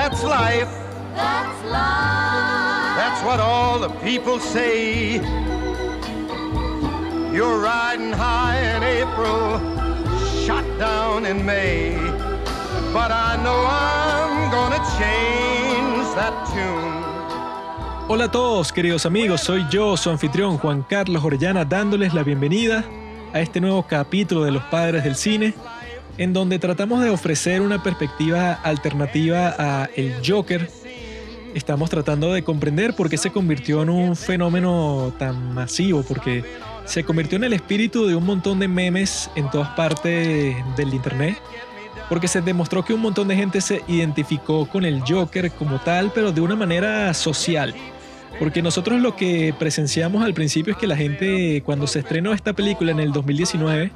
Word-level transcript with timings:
That's 0.00 0.22
life. 0.22 0.70
That's 1.16 1.60
life. 1.64 2.96
That's 3.00 3.20
what 3.24 3.40
all 3.40 3.80
the 3.80 3.88
people 3.98 4.38
say. 4.38 5.20
You're 7.34 7.58
riding 7.58 8.12
high 8.12 8.58
in 8.76 8.84
April, 8.84 9.58
shot 10.46 10.64
down 10.78 11.26
in 11.26 11.44
May. 11.44 11.96
But 12.92 13.10
I 13.10 13.42
know 13.42 13.58
I'm 13.66 14.52
gonna 14.52 14.80
change 15.00 16.06
that 16.14 16.46
tune. 16.52 18.06
Hola 18.06 18.26
a 18.26 18.30
todos, 18.30 18.72
queridos 18.72 19.04
amigos, 19.04 19.40
soy 19.40 19.66
yo, 19.68 19.96
su 19.96 20.10
anfitrión 20.10 20.58
Juan 20.58 20.82
Carlos 20.88 21.24
Orellana, 21.24 21.64
dándoles 21.64 22.14
la 22.14 22.22
bienvenida 22.22 22.84
a 23.34 23.40
este 23.40 23.60
nuevo 23.60 23.82
capítulo 23.82 24.44
de 24.44 24.52
Los 24.52 24.62
Padres 24.62 25.02
del 25.02 25.16
Cine, 25.16 25.54
en 26.18 26.32
donde 26.32 26.58
tratamos 26.58 27.02
de 27.02 27.10
ofrecer 27.10 27.62
una 27.62 27.82
perspectiva 27.82 28.52
alternativa 28.52 29.54
a 29.56 29.88
el 29.96 30.14
Joker. 30.26 30.68
Estamos 31.54 31.88
tratando 31.88 32.32
de 32.32 32.42
comprender 32.42 32.94
por 32.94 33.08
qué 33.08 33.16
se 33.16 33.30
convirtió 33.30 33.82
en 33.82 33.88
un 33.88 34.16
fenómeno 34.16 35.14
tan 35.18 35.54
masivo, 35.54 36.02
porque 36.02 36.44
se 36.84 37.04
convirtió 37.04 37.36
en 37.36 37.44
el 37.44 37.52
espíritu 37.52 38.06
de 38.06 38.16
un 38.16 38.26
montón 38.26 38.58
de 38.58 38.66
memes 38.66 39.30
en 39.36 39.48
todas 39.50 39.68
partes 39.70 40.56
del 40.76 40.92
Internet, 40.92 41.38
porque 42.08 42.26
se 42.26 42.40
demostró 42.40 42.84
que 42.84 42.92
un 42.92 43.00
montón 43.00 43.28
de 43.28 43.36
gente 43.36 43.60
se 43.60 43.82
identificó 43.86 44.68
con 44.68 44.84
el 44.84 45.02
Joker 45.06 45.52
como 45.52 45.78
tal, 45.80 46.10
pero 46.12 46.32
de 46.32 46.40
una 46.40 46.56
manera 46.56 47.14
social. 47.14 47.74
Porque 48.38 48.60
nosotros 48.62 49.00
lo 49.00 49.16
que 49.16 49.54
presenciamos 49.58 50.24
al 50.24 50.34
principio 50.34 50.72
es 50.72 50.78
que 50.78 50.86
la 50.86 50.96
gente, 50.96 51.62
cuando 51.64 51.86
se 51.86 52.00
estrenó 52.00 52.32
esta 52.32 52.52
película 52.52 52.92
en 52.92 53.00
el 53.00 53.12
2019, 53.12 53.90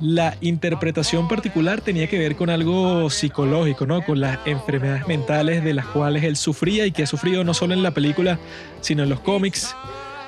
la 0.00 0.36
interpretación 0.40 1.26
particular 1.28 1.80
tenía 1.80 2.06
que 2.06 2.18
ver 2.18 2.36
con 2.36 2.50
algo 2.50 3.10
psicológico, 3.10 3.86
¿no? 3.86 4.02
Con 4.02 4.20
las 4.20 4.38
enfermedades 4.46 5.06
mentales 5.08 5.64
de 5.64 5.74
las 5.74 5.86
cuales 5.86 6.22
él 6.22 6.36
sufría 6.36 6.86
y 6.86 6.92
que 6.92 7.02
ha 7.02 7.06
sufrido 7.06 7.42
no 7.44 7.54
solo 7.54 7.74
en 7.74 7.82
la 7.82 7.90
película, 7.90 8.38
sino 8.80 9.02
en 9.02 9.08
los 9.08 9.20
cómics. 9.20 9.74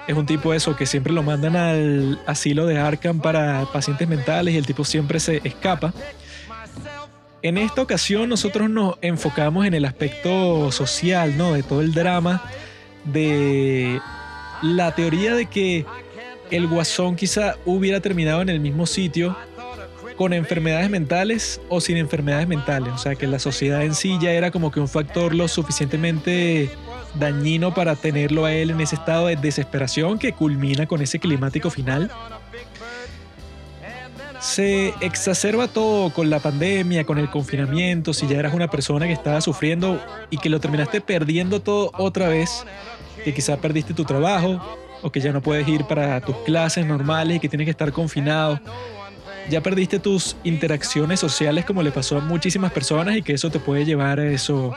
Es 0.09 0.17
un 0.17 0.27
tipo 0.27 0.53
eso 0.55 0.75
que 0.75 0.87
siempre 0.87 1.13
lo 1.13 1.23
mandan 1.23 1.55
al 1.55 2.21
asilo 2.27 2.67
de 2.67 2.79
Arkham 2.79 3.21
para 3.21 3.65
pacientes 3.73 4.09
mentales 4.09 4.55
y 4.55 4.57
el 4.57 4.67
tipo 4.67 4.85
siempre 4.85 5.21
se 5.21 5.41
escapa. 5.45 5.95
En 7.43 7.57
esta 7.57 7.81
ocasión 7.81 8.29
nosotros 8.29 8.69
nos 8.69 8.97
enfocamos 9.03 9.67
en 9.67 9.75
el 9.75 9.85
aspecto 9.85 10.73
social, 10.73 11.39
¿no? 11.39 11.53
De 11.53 11.63
todo 11.63 11.81
el 11.81 11.95
drama 11.95 12.43
de 13.05 14.01
la 14.63 14.95
teoría 14.95 15.35
de 15.35 15.47
que 15.47 15.87
el 16.51 16.67
guasón 16.67 17.17
quizá 17.17 17.57
hubiera 17.65 18.01
terminado 18.01 18.43
en 18.43 18.49
el 18.49 18.61
mismo 18.61 18.87
sitio 18.87 19.37
con 20.21 20.35
enfermedades 20.35 20.91
mentales 20.91 21.63
o 21.71 21.81
sin 21.81 21.97
enfermedades 21.97 22.47
mentales. 22.47 22.93
O 22.93 22.99
sea, 22.99 23.15
que 23.15 23.27
la 23.27 23.39
sociedad 23.39 23.83
en 23.83 23.95
sí 23.95 24.19
ya 24.21 24.33
era 24.33 24.51
como 24.51 24.71
que 24.71 24.79
un 24.79 24.87
factor 24.87 25.35
lo 25.35 25.49
suficientemente 25.49 26.69
dañino 27.15 27.73
para 27.73 27.97
tenerlo 27.97 28.45
a 28.45 28.53
él 28.53 28.69
en 28.69 28.83
ese 28.83 28.97
estado 28.97 29.29
de 29.29 29.37
desesperación 29.37 30.19
que 30.19 30.35
culmina 30.35 30.85
con 30.85 31.01
ese 31.01 31.19
climático 31.21 31.71
final. 31.71 32.11
Se 34.41 34.93
exacerba 35.01 35.69
todo 35.69 36.11
con 36.11 36.29
la 36.29 36.39
pandemia, 36.39 37.05
con 37.05 37.17
el 37.17 37.31
confinamiento, 37.31 38.13
si 38.13 38.29
ya 38.29 38.41
eras 38.41 38.53
una 38.53 38.69
persona 38.69 39.07
que 39.07 39.15
estaba 39.15 39.41
sufriendo 39.41 40.05
y 40.29 40.37
que 40.37 40.51
lo 40.51 40.61
terminaste 40.61 41.01
perdiendo 41.01 41.63
todo 41.63 41.93
otra 41.97 42.29
vez, 42.29 42.67
que 43.25 43.33
quizá 43.33 43.57
perdiste 43.57 43.95
tu 43.95 44.05
trabajo 44.05 44.61
o 45.01 45.11
que 45.11 45.21
ya 45.21 45.33
no 45.33 45.41
puedes 45.41 45.67
ir 45.67 45.87
para 45.87 46.21
tus 46.21 46.37
clases 46.45 46.85
normales 46.85 47.39
y 47.39 47.41
que 47.41 47.49
tienes 47.49 47.65
que 47.65 47.71
estar 47.71 47.91
confinado. 47.91 48.61
Ya 49.49 49.63
perdiste 49.63 49.99
tus 49.99 50.37
interacciones 50.45 51.21
sociales 51.21 51.65
como 51.65 51.83
le 51.83 51.91
pasó 51.91 52.19
a 52.19 52.21
muchísimas 52.21 52.73
personas 52.73 53.17
y 53.17 53.23
que 53.23 53.33
eso 53.33 53.51
te 53.51 53.59
puede 53.59 53.85
llevar 53.85 54.21
a 54.21 54.31
eso 54.31 54.75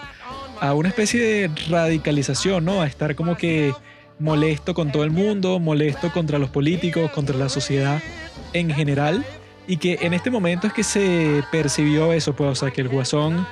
a 0.59 0.74
una 0.74 0.90
especie 0.90 1.22
de 1.22 1.51
radicalización, 1.69 2.66
¿no? 2.66 2.81
A 2.81 2.88
estar 2.88 3.16
como 3.16 3.35
que 3.35 3.73
molesto 4.19 4.73
con 4.73 4.91
todo 4.91 5.03
el 5.03 5.12
mundo, 5.12 5.59
molesto 5.59 6.12
contra 6.12 6.40
los 6.40 6.50
políticos, 6.50 7.12
contra 7.12 7.38
la 7.38 7.50
sociedad 7.50 8.02
en 8.53 8.69
general 8.72 9.25
y 9.68 9.78
que 9.78 10.00
en 10.02 10.13
este 10.13 10.29
momento 10.29 10.68
es 10.68 10.73
que 10.73 10.84
se 10.84 11.44
percibió 11.52 12.13
eso, 12.13 12.34
pues, 12.34 12.50
o 12.52 12.56
sea, 12.56 12.72
que 12.72 12.81
el 12.81 12.90
Guasón, 12.90 13.46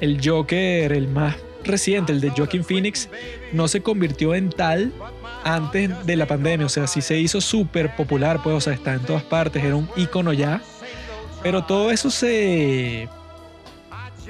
el 0.00 0.20
Joker, 0.22 0.92
el 0.92 1.08
más 1.08 1.36
reciente, 1.64 2.12
el 2.12 2.20
de 2.20 2.30
Joaquin 2.30 2.64
Phoenix, 2.64 3.08
no 3.52 3.68
se 3.68 3.82
convirtió 3.82 4.34
en 4.34 4.50
tal 4.50 4.92
antes 5.44 6.06
de 6.06 6.16
la 6.16 6.26
pandemia, 6.26 6.66
o 6.66 6.68
sea, 6.68 6.86
sí 6.86 7.00
se 7.00 7.18
hizo 7.18 7.40
súper 7.40 7.94
popular, 7.96 8.40
pues, 8.42 8.56
o 8.56 8.60
sea, 8.60 8.72
está 8.72 8.94
en 8.94 9.00
todas 9.00 9.22
partes, 9.22 9.64
era 9.64 9.76
un 9.76 9.88
icono 9.96 10.32
ya, 10.32 10.60
pero 11.42 11.64
todo 11.64 11.90
eso 11.90 12.10
se, 12.10 13.08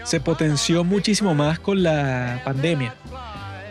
se 0.05 0.21
potenció 0.21 0.85
muchísimo 0.85 1.35
más 1.35 1.59
con 1.59 1.83
la 1.83 2.41
pandemia, 2.45 2.95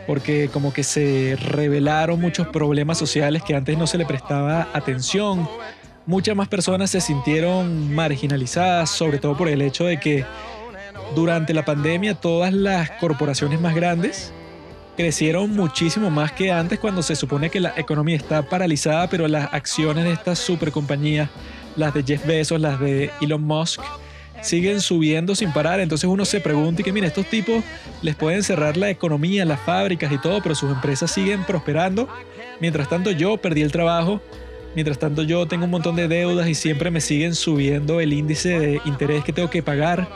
porque 0.08 0.50
como 0.52 0.74
que 0.74 0.84
se 0.84 1.38
revelaron 1.40 2.20
muchos 2.20 2.48
problemas 2.48 2.98
sociales 2.98 3.44
que 3.44 3.56
antes 3.56 3.78
no 3.78 3.88
se 3.88 3.98
le 3.98 4.06
prestaba 4.06 4.68
atención, 4.74 5.48
muchas 6.06 6.36
más 6.36 6.48
personas 6.48 6.90
se 6.90 7.02
sintieron 7.02 7.94
marginalizadas, 7.94 8.90
sobre 8.90 9.20
todo 9.20 9.38
por 9.38 9.48
el 9.48 9.62
hecho 9.62 9.86
de 9.86 10.00
que 10.00 10.26
durante 11.16 11.54
la 11.54 11.66
pandemia 11.66 12.16
todas 12.16 12.54
las 12.54 12.92
corporaciones 12.92 13.60
más 13.60 13.74
grandes 13.76 14.34
crecieron 15.00 15.56
muchísimo 15.56 16.10
más 16.10 16.34
que 16.34 16.52
antes 16.52 16.78
cuando 16.78 17.02
se 17.02 17.16
supone 17.16 17.50
que 17.50 17.62
la 17.62 17.72
economía 17.78 18.18
está 18.18 18.42
paralizada, 18.42 19.10
pero 19.10 19.30
las 19.30 19.54
acciones 19.54 20.04
de 20.04 20.12
estas 20.12 20.40
super 20.40 20.74
compañías, 20.74 21.30
las 21.78 21.94
de 21.94 22.04
Jeff 22.04 22.26
Bezos, 22.26 22.60
las 22.60 22.82
de 22.82 23.10
Elon 23.22 23.42
Musk, 23.42 23.80
siguen 24.42 24.82
subiendo 24.82 25.36
sin 25.36 25.54
parar. 25.54 25.80
Entonces 25.80 26.10
uno 26.10 26.26
se 26.26 26.42
pregunta 26.42 26.82
y 26.82 26.84
que 26.84 26.92
mira, 26.92 27.08
estos 27.08 27.28
tipos 27.28 27.64
les 28.02 28.18
pueden 28.18 28.44
cerrar 28.44 28.76
la 28.76 28.90
economía, 28.90 29.46
las 29.46 29.62
fábricas 29.62 30.12
y 30.12 30.18
todo, 30.18 30.44
pero 30.44 30.54
sus 30.54 30.70
empresas 30.70 31.10
siguen 31.10 31.46
prosperando. 31.46 32.10
Mientras 32.60 32.90
tanto 32.90 33.12
yo 33.12 33.38
perdí 33.38 33.62
el 33.62 33.72
trabajo, 33.72 34.22
mientras 34.76 35.00
tanto 35.00 35.24
yo 35.24 35.48
tengo 35.48 35.64
un 35.64 35.72
montón 35.72 35.96
de 35.96 36.10
deudas 36.10 36.50
y 36.50 36.56
siempre 36.56 36.92
me 36.92 37.00
siguen 37.00 37.36
subiendo 37.36 38.02
el 38.02 38.12
índice 38.12 38.60
de 38.60 38.82
interés 38.84 39.24
que 39.24 39.32
tengo 39.32 39.50
que 39.50 39.64
pagar 39.64 40.10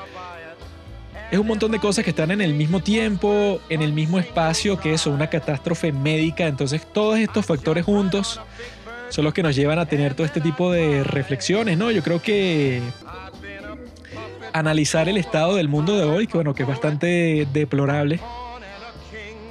es 1.34 1.40
un 1.40 1.48
montón 1.48 1.72
de 1.72 1.80
cosas 1.80 2.04
que 2.04 2.12
están 2.12 2.30
en 2.30 2.42
el 2.42 2.54
mismo 2.54 2.80
tiempo, 2.80 3.60
en 3.68 3.82
el 3.82 3.92
mismo 3.92 4.20
espacio, 4.20 4.80
que 4.80 4.94
eso, 4.94 5.10
una 5.10 5.32
catástrofe 5.32 5.92
médica. 5.92 6.46
Entonces, 6.46 6.86
todos 6.94 7.18
estos 7.18 7.44
factores 7.44 7.86
juntos 7.86 8.40
son 9.10 9.26
los 9.26 9.34
que 9.34 9.42
nos 9.42 9.56
llevan 9.56 9.80
a 9.80 9.88
tener 9.88 10.14
todo 10.14 10.28
este 10.28 10.42
tipo 10.42 10.72
de 10.72 11.04
reflexiones, 11.04 11.76
¿no? 11.76 11.90
Yo 11.90 12.04
creo 12.04 12.22
que 12.22 12.84
analizar 14.54 15.10
el 15.10 15.18
estado 15.18 15.56
del 15.56 15.70
mundo 15.70 15.98
de 15.98 16.04
hoy, 16.04 16.28
que 16.28 16.34
bueno, 16.38 16.54
que 16.54 16.62
es 16.62 16.70
bastante 16.70 17.48
deplorable, 17.52 18.20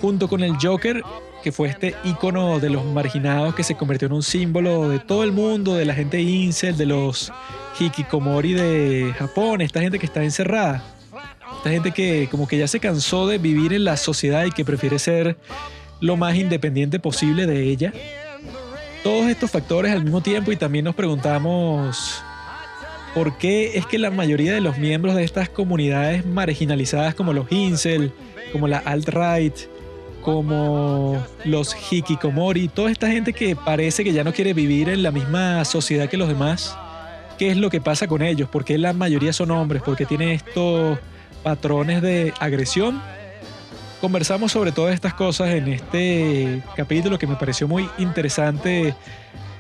junto 0.01 0.29
con 0.29 0.45
el 0.45 0.55
Joker, 0.63 1.03
que 1.43 1.51
fue 1.51 1.69
este 1.69 1.97
icono 2.05 2.61
de 2.61 2.71
los 2.71 2.85
marginados 2.85 3.57
que 3.57 3.65
se 3.65 3.75
convirtió 3.75 4.07
en 4.07 4.13
un 4.13 4.23
símbolo 4.23 4.89
de 4.89 5.01
todo 5.01 5.25
el 5.25 5.33
mundo, 5.33 5.75
de 5.75 5.85
la 5.85 5.95
gente 5.95 6.21
incel, 6.21 6.77
de 6.77 6.87
los 6.87 7.33
hikikomori 7.81 8.53
de 8.53 9.13
Japón, 9.19 9.63
esta 9.63 9.81
gente 9.81 9.99
que 9.99 10.07
está 10.07 10.23
encerrada. 10.23 10.92
Esta 11.59 11.71
gente 11.71 11.93
que 11.93 12.29
como 12.31 12.49
que 12.49 12.59
ya 12.59 12.67
se 12.67 12.81
cansó 12.81 13.27
de 13.27 13.39
vivir 13.39 13.73
en 13.73 13.85
la 13.85 13.97
sociedad 13.97 14.45
y 14.45 14.51
que 14.51 14.65
prefiere 14.65 14.99
ser 14.99 15.37
lo 16.01 16.17
más 16.17 16.35
independiente 16.35 16.99
posible 16.99 17.47
de 17.47 17.63
ella. 17.63 17.93
Todos 19.03 19.29
estos 19.29 19.51
factores 19.51 19.93
al 19.93 20.03
mismo 20.03 20.21
tiempo 20.21 20.53
y 20.53 20.57
también 20.57 20.85
nos 20.85 20.95
preguntamos 20.95 22.23
por 23.15 23.37
qué 23.39 23.77
es 23.77 23.87
que 23.87 23.99
la 23.99 24.11
mayoría 24.11 24.55
de 24.55 24.61
los 24.61 24.79
miembros 24.79 25.15
de 25.15 25.25
estas 25.25 25.49
comunidades 25.49 26.25
marginalizadas 26.25 27.15
como 27.15 27.33
los 27.33 27.51
incel, 27.51 28.13
como 28.53 28.69
la 28.69 28.79
alt-right, 28.79 29.55
como 30.23 31.23
los 31.45 31.77
hikikomori, 31.91 32.69
toda 32.69 32.91
esta 32.91 33.09
gente 33.09 33.33
que 33.33 33.57
parece 33.57 34.05
que 34.05 34.13
ya 34.13 34.25
no 34.25 34.33
quiere 34.33 34.55
vivir 34.55 34.89
en 34.89 35.03
la 35.03 35.11
misma 35.11 35.65
sociedad 35.65 36.09
que 36.09 36.17
los 36.17 36.29
demás, 36.29 36.77
¿qué 37.39 37.51
es 37.51 37.57
lo 37.57 37.71
que 37.71 37.81
pasa 37.81 38.07
con 38.07 38.23
ellos? 38.23 38.49
¿Por 38.49 38.65
qué 38.65 38.79
la 38.79 38.93
mayoría 38.93 39.33
son 39.33 39.51
hombres? 39.51 39.83
¿Por 39.83 39.97
qué 39.97 40.07
tienen 40.07 40.31
estos 40.31 40.99
patrones 41.43 42.03
de 42.03 42.33
agresión. 42.41 43.03
Conversamos 44.01 44.53
sobre 44.53 44.73
todas 44.73 44.95
estas 44.95 45.15
cosas 45.15 45.51
en 45.51 45.69
este 45.69 46.63
capítulo 46.77 47.19
que 47.19 47.27
me 47.27 47.37
pareció 47.37 47.69
muy 47.69 47.89
interesante 47.99 48.95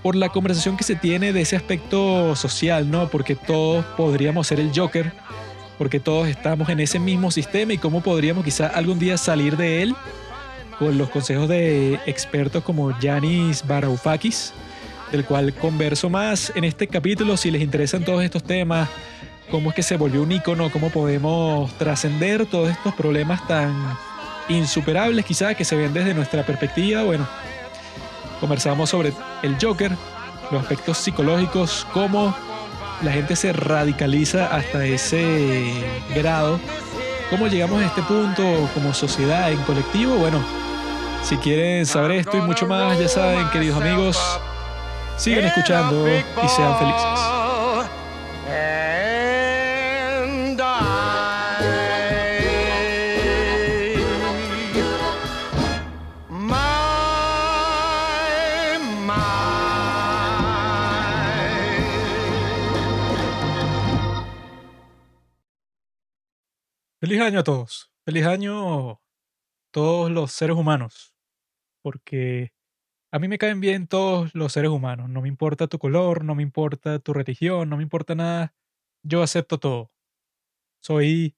por 0.03 0.17
la 0.17 0.31
conversación 0.31 0.77
que 0.77 0.85
se 0.85 0.97
tiene 0.97 1.33
de 1.33 1.43
ese 1.43 1.57
aspecto 1.57 2.35
social, 2.35 2.91
¿no? 2.91 3.09
Porque 3.09 3.37
todos 3.37 3.85
podríamos 3.97 4.49
ser 4.49 4.59
el 4.59 4.73
Joker, 4.75 5.13
porque 5.79 6.01
todos 6.01 6.27
estamos 6.29 6.69
en 6.69 6.81
ese 6.81 6.99
mismo 6.99 7.31
sistema 7.31 7.73
y 7.73 7.79
cómo 7.79 8.01
podríamos 8.01 8.45
quizá 8.45 8.67
algún 8.67 8.99
día 8.99 9.17
salir 9.17 9.57
de 9.57 9.83
él 9.83 9.95
con 10.79 10.99
los 10.99 11.09
consejos 11.11 11.49
de 11.49 12.01
expertos 12.07 12.65
como 12.65 12.99
Yanis 12.99 13.65
Varoufakis, 13.67 14.53
del 15.13 15.25
cual 15.25 15.55
converso 15.55 16.11
más 16.11 16.53
en 16.57 16.65
este 16.65 16.89
capítulo 16.89 17.37
si 17.37 17.53
les 17.53 17.63
interesan 17.63 18.05
todos 18.05 18.25
estos 18.25 18.43
temas 18.43 18.89
cómo 19.53 19.71
es 19.71 19.77
que 19.77 19.85
se 19.85 19.97
volvió 19.97 20.23
un 20.23 20.33
icono, 20.33 20.69
cómo 20.73 20.91
podemos 20.91 21.71
trascender 21.75 22.47
todos 22.47 22.71
estos 22.71 22.93
problemas 22.95 23.47
tan 23.47 23.97
insuperables 24.49 25.25
quizás 25.25 25.55
que 25.55 25.65
se 25.65 25.77
ven 25.77 25.93
desde 25.93 26.13
nuestra 26.13 26.43
perspectiva. 26.43 27.05
Bueno, 27.05 27.29
conversamos 28.41 28.91
sobre 28.91 29.13
el 29.43 29.57
Joker, 29.61 29.93
los 30.51 30.63
aspectos 30.63 30.99
psicológicos, 30.99 31.87
cómo 31.93 32.35
la 33.03 33.13
gente 33.13 33.37
se 33.37 33.53
radicaliza 33.53 34.47
hasta 34.47 34.85
ese 34.85 35.73
grado 36.15 36.59
¿Cómo 37.33 37.47
llegamos 37.47 37.83
a 37.83 37.87
este 37.87 38.03
punto 38.03 38.43
como 38.75 38.93
sociedad, 38.93 39.51
en 39.51 39.57
colectivo? 39.63 40.17
Bueno, 40.17 40.45
si 41.23 41.39
quieren 41.39 41.87
saber 41.87 42.13
esto 42.13 42.37
y 42.37 42.43
mucho 42.43 42.67
más, 42.67 42.99
ya 42.99 43.09
saben, 43.09 43.49
queridos 43.49 43.81
amigos, 43.81 44.21
sigan 45.17 45.45
escuchando 45.45 46.07
y 46.07 46.49
sean 46.49 46.79
felices. 46.79 47.21
Feliz 67.03 67.21
año 67.21 67.41
a 67.41 67.43
todos. 67.43 67.91
Feliz 68.05 68.25
año 68.27 68.91
a 68.91 69.01
todos 69.73 70.09
los 70.09 70.31
seres 70.31 70.57
humanos. 70.57 71.17
Porque 71.83 72.53
a 73.11 73.19
mí 73.19 73.27
me 73.27 73.39
caen 73.39 73.59
bien 73.59 73.89
todos 73.89 74.33
los 74.37 74.53
seres 74.53 74.71
humanos. 74.71 75.11
No 75.11 75.21
me 75.21 75.27
importa 75.27 75.67
tu 75.67 75.81
color, 75.81 76.23
no 76.25 76.37
me 76.37 76.45
importa 76.45 77.01
tu 77.01 77.13
religión, 77.13 77.69
no 77.69 77.77
me 77.77 77.83
importa 77.83 78.15
nada. 78.15 78.55
Yo 79.03 79.21
acepto 79.21 79.59
todo. 79.59 79.91
Soy 80.81 81.35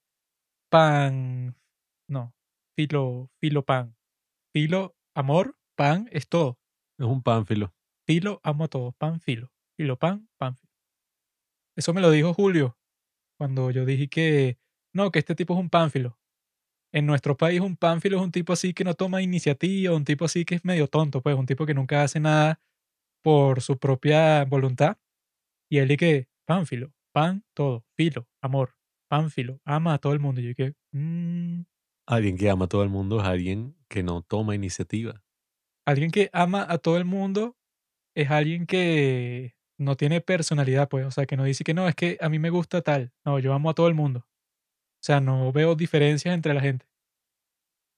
pan. 0.69 1.57
No. 2.11 2.35
Filo, 2.77 3.31
filo 3.41 3.65
pan. 3.65 3.97
Filo, 4.53 4.95
amor, 5.15 5.57
pan 5.77 6.11
es 6.13 6.29
todo. 6.29 6.59
Es 6.99 7.07
un 7.07 7.23
pánfilo. 7.23 7.73
Filo, 8.07 8.39
amo 8.43 8.65
a 8.65 8.69
todos. 8.69 8.95
Pan, 8.97 9.19
filo. 9.19 9.51
Filo, 9.79 9.99
pan, 9.99 10.29
pan, 10.37 10.57
filo. 10.59 10.75
Eso 11.75 11.95
me 11.95 12.03
lo 12.03 12.11
dijo 12.11 12.35
Julio 12.35 12.77
cuando 13.39 13.71
yo 13.71 13.87
dije 13.87 14.09
que 14.09 14.59
no, 14.95 15.11
que 15.13 15.21
este 15.21 15.35
tipo 15.35 15.55
es 15.55 15.61
un 15.61 15.71
pánfilo. 15.71 16.19
En 16.93 17.07
nuestro 17.07 17.37
país 17.37 17.61
un 17.61 17.77
pánfilo 17.77 18.19
es 18.19 18.23
un 18.25 18.33
tipo 18.33 18.53
así 18.53 18.75
que 18.75 18.85
no 18.85 18.95
toma 18.95 19.23
iniciativa, 19.23 19.95
un 19.95 20.05
tipo 20.05 20.25
así 20.27 20.45
que 20.45 20.57
es 20.57 20.65
medio 20.65 20.89
tonto, 20.89 21.23
pues 21.23 21.37
un 21.37 21.47
tipo 21.47 21.67
que 21.67 21.75
nunca 21.75 22.03
hace 22.05 22.21
nada 22.21 22.61
por 23.23 23.63
su 23.63 23.79
propia 23.79 24.45
voluntad. 24.47 24.99
Y 25.71 25.79
él 25.79 25.89
dice, 25.89 26.29
pánfilo, 26.47 26.93
pan, 27.13 27.45
todo, 27.55 27.85
filo, 27.97 28.29
amor, 28.43 28.75
pánfilo, 29.09 29.61
ama 29.65 29.95
a 29.95 29.99
todo 29.99 30.13
el 30.15 30.21
mundo. 30.21 30.41
Y 30.41 30.49
yo 30.49 30.55
que, 30.55 30.75
"Mm, 30.93 31.63
Alguien 32.07 32.37
que 32.37 32.51
ama 32.51 32.65
a 32.65 32.69
todo 32.69 32.83
el 32.83 32.89
mundo 32.91 33.21
es 33.21 33.27
alguien 33.27 33.77
que 33.89 34.03
no 34.03 34.23
toma 34.23 34.55
iniciativa. 34.55 35.23
alguien 35.87 36.11
que 36.11 36.31
ama 36.33 36.67
a 36.69 36.79
todo 36.79 36.97
el 36.97 37.05
mundo 37.05 37.57
es 38.15 38.31
alguien 38.31 38.67
que 38.67 39.57
no 39.79 39.97
tiene 39.97 40.21
personalidad, 40.21 40.89
pues, 40.89 41.07
o 41.07 41.11
sea, 41.11 41.27
que 41.27 41.37
no 41.37 41.45
dice 41.45 41.65
que 41.65 41.75
no, 41.75 41.89
es 41.89 41.95
que 41.95 42.19
a 42.21 42.29
mí 42.29 42.39
me 42.39 42.51
gusta 42.51 42.83
tal. 42.83 43.13
No, 43.25 43.39
yo 43.41 43.55
amo 43.55 43.71
a 43.71 43.75
todo 43.75 43.89
el 43.89 43.95
mundo. 43.95 44.27
O 45.05 45.07
sea, 45.07 45.21
no 45.21 45.53
veo 45.53 45.75
diferencias 45.75 46.35
entre 46.35 46.55
la 46.55 46.63
gente. 46.63 46.87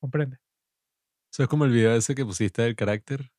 ¿Comprende? 0.01 0.39
Eso 1.33 1.45
es 1.45 1.49
como 1.49 1.65
el 1.65 1.71
video 1.71 1.95
ese 1.95 2.17
que 2.17 2.25
pusiste 2.25 2.63
del 2.63 2.75
carácter, 2.75 3.31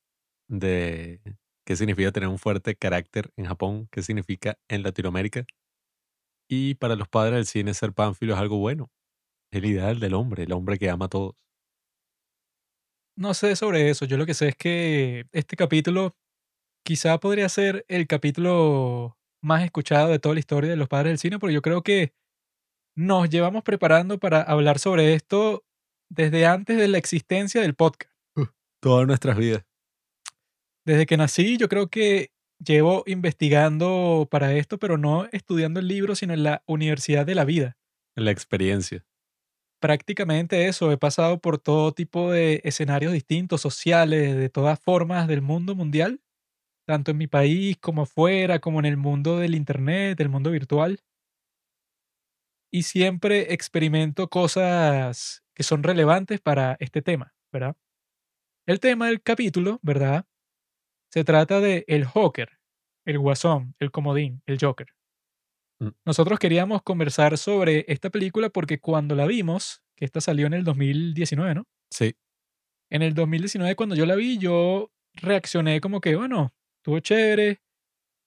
de 0.48 1.20
qué 1.66 1.76
significa 1.76 2.14
tener 2.14 2.30
un 2.30 2.40
fuerte 2.40 2.78
carácter 2.78 3.30
en 3.36 3.44
Japón, 3.44 3.90
qué 3.92 4.02
significa 4.04 4.58
en 4.70 4.84
Latinoamérica. 4.84 5.46
Y 6.50 6.76
para 6.76 6.96
los 6.96 7.10
padres 7.10 7.34
del 7.34 7.46
cine 7.46 7.74
ser 7.74 7.92
pánfilo 7.92 8.36
es 8.36 8.40
algo 8.40 8.58
bueno. 8.58 8.90
Es 9.52 9.58
el 9.58 9.66
ideal 9.66 10.00
del 10.00 10.14
hombre, 10.14 10.44
el 10.44 10.54
hombre 10.54 10.78
que 10.78 10.90
ama 10.90 11.08
a 11.08 11.10
todos. 11.10 11.36
No 13.18 13.34
sé 13.34 13.54
sobre 13.58 13.90
eso. 13.90 14.06
Yo 14.06 14.16
lo 14.16 14.26
que 14.26 14.34
sé 14.34 14.48
es 14.48 14.56
que 14.56 15.26
este 15.34 15.58
capítulo 15.58 16.16
quizá 16.86 17.20
podría 17.20 17.50
ser 17.50 17.84
el 17.90 18.08
capítulo 18.08 19.18
más 19.44 19.66
escuchado 19.66 20.08
de 20.08 20.20
toda 20.20 20.36
la 20.36 20.40
historia 20.40 20.70
de 20.70 20.78
los 20.78 20.88
padres 20.88 21.12
del 21.12 21.20
cine, 21.20 21.38
porque 21.38 21.54
yo 21.54 21.62
creo 21.62 21.84
que 21.84 22.14
nos 22.98 23.30
llevamos 23.30 23.64
preparando 23.64 24.18
para 24.18 24.42
hablar 24.42 24.80
sobre 24.80 25.14
esto 25.14 25.64
desde 26.10 26.48
antes 26.48 26.78
de 26.78 26.88
la 26.88 26.98
existencia 26.98 27.62
del 27.62 27.76
podcast. 27.76 28.12
Todas 28.82 29.06
nuestras 29.06 29.38
vidas. 29.38 29.64
Desde 30.84 31.06
que 31.06 31.16
nací, 31.16 31.58
yo 31.58 31.70
creo 31.70 31.90
que 31.90 32.32
llevo 32.58 33.04
investigando 33.06 34.28
para 34.32 34.56
esto, 34.56 34.80
pero 34.80 34.98
no 34.98 35.28
estudiando 35.32 35.80
el 35.80 35.88
libro, 35.88 36.16
sino 36.16 36.34
en 36.34 36.42
la 36.42 36.64
universidad 36.66 37.24
de 37.24 37.36
la 37.36 37.46
vida. 37.46 37.78
La 38.16 38.32
experiencia. 38.32 39.06
Prácticamente 39.80 40.68
eso, 40.68 40.92
he 40.92 40.98
pasado 40.98 41.40
por 41.40 41.60
todo 41.60 41.92
tipo 41.92 42.32
de 42.32 42.62
escenarios 42.64 43.14
distintos, 43.14 43.62
sociales, 43.62 44.36
de 44.36 44.50
todas 44.50 44.80
formas 44.80 45.28
del 45.28 45.44
mundo 45.44 45.76
mundial, 45.76 46.20
tanto 46.88 47.12
en 47.12 47.18
mi 47.18 47.28
país 47.28 47.78
como 47.78 48.04
afuera, 48.04 48.58
como 48.58 48.80
en 48.80 48.86
el 48.86 48.98
mundo 48.98 49.38
del 49.38 49.54
Internet, 49.54 50.18
del 50.18 50.30
mundo 50.30 50.50
virtual. 50.50 51.00
Y 52.72 52.84
siempre 52.84 53.54
experimento 53.54 54.30
cosas 54.30 55.44
que 55.54 55.64
son 55.64 55.84
relevantes 55.84 56.42
para 56.42 56.78
este 56.80 57.02
tema, 57.02 57.34
¿verdad? 57.52 57.76
El 58.66 58.80
tema 58.80 59.08
del 59.08 59.22
capítulo, 59.22 59.80
¿verdad? 59.82 60.26
Se 61.10 61.24
trata 61.24 61.62
de 61.62 61.86
el 61.88 62.06
Joker, 62.06 62.60
el 63.06 63.18
Guasón, 63.20 63.74
el 63.80 63.92
Comodín, 63.92 64.44
el 64.46 64.58
Joker. 64.60 64.88
Mm. 65.80 65.90
Nosotros 66.06 66.40
queríamos 66.40 66.82
conversar 66.84 67.38
sobre 67.38 67.86
esta 67.88 68.10
película 68.10 68.50
porque 68.50 68.80
cuando 68.80 69.16
la 69.16 69.26
vimos, 69.26 69.82
que 69.96 70.06
esta 70.06 70.22
salió 70.22 70.48
en 70.48 70.54
el 70.54 70.64
2019, 70.64 71.56
¿no? 71.56 71.64
Sí. 71.90 72.16
En 72.90 73.02
el 73.02 73.14
2019 73.14 73.76
cuando 73.76 73.96
yo 73.96 74.06
la 74.06 74.16
vi, 74.16 74.38
yo 74.38 74.92
reaccioné 75.14 75.82
como 75.82 76.02
que, 76.02 76.16
bueno, 76.16 76.54
estuvo 76.80 77.00
chévere, 77.00 77.62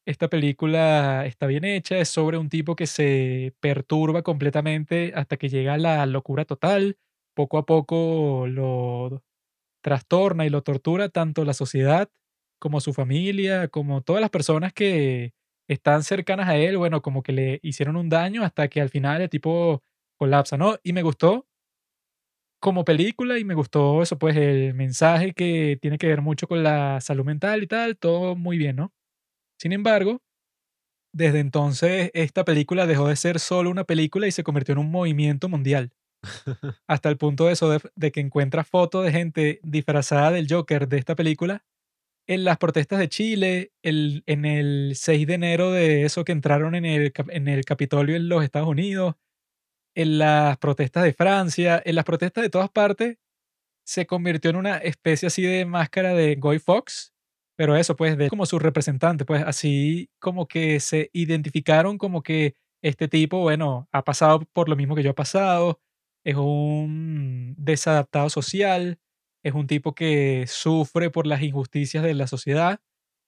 esta 0.07 0.29
película 0.29 1.27
está 1.27 1.47
bien 1.47 1.65
hecha, 1.65 1.99
es 1.99 2.09
sobre 2.09 2.39
un 2.39 2.49
tipo 2.49 2.77
que 2.77 2.87
se 2.87 3.55
perturba 3.61 4.23
completamente 4.23 5.13
hasta 5.15 5.37
que 5.37 5.49
llega 5.49 5.75
a 5.75 5.79
la 5.79 6.07
locura 6.07 6.45
total, 6.45 6.99
poco 7.35 7.59
a 7.59 7.67
poco 7.67 8.47
lo 8.49 9.23
trastorna 9.83 10.47
y 10.47 10.51
lo 10.51 10.63
tortura 10.63 11.09
tanto 11.09 11.45
la 11.45 11.55
sociedad 11.55 12.11
como 12.61 12.81
su 12.81 12.93
familia, 12.95 13.69
como 13.69 14.03
todas 14.03 14.21
las 14.21 14.31
personas 14.31 14.73
que 14.73 15.33
están 15.69 16.03
cercanas 16.05 16.49
a 16.49 16.57
él, 16.57 16.77
bueno, 16.79 17.03
como 17.03 17.23
que 17.23 17.33
le 17.33 17.61
hicieron 17.63 17.97
un 17.97 18.09
daño 18.11 18.45
hasta 18.45 18.69
que 18.69 18.81
al 18.81 18.91
final 18.91 19.23
el 19.23 19.31
tipo 19.31 19.83
colapsa, 20.19 20.57
¿no? 20.59 20.79
Y 20.85 20.93
me 20.93 21.03
gustó 21.03 21.47
como 22.61 22.85
película 22.85 23.39
y 23.39 23.45
me 23.45 23.55
gustó 23.55 24.03
eso, 24.03 24.19
pues 24.19 24.37
el 24.37 24.75
mensaje 24.75 25.33
que 25.35 25.79
tiene 25.81 25.99
que 25.99 26.07
ver 26.09 26.21
mucho 26.23 26.47
con 26.49 26.63
la 26.63 27.01
salud 27.01 27.25
mental 27.25 27.63
y 27.63 27.67
tal, 27.67 27.97
todo 27.97 28.37
muy 28.37 28.59
bien, 28.59 28.77
¿no? 28.77 28.93
Sin 29.61 29.73
embargo, 29.73 30.23
desde 31.13 31.41
entonces 31.41 32.11
esta 32.15 32.45
película 32.45 32.87
dejó 32.87 33.09
de 33.09 33.17
ser 33.17 33.41
solo 33.41 33.71
una 33.71 33.85
película 33.85 34.27
y 34.27 34.33
se 34.33 34.45
convirtió 34.45 34.73
en 34.73 34.79
un 34.79 34.91
movimiento 34.91 35.49
mundial. 35.49 35.93
Hasta 36.87 37.09
el 37.09 37.19
punto 37.19 37.47
de 37.47 37.53
eso, 37.53 37.71
de, 37.71 37.81
de 37.95 38.13
que 38.13 38.21
encuentras 38.21 38.69
fotos 38.69 39.05
de 39.05 39.13
gente 39.13 39.61
disfrazada 39.63 40.31
del 40.31 40.47
Joker 40.49 40.89
de 40.89 40.99
esta 40.99 41.15
película 41.15 41.65
en 42.31 42.45
las 42.45 42.59
protestas 42.59 43.01
de 43.01 43.09
Chile, 43.09 43.73
el, 43.83 44.23
en 44.27 44.45
el 44.45 44.93
6 44.95 45.27
de 45.27 45.35
enero 45.35 45.73
de 45.73 46.05
eso 46.05 46.25
que 46.25 46.31
entraron 46.31 46.77
en 46.77 46.85
el, 46.85 47.13
en 47.29 47.49
el 47.49 47.65
Capitolio 47.65 48.15
en 48.15 48.29
los 48.29 48.45
Estados 48.45 48.69
Unidos, 48.69 49.17
en 49.97 50.19
las 50.19 50.57
protestas 50.59 51.03
de 51.03 51.13
Francia, 51.13 51.83
en 51.85 51.97
las 51.97 52.05
protestas 52.05 52.43
de 52.43 52.51
todas 52.51 52.71
partes, 52.71 53.19
se 53.85 54.07
convirtió 54.07 54.51
en 54.51 54.57
una 54.57 54.77
especie 54.79 55.27
así 55.27 55.43
de 55.43 55.65
máscara 55.65 56.15
de 56.15 56.37
Guy 56.37 56.61
Fox, 56.61 57.13
pero 57.61 57.77
eso 57.77 57.95
pues 57.95 58.17
de 58.17 58.31
como 58.31 58.47
su 58.47 58.59
representante, 58.59 59.27
pues 59.27 59.43
así 59.45 60.09
como 60.19 60.49
que 60.49 60.81
se 60.81 61.11
identificaron 61.13 61.99
como 61.99 62.23
que 62.23 62.55
este 62.83 63.07
tipo, 63.07 63.41
bueno, 63.41 63.87
ha 63.93 64.03
pasado 64.03 64.41
por 64.55 64.71
lo 64.71 64.77
mismo 64.77 64.95
que 64.97 65.03
yo 65.03 65.11
he 65.11 65.15
pasado, 65.15 65.79
es 66.25 66.37
un 66.37 67.55
desadaptado 67.59 68.31
social, 68.31 68.99
es 69.45 69.53
un 69.53 69.67
tipo 69.67 69.95
que 69.95 70.47
sufre 70.49 71.11
por 71.11 71.27
las 71.27 71.43
injusticias 71.43 72.03
de 72.03 72.15
la 72.15 72.27
sociedad 72.27 72.81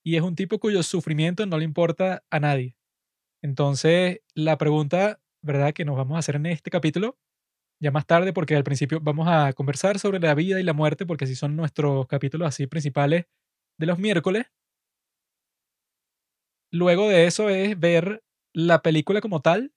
y 0.03 0.17
es 0.17 0.23
un 0.23 0.35
tipo 0.35 0.59
cuyo 0.59 0.83
sufrimiento 0.83 1.45
no 1.45 1.59
le 1.59 1.65
importa 1.67 2.25
a 2.31 2.41
nadie. 2.41 2.75
Entonces, 3.43 4.21
la 4.35 4.59
pregunta, 4.59 5.21
¿verdad?, 5.43 5.75
que 5.75 5.85
nos 5.85 5.97
vamos 5.97 6.17
a 6.17 6.21
hacer 6.21 6.37
en 6.37 6.47
este 6.47 6.71
capítulo, 6.71 7.19
ya 7.81 7.91
más 7.93 8.07
tarde, 8.07 8.33
porque 8.33 8.57
al 8.57 8.65
principio 8.65 9.01
vamos 9.03 9.29
a 9.29 9.53
conversar 9.55 9.99
sobre 9.99 10.21
la 10.21 10.35
vida 10.35 10.61
y 10.61 10.65
la 10.65 10.73
muerte, 10.75 11.07
porque 11.07 11.25
así 11.27 11.37
son 11.37 11.57
nuestros 11.57 12.07
capítulos 12.09 12.49
así 12.49 12.67
principales 12.67 13.27
de 13.79 13.87
los 13.87 13.99
miércoles. 13.99 14.47
Luego 16.71 17.09
de 17.09 17.27
eso 17.27 17.51
es 17.51 17.79
ver 17.79 18.23
la 18.55 18.83
película 18.83 19.21
como 19.21 19.41
tal 19.41 19.73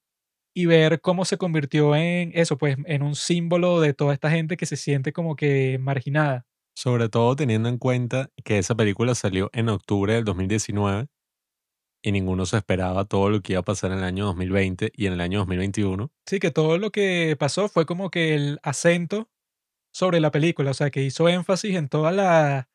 y 0.54 0.64
ver 0.64 1.02
cómo 1.02 1.26
se 1.26 1.36
convirtió 1.36 1.94
en 1.94 2.32
eso, 2.34 2.56
pues 2.56 2.78
en 2.86 3.02
un 3.02 3.14
símbolo 3.14 3.80
de 3.80 3.92
toda 3.92 4.14
esta 4.14 4.30
gente 4.30 4.56
que 4.56 4.64
se 4.64 4.76
siente 4.76 5.12
como 5.12 5.36
que 5.36 5.78
marginada. 5.78 6.46
Sobre 6.74 7.08
todo 7.08 7.36
teniendo 7.36 7.68
en 7.68 7.78
cuenta 7.78 8.30
que 8.44 8.58
esa 8.58 8.74
película 8.74 9.14
salió 9.14 9.50
en 9.52 9.68
octubre 9.68 10.14
del 10.14 10.24
2019 10.24 11.08
y 12.02 12.12
ninguno 12.12 12.46
se 12.46 12.56
esperaba 12.56 13.04
todo 13.04 13.30
lo 13.30 13.40
que 13.40 13.54
iba 13.54 13.60
a 13.60 13.64
pasar 13.64 13.92
en 13.92 13.98
el 13.98 14.04
año 14.04 14.26
2020 14.26 14.92
y 14.94 15.06
en 15.06 15.14
el 15.14 15.20
año 15.20 15.40
2021. 15.40 16.10
Sí, 16.26 16.38
que 16.38 16.50
todo 16.50 16.78
lo 16.78 16.90
que 16.90 17.36
pasó 17.38 17.68
fue 17.68 17.84
como 17.84 18.10
que 18.10 18.34
el 18.34 18.58
acento 18.62 19.28
sobre 19.92 20.20
la 20.20 20.30
película, 20.30 20.70
o 20.70 20.74
sea, 20.74 20.90
que 20.90 21.02
hizo 21.02 21.28
énfasis 21.28 21.74
en 21.74 21.88
todas 21.88 22.14
las 22.14 22.66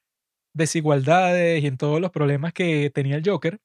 desigualdades 0.53 1.63
y 1.63 1.67
en 1.67 1.77
todos 1.77 2.01
los 2.01 2.11
problemas 2.11 2.53
que 2.53 2.89
tenía 2.89 3.15
el 3.15 3.23
Joker. 3.27 3.59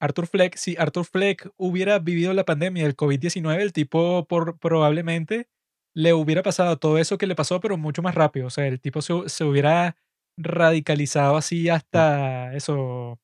Arthur 0.00 0.26
Fleck, 0.26 0.56
si 0.56 0.76
Arthur 0.76 1.04
Fleck 1.04 1.50
hubiera 1.56 1.98
vivido 1.98 2.34
la 2.34 2.44
pandemia 2.44 2.82
del 2.84 2.96
COVID-19, 2.96 3.60
el 3.60 3.72
tipo 3.72 4.26
por, 4.26 4.58
probablemente 4.58 5.48
le 5.96 6.12
hubiera 6.12 6.42
pasado 6.42 6.76
todo 6.78 6.98
eso 6.98 7.18
que 7.18 7.26
le 7.26 7.36
pasó, 7.36 7.60
pero 7.60 7.78
mucho 7.78 8.02
más 8.02 8.14
rápido. 8.14 8.48
O 8.48 8.50
sea, 8.50 8.66
el 8.66 8.80
tipo 8.80 9.00
se, 9.00 9.28
se 9.28 9.44
hubiera 9.44 9.96
radicalizado 10.36 11.36
así 11.36 11.68
hasta 11.68 12.54
eso, 12.54 13.20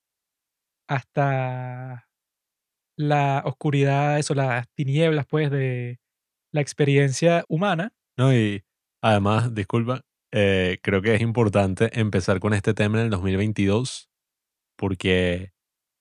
hasta 0.88 2.08
la 2.96 3.42
oscuridad, 3.44 4.18
eso, 4.18 4.34
las 4.34 4.68
tinieblas, 4.74 5.26
pues, 5.26 5.50
de 5.50 5.98
la 6.52 6.60
experiencia 6.60 7.44
humana. 7.48 7.92
No, 8.16 8.32
y 8.32 8.62
además, 9.02 9.54
disculpa, 9.54 10.02
eh, 10.32 10.78
creo 10.82 11.02
que 11.02 11.14
es 11.14 11.20
importante 11.22 11.98
empezar 12.00 12.40
con 12.40 12.54
este 12.54 12.74
tema 12.74 12.98
en 12.98 13.04
el 13.06 13.10
2022 13.10 14.08
porque 14.76 15.52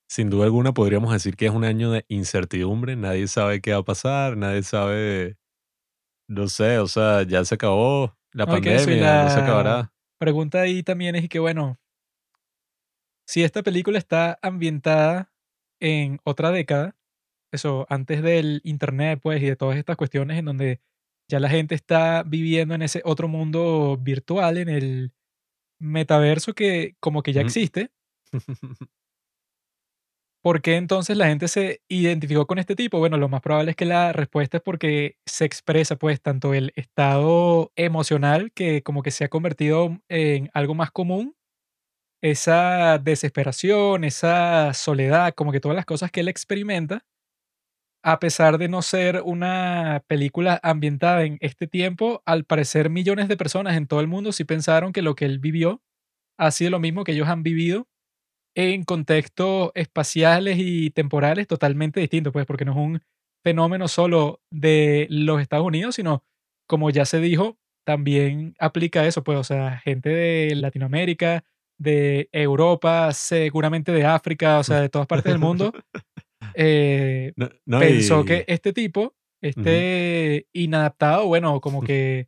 sin 0.10 0.30
duda 0.30 0.46
alguna 0.46 0.74
podríamos 0.74 1.14
decir 1.14 1.36
que 1.38 1.48
es 1.48 1.52
un 1.54 1.66
año 1.66 1.92
de 1.92 2.06
incertidumbre, 2.10 2.96
nadie 2.98 3.28
sabe 3.28 3.62
qué 3.62 3.74
va 3.74 3.80
a 3.80 3.84
pasar, 3.84 4.38
nadie 4.38 4.64
sabe, 4.64 5.38
no 6.28 6.48
sé, 6.50 6.80
o 6.80 6.88
sea, 6.88 7.24
ya 7.24 7.46
se 7.46 7.56
acabó 7.56 8.18
la 8.34 8.46
No, 8.46 8.52
pandemia, 8.54 9.16
no 9.16 9.30
se 9.30 9.40
la 9.40 9.44
acabará. 9.44 9.94
pregunta 10.20 10.62
ahí 10.62 10.84
también 10.84 11.16
es 11.16 11.30
que, 11.30 11.40
bueno, 11.40 11.78
si 13.28 13.44
esta 13.44 13.64
película 13.64 13.98
está 13.98 14.40
ambientada 14.42 15.32
en 15.80 16.20
otra 16.24 16.52
década, 16.52 16.96
eso, 17.52 17.86
antes 17.90 18.22
del 18.24 18.62
internet, 18.64 19.20
pues, 19.22 19.42
y 19.42 19.48
de 19.48 19.56
todas 19.56 19.78
estas 19.78 19.98
cuestiones 19.98 20.38
en 20.40 20.46
donde 20.46 20.82
ya 21.30 21.40
la 21.40 21.50
gente 21.50 21.76
está 21.76 22.24
viviendo 22.24 22.76
en 22.76 22.82
ese 22.82 23.02
otro 23.06 23.28
mundo 23.28 23.98
virtual, 24.02 24.58
en 24.58 24.70
el 24.70 25.14
metaverso 25.80 26.54
que 26.54 26.96
como 27.00 27.24
que 27.24 27.34
ya 27.34 27.42
existe, 27.42 27.92
¿por 30.42 30.62
qué 30.62 30.76
entonces 30.78 31.18
la 31.18 31.28
gente 31.28 31.48
se 31.48 31.82
identificó 31.90 32.48
con 32.48 32.60
este 32.60 32.76
tipo? 32.76 33.00
Bueno, 33.00 33.18
lo 33.18 33.30
más 33.30 33.42
probable 33.42 33.72
es 33.72 33.78
que 33.78 33.86
la 33.86 34.14
respuesta 34.14 34.58
es 34.58 34.64
porque 34.64 35.18
se 35.26 35.46
expresa, 35.46 35.98
pues, 35.98 36.22
tanto 36.22 36.54
el 36.54 36.72
estado 36.76 37.72
emocional 37.76 38.52
que 38.54 38.82
como 38.84 39.04
que 39.04 39.12
se 39.12 39.26
ha 39.26 39.30
convertido 39.30 40.00
en 40.10 40.50
algo 40.54 40.76
más 40.76 40.92
común, 40.92 41.36
esa 42.22 42.98
desesperación, 43.00 44.04
esa 44.04 44.74
soledad, 44.74 45.34
como 45.36 45.52
que 45.52 45.60
todas 45.60 45.76
las 45.76 45.86
cosas 45.86 46.12
que 46.12 46.22
él 46.22 46.28
experimenta 46.28 47.06
a 48.04 48.20
pesar 48.20 48.58
de 48.58 48.70
no 48.70 48.82
ser 48.82 49.22
una 49.24 50.04
película 50.08 50.60
ambientada 50.64 51.24
en 51.24 51.38
este 51.42 51.68
tiempo, 51.68 52.22
al 52.26 52.46
parecer 52.46 52.90
millones 52.90 53.28
de 53.28 53.38
personas 53.38 53.76
en 53.78 53.88
todo 53.88 54.00
el 54.00 54.08
mundo 54.08 54.32
sí 54.32 54.44
pensaron 54.46 54.94
que 54.94 55.02
lo 55.02 55.16
que 55.16 55.26
él 55.26 55.40
vivió 55.40 55.82
ha 56.38 56.52
sido 56.52 56.72
lo 56.72 56.80
mismo 56.80 57.04
que 57.04 57.12
ellos 57.12 57.28
han 57.28 57.44
vivido 57.44 57.88
en 58.56 58.84
contextos 58.84 59.72
espaciales 59.76 60.58
y 60.60 60.92
temporales 60.92 61.48
totalmente 61.48 62.00
distintos, 62.00 62.34
pues 62.34 62.46
porque 62.46 62.66
no 62.66 62.72
es 62.72 62.78
un 62.78 63.02
fenómeno 63.44 63.88
solo 63.88 64.42
de 64.52 65.08
los 65.10 65.42
Estados 65.42 65.66
Unidos, 65.66 65.96
sino 65.96 66.24
como 66.68 66.90
ya 66.90 67.06
se 67.06 67.20
dijo, 67.20 67.58
también 67.86 68.56
aplica 68.60 69.06
eso, 69.06 69.24
pues, 69.24 69.38
o 69.40 69.44
sea, 69.44 69.80
gente 69.80 70.10
de 70.10 70.56
Latinoamérica, 70.56 71.44
de 71.80 72.30
Europa, 72.32 73.12
seguramente 73.14 73.92
de 73.92 74.06
África, 74.06 74.60
o 74.60 74.64
sea, 74.64 74.82
de 74.82 74.90
todas 74.90 75.08
partes 75.08 75.32
del 75.32 75.40
mundo, 75.40 75.74
eh, 76.56 77.34
No, 77.36 77.50
no, 77.66 77.80
pensó 77.80 78.26
que 78.26 78.46
y... 78.48 78.52
este 78.52 78.74
tipo, 78.74 79.16
este 79.42 80.48
inadaptado, 80.54 81.26
bueno, 81.28 81.60
como 81.62 81.82
que 81.82 82.28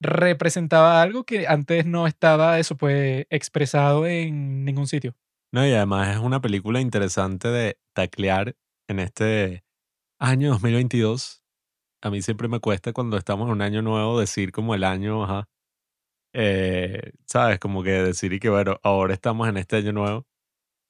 representaba 0.00 1.00
algo 1.02 1.24
que 1.24 1.46
antes 1.46 1.86
no 1.86 2.06
estaba 2.06 2.58
eso, 2.58 2.76
pues, 2.76 3.26
expresado 3.30 4.06
en 4.06 4.64
ningún 4.64 4.86
sitio. 4.86 5.14
No, 5.52 5.66
y 5.66 5.72
además 5.72 6.16
es 6.16 6.20
una 6.20 6.40
película 6.40 6.80
interesante 6.80 7.48
de 7.48 7.78
taclear 7.94 8.56
en 8.88 9.00
este 9.00 9.64
año 10.18 10.50
2022. 10.50 11.42
A 12.02 12.10
mí 12.10 12.22
siempre 12.22 12.48
me 12.48 12.60
cuesta 12.60 12.92
cuando 12.92 13.16
estamos 13.16 13.46
en 13.46 13.52
un 13.52 13.62
año 13.62 13.80
nuevo 13.80 14.20
decir 14.20 14.52
como 14.52 14.74
el 14.74 14.84
año, 14.84 15.24
ajá, 15.24 15.48
eh, 16.34 17.12
¿sabes? 17.26 17.58
Como 17.60 17.82
que 17.82 17.92
decir 17.92 18.32
y 18.32 18.40
que 18.40 18.50
bueno, 18.50 18.78
ahora 18.82 19.14
estamos 19.14 19.48
en 19.48 19.56
este 19.56 19.76
año 19.76 19.92
nuevo, 19.92 20.26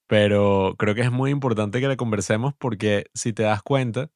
pero 0.09 0.75
creo 0.79 0.95
que 0.95 1.03
es 1.03 1.13
muy 1.13 1.31
importante 1.31 1.81
que 1.81 1.89
la 1.89 1.97
conversemos 1.97 2.55
porque 2.59 3.07
si 3.15 3.33
te 3.33 3.45
das 3.45 3.63
cuenta, 3.63 4.11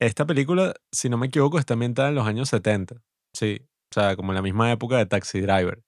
esta 0.00 0.26
película, 0.26 0.74
si 0.90 1.08
no 1.08 1.16
me 1.16 1.28
equivoco, 1.28 1.58
está 1.58 1.74
ambientada 1.74 2.08
en 2.08 2.16
los 2.16 2.26
años 2.26 2.48
70, 2.48 3.02
sí, 3.34 3.60
o 3.90 3.94
sea, 3.94 4.16
como 4.16 4.32
en 4.32 4.36
la 4.36 4.42
misma 4.42 4.72
época 4.72 4.96
de 4.98 5.06
Taxi 5.06 5.40
Driver. 5.40 5.82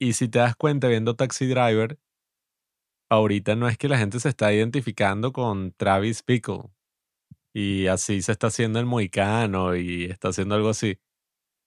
Y 0.00 0.14
si 0.14 0.28
te 0.28 0.40
das 0.40 0.56
cuenta 0.56 0.88
viendo 0.88 1.14
Taxi 1.14 1.46
Driver, 1.46 1.98
ahorita 3.10 3.54
no 3.54 3.68
es 3.68 3.76
que 3.76 3.88
la 3.88 3.98
gente 3.98 4.18
se 4.18 4.30
está 4.30 4.52
identificando 4.52 5.32
con 5.32 5.72
Travis 5.72 6.24
Bickle 6.26 6.70
y 7.54 7.86
así 7.86 8.22
se 8.22 8.32
está 8.32 8.46
haciendo 8.46 8.80
el 8.80 8.86
mohicano 8.86 9.76
y 9.76 10.06
está 10.06 10.28
haciendo 10.28 10.54
algo 10.54 10.70
así. 10.70 10.98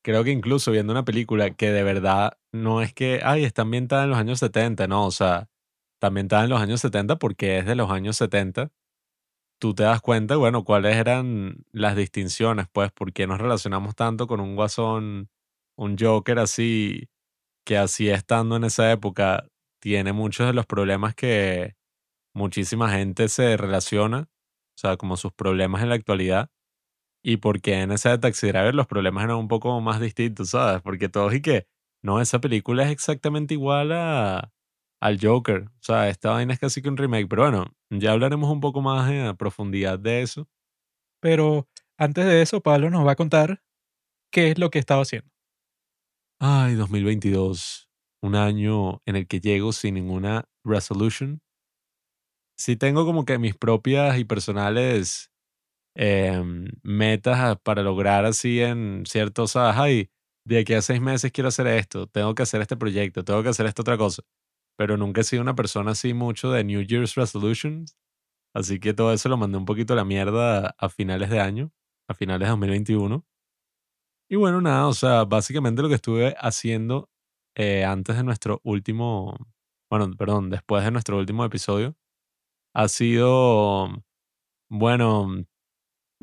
Creo 0.04 0.24
que 0.24 0.32
incluso 0.32 0.72
viendo 0.72 0.92
una 0.92 1.06
película 1.06 1.52
que 1.52 1.72
de 1.72 1.84
verdad 1.84 2.38
no 2.52 2.82
es 2.82 2.94
que, 2.94 3.22
ay, 3.24 3.44
está 3.44 3.62
ambientada 3.64 4.04
en 4.06 4.10
los 4.10 4.20
años 4.20 4.40
70, 4.40 4.88
no, 4.88 5.06
o 5.06 5.12
sea, 5.12 5.50
está 5.96 6.08
ambientada 6.08 6.44
en 6.44 6.50
los 6.52 6.62
años 6.62 6.82
70 6.82 7.18
porque 7.18 7.60
es 7.60 7.66
de 7.66 7.76
los 7.76 7.92
años 7.92 8.18
70, 8.18 8.72
tú 9.60 9.74
te 9.74 9.84
das 9.84 10.02
cuenta, 10.02 10.38
bueno, 10.38 10.64
cuáles 10.66 10.96
eran 10.98 11.66
las 11.72 11.96
distinciones, 11.96 12.68
pues, 12.72 12.92
por 12.92 13.14
qué 13.14 13.28
nos 13.28 13.40
relacionamos 13.40 13.96
tanto 13.96 14.28
con 14.28 14.40
un 14.40 14.56
guasón, 14.56 15.30
un 15.78 15.98
Joker 15.98 16.40
así, 16.40 17.10
que 17.66 17.78
así 17.78 18.10
estando 18.10 18.58
en 18.58 18.66
esa 18.66 18.92
época, 18.92 19.48
tiene 19.82 20.14
muchos 20.14 20.48
de 20.48 20.54
los 20.54 20.66
problemas 20.66 21.16
que 21.16 21.76
muchísima 22.34 22.92
gente 22.92 23.30
se 23.30 23.58
relaciona, 23.58 24.30
o 24.78 24.78
sea, 24.78 24.98
como 24.98 25.18
sus 25.18 25.34
problemas 25.34 25.84
en 25.84 25.90
la 25.90 25.96
actualidad 25.96 26.50
y 27.24 27.38
porque 27.38 27.82
en 27.82 27.92
esa 27.92 28.12
de 28.12 28.20
Taxi 28.20 28.48
Driver 28.48 28.76
los 28.76 28.88
problemas 28.88 29.24
eran 29.26 29.38
un 29.38 29.48
poco 29.48 29.80
más 29.82 30.00
distintos, 30.02 30.52
¿sabes? 30.52 30.82
Porque 30.84 31.10
todos 31.10 31.34
y 31.34 31.42
que, 31.42 31.68
no, 32.04 32.22
esa 32.22 32.40
película 32.40 32.84
es 32.84 32.92
exactamente 32.92 33.56
igual 33.56 33.92
a, 33.94 34.54
al 35.06 35.20
Joker. 35.22 35.66
O 35.68 35.84
sea, 35.84 36.10
esta 36.10 36.32
vaina 36.32 36.54
es 36.54 36.60
casi 36.60 36.82
que 36.82 36.90
un 36.90 36.98
remake. 36.98 37.28
Pero 37.30 37.44
bueno, 37.44 37.66
ya 37.92 38.12
hablaremos 38.12 38.50
un 38.50 38.60
poco 38.60 38.82
más 38.82 39.10
en 39.12 39.38
profundidad 39.38 40.00
de 40.00 40.24
eso. 40.24 40.48
Pero 41.22 41.68
antes 41.96 42.26
de 42.26 42.42
eso, 42.42 42.62
Pablo 42.62 42.90
nos 42.90 43.06
va 43.06 43.12
a 43.12 43.16
contar 43.16 43.62
qué 44.32 44.50
es 44.50 44.58
lo 44.58 44.72
que 44.72 44.80
estaba 44.80 45.04
haciendo. 45.04 45.30
Ay, 46.40 46.74
2022. 46.74 47.88
Un 48.24 48.36
año 48.36 49.02
en 49.06 49.16
el 49.16 49.28
que 49.28 49.40
llego 49.40 49.74
sin 49.74 49.94
ninguna 49.94 50.50
resolution. 50.64 51.40
Sí 52.58 52.76
tengo 52.76 53.06
como 53.06 53.26
que 53.26 53.38
mis 53.38 53.56
propias 53.56 54.18
y 54.18 54.26
personales 54.26 55.32
em, 55.96 56.68
metas 56.82 57.58
para 57.62 57.84
lograr 57.84 58.26
así 58.26 58.60
en 58.62 59.04
ciertos, 59.06 59.52
¿sabes? 59.52 59.76
Ay, 59.78 60.10
de 60.46 60.60
aquí 60.60 60.74
a 60.74 60.82
seis 60.82 61.02
meses 61.02 61.32
quiero 61.32 61.50
hacer 61.50 61.68
esto, 61.68 62.08
tengo 62.08 62.34
que 62.34 62.44
hacer 62.44 62.62
este 62.62 62.78
proyecto, 62.78 63.24
tengo 63.24 63.44
que 63.44 63.50
hacer 63.50 63.66
esta 63.66 63.82
otra 63.82 63.98
cosa. 63.98 64.24
Pero 64.78 64.98
nunca 64.98 65.22
he 65.22 65.24
sido 65.24 65.42
una 65.42 65.56
persona 65.56 65.92
así 65.92 66.14
mucho 66.14 66.52
de 66.52 66.64
New 66.64 66.82
Year's 66.82 67.16
Resolutions, 67.16 67.98
así 68.54 68.80
que 68.80 68.94
todo 68.94 69.14
eso 69.14 69.30
lo 69.30 69.38
mandé 69.38 69.58
un 69.58 69.66
poquito 69.66 69.94
a 69.94 69.98
la 69.98 70.06
mierda 70.06 70.76
a 70.78 70.90
finales 70.90 71.30
de 71.30 71.40
año, 71.40 71.72
a 72.10 72.14
finales 72.14 72.48
de 72.48 72.52
2021. 72.52 73.26
Y 74.30 74.36
bueno, 74.38 74.60
nada, 74.62 74.88
o 74.88 74.94
sea, 74.94 75.24
básicamente 75.26 75.82
lo 75.82 75.90
que 75.90 75.96
estuve 75.96 76.36
haciendo 76.40 77.10
eh, 77.56 77.86
antes 77.86 78.18
de 78.18 78.24
nuestro 78.24 78.60
último, 78.64 79.38
bueno, 79.90 80.12
perdón, 80.18 80.50
después 80.50 80.84
de 80.84 80.92
nuestro 80.92 81.18
último 81.18 81.46
episodio, 81.46 81.96
ha 82.74 82.88
sido, 82.90 84.04
bueno, 84.70 85.46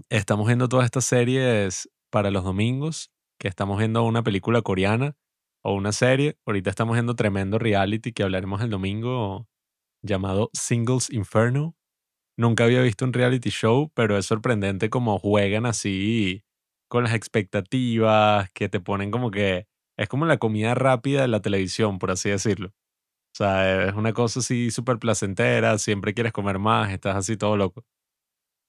Estamos 0.09 0.47
viendo 0.47 0.69
todas 0.69 0.87
estas 0.87 1.05
series 1.05 1.91
para 2.11 2.31
los 2.31 2.45
domingos, 2.45 3.11
que 3.39 3.49
estamos 3.49 3.79
viendo 3.79 4.03
una 4.05 4.23
película 4.23 4.63
coreana 4.63 5.17
o 5.63 5.75
una 5.75 5.93
serie. 5.93 6.37
Ahorita 6.47 6.71
estamos 6.71 6.95
viendo 6.95 7.15
tremendo 7.15 7.59
reality 7.59 8.13
que 8.13 8.23
hablaremos 8.23 8.61
el 8.63 8.71
domingo 8.71 9.49
llamado 10.03 10.51
Singles 10.53 11.11
Inferno. 11.11 11.77
Nunca 12.37 12.65
había 12.65 12.83
visto 12.83 13.05
un 13.05 13.13
reality 13.13 13.51
show, 13.51 13.91
pero 13.95 14.19
es 14.19 14.27
sorprendente 14.27 14.91
cómo 14.91 15.19
juegan 15.19 15.67
así 15.67 16.45
con 16.89 17.05
las 17.05 17.15
expectativas, 17.15 18.51
que 18.53 18.69
te 18.69 18.81
ponen 18.81 19.11
como 19.11 19.31
que 19.31 19.67
es 19.99 20.09
como 20.09 20.27
la 20.27 20.39
comida 20.39 20.75
rápida 20.75 21.23
de 21.23 21.29
la 21.29 21.41
televisión, 21.41 21.99
por 21.99 22.11
así 22.11 22.31
decirlo. 22.31 22.69
O 22.69 23.37
sea, 23.37 23.89
es 23.89 23.95
una 23.95 24.13
cosa 24.13 24.41
así 24.41 24.71
súper 24.71 24.99
placentera, 24.99 25.79
siempre 25.79 26.15
quieres 26.15 26.33
comer 26.33 26.59
más, 26.59 26.93
estás 26.93 27.17
así 27.17 27.37
todo 27.37 27.57
loco. 27.57 27.85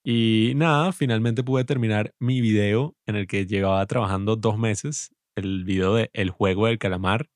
Y 0.06 0.54
nada, 0.56 0.92
finalmente 0.92 1.44
pude 1.44 1.66
terminar 1.66 2.14
mi 2.20 2.42
video 2.42 2.96
en 3.06 3.16
el 3.16 3.28
que 3.28 3.46
llevaba 3.46 3.86
trabajando 3.88 4.36
dos 4.36 4.58
meses, 4.58 5.12
el 5.36 5.64
video 5.64 5.96
de 5.96 6.10
El 6.14 6.30
juego 6.30 6.68
del 6.68 6.80
calamar. 6.80 7.30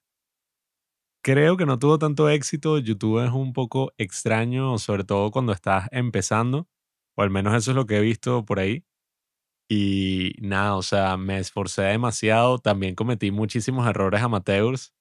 Creo 1.23 1.57
que 1.57 1.65
no 1.65 1.77
tuvo 1.79 1.99
tanto 1.99 2.29
éxito, 2.29 2.77
YouTube 2.77 3.25
es 3.25 3.31
un 3.31 3.51
poco 3.53 3.91
extraño, 3.97 4.77
sobre 4.77 5.03
todo 5.03 5.31
cuando 5.31 5.51
estás 5.51 5.89
empezando, 5.91 6.67
o 7.17 7.21
al 7.21 7.29
menos 7.29 7.53
eso 7.55 7.71
es 7.71 7.75
lo 7.75 7.85
que 7.85 7.97
he 7.97 8.01
visto 8.01 8.45
por 8.45 8.59
ahí. 8.59 8.85
Y 9.69 10.33
nada, 10.41 10.75
o 10.77 10.83
sea, 10.83 11.17
me 11.17 11.39
esforcé 11.39 11.83
demasiado, 11.83 12.59
también 12.59 12.95
cometí 12.95 13.31
muchísimos 13.31 13.87
errores 13.87 14.21
amateurs, 14.21 14.93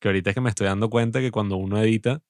que 0.00 0.08
ahorita 0.08 0.30
es 0.30 0.34
que 0.34 0.40
me 0.42 0.50
estoy 0.50 0.66
dando 0.66 0.90
cuenta 0.90 1.20
que 1.20 1.30
cuando 1.32 1.56
uno 1.56 1.78
edita, 1.78 2.22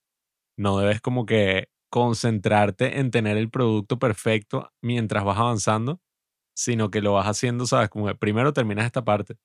no 0.58 0.78
debes 0.78 1.00
como 1.00 1.26
que 1.26 1.70
concentrarte 1.90 3.00
en 3.00 3.10
tener 3.10 3.36
el 3.36 3.50
producto 3.50 3.98
perfecto 3.98 4.72
mientras 4.82 5.24
vas 5.24 5.38
avanzando, 5.38 6.00
sino 6.56 6.90
que 6.90 7.02
lo 7.02 7.14
vas 7.14 7.26
haciendo, 7.28 7.66
¿sabes? 7.66 7.90
Como 7.90 8.06
que 8.06 8.14
primero 8.16 8.52
terminas 8.52 8.86
esta 8.86 9.04
parte, 9.04 9.36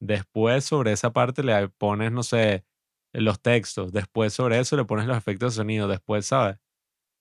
después 0.00 0.64
sobre 0.64 0.92
esa 0.92 1.12
parte 1.12 1.42
le 1.42 1.68
pones, 1.70 2.12
no 2.12 2.22
sé, 2.22 2.64
los 3.12 3.40
textos, 3.40 3.92
después 3.92 4.32
sobre 4.34 4.58
eso 4.60 4.76
le 4.76 4.84
pones 4.84 5.06
los 5.06 5.16
efectos 5.16 5.54
de 5.54 5.56
sonido, 5.62 5.88
después, 5.88 6.26
¿sabes? 6.26 6.58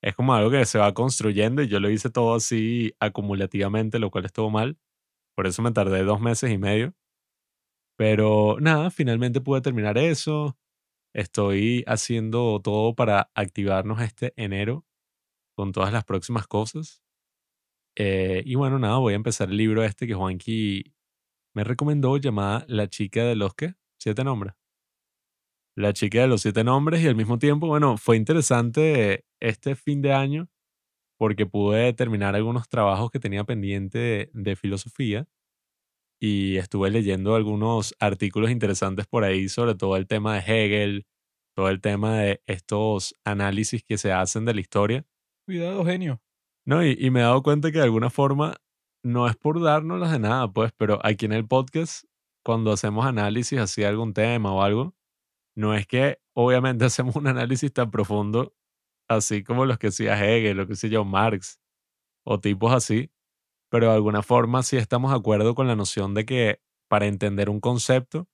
Es 0.03 0.15
como 0.15 0.36
algo 0.36 0.51
que 0.51 0.65
se 0.65 0.79
va 0.79 0.94
construyendo 0.94 1.63
y 1.63 1.67
yo 1.70 1.79
lo 1.79 1.89
hice 1.89 2.10
todo 2.12 2.36
así 2.36 2.94
acumulativamente, 3.00 4.00
lo 4.00 4.12
cual 4.12 4.25
estuvo 4.25 4.50
mal. 4.51 4.77
Por 5.36 5.48
eso 5.48 5.62
me 5.63 5.72
tardé 5.72 6.03
dos 6.03 6.22
meses 6.22 6.51
y 6.51 6.58
medio. 6.58 6.96
Pero 7.98 8.58
nada, 8.60 8.91
finalmente 8.91 9.41
pude 9.41 9.62
terminar 9.62 9.98
eso. 9.98 10.58
Estoy 11.13 11.84
haciendo 11.88 12.62
todo 12.62 12.96
para 12.96 13.32
activarnos 13.36 14.01
este 14.01 14.34
enero 14.38 14.86
con 15.55 15.74
todas 15.74 15.94
las 15.94 16.05
próximas 16.05 16.48
cosas. 16.48 17.03
Eh, 17.98 18.44
y 18.46 18.55
bueno, 18.55 18.79
nada, 18.79 18.98
voy 18.98 19.13
a 19.13 19.17
empezar 19.17 19.50
el 19.50 19.58
libro 19.58 19.84
este 19.84 20.08
que 20.08 20.15
Juanqui 20.15 20.94
me 21.55 21.63
recomendó 21.63 22.17
llamada 22.17 22.65
La 22.67 22.88
chica 22.88 23.24
de 23.24 23.35
los 23.35 23.55
que 23.55 23.75
siete 23.97 24.24
nombres. 24.24 24.53
La 25.75 25.93
chica 25.93 26.21
de 26.21 26.27
los 26.27 26.41
siete 26.41 26.63
nombres 26.63 27.01
y 27.01 27.07
al 27.07 27.15
mismo 27.15 27.39
tiempo, 27.39 27.67
bueno, 27.67 27.97
fue 27.97 28.17
interesante 28.17 29.25
este 29.39 29.75
fin 29.75 30.01
de 30.01 30.13
año 30.13 30.50
porque 31.17 31.45
pude 31.45 31.93
terminar 31.93 32.35
algunos 32.35 32.67
trabajos 32.67 33.09
que 33.09 33.19
tenía 33.19 33.45
pendiente 33.45 34.29
de, 34.33 34.55
filosofía 34.55 35.27
y 36.21 36.57
estuve 36.57 36.91
leyendo 36.91 37.35
algunos 37.35 37.95
artículos 38.00 38.51
interesantes 38.51 39.07
por 39.07 39.24
ahí 39.24 39.47
sobre 39.47 39.75
todo 39.75 39.95
el 39.95 40.07
tema 40.07 40.35
de 40.35 40.39
Hegel, 40.41 41.05
todo 41.55 41.69
el 41.69 41.79
tema 41.79 42.19
de 42.19 42.41
estos 42.47 43.15
análisis 43.24 43.83
que 43.83 43.97
se 43.97 44.12
hacen 44.12 44.43
de 44.43 44.53
la 44.53 44.62
historia. 44.62 45.05
Cuidado, 45.45 45.85
genio. 45.85 46.21
No, 46.65 46.85
y, 46.85 46.97
y 47.00 47.12
me 47.12 47.19
he 47.19 47.24
dado 47.24 47.43
cuenta 47.43 47.71
que 47.71 47.77
de 47.77 47.85
alguna 47.85 48.09
forma 48.09 48.55
no 49.05 49.27
es 49.27 49.35
por 49.35 49.62
darnos 49.62 50.12
de 50.12 50.17
nada, 50.17 50.51
pues, 50.51 50.71
pero 50.75 51.00
aquí 51.03 51.27
en 51.27 51.33
el 51.33 51.47
podcast, 51.47 52.05
cuando 52.43 52.71
hacemos 52.71 53.05
análisis 53.05 53.59
así 53.59 53.81
de 53.81 53.88
algún 53.88 54.15
tema 54.15 54.51
o 54.51 54.63
algo, 54.63 54.95
no 55.55 55.75
es 55.75 55.85
que 55.85 56.19
obviamente 56.33 56.85
hacemos 56.85 57.15
un 57.15 57.27
análisis 57.27 57.71
tan 57.71 57.91
profundo, 57.91 58.55
así 59.07 59.43
como 59.43 59.65
los 59.67 59.77
que 59.77 59.88
hacía 59.88 60.17
Hegel, 60.17 60.57
lo 60.57 60.65
que 60.65 60.74
hacía 60.74 60.89
John 60.91 61.09
Marx, 61.09 61.59
o 62.25 62.39
tipos 62.39 62.74
así, 62.74 63.12
pero 63.69 63.89
de 63.89 63.93
alguna 63.93 64.24
forma 64.24 64.63
sí 64.63 64.75
estamos 64.77 65.12
de 65.12 65.17
acuerdo 65.17 65.53
con 65.53 65.67
la 65.67 65.75
noción 65.75 66.15
de 66.15 66.25
que 66.25 66.62
para 66.88 67.05
entender 67.05 67.51
un 67.51 67.59
concepto, 67.59 68.27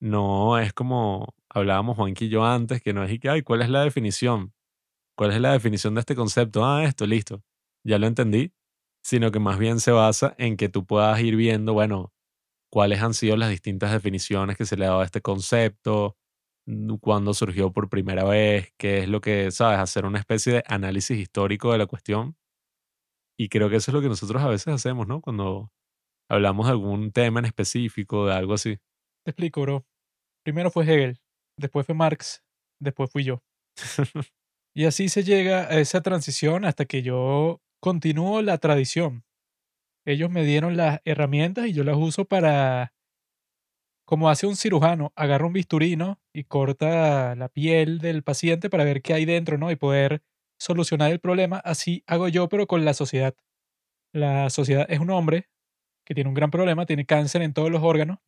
no 0.00 0.58
es 0.58 0.72
como 0.72 1.34
hablábamos 1.50 1.96
Juanqui 1.96 2.26
y 2.26 2.28
yo 2.30 2.46
antes, 2.46 2.80
que 2.80 2.94
no 2.94 3.04
es 3.04 3.12
y 3.12 3.18
que, 3.18 3.28
ay, 3.28 3.42
¿cuál 3.42 3.60
es 3.60 3.68
la 3.68 3.84
definición? 3.84 4.54
¿Cuál 5.16 5.32
es 5.32 5.40
la 5.42 5.52
definición 5.52 5.94
de 5.96 6.00
este 6.00 6.16
concepto? 6.16 6.64
Ah, 6.64 6.84
esto, 6.84 7.06
listo, 7.06 7.42
ya 7.84 7.98
lo 7.98 8.06
entendí 8.06 8.54
sino 9.02 9.30
que 9.30 9.40
más 9.40 9.58
bien 9.58 9.80
se 9.80 9.92
basa 9.92 10.34
en 10.38 10.56
que 10.56 10.68
tú 10.68 10.86
puedas 10.86 11.20
ir 11.20 11.36
viendo, 11.36 11.72
bueno, 11.72 12.12
cuáles 12.70 13.02
han 13.02 13.14
sido 13.14 13.36
las 13.36 13.50
distintas 13.50 13.92
definiciones 13.92 14.56
que 14.56 14.66
se 14.66 14.76
le 14.76 14.86
ha 14.86 14.90
dado 14.90 15.00
a 15.00 15.04
este 15.04 15.20
concepto, 15.20 16.16
cuándo 17.00 17.34
surgió 17.34 17.72
por 17.72 17.88
primera 17.88 18.24
vez, 18.24 18.72
qué 18.78 19.00
es 19.00 19.08
lo 19.08 19.20
que, 19.20 19.50
sabes, 19.50 19.78
hacer 19.78 20.04
una 20.04 20.18
especie 20.18 20.52
de 20.54 20.64
análisis 20.66 21.18
histórico 21.18 21.72
de 21.72 21.78
la 21.78 21.86
cuestión. 21.86 22.36
Y 23.38 23.48
creo 23.48 23.70
que 23.70 23.76
eso 23.76 23.90
es 23.90 23.94
lo 23.94 24.02
que 24.02 24.08
nosotros 24.08 24.42
a 24.42 24.48
veces 24.48 24.68
hacemos, 24.68 25.06
¿no? 25.06 25.20
Cuando 25.20 25.72
hablamos 26.28 26.66
de 26.66 26.72
algún 26.72 27.10
tema 27.12 27.40
en 27.40 27.46
específico, 27.46 28.26
de 28.26 28.34
algo 28.34 28.54
así. 28.54 28.76
Te 29.24 29.32
explico, 29.32 29.62
bro. 29.62 29.86
Primero 30.44 30.70
fue 30.70 30.84
Hegel, 30.84 31.20
después 31.58 31.86
fue 31.86 31.94
Marx, 31.94 32.42
después 32.80 33.10
fui 33.10 33.24
yo. 33.24 33.42
y 34.74 34.84
así 34.84 35.08
se 35.08 35.24
llega 35.24 35.62
a 35.62 35.80
esa 35.80 36.02
transición 36.02 36.64
hasta 36.64 36.84
que 36.84 37.02
yo 37.02 37.60
continúo 37.80 38.42
la 38.42 38.58
tradición. 38.58 39.24
Ellos 40.06 40.30
me 40.30 40.44
dieron 40.44 40.76
las 40.76 41.00
herramientas 41.04 41.66
y 41.66 41.72
yo 41.72 41.84
las 41.84 41.96
uso 41.96 42.24
para, 42.24 42.92
como 44.04 44.28
hace 44.28 44.46
un 44.46 44.56
cirujano, 44.56 45.12
agarra 45.14 45.46
un 45.46 45.52
bisturino 45.52 46.20
y 46.32 46.44
corta 46.44 47.34
la 47.36 47.48
piel 47.48 47.98
del 47.98 48.22
paciente 48.22 48.68
para 48.68 48.84
ver 48.84 49.02
qué 49.02 49.14
hay 49.14 49.24
dentro, 49.24 49.56
¿no? 49.58 49.70
Y 49.70 49.76
poder 49.76 50.22
solucionar 50.58 51.12
el 51.12 51.20
problema. 51.20 51.58
Así 51.58 52.02
hago 52.06 52.28
yo, 52.28 52.48
pero 52.48 52.66
con 52.66 52.84
la 52.84 52.94
sociedad. 52.94 53.34
La 54.12 54.50
sociedad 54.50 54.86
es 54.90 55.00
un 55.00 55.10
hombre 55.10 55.48
que 56.06 56.14
tiene 56.14 56.28
un 56.28 56.34
gran 56.34 56.50
problema, 56.50 56.86
tiene 56.86 57.06
cáncer 57.06 57.42
en 57.42 57.54
todos 57.54 57.70
los 57.70 57.82
órganos. 57.82 58.18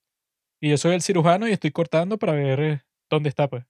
Y 0.60 0.70
yo 0.70 0.78
soy 0.78 0.94
el 0.94 1.02
cirujano 1.02 1.48
y 1.48 1.52
estoy 1.52 1.72
cortando 1.72 2.18
para 2.18 2.34
ver 2.34 2.60
eh, 2.60 2.82
dónde 3.10 3.30
está, 3.30 3.48
pues. 3.48 3.64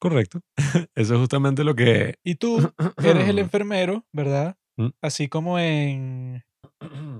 Correcto. 0.00 0.40
Eso 0.94 1.14
es 1.14 1.20
justamente 1.20 1.62
lo 1.62 1.74
que... 1.74 2.16
Y 2.24 2.36
tú 2.36 2.72
eres 3.04 3.28
el 3.28 3.38
enfermero, 3.38 4.06
¿verdad? 4.12 4.56
Mm. 4.76 4.90
Así 5.02 5.28
como 5.28 5.58
en 5.58 6.42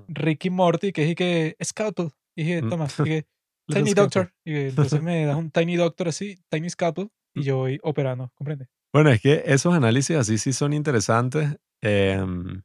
Ricky 0.08 0.48
Morty, 0.48 0.92
que 0.92 1.10
es 1.10 1.14
que 1.14 1.56
Scalpel. 1.62 2.10
Dije, 2.34 2.62
mm. 2.62 2.70
toma, 2.70 2.86
y 3.04 3.22
Tiny 3.70 3.92
Doctor. 3.92 4.32
Y 4.46 4.54
entonces 4.54 5.02
me 5.02 5.26
das 5.26 5.36
un 5.36 5.50
Tiny 5.50 5.76
Doctor 5.76 6.08
así, 6.08 6.38
Tiny 6.48 6.70
Scalpel, 6.70 7.10
y 7.34 7.40
mm. 7.40 7.42
yo 7.42 7.56
voy 7.58 7.78
operando, 7.82 8.32
¿comprende? 8.34 8.68
Bueno, 8.94 9.10
es 9.10 9.20
que 9.20 9.42
esos 9.46 9.74
análisis 9.74 10.16
así 10.16 10.38
sí 10.38 10.52
son 10.52 10.72
interesantes. 10.72 11.58
Em, 11.82 12.62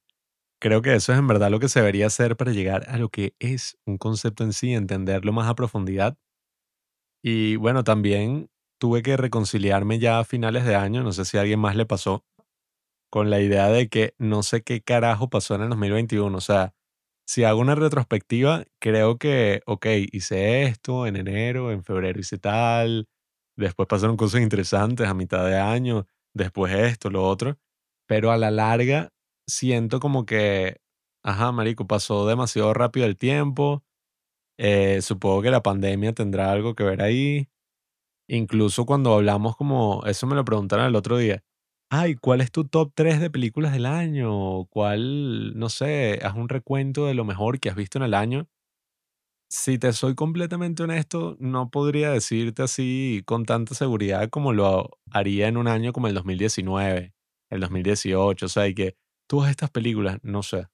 creo 0.62 0.82
que 0.82 0.96
eso 0.96 1.12
es 1.12 1.20
en 1.20 1.28
verdad 1.28 1.52
lo 1.52 1.60
que 1.60 1.68
se 1.68 1.80
debería 1.80 2.08
hacer 2.08 2.38
para 2.38 2.52
llegar 2.52 2.90
a 2.90 2.98
lo 2.98 3.10
que 3.10 3.36
es 3.40 3.78
un 3.86 3.98
concepto 3.98 4.44
en 4.44 4.54
sí, 4.54 4.74
entenderlo 4.74 5.34
más 5.34 5.50
a 5.50 5.56
profundidad. 5.56 6.18
Y 7.24 7.58
bueno, 7.58 7.84
también 7.84 8.50
tuve 8.80 9.02
que 9.04 9.18
reconciliarme 9.18 10.00
ya 10.00 10.20
a 10.20 10.26
finales 10.26 10.66
de 10.66 10.76
año, 10.76 11.04
no 11.04 11.14
sé 11.14 11.26
si 11.26 11.38
a 11.38 11.42
alguien 11.42 11.60
más 11.60 11.76
le 11.76 11.86
pasó, 11.86 12.26
con 13.10 13.30
la 13.30 13.40
idea 13.42 13.70
de 13.70 13.90
que 13.90 14.14
no 14.18 14.44
sé 14.44 14.64
qué 14.64 14.82
carajo 14.82 15.30
pasó 15.30 15.56
en 15.56 15.64
el 15.64 15.70
2021. 15.70 16.38
O 16.38 16.42
sea, 16.42 16.74
si 17.28 17.44
hago 17.44 17.60
una 17.62 17.76
retrospectiva, 17.76 18.66
creo 18.80 19.18
que, 19.18 19.62
ok, 19.66 19.88
hice 20.12 20.64
esto 20.64 21.08
en 21.08 21.16
enero, 21.18 21.72
en 21.72 21.84
febrero 21.84 22.20
hice 22.20 22.38
tal, 22.38 23.08
después 23.58 23.88
pasaron 23.88 24.18
cosas 24.18 24.42
interesantes 24.42 25.08
a 25.08 25.14
mitad 25.14 25.46
de 25.46 25.58
año, 25.58 26.08
después 26.34 26.74
esto, 26.74 27.10
lo 27.10 27.28
otro, 27.28 27.58
pero 28.08 28.32
a 28.32 28.38
la 28.38 28.52
larga 28.52 29.12
siento 29.48 30.00
como 30.00 30.26
que, 30.26 30.82
ajá, 31.24 31.52
marico, 31.52 31.88
pasó 31.88 32.28
demasiado 32.28 32.74
rápido 32.74 33.06
el 33.08 33.18
tiempo. 33.18 33.84
Eh, 34.58 35.02
supongo 35.02 35.42
que 35.42 35.52
la 35.52 35.64
pandemia 35.64 36.14
tendrá 36.14 36.52
algo 36.52 36.76
que 36.76 36.84
ver 36.84 37.02
ahí. 37.02 37.50
Incluso 38.28 38.86
cuando 38.86 39.14
hablamos 39.14 39.56
como, 39.56 40.04
eso 40.06 40.26
me 40.28 40.36
lo 40.36 40.44
preguntaron 40.46 40.86
el 40.88 40.96
otro 40.96 41.18
día. 41.18 41.44
Ay, 41.90 42.16
¿cuál 42.16 42.42
es 42.42 42.52
tu 42.52 42.66
top 42.68 42.92
3 42.96 43.20
de 43.22 43.30
películas 43.30 43.74
del 43.74 43.86
año? 43.86 44.66
¿Cuál, 44.66 45.58
no 45.58 45.70
sé, 45.70 46.20
haz 46.24 46.36
un 46.36 46.50
recuento 46.50 47.06
de 47.06 47.14
lo 47.14 47.26
mejor 47.26 47.60
que 47.60 47.70
has 47.70 47.76
visto 47.76 48.00
en 48.00 48.04
el 48.06 48.14
año? 48.16 48.48
Si 49.50 49.78
te 49.78 49.94
soy 49.94 50.16
completamente 50.16 50.84
honesto, 50.84 51.38
no 51.40 51.70
podría 51.70 52.10
decirte 52.12 52.64
así 52.64 53.22
con 53.26 53.46
tanta 53.46 53.76
seguridad 53.76 54.30
como 54.30 54.54
lo 54.54 54.90
haría 55.12 55.48
en 55.48 55.58
un 55.58 55.68
año 55.68 55.94
como 55.94 56.08
el 56.08 56.16
2019, 56.16 57.14
el 57.52 57.60
2018. 57.62 58.48
O 58.48 58.50
sea, 58.50 58.68
y 58.68 58.74
que 58.74 58.98
todas 59.28 59.52
estas 59.52 59.70
películas, 59.70 60.18
no 60.24 60.42
sé. 60.44 60.68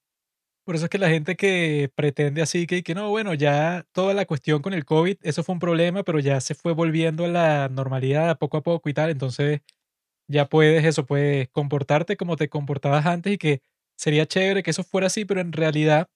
Por 0.67 0.75
eso 0.75 0.85
es 0.85 0.89
que 0.91 0.99
la 0.99 1.09
gente 1.09 1.35
que 1.35 1.89
pretende 1.95 2.41
así, 2.41 2.67
que, 2.67 2.83
que 2.83 2.93
no, 2.93 3.09
bueno, 3.09 3.33
ya 3.33 3.83
toda 3.93 4.13
la 4.13 4.25
cuestión 4.25 4.61
con 4.61 4.73
el 4.73 4.85
COVID, 4.85 5.17
eso 5.23 5.43
fue 5.43 5.53
un 5.53 5.59
problema, 5.59 6.03
pero 6.03 6.19
ya 6.19 6.39
se 6.39 6.53
fue 6.53 6.73
volviendo 6.73 7.25
a 7.25 7.27
la 7.27 7.67
normalidad 7.69 8.37
poco 8.37 8.57
a 8.57 8.61
poco 8.63 8.87
y 8.87 8.93
tal, 8.93 9.09
entonces 9.09 9.61
ya 10.27 10.47
puedes 10.49 10.85
eso, 10.85 11.05
puedes 11.05 11.49
comportarte 11.49 12.17
como 12.17 12.37
te 12.37 12.49
comportabas 12.49 13.05
antes 13.07 13.33
y 13.33 13.37
que 13.39 13.61
sería 13.97 14.25
chévere 14.27 14.63
que 14.63 14.71
eso 14.71 14.83
fuera 14.83 15.07
así, 15.07 15.25
pero 15.25 15.41
en 15.41 15.53
realidad 15.53 16.07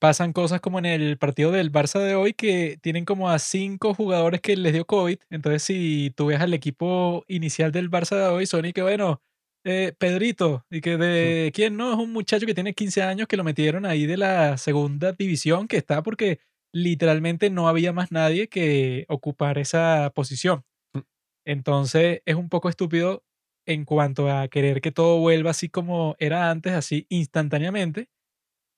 pasan 0.00 0.32
cosas 0.32 0.60
como 0.60 0.78
en 0.78 0.86
el 0.86 1.18
partido 1.18 1.50
del 1.50 1.72
Barça 1.72 1.98
de 2.00 2.14
hoy 2.14 2.34
que 2.34 2.78
tienen 2.82 3.04
como 3.04 3.30
a 3.30 3.38
cinco 3.38 3.94
jugadores 3.94 4.40
que 4.40 4.56
les 4.56 4.72
dio 4.72 4.84
COVID, 4.86 5.18
entonces 5.30 5.62
si 5.62 6.12
tú 6.16 6.26
ves 6.26 6.40
al 6.40 6.52
equipo 6.54 7.24
inicial 7.28 7.72
del 7.72 7.90
Barça 7.90 8.16
de 8.16 8.26
hoy, 8.28 8.46
son 8.46 8.66
y 8.66 8.72
que 8.72 8.82
bueno, 8.82 9.22
eh, 9.64 9.94
Pedrito, 9.98 10.66
y 10.70 10.80
que 10.80 10.96
de 10.98 11.50
quién 11.54 11.76
no, 11.76 11.92
es 11.92 11.98
un 11.98 12.12
muchacho 12.12 12.46
que 12.46 12.54
tiene 12.54 12.74
15 12.74 13.02
años 13.02 13.26
que 13.28 13.36
lo 13.36 13.44
metieron 13.44 13.86
ahí 13.86 14.06
de 14.06 14.18
la 14.18 14.58
segunda 14.58 15.12
división 15.12 15.68
que 15.68 15.78
está 15.78 16.02
porque 16.02 16.40
literalmente 16.72 17.50
no 17.50 17.68
había 17.68 17.92
más 17.92 18.12
nadie 18.12 18.48
que 18.48 19.06
ocupar 19.08 19.58
esa 19.58 20.12
posición. 20.14 20.64
Mm. 20.92 21.00
Entonces 21.46 22.22
es 22.26 22.34
un 22.36 22.48
poco 22.50 22.68
estúpido 22.68 23.24
en 23.66 23.84
cuanto 23.86 24.30
a 24.30 24.48
querer 24.48 24.80
que 24.82 24.92
todo 24.92 25.18
vuelva 25.18 25.50
así 25.52 25.68
como 25.70 26.16
era 26.18 26.50
antes, 26.50 26.74
así 26.74 27.06
instantáneamente, 27.08 28.08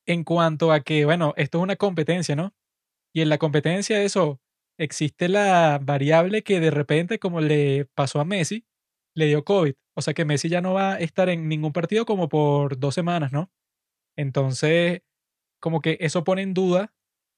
en 0.07 0.25
cuanto 0.25 0.73
a 0.73 0.81
que, 0.83 1.05
bueno, 1.05 1.35
esto 1.37 1.59
es 1.59 1.63
una 1.65 1.77
competencia, 1.77 2.37
¿no? 2.37 2.55
Y 3.13 3.23
en 3.23 3.29
la 3.31 3.39
competencia 3.39 4.03
eso, 4.03 4.41
existe 4.79 5.29
la 5.29 5.81
variable 5.83 6.43
que 6.43 6.61
de 6.61 6.71
repente, 6.71 7.19
como 7.19 7.41
le 7.41 7.87
pasó 7.95 8.21
a 8.21 8.25
Messi, 8.25 8.67
le 9.17 9.27
dio 9.27 9.45
COVID. 9.45 9.75
O 9.97 10.03
sea 10.03 10.15
que 10.15 10.25
Messi 10.25 10.49
ya 10.49 10.61
no 10.61 10.75
va 10.75 10.95
a 10.95 10.99
estar 11.01 11.29
en 11.29 11.49
ningún 11.49 11.73
partido 11.73 12.07
como 12.07 12.29
por 12.29 12.79
dos 12.79 12.95
semanas, 12.95 13.33
¿no? 13.33 13.51
Entonces, 14.17 15.03
como 15.61 15.81
que 15.81 15.99
eso 16.01 16.25
pone 16.25 16.43
en 16.43 16.55
duda 16.55 16.93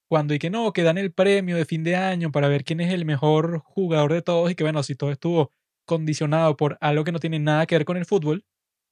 cuando 0.09 0.35
y 0.35 0.39
que 0.39 0.51
no, 0.51 0.73
que 0.73 0.83
dan 0.83 0.99
el 0.99 1.13
premio 1.13 1.57
de 1.57 1.67
fin 1.67 1.85
de 1.85 1.97
año 1.97 2.33
para 2.33 2.49
ver 2.49 2.65
quién 2.65 2.81
es 2.81 2.93
el 2.93 3.05
mejor 3.05 3.61
jugador 3.61 4.13
de 4.13 4.23
todos 4.23 4.51
y 4.51 4.55
que 4.55 4.65
bueno, 4.65 4.83
si 4.83 4.95
todo 4.97 5.13
estuvo 5.13 5.53
condicionado 5.87 6.57
por 6.57 6.79
algo 6.81 7.05
que 7.05 7.13
no 7.13 7.21
tiene 7.21 7.39
nada 7.39 7.67
que 7.67 7.77
ver 7.77 7.85
con 7.85 7.97
el 7.97 8.07
fútbol, 8.07 8.45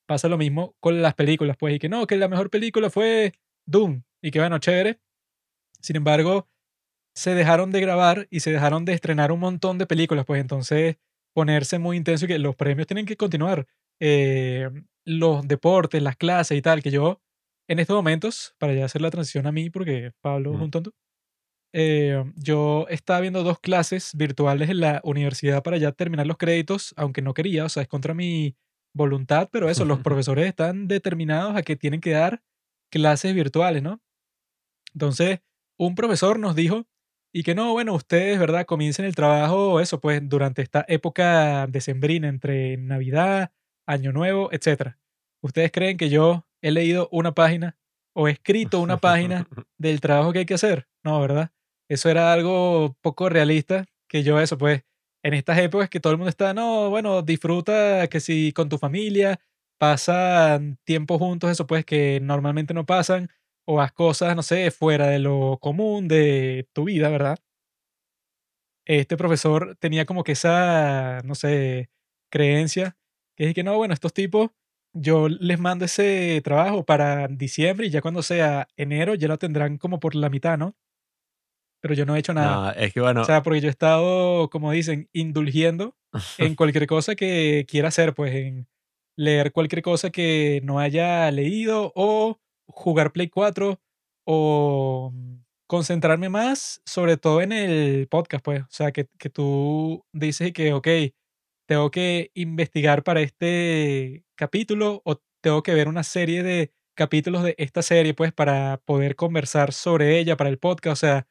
pasa 0.07 0.29
lo 0.29 0.39
mismo 0.39 0.77
con 0.81 1.03
las 1.03 1.15
películas, 1.15 1.57
pues, 1.59 1.75
y 1.77 1.79
que 1.79 1.89
no, 1.89 2.07
que 2.07 2.17
la 2.17 2.29
mejor 2.29 2.51
película 2.51 2.91
fue 2.91 3.33
Doom, 3.67 4.03
y 4.23 4.31
que 4.31 4.41
bueno, 4.41 4.59
chévere. 4.59 5.01
Sin 5.81 5.97
embargo, 5.97 6.49
se 7.15 7.35
dejaron 7.35 7.73
de 7.73 7.81
grabar 7.81 8.29
y 8.31 8.41
se 8.41 8.53
dejaron 8.53 8.85
de 8.85 8.95
estrenar 8.95 9.33
un 9.33 9.41
montón 9.41 9.79
de 9.79 9.87
películas, 9.87 10.27
pues 10.27 10.41
entonces 10.41 10.97
ponerse 11.37 11.79
muy 11.79 11.99
intenso 11.99 12.25
y 12.25 12.29
que 12.29 12.39
los 12.39 12.57
premios 12.57 12.87
tienen 12.87 13.05
que 13.05 13.19
continuar. 13.19 13.67
Eh, 14.01 14.71
los 15.05 15.47
deportes, 15.47 16.03
las 16.03 16.17
clases 16.17 16.57
y 16.57 16.63
tal, 16.63 16.83
que 16.83 16.91
yo 16.91 17.21
en 17.69 17.79
estos 17.79 17.95
momentos, 17.95 18.55
para 18.57 18.73
ya 18.73 18.87
hacer 18.87 19.03
la 19.03 19.11
transición 19.11 19.47
a 19.47 19.53
mí, 19.53 19.69
porque 19.69 20.13
Pablo 20.23 20.53
es 20.53 20.55
Ujú. 20.55 20.65
un 20.65 20.71
tonto, 20.71 20.93
eh, 21.75 22.25
yo 22.37 22.87
estaba 22.89 23.21
viendo 23.21 23.43
dos 23.43 23.61
clases 23.61 24.13
virtuales 24.15 24.71
en 24.71 24.81
la 24.81 25.03
universidad 25.05 25.63
para 25.63 25.77
ya 25.77 25.93
terminar 25.93 26.27
los 26.27 26.39
créditos, 26.39 26.95
aunque 26.97 27.21
no 27.21 27.35
quería, 27.35 27.67
o 27.67 27.69
sea, 27.69 27.83
es 27.83 27.89
contra 27.89 28.15
mi 28.15 28.57
voluntad, 28.95 29.51
pero 29.53 29.69
eso, 29.69 29.85
los 29.85 29.99
profesores 30.09 30.47
están 30.47 30.89
determinados 30.89 31.55
a 31.55 31.63
que 31.63 31.77
tienen 31.77 32.01
que 32.01 32.13
dar 32.13 32.43
clases 32.91 33.35
virtuales, 33.35 33.83
¿no? 33.83 34.01
Entonces, 34.95 35.41
un 35.79 35.97
profesor 35.97 36.39
nos 36.39 36.57
dijo, 36.57 36.87
y 37.33 37.43
que 37.43 37.55
no, 37.55 37.73
bueno, 37.73 37.95
ustedes, 37.95 38.39
¿verdad? 38.39 38.67
Comiencen 38.67 39.05
el 39.05 39.15
trabajo, 39.15 39.81
eso, 39.81 40.01
pues, 40.01 40.21
durante 40.29 40.63
esta 40.63 40.85
época 40.89 41.67
decembrina, 41.67 42.29
entre 42.29 42.77
Navidad, 42.77 43.53
Año 43.87 44.13
Nuevo, 44.13 44.49
etcétera. 44.53 44.99
¿Ustedes 45.43 45.71
creen 45.71 45.97
que 45.97 46.09
yo 46.09 46.47
he 46.63 46.71
leído 46.71 47.09
una 47.13 47.33
página 47.33 47.77
o 48.15 48.29
he 48.29 48.33
escrito 48.33 48.81
una 48.81 48.97
página 48.97 49.47
del 49.79 50.01
trabajo 50.01 50.33
que 50.33 50.41
hay 50.41 50.47
que 50.47 50.55
hacer? 50.55 50.89
No, 51.05 51.21
¿verdad? 51.21 51.51
Eso 51.89 52.09
era 52.09 52.33
algo 52.33 52.97
poco 53.03 53.29
realista, 53.29 53.85
que 54.09 54.23
yo 54.23 54.41
eso, 54.41 54.59
pues, 54.59 54.83
en 55.23 55.35
estas 55.35 55.59
épocas 55.59 55.91
que 55.91 56.01
todo 56.01 56.13
el 56.13 56.19
mundo 56.19 56.31
está, 56.31 56.55
no, 56.55 56.89
bueno, 56.91 57.23
disfruta 57.23 58.09
que 58.09 58.21
si 58.21 58.53
con 58.53 58.69
tu 58.69 58.79
familia, 58.79 59.41
pasan 59.79 60.79
tiempo 60.85 61.19
juntos, 61.19 61.51
eso 61.51 61.67
pues 61.67 61.85
que 61.85 62.21
normalmente 62.23 62.75
no 62.75 62.87
pasan, 62.87 63.31
o 63.67 63.81
haz 63.81 63.93
cosas, 63.93 64.37
no 64.37 64.43
sé, 64.43 64.71
fuera 64.71 65.09
de 65.09 65.19
lo 65.19 65.59
común 65.61 66.09
de 66.09 66.69
tu 66.73 66.85
vida, 66.85 67.09
¿verdad? 67.09 67.39
Este 68.87 69.17
profesor 69.17 69.77
tenía 69.81 70.07
como 70.07 70.23
que 70.23 70.33
esa, 70.33 71.21
no 71.25 71.35
sé, 71.35 71.91
creencia, 72.31 72.97
que 73.37 73.49
es 73.49 73.55
que 73.55 73.65
no, 73.65 73.77
bueno, 73.77 73.93
estos 73.93 74.13
tipos, 74.15 74.51
yo 74.95 75.29
les 75.29 75.59
mando 75.59 75.85
ese 75.85 76.41
trabajo 76.45 76.85
para 76.85 77.27
diciembre 77.29 77.87
y 77.87 77.91
ya 77.91 78.01
cuando 78.01 78.23
sea 78.23 78.69
enero 78.77 79.15
ya 79.15 79.29
lo 79.29 79.39
tendrán 79.39 79.77
como 79.77 79.99
por 79.99 80.15
la 80.15 80.31
mitad, 80.31 80.57
¿no? 80.57 80.77
Pero 81.83 81.95
yo 81.95 82.07
no 82.07 82.17
he 82.17 82.21
hecho 82.21 82.33
nada. 82.33 82.73
No, 82.75 82.81
es 82.81 82.93
que 82.93 83.01
O 83.01 83.05
bueno, 83.05 83.25
sea, 83.25 83.43
porque 83.43 83.61
yo 83.61 83.69
he 83.69 83.71
estado, 83.71 84.49
como 84.49 84.71
dicen, 84.71 85.09
indulgiendo 85.13 85.97
en 86.39 86.55
cualquier 86.57 86.87
cosa 86.87 87.17
que 87.17 87.67
quiera 87.69 87.89
hacer, 87.89 88.15
pues 88.15 88.35
en 88.35 88.69
leer 89.19 89.53
cualquier 89.53 89.83
cosa 89.83 90.11
que 90.11 90.61
no 90.63 90.79
haya 90.79 91.31
leído 91.31 91.93
o 91.95 92.39
jugar 92.67 93.13
Play 93.13 93.29
4 93.29 93.81
o 94.27 95.11
mm, 95.13 95.37
concentrarme 95.67 96.29
más, 96.29 96.83
sobre 96.85 97.17
todo 97.17 97.41
en 97.43 97.53
el 97.53 98.09
podcast, 98.09 98.45
pues. 98.45 98.63
O 98.63 98.69
sea, 98.71 98.93
que, 98.93 99.09
que 99.19 99.31
tú 99.31 100.05
dices 100.13 100.53
que, 100.53 100.73
ok, 100.73 100.89
tengo 101.67 101.91
que 101.91 102.31
investigar 102.35 103.03
para 103.03 103.21
este 103.21 104.25
capítulo 104.37 105.03
o 105.05 105.21
tengo 105.43 105.63
que 105.63 105.75
ver 105.75 105.89
una 105.89 106.03
serie 106.05 106.43
de 106.43 106.73
capítulos 106.97 107.43
de 107.43 107.55
esta 107.59 107.83
serie, 107.83 108.15
pues, 108.15 108.33
para 108.33 108.79
poder 108.85 109.17
conversar 109.17 109.73
sobre 109.73 110.19
ella 110.19 110.37
para 110.37 110.51
el 110.51 110.59
podcast. 110.59 110.93
O 110.93 111.07
sea, 111.07 111.27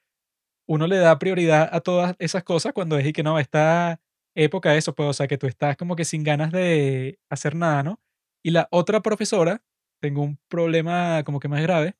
uno 0.68 0.88
le 0.88 0.98
da 0.98 1.20
prioridad 1.20 1.70
a 1.72 1.82
todas 1.82 2.16
esas 2.20 2.44
cosas 2.44 2.74
cuando 2.74 2.98
es 2.98 3.12
que 3.14 3.24
no, 3.24 3.40
esta 3.40 4.00
época 4.36 4.76
eso, 4.76 4.94
pues, 4.96 5.10
o 5.10 5.14
sea, 5.14 5.28
que 5.28 5.38
tú 5.38 5.48
estás 5.48 5.78
como 5.78 5.96
que 5.96 6.06
sin 6.06 6.24
ganas 6.24 6.52
de 6.52 7.20
hacer 7.30 7.56
nada, 7.56 7.84
¿no? 7.84 8.00
Y 8.44 8.52
la 8.52 8.68
otra 8.72 9.02
profesora, 9.02 9.64
tengo 10.00 10.22
un 10.22 10.40
problema 10.48 11.24
como 11.24 11.40
que 11.40 11.48
más 11.48 11.62
grave, 11.62 11.96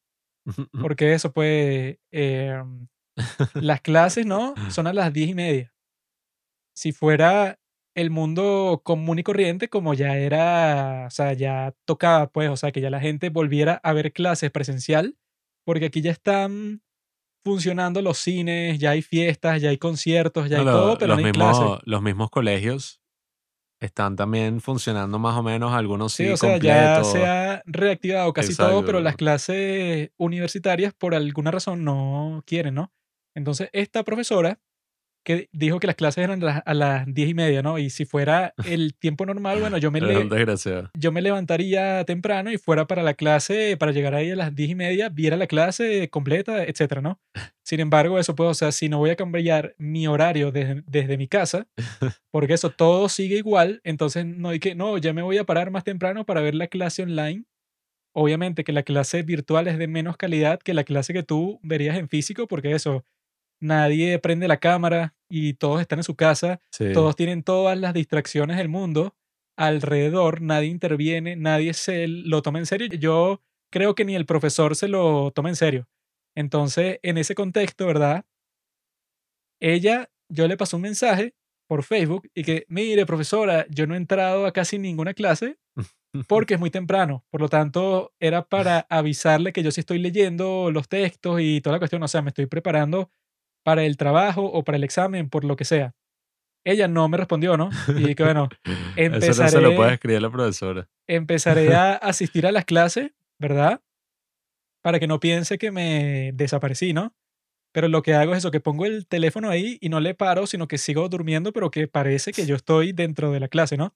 porque 0.80 1.14
eso, 1.14 1.32
pues, 1.34 1.98
em, 2.12 2.88
las 3.54 3.82
clases, 3.82 4.26
¿no? 4.26 4.54
Son 4.80 4.88
a 4.88 4.94
las 4.94 5.12
diez 5.14 5.30
y 5.30 5.34
media. 5.34 5.74
Si 6.76 6.92
fuera 6.92 7.60
el 7.96 8.10
mundo 8.10 8.82
común 8.84 9.20
y 9.20 9.24
corriente, 9.24 9.70
como 9.70 9.94
ya 9.94 10.18
era, 10.18 11.06
o 11.08 11.10
sea, 11.10 11.34
ya 11.34 11.74
tocaba, 11.86 12.28
pues, 12.28 12.50
o 12.50 12.58
sea, 12.58 12.72
que 12.72 12.82
ya 12.82 12.90
la 12.90 13.00
gente 13.00 13.30
volviera 13.30 13.80
a 13.84 13.94
ver 13.94 14.12
clases 14.12 14.52
presencial, 14.52 15.18
porque 15.66 15.86
aquí 15.86 16.02
ya 16.02 16.12
están 16.12 16.82
funcionando 17.44 18.02
los 18.02 18.18
cines, 18.18 18.80
ya 18.80 18.92
hay 18.92 19.02
fiestas, 19.02 19.62
ya 19.62 19.70
hay 19.70 19.78
conciertos, 19.78 20.50
ya 20.50 20.60
hay 20.60 20.66
todo, 20.66 20.98
pero 20.98 21.14
los, 21.14 21.22
no 21.22 21.28
hay 21.28 21.32
clases. 21.32 21.66
los 21.86 22.02
mismos 22.02 22.30
colegios 22.30 23.02
están 23.80 24.16
también 24.16 24.62
funcionando 24.62 25.20
más 25.20 25.36
o 25.36 25.44
menos, 25.44 25.74
algunos 25.74 26.14
Sí, 26.14 26.26
sí, 26.26 26.32
o 26.32 26.38
sea, 26.38 26.58
ya 26.58 27.04
se 27.04 27.26
ha 27.26 27.62
reactivado 27.66 28.32
casi 28.34 28.56
todo, 28.56 28.86
pero 28.86 29.00
las 29.00 29.16
clases 29.16 30.12
universitarias 30.18 30.94
por 30.94 31.16
alguna 31.16 31.52
razón 31.52 31.84
no 31.84 32.44
quieren, 32.46 32.76
¿no? 32.76 32.92
Entonces, 33.36 33.70
esta 33.74 34.04
profesora 34.04 34.60
que 35.26 35.50
dijo 35.52 35.80
que 35.82 35.88
las 35.88 35.96
clases 35.98 36.24
eran 36.24 36.42
a 36.44 36.74
las, 36.74 37.06
diez 37.14 37.28
y 37.30 37.34
media, 37.34 37.62
¿no? 37.62 37.78
Y 37.80 37.90
si 37.90 38.06
fuera 38.06 38.54
el 38.66 38.94
tiempo 38.96 39.26
normal, 39.26 39.60
bueno, 39.60 39.78
yo 39.78 39.92
me, 39.92 40.00
le- 40.08 40.14
yo 40.94 41.12
me 41.12 41.22
levantaría 41.22 42.06
temprano 42.06 42.52
y 42.52 42.58
fuera 42.58 42.88
para 42.88 43.04
la 43.04 43.16
clase, 43.16 43.76
para 43.78 43.92
llegar 43.92 44.14
ahí 44.16 44.32
a 44.32 44.36
las 44.38 44.56
diez 44.56 44.70
y 44.70 44.76
media, 44.76 45.10
viera 45.10 45.36
la 45.36 45.48
clase 45.48 46.10
completa, 46.10 46.64
etcétera, 46.64 47.02
¿no? 47.02 47.20
Sin 47.66 47.80
embargo, 47.80 48.20
eso 48.20 48.36
pues, 48.36 48.50
o 48.50 48.54
sea, 48.54 48.72
si 48.72 48.88
no 48.88 49.00
voy 49.00 49.10
a 49.10 49.16
cambiar 49.16 49.74
mi 49.80 50.08
horario 50.08 50.52
desde, 50.52 50.84
desde 50.86 51.18
mi 51.18 51.28
casa, 51.28 51.68
porque 52.32 52.54
eso 52.54 52.70
todo 52.70 53.10
sigue 53.10 53.38
igual, 53.38 53.82
entonces 53.84 54.26
no 54.26 54.50
hay 54.50 54.60
que, 54.60 54.76
no, 54.76 54.98
ya 55.00 55.12
me 55.14 55.24
voy 55.24 55.40
a 55.40 55.44
parar 55.44 55.72
más 55.72 55.84
temprano 55.84 56.26
para 56.26 56.42
ver 56.42 56.54
la 56.56 56.68
clase 56.68 57.02
online. 57.04 57.44
Obviamente 58.14 58.64
que 58.64 58.72
la 58.72 58.84
clase 58.84 59.24
virtual 59.24 59.68
es 59.68 59.78
de 59.78 59.88
menos 59.88 60.16
calidad 60.16 60.60
que 60.60 60.74
la 60.76 60.84
clase 60.86 61.12
que 61.14 61.24
tú 61.24 61.60
verías 61.64 61.98
en 61.98 62.08
físico, 62.08 62.48
porque 62.48 62.72
eso, 62.74 63.04
nadie 63.60 64.20
prende 64.20 64.48
la 64.48 64.58
cámara 64.58 65.15
y 65.30 65.54
todos 65.56 65.82
están 65.82 66.00
en 66.00 66.04
su 66.04 66.16
casa, 66.16 66.62
Sí. 66.72 66.94
todos 66.94 67.16
tienen 67.16 67.44
todas 67.44 67.78
las 67.78 67.94
distracciones 67.94 68.58
del 68.58 68.70
mundo 68.70 69.16
alrededor, 69.58 70.42
nadie 70.42 70.68
interviene, 70.70 71.36
nadie 71.36 71.74
se 71.74 72.08
lo 72.08 72.42
toma 72.42 72.60
en 72.60 72.66
serio. 72.66 72.88
Yo 72.88 73.42
creo 73.72 73.96
que 73.96 74.06
ni 74.06 74.16
el 74.16 74.26
profesor 74.26 74.76
se 74.76 74.88
lo 74.90 75.32
toma 75.32 75.50
en 75.50 75.56
serio. 75.56 75.88
Entonces, 76.36 77.00
en 77.04 77.18
ese 77.18 77.36
contexto, 77.36 77.86
¿verdad? 77.88 78.26
Ella, 79.62 80.10
yo 80.30 80.48
le 80.48 80.58
pasé 80.58 80.76
un 80.76 80.82
mensaje 80.84 81.34
por 81.68 81.84
Facebook 81.84 82.30
y 82.36 82.44
que, 82.44 82.66
mire, 82.68 83.06
profesora, 83.06 83.66
yo 83.70 83.88
no 83.88 83.94
he 83.96 83.98
entrado 83.98 84.46
a 84.46 84.52
casi 84.54 84.78
ninguna 84.78 85.14
clase 85.14 85.58
porque 86.28 86.56
es 86.56 86.60
muy 86.60 86.70
temprano. 86.70 87.26
Por 87.32 87.42
lo 87.42 87.50
tanto, 87.50 88.14
era 88.20 88.46
para 88.48 88.80
avisarle 88.90 89.54
que 89.54 89.64
yo 89.64 89.72
sí 89.72 89.80
estoy 89.82 90.00
leyendo 90.00 90.72
los 90.72 90.88
textos 90.90 91.40
y 91.42 91.62
toda 91.62 91.76
la 91.76 91.80
cuestión. 91.80 92.04
O 92.04 92.08
sea, 92.08 92.22
me 92.22 92.30
estoy 92.30 92.46
preparando 92.48 93.10
para 93.66 93.84
el 93.84 93.98
trabajo 93.98 94.44
o 94.46 94.64
para 94.64 94.78
el 94.78 94.84
examen, 94.84 95.28
por 95.28 95.44
lo 95.44 95.56
que 95.56 95.66
sea. 95.66 95.96
Ella 96.64 96.88
no 96.88 97.10
me 97.10 97.18
respondió, 97.18 97.58
¿no? 97.58 97.72
Y 97.98 98.14
que 98.14 98.24
bueno, 98.24 98.48
Eso 98.96 99.44
no 99.44 99.50
se 99.50 99.60
lo 99.60 99.76
puede 99.76 99.94
empezaré, 99.94 99.94
escribir 99.94 100.22
la 100.22 100.30
profesora. 100.30 100.88
empezaré 101.08 101.74
a 101.74 101.94
asistir 101.96 102.46
a 102.46 102.52
las 102.52 102.66
clases, 102.66 103.12
¿verdad? 103.40 103.82
Para 104.84 105.00
que 105.00 105.08
no 105.08 105.20
piense 105.20 105.58
que 105.58 105.72
me 105.72 106.32
desaparecí, 106.36 106.94
¿no? 106.94 107.16
Pero 107.74 107.88
lo 107.88 108.04
que 108.04 108.14
hago 108.14 108.34
es 108.34 108.38
eso, 108.38 108.52
que 108.52 108.60
pongo 108.60 108.86
el 108.86 109.08
teléfono 109.08 109.50
ahí 109.50 109.80
y 109.82 109.90
no 109.90 110.00
le 110.00 110.14
paro, 110.14 110.46
sino 110.46 110.68
que 110.68 110.78
sigo 110.78 111.10
durmiendo, 111.10 111.52
pero 111.52 111.72
que 111.72 111.88
parece 111.88 112.34
que 112.34 112.46
yo 112.46 112.56
estoy 112.56 112.94
dentro 112.94 113.32
de 113.32 113.40
la 113.40 113.48
clase, 113.48 113.78
¿no? 113.78 113.96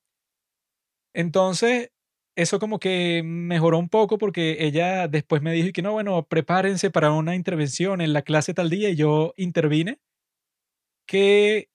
Entonces, 1.13 1.91
eso 2.41 2.57
como 2.59 2.79
que 2.79 3.21
mejoró 3.25 3.77
un 3.79 3.89
poco 3.89 4.17
porque 4.17 4.57
ella 4.61 5.09
después 5.09 5.41
me 5.41 5.51
dijo 5.51 5.69
que 5.73 5.81
no, 5.81 5.91
bueno, 5.91 6.25
prepárense 6.27 6.89
para 6.89 7.11
una 7.11 7.35
intervención 7.35 7.99
en 7.99 8.13
la 8.13 8.21
clase 8.21 8.53
tal 8.53 8.69
día 8.69 8.89
y 8.89 8.95
yo 8.95 9.33
intervine, 9.35 9.99
que 11.05 11.69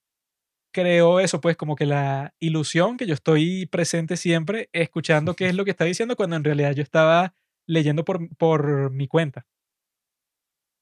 creó 0.73 1.21
eso, 1.21 1.41
pues 1.41 1.57
como 1.57 1.77
que 1.77 1.87
la 1.87 2.35
ilusión 2.41 2.97
que 2.97 3.07
yo 3.07 3.15
estoy 3.15 3.67
presente 3.67 4.17
siempre 4.17 4.71
escuchando 4.73 5.35
qué 5.37 5.49
es 5.49 5.55
lo 5.55 5.65
que 5.65 5.73
está 5.73 5.85
diciendo 5.85 6.17
cuando 6.17 6.37
en 6.37 6.45
realidad 6.45 6.73
yo 6.73 6.83
estaba 6.83 7.35
leyendo 7.67 8.05
por, 8.05 8.29
por 8.37 8.91
mi 8.91 9.09
cuenta. 9.09 9.47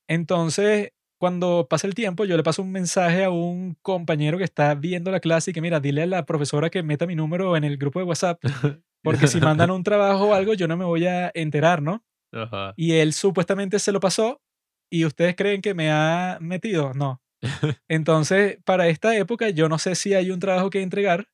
Entonces, 0.09 0.93
cuando 1.19 1.67
pasa 1.69 1.87
el 1.87 1.95
tiempo, 1.95 2.25
yo 2.25 2.37
le 2.37 2.43
paso 2.43 2.63
un 2.63 2.73
mensaje 2.73 3.25
a 3.25 3.31
un 3.31 3.77
compañero 3.83 4.39
que 4.39 4.45
está 4.45 4.75
viendo 4.75 5.11
la 5.11 5.21
clase 5.21 5.51
y 5.51 5.55
que 5.55 5.61
mira, 5.61 5.81
dile 5.81 6.03
a 6.03 6.07
la 6.07 6.27
profesora 6.27 6.71
que 6.71 6.83
meta 6.83 7.07
mi 7.07 7.15
número 7.17 7.57
en 7.57 7.65
el 7.65 7.77
grupo 7.79 7.99
de 8.01 8.05
WhatsApp, 8.07 8.43
porque 9.03 9.27
si 9.27 9.41
mandan 9.41 9.71
un 9.71 9.83
trabajo 9.83 10.29
o 10.29 10.35
algo, 10.35 10.55
yo 10.55 10.69
no 10.69 10.77
me 10.77 10.85
voy 10.85 11.07
a 11.07 11.31
enterar, 11.35 11.83
¿no? 11.83 12.05
Ajá. 12.33 12.75
Y 12.77 12.93
él 12.93 13.13
supuestamente 13.13 13.79
se 13.79 13.93
lo 13.93 14.01
pasó 14.01 14.41
y 14.91 15.05
ustedes 15.05 15.35
creen 15.37 15.61
que 15.63 15.75
me 15.75 15.91
ha 15.91 16.39
metido. 16.41 16.93
No. 16.95 17.21
Entonces, 17.89 18.59
para 18.65 18.89
esta 18.89 19.17
época, 19.17 19.51
yo 19.51 19.69
no 19.69 19.79
sé 19.79 19.95
si 19.95 20.15
hay 20.15 20.31
un 20.31 20.41
trabajo 20.41 20.71
que 20.71 20.83
entregar 20.83 21.29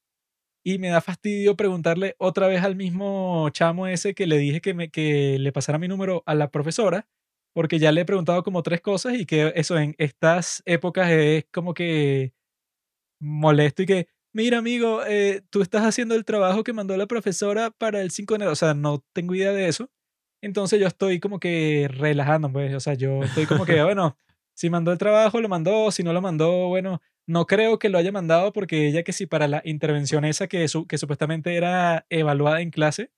y 0.64 0.78
me 0.78 0.88
da 0.88 1.00
fastidio 1.00 1.57
preguntarle 1.57 2.14
otra 2.18 2.46
vez 2.46 2.62
al 2.62 2.76
mismo 2.76 3.48
chamo 3.50 3.87
ese 3.87 4.14
que 4.14 4.26
le 4.26 4.38
dije 4.38 4.61
que, 4.61 4.74
me, 4.74 4.90
que 4.90 5.38
le 5.38 5.52
pasara 5.52 5.78
mi 5.78 5.88
número 5.88 6.22
a 6.26 6.35
la 6.35 6.50
profesora, 6.50 7.07
porque 7.54 7.78
ya 7.78 7.92
le 7.92 8.02
he 8.02 8.04
preguntado 8.04 8.42
como 8.42 8.62
tres 8.62 8.81
cosas 8.81 9.14
y 9.14 9.26
que 9.26 9.52
eso 9.57 9.78
en 9.78 9.94
estas 9.98 10.62
épocas 10.66 11.11
es 11.11 11.46
como 11.52 11.74
que 11.74 12.33
molesto 13.20 13.83
y 13.83 13.87
que, 13.87 14.09
mira 14.38 14.59
amigo, 14.59 15.03
eh, 15.05 15.42
tú 15.51 15.62
estás 15.62 15.83
haciendo 15.85 16.14
el 16.14 16.24
trabajo 16.24 16.62
que 16.62 16.72
mandó 16.72 16.96
la 16.96 17.07
profesora 17.07 17.70
para 17.72 18.01
el 18.01 18.12
5 18.12 18.35
de 18.35 18.37
enero, 18.37 18.53
o 18.53 18.57
sea, 18.57 18.72
no 18.72 19.05
tengo 19.12 19.35
idea 19.35 19.53
de 19.53 19.66
eso. 19.68 19.90
Entonces 20.40 20.79
yo 20.81 20.87
estoy 20.87 21.18
como 21.18 21.40
que 21.40 21.88
relajando, 21.90 22.53
pues, 22.53 22.72
o 22.72 22.79
sea, 22.79 22.94
yo 22.94 23.24
estoy 23.24 23.46
como 23.46 23.64
que, 23.66 23.83
bueno, 23.83 24.16
si 24.55 24.70
mandó 24.70 24.92
el 24.92 24.98
trabajo, 24.98 25.40
lo 25.40 25.48
mandó, 25.48 25.90
si 25.90 26.05
no 26.05 26.12
lo 26.12 26.22
mandó, 26.22 26.68
bueno, 26.68 27.01
no 27.27 27.46
creo 27.46 27.81
que 27.81 27.88
lo 27.88 27.98
haya 27.98 28.12
mandado 28.12 28.53
porque 28.53 28.87
ella 28.87 29.03
que 29.03 29.12
si 29.12 29.27
para 29.27 29.48
la 29.48 29.61
intervención 29.64 30.24
esa 30.24 30.46
que, 30.46 30.68
su- 30.68 30.87
que 30.87 30.98
supuestamente 30.98 31.57
era 31.57 32.07
evaluada 32.09 32.61
en 32.61 32.70
clase, 32.70 33.11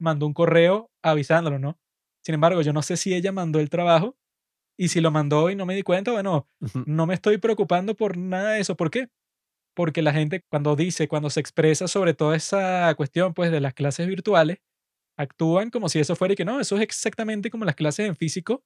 mandó 0.00 0.26
un 0.26 0.34
correo 0.34 0.90
avisándolo, 1.02 1.60
¿no? 1.60 1.78
Sin 2.24 2.34
embargo, 2.34 2.62
yo 2.62 2.72
no 2.72 2.82
sé 2.82 2.96
si 2.96 3.14
ella 3.14 3.30
mandó 3.32 3.60
el 3.60 3.70
trabajo 3.70 4.16
y 4.76 4.88
si 4.88 5.00
lo 5.00 5.12
mandó 5.12 5.50
y 5.50 5.54
no 5.56 5.66
me 5.66 5.76
di 5.76 5.82
cuenta, 5.84 6.10
bueno, 6.10 6.48
no 6.86 7.06
me 7.06 7.14
estoy 7.14 7.38
preocupando 7.38 7.94
por 7.96 8.16
nada 8.16 8.52
de 8.54 8.60
eso. 8.60 8.76
¿Por 8.76 8.90
qué? 8.90 9.08
Porque 9.74 10.02
la 10.02 10.12
gente 10.12 10.42
cuando 10.48 10.76
dice, 10.76 11.08
cuando 11.08 11.30
se 11.30 11.40
expresa 11.40 11.88
sobre 11.88 12.14
toda 12.14 12.36
esa 12.36 12.94
cuestión 12.96 13.34
pues 13.34 13.50
de 13.50 13.60
las 13.60 13.74
clases 13.74 14.06
virtuales, 14.06 14.58
actúan 15.18 15.70
como 15.70 15.88
si 15.88 15.98
eso 15.98 16.16
fuera 16.16 16.32
y 16.34 16.36
que 16.36 16.44
no, 16.44 16.60
eso 16.60 16.76
es 16.76 16.82
exactamente 16.82 17.50
como 17.50 17.64
las 17.64 17.74
clases 17.74 18.06
en 18.08 18.16
físico, 18.16 18.62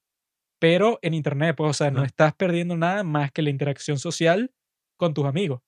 pero 0.60 0.98
en 1.02 1.14
internet, 1.14 1.54
pues 1.56 1.70
o 1.70 1.72
sea, 1.74 1.90
no 1.90 2.04
estás 2.04 2.34
perdiendo 2.34 2.76
nada 2.76 3.04
más 3.04 3.30
que 3.32 3.42
la 3.42 3.50
interacción 3.50 3.98
social 3.98 4.50
con 4.98 5.14
tus 5.14 5.24
amigos. 5.26 5.60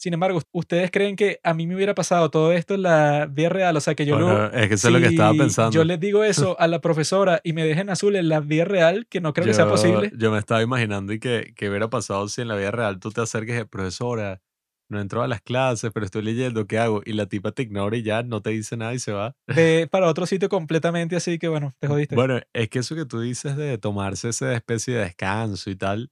Sin 0.00 0.14
embargo, 0.14 0.40
¿ustedes 0.52 0.92
creen 0.92 1.16
que 1.16 1.40
a 1.42 1.54
mí 1.54 1.66
me 1.66 1.74
hubiera 1.74 1.92
pasado 1.92 2.30
todo 2.30 2.52
esto 2.52 2.74
en 2.74 2.82
la 2.82 3.26
vida 3.26 3.48
real? 3.48 3.76
O 3.76 3.80
sea, 3.80 3.96
que 3.96 4.06
yo 4.06 4.16
lo, 4.16 4.26
Bueno, 4.26 4.46
es 4.52 4.68
que 4.68 4.74
eso 4.74 4.88
es 4.88 4.94
lo 4.94 5.00
que 5.00 5.06
estaba 5.08 5.32
si 5.32 5.38
pensando. 5.38 5.74
yo 5.74 5.82
les 5.82 5.98
digo 5.98 6.22
eso 6.24 6.58
a 6.60 6.68
la 6.68 6.80
profesora 6.80 7.40
y 7.42 7.52
me 7.52 7.64
dejen 7.64 7.90
azul 7.90 8.14
en 8.14 8.28
la 8.28 8.38
vida 8.38 8.64
real, 8.64 9.06
que 9.08 9.20
no 9.20 9.32
creo 9.32 9.44
que 9.46 9.54
sea 9.54 9.64
Yo- 9.64 9.70
posible. 9.72 10.12
Yo 10.16 10.30
me 10.30 10.38
estaba 10.38 10.62
imaginando 10.62 11.12
y 11.12 11.18
que, 11.18 11.52
que 11.56 11.68
hubiera 11.68 11.90
pasado 11.90 12.28
si 12.28 12.40
en 12.42 12.46
la 12.48 12.54
vida 12.54 12.70
real 12.70 13.00
tú 13.00 13.10
te 13.10 13.20
acerques 13.22 13.64
profesora, 13.66 14.40
no 14.88 15.00
entro 15.00 15.22
a 15.22 15.28
las 15.28 15.40
clases, 15.40 15.90
pero 15.92 16.06
estoy 16.06 16.22
leyendo, 16.22 16.66
¿qué 16.66 16.78
hago? 16.78 17.02
Y 17.04 17.12
la 17.12 17.26
tipa 17.26 17.52
te 17.52 17.62
ignora 17.62 17.96
y 17.96 18.02
ya 18.02 18.22
no 18.22 18.40
te 18.40 18.50
dice 18.50 18.76
nada 18.76 18.94
y 18.94 18.98
se 18.98 19.12
va. 19.12 19.36
Ve 19.46 19.88
para 19.90 20.08
otro 20.08 20.26
sitio 20.26 20.48
completamente 20.48 21.16
así 21.16 21.38
que 21.38 21.48
bueno, 21.48 21.74
te 21.78 21.88
jodiste. 21.88 22.14
Bueno, 22.14 22.40
es 22.52 22.68
que 22.68 22.78
eso 22.78 22.94
que 22.94 23.04
tú 23.04 23.20
dices 23.20 23.56
de 23.56 23.78
tomarse 23.78 24.30
esa 24.30 24.54
especie 24.54 24.94
de 24.94 25.00
descanso 25.00 25.70
y 25.70 25.76
tal, 25.76 26.10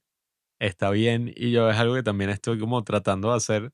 está 0.59 0.91
bien. 0.91 1.33
Y 1.35 1.51
yo 1.51 1.69
es 1.69 1.77
algo 1.77 1.95
que 1.95 2.03
también 2.03 2.29
estoy 2.29 2.59
como 2.59 2.83
tratando 2.83 3.31
de 3.31 3.37
hacer 3.37 3.71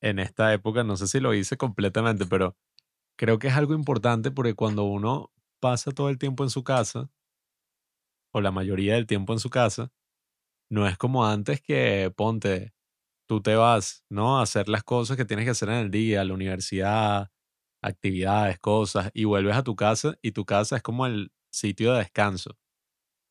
en 0.00 0.18
esta 0.18 0.52
época. 0.52 0.84
No 0.84 0.96
sé 0.96 1.06
si 1.06 1.20
lo 1.20 1.34
hice 1.34 1.56
completamente, 1.56 2.26
pero 2.26 2.56
creo 3.16 3.38
que 3.38 3.48
es 3.48 3.54
algo 3.54 3.74
importante 3.74 4.30
porque 4.30 4.54
cuando 4.54 4.84
uno 4.84 5.32
pasa 5.60 5.90
todo 5.90 6.08
el 6.08 6.18
tiempo 6.18 6.44
en 6.44 6.50
su 6.50 6.64
casa, 6.64 7.10
o 8.32 8.40
la 8.40 8.50
mayoría 8.50 8.94
del 8.94 9.06
tiempo 9.06 9.32
en 9.32 9.40
su 9.40 9.50
casa, 9.50 9.92
no 10.70 10.86
es 10.86 10.96
como 10.96 11.26
antes 11.26 11.60
que 11.60 12.12
ponte, 12.16 12.72
tú 13.30 13.40
te 13.40 13.54
vas, 13.54 14.04
¿no? 14.10 14.40
A 14.40 14.42
hacer 14.42 14.68
las 14.68 14.82
cosas 14.82 15.16
que 15.16 15.24
tienes 15.24 15.44
que 15.44 15.52
hacer 15.52 15.68
en 15.68 15.76
el 15.76 15.90
día, 15.92 16.24
la 16.24 16.34
universidad, 16.34 17.30
actividades, 17.80 18.58
cosas, 18.58 19.12
y 19.14 19.22
vuelves 19.22 19.54
a 19.54 19.62
tu 19.62 19.76
casa 19.76 20.16
y 20.20 20.32
tu 20.32 20.44
casa 20.44 20.74
es 20.74 20.82
como 20.82 21.06
el 21.06 21.30
sitio 21.48 21.92
de 21.92 21.98
descanso. 22.00 22.58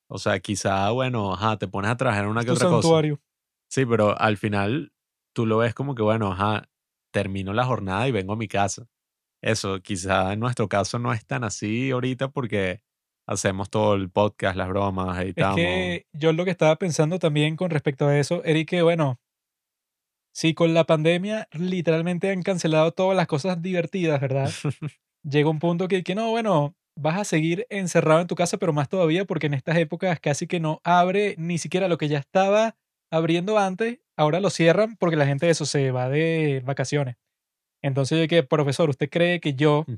O 0.09 0.17
sea, 0.17 0.39
quizá, 0.39 0.89
bueno, 0.91 1.33
ajá, 1.33 1.57
te 1.57 1.67
pones 1.67 1.91
a 1.91 1.97
trabajar 1.97 2.23
en 2.23 2.29
una 2.29 2.41
que 2.43 2.47
tu 2.47 2.53
otra 2.53 2.69
cosa. 2.69 2.81
santuario. 2.83 3.19
Sí, 3.69 3.85
pero 3.85 4.17
al 4.17 4.37
final 4.37 4.93
tú 5.35 5.45
lo 5.45 5.57
ves 5.57 5.73
como 5.73 5.95
que, 5.95 6.01
bueno, 6.01 6.31
ajá, 6.31 6.69
termino 7.11 7.51
la 7.51 7.65
jornada 7.65 8.07
y 8.07 8.13
vengo 8.13 8.31
a 8.31 8.37
mi 8.37 8.47
casa. 8.47 8.87
Eso, 9.43 9.81
quizá 9.81 10.31
en 10.31 10.39
nuestro 10.39 10.69
caso 10.69 10.97
no 10.97 11.11
es 11.11 11.25
tan 11.25 11.43
así 11.43 11.91
ahorita 11.91 12.29
porque 12.29 12.83
hacemos 13.27 13.69
todo 13.69 13.95
el 13.95 14.09
podcast, 14.09 14.55
las 14.55 14.69
bromas, 14.69 15.17
Es 15.17 15.25
editamos. 15.25 15.57
que 15.57 16.07
yo 16.13 16.31
lo 16.31 16.45
que 16.45 16.51
estaba 16.51 16.77
pensando 16.77 17.19
también 17.19 17.57
con 17.57 17.69
respecto 17.69 18.07
a 18.07 18.17
eso, 18.17 18.41
Eric, 18.45 18.69
que 18.69 18.81
bueno, 18.81 19.19
si 20.39 20.53
con 20.53 20.73
la 20.73 20.85
pandemia 20.85 21.49
literalmente 21.51 22.31
han 22.31 22.43
cancelado 22.43 22.93
todas 22.93 23.17
las 23.17 23.27
cosas 23.27 23.61
divertidas, 23.61 24.21
¿verdad? 24.21 24.49
Llega 25.29 25.49
un 25.49 25.59
punto 25.59 25.89
que, 25.89 26.01
que 26.01 26.15
no, 26.15 26.29
bueno, 26.29 26.77
vas 26.95 27.19
a 27.19 27.25
seguir 27.25 27.67
encerrado 27.69 28.21
en 28.21 28.27
tu 28.27 28.35
casa, 28.35 28.55
pero 28.55 28.71
más 28.71 28.87
todavía 28.87 29.25
porque 29.25 29.47
en 29.47 29.53
estas 29.53 29.75
épocas 29.75 30.17
casi 30.21 30.47
que 30.47 30.61
no 30.61 30.79
abre 30.85 31.35
ni 31.37 31.57
siquiera 31.57 31.89
lo 31.89 31.97
que 31.97 32.07
ya 32.07 32.19
estaba 32.19 32.77
abriendo 33.11 33.57
antes, 33.57 33.99
ahora 34.15 34.39
lo 34.39 34.49
cierran 34.49 34.95
porque 34.95 35.17
la 35.17 35.25
gente 35.25 35.45
de 35.45 35.51
eso 35.51 35.65
se 35.65 35.91
va 35.91 36.07
de 36.07 36.61
vacaciones. 36.65 37.17
Entonces 37.83 38.17
yo 38.17 38.25
que, 38.29 38.41
profesor, 38.41 38.89
¿usted 38.89 39.09
cree 39.09 39.41
que 39.41 39.55
yo 39.55 39.83
Mm. 39.89 39.95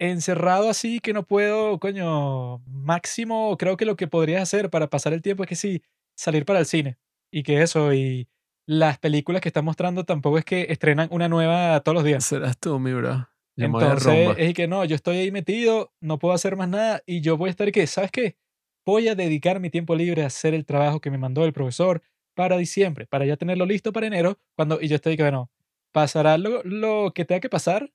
encerrado 0.00 0.68
así 0.68 0.98
que 0.98 1.12
no 1.12 1.24
puedo, 1.28 1.78
coño, 1.78 2.58
máximo 2.66 3.56
creo 3.56 3.76
que 3.76 3.84
lo 3.84 3.94
que 3.94 4.08
podrías 4.08 4.42
hacer 4.42 4.68
para 4.68 4.90
pasar 4.90 5.12
el 5.12 5.22
tiempo 5.22 5.44
es 5.44 5.48
que 5.48 5.56
sí, 5.56 5.82
salir 6.16 6.44
para 6.44 6.58
el 6.58 6.66
cine 6.66 6.98
y 7.30 7.44
que 7.44 7.62
eso 7.62 7.94
y 7.94 8.28
las 8.66 8.98
películas 8.98 9.40
que 9.40 9.48
están 9.48 9.64
mostrando 9.64 10.04
tampoco 10.04 10.38
es 10.38 10.44
que 10.44 10.66
estrenan 10.70 11.08
una 11.10 11.28
nueva 11.28 11.80
todos 11.80 11.94
los 11.94 12.04
días. 12.04 12.24
Serás 12.24 12.58
tú, 12.58 12.78
mi 12.78 12.92
bro. 12.92 13.28
Yo 13.56 13.66
Entonces, 13.66 14.34
es 14.36 14.54
que 14.54 14.68
no, 14.68 14.84
yo 14.84 14.96
estoy 14.96 15.16
ahí 15.18 15.30
metido, 15.30 15.94
no 16.00 16.18
puedo 16.18 16.34
hacer 16.34 16.56
más 16.56 16.68
nada 16.68 17.02
y 17.06 17.22
yo 17.22 17.38
voy 17.38 17.48
a 17.48 17.50
estar 17.50 17.70
que, 17.72 17.86
¿sabes 17.86 18.10
qué? 18.10 18.36
Voy 18.84 19.08
a 19.08 19.14
dedicar 19.14 19.60
mi 19.60 19.70
tiempo 19.70 19.94
libre 19.94 20.22
a 20.22 20.26
hacer 20.26 20.52
el 20.52 20.66
trabajo 20.66 21.00
que 21.00 21.10
me 21.10 21.16
mandó 21.16 21.44
el 21.44 21.54
profesor 21.54 22.02
para 22.34 22.58
diciembre, 22.58 23.06
para 23.06 23.24
ya 23.24 23.36
tenerlo 23.36 23.64
listo 23.64 23.92
para 23.92 24.06
enero, 24.06 24.38
cuando 24.56 24.80
y 24.80 24.88
yo 24.88 24.96
estoy 24.96 25.16
que, 25.16 25.22
bueno, 25.22 25.50
pasará 25.90 26.36
lo, 26.36 26.62
lo 26.64 27.12
que 27.14 27.24
tenga 27.24 27.40
que 27.40 27.48
pasar, 27.48 27.90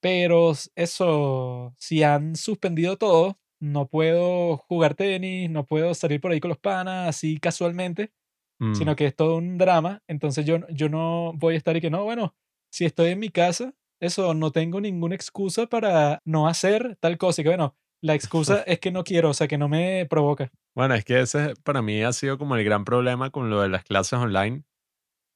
pero 0.00 0.52
eso, 0.76 1.74
si 1.76 2.04
han 2.04 2.36
suspendido 2.36 2.96
todo, 2.96 3.38
no 3.58 3.88
puedo 3.88 4.58
jugar 4.58 4.94
tenis, 4.94 5.50
no 5.50 5.66
puedo 5.66 5.92
salir 5.94 6.20
por 6.20 6.30
ahí 6.30 6.40
con 6.40 6.50
los 6.50 6.58
panas 6.58 7.08
así 7.08 7.38
casualmente, 7.38 8.12
Mm, 8.60 8.74
sino 8.74 8.96
que 8.96 9.06
es 9.06 9.16
todo 9.16 9.36
un 9.36 9.58
drama. 9.58 10.02
Entonces 10.06 10.44
yo, 10.46 10.58
yo 10.68 10.88
no 10.88 11.32
voy 11.34 11.54
a 11.54 11.56
estar 11.56 11.76
y 11.76 11.80
que 11.80 11.90
no, 11.90 12.04
bueno, 12.04 12.34
si 12.70 12.84
estoy 12.84 13.10
en 13.10 13.18
mi 13.18 13.28
casa, 13.28 13.74
eso, 14.00 14.34
no 14.34 14.52
tengo 14.52 14.80
ninguna 14.80 15.14
excusa 15.14 15.66
para 15.66 16.20
no 16.24 16.48
hacer 16.48 16.96
tal 17.00 17.18
cosa. 17.18 17.40
Y 17.40 17.44
que 17.44 17.50
bueno, 17.50 17.76
la 18.00 18.14
excusa 18.14 18.62
es 18.66 18.80
que 18.80 18.92
no 18.92 19.04
quiero, 19.04 19.30
o 19.30 19.34
sea, 19.34 19.48
que 19.48 19.58
no 19.58 19.68
me 19.68 20.06
provoca. 20.06 20.50
Bueno, 20.74 20.94
es 20.94 21.04
que 21.04 21.20
ese 21.20 21.54
para 21.62 21.82
mí 21.82 22.02
ha 22.02 22.12
sido 22.12 22.38
como 22.38 22.56
el 22.56 22.64
gran 22.64 22.84
problema 22.84 23.30
con 23.30 23.50
lo 23.50 23.60
de 23.60 23.68
las 23.68 23.84
clases 23.84 24.18
online, 24.18 24.64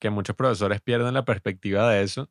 que 0.00 0.10
muchos 0.10 0.36
profesores 0.36 0.80
pierden 0.80 1.14
la 1.14 1.24
perspectiva 1.24 1.88
de 1.90 2.02
eso. 2.02 2.30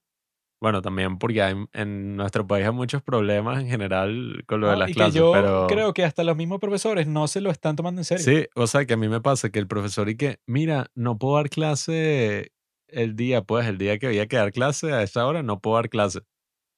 Bueno, 0.60 0.82
también 0.82 1.20
porque 1.20 1.42
hay, 1.44 1.56
en 1.74 2.16
nuestro 2.16 2.48
país 2.48 2.66
hay 2.66 2.72
muchos 2.72 3.04
problemas 3.04 3.62
en 3.62 3.68
general 3.68 4.44
con 4.48 4.62
lo 4.62 4.68
de 4.68 4.74
¿no? 4.74 4.80
las 4.80 4.90
Y 4.90 4.94
que 4.94 5.00
clases, 5.00 5.16
yo 5.16 5.32
pero 5.32 5.68
creo 5.68 5.94
que 5.94 6.04
hasta 6.04 6.24
los 6.24 6.36
mismos 6.36 6.60
profesores 6.60 7.08
no 7.08 7.28
se 7.28 7.42
lo 7.42 7.52
están 7.52 7.76
tomando 7.76 8.02
en 8.02 8.06
serio. 8.06 8.26
sí, 8.26 8.48
o 8.56 8.68
sea, 8.68 8.86
que 8.86 8.94
a 8.94 8.98
mí 8.98 9.08
me 9.08 9.22
pasa 9.22 9.50
que 9.50 9.60
el 9.60 9.68
profesor 9.68 10.10
y 10.10 10.18
que, 10.18 10.40
mira, 10.48 10.88
no 10.96 11.18
puedo 11.18 11.36
dar 11.36 11.50
clase 11.50 12.52
el 12.88 13.16
día, 13.16 13.44
pues 13.44 13.68
el 13.68 13.78
día 13.78 14.00
que 14.00 14.08
había 14.08 14.28
que 14.28 14.38
dar 14.38 14.52
clase 14.52 14.92
a 14.94 15.04
esa 15.04 15.26
hora, 15.28 15.44
no 15.44 15.60
puedo 15.62 15.76
dar 15.76 15.90
clase. 15.90 16.22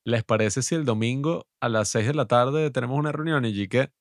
¿Les 0.05 0.23
parece 0.23 0.63
si 0.63 0.75
el 0.75 0.85
domingo 0.85 1.47
a 1.61 1.69
las 1.69 1.89
6 1.89 2.07
de 2.07 2.13
la 2.15 2.27
tarde 2.27 2.71
tenemos 2.71 2.97
una 2.99 3.11
reunión 3.11 3.45
y 3.45 3.67
que 3.67 3.91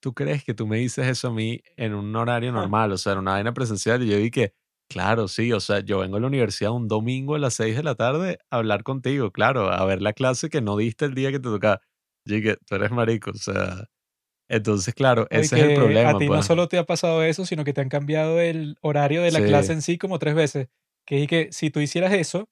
¿tú 0.00 0.14
crees 0.14 0.44
que 0.44 0.54
tú 0.54 0.66
me 0.66 0.78
dices 0.78 1.06
eso 1.06 1.28
a 1.28 1.32
mí 1.32 1.62
en 1.76 1.94
un 1.94 2.14
horario 2.16 2.50
Ajá. 2.50 2.60
normal, 2.60 2.92
o 2.92 2.98
sea, 2.98 3.12
en 3.14 3.20
una 3.20 3.32
vaina 3.32 3.54
presencial? 3.54 4.02
Y 4.02 4.08
yo 4.10 4.16
dije, 4.18 4.54
claro, 4.92 5.28
sí, 5.28 5.52
o 5.52 5.60
sea, 5.60 5.80
yo 5.80 5.98
vengo 6.00 6.16
a 6.16 6.20
la 6.20 6.26
universidad 6.26 6.72
un 6.72 6.88
domingo 6.88 7.34
a 7.34 7.38
las 7.38 7.54
6 7.54 7.76
de 7.76 7.82
la 7.82 7.94
tarde 7.94 8.38
a 8.50 8.56
hablar 8.58 8.82
contigo, 8.82 9.30
claro, 9.32 9.70
a 9.72 9.84
ver 9.84 10.02
la 10.02 10.12
clase 10.12 10.50
que 10.50 10.60
no 10.60 10.76
diste 10.76 11.04
el 11.04 11.14
día 11.14 11.30
que 11.30 11.38
te 11.38 11.48
tocaba. 11.48 11.80
Yo 12.26 12.36
dije, 12.36 12.56
tú 12.66 12.74
eres 12.76 12.90
marico, 12.92 13.30
o 13.30 13.34
sea, 13.34 13.84
entonces, 14.48 14.94
claro, 14.94 15.26
ese 15.30 15.56
es 15.56 15.62
el 15.70 15.74
problema, 15.74 16.10
a 16.10 16.18
ti 16.18 16.26
no 16.26 16.34
pues. 16.34 16.46
solo 16.46 16.68
te 16.68 16.78
ha 16.78 16.84
pasado 16.84 17.22
eso, 17.22 17.46
sino 17.46 17.64
que 17.64 17.72
te 17.72 17.80
han 17.80 17.88
cambiado 17.88 18.40
el 18.40 18.76
horario 18.82 19.22
de 19.22 19.32
la 19.32 19.38
Sí. 19.40 19.46
clase 19.46 19.72
en 19.72 19.82
sí 19.82 19.98
como 19.98 20.18
tres 20.18 20.34
veces. 20.34 20.68
Que 21.06 21.22
es 21.22 21.28
que 21.28 21.48
si 21.52 21.70
tú 21.70 21.80
hicieras 21.80 22.12
eso, 22.12 22.48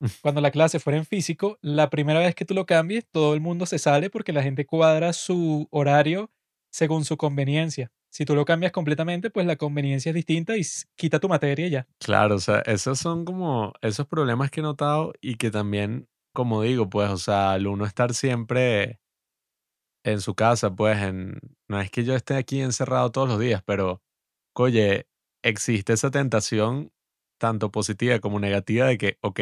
cuando 0.22 0.40
la 0.40 0.50
clase 0.50 0.80
fuera 0.80 0.98
en 0.98 1.04
físico, 1.06 1.58
la 1.62 1.90
primera 1.90 2.20
vez 2.20 2.34
que 2.34 2.44
tú 2.44 2.54
lo 2.54 2.66
cambies, 2.66 3.06
todo 3.10 3.34
el 3.34 3.40
mundo 3.40 3.66
se 3.66 3.78
sale 3.78 4.10
porque 4.10 4.32
la 4.32 4.42
gente 4.42 4.66
cuadra 4.66 5.12
su 5.12 5.68
horario 5.70 6.30
según 6.72 7.04
su 7.04 7.16
conveniencia. 7.16 7.92
Si 8.14 8.24
tú 8.24 8.36
lo 8.36 8.44
cambias 8.44 8.70
completamente, 8.70 9.28
pues 9.28 9.44
la 9.44 9.56
conveniencia 9.56 10.10
es 10.10 10.14
distinta 10.14 10.56
y 10.56 10.62
quita 10.94 11.18
tu 11.18 11.28
materia 11.28 11.66
ya. 11.66 11.88
Claro, 11.98 12.36
o 12.36 12.38
sea, 12.38 12.60
esos 12.60 13.00
son 13.00 13.24
como 13.24 13.72
esos 13.82 14.06
problemas 14.06 14.52
que 14.52 14.60
he 14.60 14.62
notado 14.62 15.14
y 15.20 15.34
que 15.34 15.50
también, 15.50 16.08
como 16.32 16.62
digo, 16.62 16.88
pues, 16.88 17.10
o 17.10 17.16
sea, 17.16 17.50
al 17.54 17.66
uno 17.66 17.84
estar 17.84 18.14
siempre 18.14 19.00
en 20.04 20.20
su 20.20 20.36
casa, 20.36 20.76
pues, 20.76 20.96
en, 21.02 21.40
no 21.68 21.80
es 21.80 21.90
que 21.90 22.04
yo 22.04 22.14
esté 22.14 22.36
aquí 22.36 22.60
encerrado 22.60 23.10
todos 23.10 23.28
los 23.28 23.40
días, 23.40 23.64
pero, 23.66 24.00
oye, 24.54 25.08
existe 25.42 25.94
esa 25.94 26.12
tentación, 26.12 26.92
tanto 27.40 27.72
positiva 27.72 28.20
como 28.20 28.38
negativa, 28.38 28.86
de 28.86 28.96
que, 28.96 29.18
ok, 29.22 29.40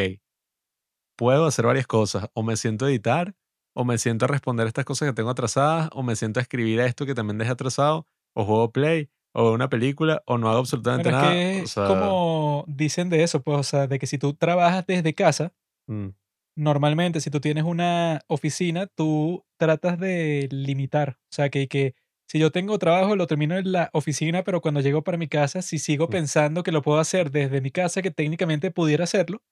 puedo 1.19 1.45
hacer 1.45 1.67
varias 1.67 1.87
cosas, 1.87 2.31
o 2.33 2.43
me 2.43 2.57
siento 2.57 2.87
a 2.87 2.89
editar, 2.89 3.35
o 3.75 3.85
me 3.85 3.99
siento 3.99 4.25
a 4.25 4.29
responder 4.29 4.67
estas 4.67 4.87
cosas 4.87 5.11
que 5.11 5.15
tengo 5.15 5.29
atrasadas, 5.29 5.91
o 5.93 6.03
me 6.03 6.17
siento 6.17 6.41
a 6.41 6.43
escribir 6.43 6.81
esto 6.81 7.05
que 7.05 7.15
también 7.15 7.37
dejé 7.37 7.51
atrasado, 7.51 8.07
o 8.35 8.45
juego 8.45 8.73
Play, 8.73 9.11
o 9.35 9.53
una 9.53 9.69
película, 9.69 10.23
o 10.27 10.39
no 10.39 10.49
hago 10.51 10.59
absolutamente 10.61 11.11
Bueno, 11.11 11.17
es 11.17 11.17
nada. 11.17 11.33
que 11.33 11.63
O 11.63 11.65
es 11.65 11.69
sea, 11.69 11.83
como 11.83 12.65
dicen 12.69 13.09
de 13.11 13.23
eso, 13.23 13.43
pues, 13.43 13.59
o 13.59 13.63
sea, 13.63 13.87
de 13.87 13.99
que 13.99 14.07
si 14.07 14.19
tú 14.19 14.35
trabajas 14.35 14.85
desde 14.87 15.15
casa, 15.15 15.53
mm, 15.89 16.13
normalmente 16.57 17.21
si 17.21 17.31
tú 17.31 17.41
tienes 17.41 17.65
una 17.65 18.21
oficina, 18.29 18.87
tú 18.87 19.45
tratas 19.59 19.99
de 19.99 20.49
limitar. 20.51 21.19
O 21.31 21.35
sea, 21.35 21.49
que, 21.51 21.69
que 21.69 21.95
si 22.29 22.39
yo 22.39 22.51
tengo 22.53 22.79
trabajo, 22.79 23.17
lo 23.17 23.27
termino 23.27 23.57
en 23.57 23.73
la 23.73 23.91
oficina, 23.93 24.43
pero 24.45 24.61
cuando 24.61 24.81
llego 24.81 25.03
para 25.03 25.19
mi 25.19 25.29
casa, 25.29 25.63
si 25.63 25.79
sigo 25.79 26.09
Mm. 26.09 26.11
pensando 26.11 26.63
que 26.63 26.73
lo 26.73 26.83
puedo 26.83 26.99
hacer 26.99 27.31
desde 27.31 27.61
mi 27.61 27.71
casa, 27.71 28.03
que 28.03 28.11
técnicamente 28.11 28.71
pudiera 28.71 29.05
hacerlo, 29.05 29.43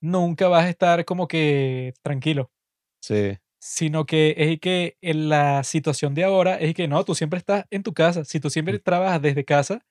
nunca 0.00 0.48
vas 0.48 0.64
a 0.64 0.70
estar 0.70 1.04
como 1.04 1.28
que 1.28 1.94
tranquilo. 2.02 2.50
Sí. 3.00 3.38
Sino 3.64 4.06
que 4.06 4.34
es 4.36 4.58
que 4.58 4.96
en 5.00 5.28
la 5.28 5.62
situación 5.62 6.14
de 6.14 6.24
ahora 6.24 6.56
es 6.56 6.74
que 6.74 6.88
no, 6.88 7.04
tú 7.04 7.14
siempre 7.14 7.38
estás 7.38 7.64
en 7.70 7.84
tu 7.84 7.94
casa. 7.94 8.24
Si 8.24 8.40
tú 8.40 8.50
siempre 8.50 8.80
trabajas 8.80 9.22
desde 9.22 9.44
casa, 9.44 9.86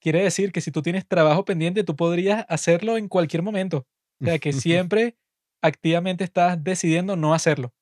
quiere 0.00 0.22
decir 0.22 0.52
que 0.52 0.60
si 0.60 0.70
tú 0.70 0.80
tienes 0.80 1.08
trabajo 1.08 1.44
pendiente, 1.44 1.82
tú 1.82 1.96
podrías 1.96 2.46
hacerlo 2.48 2.96
en 2.96 3.08
cualquier 3.08 3.42
momento. 3.42 3.84
O 4.22 4.26
sea, 4.26 4.38
que 4.38 4.52
siempre 4.52 5.16
activamente 5.60 6.22
estás 6.22 6.62
decidiendo 6.62 7.16
no 7.16 7.34
hacerlo. 7.34 7.72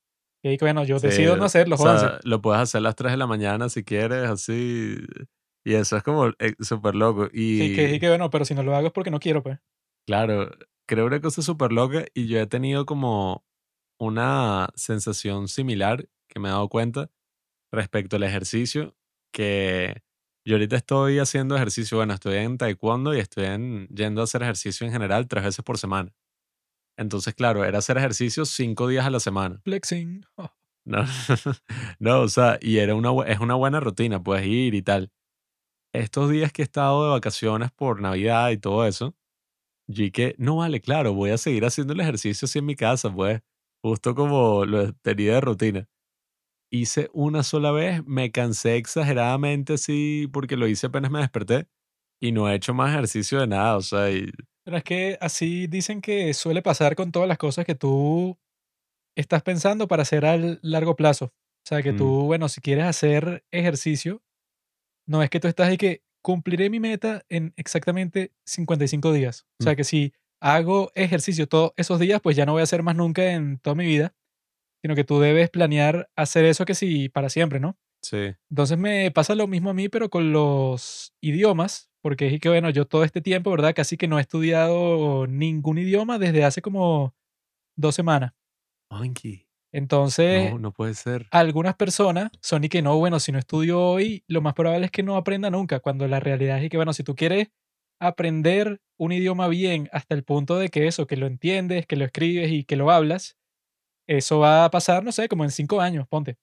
Y 0.43 0.57
que 0.57 0.65
bueno, 0.65 0.83
yo 0.83 0.97
Sí, 0.97 1.07
decido 1.07 1.37
no 1.37 1.45
hacerlo, 1.45 1.75
o 1.75 1.77
sea, 1.77 2.19
lo 2.23 2.41
puedes 2.41 2.61
hacer 2.61 2.79
a 2.79 2.81
las 2.81 2.95
3 2.95 3.11
de 3.11 3.17
la 3.17 3.27
mañana 3.27 3.69
si 3.69 3.83
quieres, 3.83 4.27
así. 4.27 4.97
Y 5.63 5.73
eso 5.75 5.97
es 5.97 6.01
como 6.03 6.29
eh, 6.39 6.55
súper 6.59 6.95
loco. 6.95 7.27
Sí, 7.31 7.75
que 7.75 7.93
Y 7.93 7.99
que 7.99 8.09
bueno, 8.09 8.31
pero 8.31 8.45
si 8.45 8.55
no 8.55 8.63
lo 8.63 8.75
hago 8.75 8.87
es 8.87 8.93
porque 8.93 9.11
no 9.11 9.19
quiero, 9.19 9.43
pues. 9.43 9.59
claro, 10.07 10.49
creo 10.87 11.05
una 11.05 11.21
cosa 11.21 11.43
súper 11.43 11.71
loca 11.71 12.05
y 12.15 12.27
yo 12.27 12.39
he 12.39 12.47
tenido 12.47 12.85
como 12.85 13.43
una 13.99 14.69
sensación 14.75 15.47
similar 15.47 16.07
que 16.29 16.39
me 16.39 16.49
he 16.49 16.51
dado 16.51 16.69
cuenta 16.69 17.09
respecto 17.71 18.17
al 18.17 18.23
ejercicio, 18.23 18.95
que 19.33 20.03
yo 20.45 20.55
ahorita 20.55 20.77
estoy 20.77 21.19
haciendo 21.19 21.55
ejercicio, 21.55 21.97
bueno, 21.97 22.13
estoy 22.15 22.37
en 22.37 22.57
taekwondo 22.57 23.15
y 23.15 23.19
estoy 23.19 23.45
en- 23.45 23.87
yendo 23.89 24.21
a 24.21 24.25
hacer 24.25 24.43
ejercicio 24.43 24.85
en 24.87 24.93
general 24.93 25.27
tres 25.27 25.43
veces 25.45 25.63
por 25.65 25.77
semana. 25.77 26.13
Entonces, 26.97 27.33
claro, 27.35 27.63
era 27.65 27.79
hacer 27.79 27.97
ejercicio 27.97 28.45
cinco 28.45 28.87
días 28.87 29.05
a 29.05 29.09
la 29.09 29.19
semana. 29.19 29.59
Flexing. 29.63 30.25
Oh, 30.37 30.49
No, 30.85 31.03
no, 31.99 32.21
o 32.21 32.27
sea, 32.29 32.57
y 32.61 32.77
era 32.77 32.95
una, 32.95 33.11
es 33.27 33.39
una 33.39 33.55
buena 33.55 33.79
rutina, 33.79 34.21
puedes 34.23 34.45
ir 34.47 34.75
y 34.75 34.81
tal. 34.81 35.11
Estos 35.93 36.29
días 36.29 36.51
que 36.51 36.61
he 36.61 36.65
estado 36.65 37.05
de 37.05 37.11
vacaciones 37.11 37.71
por 37.71 38.01
Navidad 38.01 38.51
y 38.51 38.57
todo 38.57 38.85
eso, 38.85 39.15
yo 39.87 40.05
que 40.13 40.35
no 40.39 40.57
vale, 40.57 40.81
claro, 40.81 41.13
voy 41.13 41.31
a 41.31 41.37
seguir 41.37 41.65
haciendo 41.65 41.93
el 41.93 42.01
ejercicio 42.01 42.45
así 42.45 42.59
en 42.59 42.65
mi 42.65 42.75
casa, 42.75 43.13
pues, 43.13 43.41
justo 43.85 44.15
como 44.15 44.65
lo 44.65 44.93
tenía 44.93 45.35
de 45.35 45.41
rutina. 45.41 45.89
Hice 46.71 47.11
una 47.13 47.43
sola 47.43 47.71
vez, 47.71 48.03
me 48.07 48.31
cansé 48.31 48.77
exageradamente 48.77 49.73
así 49.73 50.27
porque 50.33 50.57
lo 50.57 50.67
hice 50.67 50.87
apenas 50.87 51.11
me 51.11 51.19
desperté 51.19 51.67
y 52.19 52.31
no 52.31 52.49
he 52.49 52.55
hecho 52.55 52.73
más 52.73 52.89
ejercicio 52.89 53.39
de 53.39 53.45
nada, 53.45 53.77
o 53.77 53.81
sea, 53.81 54.09
y, 54.09 54.31
Pero 54.63 54.77
es 54.77 54.83
que 54.83 55.17
así 55.21 55.67
dicen 55.67 56.01
que 56.01 56.33
suele 56.33 56.63
pasar 56.63 56.95
con 56.95 57.11
todas 57.11 57.27
las 57.27 57.37
cosas 57.37 57.63
que 57.63 57.75
tú 57.75 58.39
estás 59.15 59.43
pensando 59.43 59.87
para 59.87 60.01
hacer 60.01 60.25
al 60.25 60.59
largo 60.63 60.95
plazo. 60.95 61.25
O 61.25 61.67
sea, 61.67 61.83
que 61.83 61.93
mm, 61.93 61.97
tú, 61.97 62.23
bueno, 62.23 62.49
si 62.49 62.61
quieres 62.61 62.85
hacer 62.85 63.45
ejercicio, 63.51 64.23
no 65.07 65.21
es 65.21 65.29
que 65.29 65.39
tú 65.39 65.47
estás 65.47 65.71
y 65.71 65.77
que 65.77 66.01
cumpliré 66.23 66.71
mi 66.71 66.79
meta 66.79 67.23
en 67.29 67.53
exactamente 67.55 68.31
55 68.45 69.13
días. 69.13 69.45
O 69.59 69.63
mm, 69.63 69.63
sea, 69.63 69.75
que 69.75 69.83
si 69.83 70.11
hago 70.41 70.91
ejercicio 70.95 71.47
todos 71.47 71.71
esos 71.77 71.99
días, 71.99 72.21
pues 72.21 72.35
ya 72.35 72.45
no 72.45 72.53
voy 72.53 72.61
a 72.61 72.63
hacer 72.63 72.83
más 72.83 72.95
nunca 72.95 73.31
en 73.33 73.59
toda 73.59 73.75
mi 73.75 73.85
vida, 73.85 74.15
sino 74.81 74.95
que 74.95 75.03
tú 75.03 75.19
debes 75.19 75.49
planear 75.49 76.09
hacer 76.15 76.45
eso 76.45 76.65
que 76.65 76.75
sí 76.75 77.09
para 77.09 77.29
siempre, 77.29 77.59
¿no? 77.59 77.77
sí, 78.01 78.35
Entonces 78.49 78.77
me 78.77 79.11
pasa 79.11 79.35
lo 79.35 79.47
mismo 79.47 79.71
a 79.71 79.73
mí, 79.73 79.89
pero 79.89 80.09
con 80.09 80.31
los 80.31 81.13
idiomas, 81.21 81.89
porque 82.01 82.27
es 82.27 82.39
que, 82.39 82.49
bueno, 82.49 82.69
yo 82.69 82.85
todo 82.87 83.03
este 83.03 83.21
tiempo, 83.21 83.51
¿verdad? 83.51 83.73
Casi 83.75 83.97
que 83.97 84.07
no 84.07 84.17
he 84.19 84.21
estudiado 84.21 85.27
ningún 85.27 85.77
idioma 85.79 86.19
desde 86.19 86.43
hace 86.45 86.61
como 86.61 87.15
dos 87.77 87.95
semanas. 87.95 88.33
Monkey, 88.91 89.47
Entonces, 89.71 90.51
no, 90.51 90.59
no 90.59 90.71
puede 90.71 90.93
ser. 90.93 91.27
algunas 91.31 91.75
personas 91.75 92.31
son 92.41 92.63
y 92.63 92.69
que 92.69 92.81
no, 92.81 92.97
bueno, 92.97 93.19
si 93.19 93.31
no 93.31 93.39
estudio 93.39 93.81
hoy, 93.81 94.23
lo 94.27 94.41
más 94.41 94.53
probable 94.53 94.85
es 94.85 94.91
que 94.91 95.03
no 95.03 95.17
aprenda 95.17 95.49
nunca, 95.49 95.79
cuando 95.79 96.07
la 96.07 96.19
realidad 96.19 96.63
es 96.63 96.69
que, 96.69 96.77
bueno, 96.77 96.93
si 96.93 97.03
tú 97.03 97.15
quieres 97.15 97.49
aprender 97.99 98.81
un 98.97 99.11
idioma 99.11 99.47
bien 99.47 99.89
hasta 99.91 100.15
el 100.15 100.23
punto 100.23 100.57
de 100.57 100.69
que 100.69 100.87
eso, 100.87 101.07
que 101.07 101.17
lo 101.17 101.27
entiendes, 101.27 101.85
que 101.87 101.95
lo 101.97 102.05
escribes 102.05 102.51
y 102.51 102.63
que 102.63 102.75
lo 102.77 102.91
hablas, 102.91 103.37
eso 104.07 104.39
va 104.39 104.65
a 104.65 104.71
pasar, 104.71 105.03
no 105.03 105.11
sé, 105.13 105.29
como 105.29 105.45
en 105.45 105.51
cinco 105.51 105.81
años, 105.81 106.07
ponte. 106.07 106.37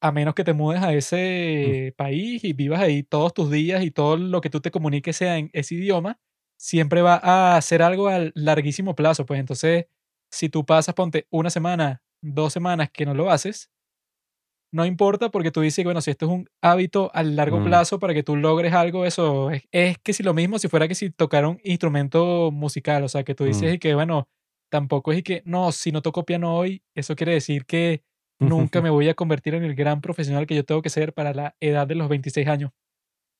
A 0.00 0.12
menos 0.12 0.34
que 0.34 0.44
te 0.44 0.52
mudes 0.52 0.80
a 0.82 0.94
Mm, 1.62 1.74
ese 1.74 1.92
país 1.96 2.44
y 2.44 2.52
vivas 2.52 2.80
ahí 2.80 3.02
todos 3.02 3.34
tus 3.34 3.50
días 3.50 3.82
y 3.82 3.90
todo 3.90 4.16
lo 4.16 4.40
que 4.40 4.48
tú 4.50 4.60
te 4.60 4.70
comuniques 4.70 5.16
sea 5.16 5.38
en 5.38 5.50
ese 5.52 5.74
idioma, 5.74 6.20
siempre 6.56 7.02
va 7.02 7.56
a 7.56 7.60
ser 7.62 7.82
algo 7.82 8.06
a 8.08 8.30
larguísimo 8.34 8.94
plazo. 8.94 9.26
Pues 9.26 9.40
entonces, 9.40 9.86
si 10.30 10.48
tú 10.48 10.64
pasas, 10.64 10.94
ponte 10.94 11.26
una 11.30 11.50
semana, 11.50 12.02
dos 12.22 12.52
semanas 12.52 12.90
que 12.92 13.06
no 13.06 13.14
lo 13.14 13.28
haces, 13.30 13.70
no 14.72 14.84
importa 14.84 15.30
porque 15.30 15.50
tú 15.50 15.60
dices 15.60 15.84
bueno, 15.84 16.00
si 16.00 16.10
esto 16.10 16.26
es 16.26 16.32
un 16.32 16.48
hábito 16.60 17.10
a 17.14 17.22
largo 17.22 17.60
mm, 17.60 17.64
plazo 17.64 17.98
para 17.98 18.14
que 18.14 18.22
tú 18.22 18.36
logres 18.36 18.72
algo, 18.74 19.06
eso 19.06 19.50
es, 19.50 19.62
es 19.72 19.98
que 19.98 20.12
si 20.12 20.22
lo 20.22 20.34
mismo 20.34 20.58
si 20.58 20.68
fuera 20.68 20.88
que 20.88 20.94
si 20.94 21.10
tocara 21.10 21.48
un 21.48 21.60
instrumento 21.64 22.50
musical, 22.50 23.04
o 23.04 23.08
sea, 23.08 23.24
que 23.24 23.34
tú 23.34 23.44
mm. 23.44 23.46
dices 23.46 23.74
y 23.74 23.78
que, 23.78 23.94
bueno, 23.94 24.28
tampoco 24.70 25.12
es 25.12 25.18
y 25.18 25.22
que, 25.22 25.42
no, 25.44 25.72
si 25.72 25.92
no 25.92 26.02
toco 26.02 26.24
piano 26.24 26.54
hoy, 26.56 26.82
eso 26.94 27.16
quiere 27.16 27.32
decir 27.32 27.64
que 27.66 28.02
nunca 28.38 28.80
me 28.82 28.90
voy 28.90 29.08
a 29.08 29.14
convertir 29.14 29.54
en 29.54 29.64
el 29.64 29.74
gran 29.74 30.00
profesional 30.00 30.46
que 30.46 30.54
yo 30.54 30.64
tengo 30.64 30.82
que 30.82 30.90
ser 30.90 31.14
para 31.14 31.32
la 31.32 31.56
edad 31.60 31.86
de 31.86 31.94
los 31.94 32.08
26 32.08 32.46
años, 32.48 32.72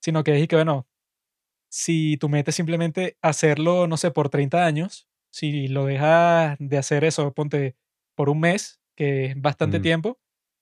sino 0.03 0.25
que 0.25 0.37
es 0.37 0.43
y 0.43 0.49
que, 0.49 0.57
bueno, 0.57 0.87
si 1.71 2.17
tú 2.17 2.29
metes 2.29 2.55
simplemente 2.55 3.17
hacerlo, 3.23 3.87
no 3.87 3.97
sé, 3.97 4.11
por 4.11 4.31
30 4.31 4.65
años, 4.65 5.09
si 5.31 5.69
lo 5.69 5.85
dejas 5.85 6.57
de 6.59 6.79
hacer 6.79 7.05
eso, 7.05 7.33
ponte 7.35 7.77
por 8.17 8.31
un 8.31 8.41
mes, 8.41 8.81
que 8.97 9.27
es 9.27 9.41
bastante 9.41 9.79
Mm, 9.79 9.83
tiempo, 9.83 10.19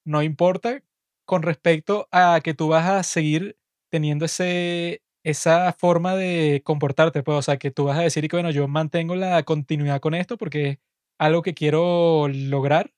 no 0.06 0.22
importa 0.22 0.82
con 1.26 1.42
respecto 1.42 2.08
a 2.12 2.40
que 2.42 2.54
tú 2.54 2.68
vas 2.68 2.86
a 2.86 3.02
seguir 3.02 3.58
teniendo 3.90 4.24
ese, 4.24 5.02
esa 5.24 5.72
forma 5.72 6.14
de 6.16 6.62
comportarte, 6.64 7.22
pues, 7.22 7.38
o 7.38 7.42
sea, 7.42 7.58
que 7.58 7.70
tú 7.70 7.84
vas 7.84 7.98
a 7.98 8.02
decir 8.02 8.28
que, 8.28 8.36
bueno, 8.36 8.50
yo 8.50 8.68
mantengo 8.68 9.16
la 9.16 9.42
continuidad 9.42 10.00
con 10.00 10.14
esto 10.14 10.38
porque 10.38 10.68
es 10.70 10.78
algo 11.18 11.42
que 11.42 11.54
quiero 11.54 12.28
lograr, 12.28 12.92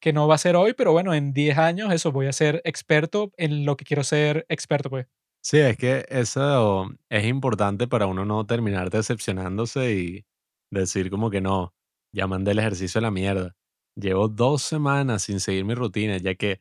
que 0.00 0.12
no 0.12 0.28
va 0.28 0.36
a 0.36 0.38
ser 0.38 0.56
hoy, 0.56 0.74
pero 0.74 0.92
bueno, 0.92 1.14
en 1.14 1.32
10 1.32 1.58
años 1.58 1.92
eso, 1.92 2.12
voy 2.12 2.26
a 2.26 2.32
ser 2.32 2.62
experto 2.64 3.32
en 3.36 3.64
lo 3.66 3.76
que 3.76 3.84
quiero 3.84 4.04
ser 4.04 4.46
experto, 4.48 4.90
pues. 4.90 5.06
Sí, 5.42 5.58
es 5.58 5.76
que 5.76 6.06
eso 6.08 6.88
es 7.10 7.24
importante 7.26 7.86
para 7.86 8.06
uno 8.06 8.24
no 8.24 8.46
terminar 8.46 8.90
decepcionándose 8.90 9.92
y 9.94 10.26
decir 10.70 11.10
como 11.10 11.30
que 11.30 11.40
no, 11.42 11.74
ya 12.12 12.26
mandé 12.26 12.52
el 12.52 12.60
ejercicio 12.60 12.98
a 12.98 13.02
la 13.02 13.10
mierda. 13.10 13.54
Llevo 13.96 14.28
dos 14.28 14.62
semanas 14.62 15.22
sin 15.22 15.40
seguir 15.40 15.64
mi 15.64 15.74
rutina, 15.74 16.16
ya 16.18 16.34
que, 16.34 16.60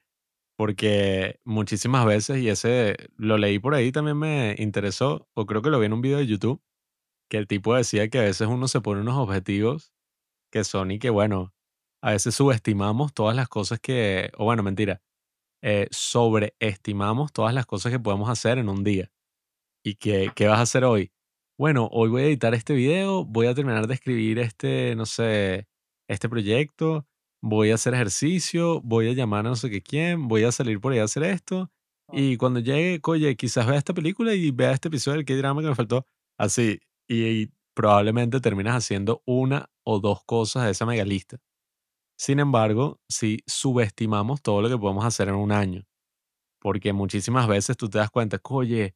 porque 0.58 1.40
muchísimas 1.46 2.06
veces, 2.06 2.40
y 2.40 2.50
ese 2.50 2.98
lo 3.18 3.38
leí 3.38 3.60
por 3.60 3.76
ahí, 3.76 3.92
también 3.92 4.18
me 4.18 4.56
interesó, 4.60 5.28
o 5.36 5.46
creo 5.48 5.62
que 5.64 5.70
lo 5.72 5.80
vi 5.80 5.88
en 5.88 5.94
un 5.94 6.02
video 6.02 6.20
de 6.20 6.28
YouTube, 6.28 6.62
que 7.30 7.38
el 7.38 7.48
tipo 7.48 7.76
decía 7.76 8.10
que 8.10 8.20
a 8.20 8.24
veces 8.24 8.48
uno 8.48 8.68
se 8.70 8.82
pone 8.82 9.02
unos 9.02 9.18
objetivos 9.18 9.94
que 10.52 10.64
son 10.66 10.92
y 10.92 11.00
que, 11.00 11.10
bueno, 11.12 11.54
a 12.04 12.12
veces 12.12 12.36
subestimamos 12.36 13.14
todas 13.14 13.36
las 13.36 13.50
cosas 13.50 13.80
que, 13.80 14.32
o 14.38 14.46
bueno, 14.46 14.64
mentira, 14.64 15.02
eh, 15.64 15.88
sobreestimamos 15.92 17.34
todas 17.34 17.54
las 17.56 17.66
cosas 17.66 17.92
que 17.92 18.00
podemos 18.00 18.30
hacer 18.30 18.58
en 18.60 18.70
un 18.70 18.84
día. 18.84 19.12
¿Y 19.84 19.96
qué, 19.96 20.32
qué 20.36 20.48
vas 20.48 20.60
a 20.60 20.64
hacer 20.64 20.86
hoy? 20.86 21.12
Bueno, 21.58 21.90
hoy 21.92 22.10
voy 22.10 22.24
a 22.24 22.26
editar 22.26 22.54
este 22.54 22.74
video, 22.74 23.26
voy 23.26 23.48
a 23.48 23.54
terminar 23.56 23.88
de 23.88 23.94
escribir 23.96 24.40
este, 24.40 24.96
no 24.96 25.06
sé, 25.06 25.68
este 26.08 26.30
proyecto, 26.30 27.08
voy 27.44 27.72
a 27.72 27.76
hacer 27.76 27.94
ejercicio, 27.94 28.80
voy 28.82 29.10
a 29.10 29.14
llamar 29.14 29.46
a 29.46 29.50
no 29.50 29.56
sé 29.58 29.70
qué 29.70 29.82
quién, 29.82 30.30
voy 30.30 30.46
a 30.46 30.52
salir 30.54 30.80
por 30.80 30.94
ahí 30.94 31.00
a 31.00 31.04
hacer 31.04 31.24
esto. 31.24 31.70
Y 32.12 32.38
cuando 32.38 32.62
llegue, 32.62 33.02
oye, 33.06 33.36
quizás 33.36 33.68
vea 33.68 33.78
esta 33.78 33.94
película 33.94 34.34
y 34.34 34.52
vea 34.52 34.72
este 34.72 34.88
episodio 34.88 35.18
del 35.18 35.26
K-drama 35.26 35.62
que 35.62 35.68
me 35.68 35.76
faltó. 35.76 36.08
Así. 36.38 36.80
Y, 37.08 37.52
probablemente 37.76 38.40
terminas 38.40 38.76
haciendo 38.76 39.24
una 39.26 39.70
o 39.84 40.00
dos 40.00 40.24
cosas 40.26 40.66
de 40.66 40.72
esa 40.72 40.86
mega 40.86 41.04
lista. 41.04 41.40
Sin 42.18 42.40
embargo, 42.40 43.02
si 43.10 43.40
subestimamos 43.48 44.42
todo 44.42 44.62
lo 44.62 44.70
que 44.70 44.78
podemos 44.78 45.04
hacer 45.04 45.28
en 45.28 45.36
un 45.36 45.52
año, 45.52 45.84
porque 46.62 46.94
muchísimas 46.94 47.48
veces 47.48 47.76
tú 47.76 47.90
te 47.90 47.98
das 47.98 48.12
cuenta, 48.12 48.38
que, 48.38 48.54
oye, 48.54 48.96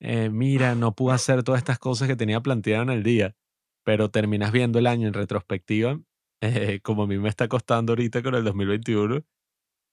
eh, 0.00 0.28
mira, 0.28 0.74
no 0.74 0.94
pude 0.94 1.14
hacer 1.14 1.42
todas 1.42 1.60
estas 1.60 1.78
cosas 1.78 2.06
que 2.06 2.16
tenía 2.16 2.40
planteado 2.42 2.82
en 2.82 2.90
el 2.90 3.02
día, 3.02 3.34
pero 3.82 4.10
terminas 4.10 4.52
viendo 4.52 4.78
el 4.78 4.86
año 4.86 5.08
en 5.08 5.14
retrospectiva, 5.14 5.98
eh, 6.40 6.80
como 6.82 7.04
a 7.04 7.06
mí 7.06 7.18
me 7.18 7.28
está 7.28 7.48
costando 7.48 7.92
ahorita 7.92 8.22
con 8.22 8.34
el 8.34 8.44
2021, 8.44 9.22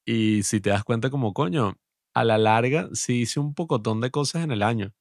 y 0.06 0.44
si 0.44 0.62
te 0.62 0.70
das 0.72 0.84
cuenta 0.84 1.10
como, 1.10 1.34
coño, 1.34 1.76
a 2.16 2.24
la 2.24 2.38
larga 2.38 2.90
sí 2.94 3.22
hice 3.22 3.40
un 3.40 3.54
pocotón 3.56 4.02
de 4.02 4.12
cosas 4.12 4.44
en 4.44 4.52
el 4.52 4.64
año. 4.64 4.94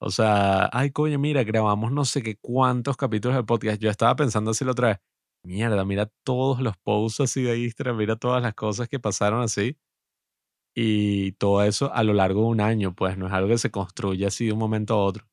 O 0.00 0.10
sea, 0.10 0.68
ay, 0.72 0.90
coño, 0.90 1.18
mira, 1.18 1.44
grabamos 1.44 1.92
no 1.92 2.04
sé 2.04 2.22
qué 2.22 2.36
cuántos 2.36 2.96
capítulos 2.96 3.36
de 3.36 3.44
podcast. 3.44 3.80
Yo 3.80 3.90
estaba 3.90 4.16
pensando 4.16 4.50
así 4.52 4.64
la 4.64 4.72
otra 4.72 4.88
vez, 4.88 4.98
mierda, 5.44 5.84
mira 5.84 6.10
todos 6.24 6.60
los 6.60 6.76
posts 6.78 7.20
así 7.22 7.42
de 7.42 7.58
Instagram, 7.58 7.96
mira 7.98 8.16
todas 8.16 8.42
las 8.42 8.54
cosas 8.54 8.88
que 8.88 9.00
pasaron 9.00 9.42
así. 9.42 9.78
Y 10.76 11.32
todo 11.32 11.62
eso 11.64 11.92
a 11.92 12.02
lo 12.04 12.12
largo 12.14 12.42
de 12.42 12.46
un 12.48 12.60
año, 12.60 12.94
pues 12.94 13.16
no 13.18 13.26
es 13.26 13.32
algo 13.32 13.48
que 13.48 13.58
se 13.58 13.70
construye 13.70 14.26
así 14.26 14.46
de 14.46 14.52
un 14.52 14.58
momento 14.58 14.94
a 14.94 15.04
otro. 15.04 15.26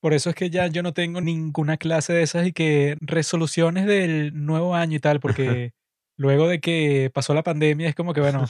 Por 0.00 0.14
eso 0.14 0.30
es 0.30 0.36
que 0.36 0.50
ya 0.50 0.66
yo 0.68 0.82
no 0.82 0.92
tengo 0.92 1.20
ninguna 1.20 1.76
clase 1.76 2.12
de 2.12 2.22
esas 2.22 2.46
y 2.46 2.52
que 2.52 2.96
resoluciones 3.00 3.86
del 3.86 4.32
nuevo 4.34 4.74
año 4.74 4.96
y 4.96 5.00
tal, 5.00 5.20
porque 5.20 5.72
luego 6.16 6.48
de 6.48 6.60
que 6.60 7.10
pasó 7.12 7.34
la 7.34 7.42
pandemia 7.42 7.88
es 7.88 7.94
como 7.94 8.12
que, 8.14 8.20
bueno, 8.20 8.46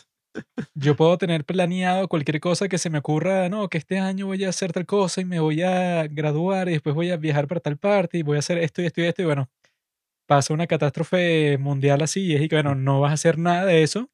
yo 0.74 0.96
puedo 0.96 1.18
tener 1.18 1.44
planeado 1.44 2.08
cualquier 2.08 2.40
cosa 2.40 2.68
que 2.68 2.78
se 2.78 2.90
me 2.90 2.98
ocurra, 2.98 3.48
no, 3.48 3.68
que 3.68 3.78
este 3.78 3.98
año 3.98 4.26
voy 4.26 4.44
a 4.44 4.50
hacer 4.50 4.72
tal 4.72 4.86
cosa 4.86 5.20
y 5.20 5.24
me 5.24 5.40
voy 5.40 5.62
a 5.62 6.06
graduar 6.06 6.68
y 6.68 6.72
después 6.72 6.94
voy 6.94 7.10
a 7.10 7.16
viajar 7.16 7.48
para 7.48 7.60
tal 7.60 7.78
parte 7.78 8.18
y 8.18 8.22
voy 8.22 8.36
a 8.36 8.40
hacer 8.40 8.58
esto 8.58 8.82
y 8.82 8.86
esto 8.86 9.00
y 9.00 9.04
esto 9.06 9.22
y 9.22 9.24
bueno, 9.24 9.50
pasa 10.26 10.54
una 10.54 10.66
catástrofe 10.66 11.58
mundial 11.58 12.02
así 12.02 12.26
y 12.26 12.34
es 12.34 12.42
y 12.42 12.48
que, 12.48 12.56
bueno, 12.56 12.74
no 12.74 13.00
vas 13.00 13.12
a 13.12 13.14
hacer 13.14 13.38
nada 13.38 13.64
de 13.64 13.82
eso, 13.82 14.10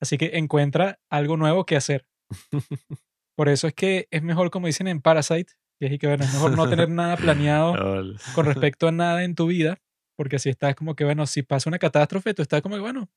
así 0.00 0.18
que 0.18 0.32
encuentra 0.34 0.98
algo 1.10 1.36
nuevo 1.36 1.64
que 1.64 1.76
hacer. 1.76 2.06
Por 3.36 3.48
eso 3.48 3.66
es 3.66 3.74
que 3.74 4.08
es 4.10 4.22
mejor, 4.22 4.50
como 4.50 4.66
dicen 4.66 4.88
en 4.88 5.00
Parasite, 5.00 5.54
que 5.82 5.86
es 5.86 5.92
y 5.94 5.98
que, 5.98 6.06
bueno, 6.06 6.22
es 6.22 6.32
mejor 6.32 6.56
no 6.56 6.68
tener 6.68 6.88
nada 6.90 7.16
planeado 7.16 7.74
con 8.36 8.46
respecto 8.46 8.86
a 8.86 8.92
nada 8.92 9.24
en 9.24 9.34
tu 9.34 9.46
vida, 9.46 9.80
porque 10.16 10.36
así 10.36 10.48
estás 10.48 10.76
como 10.76 10.94
que, 10.94 11.04
bueno, 11.04 11.26
si 11.26 11.42
pasa 11.42 11.68
una 11.68 11.80
catástrofe, 11.80 12.34
tú 12.34 12.42
estás 12.42 12.62
como 12.62 12.76
que, 12.76 12.80
bueno, 12.80 13.10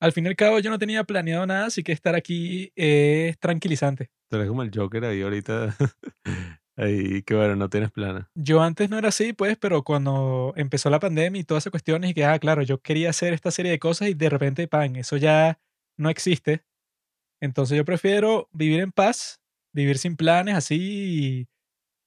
al 0.00 0.12
fin 0.12 0.26
y 0.26 0.28
al 0.28 0.36
cabo 0.36 0.60
yo 0.60 0.70
no 0.70 0.78
tenía 0.78 1.02
planeado 1.02 1.44
nada, 1.46 1.66
así 1.66 1.82
que 1.82 1.90
estar 1.90 2.14
aquí 2.14 2.72
es 2.76 3.36
tranquilizante. 3.40 4.10
Tú 4.30 4.36
eres 4.36 4.48
como 4.48 4.62
el 4.62 4.70
Joker 4.72 5.04
ahí 5.04 5.20
ahorita. 5.20 5.74
ahí 6.76 7.22
que 7.22 7.34
bueno, 7.34 7.56
no 7.56 7.68
tienes 7.68 7.90
plana. 7.90 8.30
Yo 8.36 8.62
antes 8.62 8.88
no 8.88 8.98
era 8.98 9.08
así, 9.08 9.32
pues, 9.32 9.56
pero 9.58 9.82
cuando 9.82 10.52
empezó 10.56 10.90
la 10.90 11.00
pandemia 11.00 11.40
y 11.40 11.44
todas 11.44 11.64
esas 11.64 11.72
cuestiones, 11.72 12.10
y 12.10 12.14
que, 12.14 12.24
ah, 12.24 12.38
claro, 12.38 12.62
yo 12.62 12.78
quería 12.78 13.10
hacer 13.10 13.32
esta 13.32 13.50
serie 13.50 13.72
de 13.72 13.80
cosas 13.80 14.08
y 14.08 14.14
de 14.14 14.30
repente, 14.30 14.68
pan, 14.68 14.94
eso 14.94 15.16
ya 15.16 15.58
no 15.98 16.08
existe. 16.08 16.62
Entonces 17.40 17.76
yo 17.76 17.84
prefiero 17.84 18.48
vivir 18.52 18.78
en 18.78 18.92
paz, 18.92 19.40
vivir 19.72 19.98
sin 19.98 20.16
planes, 20.16 20.54
así, 20.54 21.48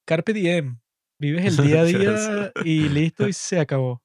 carpe 0.06 0.34
diem. 0.34 0.80
Vives 1.20 1.46
el 1.46 1.58
día 1.68 1.82
a 1.82 1.84
día 1.84 2.54
y 2.64 2.90
listo 2.90 3.28
y 3.28 3.34
se 3.34 3.60
acabó. 3.60 4.02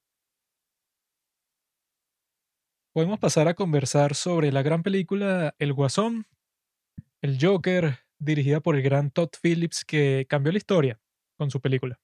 Podemos 2.93 3.21
pasar 3.21 3.47
a 3.47 3.55
conversar 3.55 4.15
sobre 4.15 4.51
la 4.51 4.63
gran 4.63 4.83
película 4.83 5.55
El 5.59 5.73
Guasón, 5.73 6.27
El 7.23 7.39
Joker, 7.41 8.01
dirigida 8.19 8.61
por 8.61 8.75
el 8.75 8.83
gran 8.83 9.11
Todd 9.13 9.31
Phillips, 9.41 9.85
que 9.85 10.27
cambió 10.29 10.51
la 10.51 10.59
historia 10.59 11.01
con 11.39 11.51
su 11.51 11.61
película. 11.61 12.01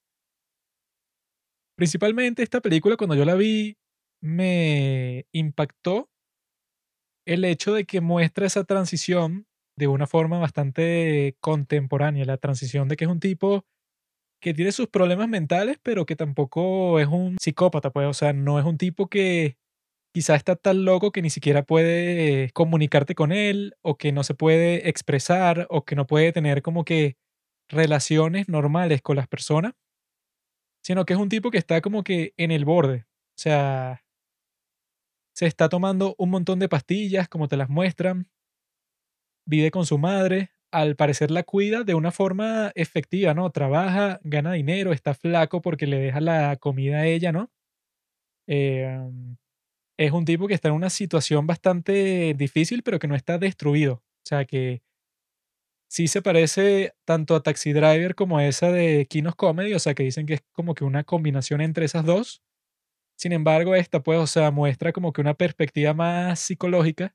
Principalmente 1.76 2.42
esta 2.42 2.60
película, 2.60 2.96
cuando 2.96 3.16
yo 3.16 3.24
la 3.24 3.34
vi, 3.34 3.76
me 4.22 5.26
impactó 5.32 6.08
el 7.26 7.44
hecho 7.44 7.74
de 7.74 7.84
que 7.84 8.00
muestra 8.00 8.46
esa 8.46 8.64
transición 8.64 9.46
de 9.76 9.88
una 9.88 10.06
forma 10.06 10.38
bastante 10.38 11.36
contemporánea, 11.40 12.24
la 12.24 12.38
transición 12.38 12.88
de 12.88 12.96
que 12.96 13.04
es 13.04 13.10
un 13.10 13.20
tipo 13.20 13.66
que 14.40 14.54
tiene 14.54 14.72
sus 14.72 14.88
problemas 14.88 15.28
mentales, 15.28 15.78
pero 15.82 16.06
que 16.06 16.16
tampoco 16.16 17.00
es 17.00 17.08
un 17.08 17.36
psicópata, 17.40 17.90
pues, 17.90 18.06
o 18.06 18.14
sea, 18.14 18.32
no 18.32 18.58
es 18.58 18.64
un 18.64 18.78
tipo 18.78 19.08
que 19.08 19.56
quizá 20.14 20.34
está 20.36 20.56
tan 20.56 20.84
loco 20.84 21.12
que 21.12 21.22
ni 21.22 21.30
siquiera 21.30 21.64
puede 21.64 22.50
comunicarte 22.52 23.14
con 23.14 23.32
él, 23.32 23.76
o 23.82 23.98
que 23.98 24.12
no 24.12 24.24
se 24.24 24.34
puede 24.34 24.88
expresar, 24.88 25.66
o 25.70 25.84
que 25.84 25.96
no 25.96 26.06
puede 26.06 26.32
tener 26.32 26.62
como 26.62 26.84
que 26.84 27.16
relaciones 27.68 28.48
normales 28.48 29.02
con 29.02 29.16
las 29.16 29.28
personas, 29.28 29.74
sino 30.82 31.04
que 31.04 31.14
es 31.14 31.18
un 31.18 31.28
tipo 31.28 31.50
que 31.50 31.58
está 31.58 31.80
como 31.80 32.04
que 32.04 32.32
en 32.36 32.50
el 32.50 32.64
borde, 32.64 33.06
o 33.08 33.38
sea, 33.38 34.04
se 35.34 35.46
está 35.46 35.68
tomando 35.68 36.14
un 36.18 36.30
montón 36.30 36.58
de 36.60 36.68
pastillas, 36.68 37.28
como 37.28 37.48
te 37.48 37.58
las 37.58 37.68
muestran, 37.68 38.30
vive 39.46 39.70
con 39.70 39.84
su 39.84 39.98
madre, 39.98 40.50
al 40.72 40.96
parecer 40.96 41.30
la 41.30 41.42
cuida 41.44 41.84
de 41.84 41.94
una 41.94 42.12
forma 42.12 42.72
efectiva, 42.74 43.34
¿no? 43.34 43.50
Trabaja, 43.50 44.20
gana 44.24 44.52
dinero, 44.52 44.92
está 44.92 45.14
flaco 45.14 45.62
porque 45.62 45.86
le 45.86 45.98
deja 45.98 46.20
la 46.20 46.56
comida 46.56 46.98
a 46.98 47.06
ella, 47.06 47.32
¿no? 47.32 47.50
Eh, 48.46 48.98
es 49.98 50.12
un 50.12 50.24
tipo 50.24 50.46
que 50.46 50.54
está 50.54 50.68
en 50.68 50.74
una 50.74 50.90
situación 50.90 51.46
bastante 51.46 52.34
difícil, 52.36 52.82
pero 52.82 52.98
que 52.98 53.08
no 53.08 53.14
está 53.14 53.38
destruido. 53.38 53.94
O 53.94 54.28
sea 54.28 54.44
que 54.44 54.82
sí 55.88 56.08
se 56.08 56.22
parece 56.22 56.94
tanto 57.04 57.34
a 57.34 57.42
Taxi 57.42 57.72
Driver 57.72 58.14
como 58.14 58.38
a 58.38 58.46
esa 58.46 58.70
de 58.70 59.06
Kinos 59.08 59.36
Comedy, 59.36 59.74
o 59.74 59.78
sea 59.78 59.94
que 59.94 60.02
dicen 60.02 60.26
que 60.26 60.34
es 60.34 60.42
como 60.52 60.74
que 60.74 60.84
una 60.84 61.04
combinación 61.04 61.60
entre 61.60 61.86
esas 61.86 62.04
dos. 62.04 62.42
Sin 63.18 63.32
embargo, 63.32 63.74
esta 63.74 64.02
pues, 64.02 64.18
o 64.18 64.26
sea, 64.26 64.50
muestra 64.50 64.92
como 64.92 65.12
que 65.12 65.20
una 65.22 65.34
perspectiva 65.34 65.94
más 65.94 66.40
psicológica, 66.40 67.14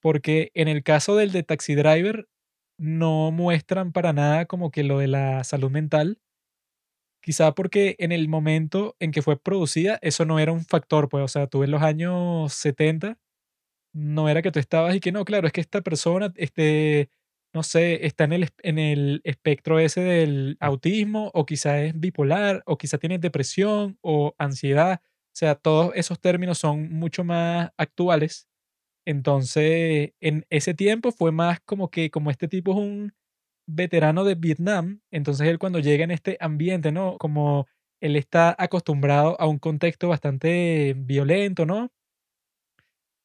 porque 0.00 0.50
en 0.54 0.68
el 0.68 0.84
caso 0.84 1.16
del 1.16 1.32
de 1.32 1.42
Taxi 1.44 1.74
Driver 1.74 2.28
no 2.82 3.30
muestran 3.30 3.92
para 3.92 4.12
nada 4.12 4.46
como 4.46 4.70
que 4.72 4.82
lo 4.82 4.98
de 4.98 5.08
la 5.08 5.44
salud 5.44 5.70
mental, 5.70 6.18
quizá 7.22 7.54
porque 7.54 7.96
en 7.98 8.12
el 8.12 8.28
momento 8.28 8.96
en 9.00 9.12
que 9.12 9.22
fue 9.22 9.38
producida 9.40 9.98
eso 10.02 10.24
no 10.24 10.38
era 10.38 10.52
un 10.52 10.64
factor, 10.64 11.08
pues, 11.08 11.24
o 11.24 11.28
sea, 11.28 11.46
tú 11.46 11.62
en 11.64 11.70
los 11.70 11.82
años 11.82 12.52
70 12.54 13.18
no 13.94 14.28
era 14.28 14.42
que 14.42 14.52
tú 14.52 14.58
estabas 14.60 14.94
y 14.96 15.00
que 15.00 15.12
no, 15.12 15.24
claro, 15.24 15.46
es 15.46 15.52
que 15.52 15.60
esta 15.62 15.82
persona, 15.82 16.32
este, 16.36 17.10
no 17.54 17.62
sé, 17.62 18.06
está 18.06 18.24
en 18.24 18.32
el, 18.34 18.50
en 18.62 18.78
el 18.78 19.20
espectro 19.24 19.78
ese 19.78 20.00
del 20.02 20.56
autismo, 20.60 21.30
o 21.34 21.46
quizá 21.46 21.82
es 21.82 21.98
bipolar, 21.98 22.62
o 22.66 22.78
quizá 22.78 22.98
tiene 22.98 23.18
depresión 23.18 23.98
o 24.02 24.34
ansiedad. 24.38 25.00
O 25.04 25.36
sea, 25.36 25.54
todos 25.56 25.92
esos 25.96 26.20
términos 26.20 26.58
son 26.58 26.90
mucho 26.92 27.24
más 27.24 27.70
actuales. 27.76 28.48
Entonces, 29.06 30.12
en 30.20 30.46
ese 30.50 30.74
tiempo 30.74 31.12
fue 31.12 31.32
más 31.32 31.60
como 31.60 31.90
que, 31.90 32.10
como 32.10 32.30
este 32.30 32.48
tipo 32.48 32.72
es 32.72 32.78
un 32.78 33.12
veterano 33.66 34.24
de 34.24 34.34
Vietnam, 34.36 35.00
entonces 35.10 35.48
él 35.48 35.58
cuando 35.58 35.78
llega 35.80 36.04
en 36.04 36.10
este 36.12 36.36
ambiente, 36.40 36.92
¿no? 36.92 37.18
Como 37.18 37.66
él 38.00 38.16
está 38.16 38.54
acostumbrado 38.58 39.40
a 39.40 39.46
un 39.48 39.58
contexto 39.58 40.08
bastante 40.08 40.94
violento, 40.98 41.66
¿no? 41.66 41.90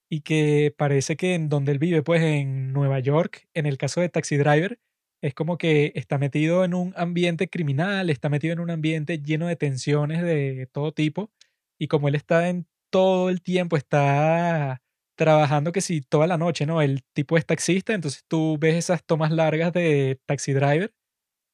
y 0.09 0.21
que 0.21 0.73
parece 0.77 1.17
que 1.17 1.35
en 1.35 1.49
donde 1.49 1.71
él 1.73 1.79
vive, 1.79 2.01
pues 2.03 2.21
en 2.21 2.71
Nueva 2.73 2.99
York, 2.99 3.47
en 3.53 3.65
el 3.65 3.77
caso 3.77 4.01
de 4.01 4.09
Taxi 4.09 4.37
Driver, 4.37 4.79
es 5.21 5.33
como 5.33 5.57
que 5.57 5.91
está 5.95 6.17
metido 6.17 6.63
en 6.63 6.73
un 6.73 6.93
ambiente 6.95 7.49
criminal, 7.49 8.09
está 8.09 8.29
metido 8.29 8.53
en 8.53 8.59
un 8.59 8.69
ambiente 8.69 9.19
lleno 9.19 9.47
de 9.47 9.55
tensiones 9.55 10.21
de 10.21 10.67
todo 10.71 10.93
tipo, 10.93 11.31
y 11.79 11.87
como 11.87 12.07
él 12.07 12.15
está 12.15 12.49
en 12.49 12.67
todo 12.89 13.29
el 13.29 13.41
tiempo, 13.41 13.75
está 13.77 14.81
trabajando 15.17 15.73
que 15.73 15.81
si 15.81 16.01
toda 16.01 16.27
la 16.27 16.37
noche, 16.37 16.65
¿no? 16.65 16.81
El 16.81 17.03
tipo 17.13 17.37
es 17.37 17.45
taxista, 17.45 17.93
entonces 17.93 18.23
tú 18.27 18.57
ves 18.59 18.75
esas 18.75 19.03
tomas 19.05 19.31
largas 19.31 19.73
de 19.73 20.21
Taxi 20.25 20.53
Driver 20.53 20.93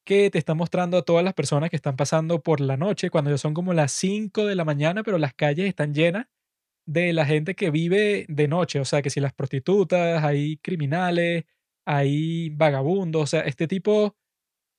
que 0.06 0.30
te 0.30 0.38
están 0.38 0.58
mostrando 0.58 0.98
a 0.98 1.02
todas 1.02 1.24
las 1.24 1.34
personas 1.34 1.70
que 1.70 1.76
están 1.76 1.96
pasando 1.96 2.42
por 2.42 2.60
la 2.60 2.76
noche, 2.76 3.10
cuando 3.10 3.30
ya 3.30 3.38
son 3.38 3.54
como 3.54 3.74
las 3.74 3.92
5 3.92 4.46
de 4.46 4.54
la 4.54 4.64
mañana, 4.64 5.02
pero 5.02 5.18
las 5.18 5.34
calles 5.34 5.66
están 5.66 5.94
llenas 5.94 6.26
de 6.86 7.12
la 7.14 7.26
gente 7.26 7.54
que 7.54 7.70
vive 7.70 8.26
de 8.28 8.48
noche, 8.48 8.80
o 8.80 8.84
sea, 8.84 9.02
que 9.02 9.10
si 9.10 9.20
las 9.20 9.32
prostitutas, 9.34 10.22
hay 10.24 10.58
criminales, 10.58 11.44
hay 11.86 12.50
vagabundos, 12.50 13.22
o 13.22 13.26
sea, 13.26 13.40
este 13.42 13.68
tipo 13.68 14.16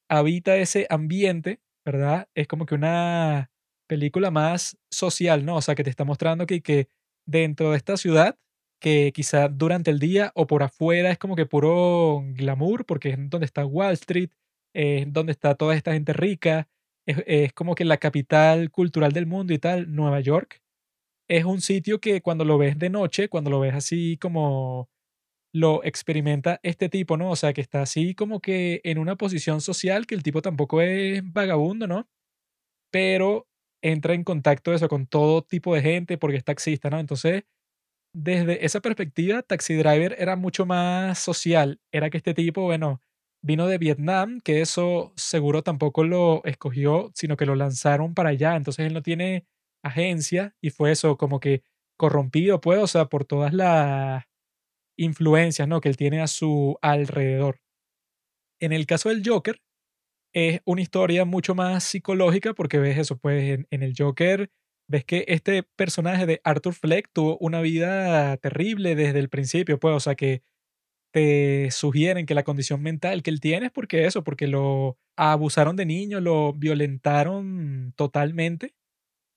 habita 0.09 0.57
ese 0.57 0.87
ambiente, 0.89 1.61
¿verdad? 1.85 2.29
Es 2.35 2.47
como 2.47 2.65
que 2.65 2.75
una 2.75 3.51
película 3.87 4.31
más 4.31 4.77
social, 4.91 5.45
¿no? 5.45 5.57
O 5.57 5.61
sea, 5.61 5.75
que 5.75 5.83
te 5.83 5.89
está 5.89 6.05
mostrando 6.05 6.45
que, 6.45 6.61
que 6.61 6.89
dentro 7.27 7.71
de 7.71 7.77
esta 7.77 7.97
ciudad, 7.97 8.37
que 8.79 9.11
quizá 9.13 9.49
durante 9.49 9.91
el 9.91 9.99
día 9.99 10.31
o 10.35 10.47
por 10.47 10.63
afuera 10.63 11.11
es 11.11 11.17
como 11.17 11.35
que 11.35 11.45
puro 11.45 12.23
glamour, 12.35 12.85
porque 12.85 13.09
es 13.11 13.17
donde 13.29 13.45
está 13.45 13.65
Wall 13.65 13.93
Street, 13.93 14.29
es 14.73 15.11
donde 15.11 15.31
está 15.33 15.55
toda 15.55 15.75
esta 15.75 15.93
gente 15.93 16.13
rica, 16.13 16.67
es, 17.05 17.23
es 17.27 17.53
como 17.53 17.75
que 17.75 17.85
la 17.85 17.97
capital 17.97 18.71
cultural 18.71 19.11
del 19.13 19.25
mundo 19.27 19.53
y 19.53 19.59
tal, 19.59 19.93
Nueva 19.95 20.19
York 20.21 20.61
es 21.27 21.45
un 21.45 21.61
sitio 21.61 21.99
que 21.99 22.21
cuando 22.21 22.45
lo 22.45 22.57
ves 22.57 22.77
de 22.79 22.89
noche, 22.89 23.29
cuando 23.29 23.49
lo 23.49 23.59
ves 23.59 23.73
así 23.75 24.17
como 24.17 24.89
lo 25.53 25.83
experimenta 25.83 26.59
este 26.63 26.89
tipo, 26.89 27.17
¿no? 27.17 27.31
O 27.31 27.35
sea, 27.37 27.53
que 27.53 27.61
está 27.61 27.81
así 27.81 28.15
como 28.15 28.41
que 28.41 28.81
en 28.83 28.99
una 28.99 29.15
posición 29.17 29.61
social, 29.61 30.05
que 30.07 30.15
el 30.15 30.23
tipo 30.23 30.41
tampoco 30.41 30.81
es 30.81 31.21
vagabundo, 31.33 31.87
¿no? 31.87 32.09
Pero 32.91 33.47
entra 33.83 34.13
en 34.15 34.23
contacto 34.23 34.73
eso 34.73 34.89
con 34.89 35.07
todo 35.07 35.43
tipo 35.43 35.75
de 35.75 35.81
gente 35.81 36.17
porque 36.17 36.37
es 36.37 36.43
taxista, 36.45 36.89
¿no? 36.89 36.99
Entonces, 36.99 37.43
desde 38.15 38.65
esa 38.65 38.79
perspectiva, 38.79 39.41
Taxi 39.43 39.75
Driver 39.75 40.15
era 40.17 40.37
mucho 40.37 40.65
más 40.65 41.19
social. 41.19 41.81
Era 41.91 42.09
que 42.09 42.17
este 42.17 42.33
tipo, 42.33 42.61
bueno, 42.63 43.01
vino 43.41 43.67
de 43.67 43.77
Vietnam, 43.77 44.39
que 44.41 44.61
eso 44.61 45.11
seguro 45.17 45.63
tampoco 45.63 46.05
lo 46.05 46.41
escogió, 46.45 47.11
sino 47.13 47.35
que 47.35 47.45
lo 47.45 47.55
lanzaron 47.55 48.13
para 48.13 48.29
allá. 48.29 48.55
Entonces 48.55 48.85
él 48.87 48.93
no 48.93 49.01
tiene 49.03 49.45
agencia 49.83 50.55
y 50.61 50.69
fue 50.69 50.91
eso 50.91 51.17
como 51.17 51.39
que 51.41 51.63
corrompido, 51.97 52.61
pues, 52.61 52.79
o 52.79 52.87
sea, 52.87 53.05
por 53.07 53.25
todas 53.25 53.53
las 53.53 54.23
influencias, 54.97 55.67
¿no? 55.67 55.81
Que 55.81 55.89
él 55.89 55.97
tiene 55.97 56.21
a 56.21 56.27
su 56.27 56.77
alrededor. 56.81 57.59
En 58.59 58.71
el 58.73 58.85
caso 58.85 59.09
del 59.09 59.21
Joker, 59.25 59.59
es 60.33 60.61
una 60.65 60.81
historia 60.81 61.25
mucho 61.25 61.55
más 61.55 61.83
psicológica 61.85 62.53
porque 62.53 62.79
ves 62.79 62.97
eso, 62.97 63.17
pues 63.17 63.43
en, 63.51 63.67
en 63.71 63.83
el 63.83 63.93
Joker 63.97 64.51
ves 64.87 65.05
que 65.05 65.25
este 65.27 65.63
personaje 65.63 66.25
de 66.25 66.41
Arthur 66.43 66.73
Fleck 66.75 67.09
tuvo 67.13 67.37
una 67.39 67.61
vida 67.61 68.37
terrible 68.37 68.95
desde 68.95 69.19
el 69.19 69.29
principio, 69.29 69.79
pues, 69.79 69.95
o 69.95 69.99
sea, 69.99 70.15
que 70.15 70.43
te 71.13 71.71
sugieren 71.71 72.25
que 72.25 72.35
la 72.35 72.43
condición 72.43 72.81
mental 72.83 73.23
que 73.23 73.31
él 73.31 73.39
tiene 73.41 73.67
es 73.67 73.71
porque 73.71 74.05
eso, 74.05 74.23
porque 74.23 74.47
lo 74.47 74.97
abusaron 75.17 75.75
de 75.77 75.85
niño, 75.85 76.21
lo 76.21 76.53
violentaron 76.53 77.93
totalmente. 77.97 78.75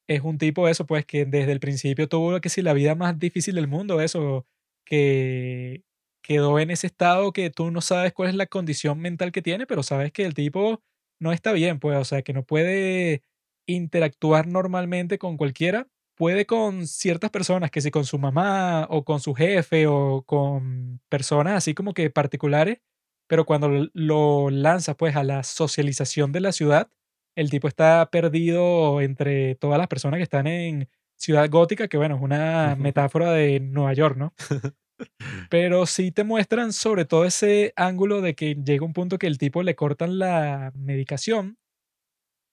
Es 0.09 0.23
un 0.23 0.39
tipo 0.39 0.69
eso, 0.69 0.87
pues, 0.87 1.05
que 1.07 1.27
desde 1.27 1.53
el 1.53 1.61
principio 1.61 2.09
tuvo 2.09 2.41
que 2.41 2.49
si 2.49 2.63
la 2.63 2.73
vida 2.73 2.95
más 2.95 3.19
difícil 3.19 3.55
del 3.57 3.69
mundo, 3.69 4.01
eso, 4.01 4.47
que 4.87 5.83
quedó 6.23 6.59
en 6.59 6.71
ese 6.71 6.87
estado 6.87 7.33
que 7.33 7.51
tú 7.51 7.71
no 7.71 7.81
sabes 7.83 8.13
cuál 8.15 8.31
es 8.31 8.35
la 8.35 8.47
condición 8.47 8.99
mental 9.01 9.33
que 9.33 9.43
tiene, 9.43 9.67
pero 9.67 9.83
sabes 9.83 10.13
que 10.13 10.25
el 10.25 10.35
tipo 10.35 10.83
no 11.21 11.33
está 11.33 11.53
bien, 11.53 11.79
pues, 11.81 11.99
o 11.99 12.05
sea, 12.05 12.23
que 12.23 12.33
no 12.33 12.45
puede 12.45 13.23
interactuar 13.69 14.49
normalmente 14.49 15.19
con 15.19 15.37
cualquiera 15.37 15.87
puede 16.17 16.47
con 16.47 16.89
ciertas 16.89 17.31
personas, 17.31 17.71
que 17.71 17.81
si 17.81 17.93
con 17.93 18.05
su 18.05 18.19
mamá 18.19 18.87
o 18.91 19.05
con 19.05 19.21
su 19.21 19.35
jefe 19.35 19.87
o 19.87 20.25
con 20.27 21.01
personas 21.09 21.55
así 21.55 21.75
como 21.75 21.95
que 21.95 22.11
particulares, 22.11 22.81
pero 23.29 23.47
cuando 23.47 23.89
lo 23.95 24.51
lanza 24.51 24.97
pues 24.97 25.15
a 25.17 25.23
la 25.23 25.45
socialización 25.45 26.33
de 26.33 26.41
la 26.41 26.53
ciudad, 26.53 26.91
el 27.37 27.51
tipo 27.51 27.69
está 27.69 28.09
perdido 28.11 29.01
entre 29.01 29.55
todas 29.55 29.79
las 29.79 29.87
personas 29.87 30.19
que 30.19 30.25
están 30.25 30.49
en 30.49 30.89
Ciudad 31.17 31.49
Gótica, 31.49 31.87
que 31.89 31.97
bueno, 31.97 32.17
es 32.17 32.23
una 32.23 32.75
metáfora 32.77 33.31
de 33.33 33.61
Nueva 33.61 33.93
York, 33.93 34.17
¿no? 34.17 34.35
Pero 35.51 35.87
sí 35.87 36.11
te 36.11 36.25
muestran 36.25 36.73
sobre 36.73 37.05
todo 37.05 37.25
ese 37.25 37.73
ángulo 37.77 38.21
de 38.21 38.35
que 38.35 38.57
llega 38.57 38.85
un 38.85 38.93
punto 38.93 39.19
que 39.19 39.29
el 39.29 39.39
tipo 39.39 39.63
le 39.63 39.77
cortan 39.77 40.19
la 40.19 40.73
medicación, 40.75 41.59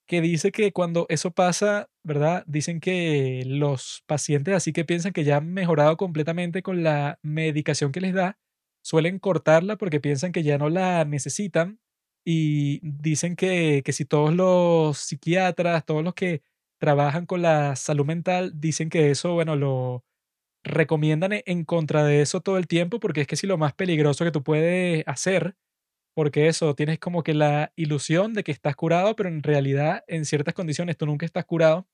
que 0.06 0.20
dice 0.20 0.52
que 0.52 0.72
cuando 0.72 1.06
eso 1.08 1.32
pasa, 1.32 1.88
¿verdad? 2.04 2.44
Dicen 2.46 2.80
que 2.80 3.42
los 3.46 4.02
pacientes 4.06 4.54
así 4.54 4.72
que 4.72 4.84
piensan 4.84 5.12
que 5.12 5.24
ya 5.24 5.38
han 5.38 5.52
mejorado 5.52 5.96
completamente 5.96 6.62
con 6.62 6.82
la 6.84 7.18
medicación 7.22 7.92
que 7.92 8.00
les 8.00 8.14
da, 8.14 8.38
suelen 8.82 9.18
cortarla 9.18 9.76
porque 9.76 10.00
piensan 10.00 10.32
que 10.32 10.42
ya 10.44 10.58
no 10.58 10.68
la 10.70 11.04
necesitan 11.04 11.80
y 12.24 12.80
dicen 12.82 13.36
que, 13.36 13.82
que 13.84 13.92
si 13.92 14.04
todos 14.04 14.32
los 14.34 14.98
psiquiatras, 14.98 15.84
todos 15.86 16.04
los 16.04 16.14
que 16.14 16.42
trabajan 16.78 17.26
con 17.26 17.42
la 17.42 17.76
salud 17.76 18.04
mental, 18.06 18.52
dicen 18.60 18.90
que 18.90 19.10
eso, 19.10 19.34
bueno, 19.34 19.56
lo 19.56 20.04
recomiendan 20.64 21.32
e- 21.32 21.42
en 21.46 21.64
contra 21.64 22.04
de 22.04 22.22
eso 22.22 22.40
todo 22.40 22.58
el 22.58 22.66
tiempo 22.66 23.00
porque 23.00 23.22
es 23.22 23.26
que 23.26 23.36
si 23.36 23.46
lo 23.46 23.58
más 23.58 23.74
peligroso 23.74 24.24
que 24.24 24.32
tú 24.32 24.42
puedes 24.42 25.04
hacer, 25.06 25.56
porque 26.16 26.48
eso, 26.48 26.74
tienes 26.74 26.98
como 26.98 27.22
que 27.22 27.34
la 27.34 27.74
ilusión 27.76 28.32
de 28.32 28.42
que 28.42 28.50
estás 28.50 28.74
curado, 28.74 29.14
pero 29.16 29.28
en 29.28 29.42
realidad 29.42 30.02
en 30.08 30.24
ciertas 30.24 30.54
condiciones 30.54 30.96
tú 30.96 31.04
nunca 31.04 31.26
estás 31.26 31.44
curado, 31.44 31.86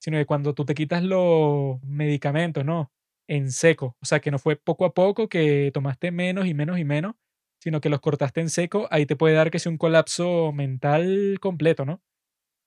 sino 0.00 0.18
que 0.18 0.26
cuando 0.26 0.54
tú 0.54 0.66
te 0.66 0.74
quitas 0.74 1.02
los 1.02 1.82
medicamentos, 1.82 2.64
¿no? 2.66 2.92
En 3.26 3.50
seco, 3.52 3.96
o 4.02 4.06
sea, 4.06 4.20
que 4.20 4.30
no 4.30 4.38
fue 4.38 4.56
poco 4.56 4.84
a 4.84 4.92
poco 4.92 5.30
que 5.30 5.70
tomaste 5.72 6.10
menos 6.12 6.46
y 6.46 6.52
menos 6.52 6.78
y 6.78 6.84
menos, 6.84 7.14
sino 7.58 7.80
que 7.80 7.88
los 7.88 8.00
cortaste 8.00 8.42
en 8.42 8.50
seco, 8.50 8.86
ahí 8.90 9.06
te 9.06 9.16
puede 9.16 9.34
dar 9.34 9.50
que 9.50 9.58
sea 9.58 9.72
un 9.72 9.78
colapso 9.78 10.52
mental 10.52 11.38
completo, 11.40 11.86
¿no? 11.86 12.02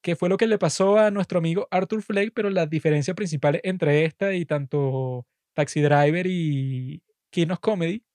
que 0.01 0.15
fue 0.15 0.29
lo 0.29 0.37
que 0.37 0.47
le 0.47 0.57
pasó 0.57 0.97
a 0.97 1.11
nuestro 1.11 1.39
amigo 1.39 1.67
Arthur 1.71 2.01
Fleck, 2.01 2.31
pero 2.33 2.49
la 2.49 2.65
diferencia 2.65 3.13
principal 3.13 3.59
entre 3.63 4.05
esta 4.05 4.33
y 4.33 4.45
tanto 4.45 5.27
Taxi 5.53 5.81
Driver 5.81 6.25
y 6.27 7.03
King 7.31 7.49
of 7.51 7.59
Comedy 7.59 8.06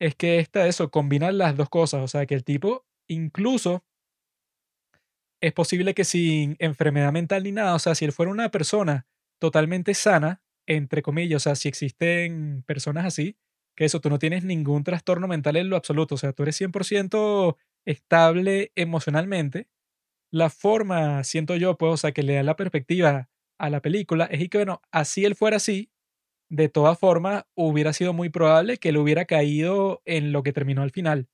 es 0.00 0.14
que 0.16 0.38
esta, 0.38 0.66
eso, 0.66 0.90
combina 0.90 1.30
las 1.32 1.56
dos 1.56 1.68
cosas. 1.68 2.02
O 2.02 2.08
sea, 2.08 2.26
que 2.26 2.34
el 2.34 2.44
tipo 2.44 2.86
incluso 3.08 3.84
es 5.42 5.52
posible 5.52 5.94
que 5.94 6.04
sin 6.04 6.56
enfermedad 6.58 7.12
mental 7.12 7.42
ni 7.44 7.52
nada, 7.52 7.74
o 7.74 7.78
sea, 7.78 7.94
si 7.94 8.04
él 8.04 8.12
fuera 8.12 8.30
una 8.32 8.50
persona 8.50 9.06
totalmente 9.40 9.94
sana, 9.94 10.42
entre 10.66 11.02
comillas, 11.02 11.42
o 11.42 11.44
sea, 11.44 11.54
si 11.54 11.68
existen 11.68 12.62
personas 12.66 13.06
así, 13.06 13.36
que 13.74 13.86
eso, 13.86 14.00
tú 14.00 14.10
no 14.10 14.18
tienes 14.18 14.44
ningún 14.44 14.84
trastorno 14.84 15.28
mental 15.28 15.56
en 15.56 15.70
lo 15.70 15.76
absoluto, 15.76 16.16
o 16.16 16.18
sea, 16.18 16.32
tú 16.34 16.42
eres 16.42 16.56
100% 16.60 17.56
estable 17.86 18.72
emocionalmente 18.76 19.68
la 20.32 20.50
forma, 20.50 21.24
siento 21.24 21.56
yo, 21.56 21.76
pues, 21.76 21.92
o 21.92 21.96
sea, 21.96 22.12
que 22.12 22.22
le 22.22 22.34
da 22.34 22.42
la 22.42 22.56
perspectiva 22.56 23.28
a 23.58 23.70
la 23.70 23.80
película 23.82 24.26
es 24.26 24.40
y 24.40 24.48
que, 24.48 24.58
bueno, 24.58 24.80
así 24.92 25.24
él 25.24 25.34
fuera 25.34 25.56
así, 25.56 25.90
de 26.50 26.68
todas 26.68 26.98
formas, 26.98 27.44
hubiera 27.54 27.92
sido 27.92 28.12
muy 28.12 28.28
probable 28.30 28.78
que 28.78 28.90
él 28.90 28.98
hubiera 28.98 29.24
caído 29.26 30.02
en 30.04 30.32
lo 30.32 30.42
que 30.42 30.52
terminó 30.52 30.82
al 30.82 30.90
final, 30.92 31.28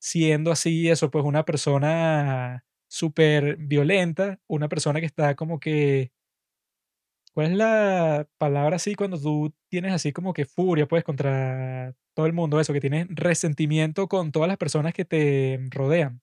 siendo 0.00 0.52
así 0.52 0.90
eso, 0.90 1.10
pues, 1.10 1.24
una 1.24 1.44
persona 1.44 2.64
súper 2.90 3.56
violenta, 3.58 4.40
una 4.48 4.68
persona 4.68 5.00
que 5.00 5.06
está 5.06 5.36
como 5.36 5.60
que, 5.60 6.12
¿cuál 7.34 7.52
es 7.52 7.56
la 7.56 8.28
palabra 8.38 8.76
así 8.76 8.94
cuando 8.94 9.20
tú 9.20 9.54
tienes 9.70 9.92
así 9.92 10.12
como 10.12 10.32
que 10.34 10.44
furia, 10.46 10.86
pues, 10.88 11.04
contra 11.04 11.94
todo 12.14 12.26
el 12.26 12.32
mundo, 12.34 12.60
eso, 12.60 12.72
que 12.74 12.80
tienes 12.80 13.06
resentimiento 13.10 14.08
con 14.08 14.32
todas 14.32 14.48
las 14.48 14.58
personas 14.58 14.94
que 14.94 15.04
te 15.06 15.60
rodean? 15.70 16.20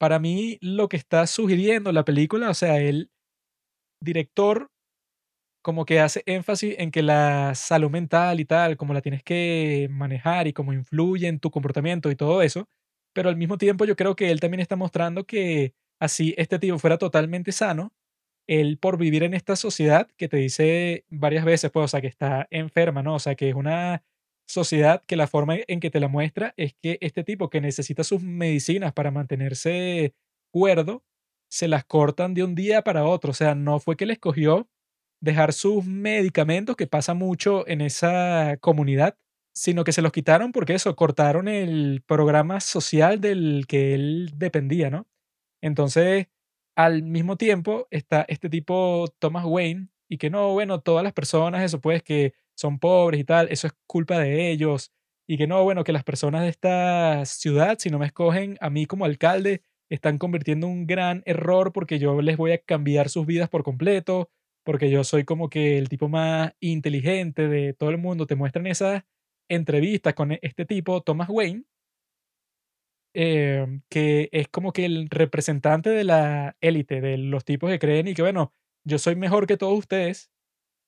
Para 0.00 0.20
mí, 0.20 0.58
lo 0.60 0.88
que 0.88 0.96
está 0.96 1.26
sugiriendo 1.26 1.90
la 1.90 2.04
película, 2.04 2.50
o 2.50 2.54
sea, 2.54 2.78
el 2.80 3.10
director 4.00 4.70
como 5.68 5.84
que 5.84 6.00
hace 6.00 6.22
énfasis 6.24 6.76
en 6.78 6.90
que 6.90 7.02
la 7.02 7.54
salud 7.54 7.90
mental 7.90 8.40
y 8.40 8.46
tal, 8.46 8.78
como 8.78 8.94
la 8.94 9.02
tienes 9.02 9.22
que 9.22 9.86
manejar 9.90 10.46
y 10.46 10.54
cómo 10.54 10.72
influye 10.72 11.28
en 11.28 11.40
tu 11.40 11.50
comportamiento 11.50 12.10
y 12.10 12.16
todo 12.16 12.40
eso, 12.40 12.70
pero 13.12 13.28
al 13.28 13.36
mismo 13.36 13.58
tiempo 13.58 13.84
yo 13.84 13.94
creo 13.94 14.16
que 14.16 14.30
él 14.30 14.40
también 14.40 14.60
está 14.60 14.76
mostrando 14.76 15.26
que 15.26 15.74
así 16.00 16.34
este 16.38 16.58
tipo 16.58 16.78
fuera 16.78 16.96
totalmente 16.96 17.52
sano, 17.52 17.92
él 18.46 18.78
por 18.78 18.96
vivir 18.96 19.24
en 19.24 19.34
esta 19.34 19.56
sociedad 19.56 20.08
que 20.16 20.26
te 20.26 20.38
dice 20.38 21.04
varias 21.10 21.44
veces, 21.44 21.70
pues, 21.70 21.84
o 21.84 21.88
sea, 21.88 22.00
que 22.00 22.06
está 22.06 22.46
enferma, 22.50 23.02
¿no? 23.02 23.16
O 23.16 23.18
sea, 23.18 23.34
que 23.34 23.50
es 23.50 23.54
una 23.54 24.02
sociedad 24.46 25.04
que 25.06 25.16
la 25.16 25.26
forma 25.26 25.56
en 25.66 25.80
que 25.80 25.90
te 25.90 26.00
la 26.00 26.08
muestra 26.08 26.54
es 26.56 26.72
que 26.80 26.96
este 27.02 27.24
tipo 27.24 27.50
que 27.50 27.60
necesita 27.60 28.04
sus 28.04 28.22
medicinas 28.22 28.94
para 28.94 29.10
mantenerse 29.10 30.14
cuerdo, 30.50 31.04
se 31.50 31.68
las 31.68 31.84
cortan 31.84 32.32
de 32.32 32.42
un 32.44 32.54
día 32.54 32.82
para 32.82 33.04
otro. 33.04 33.32
O 33.32 33.34
sea, 33.34 33.54
no 33.54 33.80
fue 33.80 33.98
que 33.98 34.06
le 34.06 34.14
escogió 34.14 34.66
dejar 35.20 35.52
sus 35.52 35.84
medicamentos, 35.84 36.76
que 36.76 36.86
pasa 36.86 37.14
mucho 37.14 37.66
en 37.68 37.80
esa 37.80 38.56
comunidad, 38.60 39.16
sino 39.54 39.84
que 39.84 39.92
se 39.92 40.02
los 40.02 40.12
quitaron 40.12 40.52
porque 40.52 40.74
eso, 40.74 40.94
cortaron 40.96 41.48
el 41.48 42.02
programa 42.06 42.60
social 42.60 43.20
del 43.20 43.66
que 43.68 43.94
él 43.94 44.32
dependía, 44.36 44.90
¿no? 44.90 45.06
Entonces, 45.62 46.28
al 46.76 47.02
mismo 47.02 47.36
tiempo 47.36 47.88
está 47.90 48.24
este 48.28 48.48
tipo 48.48 49.06
Thomas 49.18 49.44
Wayne 49.46 49.88
y 50.08 50.18
que 50.18 50.30
no, 50.30 50.52
bueno, 50.52 50.80
todas 50.80 51.02
las 51.04 51.12
personas, 51.12 51.62
eso 51.64 51.80
pues, 51.80 52.02
que 52.02 52.34
son 52.54 52.78
pobres 52.78 53.20
y 53.20 53.24
tal, 53.24 53.48
eso 53.50 53.66
es 53.66 53.74
culpa 53.86 54.18
de 54.18 54.50
ellos. 54.50 54.92
Y 55.26 55.36
que 55.38 55.46
no, 55.46 55.62
bueno, 55.64 55.84
que 55.84 55.92
las 55.92 56.04
personas 56.04 56.42
de 56.42 56.48
esta 56.48 57.24
ciudad, 57.26 57.78
si 57.78 57.90
no 57.90 57.98
me 57.98 58.06
escogen 58.06 58.56
a 58.60 58.70
mí 58.70 58.86
como 58.86 59.04
alcalde, 59.04 59.62
están 59.90 60.18
convirtiendo 60.18 60.66
un 60.66 60.86
gran 60.86 61.22
error 61.26 61.72
porque 61.72 61.98
yo 61.98 62.20
les 62.22 62.36
voy 62.36 62.52
a 62.52 62.58
cambiar 62.58 63.08
sus 63.10 63.26
vidas 63.26 63.48
por 63.48 63.62
completo, 63.64 64.30
porque 64.68 64.90
yo 64.90 65.02
soy 65.04 65.24
como 65.24 65.48
que 65.48 65.78
el 65.78 65.88
tipo 65.88 66.10
más 66.10 66.52
inteligente 66.60 67.48
de 67.48 67.72
todo 67.74 67.88
el 67.90 67.96
mundo. 67.98 68.26
Te 68.26 68.36
muestran 68.36 68.66
esas 68.66 69.04
entrevistas 69.48 70.12
con 70.14 70.32
e- 70.32 70.40
este 70.42 70.66
tipo, 70.66 71.00
Thomas 71.02 71.30
Wayne, 71.30 71.64
em, 73.14 73.82
que 73.88 74.28
es 74.32 74.48
como 74.48 74.72
que 74.72 74.84
el 74.86 75.08
representante 75.10 75.90
de 75.90 76.04
la 76.04 76.56
élite, 76.60 77.00
de 77.00 77.18
los 77.18 77.44
tipos 77.44 77.70
que 77.70 77.78
creen 77.78 78.08
y 78.08 78.14
que, 78.14 78.22
bueno, 78.22 78.52
yo 78.84 78.98
soy 78.98 79.16
mejor 79.16 79.46
que 79.46 79.56
todos 79.56 79.78
ustedes, 79.78 80.30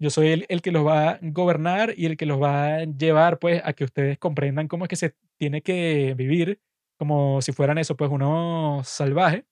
yo 0.00 0.10
soy 0.10 0.28
el, 0.30 0.46
el 0.50 0.62
que 0.62 0.72
los 0.72 0.86
va 0.86 1.10
a 1.12 1.20
gobernar 1.22 1.94
y 1.96 2.06
el 2.06 2.16
que 2.18 2.26
los 2.26 2.42
va 2.42 2.76
a 2.76 2.84
llevar, 2.84 3.40
pues, 3.40 3.62
a 3.64 3.74
que 3.74 3.84
ustedes 3.84 4.18
comprendan 4.18 4.68
cómo 4.68 4.86
es 4.86 4.90
que 4.90 4.96
se 4.96 5.16
tiene 5.38 5.62
que 5.62 6.14
vivir, 6.16 6.60
como 6.98 7.42
si 7.42 7.52
fueran 7.52 7.78
eso, 7.78 7.96
pues, 7.96 8.10
unos 8.12 8.88
salvajes. 8.88 9.44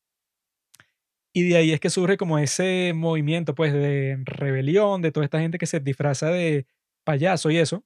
Y 1.34 1.48
de 1.48 1.56
ahí 1.56 1.72
es 1.72 1.80
que 1.80 1.90
surge 1.90 2.16
como 2.16 2.38
ese 2.38 2.92
movimiento, 2.94 3.54
pues, 3.54 3.72
de 3.72 4.18
rebelión, 4.24 5.02
de 5.02 5.12
toda 5.12 5.24
esta 5.24 5.40
gente 5.40 5.58
que 5.58 5.66
se 5.66 5.80
disfraza 5.80 6.30
de 6.30 6.66
payaso 7.04 7.50
y 7.50 7.58
eso. 7.58 7.84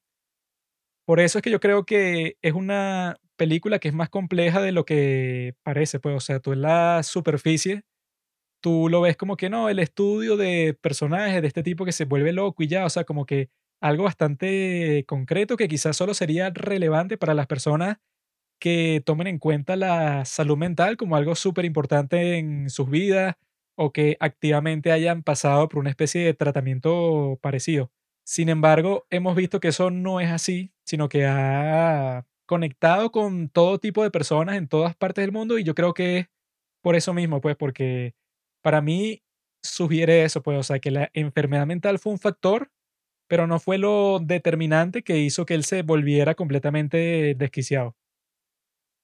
Por 1.09 1.19
eso 1.21 1.39
es 1.39 1.43
que 1.43 1.51
yo 1.51 1.61
creo 1.61 1.85
que 1.85 2.37
es 2.43 2.53
una 2.53 3.17
película 3.37 3.79
que 3.81 3.89
es 3.89 3.95
más 3.95 4.09
compleja 4.09 4.61
de 4.63 4.71
lo 4.73 4.85
que 4.85 5.55
parece, 5.65 5.99
pues, 5.99 6.15
o 6.17 6.21
sea, 6.21 6.39
tú 6.41 6.53
en 6.53 6.63
la 6.63 7.03
superficie, 7.03 7.83
tú 8.63 8.89
lo 8.91 9.01
ves 9.03 9.17
como 9.17 9.37
que 9.37 9.51
no, 9.51 9.69
el 9.71 9.79
estudio 9.81 10.37
de 10.37 10.75
personajes 10.81 11.43
de 11.43 11.49
este 11.49 11.63
tipo 11.63 11.85
que 11.85 11.93
se 11.93 12.07
vuelve 12.07 12.33
loco 12.33 12.63
y 12.63 12.69
ya, 12.69 12.87
o 12.87 12.91
sea, 12.91 13.05
como 13.05 13.27
que 13.27 13.51
algo 13.81 14.05
bastante 14.05 15.05
concreto 15.09 15.57
que 15.57 15.69
quizás 15.69 15.97
solo 15.97 16.15
sería 16.15 16.51
relevante 16.51 17.19
para 17.19 17.35
las 17.35 17.47
personas 17.49 17.99
que 18.63 19.03
tomen 19.05 19.27
en 19.27 19.39
cuenta 19.41 19.75
la 19.75 20.25
salud 20.25 20.57
mental 20.57 20.97
como 20.97 21.17
algo 21.17 21.35
súper 21.35 21.65
importante 21.65 22.39
en 22.39 22.71
sus 22.71 22.89
vidas 22.89 23.35
o 23.77 23.93
que 23.93 24.17
activamente 24.21 24.93
hayan 24.93 25.25
pasado 25.25 25.69
por 25.69 25.81
una 25.81 25.91
especie 25.91 26.25
de 26.25 26.35
tratamiento 26.35 27.41
parecido. 27.43 27.91
Sin 28.25 28.49
embargo, 28.49 29.05
hemos 29.11 29.35
visto 29.35 29.59
que 29.59 29.69
eso 29.69 29.91
no 29.91 30.21
es 30.21 30.31
así, 30.31 30.73
sino 30.87 31.09
que 31.09 31.27
ha 31.27 32.25
conectado 32.47 33.11
con 33.11 33.49
todo 33.49 33.81
tipo 33.81 34.05
de 34.05 34.13
personas 34.13 34.57
en 34.57 34.69
todas 34.69 34.95
partes 34.95 35.25
del 35.25 35.33
mundo 35.33 35.59
y 35.59 35.65
yo 35.65 35.75
creo 35.75 35.93
que 35.93 36.19
es 36.19 36.27
por 36.83 36.95
eso 36.97 37.15
mismo, 37.15 37.41
pues, 37.41 37.57
porque 37.57 38.15
para 38.63 38.81
mí 38.81 39.23
sugiere 39.65 40.25
eso, 40.25 40.41
pues, 40.43 40.59
o 40.59 40.63
sea, 40.63 40.79
que 40.81 40.93
la 40.93 41.11
enfermedad 41.15 41.67
mental 41.67 41.99
fue 41.99 42.13
un 42.13 42.21
factor, 42.21 42.71
pero 43.29 43.47
no 43.49 43.61
fue 43.61 43.79
lo 43.79 44.21
determinante 44.21 45.03
que 45.05 45.19
hizo 45.19 45.47
que 45.47 45.55
él 45.55 45.65
se 45.65 45.83
volviera 45.83 46.35
completamente 46.37 47.35
desquiciado. 47.37 47.97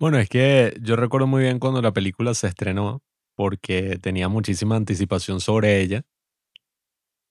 Bueno, 0.00 0.18
es 0.18 0.28
que 0.28 0.76
yo 0.80 0.94
recuerdo 0.94 1.26
muy 1.26 1.42
bien 1.42 1.58
cuando 1.58 1.82
la 1.82 1.92
película 1.92 2.32
se 2.34 2.46
estrenó, 2.46 3.02
porque 3.34 3.98
tenía 3.98 4.28
muchísima 4.28 4.76
anticipación 4.76 5.40
sobre 5.40 5.80
ella. 5.80 6.04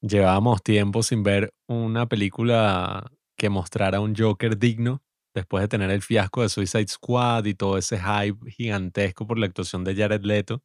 Llevábamos 0.02 0.62
tiempo 0.62 1.02
sin 1.02 1.24
ver 1.24 1.54
una 1.68 2.08
película 2.08 3.10
que 3.38 3.50
mostrara 3.50 4.02
un 4.02 4.16
Joker 4.16 4.58
digno, 4.58 5.02
después 5.34 5.62
de 5.62 5.70
tener 5.70 5.92
el 5.92 6.02
fiasco 6.02 6.42
de 6.42 6.50
Suicide 6.50 6.88
Squad 6.90 7.46
y 7.46 7.54
todo 7.54 7.78
ese 7.78 8.00
hype 8.00 8.52
gigantesco 8.52 9.26
por 9.26 9.40
la 9.40 9.46
actuación 9.46 9.86
de 9.86 9.96
Jared 9.96 10.24
Leto, 10.24 10.62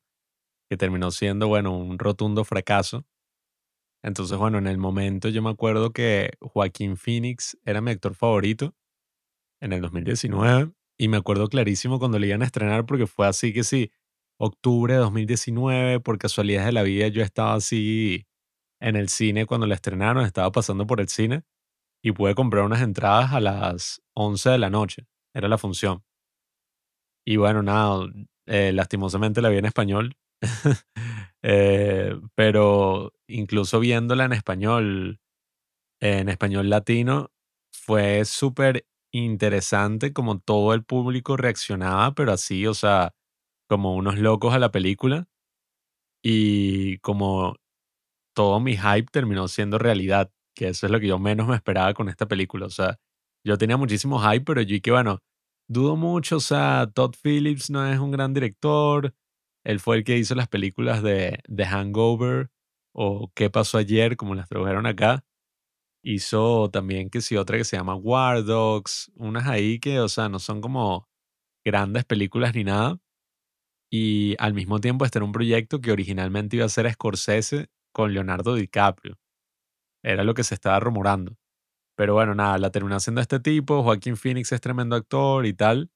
que 0.68 0.76
terminó 0.76 1.12
siendo, 1.12 1.46
bueno, 1.46 1.76
un 1.76 2.00
rotundo 2.00 2.44
fracaso. 2.44 3.04
Entonces, 4.02 4.36
bueno, 4.38 4.58
en 4.58 4.66
el 4.66 4.78
momento 4.78 5.28
yo 5.28 5.40
me 5.40 5.50
acuerdo 5.50 5.92
que 5.92 6.32
Joaquín 6.40 6.96
Phoenix 6.96 7.56
era 7.64 7.80
mi 7.80 7.92
actor 7.92 8.16
favorito 8.16 8.74
en 9.60 9.72
el 9.72 9.80
2019 9.80 10.72
y 11.02 11.08
me 11.08 11.16
acuerdo 11.16 11.48
clarísimo 11.48 11.98
cuando 11.98 12.20
le 12.20 12.28
iban 12.28 12.42
a 12.42 12.44
estrenar 12.44 12.86
porque 12.86 13.08
fue 13.08 13.26
así 13.26 13.52
que 13.52 13.64
sí, 13.64 13.90
octubre 14.38 14.94
de 14.94 15.00
2019, 15.00 15.98
por 15.98 16.16
casualidades 16.16 16.66
de 16.66 16.72
la 16.72 16.84
vida 16.84 17.08
yo 17.08 17.22
estaba 17.24 17.54
así 17.54 18.24
en 18.80 18.94
el 18.94 19.08
cine 19.08 19.44
cuando 19.44 19.66
la 19.66 19.74
estrenaron, 19.74 20.24
estaba 20.24 20.52
pasando 20.52 20.86
por 20.86 21.00
el 21.00 21.08
cine 21.08 21.42
y 22.04 22.12
pude 22.12 22.36
comprar 22.36 22.64
unas 22.64 22.82
entradas 22.82 23.32
a 23.32 23.40
las 23.40 24.00
11 24.14 24.50
de 24.50 24.58
la 24.58 24.70
noche, 24.70 25.08
era 25.34 25.48
la 25.48 25.58
función. 25.58 26.04
Y 27.26 27.36
bueno, 27.36 27.64
nada, 27.64 28.06
eh, 28.46 28.70
lastimosamente 28.72 29.42
la 29.42 29.48
vi 29.48 29.58
en 29.58 29.64
español, 29.64 30.16
eh, 31.42 32.16
pero 32.36 33.12
incluso 33.26 33.80
viéndola 33.80 34.26
en 34.26 34.34
español, 34.34 35.20
en 36.00 36.28
español 36.28 36.70
latino, 36.70 37.32
fue 37.72 38.24
súper 38.24 38.86
interesante 39.12 40.12
como 40.12 40.40
todo 40.40 40.74
el 40.74 40.84
público 40.84 41.36
reaccionaba, 41.36 42.14
pero 42.14 42.32
así, 42.32 42.66
o 42.66 42.74
sea, 42.74 43.14
como 43.68 43.94
unos 43.96 44.18
locos 44.18 44.54
a 44.54 44.58
la 44.58 44.72
película. 44.72 45.28
Y 46.24 46.98
como 46.98 47.56
todo 48.34 48.60
mi 48.60 48.76
hype 48.76 49.06
terminó 49.12 49.48
siendo 49.48 49.78
realidad, 49.78 50.30
que 50.56 50.68
eso 50.68 50.86
es 50.86 50.92
lo 50.92 51.00
que 51.00 51.08
yo 51.08 51.18
menos 51.18 51.48
me 51.48 51.56
esperaba 51.56 51.94
con 51.94 52.08
esta 52.08 52.26
película. 52.28 52.66
O 52.66 52.70
sea, 52.70 52.98
yo 53.46 53.58
tenía 53.58 53.76
muchísimo 53.76 54.20
hype, 54.20 54.44
pero 54.44 54.62
yo 54.62 54.76
y 54.76 54.80
que 54.80 54.92
bueno, 54.92 55.20
dudo 55.68 55.96
mucho, 55.96 56.36
o 56.36 56.40
sea, 56.40 56.88
Todd 56.94 57.14
Phillips 57.22 57.70
no 57.70 57.86
es 57.86 57.98
un 57.98 58.10
gran 58.12 58.34
director. 58.34 59.14
Él 59.64 59.80
fue 59.80 59.96
el 59.98 60.04
que 60.04 60.18
hizo 60.18 60.34
las 60.34 60.48
películas 60.48 61.02
de 61.02 61.40
The 61.54 61.66
Hangover 61.66 62.50
o 62.94 63.30
¿Qué 63.34 63.50
pasó 63.50 63.78
ayer? 63.78 64.16
como 64.16 64.34
las 64.34 64.48
tradujeron 64.48 64.86
acá. 64.86 65.24
Hizo 66.04 66.68
también 66.70 67.10
que 67.10 67.20
sí 67.20 67.36
otra 67.36 67.56
que 67.58 67.64
se 67.64 67.76
llama 67.76 67.94
War 67.94 68.44
Dogs, 68.44 69.12
unas 69.16 69.46
ahí 69.46 69.78
que, 69.78 70.00
o 70.00 70.08
sea, 70.08 70.28
no 70.28 70.38
son 70.40 70.60
como 70.60 71.08
grandes 71.64 72.04
películas 72.04 72.54
ni 72.54 72.64
nada. 72.64 72.98
Y 73.90 74.36
al 74.38 74.54
mismo 74.54 74.80
tiempo 74.80 75.04
este 75.04 75.18
era 75.18 75.26
un 75.26 75.32
proyecto 75.32 75.80
que 75.80 75.92
originalmente 75.92 76.56
iba 76.56 76.64
a 76.66 76.68
ser 76.70 76.90
Scorsese 76.92 77.68
con 77.92 78.14
Leonardo 78.14 78.54
DiCaprio. 78.54 79.18
Era 80.04 80.24
lo 80.24 80.34
que 80.34 80.44
se 80.44 80.54
estaba 80.54 80.80
rumorando. 80.80 81.36
Pero 81.96 82.14
bueno, 82.14 82.34
nada, 82.34 82.58
la 82.58 82.70
terminó 82.70 82.96
haciendo 82.96 83.20
este 83.20 83.40
tipo. 83.40 83.82
Joaquín 83.84 84.16
Phoenix 84.16 84.52
es 84.52 84.60
tremendo 84.62 84.96
actor 84.96 85.46
y 85.46 85.54
tal. 85.54 85.90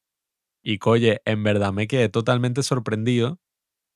Y 0.64 0.78
coye, 0.78 1.22
en 1.26 1.44
verdad 1.44 1.72
me 1.72 1.88
quedé 1.88 2.09
totalmente 2.11 2.62
sorprendido 2.64 3.38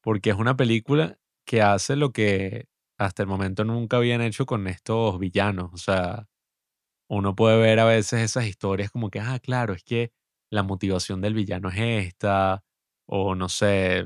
porque 0.02 0.30
es 0.30 0.36
una 0.36 0.56
película 0.56 1.18
que 1.46 1.62
hace 1.62 1.96
lo 1.96 2.12
que 2.12 2.66
hasta 3.01 3.22
el 3.24 3.28
momento 3.28 3.64
nunca 3.64 3.98
habían 3.98 4.22
hecho 4.22 4.46
con 4.46 4.68
estos 4.68 5.18
villanos. 5.20 5.70
O 5.74 5.78
sea, 5.78 6.28
uno 7.09 7.34
puede 7.36 7.61
ver 7.61 7.80
a 7.80 7.84
veces 7.86 8.20
esas 8.22 8.46
historias 8.46 8.90
como 8.90 9.11
que, 9.11 9.20
ah, 9.20 9.38
claro, 9.40 9.74
es 9.74 9.84
que 9.84 10.12
la 10.51 10.62
motivación 10.64 11.20
del 11.20 11.34
villano 11.34 11.70
es 11.70 11.78
esta, 12.09 12.64
o 13.07 13.34
no 13.36 13.48
sé, 13.48 14.05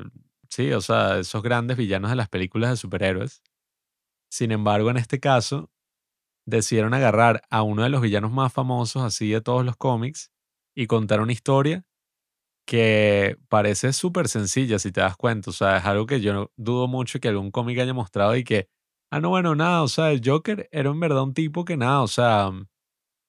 sí, 0.50 0.72
o 0.72 0.80
sea, 0.82 1.18
esos 1.20 1.42
grandes 1.42 1.76
villanos 1.78 2.10
de 2.10 2.16
las 2.16 2.28
películas 2.30 2.70
de 2.70 2.76
superhéroes. 2.78 3.42
Sin 4.30 4.52
embargo, 4.52 4.90
en 4.90 4.96
este 4.98 5.20
caso, 5.20 5.70
decidieron 6.46 6.94
agarrar 6.94 7.42
a 7.50 7.62
uno 7.62 7.82
de 7.84 7.90
los 7.90 8.02
villanos 8.02 8.32
más 8.32 8.52
famosos 8.52 9.02
así 9.04 9.30
de 9.30 9.40
todos 9.42 9.64
los 9.64 9.76
cómics 9.76 10.32
y 10.76 10.86
contar 10.88 11.20
una 11.20 11.32
historia 11.32 11.84
que 12.66 13.36
parece 13.48 13.92
súper 13.92 14.28
sencilla 14.28 14.78
si 14.78 14.92
te 14.92 15.00
das 15.02 15.16
cuenta. 15.16 15.50
O 15.50 15.52
sea, 15.52 15.78
es 15.78 15.84
algo 15.84 16.06
que 16.06 16.20
yo 16.20 16.52
dudo 16.56 16.88
mucho 16.88 17.20
que 17.20 17.28
algún 17.28 17.50
cómic 17.50 17.78
haya 17.80 17.94
mostrado 17.94 18.36
y 18.36 18.44
que, 18.44 18.68
ah, 19.16 19.20
no, 19.20 19.28
bueno, 19.30 19.54
nada, 19.54 19.82
o 19.82 19.88
sea, 19.88 20.10
el 20.12 20.20
Joker 20.24 20.68
era 20.72 20.90
en 20.90 21.00
verdad 21.00 21.22
un 21.22 21.34
tipo 21.34 21.64
que 21.64 21.76
nada, 21.76 22.02
o 22.02 22.08
sea, 22.08 22.50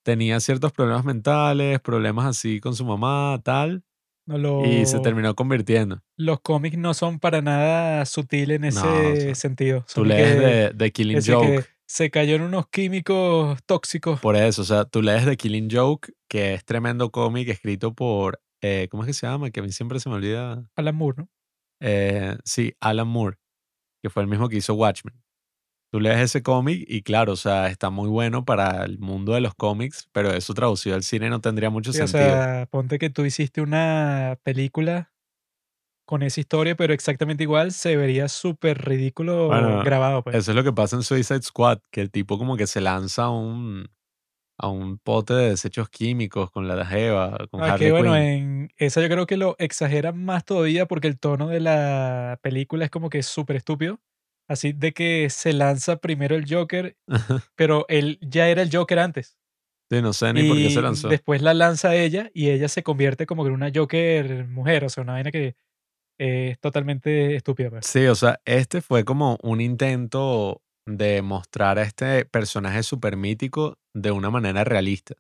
tenía 0.04 0.40
ciertos 0.40 0.72
problemas 0.72 1.06
mentales, 1.06 1.80
problemas 1.80 2.26
así 2.26 2.60
con 2.60 2.76
su 2.76 2.86
mamá, 2.86 3.40
tal, 3.44 3.84
No 4.28 4.66
y 4.66 4.86
se 4.86 5.00
terminó 5.00 5.36
convirtiendo. 5.36 6.02
los 6.18 6.40
cómics 6.42 6.78
no 6.78 6.94
son 6.94 7.20
para 7.20 7.42
nada 7.42 8.06
sutiles 8.06 8.56
en 8.62 8.74
No, 8.74 8.84
o 8.84 8.96
ese 9.14 9.22
sea, 9.22 9.36
sentido. 9.36 9.86
Tú 9.94 10.04
lees 10.06 10.34
que, 10.36 10.40
de, 10.40 10.70
de 10.72 10.92
Killing 10.92 11.22
Joke. 11.26 11.66
se 11.88 12.10
cayó 12.10 12.36
en 12.36 12.42
unos 12.42 12.68
químicos 12.70 13.60
tóxicos. 13.66 14.20
Por 14.20 14.36
eso, 14.36 14.62
o 14.64 14.66
sea, 14.66 14.86
tú 14.86 15.02
lees 15.02 15.26
The 15.26 15.38
Killing 15.38 15.70
Joke, 15.72 16.12
que 16.28 16.54
es 16.56 16.66
tremendo 16.66 17.12
cómic 17.12 17.48
escrito 17.50 17.94
por, 17.94 18.42
eh, 18.62 18.88
¿cómo 18.90 19.04
es 19.04 19.08
que 19.08 19.14
se 19.14 19.28
llama? 19.28 19.52
Que 19.52 19.60
a 19.60 19.64
mí 19.64 19.72
siempre 19.72 20.00
se 20.00 20.10
me 20.10 20.16
olvida. 20.16 20.66
Alan 20.76 20.96
Moore, 20.96 21.18
¿no? 21.20 21.30
Eh, 21.82 22.36
sí, 22.44 22.74
Alan 22.80 23.08
Moore, 23.08 23.38
que 24.02 24.10
fue 24.10 24.24
el 24.24 24.30
mismo 24.30 24.50
que 24.50 24.58
hizo 24.58 24.74
Watchmen. 24.74 25.14
Tú 25.96 26.02
lees 26.02 26.20
ese 26.20 26.44
cómic 26.44 26.84
y 26.90 27.04
claro, 27.04 27.32
o 27.32 27.36
sea, 27.38 27.68
está 27.70 27.90
muy 27.90 28.10
bueno 28.10 28.44
para 28.44 28.84
el 28.84 29.00
mundo 29.00 29.32
de 29.34 29.40
los 29.40 29.56
cómics, 29.56 30.10
pero 30.12 30.34
eso 30.34 30.54
traducido 30.54 30.94
al 30.98 31.04
cine 31.04 31.30
no 31.30 31.40
tendría 31.40 31.70
mucho 31.70 31.94
Sí, 31.94 32.02
o 32.02 32.08
sentido. 32.08 32.32
sea, 32.36 32.68
ponte 32.70 33.00
que 33.00 33.10
tú 33.10 33.24
hiciste 33.24 33.62
una 33.62 34.38
película 34.44 35.14
con 36.06 36.22
esa 36.22 36.42
historia, 36.42 36.76
pero 36.76 36.94
exactamente 36.94 37.44
igual, 37.44 37.72
se 37.72 37.96
vería 37.96 38.28
súper 38.28 38.84
ridículo 38.84 39.48
Bueno, 39.48 39.84
grabado, 39.86 40.22
pues. 40.22 40.36
eso 40.36 40.52
es 40.52 40.56
lo 40.58 40.66
que 40.66 40.74
pasa 40.74 40.98
en 40.98 41.04
Suicide 41.04 41.44
Squad, 41.44 41.80
que 41.92 42.02
el 42.02 42.12
tipo 42.12 42.38
como 42.38 42.58
que 42.58 42.68
se 42.68 42.82
lanza 42.82 43.24
a 43.24 43.30
un, 43.30 43.88
a 44.58 44.68
un 44.68 44.98
pote 44.98 45.34
de 45.34 45.52
desechos 45.52 45.88
químicos 45.88 46.52
con 46.52 46.68
la 46.68 46.86
Jeva, 46.86 47.38
con 47.50 47.62
Ah, 47.62 47.68
Harley 47.72 47.88
que 47.88 47.92
bueno, 47.94 48.14
Quinn. 48.16 48.22
en 48.22 48.70
esa 48.76 49.02
yo 49.02 49.08
creo 49.08 49.26
que 49.28 49.38
lo 49.38 49.56
exageran 49.60 50.22
más 50.26 50.44
todavía 50.44 50.88
porque 50.88 51.08
el 51.08 51.18
tono 51.18 51.48
de 51.48 51.62
la 51.62 52.38
película 52.42 52.84
es 52.84 52.92
como 52.92 53.10
que 53.10 53.24
súper 53.24 53.56
estúpido. 53.56 54.02
Así 54.48 54.74
de 54.74 54.94
que 54.94 55.30
se 55.30 55.54
lanza 55.54 55.98
primero 55.98 56.36
el 56.36 56.46
Joker, 56.48 56.98
pero 57.56 57.86
él 57.88 58.20
ya 58.22 58.48
era 58.48 58.62
el 58.62 58.70
Joker 58.72 59.00
antes. 59.00 59.38
Sí, 59.92 60.02
no 60.02 60.14
sé 60.14 60.34
ni 60.34 60.48
por 60.48 60.58
qué 60.58 60.70
se 60.70 60.82
lanzó. 60.82 61.10
después 61.10 61.42
la 61.42 61.54
lanza 61.54 61.96
ella 61.96 62.32
y 62.34 62.50
ella 62.50 62.68
se 62.68 62.84
convierte 62.84 63.26
como 63.26 63.44
que 63.44 63.50
en 63.50 63.56
una 63.56 63.72
Joker 63.74 64.48
mujer, 64.48 64.84
o 64.84 64.90
sea, 64.90 65.04
una 65.04 65.14
vaina 65.14 65.32
que 65.32 65.56
es 66.20 66.60
totalmente 66.60 67.36
estúpida. 67.36 67.70
pues. 67.70 67.86
Sí, 67.86 68.06
o 68.08 68.16
sea, 68.16 68.40
este 68.46 68.82
fue 68.82 69.04
como 69.04 69.38
un 69.44 69.62
intento 69.62 70.62
de 70.88 71.22
mostrar 71.22 71.80
a 71.80 71.84
este 71.84 72.26
personaje 72.26 72.84
súper 72.84 73.18
mítico 73.18 73.78
de 73.94 74.12
una 74.12 74.30
manera 74.30 74.64
realista. 74.64 75.16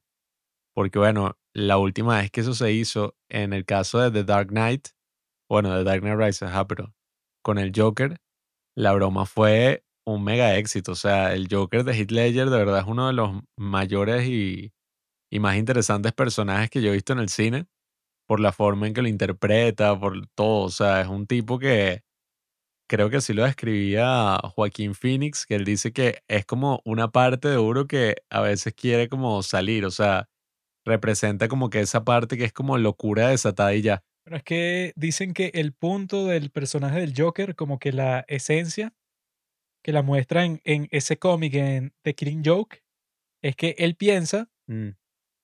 Porque 0.76 1.00
bueno, 1.00 1.38
la 1.54 1.78
última 1.78 2.18
vez 2.20 2.32
que 2.32 2.42
eso 2.42 2.54
se 2.54 2.72
hizo 2.72 3.16
en 3.30 3.54
el 3.54 3.66
caso 3.66 4.00
de 4.00 4.12
The 4.12 4.24
Dark 4.24 4.50
Knight, 4.50 4.90
bueno, 5.50 5.76
The 5.78 5.84
Dark 5.84 6.02
Knight 6.02 6.20
Rises, 6.20 6.44
ajá, 6.44 6.68
pero 6.68 6.94
con 7.44 7.58
el 7.58 7.72
Joker, 7.76 8.18
la 8.76 8.94
broma 8.94 9.26
fue 9.26 9.84
un 10.06 10.24
mega 10.24 10.58
éxito. 10.58 10.94
O 10.94 10.96
sea, 10.96 11.34
el 11.34 11.48
Joker 11.50 11.84
de 11.84 11.94
Heath 11.94 12.12
Ledger 12.12 12.50
de 12.50 12.58
verdad 12.58 12.80
es 12.80 12.88
uno 12.88 13.08
de 13.08 13.14
los 13.14 13.42
mayores 13.58 14.28
y, 14.28 14.74
y 15.32 15.40
más 15.40 15.58
interesantes 15.58 16.14
personajes 16.14 16.70
que 16.70 16.82
yo 16.82 16.90
he 16.90 16.94
visto 16.94 17.14
en 17.14 17.20
el 17.20 17.30
cine 17.30 17.68
por 18.28 18.40
la 18.40 18.52
forma 18.52 18.88
en 18.88 18.94
que 18.94 19.02
lo 19.02 19.08
interpreta, 19.08 20.00
por 20.00 20.28
todo. 20.36 20.66
O 20.66 20.70
sea, 20.70 21.02
es 21.02 21.08
un 21.08 21.28
tipo 21.28 21.60
que 21.60 22.04
creo 22.88 23.10
que 23.10 23.18
así 23.18 23.34
lo 23.34 23.44
describía 23.44 24.38
Joaquín 24.56 24.96
Phoenix, 24.96 25.46
que 25.46 25.56
él 25.56 25.66
dice 25.66 25.94
que 25.94 26.24
es 26.28 26.46
como 26.46 26.82
una 26.86 27.10
parte 27.12 27.48
de 27.50 27.58
Uro 27.60 27.88
que 27.88 28.18
a 28.30 28.42
veces 28.42 28.74
quiere 28.74 29.10
como 29.10 29.42
salir, 29.44 29.86
o 29.86 29.92
sea, 29.92 30.30
representa 30.86 31.48
como 31.48 31.70
que 31.70 31.82
esa 31.82 32.04
parte 32.06 32.38
que 32.38 32.46
es 32.46 32.54
como 32.54 32.78
locura 32.78 33.30
desatada 33.30 33.74
y 33.76 33.82
ya. 33.82 34.04
Pero 34.26 34.38
es 34.38 34.44
que 34.44 34.94
dicen 34.98 35.34
que 35.34 35.52
el 35.54 35.74
punto 35.74 36.26
del 36.28 36.50
personaje 36.52 37.00
del 37.00 37.14
Joker, 37.16 37.56
como 37.56 37.80
que 37.80 37.94
la 37.94 38.26
esencia 38.28 38.94
que 39.84 39.94
la 39.94 40.02
muestran 40.02 40.62
en 40.66 40.88
ese 40.92 41.18
cómic, 41.18 41.54
en 41.56 41.94
The 42.04 42.16
Killing 42.16 42.44
Joke, 42.46 42.84
es 43.44 43.56
que 43.56 43.76
él 43.80 43.96
piensa 43.96 44.50
Mm, 44.68 44.90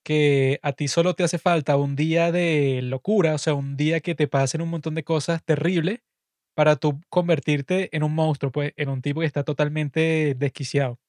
que 0.04 0.60
a 0.62 0.72
ti 0.72 0.88
solo 0.88 1.14
te 1.14 1.24
hace 1.24 1.38
falta 1.38 1.76
un 1.76 1.96
día 1.96 2.32
de 2.32 2.80
locura, 2.82 3.34
o 3.36 3.38
sea, 3.38 3.54
un 3.54 3.76
día 3.76 4.00
que 4.00 4.14
te 4.16 4.28
pasen 4.28 4.62
un 4.62 4.70
montón 4.70 4.94
de 4.96 5.04
cosas 5.04 5.44
terribles 5.44 6.00
para 6.56 6.76
tú 6.76 7.00
convertirte 7.10 7.90
en 7.96 8.02
un 8.04 8.14
monstruo, 8.14 8.52
pues, 8.52 8.72
en 8.76 8.88
un 8.90 9.02
tipo 9.02 9.20
que 9.20 9.26
está 9.26 9.44
totalmente 9.44 10.34
desquiciado. 10.36 11.00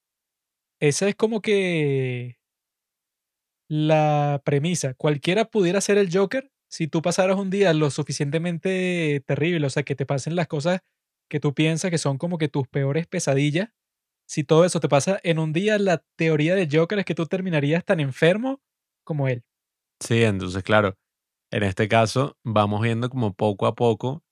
Esa 0.82 1.10
es 1.10 1.16
como 1.16 1.42
que 1.42 2.38
la 3.70 4.42
premisa. 4.46 4.94
Cualquiera 4.94 5.46
pudiera 5.46 5.82
ser 5.82 5.98
el 5.98 6.10
Joker 6.16 6.52
si 6.74 6.88
tú 6.88 7.04
pasaras 7.04 7.38
un 7.38 7.52
día 7.52 7.72
lo 7.72 7.92
suficientemente 7.92 9.24
terrible, 9.28 9.68
o 9.68 9.70
sea, 9.70 9.84
que 9.84 9.94
te 9.94 10.08
pasen 10.08 10.36
las 10.36 10.48
cosas 10.48 10.82
que 11.30 11.40
tú 11.40 11.54
piensas 11.54 11.92
que 11.92 12.00
son 12.00 12.18
como 12.18 12.40
que 12.40 12.48
tus 12.48 12.68
peores 12.68 13.06
pesadillas. 13.06 13.70
Si 14.28 14.44
todo 14.44 14.66
eso 14.66 14.80
te 14.80 14.90
pasa 14.90 15.20
en 15.22 15.38
un 15.38 15.54
día, 15.54 15.78
la 15.78 16.04
teoría 16.16 16.56
del 16.56 16.76
Joker 16.76 16.98
es 16.98 17.06
que 17.06 17.14
tú 17.14 17.28
terminarías 17.28 17.86
tan 17.86 18.00
enfermo 18.00 18.60
como 19.04 19.28
él. 19.28 19.44
Sí, 20.00 20.24
entonces 20.24 20.64
claro, 20.64 20.98
en 21.52 21.62
este 21.62 21.88
caso 21.88 22.40
vamos 22.44 22.82
viendo 22.82 23.08
como 23.08 23.36
poco 23.36 23.68
a 23.68 23.76
poco 23.76 24.24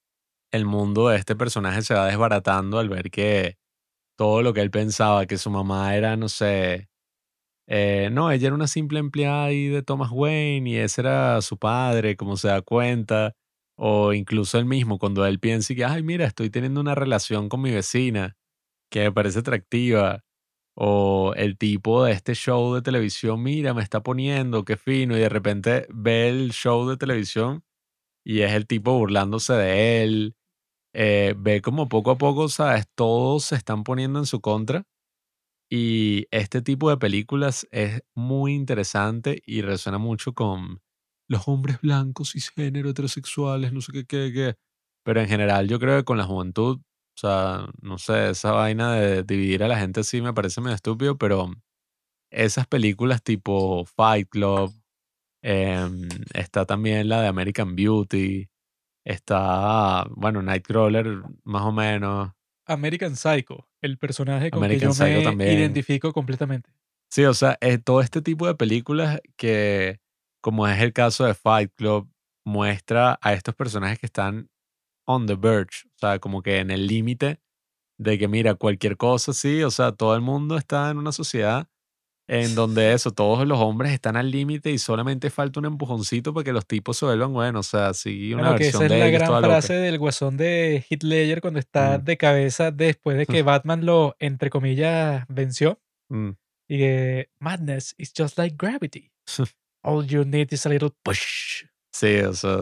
el 0.51 0.65
mundo 0.65 1.09
de 1.09 1.17
este 1.17 1.35
personaje 1.35 1.83
se 1.83 1.93
va 1.93 2.07
desbaratando 2.07 2.79
al 2.79 2.89
ver 2.89 3.11
que 3.11 3.59
todo 4.17 4.41
lo 4.41 4.51
que 4.53 4.61
él 4.61 4.71
pensaba, 4.71 5.27
que 5.27 5.37
su 5.37 5.51
mamá 5.51 5.95
era, 5.95 6.17
no 6.17 6.27
sé, 6.27 6.89
Eh, 7.73 8.09
no, 8.11 8.31
ella 8.31 8.47
era 8.47 8.55
una 8.55 8.67
simple 8.67 8.99
empleada 8.99 9.45
ahí 9.45 9.67
de 9.67 9.81
Thomas 9.81 10.09
Wayne 10.11 10.69
y 10.69 10.75
ese 10.77 11.01
era 11.01 11.41
su 11.41 11.57
padre, 11.57 12.17
como 12.17 12.35
se 12.37 12.49
da 12.49 12.61
cuenta. 12.61 13.33
O 13.77 14.13
incluso 14.13 14.59
él 14.59 14.65
mismo, 14.65 14.99
cuando 14.99 15.25
él 15.25 15.39
piensa 15.39 15.73
que, 15.73 15.85
ay, 15.85 16.03
mira, 16.03 16.25
estoy 16.25 16.49
teniendo 16.49 16.81
una 16.81 16.95
relación 16.95 17.49
con 17.49 17.61
mi 17.61 17.71
vecina 17.71 18.35
que 18.91 19.01
me 19.03 19.11
parece 19.13 19.39
atractiva. 19.39 20.23
O 20.75 21.33
el 21.37 21.57
tipo 21.57 22.05
de 22.05 22.13
este 22.13 22.35
show 22.35 22.75
de 22.75 22.81
televisión, 22.83 23.43
mira, 23.43 23.73
me 23.75 23.83
está 23.83 24.03
poniendo, 24.03 24.65
qué 24.65 24.77
fino, 24.77 25.17
y 25.17 25.21
de 25.21 25.29
repente 25.29 25.87
ve 25.91 26.29
el 26.29 26.51
show 26.53 26.89
de 26.89 26.97
televisión 26.97 27.63
y 28.25 28.41
es 28.41 28.53
el 28.53 28.67
tipo 28.67 28.93
burlándose 28.97 29.53
de 29.53 30.03
él. 30.03 30.35
Eh, 30.93 31.35
ve 31.37 31.61
como 31.61 31.89
poco 31.89 32.11
a 32.11 32.17
poco, 32.19 32.49
¿sabes? 32.49 32.85
Todos 32.95 33.45
se 33.45 33.55
están 33.55 33.83
poniendo 33.85 34.19
en 34.19 34.25
su 34.27 34.41
contra. 34.41 34.85
Y 35.73 36.27
este 36.31 36.61
tipo 36.61 36.89
de 36.89 36.97
películas 36.97 37.65
es 37.71 38.01
muy 38.13 38.53
interesante 38.53 39.41
y 39.45 39.61
resuena 39.61 39.97
mucho 39.99 40.33
con 40.33 40.81
los 41.29 41.47
hombres 41.47 41.79
blancos, 41.81 42.33
cisgénero, 42.33 42.89
heterosexuales, 42.89 43.71
no 43.71 43.79
sé 43.79 43.93
qué, 43.93 44.05
qué, 44.05 44.31
qué. 44.33 44.55
Pero 45.05 45.21
en 45.21 45.29
general 45.29 45.69
yo 45.69 45.79
creo 45.79 45.97
que 45.97 46.03
con 46.03 46.17
la 46.17 46.25
juventud, 46.25 46.79
o 46.81 47.17
sea, 47.17 47.67
no 47.81 47.97
sé, 47.97 48.31
esa 48.31 48.51
vaina 48.51 48.93
de 48.95 49.23
dividir 49.23 49.63
a 49.63 49.69
la 49.69 49.79
gente 49.79 50.01
así 50.01 50.21
me 50.21 50.33
parece 50.33 50.59
medio 50.59 50.75
estúpido, 50.75 51.17
pero 51.17 51.53
esas 52.31 52.67
películas 52.67 53.23
tipo 53.23 53.85
Fight 53.85 54.29
Club, 54.29 54.73
em, 55.43 56.09
está 56.33 56.65
también 56.65 57.09
la 57.09 57.21
de 57.21 57.27
American 57.27 57.75
Beauty, 57.75 58.49
está, 59.05 60.05
bueno, 60.11 60.41
Nightcrawler 60.41 61.23
más 61.45 61.63
o 61.63 61.71
menos. 61.71 62.31
American 62.73 63.15
Psycho, 63.15 63.67
el 63.81 63.97
personaje 63.97 64.51
con 64.51 64.59
American 64.63 64.79
que 64.79 64.85
yo 64.85 64.93
Psycho 64.93 65.17
me 65.19 65.23
también. 65.23 65.57
identifico 65.59 66.13
completamente. 66.13 66.71
Sí, 67.09 67.25
o 67.25 67.33
sea, 67.33 67.57
todo 67.83 68.01
este 68.01 68.21
tipo 68.21 68.47
de 68.47 68.55
películas 68.55 69.19
que, 69.35 69.99
como 70.41 70.67
es 70.67 70.79
el 70.81 70.93
caso 70.93 71.25
de 71.25 71.33
Fight 71.33 71.71
Club, 71.75 72.09
muestra 72.45 73.19
a 73.21 73.33
estos 73.33 73.53
personajes 73.53 73.99
que 73.99 74.05
están 74.05 74.49
on 75.05 75.27
the 75.27 75.35
verge, 75.35 75.87
o 75.87 75.97
sea, 75.99 76.19
como 76.19 76.41
que 76.41 76.59
en 76.59 76.71
el 76.71 76.87
límite 76.87 77.39
de 77.99 78.17
que, 78.17 78.27
mira, 78.27 78.55
cualquier 78.55 78.97
cosa, 78.97 79.33
sí, 79.33 79.61
o 79.63 79.71
sea, 79.71 79.91
todo 79.91 80.15
el 80.15 80.21
mundo 80.21 80.57
está 80.57 80.89
en 80.89 80.97
una 80.97 81.11
sociedad 81.11 81.67
en 82.27 82.55
donde 82.55 82.93
eso, 82.93 83.11
todos 83.11 83.45
los 83.47 83.59
hombres 83.59 83.91
están 83.91 84.15
al 84.15 84.31
límite 84.31 84.71
y 84.71 84.77
solamente 84.77 85.29
falta 85.29 85.59
un 85.59 85.65
empujoncito 85.65 86.33
para 86.33 86.43
que 86.45 86.53
los 86.53 86.65
tipos 86.65 86.95
se 86.97 87.05
vuelvan 87.05 87.33
buenos, 87.33 87.67
o 87.67 87.69
sea, 87.69 87.93
sí, 87.93 88.33
una 88.33 88.43
Bueno, 88.43 88.57
que 88.57 88.67
esa 88.69 88.79
versión 88.79 88.83
es 88.85 88.89
de 88.91 88.99
la 88.99 89.17
ellos 89.17 89.29
gran 89.29 89.43
frase 89.43 89.73
del 89.73 89.97
guasón 89.99 90.37
de 90.37 90.85
Heath 90.89 91.03
Ledger 91.03 91.41
cuando 91.41 91.59
está 91.59 91.97
Mm. 91.97 92.03
de 92.05 92.17
cabeza 92.17 92.71
después 92.71 93.17
de 93.17 93.25
que 93.25 93.41
Batman 93.43 93.85
lo, 93.85 94.15
entre 94.19 94.49
comillas, 94.49 95.25
venció. 95.27 95.79
Mm. 96.09 96.29
Y 96.69 96.77
que 96.77 97.29
madness 97.39 97.93
is 97.97 98.13
just 98.17 98.37
like 98.37 98.55
gravity. 98.57 99.11
All 99.83 100.05
you 100.05 100.23
need 100.23 100.47
is 100.51 100.65
a 100.65 100.69
little 100.69 100.91
push. 101.03 101.65
Sí, 101.91 102.19
o 102.19 102.33
sea, 102.33 102.59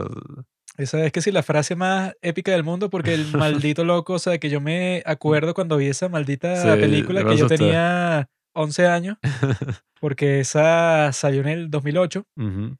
Esa 0.77 1.03
es 1.05 1.11
que 1.11 1.21
sí, 1.21 1.31
la 1.31 1.43
frase 1.43 1.75
más 1.75 2.15
épica 2.21 2.51
del 2.53 2.63
mundo, 2.63 2.89
porque 2.89 3.13
el 3.13 3.25
maldito 3.37 3.83
loco, 3.83 4.13
o 4.13 4.19
sea, 4.19 4.37
que 4.39 4.49
yo 4.49 4.61
me 4.61 5.03
acuerdo 5.05 5.53
cuando 5.53 5.77
vi 5.77 5.87
esa 5.87 6.07
maldita 6.09 6.55
Sí, 6.55 6.79
película 6.79 7.23
que 7.25 7.37
yo 7.37 7.47
tenía 7.47 8.29
11 8.55 8.87
años, 8.87 9.17
porque 10.01 10.39
esa 10.41 11.11
salió 11.13 11.41
en 11.41 11.47
el 11.49 11.69
2008, 11.71 12.25
ujú, 12.37 12.77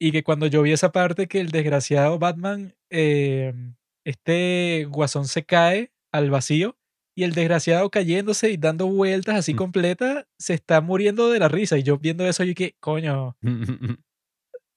y 0.00 0.12
que 0.12 0.22
cuando 0.22 0.46
yo 0.46 0.62
vi 0.62 0.72
esa 0.72 0.92
parte 0.92 1.28
que 1.28 1.40
el 1.40 1.50
desgraciado 1.50 2.18
Batman, 2.18 2.74
eh, 2.90 3.52
este 4.06 4.86
guasón 4.90 5.26
se 5.26 5.44
cae 5.44 5.92
al 6.12 6.30
vacío, 6.30 6.76
y 7.16 7.24
el 7.24 7.34
desgraciado 7.34 7.90
cayéndose 7.90 8.50
y 8.50 8.56
dando 8.56 8.86
vueltas 8.86 9.36
así 9.36 9.52
Mm. 9.54 9.56
completas, 9.56 10.26
se 10.38 10.54
está 10.54 10.80
muriendo 10.80 11.28
de 11.30 11.38
la 11.40 11.48
risa, 11.48 11.76
y 11.76 11.82
yo 11.82 11.98
viendo 11.98 12.26
eso, 12.26 12.44
yo 12.44 12.54
que, 12.54 12.76
coño, 12.80 13.36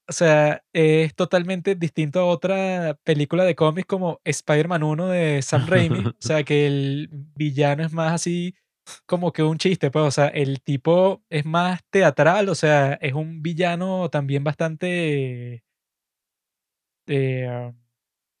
o 0.08 0.12
sea, 0.12 0.62
es 0.74 1.14
totalmente 1.14 1.74
distinto 1.76 2.20
a 2.20 2.26
otra 2.26 2.98
película 3.04 3.44
de 3.44 3.54
cómics 3.54 3.86
como 3.86 4.20
Spider-Man 4.24 4.82
1 4.82 5.08
de 5.08 5.40
Sam 5.42 5.66
Raimi. 5.66 6.00
O 6.06 6.12
sea, 6.18 6.42
que 6.44 6.66
el 6.66 7.08
villano 7.10 7.84
es 7.84 7.92
más 7.92 8.12
así 8.12 8.54
como 9.06 9.32
que 9.32 9.42
un 9.42 9.58
chiste, 9.58 9.90
pues. 9.90 10.04
O 10.04 10.10
sea, 10.10 10.28
el 10.28 10.62
tipo 10.62 11.22
es 11.30 11.44
más 11.44 11.80
teatral, 11.90 12.48
o 12.48 12.54
sea, 12.54 12.94
es 12.94 13.14
un 13.14 13.42
villano 13.42 14.08
también 14.10 14.44
bastante 14.44 15.64
eh, 17.06 17.72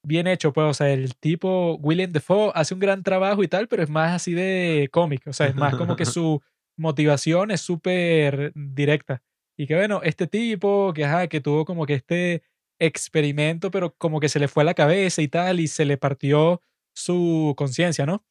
bien 0.02 0.26
hecho, 0.26 0.52
pues. 0.52 0.66
O 0.70 0.74
sea, 0.74 0.90
el 0.90 1.16
tipo, 1.16 1.76
William 1.76 2.12
Defoe, 2.12 2.52
hace 2.54 2.74
un 2.74 2.80
gran 2.80 3.02
trabajo 3.02 3.42
y 3.42 3.48
tal, 3.48 3.68
pero 3.68 3.82
es 3.82 3.90
más 3.90 4.12
así 4.12 4.34
de 4.34 4.88
cómic. 4.92 5.26
O 5.26 5.32
sea, 5.32 5.46
es 5.46 5.54
más 5.54 5.76
como 5.76 5.96
que 5.96 6.04
su 6.06 6.42
motivación 6.76 7.50
es 7.50 7.60
súper 7.60 8.52
directa. 8.54 9.22
Y 9.56 9.66
que 9.66 9.76
bueno, 9.76 10.00
este 10.02 10.26
tipo 10.26 10.92
que, 10.94 11.04
ajá, 11.04 11.28
que 11.28 11.40
tuvo 11.40 11.64
como 11.64 11.86
que 11.86 11.94
este 11.94 12.42
experimento, 12.80 13.70
pero 13.70 13.94
como 13.96 14.20
que 14.20 14.28
se 14.28 14.40
le 14.40 14.48
fue 14.48 14.64
a 14.64 14.66
la 14.66 14.74
cabeza 14.74 15.22
y 15.22 15.28
tal, 15.28 15.60
y 15.60 15.68
se 15.68 15.84
le 15.84 15.96
partió 15.96 16.60
su 16.94 17.54
conciencia, 17.56 18.06
¿no? 18.06 18.24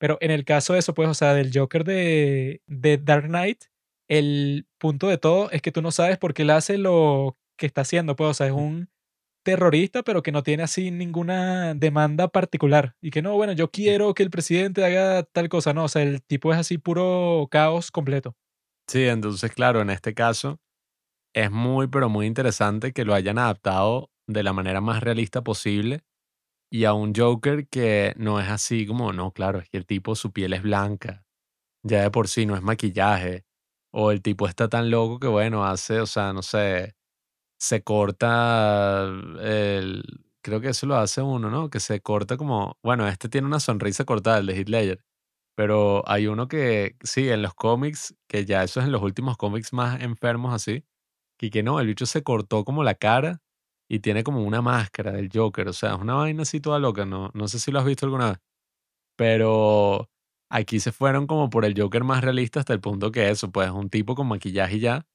Pero 0.00 0.16
en 0.22 0.30
el 0.30 0.46
caso 0.46 0.72
de 0.72 0.78
eso, 0.78 0.94
pues, 0.94 1.10
o 1.10 1.14
sea, 1.14 1.34
del 1.34 1.50
Joker 1.54 1.84
de, 1.84 2.62
de 2.66 2.96
Dark 2.96 3.26
Knight, 3.26 3.64
el 4.08 4.66
punto 4.78 5.08
de 5.08 5.18
todo 5.18 5.50
es 5.50 5.60
que 5.60 5.72
tú 5.72 5.82
no 5.82 5.90
sabes 5.90 6.16
por 6.16 6.32
qué 6.32 6.42
él 6.42 6.50
hace 6.50 6.78
lo 6.78 7.36
que 7.58 7.66
está 7.66 7.82
haciendo, 7.82 8.16
pues, 8.16 8.30
o 8.30 8.34
sea, 8.34 8.46
es 8.46 8.52
un 8.52 8.88
terrorista, 9.44 10.02
pero 10.02 10.22
que 10.22 10.32
no 10.32 10.42
tiene 10.42 10.62
así 10.62 10.90
ninguna 10.90 11.74
demanda 11.74 12.28
particular. 12.28 12.96
Y 13.02 13.10
que 13.10 13.20
no, 13.20 13.34
bueno, 13.34 13.52
yo 13.52 13.70
quiero 13.70 14.14
que 14.14 14.22
el 14.22 14.30
presidente 14.30 14.82
haga 14.84 15.22
tal 15.24 15.50
cosa, 15.50 15.74
no, 15.74 15.84
o 15.84 15.88
sea, 15.88 16.02
el 16.02 16.22
tipo 16.22 16.50
es 16.50 16.58
así 16.58 16.78
puro 16.78 17.46
caos 17.50 17.90
completo. 17.90 18.34
Sí, 18.88 19.04
entonces, 19.06 19.52
claro, 19.52 19.82
en 19.82 19.90
este 19.90 20.14
caso 20.14 20.60
es 21.34 21.50
muy, 21.50 21.88
pero 21.88 22.08
muy 22.08 22.26
interesante 22.26 22.92
que 22.92 23.04
lo 23.04 23.12
hayan 23.14 23.38
adaptado 23.38 24.10
de 24.26 24.42
la 24.42 24.54
manera 24.54 24.80
más 24.80 25.02
realista 25.02 25.42
posible 25.42 26.04
y 26.70 26.84
a 26.84 26.92
un 26.94 27.14
Joker 27.14 27.68
que 27.68 28.14
no 28.16 28.40
es 28.40 28.48
así 28.48 28.86
como, 28.86 29.12
no, 29.12 29.32
claro, 29.32 29.58
es 29.60 29.68
que 29.68 29.78
el 29.78 29.86
tipo, 29.86 30.14
su 30.16 30.32
piel 30.32 30.52
es 30.54 30.62
blanca, 30.62 31.24
ya 31.84 32.02
de 32.02 32.10
por 32.10 32.28
sí 32.28 32.46
no 32.46 32.56
es 32.56 32.62
maquillaje, 32.62 33.44
o 33.92 34.12
el 34.12 34.22
tipo 34.22 34.48
está 34.48 34.68
tan 34.68 34.90
loco 34.90 35.20
que, 35.20 35.28
bueno, 35.28 35.64
hace, 35.66 36.00
o 36.00 36.06
sea, 36.06 36.32
no 36.32 36.42
sé, 36.42 36.94
se 37.58 37.82
corta 37.82 39.04
el, 39.40 40.02
creo 40.42 40.60
que 40.60 40.68
eso 40.70 40.86
lo 40.86 40.96
hace 40.96 41.22
uno, 41.22 41.50
¿no? 41.50 41.70
Que 41.70 41.80
se 41.80 42.00
corta 42.00 42.36
como, 42.36 42.78
bueno, 42.82 43.06
este 43.08 43.28
tiene 43.28 43.46
una 43.46 43.60
sonrisa 43.60 44.04
cortada, 44.04 44.38
el 44.38 44.46
de 44.46 44.64
Ledger. 44.64 45.04
Pero 45.56 46.04
hay 46.08 46.26
uno 46.28 46.48
que, 46.48 46.96
sí, 47.02 47.28
en 47.30 47.42
los 47.42 47.54
cómics, 47.54 48.14
que 48.28 48.44
ya 48.46 48.64
eso 48.64 48.80
es 48.80 48.86
en 48.86 48.92
los 48.92 49.02
últimos 49.02 49.36
cómics 49.36 49.72
más 49.74 50.00
enfermos 50.02 50.54
así, 50.54 50.84
que 51.38 51.50
que 51.50 51.62
no, 51.62 51.80
el 51.80 51.86
bicho 51.88 52.06
se 52.06 52.22
cortó 52.22 52.64
como 52.64 52.84
la 52.84 52.94
cara 52.96 53.40
y 53.90 53.98
tiene 53.98 54.22
como 54.22 54.44
una 54.44 54.62
máscara 54.62 55.10
del 55.10 55.30
Joker. 55.34 55.66
O 55.66 55.72
sea, 55.72 55.94
es 55.94 56.00
una 56.00 56.14
vaina 56.14 56.42
así 56.42 56.60
toda 56.60 56.78
loca. 56.78 57.04
No, 57.04 57.30
no 57.34 57.48
sé 57.48 57.58
si 57.58 57.72
lo 57.72 57.80
has 57.80 57.84
visto 57.84 58.06
alguna 58.06 58.30
vez. 58.30 58.38
Pero 59.16 60.08
aquí 60.48 60.78
se 60.78 60.92
fueron 60.92 61.26
como 61.26 61.50
por 61.50 61.64
el 61.64 61.74
Joker 61.78 62.04
más 62.04 62.22
realista 62.22 62.60
hasta 62.60 62.72
el 62.72 62.80
punto 62.80 63.10
que 63.10 63.28
eso, 63.30 63.50
pues 63.50 63.66
es 63.66 63.74
un 63.74 63.90
tipo 63.90 64.14
con 64.14 64.28
maquillaje 64.28 64.76
y 64.76 64.80
ya. 64.80 65.06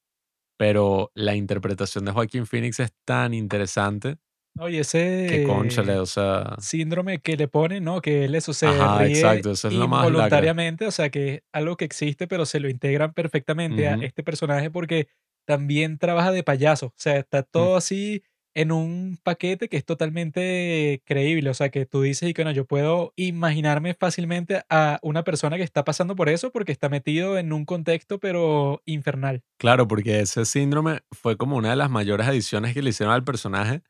Pero 0.58 1.10
la 1.16 1.36
interpretación 1.36 2.04
de 2.04 2.12
Joaquín 2.12 2.46
Phoenix 2.46 2.82
es 2.82 2.94
tan 3.06 3.34
interesante 3.34 4.18
Oye, 4.58 4.84
que 4.84 5.44
conchale, 5.46 5.94
ese 5.94 6.00
o 6.00 6.06
sea, 6.06 6.56
síndrome 6.60 7.20
que 7.20 7.36
le 7.36 7.48
ponen, 7.48 7.84
¿no? 7.84 8.02
Que 8.02 8.26
él 8.26 8.36
eso 8.36 8.54
se 8.54 8.68
ajá, 8.68 9.00
ríe 9.00 9.16
exacto, 9.16 9.52
eso 9.52 9.68
es 9.68 9.74
lo 9.74 9.88
más 9.88 10.06
involuntariamente, 10.08 10.86
o 10.86 10.92
sea, 10.92 11.10
que 11.10 11.34
es 11.34 11.42
algo 11.52 11.76
que 11.76 11.84
existe, 11.84 12.26
pero 12.28 12.46
se 12.46 12.62
lo 12.62 12.70
integran 12.70 13.14
perfectamente 13.14 13.90
a 13.90 13.96
este 13.96 14.24
personaje 14.24 14.72
porque 14.72 15.10
también 15.46 15.98
trabaja 15.98 16.32
de 16.32 16.44
payaso, 16.44 16.88
o 16.88 16.94
sea, 16.96 17.18
está 17.18 17.42
mm, 17.42 17.48
todo 17.52 17.76
así 17.76 18.24
en 18.56 18.72
un 18.72 19.20
paquete 19.22 19.70
que 19.70 19.78
es 19.78 19.86
totalmente 19.86 21.02
creíble, 21.06 21.50
o 21.50 21.54
sea, 21.54 21.70
que 21.70 21.86
tú 21.86 22.02
dices 22.02 22.30
y 22.30 22.34
que 22.34 22.44
no, 22.44 22.52
yo 22.52 22.66
puedo 22.66 23.14
imaginarme 23.16 23.94
fácilmente 23.94 24.64
a 24.70 25.00
una 25.04 25.24
persona 25.24 25.58
que 25.58 25.64
está 25.64 25.84
pasando 25.84 26.16
por 26.16 26.30
eso 26.30 26.52
porque 26.52 26.72
está 26.72 26.90
metido 26.90 27.38
en 27.38 27.54
un 27.54 27.66
contexto, 27.66 28.20
pero 28.20 28.82
infernal. 28.86 29.44
Claro, 29.58 29.88
porque 29.88 30.22
ese 30.22 30.46
síndrome 30.46 31.02
fue 31.12 31.38
como 31.38 31.58
una 31.58 31.70
de 31.70 31.76
las 31.76 31.92
mayores 31.92 32.28
adiciones 32.28 32.74
que 32.74 32.82
le 32.82 32.90
hicieron 32.90 33.14
al 33.14 33.24
personaje 33.24 33.84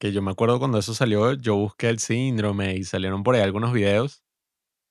que 0.00 0.12
yo 0.12 0.22
me 0.22 0.30
acuerdo 0.30 0.58
cuando 0.58 0.78
eso 0.78 0.94
salió, 0.94 1.34
yo 1.34 1.56
busqué 1.56 1.90
el 1.90 1.98
síndrome 1.98 2.74
y 2.74 2.84
salieron 2.84 3.22
por 3.22 3.34
ahí 3.34 3.42
algunos 3.42 3.72
videos, 3.74 4.24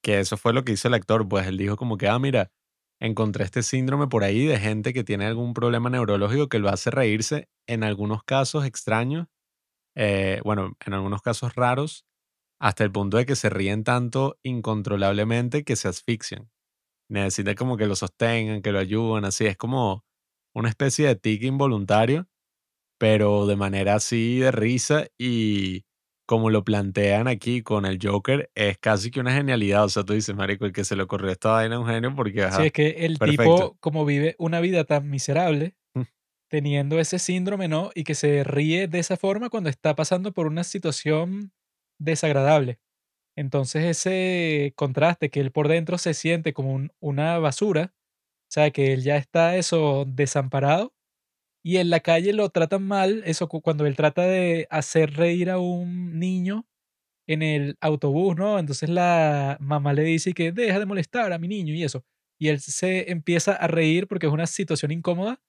que 0.04 0.20
eso 0.20 0.38
fue 0.38 0.54
lo 0.54 0.64
que 0.64 0.74
hizo 0.74 0.88
el 0.88 0.94
actor, 0.94 1.28
pues 1.28 1.48
él 1.48 1.58
dijo 1.58 1.78
como 1.78 1.98
que, 1.98 2.08
ah, 2.08 2.20
mira, 2.20 2.52
encontré 3.00 3.46
este 3.46 3.64
síndrome 3.64 4.08
por 4.08 4.24
ahí 4.24 4.46
de 4.46 4.60
gente 4.60 4.94
que 4.94 5.04
tiene 5.04 5.26
algún 5.26 5.54
problema 5.54 5.90
neurológico 5.90 6.50
que 6.50 6.60
lo 6.60 6.70
hace 6.70 6.92
reírse 6.92 7.50
en 7.68 7.84
algunos 7.84 8.24
casos 8.24 8.66
extraños, 8.66 9.28
eh, 9.96 10.42
bueno, 10.46 10.78
en 10.86 10.94
algunos 10.94 11.22
casos 11.22 11.56
raros, 11.56 12.06
hasta 12.62 12.84
el 12.84 12.92
punto 12.92 13.18
de 13.18 13.26
que 13.26 13.36
se 13.36 13.50
ríen 13.50 13.84
tanto 13.84 14.40
incontrolablemente 14.44 15.64
que 15.64 15.76
se 15.76 15.88
asfixian. 15.90 16.50
Necesita 17.10 17.56
como 17.56 17.78
que 17.78 17.88
lo 17.88 17.96
sostengan, 17.96 18.62
que 18.62 18.72
lo 18.74 18.80
ayuden, 18.80 19.26
así, 19.26 19.46
es 19.48 19.58
como 19.58 20.06
una 20.56 20.70
especie 20.70 21.08
de 21.08 21.16
tic 21.16 21.44
involuntario 21.44 22.28
pero 23.00 23.48
de 23.48 23.56
manera 23.56 23.96
así 23.96 24.40
de 24.40 24.52
risa 24.52 25.08
y 25.18 25.86
como 26.30 26.50
lo 26.52 26.64
plantean 26.64 27.28
aquí 27.28 27.64
con 27.64 27.86
el 27.86 28.00
Joker, 28.02 28.52
es 28.56 28.78
casi 28.80 29.12
que 29.12 29.20
una 29.20 29.34
genialidad. 29.34 29.86
O 29.86 29.90
sea, 29.90 30.04
tú 30.04 30.14
dices, 30.14 30.36
marico, 30.36 30.66
el 30.66 30.74
que 30.74 30.86
se 30.86 30.96
le 30.96 31.04
ocurrió 31.04 31.32
esta 31.32 31.52
vaina 31.52 31.76
es 31.76 31.82
un 31.82 31.88
genio 31.88 32.16
porque, 32.16 32.44
Sí, 32.48 32.48
ajá, 32.54 32.66
es 32.66 32.72
que 32.72 32.90
el 33.06 33.20
perfecto. 33.20 33.72
tipo, 33.72 33.78
como 33.80 34.06
vive 34.06 34.36
una 34.40 34.60
vida 34.60 34.84
tan 34.84 35.10
miserable, 35.10 35.76
Mm, 35.96 36.06
teniendo 36.50 37.00
ese 37.00 37.20
síndrome, 37.20 37.68
¿no? 37.68 37.92
Y 37.96 38.04
que 38.06 38.16
se 38.16 38.44
ríe 38.44 38.88
de 38.88 39.00
esa 39.00 39.18
forma 39.18 39.50
cuando 39.50 39.70
está 39.70 39.96
pasando 39.96 40.34
por 40.34 40.48
una 40.48 40.64
situación 40.66 41.54
desagradable. 42.00 42.80
Entonces 43.38 43.86
ese 43.86 44.74
contraste 44.76 45.30
que 45.32 45.42
él 45.42 45.52
por 45.52 45.68
dentro 45.70 45.98
se 46.00 46.14
siente 46.16 46.54
como 46.54 46.74
un- 46.74 46.92
una 47.02 47.40
basura, 47.40 47.94
o 48.50 48.52
sea, 48.52 48.72
que 48.72 48.94
él 48.94 49.04
ya 49.04 49.18
está 49.18 49.58
eso 49.58 50.06
desamparado 50.08 50.94
y 51.64 51.78
en 51.78 51.90
la 51.90 52.00
calle 52.02 52.34
lo 52.34 52.50
tratan 52.50 52.84
mal, 52.84 53.24
eso 53.26 53.48
cu- 53.50 53.62
cuando 53.62 53.86
él 53.86 53.96
trata 53.96 54.24
de 54.24 54.68
hacer 54.70 55.12
reír 55.16 55.50
a 55.52 55.60
un 55.60 56.20
niño 56.20 56.66
en 57.28 57.44
el 57.44 57.78
autobús, 57.82 58.36
¿no? 58.36 58.60
Entonces 58.60 58.90
la 58.90 59.58
mamá 59.60 59.94
le 59.94 60.04
dice 60.04 60.34
que 60.34 60.52
deja 60.52 60.80
de 60.80 60.86
molestar 60.86 61.32
a 61.34 61.40
mi 61.40 61.48
niño 61.48 61.74
y 61.74 61.84
eso. 61.84 62.04
Y 62.40 62.50
él 62.50 62.60
se 62.62 63.12
empieza 63.12 63.54
a 63.54 63.68
reír 63.68 64.08
porque 64.08 64.28
es 64.28 64.34
una 64.34 64.48
situación 64.48 64.92
incómoda 64.92 65.42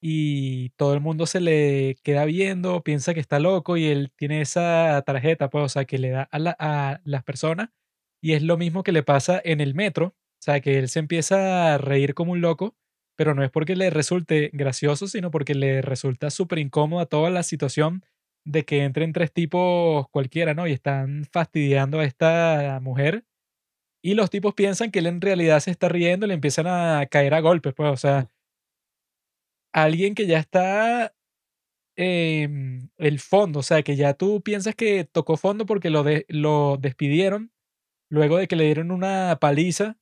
y 0.00 0.70
todo 0.70 0.94
el 0.94 1.00
mundo 1.00 1.26
se 1.26 1.40
le 1.40 1.96
queda 2.02 2.24
viendo, 2.24 2.82
piensa 2.82 3.14
que 3.14 3.20
está 3.20 3.38
loco 3.40 3.76
y 3.76 3.86
él 3.86 4.12
tiene 4.16 4.40
esa 4.42 5.02
tarjeta, 5.06 5.48
pues, 5.50 5.64
o 5.64 5.68
sea, 5.68 5.84
que 5.84 5.98
le 5.98 6.10
da 6.10 6.22
a, 6.32 6.38
la- 6.38 6.56
a 6.58 7.00
las 7.04 7.22
personas 7.24 7.70
y 8.20 8.32
es 8.34 8.42
lo 8.42 8.56
mismo 8.58 8.82
que 8.82 8.92
le 8.92 9.02
pasa 9.04 9.40
en 9.44 9.60
el 9.60 9.74
metro, 9.74 10.08
o 10.08 10.42
sea, 10.42 10.60
que 10.60 10.78
él 10.78 10.88
se 10.88 10.98
empieza 11.00 11.74
a 11.74 11.78
reír 11.78 12.14
como 12.14 12.32
un 12.32 12.40
loco, 12.40 12.76
pero 13.16 13.34
no 13.34 13.44
es 13.44 13.50
porque 13.50 13.76
le 13.76 13.90
resulte 13.90 14.50
gracioso, 14.52 15.06
sino 15.08 15.30
porque 15.30 15.54
le 15.54 15.82
resulta 15.82 16.30
súper 16.30 16.58
incómoda 16.58 17.06
toda 17.06 17.30
la 17.30 17.42
situación 17.42 18.02
de 18.44 18.64
que 18.64 18.84
entren 18.84 19.12
tres 19.12 19.32
tipos 19.32 20.06
cualquiera, 20.10 20.54
¿no? 20.54 20.66
Y 20.66 20.72
están 20.72 21.24
fastidiando 21.32 22.00
a 22.00 22.04
esta 22.04 22.80
mujer 22.82 23.24
y 24.02 24.14
los 24.14 24.30
tipos 24.30 24.54
piensan 24.54 24.90
que 24.90 25.00
él 25.00 25.06
en 25.06 25.20
realidad 25.20 25.60
se 25.60 25.70
está 25.72 25.88
riendo 25.88 26.26
y 26.26 26.28
le 26.30 26.34
empiezan 26.34 26.66
a 26.68 27.06
caer 27.06 27.34
a 27.34 27.40
golpes, 27.40 27.74
pues, 27.74 27.90
o 27.92 27.96
sea, 27.96 28.28
alguien 29.72 30.14
que 30.14 30.26
ya 30.26 30.38
está 30.38 31.14
en 31.96 32.90
el 32.98 33.20
fondo, 33.20 33.60
o 33.60 33.62
sea, 33.62 33.82
que 33.82 33.96
ya 33.96 34.14
tú 34.14 34.42
piensas 34.42 34.74
que 34.76 35.04
tocó 35.04 35.36
fondo 35.36 35.66
porque 35.66 35.90
lo, 35.90 36.04
de- 36.04 36.26
lo 36.28 36.78
despidieron 36.80 37.52
luego 38.10 38.38
de 38.38 38.48
que 38.48 38.56
le 38.56 38.64
dieron 38.66 38.90
una 38.92 39.38
paliza 39.40 39.98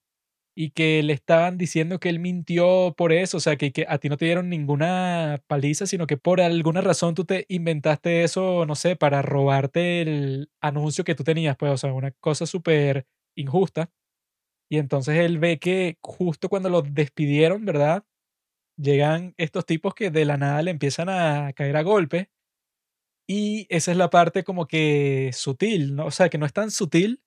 y 0.56 0.70
que 0.72 1.02
le 1.02 1.12
estaban 1.12 1.56
diciendo 1.58 2.00
que 2.00 2.08
él 2.10 2.18
mintió 2.18 2.94
por 2.96 3.12
eso, 3.12 3.38
o 3.38 3.40
sea, 3.40 3.56
que, 3.56 3.72
que 3.72 3.86
a 3.88 3.98
ti 3.98 4.08
no 4.08 4.16
te 4.16 4.26
dieron 4.26 4.48
ninguna 4.50 5.42
paliza, 5.46 5.86
sino 5.86 6.06
que 6.06 6.16
por 6.16 6.40
alguna 6.40 6.80
razón 6.80 7.14
tú 7.14 7.24
te 7.24 7.46
inventaste 7.48 8.24
eso, 8.24 8.66
no 8.66 8.74
sé, 8.74 8.96
para 8.96 9.22
robarte 9.22 10.02
el 10.02 10.50
anuncio 10.60 11.04
que 11.04 11.14
tú 11.14 11.24
tenías, 11.24 11.56
pues, 11.56 11.72
o 11.72 11.76
sea, 11.78 11.92
una 11.92 12.10
cosa 12.12 12.46
súper 12.46 13.06
injusta. 13.36 13.90
Y 14.70 14.78
entonces 14.78 15.16
él 15.18 15.38
ve 15.38 15.58
que 15.58 15.98
justo 16.02 16.48
cuando 16.48 16.70
lo 16.70 16.82
despidieron, 16.82 17.64
¿verdad? 17.64 18.04
Llegan 18.78 19.34
estos 19.38 19.66
tipos 19.66 19.94
que 19.94 20.10
de 20.10 20.24
la 20.26 20.36
nada 20.38 20.62
le 20.62 20.70
empiezan 20.72 21.08
a 21.10 21.52
caer 21.54 21.76
a 21.76 21.82
golpe 21.82 22.30
y 23.28 23.66
esa 23.70 23.92
es 23.92 23.96
la 23.96 24.10
parte 24.10 24.44
como 24.44 24.66
que 24.66 25.30
sutil, 25.32 25.94
¿no? 25.94 26.06
O 26.06 26.10
sea, 26.10 26.28
que 26.28 26.38
no 26.38 26.46
es 26.46 26.52
tan 26.52 26.70
sutil, 26.70 27.22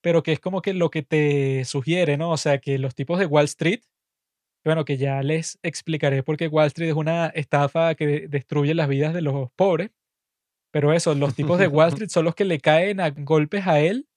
pero 0.00 0.22
que 0.22 0.32
es 0.32 0.40
como 0.40 0.62
que 0.62 0.74
lo 0.74 0.90
que 0.90 1.02
te 1.02 1.64
sugiere, 1.64 2.16
¿no? 2.16 2.30
O 2.30 2.36
sea, 2.36 2.58
que 2.58 2.78
los 2.78 2.94
tipos 2.94 3.18
de 3.18 3.26
Wall 3.26 3.44
Street, 3.46 3.80
bueno, 4.64 4.84
que 4.84 4.96
ya 4.96 5.22
les 5.22 5.58
explicaré 5.62 6.22
por 6.22 6.36
qué 6.36 6.48
Wall 6.48 6.66
Street 6.68 6.90
es 6.90 6.96
una 6.96 7.28
estafa 7.28 7.94
que 7.94 8.28
destruye 8.28 8.74
las 8.74 8.88
vidas 8.88 9.14
de 9.14 9.22
los 9.22 9.50
pobres, 9.56 9.90
pero 10.72 10.92
eso, 10.92 11.14
los 11.14 11.34
tipos 11.34 11.58
de 11.58 11.68
Wall 11.68 11.88
Street 11.92 12.10
son 12.10 12.24
los 12.24 12.34
que 12.34 12.44
le 12.44 12.60
caen 12.60 13.00
a 13.00 13.10
golpes 13.10 13.66
a 13.66 13.80
él 13.80 14.08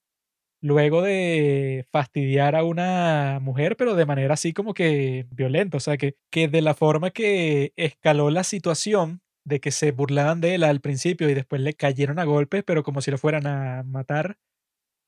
luego 0.61 1.01
de 1.01 1.88
fastidiar 1.91 2.55
a 2.55 2.63
una 2.63 3.39
mujer, 3.41 3.75
pero 3.75 3.95
de 3.95 4.05
manera 4.05 4.36
así 4.36 4.53
como 4.53 4.73
que 4.73 5.25
violenta, 5.32 5.77
o 5.77 5.79
sea, 5.79 5.97
que, 5.97 6.15
que 6.29 6.47
de 6.47 6.61
la 6.61 6.75
forma 6.75 7.11
que 7.11 7.73
escaló 7.75 8.29
la 8.29 8.43
situación 8.43 9.21
de 9.43 9.59
que 9.59 9.71
se 9.71 9.91
burlaban 9.91 10.39
de 10.39 10.55
él 10.55 10.63
al 10.63 10.82
principio 10.82 11.29
y 11.29 11.34
después 11.34 11.61
le 11.61 11.73
cayeron 11.73 12.19
a 12.19 12.25
golpes, 12.25 12.63
pero 12.63 12.84
como 12.84 13.01
si 13.01 13.09
lo 13.09 13.17
fueran 13.17 13.47
a 13.47 13.84
matar, 13.84 14.38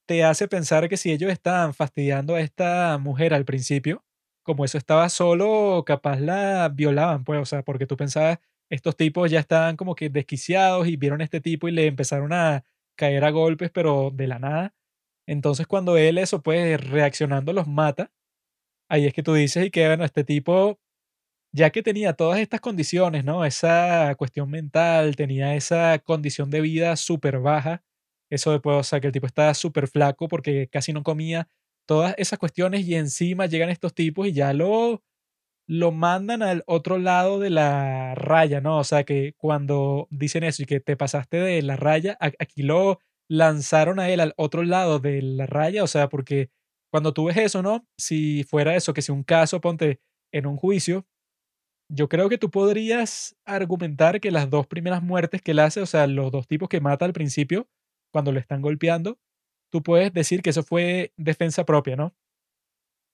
te 0.06 0.24
hace 0.24 0.48
pensar 0.48 0.90
que 0.90 0.98
si 0.98 1.12
ellos 1.12 1.32
estaban 1.32 1.74
fastidiando 1.74 2.36
a 2.36 2.42
esta 2.42 2.98
mujer 2.98 3.34
al 3.34 3.46
principio, 3.46 4.04
como 4.44 4.66
eso 4.66 4.78
estaba 4.78 5.10
solo, 5.10 5.84
capaz 5.86 6.20
la 6.20 6.70
violaban, 6.70 7.24
pues, 7.24 7.40
o 7.42 7.46
sea, 7.46 7.64
porque 7.64 7.88
tú 7.88 7.96
pensabas, 7.98 8.40
estos 8.70 8.96
tipos 8.98 9.32
ya 9.32 9.40
estaban 9.40 9.78
como 9.78 9.96
que 9.96 10.10
desquiciados 10.10 10.88
y 10.88 10.98
vieron 10.98 11.22
a 11.22 11.24
este 11.24 11.42
tipo 11.42 11.68
y 11.68 11.72
le 11.72 11.88
empezaron 11.88 12.34
a 12.34 12.64
caer 12.96 13.24
a 13.26 13.32
golpes, 13.32 13.72
pero 13.72 14.12
de 14.14 14.28
la 14.28 14.40
nada. 14.40 14.74
Entonces, 15.28 15.68
cuando 15.68 15.98
él 15.98 16.18
eso, 16.18 16.42
pues, 16.44 16.80
reaccionando 16.90 17.54
los 17.54 17.68
mata, 17.68 18.12
ahí 18.90 19.06
es 19.08 19.14
que 19.14 19.24
tú 19.24 19.34
dices 19.34 19.68
y 19.68 19.72
que, 19.72 19.88
bueno, 19.88 20.06
este 20.06 20.24
tipo, 20.24 20.80
ya 21.54 21.72
que 21.72 21.84
tenía 21.84 22.14
todas 22.14 22.40
estas 22.40 22.62
condiciones, 22.62 23.26
¿no? 23.26 23.46
Esa 23.46 24.16
cuestión 24.18 24.50
mental, 24.52 25.16
tenía 25.16 25.56
esa 25.56 26.00
condición 26.00 26.50
de 26.52 26.62
vida 26.62 26.96
súper 26.98 27.40
baja, 27.40 27.84
eso 28.36 28.52
después, 28.52 28.78
o 28.78 28.84
sea, 28.84 29.00
que 29.00 29.08
el 29.08 29.14
tipo 29.14 29.28
estaba 29.28 29.54
súper 29.54 29.88
flaco 29.88 30.28
porque 30.28 30.68
casi 30.70 30.94
no 30.94 31.04
comía, 31.04 31.48
todas 31.86 32.16
esas 32.18 32.40
cuestiones 32.40 32.88
y 32.88 32.96
encima 32.96 33.46
llegan 33.46 33.70
estos 33.70 33.94
tipos 33.94 34.28
y 34.28 34.34
ya 34.34 34.54
lo, 34.54 35.04
lo 35.68 35.92
mandan 35.92 36.42
al 36.44 36.64
otro 36.68 36.98
lado 36.98 37.40
de 37.40 37.50
la 37.50 38.16
raya, 38.16 38.62
¿no? 38.62 38.80
O 38.80 38.84
sea, 38.84 39.04
que 39.04 39.34
cuando 39.38 40.08
dicen 40.12 40.44
eso 40.44 40.64
y 40.64 40.66
que 40.66 40.80
te 40.80 40.98
pasaste 40.98 41.38
de 41.38 41.62
la 41.62 41.76
raya, 41.76 42.18
aquí 42.20 42.64
lo 42.64 43.00
lanzaron 43.30 44.00
a 44.00 44.10
él 44.10 44.20
al 44.20 44.34
otro 44.38 44.64
lado 44.64 45.00
de 45.00 45.22
la 45.22 45.46
raya, 45.46 45.84
o 45.84 45.88
sea, 45.88 46.10
porque 46.10 46.50
cuando 46.92 47.14
tú 47.14 47.26
ves 47.26 47.38
eso, 47.38 47.62
¿no? 47.64 47.86
Si 47.98 48.44
fuera 48.44 48.76
eso, 48.76 48.94
que 48.94 49.02
si 49.02 49.12
un 49.12 49.24
caso, 49.24 49.62
ponte 49.62 50.00
en 50.32 50.46
un 50.46 50.58
juicio, 50.58 51.06
yo 51.90 52.10
creo 52.10 52.30
que 52.30 52.38
tú 52.38 52.50
podrías 52.50 53.36
argumentar 53.46 54.20
que 54.20 54.32
las 54.32 54.50
dos 54.50 54.68
primeras 54.68 55.04
muertes 55.04 55.42
que 55.42 55.52
él 55.52 55.60
hace, 55.60 55.82
o 55.82 55.86
sea, 55.86 56.08
los 56.08 56.32
dos 56.32 56.48
tipos 56.48 56.70
que 56.70 56.82
mata 56.82 57.06
al 57.06 57.14
principio, 57.14 57.68
cuando 58.14 58.32
lo 58.34 58.40
están 58.40 58.62
golpeando, 58.64 59.20
tú 59.72 59.84
puedes 59.84 60.14
decir 60.14 60.44
que 60.44 60.52
eso 60.52 60.64
fue 60.64 61.14
defensa 61.18 61.66
propia, 61.66 61.98
¿no? 61.98 62.16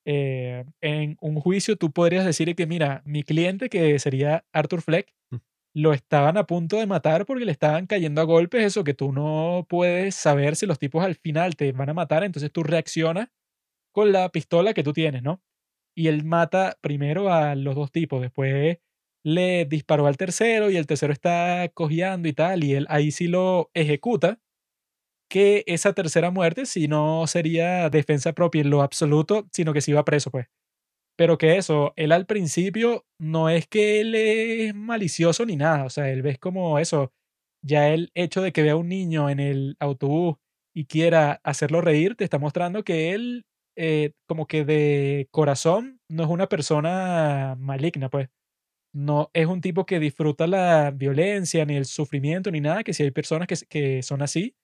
Eh, 0.06 0.66
en 0.82 1.18
un 1.22 1.40
juicio 1.40 1.76
tú 1.76 1.92
podrías 1.92 2.26
decir 2.26 2.56
que, 2.56 2.66
mira, 2.66 3.02
mi 3.06 3.24
cliente, 3.24 3.70
que 3.70 4.00
sería 4.00 4.46
Arthur 4.54 4.82
Fleck, 4.82 5.14
Mm. 5.32 5.38
lo 5.76 5.94
estaban 5.94 6.38
a 6.38 6.46
punto 6.48 6.78
de 6.78 6.88
matar 6.88 7.26
porque 7.26 7.46
le 7.46 7.52
estaban 7.52 7.86
cayendo 7.88 8.22
a 8.22 8.24
golpes, 8.26 8.64
eso 8.66 8.84
que 8.84 8.96
tú 8.96 9.12
no 9.14 9.66
puedes 9.70 10.16
saber 10.16 10.56
si 10.56 10.66
los 10.66 10.80
tipos 10.80 11.04
al 11.06 11.16
final 11.16 11.56
te 11.56 11.72
van 11.72 11.90
a 11.90 11.94
matar, 11.94 12.24
entonces 12.24 12.52
tú 12.52 12.64
reaccionas 12.64 13.30
con 13.94 14.12
la 14.14 14.30
pistola 14.30 14.74
que 14.74 14.84
tú 14.84 14.94
tienes, 14.94 15.24
¿no? 15.24 15.42
Y 15.96 16.08
él 16.10 16.26
mata 16.26 16.78
primero 16.82 17.34
a 17.34 17.56
los 17.56 17.76
dos 17.76 17.92
tipos, 17.92 18.22
después 18.22 18.80
le 19.26 19.66
disparó 19.66 20.08
al 20.08 20.18
tercero 20.18 20.70
y 20.72 20.78
el 20.78 20.88
tercero 20.88 21.14
está 21.14 21.70
cojeando 21.74 22.28
y 22.30 22.34
tal, 22.34 22.64
y 22.64 22.74
él 22.76 22.88
ahí 22.90 23.12
sí 23.12 23.28
lo 23.28 23.72
ejecuta, 23.74 24.40
que 25.30 25.64
esa 25.68 25.94
tercera 25.94 26.32
muerte 26.32 26.66
si 26.66 26.88
no 26.88 27.28
sería 27.28 27.90
defensa 27.90 28.34
propia 28.34 28.62
en 28.62 28.70
lo 28.72 28.82
absoluto, 28.82 29.48
sino 29.54 29.74
que 29.74 29.82
se 29.82 29.92
iba 29.92 30.06
preso, 30.06 30.32
pues. 30.32 30.48
Pero 31.18 31.38
que 31.38 31.58
eso, 31.58 31.94
él 31.98 32.12
al 32.14 32.26
principio 32.26 33.06
no 33.20 33.50
es 33.50 33.68
que 33.68 34.02
él 34.02 34.16
es 34.16 34.76
malicioso 34.76 35.46
ni 35.46 35.56
nada, 35.58 35.86
o 35.86 35.90
sea, 35.90 36.10
él 36.12 36.22
ves 36.22 36.40
como 36.40 36.80
eso, 36.80 37.12
ya 37.64 37.90
el 37.90 38.12
hecho 38.16 38.42
de 38.42 38.54
que 38.54 38.64
vea 38.64 38.74
a 38.74 38.78
un 38.78 38.90
niño 38.90 39.30
en 39.30 39.40
el 39.40 39.76
autobús 39.80 40.38
y 40.74 40.86
quiera 40.86 41.42
hacerlo 41.44 41.82
reír, 41.82 42.16
te 42.16 42.24
está 42.24 42.40
mostrando 42.40 42.84
que 42.86 43.14
él, 43.14 43.46
eh, 43.78 44.14
como 44.28 44.48
que 44.48 44.66
de 44.66 45.28
corazón, 45.32 46.00
no 46.10 46.24
es 46.24 46.30
una 46.30 46.48
persona 46.48 47.56
maligna, 47.60 48.10
pues. 48.10 48.30
No 48.94 49.30
es 49.34 49.46
un 49.48 49.62
tipo 49.62 49.86
que 49.86 50.00
disfruta 50.00 50.48
la 50.48 50.92
violencia, 50.92 51.66
ni 51.66 51.76
el 51.76 51.86
sufrimiento, 51.86 52.52
ni 52.52 52.62
nada, 52.62 52.84
que 52.84 52.94
si 52.94 53.04
hay 53.04 53.12
personas 53.12 53.48
que, 53.48 53.56
que 53.70 54.04
son 54.04 54.22
así, 54.24 54.56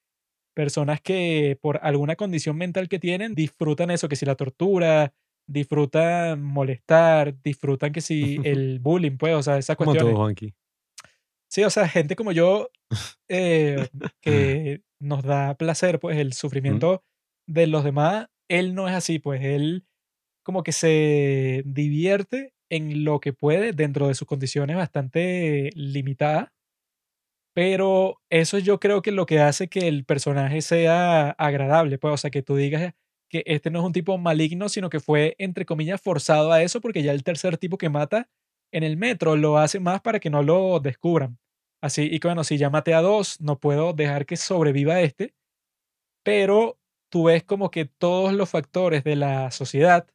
personas 0.55 1.01
que 1.01 1.59
por 1.61 1.79
alguna 1.83 2.15
condición 2.15 2.57
mental 2.57 2.89
que 2.89 2.97
tienen, 2.97 3.35
disfrutan 3.35 3.91
eso, 3.91 4.09
que 4.09 4.15
si 4.15 4.25
la 4.25 4.35
tortura, 4.35 5.13
disfrutan 5.45 6.41
molestar, 6.41 7.39
disfrutan 7.43 7.91
que 7.91 8.01
si 8.01 8.37
el 8.43 8.79
bullying, 8.79 9.17
pues, 9.17 9.35
o 9.35 9.43
sea, 9.43 9.57
esas 9.57 9.75
Como 9.75 9.91
cuestiones. 9.91 10.17
Juanqui. 10.17 10.53
Sí, 11.47 11.63
o 11.63 11.69
sea, 11.69 11.87
gente 11.87 12.15
como 12.15 12.31
yo 12.31 12.69
eh, 13.29 13.87
que 14.21 14.81
nos 14.99 15.23
da 15.23 15.55
placer, 15.55 15.99
pues, 15.99 16.17
el 16.17 16.33
sufrimiento 16.33 17.03
de 17.47 17.67
los 17.67 17.83
demás, 17.83 18.27
él 18.49 18.73
no 18.73 18.87
es 18.87 18.95
así, 18.95 19.19
pues, 19.19 19.43
él 19.43 19.85
como 20.43 20.63
que 20.63 20.71
se 20.71 21.63
divierte 21.65 22.53
en 22.69 23.03
lo 23.03 23.19
que 23.19 23.33
puede 23.33 23.73
dentro 23.73 24.07
de 24.07 24.15
sus 24.15 24.27
condiciones 24.27 24.75
bastante 24.75 25.69
limitadas, 25.75 26.49
pero 27.55 28.21
eso 28.29 28.59
yo 28.59 28.81
creo 28.81 29.01
que 29.01 29.13
lo 29.13 29.25
que 29.25 29.39
hace 29.39 29.69
que 29.69 29.87
el 29.87 30.03
personaje 30.05 30.61
sea 30.61 31.29
agradable, 31.31 31.97
pues, 31.97 32.13
o 32.13 32.17
sea, 32.17 32.29
que 32.29 32.43
tú 32.43 32.57
digas 32.57 32.93
que 33.29 33.43
este 33.45 33.71
no 33.71 33.79
es 33.79 33.85
un 33.85 33.93
tipo 33.93 34.17
maligno, 34.17 34.67
sino 34.67 34.89
que 34.89 34.99
fue, 34.99 35.35
entre 35.39 35.65
comillas, 35.65 36.01
forzado 36.01 36.51
a 36.51 36.61
eso, 36.63 36.81
porque 36.81 37.01
ya 37.01 37.13
el 37.13 37.23
tercer 37.23 37.57
tipo 37.57 37.77
que 37.77 37.89
mata 37.89 38.29
en 38.73 38.83
el 38.83 38.97
metro 38.97 39.37
lo 39.37 39.57
hace 39.57 39.79
más 39.79 40.01
para 40.01 40.19
que 40.19 40.29
no 40.29 40.43
lo 40.43 40.81
descubran. 40.81 41.39
Así, 41.81 42.09
y 42.11 42.19
bueno, 42.19 42.43
si 42.43 42.57
ya 42.57 42.69
maté 42.69 42.93
a 42.93 43.01
dos, 43.01 43.39
no 43.39 43.57
puedo 43.59 43.93
dejar 43.93 44.25
que 44.25 44.35
sobreviva 44.35 44.99
este, 45.01 45.33
pero 46.23 46.79
tú 47.09 47.25
ves 47.25 47.43
como 47.43 47.71
que 47.71 47.85
todos 47.85 48.33
los 48.33 48.49
factores 48.49 49.03
de 49.03 49.15
la 49.15 49.51
sociedad, 49.51 50.07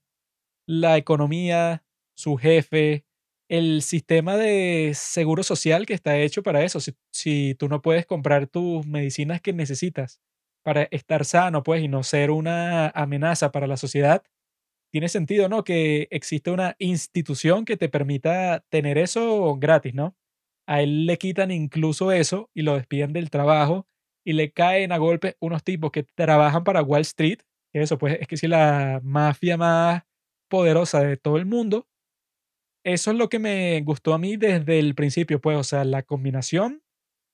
la 0.66 0.96
economía, 0.98 1.84
su 2.16 2.36
jefe, 2.36 3.04
el 3.50 3.82
sistema 3.82 4.36
de 4.36 4.92
seguro 4.94 5.42
social 5.42 5.84
que 5.84 5.94
está 5.94 6.16
hecho 6.18 6.42
para 6.42 6.62
eso. 6.64 6.78
Si, 7.12 7.54
tú 7.56 7.68
no 7.68 7.82
puedes 7.82 8.06
comprar 8.06 8.46
tus 8.46 8.86
medicinas 8.86 9.40
que 9.40 9.52
necesitas 9.52 10.20
para 10.62 10.84
estar 10.92 11.24
sano, 11.24 11.62
pues, 11.64 11.82
y 11.82 11.88
no 11.88 12.04
ser 12.04 12.30
una 12.30 12.90
amenaza 12.90 13.50
para 13.52 13.66
la 13.66 13.76
sociedad, 13.76 14.22
tiene 14.92 15.08
sentido, 15.08 15.48
¿no? 15.48 15.64
Que 15.64 16.08
existe 16.10 16.50
una 16.52 16.76
institución 16.78 17.64
que 17.64 17.76
te 17.76 17.88
permita 17.88 18.64
tener 18.70 18.98
eso 18.98 19.56
gratis, 19.58 19.94
¿no? 19.94 20.16
A 20.66 20.82
él 20.82 21.06
le 21.06 21.18
quitan 21.18 21.50
incluso 21.50 22.12
eso 22.12 22.50
y 22.54 22.62
lo 22.62 22.76
despiden 22.76 23.12
del 23.12 23.30
trabajo 23.30 23.86
y 24.24 24.34
le 24.34 24.52
caen 24.52 24.92
a 24.92 24.98
golpe 24.98 25.36
unos 25.40 25.64
tipos 25.64 25.90
que 25.92 26.04
trabajan 26.04 26.64
para 26.64 26.82
Wall 26.82 27.02
Street, 27.02 27.40
eso 27.72 27.98
pues 27.98 28.18
es 28.20 28.28
que 28.28 28.36
si 28.36 28.48
la 28.48 29.00
mafia 29.02 29.56
más 29.56 30.02
poderosa 30.48 31.00
de 31.00 31.16
todo 31.16 31.36
el 31.36 31.46
mundo. 31.46 31.86
Eso 32.84 33.10
es 33.10 33.16
lo 33.18 33.28
que 33.28 33.38
me 33.38 33.80
gustó 33.82 34.14
a 34.14 34.18
mí 34.18 34.36
desde 34.38 34.78
el 34.78 34.94
principio, 34.94 35.38
pues, 35.40 35.56
o 35.58 35.64
sea, 35.64 35.84
la 35.84 36.02
combinación 36.02 36.82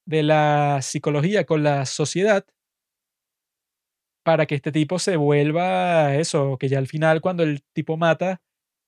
de 0.07 0.23
la 0.25 0.81
psicología 0.83 1.47
con 1.47 1.63
la 1.65 1.87
sociedad 1.87 2.47
para 4.25 4.47
que 4.47 4.57
este 4.57 4.73
tipo 4.73 4.99
se 4.99 5.17
vuelva 5.17 6.17
eso, 6.17 6.59
que 6.59 6.69
ya 6.69 6.79
al 6.79 6.89
final 6.89 7.21
cuando 7.21 7.45
el 7.45 7.63
tipo 7.73 7.97
mata 7.97 8.41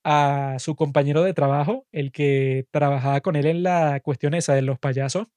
a 0.03 0.57
su 0.59 0.75
compañero 0.75 1.23
de 1.23 1.33
trabajo, 1.33 1.85
el 1.93 2.11
que 2.11 2.65
trabajaba 2.71 3.21
con 3.21 3.35
él 3.37 3.45
en 3.45 3.63
la 3.63 4.01
cuestión 4.01 4.33
esa 4.33 4.53
de 4.53 4.61
los 4.63 4.79
payasos, 4.79 5.27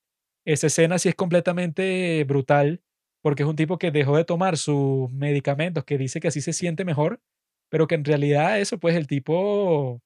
esa 0.44 0.66
escena 0.68 0.98
sí 0.98 1.08
es 1.08 1.14
completamente 1.14 2.24
brutal, 2.24 2.82
porque 3.22 3.44
es 3.44 3.48
un 3.48 3.54
tipo 3.56 3.78
que 3.78 3.92
dejó 3.92 4.16
de 4.16 4.24
tomar 4.24 4.56
sus 4.56 5.08
medicamentos, 5.12 5.84
que 5.84 5.98
dice 5.98 6.18
que 6.20 6.28
así 6.28 6.40
se 6.40 6.52
siente 6.52 6.84
mejor, 6.84 7.20
pero 7.70 7.86
que 7.86 7.94
en 7.94 8.04
realidad 8.04 8.58
eso, 8.60 8.78
pues 8.78 8.96
el 8.96 9.06
tipo 9.06 10.00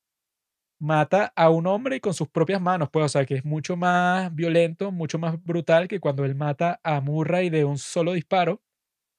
mata 0.78 1.32
a 1.36 1.50
un 1.50 1.66
hombre 1.66 2.00
con 2.00 2.14
sus 2.14 2.28
propias 2.28 2.60
manos, 2.60 2.88
pues, 2.92 3.04
o 3.06 3.08
sea, 3.08 3.24
que 3.26 3.34
es 3.36 3.44
mucho 3.44 3.76
más 3.76 4.34
violento, 4.34 4.92
mucho 4.92 5.18
más 5.18 5.42
brutal 5.44 5.88
que 5.88 6.00
cuando 6.00 6.24
él 6.24 6.34
mata 6.34 6.80
a 6.84 7.00
Murray 7.00 7.50
de 7.50 7.64
un 7.64 7.78
solo 7.78 8.12
disparo, 8.12 8.62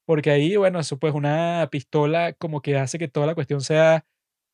porque 0.05 0.31
ahí, 0.31 0.55
bueno, 0.57 0.79
eso 0.79 0.97
pues 0.99 1.13
una 1.13 1.67
pistola 1.71 2.33
como 2.33 2.61
que 2.61 2.77
hace 2.77 2.99
que 2.99 3.07
toda 3.09 3.27
la 3.27 3.35
cuestión 3.35 3.61
sea 3.61 4.05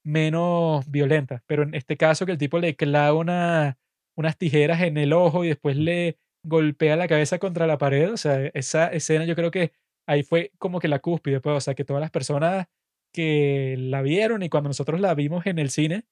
menos 0.04 0.90
violenta, 0.90 1.44
pero 1.48 1.64
en 1.64 1.76
este 1.76 1.98
caso 1.98 2.26
que 2.26 2.34
el 2.34 2.38
tipo 2.38 2.60
le 2.60 2.76
clava 2.76 3.14
una, 3.18 3.78
unas 4.16 4.38
tijeras 4.38 4.82
en 4.82 4.98
el 4.98 5.14
ojo 5.14 5.46
y 5.46 5.50
después 5.50 5.78
le 5.78 6.18
golpea 6.44 6.96
la 6.98 7.08
cabeza 7.08 7.40
contra 7.40 7.68
la 7.68 7.78
pared, 7.78 8.12
o 8.14 8.18
sea, 8.18 8.48
esa 8.54 8.88
escena 8.90 9.26
yo 9.26 9.36
creo 9.36 9.52
que 9.52 9.72
ahí 10.08 10.24
fue 10.24 10.52
como 10.60 10.80
que 10.80 10.88
la 10.90 11.00
cúspide, 11.00 11.40
pues, 11.42 11.56
o 11.58 11.62
sea, 11.62 11.76
que 11.76 11.86
todas 11.86 12.02
las 12.02 12.12
personas 12.12 12.68
que 13.14 13.76
la 13.78 14.02
vieron 14.02 14.44
y 14.44 14.50
cuando 14.50 14.70
nosotros 14.70 15.00
la 15.00 15.14
vimos 15.16 15.46
en 15.46 15.60
el 15.60 15.70
cine, 15.70 16.06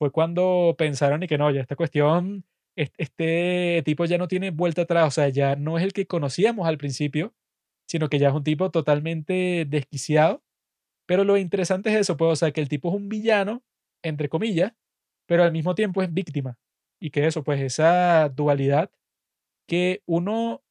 fue 0.00 0.10
cuando 0.12 0.74
pensaron 0.78 1.22
y 1.22 1.28
que 1.28 1.38
no, 1.38 1.50
ya 1.52 1.60
esta 1.60 1.76
cuestión, 1.76 2.46
este 2.74 3.82
tipo 3.84 4.06
ya 4.06 4.18
no 4.18 4.28
tiene 4.28 4.50
vuelta 4.50 4.82
atrás, 4.82 5.06
o 5.08 5.10
sea, 5.12 5.28
ya 5.28 5.56
no 5.56 5.76
es 5.78 5.84
el 5.84 5.92
que 5.92 6.06
conocíamos 6.06 6.66
al 6.66 6.78
principio, 6.78 7.34
sino 7.86 8.08
que 8.08 8.18
ya 8.18 8.28
es 8.30 8.34
un 8.34 8.44
tipo 8.44 8.70
totalmente 8.70 9.66
desquiciado. 9.68 10.42
Pero 11.06 11.24
lo 11.24 11.36
interesante 11.38 11.90
es 11.90 11.96
eso, 11.96 12.16
pues, 12.16 12.32
o 12.32 12.36
sea, 12.36 12.52
que 12.52 12.60
el 12.62 12.68
tipo 12.70 12.88
es 12.90 12.96
un 12.96 13.08
villano, 13.10 13.62
entre 14.04 14.28
comillas, 14.30 14.72
pero 15.26 15.44
al 15.44 15.52
mismo 15.52 15.74
tiempo 15.74 16.02
es 16.02 16.12
víctima. 16.14 16.58
Y 17.00 17.10
que 17.10 17.26
eso, 17.26 17.44
pues, 17.44 17.60
esa 17.60 18.30
dualidad 18.30 18.90
que 19.68 20.02
uno 20.06 20.62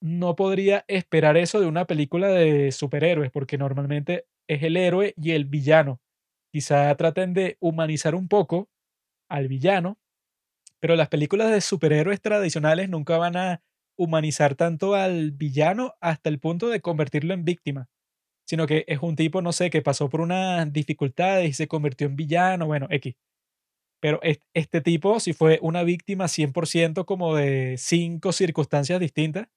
no 0.00 0.36
podría 0.36 0.84
esperar 0.88 1.36
eso 1.36 1.60
de 1.60 1.66
una 1.66 1.86
película 1.86 2.28
de 2.28 2.70
superhéroes, 2.72 3.30
porque 3.30 3.58
normalmente 3.58 4.26
es 4.48 4.62
el 4.62 4.76
héroe 4.76 5.14
y 5.16 5.32
el 5.32 5.44
villano. 5.44 6.00
Quizá 6.52 6.94
traten 6.96 7.34
de 7.34 7.56
humanizar 7.60 8.14
un 8.14 8.28
poco 8.28 8.68
al 9.28 9.48
villano, 9.48 9.98
pero 10.80 10.96
las 10.96 11.08
películas 11.08 11.50
de 11.50 11.60
superhéroes 11.60 12.20
tradicionales 12.20 12.88
nunca 12.88 13.18
van 13.18 13.36
a 13.36 13.62
humanizar 13.98 14.54
tanto 14.54 14.94
al 14.94 15.32
villano 15.32 15.94
hasta 16.00 16.28
el 16.30 16.38
punto 16.38 16.68
de 16.68 16.80
convertirlo 16.80 17.34
en 17.34 17.44
víctima, 17.44 17.88
sino 18.46 18.66
que 18.66 18.84
es 18.88 19.00
un 19.02 19.16
tipo, 19.16 19.42
no 19.42 19.52
sé, 19.52 19.70
que 19.70 19.82
pasó 19.82 20.08
por 20.08 20.20
unas 20.20 20.72
dificultades 20.72 21.50
y 21.50 21.52
se 21.52 21.68
convirtió 21.68 22.06
en 22.06 22.16
villano, 22.16 22.66
bueno, 22.66 22.86
X. 22.90 23.14
Pero 24.00 24.20
este 24.54 24.80
tipo 24.80 25.20
si 25.20 25.32
fue 25.32 25.58
una 25.62 25.82
víctima 25.82 26.28
100% 26.28 27.04
como 27.04 27.34
de 27.34 27.76
cinco 27.78 28.32
circunstancias 28.32 29.00
distintas 29.00 29.48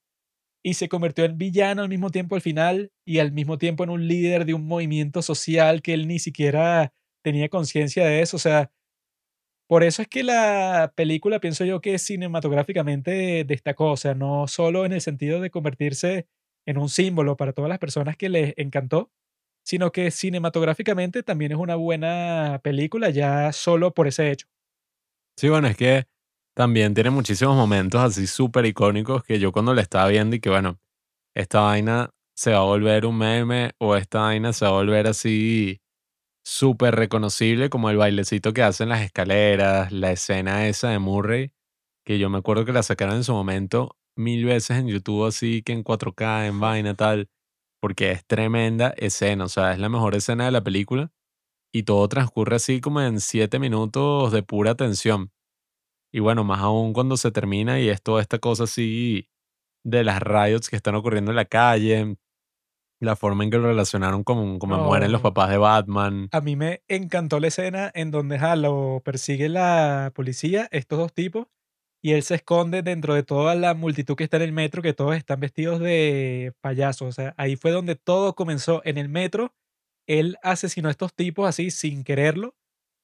y 0.62 0.74
se 0.74 0.88
convirtió 0.88 1.24
en 1.24 1.38
villano 1.38 1.82
al 1.82 1.88
mismo 1.88 2.10
tiempo 2.10 2.34
al 2.34 2.40
final 2.40 2.92
y 3.04 3.18
al 3.18 3.32
mismo 3.32 3.58
tiempo 3.58 3.84
en 3.84 3.90
un 3.90 4.06
líder 4.06 4.44
de 4.44 4.54
un 4.54 4.66
movimiento 4.66 5.22
social 5.22 5.82
que 5.82 5.94
él 5.94 6.06
ni 6.06 6.18
siquiera 6.18 6.92
tenía 7.22 7.48
conciencia 7.48 8.06
de 8.06 8.22
eso. 8.22 8.36
O 8.36 8.40
sea, 8.40 8.70
por 9.68 9.82
eso 9.82 10.02
es 10.02 10.08
que 10.08 10.22
la 10.22 10.92
película 10.94 11.40
pienso 11.40 11.64
yo 11.64 11.80
que 11.80 11.98
cinematográficamente 11.98 13.44
destacó, 13.44 13.92
o 13.92 13.96
sea, 13.96 14.14
no 14.14 14.46
solo 14.46 14.84
en 14.84 14.92
el 14.92 15.00
sentido 15.00 15.40
de 15.40 15.50
convertirse 15.50 16.26
en 16.66 16.78
un 16.78 16.88
símbolo 16.88 17.36
para 17.36 17.52
todas 17.52 17.68
las 17.68 17.78
personas 17.78 18.16
que 18.16 18.28
les 18.28 18.54
encantó, 18.56 19.10
sino 19.64 19.90
que 19.90 20.10
cinematográficamente 20.10 21.22
también 21.22 21.52
es 21.52 21.58
una 21.58 21.76
buena 21.76 22.60
película 22.62 23.10
ya 23.10 23.52
solo 23.52 23.94
por 23.94 24.06
ese 24.06 24.30
hecho. 24.30 24.46
Sí, 25.36 25.48
bueno, 25.48 25.68
es 25.68 25.76
que 25.76 26.04
también 26.54 26.94
tiene 26.94 27.10
muchísimos 27.10 27.56
momentos 27.56 28.00
así 28.00 28.26
súper 28.26 28.66
icónicos 28.66 29.22
que 29.24 29.38
yo 29.38 29.52
cuando 29.52 29.74
la 29.74 29.82
estaba 29.82 30.08
viendo 30.08 30.36
y 30.36 30.40
que 30.40 30.50
bueno, 30.50 30.78
esta 31.34 31.60
vaina 31.60 32.10
se 32.34 32.52
va 32.52 32.58
a 32.58 32.64
volver 32.64 33.06
un 33.06 33.18
meme 33.18 33.72
o 33.78 33.96
esta 33.96 34.20
vaina 34.22 34.52
se 34.52 34.64
va 34.64 34.72
a 34.72 34.74
volver 34.74 35.06
así 35.06 35.80
súper 36.44 36.96
reconocible 36.96 37.70
como 37.70 37.90
el 37.90 37.96
bailecito 37.96 38.52
que 38.52 38.62
hacen 38.62 38.88
las 38.88 39.02
escaleras, 39.02 39.92
la 39.92 40.12
escena 40.12 40.66
esa 40.68 40.90
de 40.90 40.98
Murray, 40.98 41.52
que 42.04 42.18
yo 42.18 42.30
me 42.30 42.38
acuerdo 42.38 42.64
que 42.64 42.72
la 42.72 42.82
sacaron 42.82 43.16
en 43.16 43.24
su 43.24 43.32
momento 43.32 43.96
mil 44.16 44.44
veces 44.44 44.78
en 44.78 44.88
YouTube 44.88 45.26
así 45.26 45.62
que 45.62 45.72
en 45.72 45.84
4K, 45.84 46.46
en 46.48 46.60
vaina 46.60 46.94
tal, 46.94 47.30
porque 47.80 48.12
es 48.12 48.26
tremenda 48.26 48.90
escena, 48.96 49.44
o 49.44 49.48
sea, 49.48 49.72
es 49.72 49.78
la 49.78 49.88
mejor 49.88 50.14
escena 50.14 50.46
de 50.46 50.52
la 50.52 50.62
película 50.64 51.12
y 51.72 51.84
todo 51.84 52.08
transcurre 52.08 52.56
así 52.56 52.80
como 52.80 53.00
en 53.00 53.20
siete 53.20 53.58
minutos 53.58 54.32
de 54.32 54.42
pura 54.42 54.74
tensión. 54.74 55.32
Y 56.12 56.20
bueno, 56.20 56.44
más 56.44 56.60
aún 56.60 56.92
cuando 56.92 57.16
se 57.16 57.30
termina 57.30 57.80
y 57.80 57.88
es 57.88 58.02
toda 58.02 58.20
esta 58.20 58.38
cosa 58.38 58.64
así 58.64 59.28
de 59.82 60.04
las 60.04 60.20
riots 60.20 60.68
que 60.68 60.76
están 60.76 60.94
ocurriendo 60.94 61.32
en 61.32 61.36
la 61.36 61.46
calle, 61.46 62.16
la 63.00 63.16
forma 63.16 63.44
en 63.44 63.50
que 63.50 63.56
lo 63.56 63.66
relacionaron 63.68 64.22
con 64.22 64.58
como 64.58 64.76
mueren 64.76 65.10
los 65.10 65.22
papás 65.22 65.50
de 65.50 65.56
Batman. 65.56 66.28
A 66.30 66.40
mí 66.42 66.54
me 66.54 66.82
encantó 66.88 67.40
la 67.40 67.48
escena 67.48 67.90
en 67.94 68.10
donde 68.10 68.38
ja, 68.38 68.54
lo 68.56 69.00
persigue 69.04 69.48
la 69.48 70.12
policía, 70.14 70.68
estos 70.70 70.98
dos 70.98 71.14
tipos, 71.14 71.46
y 72.02 72.12
él 72.12 72.22
se 72.22 72.34
esconde 72.36 72.82
dentro 72.82 73.14
de 73.14 73.22
toda 73.22 73.54
la 73.54 73.74
multitud 73.74 74.14
que 74.14 74.24
está 74.24 74.36
en 74.36 74.42
el 74.42 74.52
metro, 74.52 74.82
que 74.82 74.92
todos 74.92 75.16
están 75.16 75.40
vestidos 75.40 75.80
de 75.80 76.52
payasos. 76.60 77.08
O 77.08 77.12
sea, 77.12 77.34
ahí 77.38 77.56
fue 77.56 77.70
donde 77.70 77.96
todo 77.96 78.34
comenzó 78.34 78.82
en 78.84 78.98
el 78.98 79.08
metro. 79.08 79.54
Él 80.06 80.36
asesinó 80.42 80.88
a 80.88 80.90
estos 80.90 81.14
tipos 81.14 81.48
así 81.48 81.70
sin 81.70 82.04
quererlo 82.04 82.54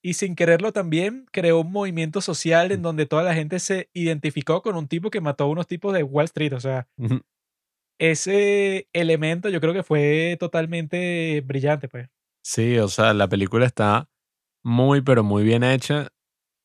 y 0.03 0.15
sin 0.15 0.37
quererlo 0.37 0.73
también 0.73 1.27
creó 1.33 1.61
un 1.61 1.73
movimiento 1.73 2.21
social 2.21 2.73
en 2.73 2.83
donde 2.83 3.07
toda 3.07 3.23
la 3.23 3.35
gente 3.35 3.59
se 3.59 3.91
identificó 3.93 4.63
con 4.63 4.77
un 4.77 4.89
tipo 4.89 5.11
que 5.11 5.21
mató 5.21 5.45
a 5.45 5.49
unos 5.49 5.67
tipos 5.67 5.93
de 5.93 6.03
Wall 6.03 6.27
Street. 6.27 6.53
O 6.53 6.61
sea, 6.61 6.89
ese 7.99 8.89
elemento 8.93 9.49
yo 9.49 9.61
creo 9.61 9.75
que 9.75 9.83
fue 9.83 10.37
totalmente 10.39 11.43
brillante, 11.45 11.89
pues. 11.89 12.09
Sí, 12.43 12.79
o 12.79 12.89
sea, 12.89 13.13
la 13.13 13.29
película 13.29 13.67
está 13.67 14.09
muy, 14.63 15.03
pero 15.03 15.25
muy 15.25 15.43
bien 15.43 15.65
hecha. 15.65 16.09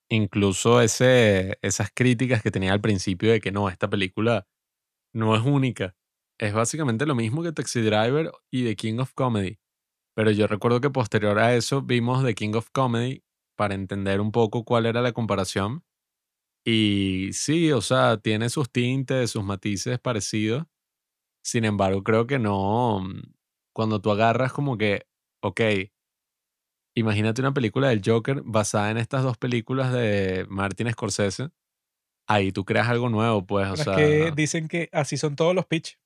Incluso 0.09 0.81
ese, 0.81 1.57
esas 1.61 1.89
críticas 1.93 2.43
que 2.43 2.51
tenía 2.51 2.73
al 2.73 2.81
principio 2.81 3.31
de 3.31 3.41
que 3.41 3.51
no, 3.51 3.67
esta 3.69 3.89
película 3.89 4.47
no 5.13 5.35
es 5.35 5.41
única. 5.43 5.95
Es 6.39 6.53
básicamente 6.53 7.05
lo 7.05 7.15
mismo 7.15 7.41
que 7.41 7.51
Taxi 7.51 7.81
Driver 7.81 8.31
y 8.51 8.63
The 8.65 8.75
King 8.75 8.99
of 8.99 9.13
Comedy. 9.13 9.59
Pero 10.15 10.31
yo 10.31 10.47
recuerdo 10.47 10.81
que 10.81 10.89
posterior 10.89 11.39
a 11.39 11.55
eso 11.55 11.81
vimos 11.81 12.23
The 12.23 12.35
King 12.35 12.53
of 12.55 12.69
Comedy 12.71 13.23
para 13.55 13.73
entender 13.73 14.21
un 14.21 14.31
poco 14.31 14.63
cuál 14.63 14.85
era 14.85 15.01
la 15.01 15.11
comparación. 15.11 15.83
Y 16.65 17.29
sí, 17.33 17.71
o 17.71 17.81
sea, 17.81 18.17
tiene 18.17 18.49
sus 18.49 18.71
tintes, 18.71 19.31
sus 19.31 19.43
matices 19.43 19.99
parecidos. 19.99 20.65
Sin 21.43 21.65
embargo, 21.65 22.03
creo 22.03 22.25
que 22.25 22.39
no. 22.39 23.01
Mm, 23.01 23.33
cuando 23.73 23.99
tú 23.99 24.11
agarras 24.11 24.53
como 24.53 24.77
que, 24.77 25.07
ok, 25.41 25.61
imagínate 26.95 27.41
una 27.41 27.53
película 27.53 27.89
del 27.89 28.01
Joker 28.05 28.41
basada 28.45 28.91
en 28.91 28.97
estas 28.97 29.23
dos 29.23 29.37
películas 29.37 29.91
de 29.91 30.45
Martin 30.49 30.91
Scorsese. 30.91 31.49
Ahí 32.27 32.53
tú 32.53 32.63
creas 32.63 32.87
algo 32.87 33.09
nuevo, 33.09 33.45
pues, 33.45 33.67
o 33.69 33.75
sea. 33.75 33.95
que 33.95 34.31
dicen 34.33 34.69
que 34.69 34.89
así 34.93 35.17
son 35.17 35.35
todos 35.35 35.53
los 35.53 35.65
pitch. 35.65 35.99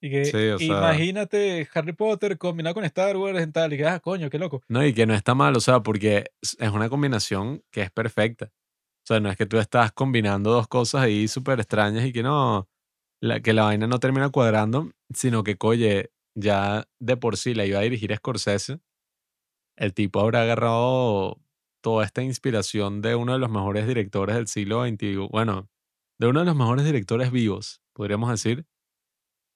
Y 0.00 0.10
que 0.10 0.56
imagínate 0.60 1.68
Harry 1.74 1.92
Potter 1.92 2.38
combinado 2.38 2.74
con 2.74 2.84
Star 2.84 3.16
Wars 3.16 3.42
y 3.42 3.50
tal, 3.50 3.72
y 3.72 3.78
que, 3.78 3.86
ah, 3.86 3.98
coño, 3.98 4.30
qué 4.30 4.38
loco. 4.38 4.62
No, 4.68 4.84
y 4.84 4.92
que 4.92 5.06
no 5.06 5.14
está 5.14 5.34
mal, 5.34 5.56
o 5.56 5.60
sea, 5.60 5.80
porque 5.80 6.26
es 6.40 6.70
una 6.70 6.88
combinación 6.88 7.64
que 7.70 7.82
es 7.82 7.90
perfecta. 7.90 8.46
O 8.46 9.06
sea, 9.08 9.20
no 9.20 9.30
es 9.30 9.36
que 9.36 9.46
tú 9.46 9.58
estás 9.58 9.90
combinando 9.92 10.52
dos 10.52 10.68
cosas 10.68 11.02
ahí 11.02 11.26
súper 11.26 11.58
extrañas 11.58 12.04
y 12.04 12.12
que 12.12 12.22
no, 12.22 12.68
la, 13.20 13.40
que 13.40 13.52
la 13.52 13.64
vaina 13.64 13.86
no 13.86 13.98
termina 13.98 14.28
cuadrando, 14.30 14.90
sino 15.12 15.42
que, 15.42 15.56
coye, 15.56 16.12
ya 16.34 16.86
de 17.00 17.16
por 17.16 17.36
sí 17.36 17.54
la 17.54 17.66
iba 17.66 17.80
a 17.80 17.82
dirigir 17.82 18.14
Scorsese. 18.14 18.80
El 19.76 19.94
tipo 19.94 20.20
habrá 20.20 20.42
agarrado 20.42 21.40
toda 21.80 22.04
esta 22.04 22.22
inspiración 22.22 23.00
de 23.02 23.14
uno 23.14 23.32
de 23.32 23.38
los 23.38 23.50
mejores 23.50 23.86
directores 23.86 24.36
del 24.36 24.46
siglo 24.46 24.86
XXI, 24.86 25.16
bueno, 25.30 25.68
de 26.18 26.26
uno 26.26 26.40
de 26.40 26.46
los 26.46 26.56
mejores 26.56 26.84
directores 26.84 27.30
vivos, 27.30 27.80
podríamos 27.92 28.30
decir, 28.30 28.66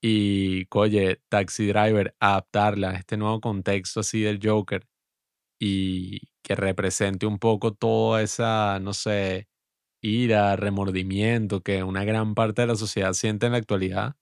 Y, 0.02 0.66
oye, 0.70 1.20
Taxi 1.28 1.66
Driver, 1.68 2.14
adaptarla 2.20 2.90
a 2.90 2.94
este 2.96 3.16
nuevo 3.16 3.40
contexto 3.40 4.00
así 4.00 4.22
del 4.22 4.40
Joker 4.42 4.86
y 5.60 6.20
que 6.42 6.56
represente 6.56 7.26
un 7.26 7.38
poco 7.38 7.74
toda 7.74 8.22
esa, 8.22 8.80
no 8.80 8.94
sé, 8.94 9.48
ira, 10.02 10.56
remordimiento 10.56 11.62
que 11.62 11.84
una 11.84 12.04
gran 12.04 12.34
parte 12.34 12.62
de 12.62 12.68
la 12.68 12.76
sociedad 12.76 13.12
siente 13.14 13.46
en 13.46 13.52
la 13.52 13.58
actualidad, 13.58 14.16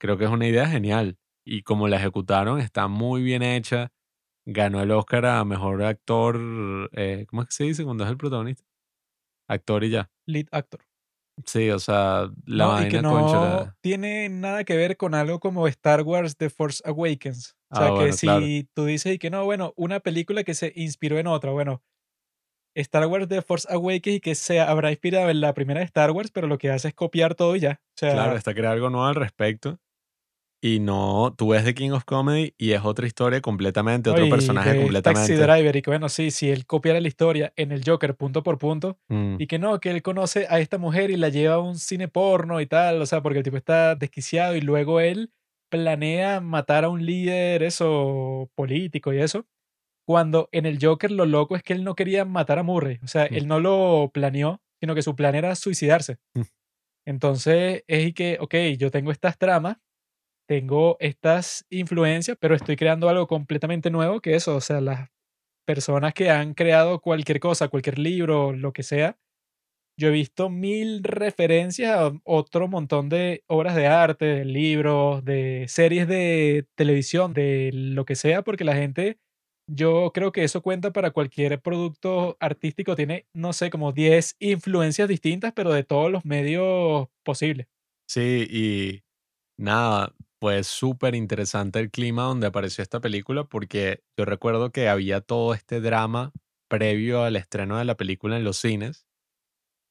creo 0.00 0.18
que 0.18 0.24
es 0.24 0.30
una 0.30 0.48
idea 0.48 0.68
genial. 0.68 1.18
Y 1.46 1.62
como 1.62 1.88
la 1.88 1.96
ejecutaron, 1.98 2.60
está 2.60 2.88
muy 2.88 3.22
bien 3.22 3.42
hecha. 3.42 3.92
Ganó 4.46 4.82
el 4.82 4.90
Oscar 4.92 5.26
a 5.26 5.44
mejor 5.44 5.82
actor. 5.84 6.90
eh, 6.94 7.26
¿Cómo 7.28 7.42
es 7.42 7.48
que 7.48 7.54
se 7.54 7.64
dice 7.64 7.84
cuando 7.84 8.04
es 8.04 8.10
el 8.10 8.18
protagonista? 8.18 8.64
Actor 9.48 9.84
y 9.84 9.90
ya. 9.90 10.10
Lead 10.26 10.46
actor. 10.52 10.80
Sí, 11.46 11.70
o 11.70 11.78
sea, 11.80 12.30
la 12.46 12.68
No, 12.68 12.80
y 12.80 12.86
que 12.86 13.00
vaina, 13.00 13.02
no 13.02 13.68
tiene 13.80 14.28
nada 14.28 14.64
que 14.64 14.76
ver 14.76 14.96
con 14.96 15.14
algo 15.14 15.40
como 15.40 15.66
Star 15.68 16.02
Wars 16.02 16.36
The 16.36 16.48
Force 16.50 16.82
Awakens. 16.86 17.56
O 17.70 17.76
Ah, 17.76 17.76
sea, 17.76 17.92
que 17.92 18.12
bueno, 18.12 18.18
claro. 18.18 18.52
si 18.52 18.68
tú 18.74 18.84
dices 18.84 19.14
y 19.14 19.18
que 19.18 19.30
no, 19.30 19.44
bueno, 19.44 19.72
una 19.76 19.98
película 20.00 20.44
que 20.44 20.54
se 20.54 20.72
inspiró 20.76 21.18
en 21.18 21.26
otra, 21.26 21.50
bueno, 21.50 21.82
Star 22.76 23.06
Wars 23.06 23.28
The 23.28 23.42
Force 23.42 23.68
Awakens 23.70 24.16
y 24.18 24.20
que 24.20 24.34
se 24.36 24.60
habrá 24.60 24.90
inspirado 24.92 25.30
en 25.30 25.40
la 25.40 25.54
primera 25.54 25.80
de 25.80 25.86
Star 25.86 26.12
Wars, 26.12 26.30
pero 26.32 26.46
lo 26.48 26.58
que 26.58 26.70
hace 26.70 26.88
es 26.88 26.94
copiar 26.94 27.34
todo 27.34 27.56
y 27.56 27.60
ya. 27.60 27.80
O 27.96 28.00
Claro, 28.00 28.36
está 28.36 28.54
crear 28.54 28.72
algo 28.74 28.90
nuevo 28.90 29.06
al 29.06 29.14
respecto. 29.16 29.78
Y 30.66 30.80
no, 30.80 31.34
tú 31.36 31.48
ves 31.48 31.62
The 31.62 31.74
King 31.74 31.90
of 31.90 32.04
Comedy 32.06 32.54
y 32.56 32.72
es 32.72 32.82
otra 32.82 33.06
historia 33.06 33.42
completamente, 33.42 34.08
otro 34.08 34.30
personaje 34.30 34.70
de 34.70 34.76
Taxi 35.02 35.34
completamente. 35.34 35.36
Driver 35.36 35.76
y 35.76 35.82
que 35.82 35.90
bueno, 35.90 36.08
sí, 36.08 36.30
si 36.30 36.48
él 36.50 36.64
copiara 36.64 37.02
la 37.02 37.08
historia 37.08 37.52
en 37.56 37.70
el 37.70 37.82
Joker 37.84 38.16
punto 38.16 38.42
por 38.42 38.56
punto 38.56 38.98
Mm, 39.10 39.36
y 39.38 39.46
que 39.46 39.58
no, 39.58 39.78
que 39.78 39.90
él 39.90 40.00
conoce 40.00 40.46
a 40.48 40.60
esta 40.60 40.78
mujer 40.78 41.10
y 41.10 41.16
la 41.18 41.28
lleva 41.28 41.56
a 41.56 41.58
un 41.58 41.76
cine 41.78 42.08
porno 42.08 42.62
y 42.62 42.66
tal, 42.66 43.02
o 43.02 43.04
sea, 43.04 43.20
porque 43.20 43.40
el 43.40 43.44
tipo 43.44 43.58
está 43.58 43.94
desquiciado 43.94 44.56
y 44.56 44.62
luego 44.62 45.00
él 45.00 45.30
planea 45.70 46.40
matar 46.40 46.84
a 46.84 46.88
un 46.88 47.04
líder, 47.04 47.62
eso, 47.62 48.48
político 48.54 49.12
y 49.12 49.18
eso, 49.20 49.44
cuando 50.06 50.48
en 50.50 50.64
el 50.64 50.78
Joker 50.80 51.10
lo 51.10 51.26
loco 51.26 51.56
es 51.56 51.62
que 51.62 51.74
él 51.74 51.84
no 51.84 51.94
quería 51.94 52.24
matar 52.24 52.58
a 52.58 52.62
Murray, 52.62 53.00
o 53.04 53.06
sea, 53.06 53.24
Mm. 53.30 53.34
él 53.34 53.48
no 53.48 53.60
lo 53.60 54.10
planeó, 54.14 54.62
sino 54.80 54.94
que 54.94 55.02
su 55.02 55.14
plan 55.14 55.34
era 55.34 55.54
suicidarse. 55.56 56.16
Mm. 56.34 56.42
Entonces 57.06 57.84
es 57.86 58.06
y 58.06 58.12
que, 58.14 58.38
ok, 58.40 58.54
yo 58.78 58.90
tengo 58.90 59.10
estas 59.10 59.36
tramas, 59.36 59.76
tengo 60.46 60.96
estas 61.00 61.66
influencias, 61.70 62.36
pero 62.40 62.54
estoy 62.54 62.76
creando 62.76 63.08
algo 63.08 63.26
completamente 63.26 63.90
nuevo 63.90 64.20
que 64.20 64.34
eso, 64.34 64.56
o 64.56 64.60
sea, 64.60 64.80
las 64.80 65.10
personas 65.66 66.14
que 66.14 66.30
han 66.30 66.54
creado 66.54 67.00
cualquier 67.00 67.40
cosa, 67.40 67.68
cualquier 67.68 67.98
libro, 67.98 68.52
lo 68.52 68.72
que 68.72 68.82
sea, 68.82 69.18
yo 69.98 70.08
he 70.08 70.10
visto 70.10 70.50
mil 70.50 71.04
referencias 71.04 71.96
a 71.96 72.12
otro 72.24 72.68
montón 72.68 73.08
de 73.08 73.44
obras 73.46 73.76
de 73.76 73.86
arte, 73.86 74.24
de 74.24 74.44
libros, 74.44 75.24
de 75.24 75.66
series 75.68 76.08
de 76.08 76.66
televisión, 76.74 77.32
de 77.32 77.70
lo 77.72 78.04
que 78.04 78.16
sea, 78.16 78.42
porque 78.42 78.64
la 78.64 78.74
gente, 78.74 79.18
yo 79.70 80.10
creo 80.12 80.32
que 80.32 80.42
eso 80.42 80.62
cuenta 80.62 80.92
para 80.92 81.12
cualquier 81.12 81.60
producto 81.60 82.36
artístico, 82.40 82.96
tiene, 82.96 83.26
no 83.32 83.52
sé, 83.52 83.70
como 83.70 83.92
10 83.92 84.36
influencias 84.40 85.08
distintas, 85.08 85.52
pero 85.52 85.72
de 85.72 85.84
todos 85.84 86.10
los 86.10 86.24
medios 86.24 87.08
posibles. 87.22 87.68
Sí, 88.08 88.46
y 88.50 89.04
nada, 89.56 90.12
pues 90.40 90.66
súper 90.66 91.14
interesante 91.14 91.80
el 91.80 91.90
clima 91.90 92.24
donde 92.24 92.46
apareció 92.46 92.82
esta 92.82 93.00
película 93.00 93.44
porque 93.44 94.02
yo 94.18 94.24
recuerdo 94.24 94.70
que 94.72 94.88
había 94.88 95.20
todo 95.20 95.54
este 95.54 95.80
drama 95.80 96.32
previo 96.68 97.22
al 97.22 97.36
estreno 97.36 97.78
de 97.78 97.84
la 97.84 97.96
película 97.96 98.36
en 98.36 98.44
los 98.44 98.58
cines, 98.58 99.06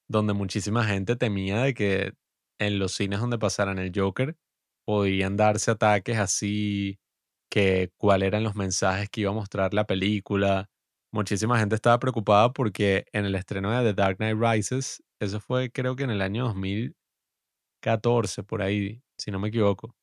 donde 0.10 0.34
muchísima 0.34 0.84
gente 0.86 1.16
temía 1.16 1.62
de 1.64 1.74
que 1.74 2.14
en 2.60 2.80
los 2.80 2.94
cines 2.94 3.20
donde 3.20 3.40
pasaran 3.40 3.80
el 3.80 3.92
Joker 3.96 4.38
podían 4.86 5.38
darse 5.38 5.72
ataques 5.72 6.18
así, 6.18 7.00
que 7.50 7.92
cuáles 7.98 8.28
eran 8.28 8.44
los 8.44 8.56
mensajes 8.56 9.10
que 9.10 9.22
iba 9.22 9.32
a 9.32 9.34
mostrar 9.34 9.74
la 9.74 9.86
película. 9.86 10.70
Muchísima 11.14 11.60
gente 11.60 11.76
estaba 11.76 12.00
preocupada 12.00 12.54
porque 12.54 13.06
en 13.14 13.26
el 13.26 13.36
estreno 13.36 13.72
de 13.72 13.94
The 13.94 13.94
Dark 13.94 14.18
Knight 14.18 14.38
Rises, 14.40 15.04
eso 15.20 15.40
fue 15.40 15.72
creo 15.72 15.96
que 15.96 16.04
en 16.04 16.12
el 16.12 16.22
año 16.22 16.46
2014, 16.46 18.44
por 18.44 18.62
ahí, 18.62 19.02
si 19.18 19.32
no 19.32 19.40
me 19.40 19.50
equivoco. 19.50 19.96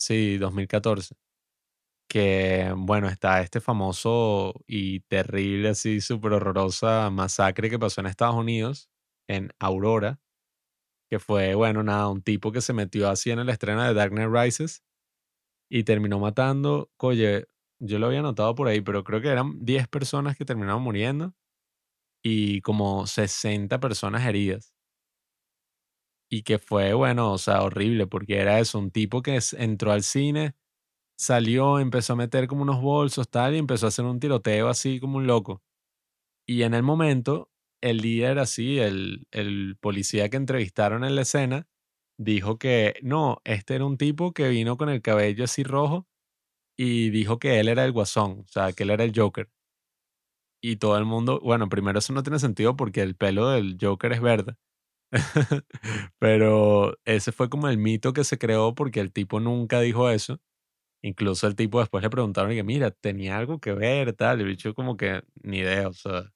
Sí, 0.00 0.36
2014. 0.38 1.14
Que, 2.08 2.72
bueno, 2.76 3.08
está 3.08 3.42
este 3.42 3.60
famoso 3.60 4.54
y 4.66 5.00
terrible, 5.02 5.70
así 5.70 6.00
súper 6.00 6.34
horrorosa 6.34 7.10
masacre 7.10 7.70
que 7.70 7.78
pasó 7.78 8.00
en 8.02 8.08
Estados 8.08 8.36
Unidos, 8.36 8.90
en 9.28 9.52
Aurora, 9.60 10.20
que 11.10 11.18
fue, 11.20 11.54
bueno, 11.56 11.82
nada, 11.84 12.08
un 12.10 12.22
tipo 12.22 12.52
que 12.52 12.60
se 12.62 12.72
metió 12.74 13.10
así 13.10 13.30
en 13.30 13.40
el 13.40 13.48
estreno 13.50 13.82
de 13.84 13.94
Dark 13.94 14.12
Knight 14.12 14.30
Rises 14.32 14.82
y 15.70 15.84
terminó 15.84 16.18
matando, 16.20 16.90
oye, 16.98 17.46
yo 17.80 17.98
lo 18.00 18.06
había 18.08 18.22
notado 18.22 18.54
por 18.56 18.68
ahí, 18.68 18.80
pero 18.82 19.04
creo 19.04 19.20
que 19.22 19.28
eran 19.28 19.64
10 19.64 19.88
personas 19.88 20.36
que 20.36 20.44
terminaron 20.46 20.82
muriendo 20.82 21.34
y 22.22 22.60
como 22.62 23.06
60 23.08 23.80
personas 23.80 24.26
heridas. 24.26 24.75
Y 26.30 26.42
que 26.42 26.58
fue, 26.58 26.92
bueno, 26.94 27.32
o 27.32 27.38
sea, 27.38 27.62
horrible, 27.62 28.06
porque 28.06 28.38
era 28.38 28.58
eso, 28.58 28.78
un 28.78 28.90
tipo 28.90 29.22
que 29.22 29.38
entró 29.58 29.92
al 29.92 30.02
cine, 30.02 30.54
salió, 31.18 31.80
empezó 31.80 32.14
a 32.14 32.16
meter 32.16 32.48
como 32.48 32.62
unos 32.62 32.80
bolsos, 32.82 33.30
tal, 33.30 33.54
y 33.56 33.58
empezó 33.58 33.86
a 33.86 33.90
hacer 33.90 34.04
un 34.06 34.20
tiroteo 34.20 34.68
así 34.68 35.00
como 35.00 35.18
un 35.18 35.26
loco. 35.26 35.62
Y 36.46 36.62
en 36.62 36.74
el 36.74 36.82
momento, 36.82 37.50
el 37.82 37.98
líder 37.98 38.38
así, 38.38 38.78
el, 38.78 39.26
el 39.32 39.76
policía 39.80 40.28
que 40.30 40.36
entrevistaron 40.36 41.04
en 41.04 41.16
la 41.16 41.22
escena, 41.22 41.68
dijo 42.18 42.58
que 42.58 42.94
no, 43.02 43.40
este 43.44 43.76
era 43.76 43.86
un 43.86 43.98
tipo 43.98 44.32
que 44.32 44.48
vino 44.48 44.76
con 44.76 44.88
el 44.90 45.02
cabello 45.02 45.44
así 45.44 45.64
rojo 45.64 46.06
y 46.76 47.10
dijo 47.10 47.38
que 47.38 47.60
él 47.60 47.68
era 47.68 47.84
el 47.84 47.92
guasón, 47.92 48.40
o 48.40 48.48
sea, 48.48 48.72
que 48.72 48.84
él 48.84 48.90
era 48.90 49.04
el 49.04 49.12
Joker. 49.16 49.48
Y 50.60 50.76
todo 50.76 50.98
el 50.98 51.04
mundo, 51.06 51.40
bueno, 51.42 51.68
primero 51.68 51.98
eso 51.98 52.12
no 52.12 52.22
tiene 52.22 52.38
sentido 52.38 52.76
porque 52.76 53.00
el 53.02 53.16
pelo 53.16 53.48
del 53.50 53.78
Joker 53.80 54.12
es 54.12 54.20
verde. 54.20 54.56
Pero 56.18 56.96
ese 57.04 57.32
fue 57.32 57.48
como 57.48 57.68
el 57.68 57.78
mito 57.78 58.12
que 58.12 58.24
se 58.24 58.38
creó 58.38 58.74
porque 58.74 59.00
el 59.00 59.12
tipo 59.12 59.40
nunca 59.40 59.80
dijo 59.80 60.10
eso. 60.10 60.40
Incluso 61.02 61.46
el 61.46 61.56
tipo 61.56 61.80
después 61.80 62.02
le 62.02 62.10
preguntaron 62.10 62.52
que, 62.52 62.64
mira, 62.64 62.90
tenía 62.92 63.38
algo 63.38 63.60
que 63.60 63.72
ver, 63.74 64.14
tal. 64.14 64.40
El 64.40 64.48
bicho 64.48 64.74
como 64.74 64.96
que 64.96 65.22
ni 65.42 65.58
idea, 65.58 65.88
o 65.88 65.92
sea, 65.94 66.32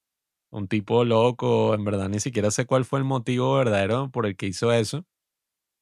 un 0.51 0.67
tipo 0.67 1.05
loco, 1.05 1.75
en 1.75 1.85
verdad 1.85 2.09
ni 2.09 2.19
siquiera 2.19 2.51
sé 2.51 2.65
cuál 2.65 2.85
fue 2.85 2.99
el 2.99 3.05
motivo 3.05 3.55
verdadero 3.57 4.11
por 4.11 4.25
el 4.27 4.37
que 4.37 4.47
hizo 4.47 4.71
eso, 4.73 5.05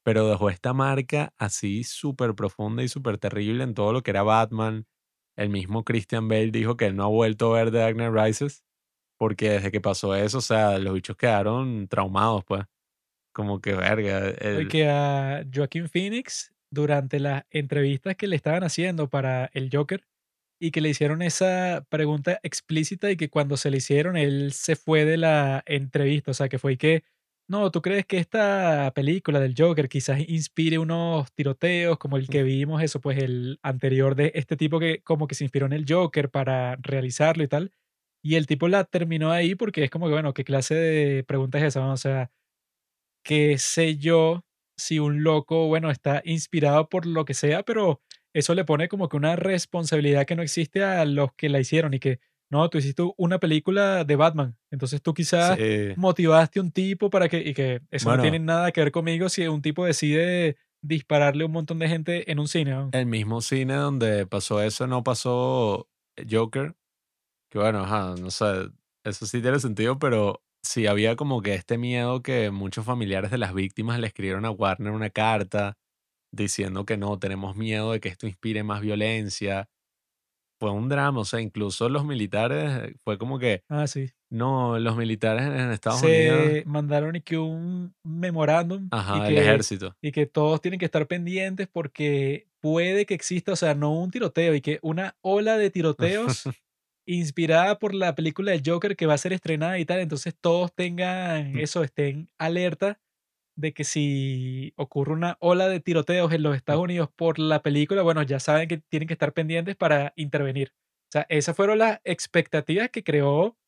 pero 0.04 0.28
dejó 0.28 0.50
esta 0.50 0.72
marca 0.74 1.32
así 1.38 1.84
súper 1.84 2.34
profunda 2.34 2.82
y 2.82 2.88
súper 2.88 3.18
terrible 3.18 3.64
en 3.64 3.74
todo 3.74 3.92
lo 3.92 4.02
que 4.02 4.10
era 4.12 4.22
Batman. 4.22 4.86
El 5.36 5.50
mismo 5.50 5.84
Christian 5.84 6.28
Bale 6.28 6.50
dijo 6.50 6.76
que 6.76 6.86
él 6.86 6.96
no 6.96 7.04
ha 7.04 7.08
vuelto 7.08 7.54
a 7.54 7.58
ver 7.64 7.70
The 7.72 7.78
Dark 7.78 7.96
Knight 7.96 8.12
Rises 8.14 8.64
porque 9.18 9.50
desde 9.50 9.70
que 9.72 9.80
pasó 9.80 10.14
eso, 10.16 10.38
o 10.38 10.40
sea, 10.42 10.78
los 10.78 10.94
bichos 10.94 11.16
quedaron 11.16 11.88
traumados, 11.88 12.44
pues. 12.46 12.64
Como 13.32 13.60
que 13.60 13.74
verga. 13.74 14.28
El- 14.28 14.68
que 14.68 14.88
a 14.88 15.44
Joaquín 15.52 15.88
Phoenix, 15.88 16.52
durante 16.70 17.20
las 17.20 17.44
entrevistas 17.50 18.16
que 18.16 18.26
le 18.26 18.36
estaban 18.36 18.64
haciendo 18.64 19.08
para 19.08 19.50
el 19.52 19.70
Joker, 19.72 20.04
y 20.62 20.72
que 20.72 20.82
le 20.82 20.90
hicieron 20.90 21.22
esa 21.22 21.86
pregunta 21.88 22.38
explícita 22.42 23.10
y 23.10 23.16
que 23.16 23.30
cuando 23.30 23.56
se 23.56 23.70
le 23.70 23.78
hicieron, 23.78 24.16
él 24.16 24.52
se 24.52 24.76
fue 24.76 25.06
de 25.06 25.16
la 25.16 25.62
entrevista. 25.66 26.32
O 26.32 26.34
sea, 26.34 26.50
que 26.50 26.58
fue 26.58 26.74
y 26.74 26.76
que, 26.76 27.02
no, 27.48 27.70
¿tú 27.70 27.80
crees 27.80 28.04
que 28.04 28.18
esta 28.18 28.92
película 28.94 29.40
del 29.40 29.54
Joker 29.56 29.88
quizás 29.88 30.20
inspire 30.28 30.78
unos 30.78 31.32
tiroteos 31.32 31.96
como 31.98 32.18
el 32.18 32.28
que 32.28 32.42
vimos, 32.42 32.82
eso, 32.82 33.00
pues 33.00 33.18
el 33.22 33.58
anterior 33.62 34.14
de 34.14 34.32
este 34.34 34.56
tipo 34.56 34.78
que 34.78 35.02
como 35.02 35.26
que 35.26 35.34
se 35.34 35.44
inspiró 35.44 35.64
en 35.64 35.72
el 35.72 35.86
Joker 35.88 36.30
para 36.30 36.76
realizarlo 36.76 37.42
y 37.42 37.48
tal? 37.48 37.72
Y 38.22 38.34
el 38.34 38.46
tipo 38.46 38.68
la 38.68 38.84
terminó 38.84 39.32
ahí 39.32 39.54
porque 39.54 39.84
es 39.84 39.90
como 39.90 40.06
que, 40.06 40.12
bueno, 40.12 40.34
¿qué 40.34 40.44
clase 40.44 40.74
de 40.74 41.24
pregunta 41.24 41.56
es 41.58 41.64
esa? 41.64 41.80
no? 41.80 41.92
O 41.92 41.96
sea, 41.96 42.30
qué 43.22 43.58
sé 43.58 43.96
yo 43.96 44.44
si 44.76 44.98
un 44.98 45.22
loco, 45.22 45.66
bueno, 45.68 45.90
está 45.90 46.22
inspirado 46.24 46.88
por 46.88 47.06
lo 47.06 47.24
que 47.24 47.34
sea, 47.34 47.62
pero 47.62 48.00
eso 48.32 48.54
le 48.54 48.64
pone 48.64 48.88
como 48.88 49.08
que 49.08 49.16
una 49.16 49.36
responsabilidad 49.36 50.24
que 50.26 50.36
no 50.36 50.42
existe 50.42 50.82
a 50.84 51.04
los 51.04 51.32
que 51.34 51.48
la 51.48 51.60
hicieron 51.60 51.92
y 51.94 51.98
que, 52.00 52.20
no, 52.50 52.68
tú 52.70 52.78
hiciste 52.78 53.02
una 53.16 53.38
película 53.38 54.04
de 54.04 54.16
Batman, 54.16 54.56
entonces 54.70 55.02
tú 55.02 55.12
quizás 55.14 55.56
Sí. 55.58 55.92
motivaste 55.96 56.58
a 56.58 56.62
un 56.62 56.72
tipo 56.72 57.10
para 57.10 57.28
que, 57.28 57.38
y 57.40 57.54
que 57.54 57.80
eso 57.90 58.14
no 58.14 58.22
tiene 58.22 58.38
nada 58.38 58.72
que 58.72 58.80
ver 58.80 58.90
conmigo 58.92 59.28
si 59.28 59.46
un 59.46 59.62
tipo 59.62 59.84
decide 59.84 60.56
dispararle 60.82 61.42
a 61.42 61.46
un 61.46 61.52
montón 61.52 61.78
de 61.78 61.88
gente 61.88 62.30
en 62.32 62.38
un 62.38 62.48
cine. 62.48 62.70
¿no? 62.72 62.88
El 62.92 63.06
mismo 63.06 63.40
cine 63.42 63.74
donde 63.74 64.26
pasó 64.26 64.62
eso 64.62 64.86
no 64.86 65.04
pasó 65.04 65.88
Joker. 66.28 66.74
Que 67.50 67.58
bueno, 67.58 67.80
ajá, 67.84 68.14
no 68.18 68.30
sé, 68.30 68.46
eso 69.04 69.26
sí 69.26 69.42
tiene 69.42 69.58
sentido, 69.58 69.98
pero 69.98 70.42
sí 70.62 70.86
había 70.86 71.16
como 71.16 71.42
que 71.42 71.54
este 71.54 71.78
miedo 71.78 72.22
que 72.22 72.50
muchos 72.50 72.84
familiares 72.84 73.30
de 73.30 73.38
las 73.38 73.54
víctimas 73.54 73.98
le 74.00 74.06
escribieron 74.06 74.44
a 74.44 74.50
Warner 74.50 74.92
una 74.92 75.10
carta 75.10 75.76
diciendo 76.32 76.84
que 76.84 76.96
no, 76.96 77.18
tenemos 77.18 77.56
miedo 77.56 77.92
de 77.92 78.00
que 78.00 78.08
esto 78.08 78.26
inspire 78.26 78.62
más 78.62 78.80
violencia. 78.80 79.68
fue 80.60 80.70
un 80.72 80.88
drama, 80.90 81.20
o 81.20 81.24
sea, 81.24 81.40
incluso 81.40 81.88
los 81.88 82.04
militares, 82.04 82.94
fue 83.02 83.16
como 83.18 83.38
que, 83.38 83.62
Ah, 83.70 83.86
sí. 83.86 84.10
no, 84.30 84.78
los 84.78 84.94
militares 84.96 85.42
en 85.44 85.70
Estados 85.72 86.02
Unidos, 86.02 86.42
Se 86.52 86.64
mandaron 86.66 87.16
y 87.16 87.22
que 87.22 87.38
un 87.38 87.94
memorándum 88.04 88.84
y 88.84 88.88
ajá, 88.92 89.26
el 89.28 89.34
que, 89.34 89.40
ejército. 89.40 89.96
y 90.02 90.12
que 90.12 90.26
todos 90.26 90.60
tienen 90.60 90.78
que 90.78 90.84
estar 90.84 91.06
pendientes 91.06 91.66
porque 91.66 92.46
puede 92.60 93.06
que 93.06 93.14
exista, 93.14 93.52
o 93.52 93.56
sea, 93.56 93.74
no 93.74 93.92
un 93.92 94.10
tiroteo 94.10 94.54
y 94.54 94.60
que 94.60 94.78
una 94.82 95.16
ola 95.22 95.56
de 95.56 95.70
tiroteos 95.70 96.44
inspirada 97.14 97.78
por 97.78 97.94
la 97.94 98.14
película 98.14 98.52
del 98.52 98.62
Joker 98.64 98.96
que 98.96 99.06
va 99.06 99.14
a 99.14 99.18
ser 99.18 99.32
estrenada 99.32 99.78
y 99.78 99.84
tal, 99.84 100.00
entonces 100.00 100.34
todos 100.40 100.72
tengan 100.74 101.58
eso, 101.58 101.82
estén 101.82 102.28
alerta 102.38 103.00
de 103.56 103.72
que 103.74 103.84
si 103.84 104.72
ocurre 104.76 105.12
una 105.12 105.36
ola 105.40 105.68
de 105.68 105.80
tiroteos 105.80 106.32
en 106.32 106.42
los 106.42 106.56
Estados 106.56 106.82
Unidos 106.82 107.10
por 107.14 107.38
la 107.38 107.62
película, 107.62 108.02
bueno, 108.02 108.22
ya 108.22 108.40
saben 108.40 108.68
que 108.68 108.78
tienen 108.78 109.08
que 109.08 109.14
estar 109.14 109.32
pendientes 109.32 109.76
para 109.76 110.12
intervenir. 110.16 110.72
O 111.10 111.12
sea, 111.12 111.26
esas 111.28 111.56
fueron 111.56 111.78
las 111.78 112.00
expectativas 112.04 112.90
que 112.90 113.04
creó 113.04 113.58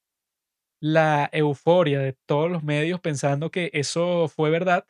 la 0.81 1.29
euforia 1.33 2.01
de 2.01 2.15
todos 2.27 2.51
los 2.51 2.65
medios 2.65 3.01
pensando 3.01 3.51
que 3.51 3.71
eso 3.75 4.29
fue 4.29 4.51
verdad, 4.51 4.87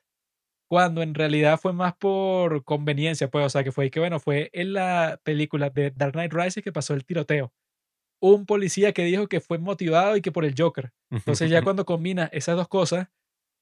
cuando 0.69 1.03
en 1.03 1.15
realidad 1.15 1.59
fue 1.61 1.73
más 1.75 1.95
por 1.97 2.65
conveniencia, 2.65 3.31
pues, 3.31 3.47
o 3.47 3.51
sea, 3.51 3.65
que 3.65 3.73
fue 3.73 3.91
que, 3.91 4.01
bueno, 4.01 4.21
fue 4.21 4.51
en 4.55 4.75
la 4.75 5.21
película 5.25 5.71
de 5.71 5.91
Dark 5.93 6.13
Knight 6.13 6.33
Rises 6.33 6.65
que 6.65 6.73
pasó 6.73 6.95
el 6.95 7.05
tiroteo. 7.05 7.53
Un 8.23 8.47
policía 8.47 8.93
que 8.93 9.05
dijo 9.05 9.27
que 9.27 9.41
fue 9.41 9.59
motivado 9.59 10.17
y 10.17 10.23
que 10.23 10.31
por 10.31 10.45
el 10.45 10.55
Joker. 10.57 10.93
Entonces 11.11 11.51
ya 11.51 11.63
cuando 11.63 11.85
combina 11.85 12.31
esas 12.33 12.57
dos 12.57 12.69
cosas, 12.69 13.09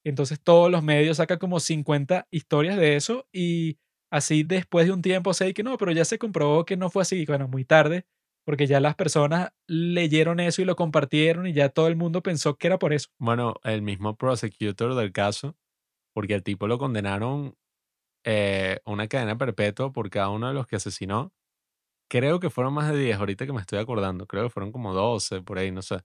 entonces 0.05 0.39
todos 0.41 0.71
los 0.71 0.83
medios 0.83 1.17
sacan 1.17 1.39
como 1.39 1.61
50 1.61 2.29
historias 2.31 2.77
de 2.77 2.97
eso 2.97 3.27
y 3.33 3.79
así 4.11 4.43
después 4.43 4.87
de 4.87 4.93
un 4.93 5.03
tiempo 5.03 5.33
se 5.33 5.55
que 5.55 5.63
no, 5.63 5.79
pero 5.79 5.93
ya 5.93 6.05
se 6.05 6.19
comprobó 6.19 6.65
que 6.65 6.77
no 6.77 6.91
fue 6.91 7.03
así, 7.03 7.25
bueno, 7.25 7.49
muy 7.49 7.65
tarde, 7.65 8.05
porque 8.45 8.67
ya 8.67 8.81
las 8.81 8.95
personas 8.97 9.51
leyeron 9.67 10.41
eso 10.41 10.61
y 10.61 10.65
lo 10.67 10.77
compartieron 10.77 11.47
y 11.47 11.53
ya 11.53 11.69
todo 11.71 11.89
el 11.89 11.97
mundo 11.97 12.23
pensó 12.23 12.57
que 12.57 12.67
era 12.67 12.79
por 12.79 12.93
eso. 12.93 13.09
Bueno, 13.19 13.55
el 13.65 13.83
mismo 13.83 14.17
prosecutor 14.17 14.95
del 14.95 15.13
caso, 15.13 15.57
porque 16.13 16.35
el 16.35 16.43
tipo 16.43 16.67
lo 16.67 16.79
condenaron 16.79 17.57
eh, 18.25 18.81
una 18.85 19.09
cadena 19.09 19.39
perpetua 19.39 19.93
por 19.93 20.11
cada 20.11 20.29
uno 20.31 20.49
de 20.49 20.55
los 20.55 20.67
que 20.67 20.77
asesinó. 20.77 21.33
Creo 22.11 22.41
que 22.41 22.51
fueron 22.51 22.75
más 22.75 22.91
de 22.91 22.99
10, 22.99 23.19
ahorita 23.19 23.47
que 23.47 23.53
me 23.53 23.61
estoy 23.61 23.79
acordando. 23.79 24.27
Creo 24.27 24.43
que 24.43 24.51
fueron 24.51 24.73
como 24.73 24.93
12, 24.93 25.43
por 25.43 25.59
ahí, 25.59 25.71
no 25.71 25.81
sé. 25.81 26.01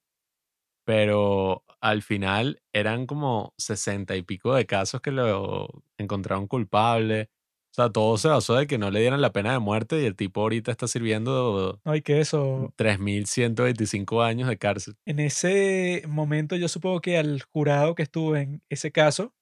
Pero 0.85 1.63
al 1.81 2.03
final 2.03 2.61
eran 2.73 3.07
como 3.07 3.53
60 3.57 4.15
y 4.15 4.21
pico 4.21 4.53
de 4.53 4.67
casos 4.67 5.01
que 5.01 5.11
lo 5.11 5.67
encontraron 5.97 6.47
culpable. 6.47 7.31
O 7.71 7.75
sea, 7.75 7.89
todo 7.89 8.17
se 8.17 8.27
basó 8.29 8.55
de 8.55 8.67
que 8.67 8.77
no 8.77 8.91
le 8.91 9.01
dieran 9.01 9.19
la 9.19 9.33
pena 9.33 9.51
de 9.53 9.59
muerte 9.59 9.99
y 10.01 10.05
el 10.05 10.15
tipo 10.15 10.41
ahorita 10.41 10.71
está 10.71 10.87
sirviendo 10.87 11.81
No, 11.83 11.95
y 11.95 12.01
que 12.03 12.19
eso, 12.19 12.71
3.125 12.77 14.21
años 14.21 14.47
de 14.47 14.57
cárcel. 14.57 14.95
en 15.05 15.19
ese 15.19 16.03
momento 16.07 16.55
yo 16.55 16.67
supongo 16.67 17.01
que 17.01 17.17
al 17.17 17.41
jurado 17.41 17.95
que 17.95 18.03
estuvo 18.03 18.35
en 18.35 18.61
ese 18.69 18.91
caso, 18.91 19.33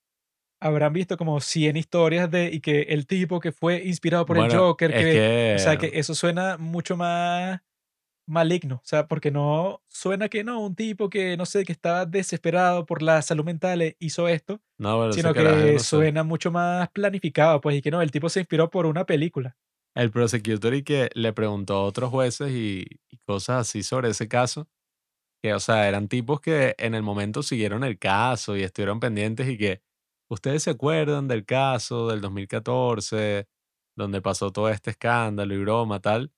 habrán 0.64 0.94
visto 0.94 1.18
como 1.18 1.40
100 1.42 1.76
historias 1.78 2.32
de 2.32 2.50
y 2.52 2.62
que 2.62 2.84
el 2.84 3.06
tipo 3.06 3.40
que 3.40 3.52
fue 3.52 3.84
inspirado 3.86 4.26
por 4.26 4.38
el 4.38 4.44
Bueno, 4.46 4.60
Joker, 4.60 4.92
es 4.92 5.04
que, 5.04 5.56
o 5.56 5.60
sea, 5.60 5.78
que 5.78 5.92
que 5.92 6.00
eso 6.00 6.16
suena 6.16 6.58
mucho 6.58 6.96
más 6.98 7.62
maligno, 8.26 8.76
o 8.76 8.86
sea, 8.86 9.08
porque 9.08 9.32
no 9.32 9.82
suena 9.90 10.30
que 10.30 10.44
no, 10.46 10.62
un 10.62 10.76
tipo 10.76 11.10
que, 11.10 11.36
no 11.36 11.46
sé, 11.46 11.66
que 11.66 11.74
estaba 11.74 12.06
desesperado 12.06 12.86
por 12.86 13.02
la 13.02 13.22
salud 13.22 13.44
mental 13.44 13.82
e 13.82 13.98
hizo 14.00 14.28
esto, 14.30 14.62
No, 14.78 15.10
ese 15.10 15.20
sino 15.20 15.34
carajo, 15.34 15.58
que 15.66 15.74
no 15.74 15.80
sé. 15.80 15.84
suena 15.84 16.24
mucho 16.24 16.50
más 16.52 16.90
planificado, 16.92 17.60
pues, 17.60 17.76
y 17.78 17.82
que 17.82 17.92
no, 17.92 18.02
el 18.02 18.12
tipo 18.12 18.30
se 18.30 18.40
inspiró 18.40 18.70
por 18.70 18.86
una 18.86 19.06
película. 19.06 19.58
El 19.96 20.10
prosecutor 20.12 20.74
y 20.74 20.84
que 20.84 21.10
le 21.14 21.34
preguntó 21.34 21.76
a 21.76 21.84
otros 21.84 22.10
jueces 22.10 22.52
y, 22.52 22.86
y 23.10 23.18
cosas 23.18 23.62
así 23.68 23.84
sobre 23.84 24.10
ese 24.10 24.28
caso, 24.30 24.68
que, 25.42 25.54
o 25.54 25.60
sea, 25.60 25.90
eran 25.90 26.08
tipos 26.08 26.40
que 26.40 26.76
en 26.80 26.96
el 26.96 27.04
momento 27.04 27.44
siguieron 27.44 27.84
el 27.84 28.00
caso 28.00 28.56
y 28.56 28.64
estuvieron 28.64 29.02
pendientes 29.02 29.48
y 29.50 29.58
que 29.58 29.82
ustedes 30.34 30.64
se 30.64 30.72
acuerdan 30.72 31.28
del 31.28 31.46
caso 31.46 32.08
del 32.10 32.22
2014, 32.22 33.48
donde 33.96 34.22
pasó 34.22 34.52
todo 34.52 34.70
este 34.70 34.92
escándalo 34.92 35.54
y 35.54 35.60
broma, 35.60 36.00
tal. 36.02 36.32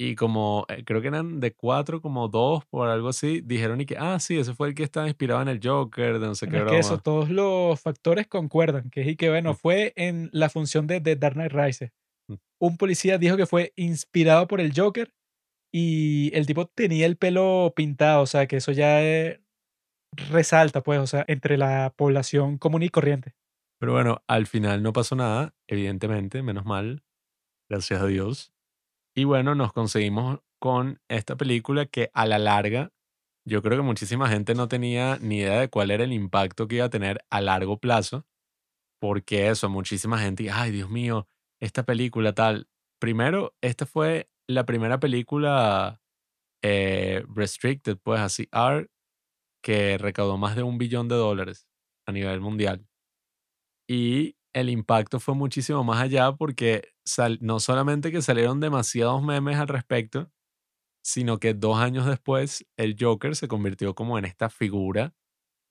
Y 0.00 0.14
como 0.14 0.64
eh, 0.68 0.84
creo 0.84 1.00
que 1.02 1.08
eran 1.08 1.40
de 1.40 1.54
cuatro, 1.54 2.00
como 2.00 2.28
dos 2.28 2.64
por 2.66 2.88
algo 2.88 3.08
así, 3.08 3.40
dijeron 3.40 3.80
y 3.80 3.86
que, 3.86 3.96
ah, 3.98 4.20
sí, 4.20 4.38
ese 4.38 4.54
fue 4.54 4.68
el 4.68 4.74
que 4.74 4.84
estaba 4.84 5.08
inspirado 5.08 5.42
en 5.42 5.48
el 5.48 5.60
Joker, 5.62 6.20
de 6.20 6.26
no 6.26 6.34
sé 6.36 6.46
qué 6.48 6.58
es 6.58 6.64
que 6.64 6.78
eso, 6.78 6.98
todos 6.98 7.30
los 7.30 7.80
factores 7.80 8.28
concuerdan, 8.28 8.90
que 8.90 9.00
es 9.00 9.08
y 9.08 9.16
que, 9.16 9.28
bueno, 9.28 9.52
Mm, 9.52 9.56
fue 9.56 9.92
en 9.96 10.30
la 10.32 10.48
función 10.50 10.86
de, 10.86 11.00
de 11.00 11.16
Dark 11.16 11.34
Knight 11.34 11.52
Rises. 11.52 11.90
mm. 12.28 12.34
Un 12.60 12.76
policía 12.76 13.18
dijo 13.18 13.36
que 13.36 13.46
fue 13.46 13.72
inspirado 13.76 14.46
por 14.46 14.60
el 14.60 14.72
Joker 14.74 15.12
y 15.72 16.30
el 16.34 16.46
tipo 16.46 16.66
tenía 16.66 17.06
el 17.06 17.16
pelo 17.16 17.72
pintado, 17.74 18.22
o 18.22 18.26
sea, 18.26 18.46
que 18.46 18.56
eso 18.56 18.72
ya 18.72 19.02
eh, 19.02 19.40
resalta, 20.16 20.82
pues, 20.82 20.98
o 20.98 21.06
sea, 21.06 21.24
entre 21.28 21.56
la 21.56 21.92
población 21.96 22.58
común 22.58 22.82
y 22.82 22.88
corriente. 22.88 23.34
Pero 23.80 23.92
bueno, 23.92 24.22
al 24.26 24.46
final 24.46 24.82
no 24.82 24.92
pasó 24.92 25.14
nada, 25.14 25.54
evidentemente, 25.68 26.42
menos 26.42 26.64
mal, 26.64 27.04
gracias 27.70 28.00
a 28.00 28.06
Dios. 28.06 28.52
Y 29.16 29.24
bueno, 29.24 29.54
nos 29.54 29.72
conseguimos 29.72 30.40
con 30.60 31.00
esta 31.08 31.36
película 31.36 31.86
que 31.86 32.10
a 32.14 32.26
la 32.26 32.38
larga, 32.38 32.90
yo 33.46 33.62
creo 33.62 33.78
que 33.78 33.84
muchísima 33.84 34.28
gente 34.28 34.54
no 34.54 34.68
tenía 34.68 35.18
ni 35.20 35.38
idea 35.38 35.60
de 35.60 35.68
cuál 35.68 35.90
era 35.90 36.04
el 36.04 36.12
impacto 36.12 36.66
que 36.66 36.76
iba 36.76 36.86
a 36.86 36.90
tener 36.90 37.24
a 37.30 37.40
largo 37.40 37.78
plazo, 37.78 38.26
porque 39.00 39.48
eso, 39.48 39.68
muchísima 39.68 40.18
gente, 40.18 40.50
ay 40.50 40.72
Dios 40.72 40.90
mío, 40.90 41.28
esta 41.60 41.84
película 41.84 42.32
tal. 42.32 42.68
Primero, 43.00 43.54
esta 43.60 43.86
fue 43.86 44.28
la 44.48 44.66
primera 44.66 44.98
película 44.98 46.00
eh, 46.62 47.24
restricted, 47.32 47.98
pues 48.02 48.20
así, 48.20 48.48
R, 48.52 48.88
que 49.62 49.98
recaudó 49.98 50.38
más 50.38 50.56
de 50.56 50.62
un 50.62 50.78
billón 50.78 51.08
de 51.08 51.16
dólares 51.16 51.68
a 52.06 52.12
nivel 52.12 52.40
mundial. 52.40 52.86
Y 53.88 54.36
el 54.52 54.70
impacto 54.70 55.20
fue 55.20 55.34
muchísimo 55.34 55.84
más 55.84 56.00
allá 56.02 56.32
porque 56.32 56.90
no 57.40 57.60
solamente 57.60 58.12
que 58.12 58.22
salieron 58.22 58.60
demasiados 58.60 59.22
memes 59.22 59.56
al 59.58 59.68
respecto, 59.68 60.30
sino 61.02 61.38
que 61.38 61.54
dos 61.54 61.78
años 61.78 62.06
después 62.06 62.66
el 62.76 62.96
Joker 62.98 63.36
se 63.36 63.48
convirtió 63.48 63.94
como 63.94 64.18
en 64.18 64.24
esta 64.26 64.50
figura 64.50 65.14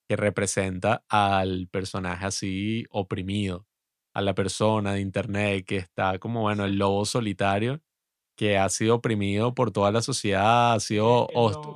que 0.08 0.16
representa 0.16 1.04
al 1.08 1.68
personaje 1.68 2.26
así 2.26 2.86
oprimido, 2.90 3.66
a 4.14 4.22
la 4.22 4.34
persona 4.34 4.94
de 4.94 5.00
internet 5.00 5.64
que 5.66 5.76
está 5.76 6.18
como, 6.18 6.42
bueno, 6.42 6.64
el 6.64 6.78
lobo 6.78 7.04
solitario 7.04 7.82
que 8.38 8.56
ha 8.56 8.68
sido 8.68 8.94
oprimido 8.94 9.52
por 9.52 9.72
toda 9.72 9.90
la 9.90 10.00
sociedad, 10.00 10.74
ha 10.74 10.80
sido, 10.80 11.26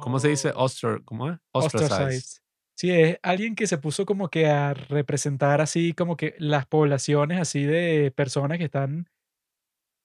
¿cómo 0.00 0.20
se 0.20 0.28
dice? 0.28 0.50
lo 0.50 0.60
Ostr 0.60 1.02
¿cómo 1.04 1.28
es? 1.28 1.38
Ostracized. 1.50 1.92
ostracized. 1.92 2.42
Sí, 2.78 2.90
es 2.92 3.18
alguien 3.22 3.56
que 3.56 3.66
se 3.66 3.78
puso 3.78 4.06
como 4.06 4.28
que 4.28 4.46
a 4.46 4.72
representar 4.72 5.60
así 5.60 5.92
como 5.92 6.16
que 6.16 6.36
las 6.38 6.64
poblaciones 6.66 7.40
así 7.40 7.64
de 7.64 8.12
personas 8.14 8.58
que 8.58 8.64
están 8.64 9.08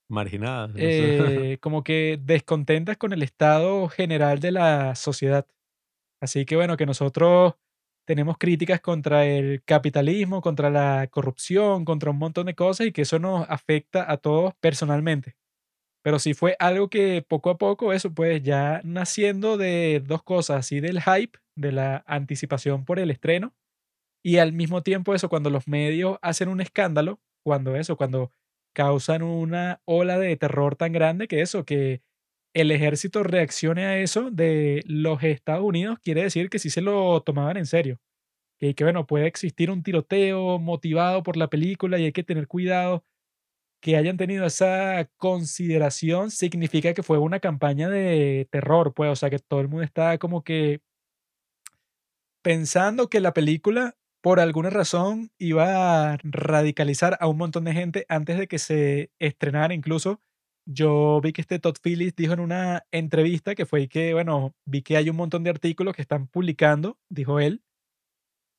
Marginada. 0.09 0.67
no 0.69 0.73
sé. 0.73 0.79
eh, 1.53 1.57
como 1.59 1.83
que 1.83 2.19
descontentas 2.23 2.97
con 2.97 3.13
el 3.13 3.21
estado 3.21 3.87
general 3.87 4.39
de 4.39 4.51
la 4.51 4.95
sociedad. 4.95 5.45
Así 6.19 6.45
que 6.45 6.55
bueno, 6.55 6.75
que 6.75 6.87
nosotros 6.87 7.53
tenemos 8.07 8.37
críticas 8.39 8.81
contra 8.81 9.25
el 9.25 9.61
capitalismo, 9.63 10.41
contra 10.41 10.71
la 10.71 11.07
corrupción, 11.11 11.85
contra 11.85 12.09
un 12.09 12.17
montón 12.17 12.47
de 12.47 12.55
cosas 12.55 12.87
y 12.87 12.91
que 12.91 13.03
eso 13.03 13.19
nos 13.19 13.47
afecta 13.47 14.11
a 14.11 14.17
todos 14.17 14.55
personalmente. 14.55 15.35
Pero 16.07 16.19
sí 16.19 16.33
fue 16.33 16.55
algo 16.59 16.89
que 16.89 17.21
poco 17.21 17.49
a 17.49 17.57
poco, 17.57 17.91
eso 17.91 18.13
pues 18.13 18.41
ya 18.41 18.79
naciendo 18.85 19.57
de 19.57 20.01
dos 20.05 20.23
cosas, 20.23 20.59
así 20.59 20.79
del 20.79 21.01
hype, 21.01 21.37
de 21.57 21.73
la 21.73 22.05
anticipación 22.07 22.85
por 22.85 22.97
el 22.97 23.11
estreno 23.11 23.53
y 24.23 24.37
al 24.37 24.53
mismo 24.53 24.83
tiempo 24.83 25.15
eso, 25.15 25.27
cuando 25.27 25.49
los 25.49 25.67
medios 25.67 26.17
hacen 26.21 26.49
un 26.49 26.61
escándalo, 26.61 27.19
cuando 27.43 27.75
eso, 27.75 27.97
cuando 27.97 28.31
causan 28.73 29.21
una 29.21 29.81
ola 29.83 30.17
de 30.17 30.37
terror 30.37 30.77
tan 30.77 30.93
grande 30.93 31.27
que 31.27 31.41
eso, 31.41 31.65
que 31.65 32.01
el 32.53 32.71
ejército 32.71 33.23
reaccione 33.23 33.85
a 33.85 33.99
eso 33.99 34.31
de 34.31 34.83
los 34.87 35.21
Estados 35.23 35.65
Unidos, 35.65 35.99
quiere 36.01 36.23
decir 36.23 36.49
que 36.49 36.59
sí 36.59 36.69
se 36.69 36.81
lo 36.81 37.21
tomaban 37.21 37.57
en 37.57 37.65
serio. 37.65 37.99
Que, 38.59 38.75
que 38.75 38.85
bueno, 38.85 39.07
puede 39.07 39.27
existir 39.27 39.71
un 39.71 39.83
tiroteo 39.83 40.59
motivado 40.59 41.23
por 41.23 41.37
la 41.37 41.49
película 41.49 41.99
y 41.99 42.05
hay 42.05 42.13
que 42.13 42.23
tener 42.23 42.47
cuidado. 42.47 43.03
Que 43.81 43.95
hayan 43.95 44.17
tenido 44.17 44.45
esa 44.45 45.07
consideración 45.17 46.31
significa 46.31 46.93
que 46.93 47.03
fue 47.03 47.19
una 47.19 47.39
campaña 47.39 47.89
de 47.89 48.47
terror, 48.51 48.93
pues, 48.93 49.11
o 49.11 49.15
sea, 49.15 49.29
que 49.29 49.39
todo 49.39 49.61
el 49.61 49.67
mundo 49.67 49.83
está 49.83 50.17
como 50.17 50.43
que 50.43 50.81
pensando 52.43 53.09
que 53.09 53.19
la 53.19 53.33
película, 53.33 53.95
por 54.21 54.39
alguna 54.39 54.69
razón, 54.69 55.31
iba 55.37 56.13
a 56.13 56.17
radicalizar 56.23 57.17
a 57.19 57.27
un 57.27 57.37
montón 57.37 57.65
de 57.65 57.73
gente 57.73 58.05
antes 58.09 58.37
de 58.39 58.47
que 58.47 58.59
se 58.59 59.11
estrenara. 59.19 59.73
Incluso 59.73 60.21
yo 60.65 61.21
vi 61.21 61.33
que 61.33 61.41
este 61.41 61.59
Todd 61.59 61.75
Phillips 61.81 62.15
dijo 62.15 62.33
en 62.33 62.39
una 62.39 62.85
entrevista 62.91 63.55
que 63.55 63.65
fue 63.65 63.87
que, 63.87 64.13
bueno, 64.13 64.55
vi 64.65 64.81
que 64.81 64.97
hay 64.97 65.09
un 65.09 65.15
montón 65.17 65.43
de 65.43 65.49
artículos 65.49 65.95
que 65.95 66.01
están 66.01 66.27
publicando, 66.27 66.97
dijo 67.09 67.39
él, 67.39 67.61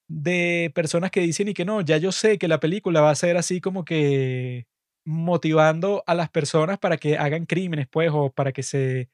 de 0.08 0.72
personas 0.74 1.10
que 1.10 1.20
dicen 1.20 1.48
y 1.48 1.54
que 1.54 1.64
no, 1.64 1.80
ya 1.82 1.98
yo 1.98 2.12
sé 2.12 2.38
que 2.38 2.48
la 2.48 2.60
película 2.60 3.00
va 3.00 3.10
a 3.10 3.14
ser 3.14 3.36
así 3.36 3.60
como 3.60 3.84
que 3.84 4.66
motivando 5.08 6.04
a 6.06 6.14
las 6.14 6.28
personas 6.30 6.78
para 6.78 6.98
que 6.98 7.16
hagan 7.16 7.46
crímenes, 7.46 7.88
pues, 7.88 8.10
o 8.12 8.30
para 8.30 8.52
que 8.52 8.62
se 8.62 9.08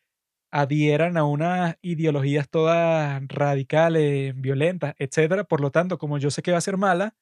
adhieran 0.52 1.16
a 1.16 1.24
unas 1.24 1.76
ideologías 1.82 2.48
todas 2.50 3.22
radicales, 3.28 4.34
violentas, 4.40 4.94
etcétera. 4.98 5.44
Por 5.44 5.60
lo 5.60 5.70
tanto, 5.70 5.98
como 5.98 6.18
yo 6.18 6.30
sé 6.30 6.42
que 6.42 6.52
va 6.52 6.58
a 6.58 6.62
ser 6.62 6.76
mala, 6.78 7.14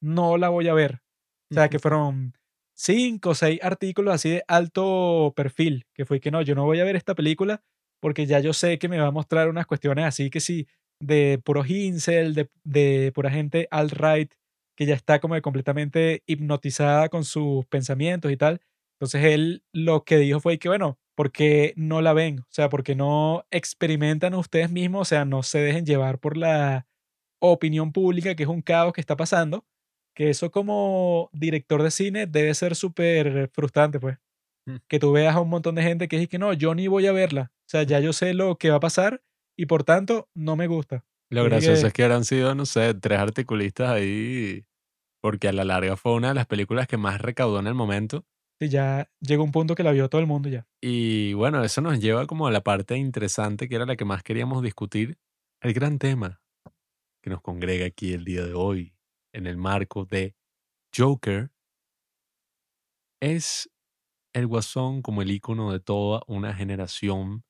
no 0.00 0.38
la 0.38 0.48
voy 0.50 0.68
a 0.68 0.74
ver. 0.74 1.02
O 1.50 1.54
sea, 1.54 1.68
que 1.68 1.78
fueron 1.78 2.34
cinco 2.74 3.30
o 3.30 3.34
seis 3.34 3.60
artículos 3.62 4.14
así 4.14 4.30
de 4.30 4.44
alto 4.48 5.32
perfil, 5.36 5.86
que 5.94 6.06
fue 6.06 6.20
que 6.20 6.30
no, 6.30 6.42
yo 6.42 6.54
no 6.54 6.64
voy 6.64 6.80
a 6.80 6.84
ver 6.84 6.96
esta 6.96 7.14
película 7.14 7.62
porque 8.00 8.26
ya 8.26 8.40
yo 8.40 8.52
sé 8.52 8.78
que 8.78 8.88
me 8.88 8.98
va 8.98 9.08
a 9.08 9.10
mostrar 9.12 9.48
unas 9.48 9.66
cuestiones 9.66 10.04
así 10.06 10.30
que 10.30 10.40
sí, 10.40 10.66
de 11.00 11.40
puro 11.44 11.64
incel, 11.66 12.34
de, 12.34 12.50
de 12.64 13.12
pura 13.14 13.30
gente 13.30 13.68
alt-right, 13.70 14.32
que 14.76 14.86
ya 14.86 14.94
está 14.94 15.20
como 15.20 15.40
completamente 15.42 16.22
hipnotizada 16.26 17.08
con 17.08 17.24
sus 17.24 17.66
pensamientos 17.66 18.32
y 18.32 18.36
tal. 18.36 18.60
Entonces 18.98 19.24
él 19.24 19.64
lo 19.72 20.04
que 20.04 20.18
dijo 20.18 20.40
fue 20.40 20.58
que, 20.58 20.68
bueno, 20.68 20.98
porque 21.14 21.74
no 21.76 22.00
la 22.02 22.12
ven? 22.12 22.40
O 22.40 22.46
sea, 22.50 22.68
porque 22.68 22.94
no 22.94 23.44
experimentan 23.50 24.34
ustedes 24.34 24.70
mismos, 24.70 25.02
o 25.02 25.04
sea, 25.04 25.24
no 25.24 25.42
se 25.42 25.58
dejen 25.58 25.84
llevar 25.84 26.18
por 26.18 26.36
la 26.36 26.86
opinión 27.40 27.92
pública, 27.92 28.34
que 28.34 28.44
es 28.44 28.48
un 28.48 28.62
caos 28.62 28.92
que 28.92 29.00
está 29.00 29.16
pasando, 29.16 29.66
que 30.14 30.30
eso 30.30 30.50
como 30.50 31.30
director 31.32 31.82
de 31.82 31.90
cine 31.90 32.26
debe 32.26 32.54
ser 32.54 32.76
súper 32.76 33.50
frustrante, 33.52 34.00
pues. 34.00 34.18
Mm. 34.66 34.76
Que 34.88 34.98
tú 34.98 35.12
veas 35.12 35.34
a 35.34 35.40
un 35.40 35.48
montón 35.48 35.74
de 35.74 35.82
gente 35.82 36.08
que 36.08 36.16
dice 36.16 36.28
que 36.28 36.38
no, 36.38 36.52
yo 36.52 36.74
ni 36.74 36.86
voy 36.86 37.06
a 37.06 37.12
verla. 37.12 37.52
O 37.66 37.68
sea, 37.68 37.82
ya 37.82 38.00
yo 38.00 38.12
sé 38.12 38.34
lo 38.34 38.56
que 38.56 38.70
va 38.70 38.76
a 38.76 38.80
pasar 38.80 39.22
y 39.56 39.66
por 39.66 39.84
tanto 39.84 40.28
no 40.34 40.56
me 40.56 40.66
gusta. 40.66 41.04
Lo 41.34 41.44
gracioso 41.44 41.82
que- 41.82 41.88
es 41.88 41.92
que 41.92 42.02
habrán 42.04 42.24
sido, 42.24 42.54
no 42.54 42.66
sé, 42.66 42.94
tres 42.94 43.18
articulistas 43.18 43.90
ahí, 43.90 44.64
porque 45.20 45.48
a 45.48 45.52
la 45.52 45.64
larga 45.64 45.96
fue 45.96 46.14
una 46.14 46.28
de 46.28 46.34
las 46.34 46.46
películas 46.46 46.86
que 46.86 46.96
más 46.96 47.20
recaudó 47.20 47.58
en 47.60 47.66
el 47.66 47.74
momento. 47.74 48.24
Sí, 48.60 48.68
ya 48.68 49.10
llegó 49.20 49.42
un 49.44 49.52
punto 49.52 49.74
que 49.74 49.82
la 49.82 49.92
vio 49.92 50.08
todo 50.08 50.20
el 50.20 50.26
mundo 50.26 50.48
ya. 50.48 50.66
Y 50.80 51.32
bueno, 51.34 51.64
eso 51.64 51.80
nos 51.80 52.00
lleva 52.00 52.26
como 52.26 52.46
a 52.46 52.50
la 52.52 52.62
parte 52.62 52.96
interesante, 52.96 53.68
que 53.68 53.76
era 53.76 53.86
la 53.86 53.96
que 53.96 54.04
más 54.04 54.22
queríamos 54.22 54.62
discutir, 54.62 55.18
el 55.60 55.72
gran 55.72 55.98
tema 55.98 56.40
que 57.22 57.30
nos 57.30 57.40
congrega 57.40 57.86
aquí 57.86 58.12
el 58.12 58.24
día 58.24 58.44
de 58.44 58.54
hoy, 58.54 58.94
en 59.32 59.46
el 59.46 59.56
marco 59.56 60.04
de 60.04 60.34
Joker, 60.96 61.50
es 63.20 63.70
el 64.34 64.46
guasón 64.46 65.02
como 65.02 65.22
el 65.22 65.30
icono 65.30 65.72
de 65.72 65.80
toda 65.80 66.22
una 66.26 66.54
generación 66.54 67.44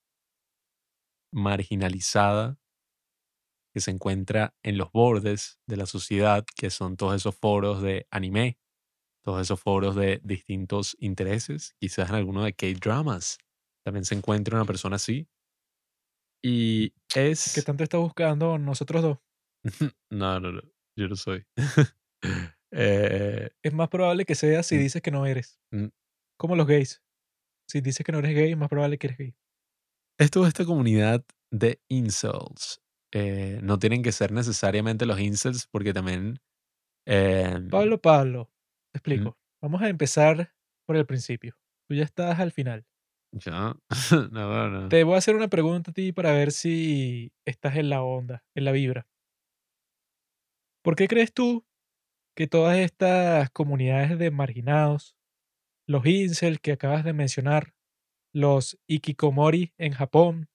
marginalizada 1.32 2.58
que 3.74 3.80
se 3.80 3.90
encuentra 3.90 4.54
en 4.62 4.78
los 4.78 4.90
bordes 4.92 5.58
de 5.66 5.76
la 5.76 5.86
sociedad, 5.86 6.44
que 6.56 6.70
son 6.70 6.96
todos 6.96 7.14
esos 7.16 7.34
foros 7.36 7.82
de 7.82 8.06
anime, 8.10 8.58
todos 9.24 9.40
esos 9.42 9.60
foros 9.60 9.96
de 9.96 10.20
distintos 10.24 10.96
intereses, 11.00 11.74
quizás 11.80 12.10
en 12.10 12.16
alguno 12.16 12.44
de 12.44 12.54
K-dramas. 12.54 13.38
También 13.84 14.04
se 14.04 14.14
encuentra 14.14 14.56
una 14.56 14.66
persona 14.66 14.96
así. 14.96 15.28
Y 16.44 16.90
¿Qué 17.08 17.30
es... 17.30 17.62
tanto 17.64 17.84
está 17.84 17.98
buscando 17.98 18.58
nosotros 18.58 19.02
dos? 19.02 19.18
no, 20.10 20.40
no, 20.40 20.52
no, 20.52 20.62
yo 20.96 21.08
no 21.08 21.16
soy. 21.16 21.44
Eh, 22.74 23.50
Es 23.62 23.72
más 23.74 23.88
probable 23.90 24.24
que 24.24 24.34
sea 24.34 24.62
si 24.62 24.76
Mm. 24.76 24.78
dices 24.78 25.02
que 25.02 25.10
no 25.10 25.26
eres. 25.26 25.60
Mm. 25.72 25.88
Como 26.38 26.56
los 26.56 26.66
gays. 26.66 27.02
Si 27.68 27.82
dices 27.82 28.04
que 28.06 28.12
no 28.12 28.20
eres 28.20 28.34
gay, 28.34 28.52
es 28.52 28.56
más 28.56 28.70
probable 28.70 28.96
que 28.98 29.08
eres 29.08 29.18
gay. 29.18 29.34
es 30.18 30.30
toda 30.30 30.48
esta 30.48 30.64
comunidad 30.64 31.24
de 31.50 31.82
incels. 31.90 32.80
Eh, 33.12 33.60
no 33.62 33.78
tienen 33.78 34.02
que 34.02 34.12
ser 34.12 34.32
necesariamente 34.32 35.06
los 35.06 35.20
incels 35.20 35.66
porque 35.70 35.92
también... 35.92 36.38
eh, 37.06 37.58
Pablo, 37.70 38.00
Pablo, 38.00 38.50
te 38.92 38.98
explico. 38.98 39.36
Vamos 39.60 39.82
a 39.82 39.88
empezar 39.88 40.52
por 40.86 40.96
el 40.96 41.06
principio. 41.06 41.54
Tú 41.88 41.94
ya 41.94 42.04
estás 42.04 42.40
al 42.40 42.52
final. 42.52 42.86
ya, 43.32 43.76
no, 44.32 44.68
no. 44.70 44.88
Te 44.88 45.04
voy 45.04 45.14
a 45.14 45.18
hacer 45.18 45.36
una 45.36 45.48
pregunta 45.48 45.90
a 45.90 45.94
ti 45.94 46.12
para 46.12 46.32
ver 46.32 46.52
si 46.52 47.32
estás 47.46 47.76
en 47.76 47.90
la 47.90 48.02
onda, 48.02 48.42
en 48.54 48.64
la 48.64 48.72
vibra. 48.72 49.06
¿Por 50.82 50.96
qué 50.96 51.06
crees 51.06 51.32
tú 51.32 51.64
que 52.34 52.46
todas 52.46 52.78
estas 52.78 53.50
comunidades 53.50 54.18
de 54.18 54.30
marginados, 54.30 55.16
los 55.86 56.06
incel 56.06 56.60
que 56.60 56.72
acabas 56.72 57.04
de 57.04 57.12
mencionar, 57.12 57.74
los 58.34 58.78
ikikomori 58.86 59.74
en 59.78 59.92
Japón, 59.92 60.48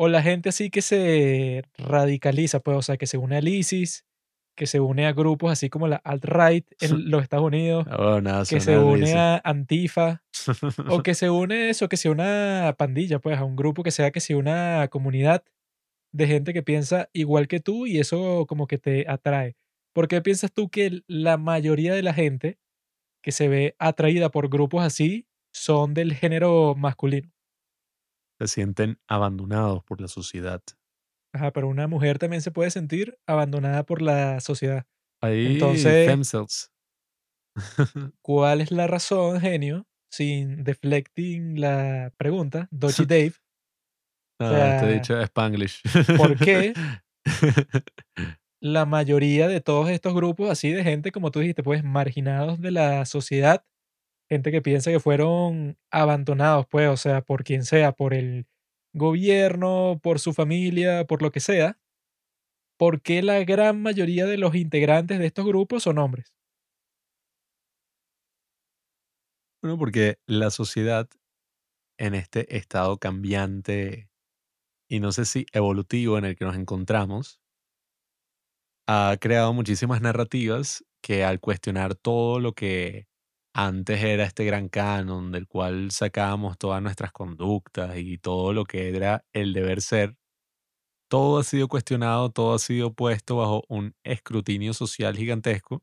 o 0.00 0.06
la 0.06 0.22
gente 0.22 0.50
así 0.50 0.70
que 0.70 0.80
se 0.80 1.64
radicaliza, 1.76 2.60
pues, 2.60 2.76
o 2.76 2.82
sea, 2.82 2.96
que 2.96 3.08
se 3.08 3.18
une 3.18 3.36
al 3.36 3.48
ISIS, 3.48 4.06
que 4.56 4.66
se 4.66 4.78
une 4.78 5.06
a 5.06 5.12
grupos 5.12 5.50
así 5.50 5.68
como 5.68 5.88
la 5.88 5.96
alt-right 5.96 6.64
en 6.80 6.90
los 7.10 7.22
Estados 7.22 7.44
Unidos, 7.44 7.84
Oh, 7.90 8.20
que 8.48 8.60
se 8.60 8.78
une 8.78 9.14
a 9.14 9.40
Antifa, 9.44 10.22
o 10.88 11.02
que 11.02 11.14
se 11.14 11.30
une 11.30 11.70
eso, 11.70 11.88
que 11.88 11.96
sea 11.96 12.12
una 12.12 12.76
pandilla, 12.78 13.18
pues, 13.18 13.36
a 13.38 13.44
un 13.44 13.56
grupo 13.56 13.82
que 13.82 13.90
sea 13.90 14.12
que 14.12 14.20
sea 14.20 14.36
una 14.36 14.86
comunidad 14.88 15.42
de 16.12 16.26
gente 16.28 16.52
que 16.52 16.62
piensa 16.62 17.10
igual 17.12 17.48
que 17.48 17.58
tú 17.58 17.86
y 17.86 17.98
eso 17.98 18.46
como 18.46 18.68
que 18.68 18.78
te 18.78 19.04
atrae. 19.08 19.56
¿Por 19.92 20.06
qué 20.06 20.22
piensas 20.22 20.52
tú 20.52 20.70
que 20.70 21.02
la 21.08 21.38
mayoría 21.38 21.92
de 21.92 22.04
la 22.04 22.14
gente 22.14 22.58
que 23.20 23.32
se 23.32 23.48
ve 23.48 23.74
atraída 23.80 24.30
por 24.30 24.48
grupos 24.48 24.84
así 24.84 25.26
son 25.52 25.92
del 25.92 26.14
género 26.14 26.76
masculino? 26.76 27.32
Se 28.38 28.48
sienten 28.48 28.98
abandonados 29.08 29.82
por 29.84 30.00
la 30.00 30.08
sociedad. 30.08 30.62
Ajá, 31.34 31.52
pero 31.52 31.68
una 31.68 31.86
mujer 31.88 32.18
también 32.18 32.40
se 32.42 32.50
puede 32.50 32.70
sentir 32.70 33.18
abandonada 33.26 33.84
por 33.84 34.00
la 34.02 34.40
sociedad. 34.40 34.86
Ahí, 35.22 35.54
Entonces- 35.54 36.06
femcels. 36.08 36.72
¿Cuál 38.22 38.60
es 38.60 38.70
la 38.70 38.86
razón, 38.86 39.40
genio? 39.40 39.86
Sin 40.10 40.62
deflecting 40.64 41.60
la 41.60 42.12
pregunta, 42.16 42.68
Dodgy 42.70 43.04
Dave, 43.06 43.32
No, 44.40 44.50
sea, 44.50 44.80
te 44.80 44.86
he 44.90 44.94
dicho 44.94 45.20
Spanglish. 45.20 45.82
¿por 46.16 46.36
qué? 46.38 46.72
la 48.62 48.86
mayoría 48.86 49.48
de 49.48 49.60
todos 49.60 49.90
estos 49.90 50.14
grupos 50.14 50.50
así 50.50 50.72
de 50.72 50.82
gente, 50.82 51.12
como 51.12 51.30
tú 51.30 51.40
dijiste, 51.40 51.62
pues 51.62 51.84
marginados 51.84 52.60
de 52.60 52.70
la 52.70 53.04
sociedad, 53.04 53.64
gente 54.30 54.50
que 54.52 54.62
piensa 54.62 54.90
que 54.90 55.00
fueron 55.00 55.78
abandonados, 55.90 56.66
pues, 56.70 56.88
o 56.88 56.96
sea, 56.96 57.22
por 57.22 57.44
quien 57.44 57.64
sea, 57.64 57.92
por 57.92 58.14
el 58.14 58.46
gobierno, 58.94 60.00
por 60.02 60.18
su 60.20 60.32
familia, 60.34 61.04
por 61.06 61.22
lo 61.22 61.30
que 61.32 61.40
sea, 61.40 61.78
¿por 62.76 63.02
qué 63.02 63.22
la 63.22 63.44
gran 63.44 63.80
mayoría 63.82 64.26
de 64.26 64.36
los 64.38 64.54
integrantes 64.56 65.18
de 65.20 65.26
estos 65.26 65.46
grupos 65.46 65.84
son 65.84 65.98
hombres? 65.98 66.34
Bueno, 69.62 69.78
porque 69.78 70.18
la 70.26 70.50
sociedad 70.50 71.08
en 71.98 72.14
este 72.14 72.56
estado 72.56 72.98
cambiante 72.98 74.10
y 74.88 75.00
no 75.00 75.12
sé 75.12 75.24
si 75.26 75.46
evolutivo 75.52 76.18
en 76.18 76.24
el 76.26 76.36
que 76.36 76.44
nos 76.46 76.56
encontramos, 76.56 77.40
ha 78.86 79.16
creado 79.20 79.52
muchísimas 79.52 80.00
narrativas 80.00 80.84
que 81.02 81.24
al 81.24 81.40
cuestionar 81.40 81.94
todo 81.94 82.40
lo 82.40 82.54
que 82.54 83.06
antes 83.58 84.02
era 84.04 84.24
este 84.24 84.44
gran 84.44 84.68
canon 84.68 85.32
del 85.32 85.48
cual 85.48 85.90
sacábamos 85.90 86.58
todas 86.58 86.80
nuestras 86.82 87.10
conductas 87.12 87.96
y 87.98 88.18
todo 88.18 88.52
lo 88.52 88.64
que 88.64 88.94
era 88.96 89.24
el 89.32 89.52
deber 89.52 89.80
ser, 89.82 90.16
todo 91.08 91.38
ha 91.38 91.44
sido 91.44 91.68
cuestionado, 91.68 92.30
todo 92.30 92.54
ha 92.54 92.58
sido 92.58 92.94
puesto 92.94 93.36
bajo 93.36 93.64
un 93.68 93.94
escrutinio 94.04 94.74
social 94.74 95.16
gigantesco, 95.16 95.82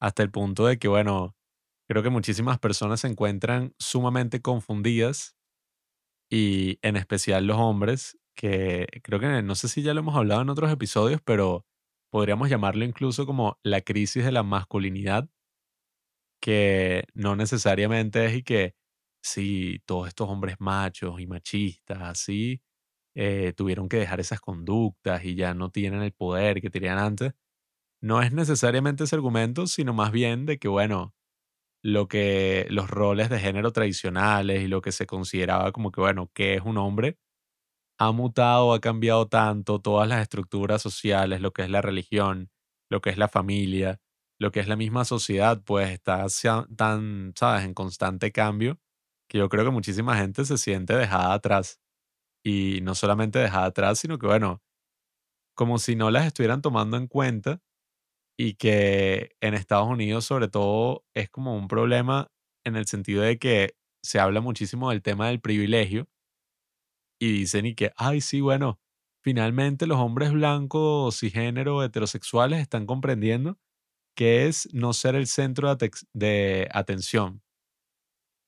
hasta 0.00 0.22
el 0.22 0.30
punto 0.30 0.66
de 0.66 0.78
que, 0.78 0.88
bueno, 0.88 1.36
creo 1.88 2.02
que 2.02 2.10
muchísimas 2.10 2.58
personas 2.60 3.00
se 3.00 3.08
encuentran 3.08 3.74
sumamente 3.78 4.42
confundidas 4.42 5.36
y 6.30 6.78
en 6.82 6.96
especial 6.96 7.46
los 7.46 7.56
hombres, 7.58 8.18
que 8.36 8.86
creo 9.02 9.20
que 9.20 9.42
no 9.42 9.54
sé 9.54 9.68
si 9.68 9.82
ya 9.82 9.94
lo 9.94 10.00
hemos 10.00 10.16
hablado 10.16 10.42
en 10.42 10.50
otros 10.50 10.70
episodios, 10.72 11.20
pero 11.24 11.64
podríamos 12.10 12.48
llamarlo 12.50 12.84
incluso 12.84 13.26
como 13.26 13.58
la 13.62 13.80
crisis 13.82 14.24
de 14.24 14.32
la 14.32 14.42
masculinidad, 14.42 15.28
que 16.44 17.04
no 17.14 17.36
necesariamente 17.36 18.26
es 18.26 18.34
y 18.36 18.42
que 18.44 18.74
si 19.22 19.80
todos 19.86 20.08
estos 20.08 20.28
hombres 20.28 20.56
machos 20.60 21.20
y 21.20 21.26
machistas 21.26 22.02
así 22.02 22.60
eh, 23.16 23.54
tuvieron 23.56 23.88
que 23.88 23.98
dejar 23.98 24.20
esas 24.20 24.40
conductas 24.40 25.24
y 25.24 25.36
ya 25.36 25.54
no 25.54 25.70
tienen 25.70 26.02
el 26.02 26.12
poder 26.12 26.60
que 26.62 26.70
tenían 26.70 26.98
antes, 26.98 27.34
no 28.02 28.22
es 28.22 28.32
necesariamente 28.32 29.04
ese 29.04 29.16
argumento, 29.16 29.66
sino 29.66 29.94
más 29.94 30.12
bien 30.12 30.46
de 30.46 30.58
que, 30.58 30.68
bueno, 30.68 31.14
lo 31.82 32.08
que 32.08 32.66
los 32.70 32.90
roles 32.90 33.30
de 33.30 33.40
género 33.40 33.72
tradicionales 33.72 34.62
y 34.62 34.68
lo 34.68 34.82
que 34.82 34.92
se 34.92 35.06
consideraba 35.06 35.72
como 35.72 35.92
que, 35.92 36.00
bueno, 36.00 36.30
¿qué 36.34 36.54
es 36.54 36.62
un 36.62 36.78
hombre? 36.78 37.18
Ha 37.98 38.12
mutado, 38.12 38.72
ha 38.74 38.80
cambiado 38.80 39.28
tanto 39.28 39.80
todas 39.80 40.08
las 40.08 40.20
estructuras 40.22 40.82
sociales, 40.82 41.40
lo 41.40 41.52
que 41.52 41.62
es 41.62 41.70
la 41.70 41.82
religión, 41.82 42.50
lo 42.90 43.00
que 43.00 43.10
es 43.10 43.18
la 43.18 43.28
familia, 43.28 44.00
lo 44.40 44.50
que 44.52 44.60
es 44.60 44.68
la 44.68 44.76
misma 44.76 45.04
sociedad, 45.04 45.62
pues 45.64 45.90
está 45.90 46.26
tan, 46.76 47.32
¿sabes?, 47.36 47.64
en 47.64 47.74
constante 47.74 48.32
cambio, 48.32 48.80
que 49.28 49.38
yo 49.38 49.48
creo 49.48 49.64
que 49.64 49.70
muchísima 49.70 50.16
gente 50.16 50.44
se 50.44 50.58
siente 50.58 50.94
dejada 50.96 51.34
atrás. 51.34 51.80
Y 52.44 52.80
no 52.82 52.94
solamente 52.94 53.38
dejada 53.40 53.66
atrás, 53.66 53.98
sino 54.00 54.18
que, 54.18 54.26
bueno, 54.26 54.62
como 55.56 55.78
si 55.78 55.96
no 55.96 56.10
las 56.10 56.26
estuvieran 56.26 56.62
tomando 56.62 56.96
en 56.96 57.06
cuenta 57.08 57.60
y 58.38 58.54
que 58.54 59.36
en 59.40 59.54
Estados 59.54 59.88
Unidos 59.88 60.24
sobre 60.26 60.48
todo 60.48 61.04
es 61.14 61.30
como 61.30 61.56
un 61.56 61.68
problema 61.68 62.30
en 62.64 62.76
el 62.76 62.86
sentido 62.86 63.22
de 63.22 63.38
que 63.38 63.76
se 64.02 64.20
habla 64.20 64.40
muchísimo 64.40 64.90
del 64.90 65.02
tema 65.02 65.28
del 65.28 65.40
privilegio 65.40 66.08
y 67.20 67.32
dicen 67.32 67.66
y 67.66 67.74
que, 67.74 67.92
ay, 67.96 68.20
sí, 68.20 68.40
bueno, 68.40 68.80
finalmente 69.22 69.86
los 69.86 69.98
hombres 69.98 70.32
blancos, 70.32 71.18
cisgénero, 71.20 71.82
heterosexuales 71.84 72.60
están 72.60 72.86
comprendiendo 72.86 73.58
que 74.14 74.46
es 74.46 74.68
no 74.72 74.92
ser 74.92 75.14
el 75.14 75.26
centro 75.26 75.76
de, 75.76 76.68
atención. 76.72 77.42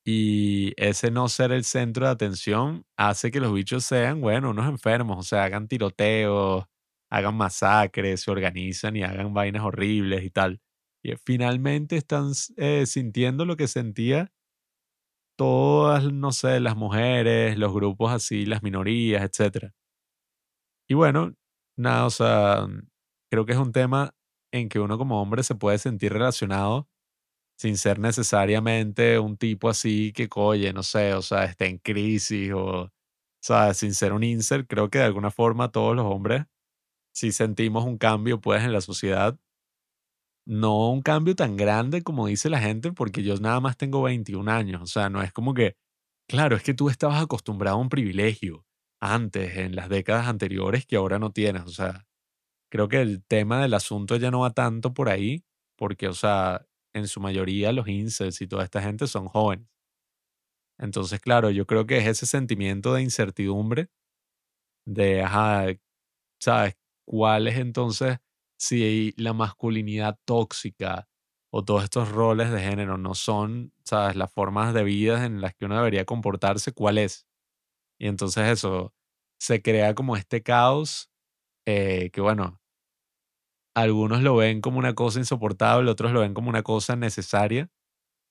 Y 0.05 0.73
ese 0.77 1.11
no 1.11 1.29
ser 1.29 1.51
el 1.53 1.65
centro 1.65 2.07
de 2.07 2.13
atención 2.13 2.85
hace 2.97 3.31
que 3.33 3.41
los 3.41 3.53
bichos 3.53 3.85
sean, 3.85 4.21
bueno, 4.21 4.51
unos 4.51 4.69
enfermos, 4.69 5.19
o 5.19 5.23
sea, 5.23 5.45
hagan 5.45 5.67
tiroteos, 5.69 6.65
hagan 7.11 7.37
masacres, 7.37 8.23
se 8.23 8.31
organizan 8.31 8.97
y 8.97 9.03
hagan 9.03 9.35
vainas 9.35 9.65
horribles 9.65 10.25
y 10.25 10.31
tal. 10.31 10.61
Y 11.03 11.13
eh, 11.13 11.17
finalmente 11.25 11.97
están 11.97 12.33
eh, 12.57 12.87
sintiendo 12.87 13.45
lo 13.45 13.57
que 13.57 13.69
sentía 13.69 14.33
todas, 15.37 16.13
no 16.13 16.33
sé, 16.33 16.61
las 16.61 16.77
mujeres, 16.77 17.59
los 17.59 17.73
grupos 17.73 18.13
así, 18.13 18.47
las 18.47 18.63
minorías, 18.63 19.23
etcétera. 19.23 19.73
Y 20.89 20.95
bueno, 20.95 21.35
nada, 21.77 22.07
o 22.07 22.11
sea, 22.11 22.67
creo 23.31 23.45
que 23.47 23.53
es 23.53 23.59
un 23.59 23.73
tema 23.73 24.16
en 24.57 24.69
que 24.69 24.81
uno 24.81 24.99
como 24.99 25.21
hombre 25.21 25.43
se 25.43 25.55
puede 25.55 25.79
sentir 25.79 26.13
relacionado 26.13 26.89
sin 27.59 27.77
ser 27.79 27.99
necesariamente 27.99 29.19
un 29.19 29.37
tipo 29.37 29.69
así 29.69 30.13
que, 30.13 30.29
oye, 30.37 30.73
no 30.73 30.83
sé, 30.83 31.15
o 31.15 31.23
sea, 31.23 31.45
esté 31.45 31.67
en 31.67 31.79
crisis 31.79 32.53
o, 32.55 32.93
sea, 33.43 33.75
sin 33.75 33.95
ser 33.95 34.13
un 34.13 34.25
incel, 34.25 34.67
creo 34.67 34.91
que 34.91 34.99
de 34.99 35.05
alguna 35.05 35.31
forma 35.31 35.71
todos 35.73 35.97
los 35.97 36.07
hombres, 36.07 36.45
si 37.15 37.33
sentimos 37.33 37.85
un 37.85 37.99
cambio, 37.99 38.41
pues, 38.41 38.65
en 38.65 38.73
la 38.73 38.81
sociedad, 38.83 39.39
no 40.47 40.91
un 40.91 41.03
cambio 41.03 41.35
tan 41.35 41.57
grande 41.57 42.03
como 42.03 42.27
dice 42.27 42.51
la 42.51 42.61
gente, 42.61 42.93
porque 42.93 43.23
yo 43.23 43.37
nada 43.37 43.61
más 43.61 43.77
tengo 43.77 44.03
21 44.03 44.49
años, 44.49 44.83
o 44.83 44.87
sea, 44.87 45.11
no 45.11 45.23
es 45.23 45.33
como 45.33 45.55
que, 45.55 45.77
claro, 46.29 46.57
es 46.57 46.63
que 46.63 46.75
tú 46.75 46.91
estabas 46.91 47.23
acostumbrado 47.23 47.79
a 47.79 47.81
un 47.81 47.89
privilegio 47.89 48.67
antes, 49.01 49.57
en 49.59 49.77
las 49.77 49.89
décadas 49.89 50.27
anteriores, 50.29 50.87
que 50.87 50.97
ahora 50.97 51.19
no 51.19 51.33
tienes, 51.33 51.63
o 51.63 51.69
sea, 51.69 52.06
creo 52.71 52.89
que 52.89 53.01
el 53.01 53.25
tema 53.25 53.63
del 53.63 53.75
asunto 53.75 54.17
ya 54.17 54.31
no 54.31 54.41
va 54.41 54.51
tanto 54.51 54.95
por 54.95 55.09
ahí, 55.09 55.45
porque, 55.77 56.09
o 56.09 56.15
sea, 56.15 56.67
en 56.95 57.09
su 57.09 57.21
mayoría 57.21 57.73
los 57.73 57.89
incels 57.89 58.41
y 58.43 58.47
toda 58.49 58.65
esta 58.65 58.83
gente 58.83 59.07
son 59.07 59.29
jóvenes. 59.29 59.69
Entonces, 60.79 61.21
claro, 61.21 61.51
yo 61.51 61.67
creo 61.67 61.87
que 61.87 61.99
es 61.99 62.07
ese 62.07 62.27
sentimiento 62.27 62.93
de 62.95 63.03
incertidumbre, 63.03 63.89
de, 64.87 65.23
ajá, 65.23 65.67
¿sabes? 66.41 66.77
¿Cuál 67.07 67.49
es 67.49 67.59
entonces 67.59 68.19
si 68.59 69.13
la 69.19 69.33
masculinidad 69.35 70.19
tóxica 70.27 71.09
o 71.53 71.65
todos 71.65 71.85
estos 71.85 72.11
roles 72.11 72.51
de 72.53 72.61
género 72.63 72.99
no 72.99 73.15
son, 73.15 73.73
¿sabes? 73.85 74.17
Las 74.17 74.33
formas 74.33 74.75
de 74.75 74.85
vida 74.85 75.27
en 75.27 75.41
las 75.43 75.55
que 75.55 75.67
uno 75.67 75.77
debería 75.77 76.05
comportarse, 76.07 76.73
¿cuál 76.73 76.99
es? 76.99 77.27
Y 77.99 78.09
entonces 78.09 78.49
eso 78.49 78.95
se 79.41 79.63
crea 79.63 79.95
como 79.95 80.17
este 80.17 80.43
caos 80.43 81.11
eh, 81.67 82.11
que, 82.13 82.21
bueno, 82.21 82.61
algunos 83.75 84.23
lo 84.23 84.37
ven 84.37 84.61
como 84.61 84.79
una 84.79 84.95
cosa 84.95 85.19
insoportable, 85.19 85.91
otros 85.91 86.13
lo 86.13 86.21
ven 86.21 86.35
como 86.35 86.49
una 86.49 86.63
cosa 86.63 86.97
necesaria, 86.97 87.69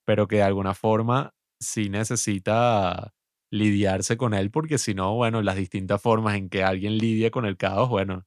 pero 0.06 0.28
que 0.28 0.38
de 0.38 0.44
alguna 0.44 0.74
forma 0.76 1.34
sí 1.62 1.90
necesita 1.90 3.14
lidiarse 3.52 4.18
con 4.18 4.34
él, 4.34 4.52
porque 4.52 4.78
si 4.80 4.94
no, 4.96 5.16
bueno, 5.16 5.42
las 5.42 5.56
distintas 5.58 6.02
formas 6.02 6.38
en 6.38 6.50
que 6.50 6.64
alguien 6.64 6.98
lidia 6.98 7.32
con 7.32 7.46
el 7.46 7.58
caos, 7.58 7.90
bueno, 7.90 8.26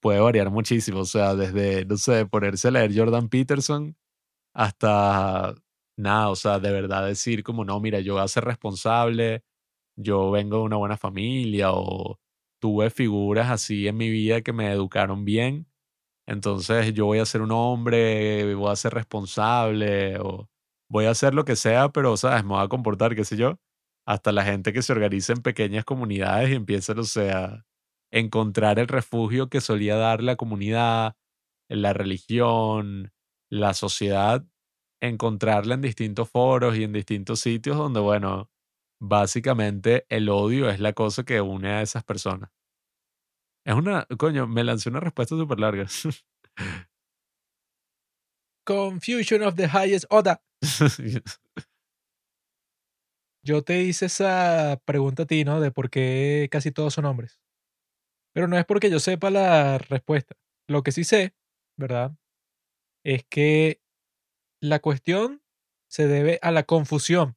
puede 0.00 0.20
variar 0.20 0.50
muchísimo. 0.50 1.00
O 1.00 1.04
sea, 1.06 1.34
desde, 1.34 1.84
no 1.86 1.96
sé, 1.98 2.26
ponerse 2.26 2.68
a 2.68 2.72
leer 2.72 2.92
Jordan 2.96 3.28
Peterson 3.28 3.96
hasta 4.54 5.54
nada, 5.98 6.30
o 6.30 6.36
sea, 6.36 6.58
de 6.60 6.72
verdad 6.72 7.06
decir 7.06 7.42
como, 7.44 7.64
no, 7.64 7.80
mira, 7.80 8.00
yo 8.00 8.14
voy 8.14 8.22
a 8.24 8.28
ser 8.28 8.44
responsable, 8.44 9.44
yo 9.96 10.30
vengo 10.32 10.58
de 10.58 10.64
una 10.64 10.76
buena 10.76 10.96
familia 10.98 11.72
o 11.72 12.18
tuve 12.62 12.90
figuras 12.90 13.50
así 13.50 13.88
en 13.88 13.98
mi 13.98 14.10
vida 14.10 14.42
que 14.42 14.54
me 14.54 14.72
educaron 14.72 15.26
bien 15.26 15.68
entonces 16.26 16.94
yo 16.94 17.06
voy 17.06 17.18
a 17.18 17.26
ser 17.26 17.42
un 17.42 17.52
hombre, 17.52 18.54
voy 18.54 18.70
a 18.72 18.76
ser 18.76 18.94
responsable 18.94 20.18
o 20.20 20.48
voy 20.88 21.06
a 21.06 21.10
hacer 21.10 21.34
lo 21.34 21.44
que 21.44 21.56
sea, 21.56 21.90
pero, 21.90 22.16
¿sabes? 22.16 22.44
Me 22.44 22.50
voy 22.50 22.64
a 22.64 22.68
comportar, 22.68 23.14
qué 23.16 23.24
sé 23.24 23.36
yo. 23.36 23.58
Hasta 24.06 24.32
la 24.32 24.44
gente 24.44 24.72
que 24.72 24.82
se 24.82 24.92
organiza 24.92 25.32
en 25.32 25.42
pequeñas 25.42 25.84
comunidades 25.84 26.50
y 26.50 26.54
empieza, 26.54 26.92
o 26.94 27.04
sea, 27.04 27.64
encontrar 28.12 28.78
el 28.78 28.88
refugio 28.88 29.48
que 29.48 29.60
solía 29.60 29.96
dar 29.96 30.22
la 30.22 30.36
comunidad, 30.36 31.16
la 31.68 31.92
religión, 31.94 33.12
la 33.50 33.74
sociedad, 33.74 34.44
encontrarla 35.02 35.74
en 35.74 35.82
distintos 35.82 36.30
foros 36.30 36.76
y 36.78 36.84
en 36.84 36.92
distintos 36.94 37.40
sitios 37.40 37.76
donde, 37.78 38.00
bueno, 38.00 38.50
básicamente 39.02 40.06
el 40.08 40.28
odio 40.28 40.70
es 40.70 40.78
la 40.78 40.92
cosa 40.92 41.24
que 41.24 41.40
une 41.40 41.68
a 41.68 41.82
esas 41.82 42.04
personas. 42.04 42.50
Es 43.64 43.74
una, 43.74 44.06
coño, 44.16 44.46
me 44.46 44.62
lancé 44.62 44.90
una 44.90 45.00
respuesta 45.00 45.36
súper 45.36 45.58
larga. 45.58 45.86
Confusion 48.64 49.42
of 49.42 49.56
the 49.56 49.66
highest 49.66 50.04
order. 50.08 50.40
Yo 53.44 53.64
te 53.64 53.82
hice 53.82 54.06
esa 54.06 54.80
pregunta 54.84 55.24
a 55.24 55.26
ti, 55.26 55.44
¿no? 55.44 55.60
De 55.60 55.72
por 55.72 55.90
qué 55.90 56.48
casi 56.52 56.70
todos 56.70 56.94
son 56.94 57.06
hombres. 57.06 57.40
Pero 58.32 58.46
no 58.46 58.56
es 58.56 58.64
porque 58.64 58.88
yo 58.88 59.00
sepa 59.00 59.30
la 59.30 59.78
respuesta. 59.78 60.36
Lo 60.68 60.84
que 60.84 60.92
sí 60.92 61.02
sé, 61.02 61.34
¿verdad? 61.76 62.16
Es 63.04 63.24
que 63.28 63.82
la 64.60 64.78
cuestión 64.78 65.42
se 65.90 66.06
debe 66.06 66.38
a 66.40 66.52
la 66.52 66.62
confusión 66.62 67.36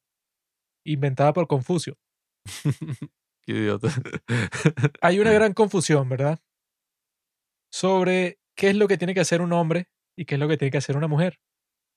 inventada 0.85 1.33
por 1.33 1.47
Confucio. 1.47 1.97
Qué 3.45 3.51
idiota. 3.53 3.89
Hay 5.01 5.19
una 5.19 5.31
gran 5.31 5.53
confusión, 5.53 6.09
¿verdad? 6.09 6.39
Sobre 7.71 8.39
qué 8.55 8.69
es 8.69 8.75
lo 8.75 8.87
que 8.87 8.97
tiene 8.97 9.13
que 9.13 9.19
hacer 9.19 9.41
un 9.41 9.53
hombre 9.53 9.87
y 10.17 10.25
qué 10.25 10.35
es 10.35 10.39
lo 10.39 10.47
que 10.47 10.57
tiene 10.57 10.71
que 10.71 10.77
hacer 10.79 10.97
una 10.97 11.07
mujer. 11.07 11.39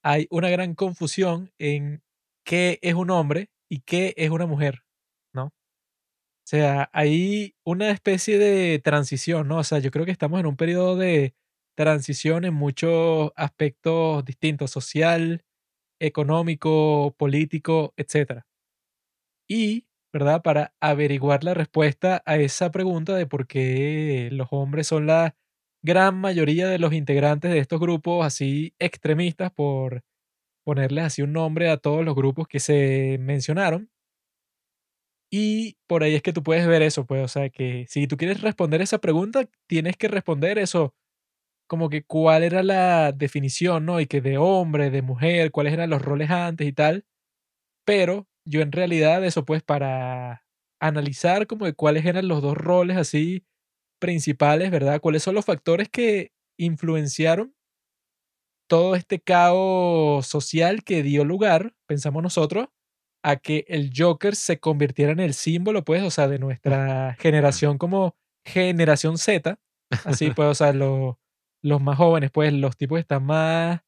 Hay 0.03 0.27
una 0.31 0.51
gran 0.51 0.75
confusión 0.75 1.53
en 1.59 2.03
qué 2.45 2.79
es 2.83 2.95
un 2.95 3.11
hombre 3.11 3.51
y 3.71 3.81
qué 3.81 4.15
es 4.17 4.31
una 4.31 4.47
mujer, 4.47 4.83
¿no? 5.35 5.47
O 5.47 5.53
sea, 6.47 6.91
hay 6.93 7.55
una 7.65 7.91
especie 7.91 8.39
de 8.39 8.79
transición, 8.81 9.49
¿no? 9.49 9.59
O 9.59 9.65
sea, 9.65 9.81
yo 9.81 9.91
creo 9.91 10.07
que 10.07 10.13
estamos 10.13 10.41
en 10.41 10.47
un 10.47 10.57
periodo 10.57 10.97
de 10.97 11.35
transición 11.77 12.45
en 12.45 12.55
muchos 12.55 13.33
aspectos 13.37 14.25
distintos, 14.25 14.71
social, 14.71 15.45
económico, 16.01 17.15
político, 17.19 17.95
etcétera. 17.99 18.48
Y, 19.51 19.87
¿verdad? 20.13 20.43
Para 20.43 20.75
averiguar 20.79 21.43
la 21.43 21.55
respuesta 21.55 22.23
a 22.27 22.37
esa 22.37 22.71
pregunta 22.71 23.15
de 23.17 23.27
por 23.27 23.47
qué 23.47 24.29
los 24.31 24.49
hombres 24.51 24.87
son 24.87 25.07
la 25.07 25.35
gran 25.83 26.17
mayoría 26.21 26.69
de 26.69 26.79
los 26.79 26.93
integrantes 26.93 27.51
de 27.51 27.59
estos 27.59 27.81
grupos 27.81 28.27
así 28.27 28.75
extremistas, 28.79 29.51
por 29.53 30.03
ponerles 30.65 31.05
así 31.07 31.23
un 31.23 31.33
nombre 31.35 31.71
a 31.71 31.79
todos 31.79 32.05
los 32.05 32.15
grupos 32.17 32.49
que 32.49 32.61
se 32.61 33.19
mencionaron. 33.21 33.91
Y 35.33 35.77
por 35.87 36.03
ahí 36.03 36.15
es 36.15 36.23
que 36.23 36.33
tú 36.33 36.43
puedes 36.43 36.67
ver 36.67 36.81
eso, 36.83 37.05
pues, 37.07 37.23
o 37.23 37.29
sea, 37.29 37.51
que 37.51 37.85
si 37.89 38.07
tú 38.07 38.17
quieres 38.17 38.41
responder 38.41 38.81
esa 38.81 38.99
pregunta, 38.99 39.47
tienes 39.67 39.97
que 39.97 40.09
responder 40.09 40.59
eso, 40.59 40.95
como 41.69 41.91
que 41.91 42.05
cuál 42.05 42.45
era 42.45 42.63
la 42.63 43.13
definición, 43.13 43.87
¿no? 43.87 44.01
Y 44.01 44.07
que 44.07 44.21
de 44.23 44.39
hombre, 44.39 44.91
de 44.91 45.03
mujer, 45.03 45.53
cuáles 45.53 45.75
eran 45.75 45.91
los 45.91 46.03
roles 46.03 46.31
antes 46.31 46.67
y 46.69 46.73
tal. 46.73 47.07
Pero 47.85 48.29
yo 48.49 48.61
en 48.63 48.73
realidad 48.73 49.25
eso, 49.25 49.45
pues, 49.45 49.63
para 49.63 50.45
analizar 50.81 51.47
como 51.47 51.67
de 51.67 51.75
cuáles 51.75 52.07
eran 52.07 52.29
los 52.29 52.43
dos 52.43 52.57
roles 52.57 52.97
así 52.97 53.45
principales, 54.01 54.71
¿verdad? 54.71 55.01
¿Cuáles 55.01 55.23
son 55.25 55.35
los 55.37 55.45
factores 55.47 55.89
que 55.91 56.33
influenciaron 56.59 57.55
todo 58.69 58.95
este 58.95 59.21
caos 59.21 60.27
social 60.27 60.85
que 60.85 61.03
dio 61.03 61.25
lugar, 61.25 61.75
pensamos 61.87 62.23
nosotros, 62.23 62.69
a 63.25 63.37
que 63.37 63.65
el 63.69 63.91
Joker 63.97 64.37
se 64.37 64.61
convirtiera 64.61 65.13
en 65.13 65.21
el 65.21 65.35
símbolo, 65.35 65.85
pues, 65.85 66.03
o 66.03 66.11
sea, 66.11 66.29
de 66.29 66.39
nuestra 66.39 67.17
generación 67.19 67.79
como 67.79 68.17
generación 68.45 69.19
Z. 69.19 69.59
Así, 70.05 70.31
pues, 70.31 70.49
o 70.49 70.55
sea, 70.55 70.73
lo- 70.73 71.19
los 71.63 71.81
más 71.83 71.97
jóvenes, 71.99 72.31
pues, 72.33 72.53
los 72.53 72.77
tipos 72.77 72.97
que 72.97 73.01
están 73.01 73.25
más 73.25 73.81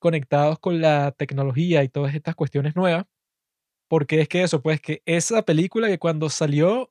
conectados 0.00 0.58
con 0.58 0.80
la 0.80 1.12
tecnología 1.12 1.82
y 1.84 1.88
todas 1.88 2.14
estas 2.14 2.34
cuestiones 2.34 2.76
nuevas. 2.76 3.06
Porque 3.94 4.20
es 4.20 4.28
que 4.28 4.42
eso, 4.42 4.60
pues, 4.60 4.80
que 4.80 5.04
esa 5.06 5.42
película 5.42 5.86
que 5.86 6.00
cuando 6.00 6.28
salió, 6.28 6.90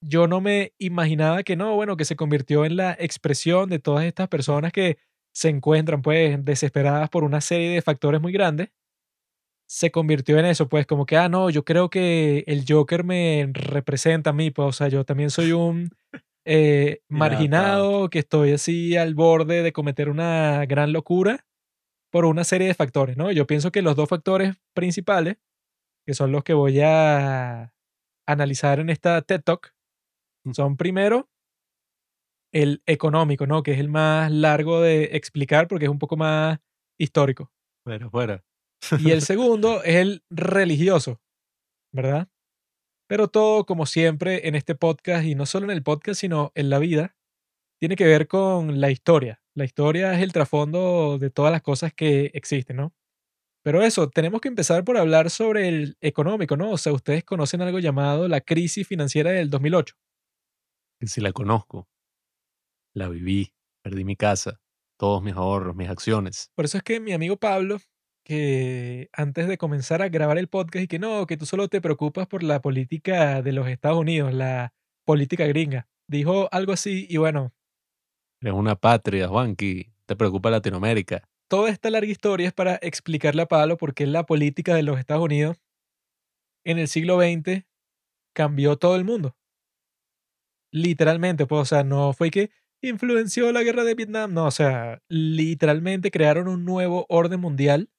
yo 0.00 0.28
no 0.28 0.40
me 0.40 0.72
imaginaba 0.78 1.42
que 1.42 1.56
no, 1.56 1.74
bueno, 1.74 1.96
que 1.96 2.04
se 2.04 2.14
convirtió 2.14 2.64
en 2.64 2.76
la 2.76 2.96
expresión 2.96 3.68
de 3.68 3.80
todas 3.80 4.04
estas 4.04 4.28
personas 4.28 4.70
que 4.70 4.98
se 5.34 5.48
encuentran, 5.48 6.00
pues, 6.00 6.44
desesperadas 6.44 7.10
por 7.10 7.24
una 7.24 7.40
serie 7.40 7.70
de 7.70 7.82
factores 7.82 8.20
muy 8.20 8.30
grandes 8.30 8.68
se 9.68 9.90
convirtió 9.90 10.38
en 10.38 10.44
eso, 10.44 10.68
pues 10.68 10.86
como 10.86 11.06
que, 11.06 11.16
ah, 11.16 11.28
no, 11.28 11.50
yo 11.50 11.64
creo 11.64 11.90
que 11.90 12.44
el 12.46 12.64
Joker 12.68 13.02
me 13.02 13.50
representa 13.52 14.30
a 14.30 14.32
mí, 14.32 14.52
pues, 14.52 14.68
o 14.68 14.72
sea, 14.72 14.86
yo 14.86 15.04
también 15.04 15.30
soy 15.30 15.50
un 15.50 15.90
eh, 16.44 17.00
marginado 17.08 18.10
que 18.10 18.20
estoy 18.20 18.52
así 18.52 18.96
al 18.96 19.16
borde 19.16 19.64
de 19.64 19.72
cometer 19.72 20.08
una 20.08 20.66
gran 20.66 20.92
locura 20.92 21.46
por 22.12 22.26
una 22.26 22.44
serie 22.44 22.68
de 22.68 22.74
factores, 22.74 23.16
¿no? 23.16 23.32
Yo 23.32 23.48
pienso 23.48 23.72
que 23.72 23.82
los 23.82 23.96
dos 23.96 24.08
factores 24.08 24.54
principales, 24.72 25.36
que 26.10 26.14
son 26.14 26.32
los 26.32 26.42
que 26.42 26.54
voy 26.54 26.80
a 26.80 27.72
analizar 28.26 28.80
en 28.80 28.90
esta 28.90 29.22
TED 29.22 29.42
Talk 29.42 29.72
Mm. 30.44 30.52
son 30.54 30.76
primero 30.76 31.28
el 32.52 32.82
económico, 32.86 33.46
¿no? 33.46 33.62
Que 33.62 33.74
es 33.74 33.78
el 33.78 33.88
más 33.88 34.32
largo 34.32 34.80
de 34.80 35.10
explicar 35.12 35.68
porque 35.68 35.84
es 35.84 35.90
un 35.90 36.00
poco 36.00 36.16
más 36.16 36.58
histórico. 36.98 37.52
Fuera, 37.84 38.10
fuera. 38.10 38.44
Y 38.98 39.12
el 39.12 39.22
segundo 39.30 39.84
es 39.84 39.96
el 39.96 40.24
religioso, 40.30 41.20
¿verdad? 41.92 42.26
Pero 43.08 43.28
todo, 43.28 43.64
como 43.66 43.86
siempre, 43.86 44.48
en 44.48 44.56
este 44.56 44.74
podcast, 44.74 45.24
y 45.24 45.36
no 45.36 45.46
solo 45.46 45.66
en 45.66 45.72
el 45.72 45.84
podcast, 45.84 46.20
sino 46.20 46.50
en 46.56 46.70
la 46.70 46.80
vida, 46.80 47.16
tiene 47.78 47.94
que 47.94 48.06
ver 48.06 48.26
con 48.26 48.80
la 48.80 48.90
historia. 48.90 49.40
La 49.54 49.64
historia 49.64 50.14
es 50.14 50.22
el 50.24 50.32
trasfondo 50.32 51.18
de 51.18 51.30
todas 51.30 51.52
las 51.52 51.62
cosas 51.62 51.94
que 51.94 52.32
existen, 52.34 52.78
¿no? 52.78 52.94
Pero 53.62 53.82
eso, 53.82 54.08
tenemos 54.08 54.40
que 54.40 54.48
empezar 54.48 54.84
por 54.84 54.96
hablar 54.96 55.30
sobre 55.30 55.68
el 55.68 55.96
económico, 56.00 56.56
¿no? 56.56 56.70
O 56.70 56.78
sea, 56.78 56.92
ustedes 56.92 57.24
conocen 57.24 57.60
algo 57.60 57.78
llamado 57.78 58.26
la 58.28 58.40
crisis 58.40 58.86
financiera 58.86 59.30
del 59.30 59.50
2008. 59.50 59.94
Que 60.98 61.06
si 61.06 61.20
la 61.20 61.32
conozco, 61.32 61.88
la 62.94 63.08
viví, 63.08 63.52
perdí 63.82 64.04
mi 64.04 64.16
casa, 64.16 64.60
todos 64.98 65.22
mis 65.22 65.34
ahorros, 65.34 65.76
mis 65.76 65.88
acciones. 65.88 66.50
Por 66.54 66.64
eso 66.64 66.78
es 66.78 66.82
que 66.82 67.00
mi 67.00 67.12
amigo 67.12 67.36
Pablo, 67.36 67.78
que 68.24 69.08
antes 69.12 69.46
de 69.46 69.58
comenzar 69.58 70.02
a 70.02 70.08
grabar 70.08 70.38
el 70.38 70.48
podcast 70.48 70.84
y 70.84 70.88
que 70.88 70.98
no, 70.98 71.26
que 71.26 71.36
tú 71.36 71.46
solo 71.46 71.68
te 71.68 71.80
preocupas 71.80 72.26
por 72.26 72.42
la 72.42 72.60
política 72.60 73.42
de 73.42 73.52
los 73.52 73.68
Estados 73.68 73.98
Unidos, 73.98 74.32
la 74.32 74.72
política 75.04 75.46
gringa, 75.46 75.88
dijo 76.06 76.48
algo 76.52 76.72
así 76.72 77.06
y 77.08 77.18
bueno, 77.18 77.52
Eres 78.42 78.54
una 78.54 78.74
patria, 78.74 79.28
Juanqui. 79.28 79.92
Te 80.06 80.16
preocupa 80.16 80.50
Latinoamérica. 80.50 81.28
Toda 81.50 81.68
esta 81.68 81.90
larga 81.90 82.10
historia 82.10 82.46
es 82.46 82.54
para 82.54 82.76
explicarle 82.76 83.42
a 83.42 83.46
Pablo 83.46 83.76
por 83.76 83.92
qué 83.92 84.06
la 84.06 84.24
política 84.24 84.74
de 84.74 84.84
los 84.84 84.98
Estados 85.00 85.24
Unidos 85.24 85.60
en 86.64 86.78
el 86.78 86.86
siglo 86.86 87.20
XX 87.20 87.64
cambió 88.34 88.76
todo 88.76 88.94
el 88.94 89.04
mundo. 89.04 89.36
Literalmente, 90.72 91.46
pues, 91.46 91.62
o 91.62 91.64
sea, 91.64 91.82
no 91.82 92.12
fue 92.12 92.30
que 92.30 92.52
influenció 92.80 93.50
la 93.50 93.64
guerra 93.64 93.82
de 93.82 93.96
Vietnam, 93.96 94.32
no, 94.32 94.46
o 94.46 94.50
sea, 94.52 95.02
literalmente 95.08 96.12
crearon 96.12 96.46
un 96.46 96.64
nuevo 96.64 97.04
orden 97.08 97.40
mundial 97.40 97.90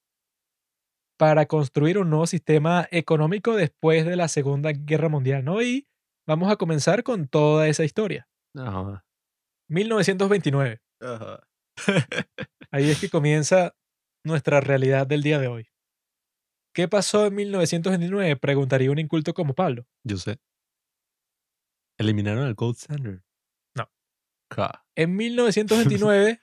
para 1.19 1.45
construir 1.45 1.97
un 1.97 2.09
nuevo 2.09 2.27
sistema 2.27 2.87
económico 2.89 3.55
después 3.55 4.05
de 4.05 4.15
la 4.15 4.29
Segunda 4.29 4.71
Guerra 4.71 5.09
Mundial, 5.09 5.43
¿no? 5.43 5.61
Y 5.61 5.87
vamos 6.25 6.49
a 6.49 6.55
comenzar 6.55 7.03
con 7.03 7.27
toda 7.27 7.67
esa 7.67 7.83
historia. 7.83 8.29
Ajá. 8.55 9.03
1929. 9.67 10.79
Ajá. 11.01 11.43
Ahí 12.71 12.89
es 12.89 12.99
que 12.99 13.09
comienza 13.09 13.75
nuestra 14.23 14.61
realidad 14.61 15.05
del 15.05 15.23
día 15.23 15.39
de 15.39 15.47
hoy. 15.47 15.67
¿Qué 16.73 16.87
pasó 16.87 17.27
en 17.27 17.35
1929? 17.35 18.37
Preguntaría 18.37 18.91
un 18.91 18.99
inculto 18.99 19.33
como 19.33 19.53
Pablo. 19.53 19.85
Yo 20.03 20.17
sé. 20.17 20.39
Eliminaron 21.97 22.47
el 22.47 22.55
gold 22.55 22.77
standard. 22.77 23.21
No. 23.75 23.89
En 24.95 25.15
1929 25.17 26.39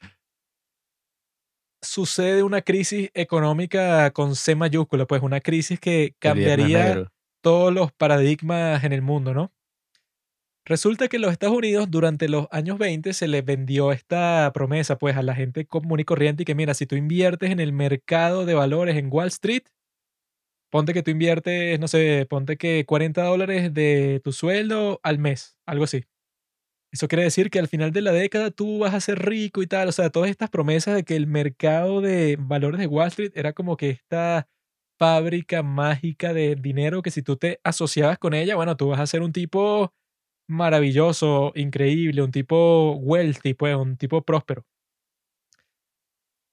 sucede 1.82 2.42
una 2.42 2.62
crisis 2.62 3.10
económica 3.14 4.10
con 4.10 4.36
C 4.36 4.54
mayúscula, 4.54 5.06
pues 5.06 5.22
una 5.22 5.40
crisis 5.40 5.80
que 5.80 6.14
cambiaría 6.18 7.10
todos 7.40 7.72
los 7.72 7.92
paradigmas 7.92 8.84
en 8.84 8.92
el 8.92 9.02
mundo, 9.02 9.32
¿no? 9.32 9.52
Resulta 10.68 11.08
que 11.08 11.16
en 11.16 11.22
los 11.22 11.32
Estados 11.32 11.56
Unidos 11.56 11.90
durante 11.90 12.28
los 12.28 12.46
años 12.50 12.76
20 12.76 13.14
se 13.14 13.26
les 13.26 13.42
vendió 13.42 13.90
esta 13.90 14.50
promesa 14.52 14.98
pues 14.98 15.16
a 15.16 15.22
la 15.22 15.34
gente 15.34 15.64
común 15.64 15.98
y 15.98 16.04
corriente 16.04 16.42
y 16.42 16.44
que 16.44 16.54
mira, 16.54 16.74
si 16.74 16.84
tú 16.84 16.94
inviertes 16.94 17.50
en 17.50 17.58
el 17.58 17.72
mercado 17.72 18.44
de 18.44 18.52
valores 18.52 18.96
en 18.98 19.08
Wall 19.10 19.28
Street, 19.28 19.62
ponte 20.70 20.92
que 20.92 21.02
tú 21.02 21.10
inviertes, 21.10 21.80
no 21.80 21.88
sé, 21.88 22.26
ponte 22.28 22.58
que 22.58 22.84
40 22.84 23.24
dólares 23.24 23.72
de 23.72 24.20
tu 24.22 24.32
sueldo 24.32 25.00
al 25.02 25.18
mes, 25.18 25.56
algo 25.64 25.84
así. 25.84 26.04
Eso 26.92 27.08
quiere 27.08 27.24
decir 27.24 27.48
que 27.48 27.58
al 27.58 27.68
final 27.68 27.90
de 27.90 28.02
la 28.02 28.12
década 28.12 28.50
tú 28.50 28.78
vas 28.80 28.92
a 28.92 29.00
ser 29.00 29.20
rico 29.24 29.62
y 29.62 29.66
tal. 29.66 29.88
O 29.88 29.92
sea, 29.92 30.10
todas 30.10 30.28
estas 30.28 30.50
promesas 30.50 30.94
de 30.94 31.04
que 31.04 31.16
el 31.16 31.26
mercado 31.26 32.02
de 32.02 32.36
valores 32.38 32.78
de 32.78 32.86
Wall 32.86 33.08
Street 33.08 33.32
era 33.34 33.54
como 33.54 33.78
que 33.78 33.88
esta 33.88 34.48
fábrica 34.98 35.62
mágica 35.62 36.34
de 36.34 36.56
dinero 36.56 37.00
que 37.00 37.10
si 37.10 37.22
tú 37.22 37.36
te 37.36 37.58
asociabas 37.64 38.18
con 38.18 38.34
ella, 38.34 38.56
bueno, 38.56 38.76
tú 38.76 38.88
vas 38.88 39.00
a 39.00 39.06
ser 39.06 39.22
un 39.22 39.32
tipo 39.32 39.94
maravilloso, 40.48 41.52
increíble, 41.54 42.22
un 42.22 42.32
tipo 42.32 42.92
wealthy, 42.96 43.54
pues, 43.54 43.76
un 43.76 43.96
tipo 43.96 44.22
próspero. 44.22 44.64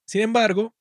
Sin 0.06 0.22
embargo, 0.22 0.74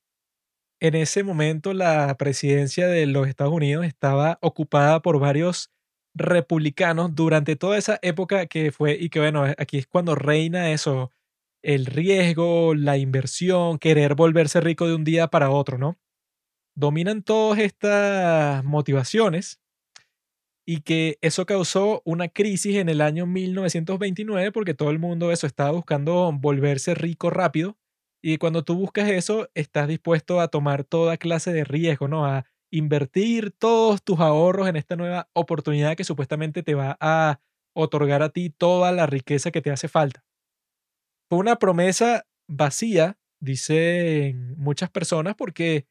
en 0.81 0.95
ese 0.95 1.23
momento 1.23 1.73
la 1.73 2.15
presidencia 2.17 2.87
de 2.87 3.05
los 3.07 3.27
Estados 3.27 3.53
Unidos 3.53 3.85
estaba 3.85 4.39
ocupada 4.41 5.01
por 5.01 5.19
varios 5.19 5.71
republicanos 6.15 7.15
durante 7.15 7.55
toda 7.55 7.77
esa 7.77 7.99
época 8.01 8.47
que 8.47 8.71
fue 8.71 8.93
y 8.99 9.09
que 9.09 9.19
bueno, 9.19 9.45
aquí 9.57 9.77
es 9.79 9.87
cuando 9.87 10.15
reina 10.15 10.71
eso, 10.71 11.11
el 11.63 11.85
riesgo, 11.87 12.75
la 12.75 12.97
inversión, 12.97 13.79
querer 13.79 14.15
volverse 14.15 14.61
rico 14.61 14.87
de 14.87 14.95
un 14.95 15.03
día 15.05 15.27
para 15.29 15.49
otro, 15.51 15.77
¿no? 15.77 15.97
Dominan 16.75 17.23
todas 17.23 17.59
estas 17.59 18.63
motivaciones 18.65 19.59
y 20.65 20.81
que 20.81 21.17
eso 21.21 21.45
causó 21.45 22.01
una 22.05 22.27
crisis 22.27 22.75
en 22.77 22.89
el 22.89 23.01
año 23.01 23.25
1929 23.27 24.51
porque 24.51 24.73
todo 24.73 24.89
el 24.89 24.99
mundo 24.99 25.31
eso 25.31 25.45
estaba 25.47 25.71
buscando 25.71 26.31
volverse 26.33 26.95
rico 26.95 27.29
rápido 27.29 27.77
y 28.23 28.37
cuando 28.37 28.63
tú 28.63 28.75
buscas 28.75 29.09
eso 29.09 29.49
estás 29.53 29.87
dispuesto 29.87 30.41
a 30.41 30.47
tomar 30.47 30.83
toda 30.83 31.17
clase 31.17 31.53
de 31.53 31.63
riesgo, 31.63 32.07
¿no? 32.07 32.25
A 32.25 32.45
invertir 32.71 33.51
todos 33.51 34.03
tus 34.03 34.19
ahorros 34.19 34.67
en 34.67 34.75
esta 34.75 34.95
nueva 34.95 35.29
oportunidad 35.33 35.95
que 35.95 36.03
supuestamente 36.03 36.63
te 36.63 36.73
va 36.73 36.97
a 36.99 37.39
otorgar 37.75 38.23
a 38.23 38.29
ti 38.29 38.49
toda 38.49 38.91
la 38.91 39.05
riqueza 39.05 39.51
que 39.51 39.61
te 39.61 39.69
hace 39.69 39.87
falta. 39.87 40.25
Fue 41.29 41.37
una 41.37 41.57
promesa 41.57 42.25
vacía, 42.47 43.19
dicen 43.39 44.55
muchas 44.57 44.89
personas, 44.89 45.35
porque 45.35 45.85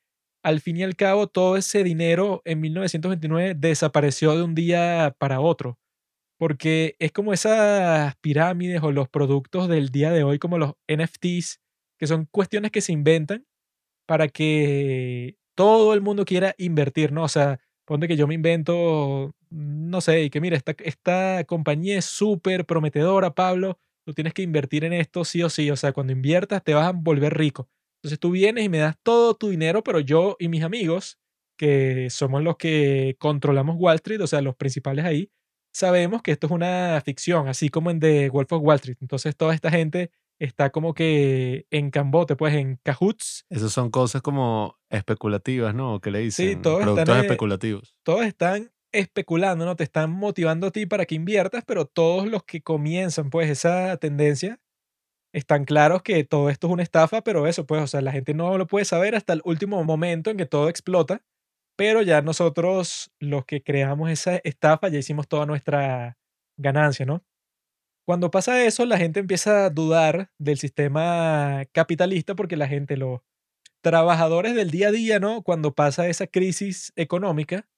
al 0.45 0.61
fin 0.61 0.77
y 0.77 0.83
al 0.85 0.95
cabo 0.95 1.27
todo 1.27 1.57
ese 1.57 1.83
dinero 1.83 2.43
en 2.45 2.61
1929 2.61 3.55
desapareció 3.57 4.37
de 4.37 4.43
un 4.43 4.55
día 4.55 5.17
para 5.19 5.41
otro, 5.41 5.79
porque 6.39 6.97
es 6.99 7.13
como 7.13 7.33
esas 7.33 8.15
pirámides 8.17 8.83
o 8.83 8.93
los 8.93 9.09
productos 9.09 9.69
del 9.69 9.91
día 9.91 10.13
de 10.13 10.25
hoy, 10.25 10.39
como 10.39 10.59
los 10.59 10.75
NFTs, 10.89 11.61
que 11.99 12.07
son 12.07 12.27
cuestiones 12.31 12.71
que 12.71 12.83
se 12.83 12.93
inventan 12.93 13.47
para 14.07 14.29
que 14.29 15.37
todo 15.57 15.95
el 15.95 16.03
mundo 16.03 16.25
quiera 16.25 16.55
invertir, 16.59 17.13
¿no? 17.13 17.25
O 17.25 17.29
sea, 17.29 17.61
ponte 17.87 18.09
que 18.09 18.17
yo 18.17 18.27
me 18.27 18.35
invento, 18.35 19.35
no 19.51 20.01
sé, 20.03 20.25
y 20.25 20.31
que 20.31 20.41
mira, 20.41 20.57
esta, 20.57 20.75
esta 20.81 21.45
compañía 21.45 21.99
es 21.99 22.05
súper 22.05 22.67
prometedora, 22.67 23.35
Pablo, 23.35 23.79
tú 24.05 24.13
tienes 24.13 24.35
que 24.35 24.43
invertir 24.43 24.85
en 24.85 24.93
esto 24.93 25.25
sí 25.25 25.43
o 25.43 25.49
sí, 25.51 25.71
o 25.71 25.77
sea, 25.77 25.93
cuando 25.93 26.13
inviertas 26.13 26.63
te 26.63 26.75
vas 26.75 26.89
a 26.89 26.93
volver 26.93 27.37
rico. 27.37 27.69
Entonces 28.05 28.21
tú 28.21 28.33
vienes 28.33 28.63
y 28.63 28.69
me 28.69 28.79
das 28.79 28.97
todo 29.03 29.33
tu 29.33 29.49
dinero, 29.49 29.83
pero 29.83 29.99
yo 29.99 30.37
y 30.39 30.49
mis 30.49 30.63
amigos, 30.63 31.19
que 31.57 32.09
somos 32.11 32.43
los 32.43 32.59
que 32.59 33.17
controlamos 33.19 33.77
Wall 33.79 33.95
Street, 33.95 34.21
o 34.21 34.27
sea, 34.27 34.43
los 34.43 34.57
principales 34.57 35.07
ahí, 35.07 35.31
sabemos 35.73 36.21
que 36.21 36.33
esto 36.33 36.47
es 36.47 36.53
una 36.53 37.01
ficción, 37.03 37.49
así 37.49 37.71
como 37.71 37.91
en 37.91 38.01
The 38.01 38.29
Wolf 38.29 38.53
of 38.53 38.63
Wall 38.63 38.75
Street. 38.77 38.99
Entonces 39.01 39.35
toda 39.35 39.55
esta 39.55 39.71
gente 39.71 40.11
está 40.39 40.69
como 40.69 40.93
que 40.93 41.65
en 41.71 41.91
cambote, 41.91 42.37
pues 42.37 42.53
en 42.53 42.79
cahoots. 42.83 43.47
Esas 43.49 43.73
son 43.73 43.91
cosas 43.91 44.21
como 44.21 44.77
especulativas, 44.91 45.75
¿no? 45.75 46.03
Que 46.03 46.11
le 46.11 46.19
dicen 46.19 46.61
todos 46.61 46.81
están, 46.81 46.95
productos 46.95 47.17
eh, 47.17 47.21
especulativos. 47.21 47.97
Todos 48.03 48.27
están 48.27 48.71
especulando, 48.93 49.65
¿no? 49.65 49.77
Te 49.77 49.85
están 49.85 50.11
motivando 50.11 50.67
a 50.67 50.71
ti 50.73 50.85
para 50.85 51.07
que 51.07 51.15
inviertas, 51.15 51.65
pero 51.67 51.87
todos 51.87 52.27
los 52.27 52.45
que 52.45 52.61
comienzan, 52.61 53.31
pues, 53.31 53.49
esa 53.49 53.97
tendencia, 53.97 54.61
están 55.35 55.65
claros 55.65 56.03
que 56.03 56.25
todo 56.25 56.49
esto 56.49 56.69
es 56.69 56.73
una 56.73 56.83
estafa, 56.85 57.23
pero 57.23 57.47
eso, 57.49 57.67
pues, 57.67 57.83
o 57.83 57.87
sea, 57.89 58.01
la 58.01 58.13
gente 58.13 58.35
no 58.35 58.57
lo 58.57 58.67
puede 58.69 58.85
saber 58.85 59.17
hasta 59.17 59.33
el 59.35 59.43
último 59.45 59.83
momento 59.85 60.31
en 60.31 60.37
que 60.39 60.47
todo 60.47 60.69
explota, 60.69 61.23
pero 61.77 62.03
ya 62.03 62.23
nosotros, 62.23 63.13
los 63.21 63.45
que 63.45 63.63
creamos 63.63 64.11
esa 64.11 64.37
estafa, 64.45 64.89
ya 64.89 64.99
hicimos 65.01 65.29
toda 65.29 65.47
nuestra 65.47 66.19
ganancia, 66.57 67.05
¿no? 67.07 67.25
Cuando 68.07 68.31
pasa 68.31 68.65
eso, 68.65 68.85
la 68.87 68.99
gente 68.99 69.21
empieza 69.21 69.67
a 69.67 69.71
dudar 69.71 70.31
del 70.39 70.59
sistema 70.59 71.65
capitalista 71.73 72.35
porque 72.35 72.57
la 72.57 72.69
gente, 72.69 72.97
los 72.97 73.21
trabajadores 73.83 74.55
del 74.55 74.71
día 74.71 74.89
a 74.89 74.93
día, 74.93 75.21
¿no? 75.21 75.43
Cuando 75.43 75.75
pasa 75.75 76.09
esa 76.09 76.27
crisis 76.27 76.93
económica, 76.97 77.69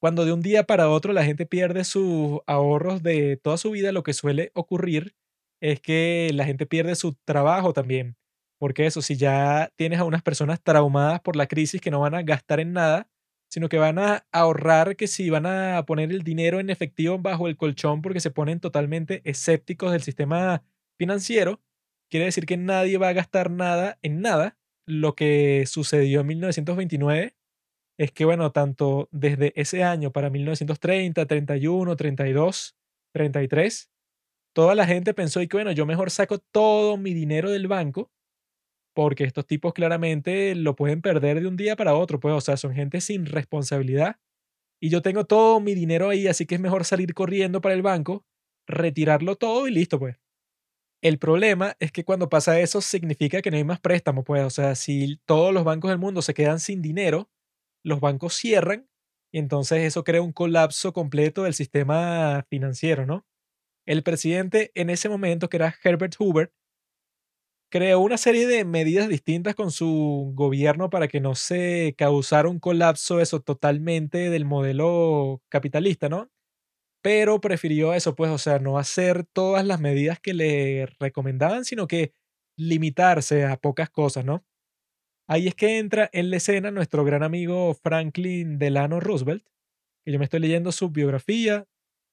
cuando 0.00 0.24
de 0.24 0.32
un 0.32 0.42
día 0.42 0.64
para 0.64 0.90
otro 0.90 1.12
la 1.12 1.24
gente 1.24 1.46
pierde 1.46 1.84
sus 1.84 2.40
ahorros 2.46 3.02
de 3.02 3.38
toda 3.38 3.58
su 3.58 3.70
vida, 3.70 3.92
lo 3.92 4.02
que 4.02 4.14
suele 4.14 4.52
ocurrir 4.54 5.14
es 5.60 5.80
que 5.80 6.30
la 6.34 6.44
gente 6.44 6.66
pierde 6.66 6.94
su 6.94 7.14
trabajo 7.24 7.72
también. 7.72 8.16
Porque 8.58 8.86
eso, 8.86 9.02
si 9.02 9.16
ya 9.16 9.70
tienes 9.76 9.98
a 10.00 10.04
unas 10.04 10.22
personas 10.22 10.62
traumadas 10.62 11.20
por 11.20 11.36
la 11.36 11.46
crisis 11.46 11.80
que 11.80 11.90
no 11.90 12.00
van 12.00 12.14
a 12.14 12.22
gastar 12.22 12.60
en 12.60 12.72
nada, 12.72 13.08
sino 13.50 13.68
que 13.68 13.78
van 13.78 13.98
a 13.98 14.26
ahorrar, 14.32 14.96
que 14.96 15.06
si 15.06 15.30
van 15.30 15.46
a 15.46 15.84
poner 15.86 16.10
el 16.10 16.22
dinero 16.22 16.58
en 16.60 16.70
efectivo 16.70 17.18
bajo 17.18 17.48
el 17.48 17.56
colchón 17.56 18.02
porque 18.02 18.20
se 18.20 18.30
ponen 18.30 18.60
totalmente 18.60 19.22
escépticos 19.24 19.92
del 19.92 20.02
sistema 20.02 20.62
financiero, 20.98 21.60
quiere 22.10 22.26
decir 22.26 22.46
que 22.46 22.56
nadie 22.56 22.98
va 22.98 23.08
a 23.08 23.12
gastar 23.12 23.50
nada 23.50 23.98
en 24.02 24.20
nada. 24.20 24.58
Lo 24.86 25.14
que 25.14 25.64
sucedió 25.66 26.20
en 26.20 26.28
1929 26.28 27.34
es 27.98 28.12
que, 28.12 28.24
bueno, 28.24 28.52
tanto 28.52 29.08
desde 29.10 29.52
ese 29.60 29.82
año 29.84 30.12
para 30.12 30.30
1930, 30.30 31.26
31, 31.26 31.96
32, 31.96 32.76
33, 33.12 33.90
toda 34.56 34.74
la 34.74 34.86
gente 34.86 35.12
pensó 35.12 35.42
y 35.42 35.48
que, 35.48 35.58
bueno, 35.58 35.72
yo 35.72 35.84
mejor 35.84 36.10
saco 36.10 36.38
todo 36.38 36.96
mi 36.96 37.12
dinero 37.12 37.50
del 37.50 37.68
banco 37.68 38.10
porque 38.94 39.24
estos 39.24 39.46
tipos 39.46 39.74
claramente 39.74 40.54
lo 40.54 40.76
pueden 40.76 41.02
perder 41.02 41.40
de 41.40 41.48
un 41.48 41.56
día 41.58 41.76
para 41.76 41.94
otro, 41.94 42.20
pues, 42.20 42.34
o 42.34 42.40
sea, 42.40 42.56
son 42.56 42.74
gente 42.74 43.02
sin 43.02 43.26
responsabilidad 43.26 44.16
y 44.80 44.90
yo 44.90 45.02
tengo 45.02 45.26
todo 45.26 45.60
mi 45.60 45.74
dinero 45.74 46.10
ahí, 46.10 46.28
así 46.28 46.46
que 46.46 46.56
es 46.56 46.62
mejor 46.62 46.84
salir 46.84 47.14
corriendo 47.14 47.60
para 47.60 47.74
el 47.74 47.82
banco, 47.82 48.26
retirarlo 48.68 49.36
todo 49.36 49.68
y 49.68 49.72
listo, 49.72 49.98
pues. 49.98 50.16
El 51.02 51.18
problema 51.18 51.76
es 51.80 51.92
que 51.92 52.04
cuando 52.04 52.28
pasa 52.28 52.60
eso 52.60 52.80
significa 52.80 53.42
que 53.42 53.50
no 53.50 53.58
hay 53.58 53.64
más 53.64 53.80
préstamo, 53.80 54.24
pues, 54.24 54.44
o 54.44 54.50
sea, 54.50 54.74
si 54.74 55.18
todos 55.26 55.54
los 55.54 55.64
bancos 55.64 55.90
del 55.90 55.98
mundo 55.98 56.22
se 56.22 56.34
quedan 56.34 56.60
sin 56.60 56.82
dinero, 56.82 57.30
los 57.84 58.00
bancos 58.00 58.34
cierran 58.34 58.88
y 59.32 59.38
entonces 59.38 59.80
eso 59.84 60.04
crea 60.04 60.22
un 60.22 60.32
colapso 60.32 60.92
completo 60.92 61.44
del 61.44 61.54
sistema 61.54 62.44
financiero, 62.50 63.06
¿no? 63.06 63.26
El 63.86 64.02
presidente 64.02 64.70
en 64.74 64.90
ese 64.90 65.08
momento, 65.08 65.48
que 65.48 65.56
era 65.58 65.74
Herbert 65.82 66.14
Hoover, 66.18 66.52
creó 67.70 68.00
una 68.00 68.16
serie 68.18 68.46
de 68.46 68.64
medidas 68.64 69.08
distintas 69.08 69.54
con 69.54 69.70
su 69.70 70.32
gobierno 70.34 70.88
para 70.90 71.08
que 71.08 71.20
no 71.20 71.34
se 71.34 71.94
causara 71.98 72.48
un 72.48 72.60
colapso 72.60 73.20
eso 73.20 73.40
totalmente 73.40 74.30
del 74.30 74.44
modelo 74.44 75.42
capitalista, 75.48 76.08
¿no? 76.08 76.30
Pero 77.02 77.40
prefirió 77.40 77.94
eso, 77.94 78.16
pues, 78.16 78.30
o 78.30 78.38
sea, 78.38 78.58
no 78.60 78.78
hacer 78.78 79.24
todas 79.32 79.66
las 79.66 79.80
medidas 79.80 80.20
que 80.20 80.34
le 80.34 80.86
recomendaban, 81.00 81.64
sino 81.64 81.86
que 81.88 82.12
limitarse 82.58 83.44
a 83.46 83.56
pocas 83.58 83.90
cosas, 83.90 84.24
¿no? 84.24 84.44
Ahí 85.28 85.48
es 85.48 85.54
que 85.54 85.78
entra 85.78 86.08
en 86.12 86.30
la 86.30 86.36
escena 86.38 86.70
nuestro 86.70 87.04
gran 87.04 87.22
amigo 87.22 87.74
Franklin 87.74 88.58
Delano 88.58 89.00
Roosevelt, 89.00 89.44
que 90.04 90.12
yo 90.12 90.18
me 90.18 90.24
estoy 90.24 90.40
leyendo 90.40 90.72
su 90.72 90.90
biografía 90.90 91.66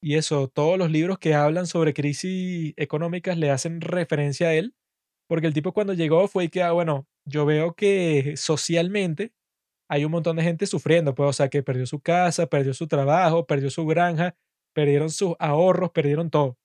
y 0.04 0.16
eso, 0.16 0.48
todos 0.50 0.78
los 0.78 0.92
libros 0.92 1.20
que 1.20 1.34
hablan 1.36 1.68
sobre 1.68 1.94
crisis 1.94 2.74
económicas 2.78 3.38
le 3.38 3.52
hacen 3.52 3.82
referencia 3.82 4.50
a 4.50 4.54
él 4.54 4.76
porque 5.28 5.48
el 5.48 5.54
tipo 5.54 5.74
cuando 5.74 5.94
llegó 5.94 6.28
fue 6.28 6.50
que, 6.50 6.62
ah, 6.64 6.72
bueno, 6.72 7.08
yo 7.26 7.46
veo 7.46 7.74
que 7.76 8.36
socialmente 8.38 9.34
hay 9.90 10.06
un 10.06 10.12
montón 10.12 10.38
de 10.38 10.44
gente 10.44 10.68
sufriendo, 10.68 11.16
pues, 11.16 11.30
o 11.30 11.34
sea, 11.34 11.50
que 11.50 11.64
perdió 11.64 11.86
su 11.88 12.02
casa, 12.02 12.48
perdió 12.48 12.74
su 12.74 12.88
trabajo, 12.88 13.46
perdió 13.48 13.70
su 13.70 13.86
granja, 13.86 14.36
perdieron 14.74 15.10
sus 15.10 15.36
ahorros, 15.40 15.92
perdieron 15.92 16.30
todo. 16.30 16.58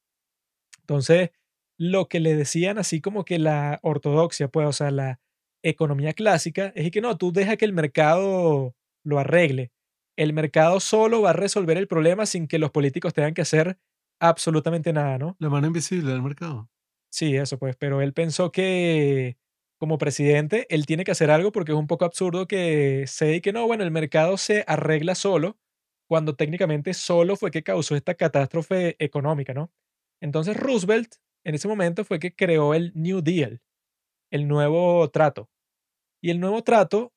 Entonces, 0.80 1.30
lo 1.78 2.08
que 2.08 2.20
le 2.20 2.34
decían 2.36 2.78
así 2.78 3.00
como 3.00 3.24
que 3.24 3.38
la 3.38 3.80
ortodoxia, 3.82 4.48
pues, 4.48 4.66
o 4.68 4.72
sea, 4.72 4.90
la 4.90 5.20
economía 5.62 6.12
clásica, 6.14 6.72
es 6.76 6.90
que 6.90 7.00
no, 7.00 7.16
tú 7.18 7.32
deja 7.32 7.56
que 7.56 7.64
el 7.64 7.72
mercado 7.72 8.74
lo 9.04 9.18
arregle. 9.18 9.72
El 10.18 10.32
mercado 10.32 10.80
solo 10.80 11.22
va 11.22 11.30
a 11.30 11.32
resolver 11.32 11.78
el 11.78 11.86
problema 11.86 12.26
sin 12.26 12.48
que 12.48 12.58
los 12.58 12.72
políticos 12.72 13.14
tengan 13.14 13.34
que 13.34 13.42
hacer 13.42 13.78
absolutamente 14.18 14.92
nada, 14.92 15.16
¿no? 15.16 15.36
La 15.38 15.48
mano 15.48 15.68
invisible 15.68 16.10
del 16.10 16.22
mercado. 16.22 16.68
Sí, 17.08 17.36
eso 17.36 17.56
pues, 17.56 17.76
pero 17.76 18.02
él 18.02 18.12
pensó 18.12 18.50
que 18.50 19.38
como 19.78 19.96
presidente 19.96 20.66
él 20.70 20.86
tiene 20.86 21.04
que 21.04 21.12
hacer 21.12 21.30
algo 21.30 21.52
porque 21.52 21.70
es 21.70 21.78
un 21.78 21.86
poco 21.86 22.04
absurdo 22.04 22.48
que 22.48 23.04
se 23.06 23.26
diga 23.26 23.40
que 23.42 23.52
no, 23.52 23.64
bueno, 23.68 23.84
el 23.84 23.92
mercado 23.92 24.36
se 24.38 24.64
arregla 24.66 25.14
solo 25.14 25.56
cuando 26.08 26.34
técnicamente 26.34 26.94
solo 26.94 27.36
fue 27.36 27.52
que 27.52 27.62
causó 27.62 27.94
esta 27.94 28.14
catástrofe 28.14 28.96
económica, 28.98 29.54
¿no? 29.54 29.70
Entonces 30.20 30.56
Roosevelt 30.56 31.14
en 31.44 31.54
ese 31.54 31.68
momento 31.68 32.04
fue 32.04 32.18
que 32.18 32.34
creó 32.34 32.74
el 32.74 32.90
New 32.96 33.20
Deal, 33.22 33.60
el 34.32 34.48
nuevo 34.48 35.08
trato. 35.10 35.48
Y 36.20 36.30
el 36.30 36.40
nuevo 36.40 36.64
trato 36.64 37.12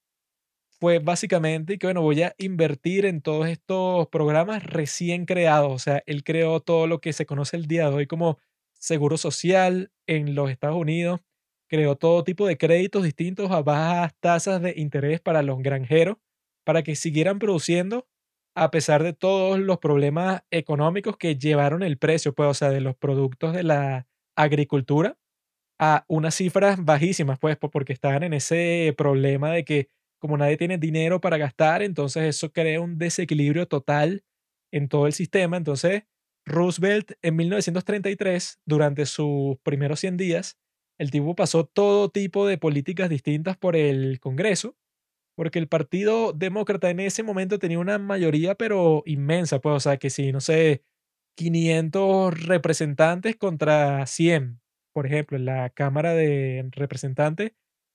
fue 0.82 1.00
básicamente 1.00 1.78
que, 1.78 1.88
bueno, 1.88 2.02
voy 2.02 2.24
a 2.24 2.34
invertir 2.40 3.06
en 3.06 3.22
todos 3.22 3.48
estos 3.48 4.08
programas 4.10 4.64
recién 4.64 5.26
creados. 5.28 5.72
O 5.74 5.80
sea, 5.80 6.04
él 6.08 6.24
creó 6.24 6.60
todo 6.60 6.88
lo 6.88 7.00
que 7.02 7.14
se 7.14 7.28
conoce 7.28 7.56
el 7.58 7.68
día 7.68 7.90
de 7.90 7.96
hoy 7.96 8.08
como 8.08 8.40
seguro 8.74 9.18
social 9.18 9.92
en 10.08 10.34
los 10.36 10.50
Estados 10.50 10.78
Unidos, 10.78 11.22
creó 11.70 11.96
todo 11.98 12.24
tipo 12.24 12.48
de 12.48 12.58
créditos 12.58 13.04
distintos 13.04 13.52
a 13.52 13.62
bajas 13.62 14.14
tasas 14.20 14.62
de 14.62 14.74
interés 14.76 15.22
para 15.22 15.44
los 15.44 15.60
granjeros, 15.62 16.18
para 16.66 16.82
que 16.84 16.96
siguieran 16.96 17.38
produciendo 17.40 18.08
a 18.56 18.72
pesar 18.72 19.04
de 19.04 19.14
todos 19.14 19.60
los 19.60 19.78
problemas 19.80 20.42
económicos 20.52 21.16
que 21.18 21.38
llevaron 21.38 21.84
el 21.84 21.98
precio, 21.98 22.34
pues, 22.34 22.50
o 22.50 22.54
sea, 22.56 22.70
de 22.72 22.82
los 22.82 22.96
productos 22.98 23.54
de 23.54 23.64
la 23.64 24.08
agricultura 24.36 25.18
a 25.80 26.06
unas 26.08 26.36
cifras 26.36 26.84
bajísimas, 26.84 27.40
pues, 27.40 27.58
porque 27.58 27.94
estaban 27.94 28.24
en 28.24 28.34
ese 28.34 28.94
problema 28.98 29.52
de 29.52 29.66
que 29.66 29.90
como 30.22 30.38
nadie 30.38 30.58
tiene 30.58 30.78
dinero 30.78 31.20
para 31.20 31.38
gastar, 31.38 31.82
entonces 31.82 32.24
eso 32.24 32.52
crea 32.54 32.80
un 32.80 32.98
desequilibrio 32.98 33.68
total 33.68 34.24
en 34.72 34.88
todo 34.88 35.08
el 35.08 35.14
sistema. 35.14 35.58
Entonces, 35.58 36.04
Roosevelt 36.46 37.14
en 37.22 37.36
1933, 37.36 38.60
durante 38.66 39.06
sus 39.06 39.58
primeros 39.64 40.00
100 40.00 40.18
días, 40.18 40.58
el 41.00 41.12
tipo 41.12 41.36
pasó 41.36 41.66
todo 41.66 42.10
tipo 42.10 42.48
de 42.48 42.58
políticas 42.60 43.10
distintas 43.10 43.58
por 43.58 43.76
el 43.76 44.20
Congreso, 44.20 44.78
porque 45.36 45.60
el 45.60 45.68
Partido 45.68 46.34
Demócrata 46.34 46.90
en 46.90 47.00
ese 47.00 47.24
momento 47.24 47.60
tenía 47.60 47.80
una 47.80 47.98
mayoría, 47.98 48.56
pero 48.56 49.04
inmensa, 49.06 49.60
pues, 49.60 49.76
o 49.76 49.80
sea, 49.80 49.98
que 49.98 50.10
si, 50.10 50.32
no 50.32 50.42
sé, 50.42 50.84
500 51.36 52.46
representantes 52.48 53.36
contra 53.38 54.06
100, 54.06 54.62
por 54.94 55.08
ejemplo, 55.08 55.38
en 55.38 55.46
la 55.46 55.70
Cámara 55.72 56.14
de 56.14 56.68
Representantes, 56.72 57.54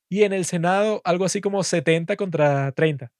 y 0.08 0.22
en 0.24 0.32
el 0.32 0.44
Senado 0.44 1.00
algo 1.04 1.24
así 1.24 1.40
como 1.40 1.62
70 1.64 2.16
contra 2.16 2.72
30. 2.72 3.12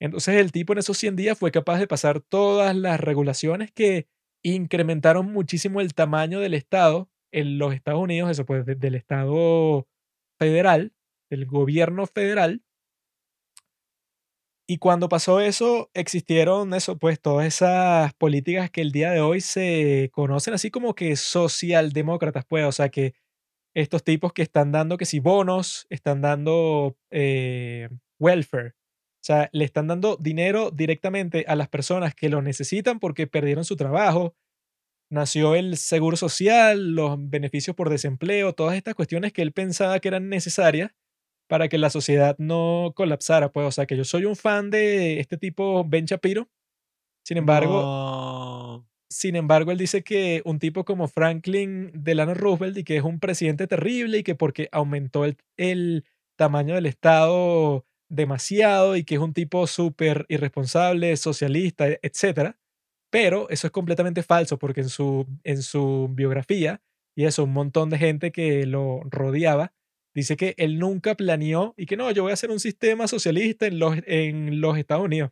Entonces 0.00 0.36
el 0.36 0.52
tipo 0.52 0.72
en 0.72 0.78
esos 0.78 0.96
100 0.98 1.16
días 1.16 1.38
fue 1.38 1.50
capaz 1.50 1.78
de 1.78 1.88
pasar 1.88 2.20
todas 2.20 2.74
las 2.76 3.00
regulaciones 3.00 3.72
que 3.72 4.06
incrementaron 4.42 5.32
muchísimo 5.32 5.80
el 5.80 5.94
tamaño 5.94 6.40
del 6.40 6.54
Estado 6.54 7.10
en 7.32 7.58
los 7.58 7.74
Estados 7.74 8.00
Unidos, 8.00 8.30
eso 8.30 8.46
pues 8.46 8.64
del 8.64 8.94
Estado 8.94 9.86
federal, 10.38 10.92
del 11.30 11.46
gobierno 11.46 12.06
federal. 12.06 12.62
Y 14.70 14.76
cuando 14.78 15.08
pasó 15.08 15.40
eso, 15.40 15.90
existieron 15.94 16.74
eso, 16.74 16.98
pues 16.98 17.18
todas 17.20 17.46
esas 17.46 18.12
políticas 18.14 18.70
que 18.70 18.82
el 18.82 18.92
día 18.92 19.10
de 19.10 19.20
hoy 19.22 19.40
se 19.40 20.10
conocen 20.12 20.52
así 20.52 20.70
como 20.70 20.94
que 20.94 21.16
socialdemócratas, 21.16 22.44
pues, 22.46 22.66
o 22.66 22.72
sea 22.72 22.90
que 22.90 23.14
estos 23.80 24.02
tipos 24.02 24.32
que 24.32 24.42
están 24.42 24.72
dando 24.72 24.96
que 24.96 25.04
si 25.04 25.20
bonos, 25.20 25.86
están 25.88 26.20
dando 26.20 26.96
eh, 27.10 27.88
welfare, 28.18 28.70
o 28.70 29.24
sea, 29.24 29.48
le 29.52 29.64
están 29.64 29.86
dando 29.86 30.16
dinero 30.16 30.70
directamente 30.70 31.44
a 31.46 31.54
las 31.54 31.68
personas 31.68 32.14
que 32.14 32.28
lo 32.28 32.42
necesitan 32.42 32.98
porque 32.98 33.26
perdieron 33.26 33.64
su 33.64 33.76
trabajo. 33.76 34.34
Nació 35.10 35.54
el 35.54 35.76
seguro 35.76 36.16
social, 36.16 36.94
los 36.94 37.16
beneficios 37.18 37.74
por 37.76 37.88
desempleo, 37.88 38.52
todas 38.52 38.76
estas 38.76 38.94
cuestiones 38.94 39.32
que 39.32 39.42
él 39.42 39.52
pensaba 39.52 40.00
que 40.00 40.08
eran 40.08 40.28
necesarias 40.28 40.92
para 41.48 41.68
que 41.68 41.78
la 41.78 41.90
sociedad 41.90 42.36
no 42.38 42.92
colapsara. 42.96 43.52
Pues, 43.52 43.66
o 43.66 43.70
sea, 43.70 43.86
que 43.86 43.96
yo 43.96 44.04
soy 44.04 44.24
un 44.24 44.36
fan 44.36 44.70
de 44.70 45.20
este 45.20 45.36
tipo 45.38 45.84
Ben 45.84 46.04
Shapiro. 46.04 46.48
Sin 47.24 47.36
embargo, 47.36 48.87
sin 49.10 49.36
embargo, 49.36 49.72
él 49.72 49.78
dice 49.78 50.02
que 50.02 50.42
un 50.44 50.58
tipo 50.58 50.84
como 50.84 51.08
Franklin 51.08 51.90
Delano 51.94 52.34
Roosevelt 52.34 52.76
y 52.78 52.84
que 52.84 52.96
es 52.96 53.02
un 53.02 53.20
presidente 53.20 53.66
terrible 53.66 54.18
y 54.18 54.22
que 54.22 54.34
porque 54.34 54.68
aumentó 54.72 55.24
el, 55.24 55.38
el 55.56 56.04
tamaño 56.36 56.74
del 56.74 56.86
Estado 56.86 57.86
demasiado 58.10 58.96
y 58.96 59.04
que 59.04 59.16
es 59.16 59.20
un 59.20 59.34
tipo 59.34 59.66
súper 59.66 60.26
irresponsable, 60.28 61.16
socialista, 61.16 61.88
e, 61.88 62.00
etc. 62.02 62.56
Pero 63.10 63.48
eso 63.50 63.66
es 63.66 63.70
completamente 63.72 64.22
falso 64.22 64.58
porque 64.58 64.82
en 64.82 64.88
su, 64.88 65.26
en 65.44 65.62
su 65.62 66.08
biografía, 66.12 66.82
y 67.16 67.24
eso, 67.24 67.44
un 67.44 67.52
montón 67.52 67.90
de 67.90 67.98
gente 67.98 68.32
que 68.32 68.66
lo 68.66 69.00
rodeaba, 69.04 69.72
dice 70.14 70.36
que 70.36 70.54
él 70.58 70.78
nunca 70.78 71.14
planeó 71.14 71.74
y 71.76 71.86
que 71.86 71.96
no, 71.96 72.10
yo 72.10 72.22
voy 72.22 72.30
a 72.30 72.34
hacer 72.34 72.50
un 72.50 72.60
sistema 72.60 73.08
socialista 73.08 73.66
en 73.66 73.78
los, 73.78 73.96
en 74.06 74.60
los 74.60 74.76
Estados 74.78 75.04
Unidos. 75.04 75.30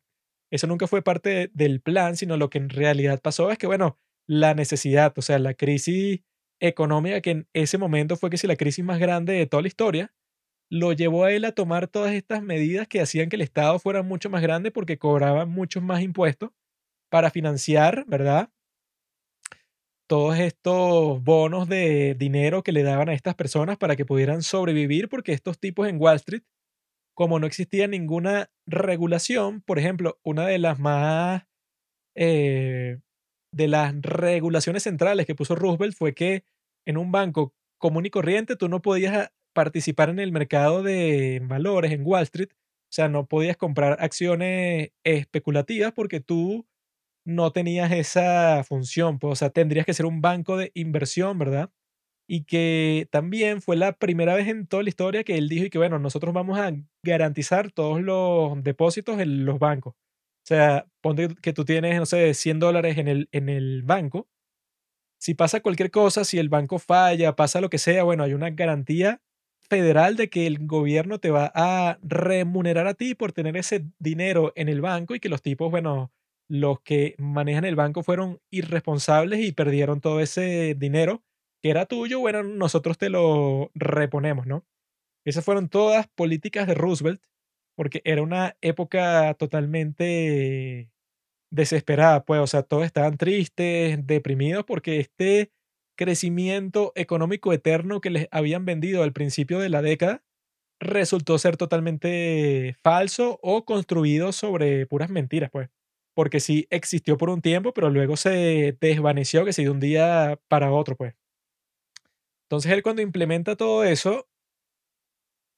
Eso 0.51 0.67
nunca 0.67 0.87
fue 0.87 1.03
parte 1.03 1.51
del 1.55 1.81
plan, 1.81 2.17
sino 2.17 2.37
lo 2.37 2.51
que 2.51 2.59
en 2.59 2.69
realidad 2.69 3.21
pasó 3.21 3.51
es 3.51 3.59
que, 3.59 3.67
bueno, 3.67 3.99
la 4.29 4.55
necesidad, 4.55 5.13
o 5.17 5.23
sea, 5.23 5.39
la 5.39 5.55
crisis 5.55 6.21
económica 6.61 7.21
que 7.21 7.31
en 7.31 7.49
ese 7.53 7.79
momento 7.79 8.17
fue 8.17 8.31
que 8.31 8.39
si 8.39 8.47
la 8.47 8.57
crisis 8.57 8.85
más 8.85 8.99
grande 8.99 9.35
de 9.35 9.47
toda 9.47 9.63
la 9.63 9.69
historia, 9.69 10.15
lo 10.71 10.93
llevó 10.93 11.25
a 11.25 11.33
él 11.33 11.45
a 11.45 11.53
tomar 11.53 11.87
todas 11.89 12.13
estas 12.13 12.43
medidas 12.43 12.89
que 12.89 13.01
hacían 13.01 13.29
que 13.29 13.37
el 13.37 13.43
Estado 13.43 13.79
fuera 13.79 14.03
mucho 14.03 14.31
más 14.31 14.43
grande 14.43 14.71
porque 14.71 14.99
cobraba 14.99 15.47
muchos 15.47 15.83
más 15.83 16.03
impuestos 16.03 16.51
para 17.09 17.31
financiar, 17.31 18.05
¿verdad? 18.07 18.51
Todos 20.09 20.39
estos 20.39 21.23
bonos 21.23 21.69
de 21.69 22.15
dinero 22.15 22.63
que 22.63 22.73
le 22.73 22.83
daban 22.83 23.09
a 23.09 23.15
estas 23.15 23.35
personas 23.35 23.77
para 23.77 23.97
que 23.97 24.05
pudieran 24.05 24.43
sobrevivir, 24.43 25.09
porque 25.09 25.33
estos 25.33 25.59
tipos 25.59 25.89
en 25.89 26.01
Wall 26.01 26.17
Street, 26.17 26.43
como 27.17 27.41
no 27.41 27.47
existía 27.47 27.89
ninguna 27.89 28.51
regulación, 28.67 29.63
por 29.63 29.79
ejemplo, 29.79 30.21
una 30.23 30.47
de 30.47 30.59
las 30.59 30.79
más, 30.79 31.45
eh, 32.15 32.99
de 33.53 33.69
las 33.69 33.95
regulaciones 34.03 34.83
centrales 34.83 35.27
que 35.27 35.35
puso 35.35 35.57
Roosevelt 35.57 35.97
fue 35.97 36.15
que 36.15 36.45
en 36.87 36.99
un 36.99 37.13
banco 37.13 37.55
común 37.79 38.05
y 38.07 38.11
corriente 38.11 38.57
tú 38.57 38.69
no 38.69 38.83
podías 38.83 39.31
participar 39.55 40.11
en 40.11 40.19
el 40.19 40.31
mercado 40.31 40.83
de 40.83 41.41
valores 41.43 41.91
en 41.93 42.07
Wall 42.07 42.25
Street, 42.25 42.51
o 42.53 42.93
sea, 42.93 43.09
no 43.09 43.27
podías 43.27 43.57
comprar 43.57 43.97
acciones 44.01 44.91
especulativas 45.03 45.93
porque 45.93 46.21
tú 46.21 46.67
no 47.25 47.51
tenías 47.53 47.93
esa 47.93 48.63
función, 48.65 49.19
pues, 49.19 49.33
o 49.33 49.37
sea, 49.37 49.51
tendrías 49.51 49.87
que 49.87 49.95
ser 49.95 50.05
un 50.07 50.21
banco 50.21 50.59
de 50.59 50.71
inversión, 50.75 51.39
¿verdad? 51.39 51.71
Y 52.29 52.45
que 52.45 53.09
también 53.11 53.63
fue 53.63 53.77
la 53.77 53.93
primera 53.93 54.35
vez 54.35 54.49
en 54.49 54.67
toda 54.67 54.83
la 54.83 54.89
historia 54.89 55.25
que 55.25 55.37
él 55.39 55.49
dijo 55.49 55.67
y 55.67 55.71
que, 55.71 55.79
bueno, 55.79 55.99
nosotros 55.99 56.35
vamos 56.35 56.59
a 56.59 56.73
garantizar 57.03 57.71
todos 57.73 58.03
los 58.03 58.63
depósitos 58.65 59.21
en 59.21 59.45
los 59.45 59.59
bancos. 59.61 59.95
O 59.95 60.47
sea, 60.49 60.87
ponte 61.01 61.29
que 61.43 61.53
tú 61.53 61.65
tienes, 61.65 61.99
no 61.99 62.07
sé, 62.07 62.35
100 62.35 62.59
dólares 62.61 62.99
en 62.99 63.09
el, 63.09 63.29
en 63.33 63.49
el 63.49 63.83
banco. 63.83 64.29
Si 65.19 65.35
pasa 65.35 65.61
cualquier 65.61 65.91
cosa, 65.91 66.25
si 66.25 66.39
el 66.39 66.49
banco 66.49 66.79
falla, 66.79 67.35
pasa 67.37 67.61
lo 67.61 67.71
que 67.71 67.79
sea, 67.79 68.03
bueno, 68.05 68.23
hay 68.25 68.35
una 68.35 68.51
garantía 68.51 69.21
federal 69.69 70.17
de 70.17 70.29
que 70.31 70.47
el 70.47 70.67
gobierno 70.67 71.19
te 71.19 71.31
va 71.31 71.51
a 71.55 71.99
remunerar 72.03 72.87
a 72.87 72.95
ti 72.95 73.15
por 73.15 73.33
tener 73.33 73.57
ese 73.57 73.87
dinero 73.99 74.53
en 74.57 74.69
el 74.69 74.81
banco 74.81 75.15
y 75.15 75.21
que 75.21 75.29
los 75.29 75.43
tipos, 75.43 75.71
bueno, 75.71 76.13
los 76.49 76.81
que 76.83 77.15
manejan 77.19 77.65
el 77.65 77.77
banco 77.77 78.03
fueron 78.03 78.41
irresponsables 78.51 79.41
y 79.41 79.53
perdieron 79.53 80.01
todo 80.01 80.21
ese 80.21 80.75
dinero 80.77 81.25
que 81.63 81.71
era 81.71 81.87
tuyo, 81.87 82.21
bueno, 82.21 82.43
nosotros 82.43 82.99
te 82.99 83.11
lo 83.11 83.71
reponemos, 83.75 84.47
¿no? 84.47 84.65
Esas 85.27 85.45
fueron 85.45 85.69
todas 85.69 86.09
políticas 86.09 86.67
de 86.69 86.75
Roosevelt, 86.75 87.23
porque 87.77 88.03
era 88.05 88.23
una 88.23 88.57
época 88.63 89.35
totalmente 89.35 90.91
desesperada, 91.51 92.25
pues, 92.25 92.41
o 92.41 92.47
sea, 92.47 92.63
todos 92.65 92.85
estaban 92.87 93.17
tristes, 93.19 94.07
deprimidos, 94.07 94.65
porque 94.67 95.01
este 95.01 95.53
crecimiento 95.97 96.93
económico 96.97 97.53
eterno 97.53 98.01
que 98.01 98.11
les 98.11 98.29
habían 98.33 98.65
vendido 98.67 99.03
al 99.03 99.13
principio 99.13 99.59
de 99.61 99.71
la 99.71 99.83
década 99.83 100.23
resultó 100.81 101.39
ser 101.39 101.57
totalmente 101.57 102.77
falso 102.83 103.39
o 103.43 103.65
construido 103.65 104.33
sobre 104.33 104.87
puras 104.87 105.11
mentiras, 105.11 105.51
pues. 105.53 105.71
Porque 106.15 106.41
sí 106.41 106.67
existió 106.71 107.17
por 107.19 107.31
un 107.31 107.43
tiempo, 107.43 107.73
pero 107.75 107.91
luego 107.91 108.17
se 108.17 108.77
desvaneció, 108.81 109.45
que 109.45 109.53
sí, 109.55 109.65
de 109.65 109.71
un 109.71 109.81
día 109.81 110.39
para 110.49 110.73
otro, 110.73 110.97
pues. 110.97 111.15
Entonces 112.47 112.73
él 112.73 112.83
cuando 112.83 113.03
implementa 113.03 113.57
todo 113.57 113.85
eso, 113.85 114.27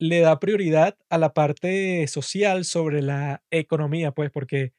le 0.01 0.21
da 0.21 0.39
prioridad 0.39 0.97
a 1.11 1.19
la 1.19 1.33
parte 1.35 2.07
social 2.07 2.65
sobre 2.65 3.03
la 3.03 3.43
economía, 3.51 4.13
pues, 4.13 4.31
porque 4.31 4.73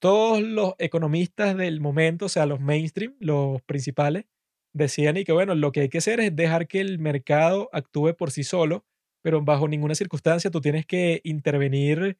todos 0.00 0.42
los 0.42 0.74
economistas 0.78 1.56
del 1.56 1.80
momento, 1.80 2.26
o 2.26 2.28
sea, 2.30 2.46
los 2.46 2.60
mainstream, 2.60 3.16
los 3.20 3.62
principales, 3.62 4.26
decían 4.74 5.16
y 5.18 5.24
que, 5.24 5.32
bueno, 5.32 5.54
lo 5.56 5.72
que 5.72 5.82
hay 5.82 5.88
que 5.90 5.98
hacer 5.98 6.20
es 6.20 6.36
dejar 6.36 6.68
que 6.68 6.80
el 6.80 6.98
mercado 7.00 7.70
actúe 7.72 8.14
por 8.16 8.30
sí 8.32 8.44
solo, 8.44 8.86
pero 9.22 9.42
bajo 9.42 9.68
ninguna 9.68 9.94
circunstancia 9.96 10.50
tú 10.50 10.60
tienes 10.60 10.86
que 10.86 11.20
intervenir 11.24 12.18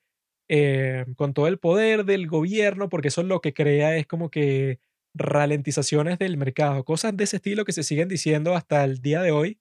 eh, 0.49 1.07
con 1.17 1.35
todo 1.35 1.49
el 1.49 1.59
poder 1.59 2.05
del 2.05 2.29
gobierno, 2.29 2.89
porque 2.89 3.09
eso 3.09 3.23
lo 3.23 3.41
que 3.41 3.55
crea 3.55 3.97
es 3.97 4.07
como 4.07 4.31
que 4.31 4.81
ralentizaciones 5.15 6.19
del 6.19 6.37
mercado, 6.37 6.85
cosas 6.85 7.17
de 7.17 7.25
ese 7.25 7.37
estilo 7.37 7.65
que 7.65 7.73
se 7.73 7.83
siguen 7.83 8.09
diciendo 8.09 8.55
hasta 8.55 8.85
el 8.85 9.01
día 9.01 9.23
de 9.23 9.33
hoy, 9.33 9.61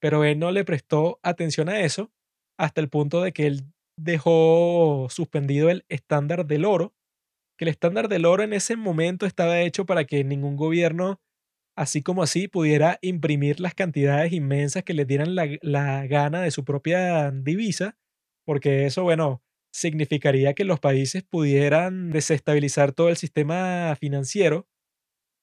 pero 0.00 0.24
él 0.24 0.38
no 0.38 0.50
le 0.50 0.64
prestó 0.64 1.20
atención 1.22 1.68
a 1.68 1.80
eso 1.80 2.12
hasta 2.58 2.80
el 2.80 2.88
punto 2.88 3.22
de 3.22 3.32
que 3.32 3.46
él 3.46 3.64
dejó 3.96 5.06
suspendido 5.10 5.70
el 5.70 5.84
estándar 5.88 6.46
del 6.46 6.64
oro, 6.64 6.94
que 7.56 7.64
el 7.64 7.68
estándar 7.68 8.08
del 8.08 8.24
oro 8.24 8.42
en 8.42 8.52
ese 8.52 8.76
momento 8.76 9.26
estaba 9.26 9.60
hecho 9.60 9.86
para 9.86 10.04
que 10.04 10.24
ningún 10.24 10.56
gobierno 10.56 11.20
así 11.78 12.02
como 12.02 12.24
así 12.24 12.48
pudiera 12.48 12.98
imprimir 13.02 13.60
las 13.60 13.72
cantidades 13.72 14.32
inmensas 14.32 14.82
que 14.82 14.94
le 14.94 15.04
dieran 15.04 15.36
la, 15.36 16.06
gana 16.06 16.42
de 16.42 16.50
su 16.50 16.64
propia 16.64 17.30
divisa, 17.30 17.96
porque 18.44 18.84
eso, 18.84 19.04
bueno, 19.04 19.44
significaría 19.72 20.54
que 20.54 20.64
los 20.64 20.80
países 20.80 21.22
pudieran 21.22 22.10
desestabilizar 22.10 22.92
todo 22.92 23.10
el 23.10 23.16
sistema 23.16 23.94
financiero, 23.94 24.66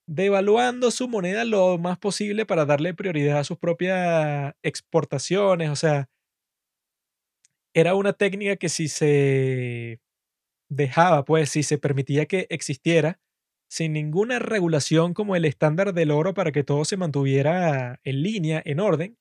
devaluando 0.07 0.91
su 0.91 1.07
moneda 1.07 1.45
lo 1.45 1.77
más 1.77 1.97
posible 1.97 2.45
para 2.45 2.65
darle 2.65 2.93
prioridad 2.93 3.39
a 3.39 3.43
sus 3.43 3.57
propias 3.57 4.53
exportaciones. 4.63 5.69
O 5.69 5.75
sea, 5.75 6.09
era 7.73 7.95
una 7.95 8.13
técnica 8.13 8.55
que 8.55 8.69
si 8.69 8.87
se 8.87 9.99
dejaba, 10.69 11.25
pues 11.25 11.49
si 11.51 11.63
se 11.63 11.77
permitía 11.77 12.25
que 12.25 12.47
existiera, 12.49 13.19
sin 13.69 13.93
ninguna 13.93 14.39
regulación 14.39 15.13
como 15.13 15.35
el 15.35 15.45
estándar 15.45 15.93
del 15.93 16.11
oro 16.11 16.33
para 16.33 16.51
que 16.51 16.63
todo 16.63 16.85
se 16.85 16.97
mantuviera 16.97 17.99
en 18.03 18.23
línea, 18.23 18.61
en 18.65 18.79
orden, 18.79 19.17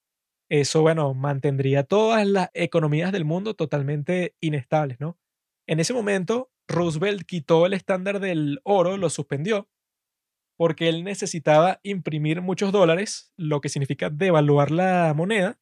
eso, 0.51 0.83
bueno, 0.83 1.15
mantendría 1.15 1.85
todas 1.85 2.27
las 2.27 2.51
economías 2.55 3.13
del 3.13 3.25
mundo 3.25 3.55
totalmente 3.55 4.37
inestables, 4.41 5.01
¿no? 5.01 5.19
En 5.67 5.81
ese 5.81 5.95
momento, 5.95 6.51
Roosevelt 6.69 7.25
quitó 7.27 7.67
el 7.67 7.73
estándar 7.75 8.21
del 8.21 8.61
oro, 8.65 8.97
lo 8.99 9.11
suspendió, 9.11 9.69
porque 10.57 10.89
él 10.89 11.05
necesitaba 11.05 11.81
imprimir 11.83 12.43
muchos 12.43 12.73
dólares, 12.73 13.33
lo 13.37 13.61
que 13.61 13.69
significa 13.69 14.11
devaluar 14.11 14.71
la 14.71 15.13
moneda, 15.15 15.59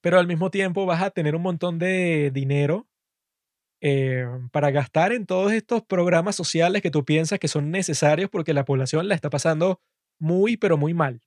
pero 0.00 0.18
al 0.18 0.26
mismo 0.26 0.50
tiempo 0.50 0.84
vas 0.84 1.02
a 1.02 1.10
tener 1.10 1.34
un 1.34 1.42
montón 1.42 1.78
de 1.78 2.30
dinero 2.32 2.88
eh, 3.80 4.26
para 4.52 4.70
gastar 4.70 5.12
en 5.12 5.26
todos 5.26 5.52
estos 5.52 5.82
programas 5.82 6.36
sociales 6.36 6.82
que 6.82 6.90
tú 6.90 7.04
piensas 7.04 7.38
que 7.38 7.48
son 7.48 7.70
necesarios 7.70 8.30
porque 8.30 8.54
la 8.54 8.64
población 8.64 9.08
la 9.08 9.14
está 9.14 9.30
pasando 9.30 9.80
muy, 10.20 10.56
pero 10.56 10.76
muy 10.76 10.94
mal. 10.94 11.20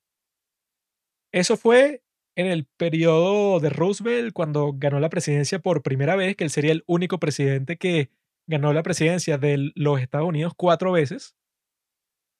Eso 1.32 1.56
fue 1.56 2.02
en 2.36 2.46
el 2.46 2.66
periodo 2.66 3.60
de 3.60 3.70
Roosevelt, 3.70 4.32
cuando 4.32 4.72
ganó 4.74 5.00
la 5.00 5.08
presidencia 5.08 5.58
por 5.58 5.82
primera 5.82 6.16
vez, 6.16 6.36
que 6.36 6.44
él 6.44 6.50
sería 6.50 6.72
el 6.72 6.84
único 6.86 7.18
presidente 7.18 7.76
que 7.76 8.10
ganó 8.46 8.72
la 8.72 8.82
presidencia 8.82 9.38
de 9.38 9.72
los 9.74 10.00
Estados 10.00 10.28
Unidos 10.28 10.52
cuatro 10.56 10.92
veces. 10.92 11.34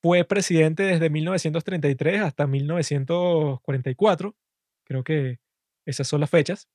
Fue 0.02 0.24
presidente 0.24 0.82
desde 0.84 1.10
1933 1.10 2.20
hasta 2.22 2.46
1944. 2.46 4.36
Creo 4.84 5.04
que 5.04 5.38
esas 5.86 6.06
son 6.06 6.20
las 6.20 6.30
fechas. 6.30 6.68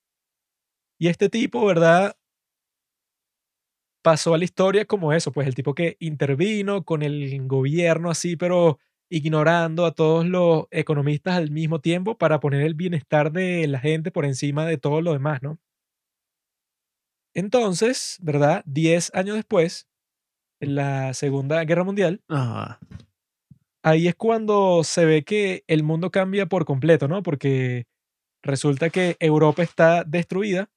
Y 0.99 1.07
este 1.07 1.29
tipo, 1.29 1.65
¿verdad? 1.65 2.15
pasó 4.01 4.33
a 4.33 4.37
la 4.37 4.43
historia 4.45 4.85
como 4.85 5.13
eso, 5.13 5.31
pues 5.31 5.47
el 5.47 5.55
tipo 5.55 5.75
que 5.75 5.97
intervino 5.99 6.83
con 6.83 7.03
el 7.03 7.47
gobierno 7.47 8.09
así, 8.09 8.35
pero 8.35 8.79
ignorando 9.09 9.85
a 9.85 9.93
todos 9.93 10.25
los 10.25 10.65
economistas 10.71 11.35
al 11.35 11.51
mismo 11.51 11.81
tiempo 11.81 12.17
para 12.17 12.39
poner 12.39 12.61
el 12.61 12.73
bienestar 12.75 13.31
de 13.31 13.67
la 13.67 13.79
gente 13.79 14.11
por 14.11 14.25
encima 14.25 14.65
de 14.65 14.77
todo 14.77 15.01
lo 15.01 15.13
demás, 15.13 15.41
¿no? 15.43 15.59
Entonces, 17.33 18.17
¿verdad? 18.21 18.63
Diez 18.65 19.11
años 19.13 19.35
después, 19.35 19.87
en 20.61 20.75
la 20.75 21.13
Segunda 21.13 21.63
Guerra 21.63 21.83
Mundial, 21.83 22.21
ahí 23.83 24.07
es 24.07 24.15
cuando 24.15 24.83
se 24.83 25.05
ve 25.05 25.23
que 25.23 25.63
el 25.67 25.83
mundo 25.83 26.11
cambia 26.11 26.45
por 26.45 26.65
completo, 26.65 27.07
¿no? 27.07 27.23
Porque 27.23 27.85
resulta 28.43 28.89
que 28.89 29.17
Europa 29.19 29.63
está 29.63 30.03
destruida 30.03 30.69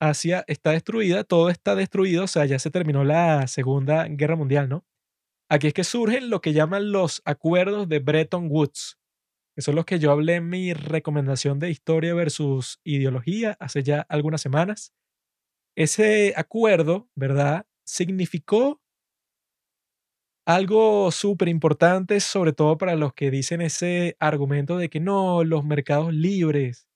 Asia 0.00 0.44
está 0.48 0.70
destruida, 0.72 1.24
todo 1.24 1.50
está 1.50 1.74
destruido, 1.74 2.24
o 2.24 2.26
sea, 2.26 2.46
ya 2.46 2.58
se 2.58 2.70
terminó 2.70 3.04
la 3.04 3.46
Segunda 3.46 4.06
Guerra 4.08 4.34
Mundial, 4.34 4.68
¿no? 4.68 4.84
Aquí 5.50 5.66
es 5.68 5.74
que 5.74 5.84
surgen 5.84 6.30
lo 6.30 6.40
que 6.40 6.54
llaman 6.54 6.92
los 6.92 7.22
acuerdos 7.26 7.88
de 7.88 7.98
Bretton 7.98 8.48
Woods, 8.50 8.98
que 9.54 9.62
son 9.62 9.74
los 9.74 9.84
que 9.84 9.98
yo 9.98 10.10
hablé 10.10 10.36
en 10.36 10.48
mi 10.48 10.72
recomendación 10.72 11.58
de 11.58 11.70
historia 11.70 12.14
versus 12.14 12.80
ideología 12.84 13.56
hace 13.60 13.82
ya 13.82 14.06
algunas 14.08 14.40
semanas. 14.40 14.94
Ese 15.80 16.34
acuerdo, 16.36 17.08
¿verdad? 17.14 17.64
Significó 17.86 18.82
algo 20.46 21.10
súper 21.12 21.48
importante, 21.48 22.18
sobre 22.20 22.52
todo 22.52 22.76
para 22.78 22.96
los 22.96 23.12
que 23.14 23.30
dicen 23.30 23.60
ese 23.60 24.16
argumento 24.18 24.78
de 24.78 24.88
que 24.90 25.00
no, 25.00 25.44
los 25.44 25.64
mercados 25.64 26.12
libres, 26.12 26.86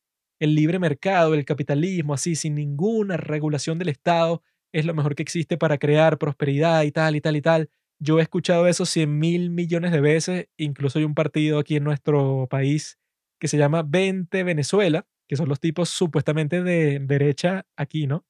el 0.41 0.55
libre 0.55 0.79
mercado, 0.79 1.35
el 1.35 1.45
capitalismo, 1.45 2.15
así, 2.15 2.35
sin 2.37 2.55
ninguna 2.57 3.17
regulación 3.17 3.79
del 3.79 3.89
Estado, 3.91 4.43
es 4.73 4.85
lo 4.87 4.95
mejor 4.95 5.15
que 5.15 5.23
existe 5.23 5.57
para 5.57 5.79
crear 5.79 6.19
prosperidad 6.19 6.83
y 6.83 6.91
tal 6.93 7.17
y 7.17 7.21
tal 7.21 7.37
y 7.37 7.43
tal. 7.43 7.71
Yo 8.01 8.19
he 8.19 8.23
escuchado 8.23 8.67
eso 8.67 8.87
cien 8.87 9.19
mil 9.19 9.51
millones 9.51 9.93
de 9.93 10.01
veces, 10.01 10.49
incluso 10.57 10.99
hay 10.99 11.05
un 11.05 11.15
partido 11.15 11.59
aquí 11.61 11.77
en 11.77 11.85
nuestro 11.85 12.49
país 12.51 12.99
que 13.39 13.47
se 13.49 13.57
llama 13.59 13.83
20 13.85 14.43
Venezuela, 14.43 15.07
que 15.29 15.37
son 15.37 15.49
los 15.49 15.61
tipos 15.61 15.89
supuestamente 15.91 16.63
de 16.63 16.99
derecha 17.01 17.67
aquí, 17.77 18.07
¿no? 18.07 18.25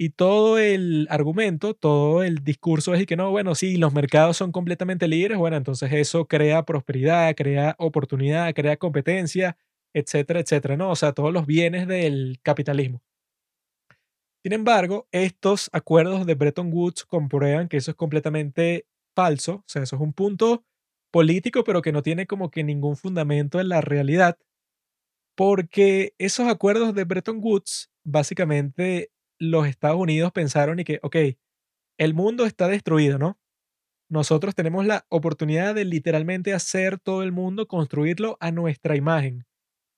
Y 0.00 0.10
todo 0.10 0.58
el 0.58 1.08
argumento, 1.10 1.74
todo 1.74 2.22
el 2.22 2.44
discurso 2.44 2.94
es 2.94 3.04
que 3.04 3.16
no, 3.16 3.32
bueno, 3.32 3.56
sí, 3.56 3.76
los 3.78 3.92
mercados 3.92 4.36
son 4.36 4.52
completamente 4.52 5.08
libres, 5.08 5.36
bueno, 5.38 5.56
entonces 5.56 5.92
eso 5.92 6.26
crea 6.28 6.64
prosperidad, 6.64 7.34
crea 7.34 7.74
oportunidad, 7.78 8.54
crea 8.54 8.76
competencia, 8.76 9.56
etcétera, 9.92 10.38
etcétera, 10.38 10.76
¿no? 10.76 10.90
O 10.90 10.96
sea, 10.96 11.12
todos 11.14 11.32
los 11.32 11.46
bienes 11.46 11.88
del 11.88 12.38
capitalismo. 12.44 13.02
Sin 14.44 14.52
embargo, 14.52 15.08
estos 15.10 15.68
acuerdos 15.72 16.24
de 16.24 16.34
Bretton 16.34 16.70
Woods 16.72 17.04
comprueban 17.04 17.68
que 17.68 17.76
eso 17.76 17.90
es 17.90 17.96
completamente 17.96 18.86
falso, 19.16 19.54
o 19.56 19.64
sea, 19.66 19.82
eso 19.82 19.96
es 19.96 20.02
un 20.02 20.12
punto 20.12 20.64
político, 21.10 21.64
pero 21.64 21.82
que 21.82 21.90
no 21.92 22.02
tiene 22.02 22.26
como 22.26 22.50
que 22.50 22.62
ningún 22.62 22.96
fundamento 22.96 23.58
en 23.58 23.68
la 23.68 23.80
realidad, 23.80 24.38
porque 25.36 26.14
esos 26.18 26.48
acuerdos 26.48 26.94
de 26.94 27.04
Bretton 27.04 27.38
Woods 27.42 27.90
básicamente 28.04 29.10
los 29.38 29.66
Estados 29.66 29.98
Unidos 30.00 30.32
pensaron 30.32 30.80
y 30.80 30.84
que, 30.84 31.00
ok, 31.02 31.16
el 31.98 32.14
mundo 32.14 32.46
está 32.46 32.68
destruido, 32.68 33.18
¿no? 33.18 33.38
Nosotros 34.10 34.54
tenemos 34.54 34.86
la 34.86 35.06
oportunidad 35.10 35.74
de 35.74 35.84
literalmente 35.84 36.54
hacer 36.54 36.98
todo 36.98 37.22
el 37.22 37.32
mundo, 37.32 37.68
construirlo 37.68 38.38
a 38.40 38.52
nuestra 38.52 38.96
imagen, 38.96 39.46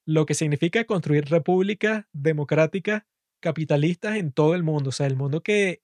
lo 0.06 0.26
que 0.26 0.34
significa 0.34 0.84
construir 0.84 1.26
repúblicas 1.26 2.06
democráticas, 2.12 3.04
capitalistas 3.40 4.16
en 4.16 4.32
todo 4.32 4.54
el 4.54 4.64
mundo, 4.64 4.90
o 4.90 4.92
sea, 4.92 5.06
el 5.06 5.16
mundo 5.16 5.42
que 5.42 5.82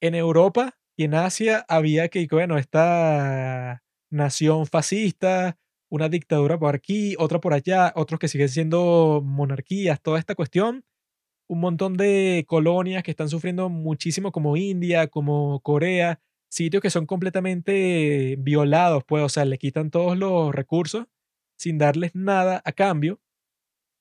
en 0.00 0.14
Europa 0.14 0.76
y 0.96 1.04
en 1.04 1.14
Asia 1.14 1.64
había 1.68 2.08
que, 2.08 2.26
bueno, 2.30 2.58
esta 2.58 3.82
nación 4.10 4.66
fascista, 4.66 5.58
una 5.90 6.08
dictadura 6.08 6.58
por 6.58 6.74
aquí, 6.74 7.14
otra 7.18 7.40
por 7.40 7.52
allá, 7.54 7.92
otros 7.96 8.18
que 8.20 8.28
siguen 8.28 8.48
siendo 8.48 9.22
monarquías, 9.24 10.00
toda 10.02 10.18
esta 10.18 10.34
cuestión, 10.34 10.84
un 11.48 11.60
montón 11.60 11.96
de 11.96 12.44
colonias 12.48 13.02
que 13.02 13.10
están 13.12 13.28
sufriendo 13.28 13.68
muchísimo 13.68 14.32
como 14.32 14.56
India, 14.56 15.08
como 15.08 15.60
Corea, 15.60 16.20
sitios 16.48 16.82
que 16.82 16.90
son 16.90 17.06
completamente 17.06 18.36
violados, 18.38 19.04
pues, 19.06 19.22
o 19.24 19.28
sea, 19.28 19.44
le 19.44 19.58
quitan 19.58 19.90
todos 19.90 20.16
los 20.18 20.54
recursos 20.54 21.06
sin 21.58 21.78
darles 21.78 22.14
nada 22.14 22.62
a 22.64 22.72
cambio. 22.72 23.20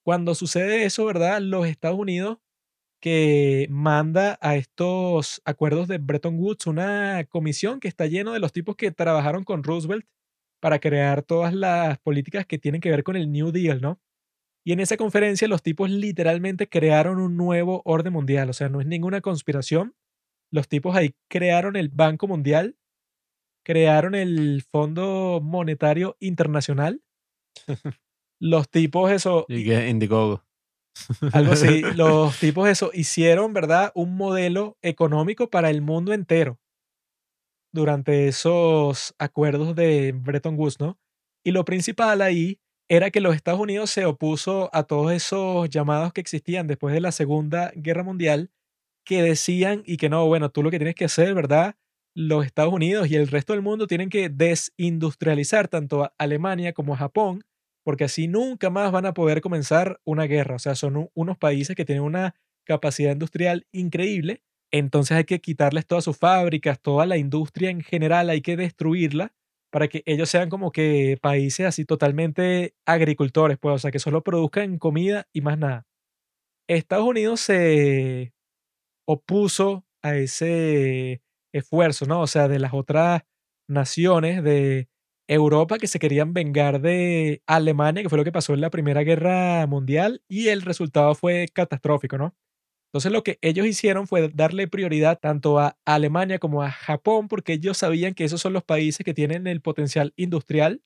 Cuando 0.03 0.35
sucede 0.35 0.85
eso, 0.85 1.05
¿verdad? 1.05 1.41
Los 1.41 1.67
Estados 1.67 1.97
Unidos 1.99 2.37
que 3.01 3.67
manda 3.69 4.37
a 4.41 4.55
estos 4.57 5.41
acuerdos 5.45 5.87
de 5.87 5.99
Bretton 5.99 6.39
Woods 6.39 6.67
una 6.67 7.25
comisión 7.29 7.79
que 7.79 7.87
está 7.87 8.07
lleno 8.07 8.33
de 8.33 8.39
los 8.39 8.53
tipos 8.53 8.75
que 8.75 8.91
trabajaron 8.91 9.43
con 9.43 9.63
Roosevelt 9.63 10.05
para 10.61 10.79
crear 10.79 11.23
todas 11.23 11.53
las 11.53 11.99
políticas 11.99 12.45
que 12.47 12.59
tienen 12.59 12.81
que 12.81 12.91
ver 12.91 13.03
con 13.03 13.15
el 13.17 13.31
New 13.31 13.51
Deal, 13.51 13.81
¿no? 13.81 13.99
Y 14.65 14.73
en 14.73 14.79
esa 14.79 14.97
conferencia 14.97 15.47
los 15.47 15.61
tipos 15.61 15.91
literalmente 15.91 16.67
crearon 16.67 17.19
un 17.19 17.37
nuevo 17.37 17.83
orden 17.85 18.13
mundial, 18.13 18.49
o 18.49 18.53
sea, 18.53 18.67
no 18.67 18.81
es 18.81 18.87
ninguna 18.87 19.21
conspiración. 19.21 19.95
Los 20.51 20.67
tipos 20.67 20.95
ahí 20.95 21.15
crearon 21.29 21.75
el 21.75 21.89
Banco 21.89 22.27
Mundial, 22.27 22.75
crearon 23.63 24.15
el 24.15 24.63
Fondo 24.71 25.39
Monetario 25.41 26.17
Internacional. 26.19 27.03
Los 28.39 28.69
tipos 28.69 29.11
eso... 29.11 29.45
Y 29.47 29.65
que 29.65 29.87
Indiegogo. 29.87 30.43
Algo 31.31 31.53
así. 31.53 31.81
Los 31.95 32.39
tipos 32.39 32.67
eso 32.67 32.89
hicieron, 32.93 33.53
¿verdad? 33.53 33.91
Un 33.95 34.17
modelo 34.17 34.77
económico 34.81 35.49
para 35.49 35.69
el 35.69 35.81
mundo 35.81 36.11
entero 36.11 36.59
durante 37.71 38.27
esos 38.27 39.13
acuerdos 39.19 39.75
de 39.75 40.13
Bretton 40.13 40.57
Woods, 40.57 40.79
¿no? 40.79 40.97
Y 41.43 41.51
lo 41.51 41.65
principal 41.65 42.21
ahí 42.21 42.59
era 42.89 43.09
que 43.11 43.21
los 43.21 43.35
Estados 43.35 43.59
Unidos 43.59 43.89
se 43.89 44.05
opuso 44.05 44.69
a 44.73 44.83
todos 44.83 45.11
esos 45.11 45.69
llamados 45.69 46.13
que 46.13 46.21
existían 46.21 46.67
después 46.67 46.93
de 46.93 47.01
la 47.01 47.11
Segunda 47.11 47.71
Guerra 47.75 48.03
Mundial 48.03 48.51
que 49.05 49.21
decían 49.23 49.83
y 49.85 49.97
que 49.97 50.09
no, 50.09 50.25
bueno, 50.27 50.49
tú 50.51 50.63
lo 50.63 50.71
que 50.71 50.79
tienes 50.79 50.95
que 50.95 51.05
hacer, 51.05 51.33
¿verdad? 51.35 51.75
Los 52.15 52.45
Estados 52.45 52.73
Unidos 52.73 53.09
y 53.09 53.15
el 53.15 53.27
resto 53.27 53.53
del 53.53 53.61
mundo 53.61 53.87
tienen 53.87 54.09
que 54.09 54.29
desindustrializar 54.29 55.67
tanto 55.67 56.03
a 56.03 56.13
Alemania 56.17 56.73
como 56.73 56.93
a 56.93 56.97
Japón, 56.97 57.43
porque 57.83 58.05
así 58.05 58.27
nunca 58.27 58.69
más 58.69 58.91
van 58.91 59.05
a 59.05 59.13
poder 59.13 59.41
comenzar 59.41 59.99
una 60.05 60.25
guerra. 60.25 60.55
O 60.55 60.59
sea, 60.59 60.75
son 60.75 61.09
unos 61.13 61.37
países 61.37 61.75
que 61.75 61.85
tienen 61.85 62.03
una 62.03 62.35
capacidad 62.65 63.11
industrial 63.11 63.67
increíble, 63.71 64.41
entonces 64.71 65.17
hay 65.17 65.25
que 65.25 65.39
quitarles 65.41 65.85
todas 65.85 66.03
sus 66.03 66.17
fábricas, 66.17 66.79
toda 66.81 67.05
la 67.05 67.17
industria 67.17 67.69
en 67.69 67.81
general, 67.81 68.29
hay 68.29 68.41
que 68.41 68.57
destruirla 68.57 69.33
para 69.75 69.89
que 69.89 70.03
ellos 70.05 70.29
sean 70.29 70.49
como 70.49 70.71
que 70.71 71.17
países 71.21 71.65
así 71.65 71.83
totalmente 71.83 72.75
agricultores, 72.85 73.57
pues, 73.59 73.75
o 73.75 73.77
sea, 73.79 73.91
que 73.91 73.99
solo 73.99 74.23
produzcan 74.23 74.77
comida 74.79 75.27
y 75.33 75.41
más 75.41 75.57
nada. 75.57 75.85
Estados 76.69 77.05
Unidos 77.05 77.41
se 77.41 78.33
opuso 79.05 79.85
a 80.01 80.15
ese 80.15 81.21
esfuerzo, 81.53 82.05
¿no? 82.05 82.21
O 82.21 82.27
sea, 82.27 82.47
de 82.47 82.59
las 82.59 82.73
otras 82.73 83.23
naciones 83.67 84.43
de 84.43 84.87
Europa 85.27 85.77
que 85.77 85.87
se 85.87 85.99
querían 85.99 86.33
vengar 86.33 86.81
de 86.81 87.43
Alemania, 87.45 88.03
que 88.03 88.09
fue 88.09 88.17
lo 88.17 88.23
que 88.23 88.31
pasó 88.31 88.53
en 88.53 88.61
la 88.61 88.69
Primera 88.69 89.03
Guerra 89.03 89.67
Mundial, 89.67 90.23
y 90.29 90.47
el 90.49 90.61
resultado 90.61 91.15
fue 91.15 91.47
catastrófico, 91.53 92.17
¿no? 92.17 92.33
Entonces 92.95 93.11
lo 93.11 93.23
que 93.25 93.37
ellos 93.41 93.67
hicieron 93.67 94.07
fue 94.07 94.29
darle 94.29 94.69
prioridad 94.69 95.19
tanto 95.19 95.59
a 95.59 95.77
Alemania 95.83 96.39
como 96.39 96.63
a 96.63 96.71
Japón, 96.71 97.27
porque 97.27 97.51
ellos 97.51 97.77
sabían 97.77 98.13
que 98.13 98.23
esos 98.23 98.39
son 98.39 98.53
los 98.53 98.63
países 98.63 99.03
que 99.03 99.13
tienen 99.13 99.47
el 99.47 99.59
potencial 99.59 100.13
industrial 100.15 100.81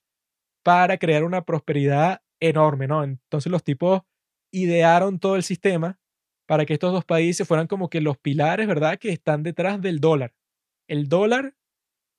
para 0.63 0.97
crear 0.97 1.23
una 1.23 1.45
prosperidad 1.45 2.23
enorme, 2.39 2.87
¿no? 2.87 3.03
Entonces 3.03 3.51
los 3.51 3.63
tipos 3.63 4.01
idearon 4.51 5.19
todo 5.19 5.35
el 5.35 5.43
sistema 5.43 5.99
para 6.47 6.65
que 6.65 6.73
estos 6.73 6.93
dos 6.93 7.05
países 7.05 7.47
fueran 7.47 7.67
como 7.67 7.91
que 7.91 8.01
los 8.01 8.17
pilares, 8.17 8.65
¿verdad? 8.65 8.97
Que 8.97 9.09
están 9.09 9.43
detrás 9.43 9.79
del 9.79 9.99
dólar. 9.99 10.33
El 10.87 11.09
dólar, 11.09 11.53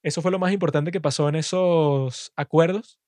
eso 0.04 0.22
fue 0.22 0.30
lo 0.30 0.38
más 0.38 0.52
importante 0.52 0.92
que 0.92 1.00
pasó 1.00 1.28
en 1.28 1.34
esos 1.34 2.32
acuerdos, 2.36 3.00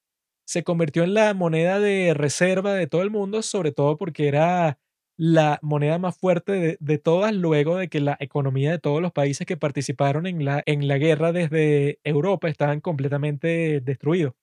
se 0.48 0.64
convirtió 0.64 1.04
en 1.04 1.14
la 1.14 1.32
moneda 1.32 1.78
de 1.78 2.12
reserva 2.12 2.74
de 2.74 2.88
todo 2.88 3.02
el 3.02 3.10
mundo, 3.10 3.40
sobre 3.42 3.70
todo 3.70 3.96
porque 3.96 4.26
era 4.26 4.80
la 5.16 5.58
moneda 5.62 5.98
más 5.98 6.16
fuerte 6.16 6.76
de, 6.80 6.98
todas 6.98 7.34
luego 7.34 7.76
de 7.76 7.88
que 7.88 8.00
la 8.00 8.16
economía 8.20 8.70
de 8.70 8.78
todos 8.78 9.02
los 9.02 9.12
países 9.12 9.46
que 9.46 9.56
participaron 9.56 10.26
en 10.26 10.44
la, 10.44 10.62
en 10.66 10.88
la 10.88 10.98
guerra 10.98 11.32
desde 11.32 12.00
Europa 12.04 12.48
estaban 12.48 12.80
completamente 12.80 13.80
destruidos. 13.80 14.34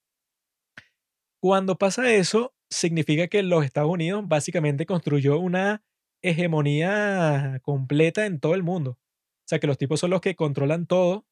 Cuando 1.42 1.78
pasa 1.78 2.14
eso, 2.14 2.54
significa 2.70 3.28
que 3.28 3.44
los 3.44 3.66
Estados 3.66 3.90
Unidos 3.90 4.28
básicamente 4.28 4.86
construyó 4.86 5.40
una 5.40 5.84
hegemonía 6.22 7.60
completa 7.62 8.26
en 8.26 8.40
todo 8.40 8.56
el 8.56 8.64
mundo. 8.64 8.92
O 8.92 9.48
sea, 9.48 9.60
que 9.60 9.68
los 9.68 9.78
tipos 9.78 10.00
son 10.00 10.12
los 10.12 10.22
que 10.22 10.36
controlan 10.36 10.86
todo. 10.86 11.26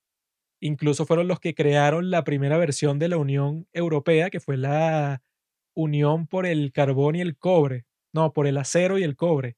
Incluso 0.62 1.06
fueron 1.06 1.28
los 1.28 1.40
que 1.40 1.54
crearon 1.54 2.10
la 2.10 2.24
primera 2.24 2.58
versión 2.58 3.00
de 3.00 3.10
la 3.10 3.18
Unión 3.18 3.68
Europea, 3.74 4.30
que 4.30 4.40
fue 4.40 4.58
la 4.58 5.22
Unión 5.76 6.26
por 6.26 6.46
el 6.46 6.72
Carbón 6.72 7.16
y 7.16 7.22
el 7.22 7.38
Cobre. 7.38 7.86
No, 8.18 8.34
por 8.34 8.48
el 8.48 8.57
acero 8.57 8.98
y 8.98 9.03
el 9.03 9.15
cobre. 9.15 9.57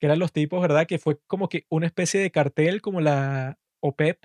Que 0.00 0.06
eran 0.06 0.18
los 0.20 0.32
tipos, 0.32 0.62
¿verdad? 0.62 0.86
Que 0.86 0.98
fue 0.98 1.18
como 1.28 1.48
que 1.48 1.66
una 1.70 1.86
especie 1.86 2.20
de 2.20 2.30
cartel 2.32 2.82
como 2.82 3.00
la 3.00 3.58
OPEP, 3.82 4.18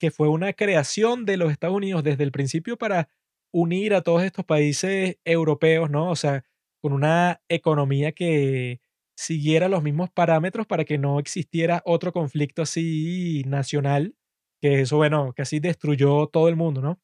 que 0.00 0.10
fue 0.10 0.28
una 0.28 0.52
creación 0.54 1.24
de 1.24 1.36
los 1.36 1.52
Estados 1.52 1.76
Unidos 1.76 2.04
desde 2.04 2.24
el 2.24 2.32
principio 2.32 2.76
para 2.78 3.08
unir 3.52 3.94
a 3.94 4.02
todos 4.02 4.22
estos 4.24 4.44
países 4.44 5.18
europeos, 5.24 5.90
¿no? 5.90 6.10
O 6.10 6.16
sea, 6.16 6.44
con 6.82 6.92
una 6.92 7.40
economía 7.48 8.12
que 8.12 8.80
siguiera 9.16 9.68
los 9.68 9.82
mismos 9.82 10.10
parámetros 10.10 10.66
para 10.66 10.84
que 10.84 10.98
no 10.98 11.20
existiera 11.20 11.82
otro 11.86 12.12
conflicto 12.12 12.62
así 12.62 13.44
nacional, 13.46 14.16
que 14.60 14.80
eso, 14.82 14.96
bueno, 14.98 15.32
así 15.38 15.60
destruyó 15.60 16.26
todo 16.28 16.48
el 16.48 16.56
mundo, 16.56 16.82
¿no? 16.82 17.00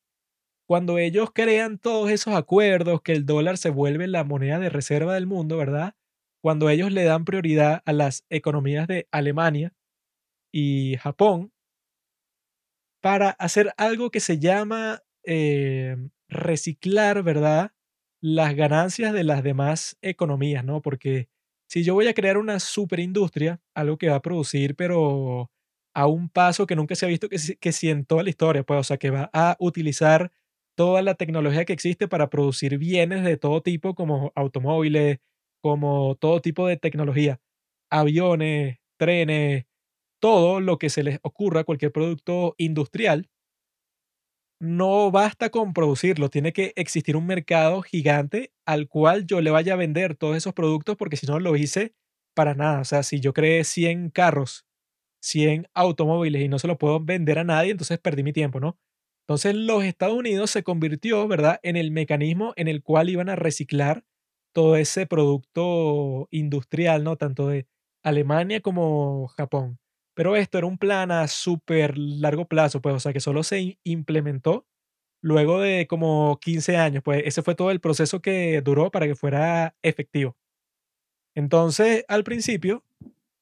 Cuando 0.66 0.98
ellos 0.98 1.30
crean 1.34 1.78
todos 1.78 2.10
esos 2.10 2.34
acuerdos, 2.34 3.02
que 3.02 3.12
el 3.12 3.26
dólar 3.26 3.58
se 3.58 3.70
vuelve 3.70 4.06
la 4.08 4.24
moneda 4.24 4.58
de 4.60 4.70
reserva 4.70 5.14
del 5.14 5.26
mundo, 5.26 5.56
¿verdad? 5.58 5.94
Cuando 6.42 6.70
ellos 6.70 6.92
le 6.92 7.04
dan 7.04 7.24
prioridad 7.24 7.82
a 7.86 7.92
las 7.92 8.24
economías 8.30 8.88
de 8.88 9.08
Alemania 9.12 9.72
y 10.52 10.96
Japón 10.98 11.52
para 13.00 13.30
hacer 13.30 13.72
algo 13.76 14.10
que 14.10 14.20
se 14.20 14.38
llama 14.38 15.02
eh, 15.24 15.96
reciclar, 16.28 17.22
¿verdad? 17.22 17.72
Las 18.20 18.54
ganancias 18.54 19.12
de 19.12 19.24
las 19.24 19.42
demás 19.42 19.96
economías, 20.02 20.64
¿no? 20.64 20.82
Porque 20.82 21.28
si 21.68 21.82
yo 21.82 21.94
voy 21.94 22.08
a 22.08 22.14
crear 22.14 22.36
una 22.38 22.60
superindustria, 22.60 23.60
algo 23.74 23.96
que 23.98 24.08
va 24.10 24.16
a 24.16 24.22
producir, 24.22 24.76
pero 24.76 25.50
a 25.94 26.06
un 26.06 26.28
paso 26.28 26.66
que 26.66 26.76
nunca 26.76 26.94
se 26.94 27.06
ha 27.06 27.08
visto 27.08 27.28
que, 27.28 27.38
que 27.60 27.72
si 27.72 27.88
en 27.90 28.04
toda 28.04 28.22
la 28.22 28.30
historia, 28.30 28.62
pues, 28.64 28.80
o 28.80 28.84
sea, 28.84 28.98
que 28.98 29.10
va 29.10 29.30
a 29.32 29.56
utilizar 29.60 30.30
toda 30.76 31.02
la 31.02 31.14
tecnología 31.14 31.64
que 31.64 31.72
existe 31.72 32.08
para 32.08 32.30
producir 32.30 32.78
bienes 32.78 33.24
de 33.24 33.36
todo 33.36 33.62
tipo, 33.62 33.94
como 33.94 34.32
automóviles, 34.34 35.18
como 35.60 36.16
todo 36.16 36.40
tipo 36.40 36.66
de 36.66 36.76
tecnología, 36.76 37.40
aviones, 37.90 38.78
trenes, 38.98 39.66
todo 40.20 40.60
lo 40.60 40.78
que 40.78 40.90
se 40.90 41.02
les 41.04 41.20
ocurra, 41.22 41.64
cualquier 41.64 41.92
producto 41.92 42.54
industrial, 42.58 43.28
no 44.60 45.10
basta 45.10 45.48
con 45.50 45.72
producirlo, 45.72 46.28
tiene 46.28 46.52
que 46.52 46.72
existir 46.76 47.16
un 47.16 47.26
mercado 47.26 47.80
gigante 47.82 48.52
al 48.66 48.88
cual 48.88 49.26
yo 49.26 49.40
le 49.40 49.50
vaya 49.50 49.72
a 49.72 49.76
vender 49.76 50.16
todos 50.16 50.36
esos 50.36 50.52
productos 50.52 50.96
porque 50.96 51.16
si 51.16 51.26
no 51.26 51.40
lo 51.40 51.56
hice 51.56 51.94
para 52.34 52.54
nada. 52.54 52.80
O 52.80 52.84
sea, 52.84 53.02
si 53.02 53.20
yo 53.20 53.32
creé 53.32 53.64
100 53.64 54.10
carros, 54.10 54.66
100 55.22 55.68
automóviles 55.74 56.42
y 56.42 56.48
no 56.48 56.58
se 56.58 56.68
lo 56.68 56.78
puedo 56.78 57.00
vender 57.00 57.38
a 57.38 57.44
nadie, 57.44 57.72
entonces 57.72 57.98
perdí 58.00 58.22
mi 58.24 58.32
tiempo, 58.32 58.60
¿no? 58.60 58.78
Entonces 59.28 59.54
los 59.54 59.84
Estados 59.84 60.16
Unidos 60.16 60.50
se 60.50 60.62
convirtió, 60.64 61.28
¿verdad?, 61.28 61.60
en 61.62 61.76
el 61.76 61.90
mecanismo 61.92 62.52
en 62.56 62.68
el 62.68 62.82
cual 62.82 63.10
iban 63.10 63.28
a 63.30 63.36
reciclar 63.36 64.04
todo 64.52 64.76
ese 64.76 65.06
producto 65.06 66.28
industrial, 66.30 67.04
¿no? 67.04 67.16
Tanto 67.16 67.48
de 67.48 67.66
Alemania 68.02 68.60
como 68.60 69.28
Japón. 69.28 69.78
Pero 70.14 70.36
esto 70.36 70.58
era 70.58 70.66
un 70.66 70.78
plan 70.78 71.10
a 71.12 71.28
súper 71.28 71.96
largo 71.98 72.46
plazo, 72.46 72.80
pues, 72.82 72.94
o 72.94 73.00
sea, 73.00 73.12
que 73.12 73.20
solo 73.20 73.42
se 73.42 73.78
implementó 73.84 74.66
luego 75.22 75.60
de 75.60 75.86
como 75.86 76.38
15 76.40 76.76
años, 76.76 77.02
pues 77.04 77.22
ese 77.26 77.42
fue 77.42 77.54
todo 77.54 77.70
el 77.70 77.80
proceso 77.80 78.20
que 78.22 78.62
duró 78.62 78.90
para 78.90 79.06
que 79.06 79.14
fuera 79.16 79.76
efectivo. 79.82 80.36
Entonces, 81.34 82.04
al 82.08 82.24
principio, 82.24 82.84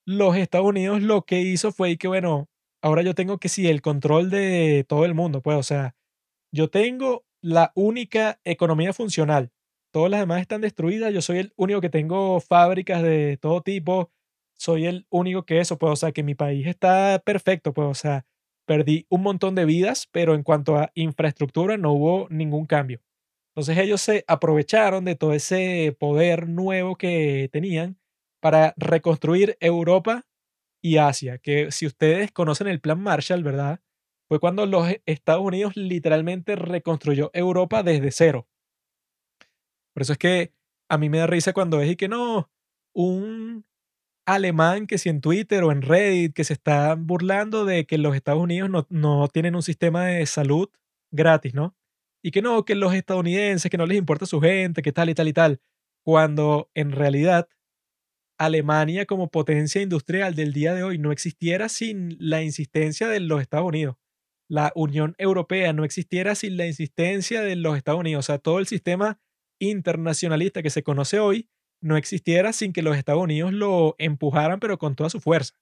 los 0.06 0.36
Estados 0.36 0.66
Unidos 0.68 1.02
lo 1.02 1.24
que 1.24 1.40
hizo 1.40 1.72
fue 1.72 1.96
que, 1.98 2.08
bueno, 2.08 2.48
ahora 2.82 3.02
yo 3.02 3.14
tengo 3.14 3.38
que 3.38 3.48
sí 3.48 3.68
el 3.68 3.82
control 3.82 4.30
de 4.30 4.84
todo 4.88 5.04
el 5.04 5.14
mundo, 5.14 5.42
pues, 5.42 5.56
o 5.58 5.62
sea, 5.62 5.96
yo 6.52 6.70
tengo 6.70 7.24
la 7.42 7.72
única 7.74 8.40
economía 8.44 8.92
funcional. 8.92 9.52
Todas 9.92 10.10
las 10.10 10.20
demás 10.20 10.40
están 10.40 10.60
destruidas. 10.60 11.12
Yo 11.14 11.22
soy 11.22 11.38
el 11.38 11.52
único 11.56 11.80
que 11.80 11.88
tengo 11.90 12.40
fábricas 12.40 13.02
de 13.02 13.38
todo 13.40 13.62
tipo. 13.62 14.10
Soy 14.54 14.86
el 14.86 15.06
único 15.10 15.44
que 15.44 15.60
eso, 15.60 15.78
pues, 15.78 15.92
o 15.92 15.96
sea, 15.96 16.12
que 16.12 16.22
mi 16.22 16.34
país 16.34 16.66
está 16.66 17.22
perfecto, 17.24 17.72
pues, 17.72 17.88
o 17.88 17.94
sea, 17.94 18.26
perdí 18.66 19.06
un 19.08 19.22
montón 19.22 19.54
de 19.54 19.64
vidas, 19.64 20.08
pero 20.12 20.34
en 20.34 20.42
cuanto 20.42 20.76
a 20.76 20.90
infraestructura 20.94 21.76
no 21.78 21.92
hubo 21.92 22.26
ningún 22.30 22.66
cambio. 22.66 23.00
Entonces 23.54 23.78
ellos 23.78 24.00
se 24.00 24.24
aprovecharon 24.28 25.04
de 25.04 25.16
todo 25.16 25.32
ese 25.32 25.96
poder 25.98 26.48
nuevo 26.48 26.96
que 26.96 27.48
tenían 27.52 27.98
para 28.40 28.74
reconstruir 28.76 29.56
Europa 29.60 30.26
y 30.82 30.98
Asia, 30.98 31.38
que 31.38 31.72
si 31.72 31.86
ustedes 31.86 32.32
conocen 32.32 32.68
el 32.68 32.80
plan 32.80 33.00
Marshall, 33.00 33.44
¿verdad? 33.44 33.80
Fue 34.28 34.40
cuando 34.40 34.66
los 34.66 34.88
Estados 35.06 35.42
Unidos 35.44 35.76
literalmente 35.76 36.56
reconstruyó 36.56 37.30
Europa 37.34 37.82
desde 37.82 38.10
cero. 38.12 38.46
Por 39.94 40.02
eso 40.02 40.12
es 40.12 40.18
que 40.18 40.52
a 40.88 40.98
mí 40.98 41.08
me 41.08 41.18
da 41.18 41.26
risa 41.26 41.52
cuando 41.52 41.80
es 41.80 41.90
y 41.90 41.96
que 41.96 42.08
no, 42.08 42.50
un 42.94 43.64
alemán 44.26 44.86
que 44.86 44.98
si 44.98 45.08
en 45.08 45.20
Twitter 45.20 45.64
o 45.64 45.72
en 45.72 45.82
Reddit 45.82 46.34
que 46.34 46.44
se 46.44 46.52
está 46.52 46.94
burlando 46.94 47.64
de 47.64 47.86
que 47.86 47.98
los 47.98 48.14
Estados 48.14 48.42
Unidos 48.42 48.68
no, 48.70 48.86
no 48.90 49.28
tienen 49.28 49.54
un 49.54 49.62
sistema 49.62 50.06
de 50.06 50.26
salud 50.26 50.68
gratis, 51.10 51.54
¿no? 51.54 51.76
Y 52.22 52.30
que 52.30 52.42
no, 52.42 52.64
que 52.64 52.74
los 52.74 52.94
estadounidenses, 52.94 53.70
que 53.70 53.78
no 53.78 53.86
les 53.86 53.96
importa 53.96 54.26
su 54.26 54.40
gente, 54.40 54.82
que 54.82 54.92
tal 54.92 55.08
y 55.08 55.14
tal 55.14 55.28
y 55.28 55.32
tal. 55.32 55.60
Cuando 56.04 56.70
en 56.74 56.92
realidad 56.92 57.48
Alemania 58.38 59.06
como 59.06 59.30
potencia 59.30 59.82
industrial 59.82 60.34
del 60.34 60.52
día 60.52 60.74
de 60.74 60.84
hoy 60.84 60.98
no 60.98 61.10
existiera 61.10 61.68
sin 61.68 62.16
la 62.20 62.42
insistencia 62.42 63.08
de 63.08 63.20
los 63.20 63.40
Estados 63.40 63.66
Unidos. 63.66 63.96
La 64.48 64.72
Unión 64.74 65.14
Europea 65.18 65.72
no 65.72 65.84
existiera 65.84 66.34
sin 66.34 66.56
la 66.56 66.66
insistencia 66.66 67.42
de 67.42 67.56
los 67.56 67.76
Estados 67.76 68.00
Unidos. 68.00 68.24
O 68.24 68.26
sea, 68.26 68.38
todo 68.38 68.60
el 68.60 68.66
sistema 68.66 69.20
internacionalista 69.60 70.62
que 70.62 70.70
se 70.70 70.82
conoce 70.82 71.20
hoy 71.20 71.48
no 71.80 71.96
existiera 71.96 72.52
sin 72.52 72.72
que 72.72 72.82
los 72.82 72.96
Estados 72.96 73.22
Unidos 73.22 73.52
lo 73.52 73.94
empujaran, 73.98 74.60
pero 74.60 74.78
con 74.78 74.96
toda 74.96 75.10
su 75.10 75.20
fuerza. 75.20 75.54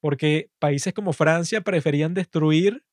Porque 0.00 0.50
países 0.58 0.92
como 0.92 1.12
Francia 1.12 1.62
preferían 1.62 2.14
destruir 2.14 2.84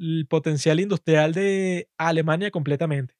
el 0.00 0.26
potencial 0.28 0.80
industrial 0.80 1.32
de 1.34 1.88
Alemania 1.98 2.50
completamente. 2.50 3.14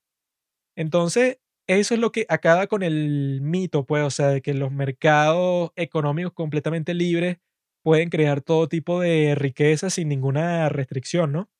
Entonces, 0.76 1.38
eso 1.68 1.94
es 1.94 2.00
lo 2.00 2.12
que 2.12 2.24
acaba 2.28 2.66
con 2.66 2.82
el 2.82 3.40
mito, 3.42 3.84
pues, 3.84 4.04
o 4.04 4.10
sea, 4.10 4.28
de 4.28 4.42
que 4.42 4.54
los 4.54 4.72
mercados 4.72 5.70
económicos 5.76 6.32
completamente 6.32 6.94
libres 6.94 7.38
pueden 7.82 8.10
crear 8.10 8.40
todo 8.40 8.68
tipo 8.68 9.00
de 9.00 9.34
riqueza 9.34 9.90
sin 9.90 10.08
ninguna 10.08 10.68
restricción, 10.68 11.32
¿no? 11.32 11.50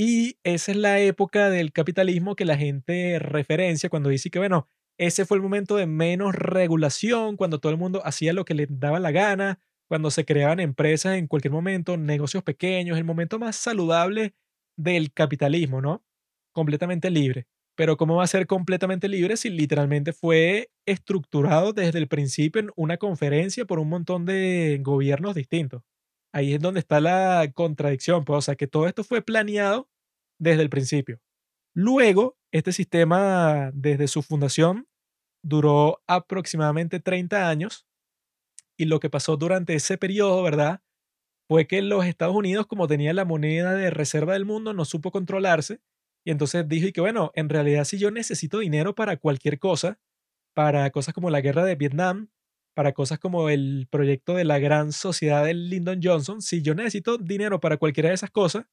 Y 0.00 0.38
esa 0.44 0.70
es 0.70 0.76
la 0.76 1.00
época 1.00 1.50
del 1.50 1.72
capitalismo 1.72 2.36
que 2.36 2.44
la 2.44 2.56
gente 2.56 3.18
referencia 3.18 3.90
cuando 3.90 4.10
dice 4.10 4.30
que, 4.30 4.38
bueno, 4.38 4.68
ese 4.96 5.26
fue 5.26 5.36
el 5.36 5.42
momento 5.42 5.74
de 5.74 5.86
menos 5.86 6.36
regulación, 6.36 7.36
cuando 7.36 7.58
todo 7.58 7.72
el 7.72 7.78
mundo 7.78 8.00
hacía 8.06 8.32
lo 8.32 8.44
que 8.44 8.54
le 8.54 8.66
daba 8.70 9.00
la 9.00 9.10
gana, 9.10 9.58
cuando 9.88 10.12
se 10.12 10.24
creaban 10.24 10.60
empresas 10.60 11.16
en 11.16 11.26
cualquier 11.26 11.50
momento, 11.52 11.96
negocios 11.96 12.44
pequeños, 12.44 12.96
el 12.96 13.02
momento 13.04 13.40
más 13.40 13.56
saludable 13.56 14.34
del 14.76 15.12
capitalismo, 15.12 15.80
¿no? 15.80 16.04
Completamente 16.52 17.10
libre. 17.10 17.48
Pero 17.74 17.96
¿cómo 17.96 18.14
va 18.16 18.24
a 18.24 18.26
ser 18.28 18.46
completamente 18.46 19.08
libre 19.08 19.36
si 19.36 19.50
literalmente 19.50 20.12
fue 20.12 20.70
estructurado 20.86 21.72
desde 21.72 21.98
el 21.98 22.06
principio 22.08 22.60
en 22.62 22.70
una 22.76 22.98
conferencia 22.98 23.64
por 23.64 23.80
un 23.80 23.88
montón 23.88 24.26
de 24.26 24.78
gobiernos 24.80 25.34
distintos? 25.34 25.82
Ahí 26.32 26.54
es 26.54 26.60
donde 26.60 26.80
está 26.80 27.00
la 27.00 27.50
contradicción, 27.54 28.24
pues, 28.24 28.38
o 28.38 28.42
sea, 28.42 28.56
que 28.56 28.66
todo 28.66 28.86
esto 28.86 29.04
fue 29.04 29.22
planeado 29.22 29.88
desde 30.38 30.62
el 30.62 30.70
principio. 30.70 31.20
Luego, 31.74 32.36
este 32.52 32.72
sistema, 32.72 33.70
desde 33.74 34.08
su 34.08 34.22
fundación, 34.22 34.88
duró 35.42 36.02
aproximadamente 36.06 37.00
30 37.00 37.48
años 37.48 37.86
y 38.76 38.86
lo 38.86 39.00
que 39.00 39.10
pasó 39.10 39.36
durante 39.36 39.74
ese 39.74 39.98
periodo, 39.98 40.42
¿verdad? 40.42 40.82
Fue 41.48 41.66
que 41.66 41.82
los 41.82 42.04
Estados 42.04 42.36
Unidos, 42.36 42.66
como 42.66 42.88
tenía 42.88 43.12
la 43.14 43.24
moneda 43.24 43.74
de 43.74 43.90
reserva 43.90 44.34
del 44.34 44.44
mundo, 44.44 44.74
no 44.74 44.84
supo 44.84 45.10
controlarse 45.10 45.80
y 46.26 46.30
entonces 46.30 46.68
dijo 46.68 46.88
y 46.88 46.92
que, 46.92 47.00
bueno, 47.00 47.32
en 47.34 47.48
realidad 47.48 47.84
si 47.84 47.98
yo 47.98 48.10
necesito 48.10 48.58
dinero 48.58 48.94
para 48.94 49.16
cualquier 49.16 49.58
cosa, 49.58 49.98
para 50.54 50.90
cosas 50.90 51.14
como 51.14 51.30
la 51.30 51.40
guerra 51.40 51.64
de 51.64 51.76
Vietnam, 51.76 52.28
para 52.78 52.92
cosas 52.92 53.18
como 53.18 53.48
el 53.48 53.88
proyecto 53.90 54.34
de 54.34 54.44
la 54.44 54.60
gran 54.60 54.92
sociedad 54.92 55.44
de 55.44 55.52
Lyndon 55.52 55.98
Johnson, 56.00 56.40
si 56.40 56.62
yo 56.62 56.76
necesito 56.76 57.18
dinero 57.18 57.58
para 57.58 57.76
cualquiera 57.76 58.10
de 58.10 58.14
esas 58.14 58.30
cosas, 58.30 58.66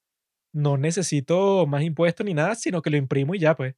no 0.53 0.77
necesito 0.77 1.65
más 1.65 1.82
impuestos 1.82 2.23
ni 2.23 2.36
nada, 2.36 2.53
sino 2.53 2.84
que 2.84 2.91
lo 2.91 2.98
imprimo 2.98 3.34
y 3.34 3.40
ya, 3.40 3.56
pues. 3.56 3.73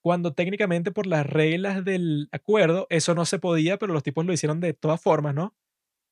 Cuando 0.00 0.32
técnicamente 0.32 0.92
por 0.92 1.08
las 1.08 1.26
reglas 1.26 1.84
del 1.84 2.28
acuerdo 2.30 2.86
eso 2.88 3.16
no 3.16 3.24
se 3.24 3.40
podía, 3.40 3.76
pero 3.76 3.92
los 3.92 4.04
tipos 4.04 4.24
lo 4.24 4.32
hicieron 4.32 4.60
de 4.60 4.74
todas 4.74 5.02
formas, 5.02 5.34
¿no? 5.34 5.56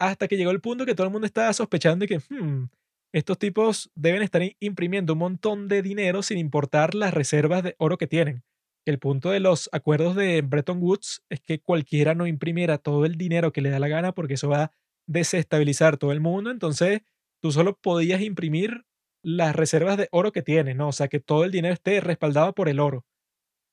Hasta 0.01 0.27
que 0.27 0.37
llegó 0.37 0.51
el 0.51 0.61
punto 0.61 0.85
que 0.85 0.97
todo 0.97 1.07
el 1.07 1.13
mundo 1.13 1.27
estaba 1.29 1.53
sospechando 1.53 2.05
y 2.05 2.09
que, 2.09 2.19
hmm, 2.19 2.69
estos 3.13 3.39
tipos 3.39 3.93
deben 3.95 4.23
estar 4.23 4.43
imprimiendo 4.59 5.13
un 5.13 5.21
montón 5.21 5.69
de 5.69 5.83
dinero 5.83 6.25
sin 6.25 6.39
importar 6.39 6.97
las 6.97 7.15
reservas 7.15 7.63
de 7.63 7.77
oro 7.79 7.97
que 7.97 8.09
tienen. 8.09 8.43
El 8.85 8.99
punto 8.99 9.31
de 9.31 9.41
los 9.41 9.69
acuerdos 9.73 10.17
de 10.17 10.43
Bretton 10.43 10.83
Woods 10.83 11.23
es 11.31 11.41
que 11.41 11.61
cualquiera 11.61 12.15
no 12.15 12.27
imprimiera 12.27 12.79
todo 12.79 13.05
el 13.05 13.17
dinero 13.17 13.53
que 13.53 13.61
le 13.61 13.71
da 13.71 13.79
la 13.79 13.89
gana 13.89 14.13
porque 14.13 14.35
eso 14.35 14.49
va 14.49 14.63
a 14.65 14.73
desestabilizar 15.07 15.99
todo 15.99 16.13
el 16.13 16.21
mundo. 16.21 16.51
Entonces, 16.51 17.03
tú 17.41 17.53
solo 17.53 17.79
podías 17.79 18.21
imprimir 18.23 18.85
las 19.23 19.55
reservas 19.55 19.97
de 19.99 20.09
oro 20.11 20.33
que 20.33 20.43
tienes, 20.43 20.75
¿no? 20.75 20.89
O 20.89 20.93
sea, 20.93 21.09
que 21.09 21.21
todo 21.21 21.45
el 21.45 21.53
dinero 21.53 21.75
esté 21.75 22.01
respaldado 22.01 22.55
por 22.55 22.69
el 22.69 22.81
oro. 22.81 23.07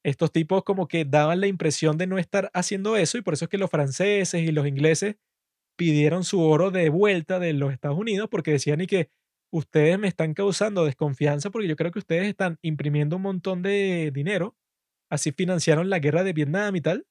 Estos 0.04 0.32
tipos 0.32 0.64
como 0.64 0.88
que 0.88 1.06
daban 1.06 1.42
la 1.42 1.48
impresión 1.48 1.98
de 1.98 2.08
no 2.08 2.18
estar 2.20 2.52
haciendo 2.54 2.96
eso 2.96 3.18
y 3.18 3.22
por 3.22 3.34
eso 3.34 3.46
es 3.46 3.50
que 3.50 3.58
los 3.58 3.70
franceses 3.72 4.42
y 4.42 4.52
los 4.52 4.68
ingleses 4.68 5.16
pidieron 5.78 6.24
su 6.24 6.42
oro 6.42 6.72
de 6.72 6.90
vuelta 6.90 7.40
de 7.40 7.54
los 7.54 7.74
Estados 7.74 7.98
Unidos 7.98 8.30
porque 8.30 8.52
decían 8.52 8.82
y 8.82 8.88
que 8.88 9.10
ustedes 9.52 9.98
me 10.00 10.08
están 10.08 10.34
causando 10.34 10.86
desconfianza 10.86 11.50
porque 11.50 11.68
yo 11.68 11.76
creo 11.76 11.92
que 11.92 12.00
ustedes 12.00 12.28
están 12.28 12.60
imprimiendo 12.62 13.16
un 13.18 13.24
montón 13.24 13.62
de 13.64 14.12
dinero. 14.14 14.56
Así 15.10 15.32
financiaron 15.32 15.90
la 15.90 16.00
guerra 16.00 16.24
de 16.24 16.34
Vietnam 16.34 16.76
y 16.76 16.82
tal. 16.82 17.08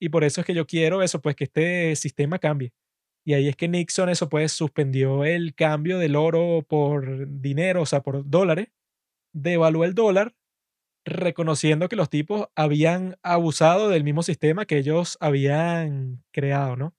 Y 0.00 0.10
por 0.10 0.24
eso 0.24 0.40
es 0.40 0.46
que 0.46 0.54
yo 0.54 0.66
quiero 0.66 1.02
eso, 1.02 1.20
pues 1.20 1.36
que 1.36 1.44
este 1.44 1.96
sistema 1.96 2.38
cambie. 2.38 2.72
Y 3.24 3.34
ahí 3.34 3.48
es 3.48 3.56
que 3.56 3.68
Nixon 3.68 4.08
eso 4.08 4.28
pues 4.28 4.52
suspendió 4.52 5.24
el 5.24 5.54
cambio 5.54 5.98
del 5.98 6.16
oro 6.16 6.64
por 6.68 7.28
dinero, 7.40 7.82
o 7.82 7.86
sea, 7.86 8.02
por 8.02 8.28
dólares. 8.28 8.68
Devaluó 9.34 9.84
el 9.84 9.94
dólar, 9.94 10.34
reconociendo 11.04 11.88
que 11.88 11.96
los 11.96 12.10
tipos 12.10 12.48
habían 12.56 13.16
abusado 13.22 13.88
del 13.90 14.04
mismo 14.04 14.22
sistema 14.22 14.66
que 14.66 14.78
ellos 14.78 15.18
habían 15.20 16.24
creado, 16.32 16.76
¿no? 16.76 16.94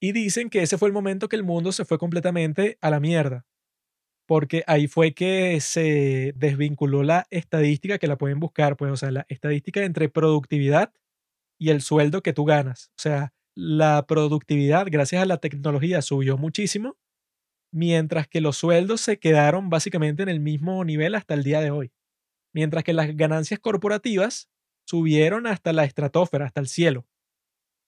Y 0.00 0.12
dicen 0.12 0.50
que 0.50 0.62
ese 0.62 0.78
fue 0.78 0.88
el 0.88 0.92
momento 0.94 1.28
que 1.28 1.36
el 1.36 1.42
mundo 1.44 1.72
se 1.72 1.84
fue 1.84 1.98
completamente 1.98 2.78
a 2.80 2.90
la 2.90 3.00
mierda. 3.00 3.46
Porque 4.26 4.64
ahí 4.66 4.88
fue 4.88 5.14
que 5.14 5.60
se 5.60 6.32
desvinculó 6.36 7.02
la 7.04 7.26
estadística 7.30 7.98
que 7.98 8.08
la 8.08 8.18
pueden 8.18 8.40
buscar, 8.40 8.76
pues, 8.76 8.92
o 8.92 8.96
sea, 8.96 9.12
la 9.12 9.26
estadística 9.28 9.84
entre 9.84 10.08
productividad 10.08 10.92
y 11.58 11.70
el 11.70 11.80
sueldo 11.80 12.22
que 12.22 12.32
tú 12.32 12.44
ganas. 12.44 12.90
O 12.96 13.00
sea, 13.00 13.32
la 13.54 14.04
productividad, 14.06 14.86
gracias 14.90 15.22
a 15.22 15.26
la 15.26 15.38
tecnología, 15.38 16.02
subió 16.02 16.36
muchísimo, 16.36 16.96
mientras 17.72 18.28
que 18.28 18.40
los 18.40 18.56
sueldos 18.56 19.00
se 19.00 19.18
quedaron 19.18 19.70
básicamente 19.70 20.22
en 20.22 20.28
el 20.28 20.40
mismo 20.40 20.84
nivel 20.84 21.14
hasta 21.14 21.34
el 21.34 21.44
día 21.44 21.60
de 21.60 21.70
hoy. 21.70 21.92
Mientras 22.52 22.84
que 22.84 22.92
las 22.92 23.16
ganancias 23.16 23.60
corporativas 23.60 24.48
subieron 24.86 25.46
hasta 25.46 25.72
la 25.72 25.84
estratosfera, 25.84 26.46
hasta 26.46 26.60
el 26.60 26.68
cielo. 26.68 27.06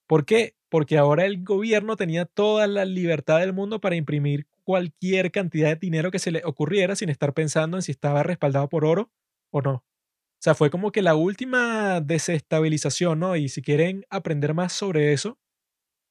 ¿Por 0.07 0.25
qué? 0.25 0.57
Porque 0.69 0.99
ahora 0.99 1.27
el 1.27 1.45
gobierno 1.45 1.97
tenía 1.97 2.25
toda 2.25 2.67
la 2.67 2.85
libertad 2.85 3.41
del 3.41 3.53
mundo 3.53 3.81
para 3.81 3.97
imprimir 3.97 4.47
cualquier 4.69 5.33
cantidad 5.33 5.71
de 5.71 5.77
dinero 5.77 6.11
que 6.11 6.19
se 6.19 6.31
le 6.31 6.43
ocurriera 6.45 6.95
sin 6.95 7.09
estar 7.09 7.33
pensando 7.33 7.79
en 7.79 7.83
si 7.83 7.91
estaba 7.91 8.23
respaldado 8.23 8.69
por 8.69 8.85
oro 8.85 9.11
o 9.51 9.63
no. 9.63 9.77
O 9.77 10.41
sea, 10.43 10.55
fue 10.55 10.69
como 10.69 10.93
que 10.93 11.01
la 11.01 11.15
última 11.15 12.03
desestabilización, 12.03 13.19
¿no? 13.19 13.35
Y 13.35 13.49
si 13.49 13.63
quieren 13.63 14.05
aprender 14.11 14.53
más 14.53 14.75
sobre 14.75 15.15
eso, 15.15 15.39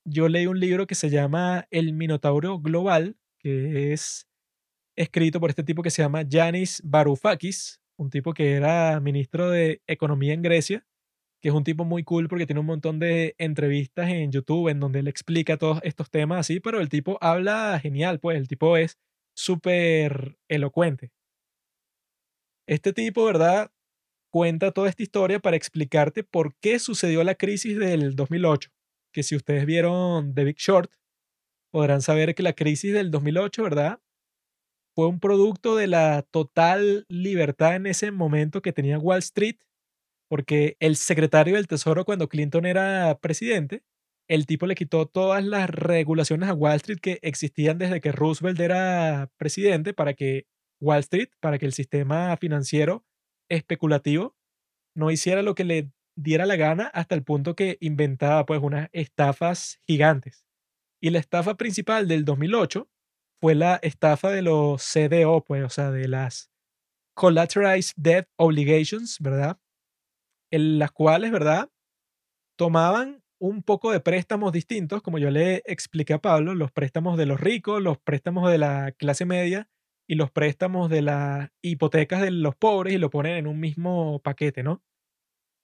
yo 0.08 0.28
leí 0.28 0.48
un 0.48 0.60
libro 0.60 0.88
que 0.88 0.96
se 0.96 1.12
llama 1.12 1.68
El 1.70 1.94
Minotauro 1.94 2.58
Global, 2.58 3.16
que 3.38 3.94
es 3.94 4.28
escrito 4.96 5.40
por 5.40 5.52
este 5.52 5.64
tipo 5.64 5.84
que 5.84 5.92
se 5.92 6.02
llama 6.02 6.24
Yanis 6.24 6.82
Varoufakis, 6.84 7.80
un 7.96 8.10
tipo 8.10 8.34
que 8.34 8.54
era 8.54 9.00
ministro 9.00 9.52
de 9.52 9.84
Economía 9.86 10.34
en 10.34 10.42
Grecia 10.42 10.84
que 11.42 11.50
es 11.50 11.56
un 11.56 11.64
tipo 11.64 11.86
muy 11.86 12.04
cool 12.04 12.28
porque 12.28 12.46
tiene 12.46 12.60
un 12.60 12.66
montón 12.66 13.00
de 13.00 13.36
entrevistas 13.38 14.10
en 14.10 14.32
YouTube 14.32 14.70
en 14.70 14.80
donde 14.80 15.00
él 15.00 15.08
explica 15.08 15.58
todos 15.58 15.80
estos 15.84 16.10
temas 16.10 16.40
así, 16.40 16.60
pero 16.60 16.80
el 16.80 16.90
tipo 16.90 17.18
habla 17.22 17.80
genial, 17.80 18.20
pues 18.20 18.38
el 18.38 18.48
tipo 18.48 18.78
es 18.78 18.98
súper 19.36 20.38
elocuente. 20.50 21.12
Este 22.68 22.92
tipo, 22.92 23.24
¿verdad? 23.24 23.72
Cuenta 24.32 24.72
toda 24.72 24.90
esta 24.90 25.04
historia 25.04 25.40
para 25.40 25.56
explicarte 25.56 26.24
por 26.24 26.56
qué 26.60 26.80
sucedió 26.80 27.24
la 27.24 27.36
crisis 27.36 27.78
del 27.78 28.16
2008, 28.16 28.70
que 29.14 29.24
si 29.24 29.36
ustedes 29.36 29.66
vieron 29.66 30.34
The 30.34 30.44
Big 30.44 30.58
Short 30.58 30.92
podrán 31.72 32.02
saber 32.02 32.34
que 32.36 32.44
la 32.44 32.54
crisis 32.54 32.94
del 32.94 33.12
2008, 33.12 33.64
¿verdad? 33.64 34.02
Fue 34.96 35.08
un 35.08 35.20
producto 35.20 35.76
de 35.76 35.88
la 35.88 36.24
total 36.24 37.06
libertad 37.08 37.76
en 37.76 37.86
ese 37.86 38.12
momento 38.12 38.62
que 38.62 38.74
tenía 38.74 38.98
Wall 38.98 39.20
Street, 39.20 39.58
porque 40.28 40.78
el 40.80 40.96
secretario 40.96 41.56
del 41.56 41.68
Tesoro 41.68 42.06
cuando 42.06 42.30
Clinton 42.30 42.66
era 42.66 43.18
presidente, 43.22 43.84
el 44.28 44.46
tipo 44.46 44.66
le 44.68 44.76
quitó 44.76 45.08
todas 45.08 45.44
las 45.44 45.70
regulaciones 45.70 46.50
a 46.50 46.54
Wall 46.54 46.76
Street 46.76 47.00
que 47.00 47.20
existían 47.22 47.78
desde 47.78 48.02
que 48.02 48.12
Roosevelt 48.12 48.60
era 48.60 49.32
presidente 49.38 49.94
para 49.94 50.14
que 50.14 50.48
Wall 50.82 51.00
Street, 51.00 51.30
para 51.40 51.58
que 51.58 51.66
el 51.66 51.74
sistema 51.74 52.36
financiero 52.38 53.06
especulativo 53.50 54.36
no 54.96 55.12
hiciera 55.12 55.42
lo 55.42 55.56
que 55.56 55.64
le 55.64 55.92
diera 56.18 56.46
la 56.46 56.56
gana 56.56 56.88
hasta 56.88 57.16
el 57.16 57.24
punto 57.24 57.56
que 57.56 57.78
inventaba 57.80 58.46
pues 58.46 58.60
unas 58.62 58.90
estafas 58.92 59.80
gigantes. 59.88 60.46
Y 61.00 61.12
la 61.12 61.20
estafa 61.20 61.56
principal 61.56 62.08
del 62.08 62.26
2008 62.26 62.90
fue 63.40 63.56
la 63.56 63.76
estafa 63.84 64.32
de 64.32 64.42
los 64.42 64.82
CDO, 64.82 65.44
pues, 65.46 65.64
o 65.64 65.70
sea, 65.70 65.92
de 65.92 66.08
las 66.08 66.50
Collateralized 67.16 67.94
Debt 67.96 68.28
Obligations, 68.36 69.20
¿verdad? 69.20 69.60
En 70.52 70.80
las 70.80 70.92
cuales, 70.92 71.32
¿verdad? 71.32 71.70
Tomaban 72.58 73.24
un 73.40 73.64
poco 73.64 73.92
de 73.92 74.00
préstamos 74.00 74.52
distintos, 74.54 75.02
como 75.02 75.20
yo 75.20 75.32
le 75.32 75.64
expliqué 75.66 76.14
a 76.14 76.22
Pablo, 76.22 76.56
los 76.56 76.72
préstamos 76.72 77.18
de 77.18 77.26
los 77.28 77.40
ricos, 77.40 77.82
los 77.82 77.98
préstamos 78.00 78.52
de 78.52 78.58
la 78.58 78.92
clase 78.94 79.26
media 79.26 79.70
y 80.08 80.16
los 80.16 80.32
préstamos 80.32 80.90
de 80.90 81.02
las 81.04 81.50
hipotecas 81.62 82.22
de 82.22 82.32
los 82.32 82.56
pobres 82.56 82.94
y 82.94 82.98
lo 82.98 83.10
ponen 83.10 83.34
en 83.38 83.48
un 83.48 83.60
mismo 83.60 84.20
paquete, 84.24 84.64
¿no? 84.64 84.84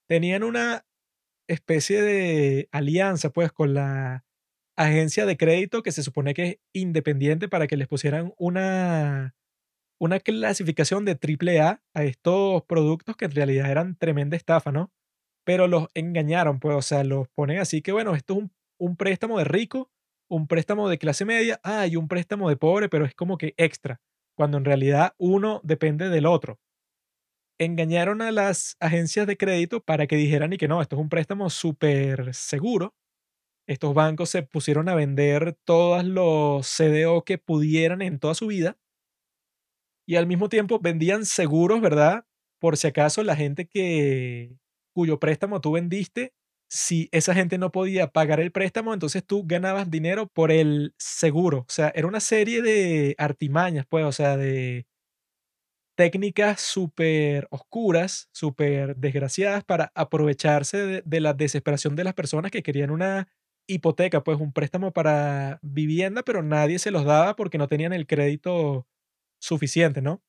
Tenían 0.10 0.44
una 0.44 0.86
especie 1.48 2.02
de 2.02 2.70
alianza, 2.72 3.32
pues, 3.32 3.52
con 3.52 3.74
la 3.74 4.26
agencia 4.78 5.26
de 5.26 5.38
crédito 5.38 5.84
que 5.84 5.92
se 5.92 6.04
supone 6.04 6.34
que 6.34 6.44
es 6.44 6.58
independiente 6.74 7.50
para 7.50 7.68
que 7.68 7.78
les 7.78 7.88
pusieran 7.88 8.34
una, 8.38 9.36
una 10.04 10.20
clasificación 10.20 11.06
de 11.06 11.16
triple 11.16 11.62
A 11.62 11.82
a 11.94 12.04
estos 12.04 12.64
productos 12.64 13.16
que 13.16 13.24
en 13.24 13.32
realidad 13.32 13.72
eran 13.72 13.96
tremenda 13.96 14.36
estafa, 14.36 14.70
¿no? 14.70 14.92
Pero 15.46 15.70
los 15.70 15.88
engañaron, 15.94 16.60
pues, 16.60 16.76
o 16.76 16.82
sea, 16.82 17.06
los 17.06 17.30
ponen 17.30 17.60
así 17.60 17.82
que, 17.82 17.94
bueno, 17.94 18.14
esto 18.14 18.34
es 18.34 18.40
un, 18.42 18.54
un 18.78 18.98
préstamo 18.98 19.38
de 19.38 19.46
rico, 19.46 19.90
un 20.30 20.48
préstamo 20.48 20.90
de 20.90 20.98
clase 20.98 21.24
media, 21.24 21.62
ah, 21.64 21.88
y 21.88 21.96
un 21.96 22.10
préstamo 22.10 22.50
de 22.50 22.58
pobre, 22.58 22.90
pero 22.90 23.06
es 23.06 23.16
como 23.16 23.38
que 23.38 23.54
extra, 23.56 24.02
cuando 24.36 24.58
en 24.58 24.66
realidad 24.66 25.14
uno 25.18 25.62
depende 25.64 26.10
del 26.10 26.26
otro. 26.26 26.60
Engañaron 27.58 28.22
a 28.22 28.34
las 28.34 28.76
agencias 28.82 29.26
de 29.26 29.38
crédito 29.38 29.80
para 29.82 30.06
que 30.06 30.18
dijeran 30.18 30.52
y 30.52 30.58
que 30.58 30.68
no, 30.68 30.82
esto 30.82 30.98
es 30.98 31.02
un 31.02 31.08
préstamo 31.08 31.50
súper 31.50 32.36
seguro, 32.36 32.94
estos 33.70 33.94
bancos 33.94 34.30
se 34.30 34.44
pusieron 34.44 34.90
a 34.90 34.96
vender 34.96 35.58
todos 35.64 36.04
los 36.04 36.68
CDO 36.68 37.24
que 37.24 37.38
pudieran 37.38 38.02
en 38.02 38.20
toda 38.20 38.34
su 38.34 38.48
vida 38.48 38.78
y 40.06 40.16
al 40.16 40.28
mismo 40.28 40.50
tiempo 40.50 40.80
vendían 40.80 41.26
seguros, 41.26 41.82
¿verdad? 41.82 42.26
Por 42.60 42.78
si 42.78 42.88
acaso 42.88 43.24
la 43.24 43.36
gente 43.36 43.68
que 43.68 44.58
cuyo 44.94 45.20
préstamo 45.20 45.62
tú 45.62 45.74
vendiste, 45.74 46.34
si 46.70 47.10
esa 47.12 47.34
gente 47.36 47.58
no 47.58 47.72
podía 47.72 48.08
pagar 48.12 48.40
el 48.40 48.52
préstamo, 48.52 48.94
entonces 48.94 49.24
tú 49.26 49.44
ganabas 49.46 49.92
dinero 49.92 50.28
por 50.28 50.52
el 50.52 50.94
seguro. 50.98 51.60
O 51.60 51.66
sea, 51.72 51.92
era 51.96 52.08
una 52.08 52.20
serie 52.20 52.62
de 52.62 53.16
artimañas, 53.18 53.86
pues, 53.88 54.06
o 54.06 54.12
sea, 54.12 54.38
de 54.38 54.86
técnicas 55.96 56.62
súper 56.62 57.48
oscuras, 57.52 58.28
súper 58.34 58.96
desgraciadas 58.96 59.64
para 59.64 59.92
aprovecharse 59.96 60.78
de, 60.78 61.04
de 61.06 61.20
la 61.22 61.34
desesperación 61.34 61.96
de 61.96 62.04
las 62.04 62.14
personas 62.16 62.52
que 62.52 62.64
querían 62.64 62.90
una 62.90 63.28
hipoteca, 63.68 64.24
pues 64.24 64.40
un 64.40 64.52
préstamo 64.54 64.92
para 64.92 65.60
vivienda, 65.62 66.24
pero 66.24 66.42
nadie 66.44 66.80
se 66.80 66.92
los 66.92 67.06
daba 67.06 67.36
porque 67.36 67.58
no 67.58 67.68
tenían 67.68 67.94
el 67.94 68.08
crédito 68.08 68.88
suficiente, 69.44 70.02
¿no? 70.02 70.22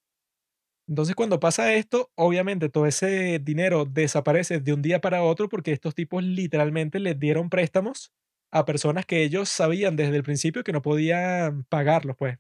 Entonces 0.88 1.14
cuando 1.14 1.40
pasa 1.40 1.72
esto, 1.74 2.10
obviamente 2.14 2.68
todo 2.68 2.86
ese 2.86 3.38
dinero 3.38 3.86
desaparece 3.86 4.60
de 4.60 4.72
un 4.74 4.82
día 4.82 5.00
para 5.00 5.22
otro 5.22 5.48
porque 5.48 5.72
estos 5.72 5.94
tipos 5.94 6.22
literalmente 6.22 6.98
les 7.00 7.18
dieron 7.18 7.48
préstamos 7.48 8.12
a 8.52 8.64
personas 8.66 9.06
que 9.06 9.22
ellos 9.22 9.48
sabían 9.48 9.96
desde 9.96 10.16
el 10.16 10.22
principio 10.22 10.62
que 10.62 10.72
no 10.72 10.82
podían 10.82 11.64
pagarlos, 11.64 12.16
pues. 12.16 12.38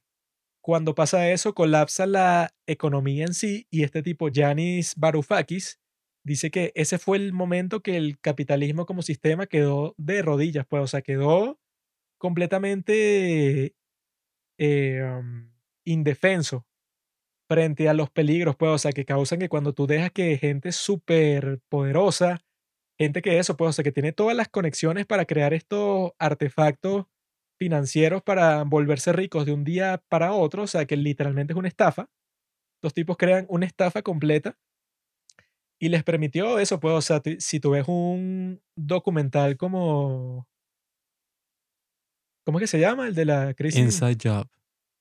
Cuando 0.62 0.94
pasa 0.94 1.30
eso, 1.30 1.54
colapsa 1.54 2.06
la 2.06 2.54
economía 2.66 3.26
en 3.26 3.34
sí 3.34 3.66
y 3.70 3.84
este 3.84 4.02
tipo, 4.02 4.28
Yanis 4.30 4.94
Varoufakis, 4.96 5.80
dice 6.24 6.50
que 6.50 6.72
ese 6.74 6.98
fue 6.98 7.18
el 7.18 7.32
momento 7.34 7.82
que 7.82 7.96
el 7.96 8.18
capitalismo 8.20 8.86
como 8.86 9.02
sistema 9.02 9.46
quedó 9.46 9.94
de 9.98 10.22
rodillas, 10.22 10.66
pues, 10.68 10.82
o 10.84 10.86
sea, 10.88 11.02
quedó 11.02 11.58
completamente 12.18 13.74
eh, 14.58 15.02
indefenso 15.84 16.66
frente 17.48 17.88
a 17.88 17.94
los 17.94 18.10
peligros, 18.10 18.56
pues, 18.56 18.84
o 18.84 18.88
que 18.90 19.04
causan 19.04 19.38
que 19.38 19.48
cuando 19.48 19.74
tú 19.74 19.86
dejas 19.86 20.10
que 20.10 20.38
gente 20.38 20.72
súper 20.72 21.60
poderosa, 21.68 22.40
gente 22.98 23.22
que 23.22 23.38
eso, 23.38 23.56
pues, 23.56 23.78
o 23.78 23.82
que 23.82 23.92
tiene 23.92 24.12
todas 24.12 24.36
las 24.36 24.48
conexiones 24.48 25.06
para 25.06 25.26
crear 25.26 25.52
estos 25.52 26.12
artefactos 26.18 27.06
financieros 27.58 28.22
para 28.22 28.64
volverse 28.64 29.12
ricos 29.12 29.46
de 29.46 29.52
un 29.52 29.64
día 29.64 30.02
para 30.08 30.32
otro, 30.32 30.62
o 30.62 30.66
sea, 30.66 30.86
que 30.86 30.96
literalmente 30.96 31.52
es 31.52 31.58
una 31.58 31.68
estafa. 31.68 32.10
Los 32.82 32.94
tipos 32.94 33.16
crean 33.16 33.46
una 33.48 33.66
estafa 33.66 34.02
completa 34.02 34.58
y 35.78 35.88
les 35.88 36.02
permitió 36.02 36.58
eso, 36.58 36.80
pues, 36.80 37.10
o 37.10 37.22
si 37.38 37.60
tú 37.60 37.70
ves 37.70 37.86
un 37.88 38.62
documental 38.76 39.56
como, 39.56 40.48
¿cómo 42.44 42.58
es 42.58 42.62
que 42.62 42.68
se 42.68 42.80
llama? 42.80 43.06
El 43.06 43.14
de 43.14 43.24
la 43.26 43.54
crisis. 43.54 43.80
Inside 43.80 44.18
Job. 44.22 44.48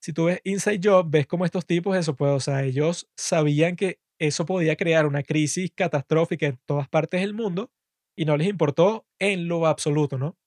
Si 0.04 0.12
tú 0.12 0.26
ves 0.26 0.42
Inside 0.44 0.82
Job, 0.84 1.10
ves 1.10 1.28
como 1.28 1.46
estos 1.46 1.66
tipos, 1.66 1.96
eso, 1.96 2.14
pues, 2.14 2.30
o 2.30 2.40
sea, 2.42 2.64
ellos 2.64 3.10
sabían 3.16 3.78
que 3.78 4.02
eso 4.20 4.46
podía 4.46 4.76
crear 4.76 5.06
una 5.06 5.24
crisis 5.24 5.72
catastrófica 5.74 6.46
en 6.46 6.60
todas 6.66 6.90
partes 6.90 7.22
del 7.22 7.34
mundo 7.34 7.72
y 8.18 8.26
no 8.26 8.36
les 8.36 8.50
importó 8.50 9.06
en 9.18 9.48
lo 9.48 9.66
absoluto, 9.66 10.18
¿no? 10.18 10.38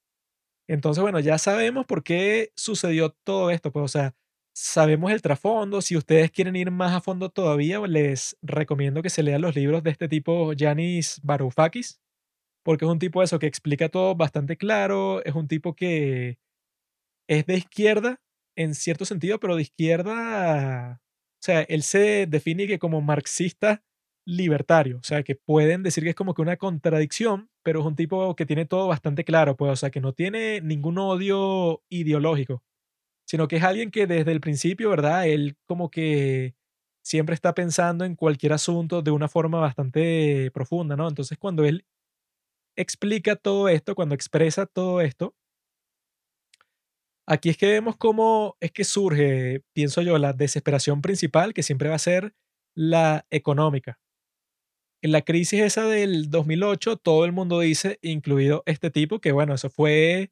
Entonces, 0.69 1.01
bueno, 1.01 1.21
ya 1.21 1.39
sabemos 1.39 1.87
por 1.87 2.05
qué 2.05 2.53
sucedió 2.55 3.13
todo 3.25 3.51
esto, 3.51 3.73
pues, 3.73 3.85
o 3.87 3.89
sea, 3.89 4.15
sabemos 4.55 5.11
el 5.11 5.23
trasfondo. 5.23 5.81
Si 5.81 5.97
ustedes 5.97 6.31
quieren 6.31 6.55
ir 6.57 6.71
más 6.71 6.93
a 6.93 7.01
fondo 7.01 7.31
todavía, 7.31 7.81
les 7.81 8.37
recomiendo 8.43 9.01
que 9.01 9.09
se 9.11 9.23
lean 9.23 9.41
los 9.41 9.57
libros 9.57 9.83
de 9.83 9.91
este 9.91 10.07
tipo, 10.07 10.53
Yanis 10.53 11.19
Varoufakis, 11.23 12.03
porque 12.63 12.85
es 12.85 12.91
un 12.91 12.99
tipo 12.99 13.23
eso 13.23 13.39
que 13.39 13.47
explica 13.47 13.89
todo 13.89 14.15
bastante 14.17 14.59
claro, 14.59 15.25
es 15.25 15.35
un 15.35 15.49
tipo 15.49 15.75
que 15.75 16.39
es 17.29 17.47
de 17.47 17.57
izquierda 17.57 18.21
en 18.57 18.75
cierto 18.75 19.05
sentido, 19.05 19.39
pero 19.41 19.57
de 19.57 19.63
izquierda, 19.63 21.01
o 21.03 21.43
sea, 21.43 21.63
él 21.63 21.83
se 21.83 22.27
define 22.27 22.67
que 22.67 22.79
como 22.79 23.01
marxista 23.01 23.85
libertario, 24.27 24.99
o 24.99 25.03
sea, 25.05 25.23
que 25.23 25.37
pueden 25.37 25.83
decir 25.83 26.03
que 26.05 26.11
es 26.11 26.17
como 26.17 26.35
que 26.35 26.43
una 26.43 26.57
contradicción, 26.57 27.49
pero 27.63 27.81
es 27.81 27.87
un 27.87 27.97
tipo 27.97 28.35
que 28.35 28.47
tiene 28.47 28.67
todo 28.67 28.89
bastante 28.89 29.25
claro, 29.25 29.57
pues, 29.57 29.73
o 29.73 29.77
sea, 29.77 29.91
que 29.91 30.01
no 30.01 30.13
tiene 30.15 30.61
ningún 30.63 30.99
odio 30.99 31.83
ideológico, 31.89 32.63
sino 33.27 33.49
que 33.49 33.57
es 33.57 33.63
alguien 33.65 33.91
que 33.91 34.07
desde 34.07 34.33
el 34.33 34.41
principio, 34.41 34.91
¿verdad? 34.91 35.29
Él 35.29 35.57
como 35.67 35.91
que 35.91 36.55
siempre 37.05 37.35
está 37.35 37.55
pensando 37.55 38.05
en 38.05 38.17
cualquier 38.17 38.53
asunto 38.53 39.03
de 39.03 39.13
una 39.13 39.29
forma 39.29 39.61
bastante 39.61 40.51
profunda, 40.53 40.97
¿no? 40.97 41.09
Entonces, 41.09 41.39
cuando 41.39 41.65
él 41.65 41.87
explica 42.77 43.37
todo 43.37 43.69
esto, 43.69 43.95
cuando 43.95 44.15
expresa 44.15 44.67
todo 44.67 45.01
esto, 45.01 45.35
aquí 47.27 47.51
es 47.51 47.57
que 47.57 47.69
vemos 47.69 47.97
cómo 47.97 48.57
es 48.61 48.73
que 48.73 48.85
surge, 48.85 49.63
pienso 49.73 50.03
yo, 50.03 50.19
la 50.19 50.33
desesperación 50.33 51.03
principal, 51.03 51.53
que 51.55 51.63
siempre 51.63 51.89
va 51.89 51.97
a 51.97 52.01
ser 52.01 52.35
la 52.75 53.27
económica. 53.31 53.99
En 55.03 55.13
la 55.13 55.23
crisis 55.23 55.61
esa 55.61 55.85
del 55.85 56.31
2008, 56.31 56.97
todo 56.97 57.25
el 57.25 57.33
mundo 57.33 57.61
dice, 57.61 57.99
incluido 58.03 58.63
este 58.67 58.91
tipo, 58.91 59.21
que 59.21 59.33
bueno, 59.33 59.55
eso 59.55 59.71
fue 59.71 60.31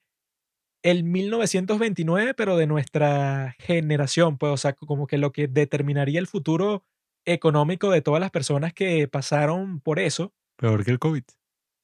el 0.83 1.05
1929, 1.05 2.35
pero 2.35 2.57
de 2.57 2.67
nuestra 2.67 3.57
generación, 3.59 4.37
pues, 4.39 4.53
o 4.53 4.57
sea, 4.57 4.75
como 4.75 5.07
que 5.07 5.19
lo 5.19 5.33
que 5.33 5.49
determinaría 5.49 6.21
el 6.21 6.27
futuro 6.27 6.85
económico 7.25 7.91
de 7.91 8.03
todas 8.03 8.21
las 8.21 8.31
personas 8.31 8.75
que 8.75 9.09
pasaron 9.09 9.81
por 9.81 9.99
eso, 9.99 10.35
Peor 10.57 10.85
que 10.85 10.91
el 10.91 10.99
COVID. 10.99 11.25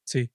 sí. 0.05 0.29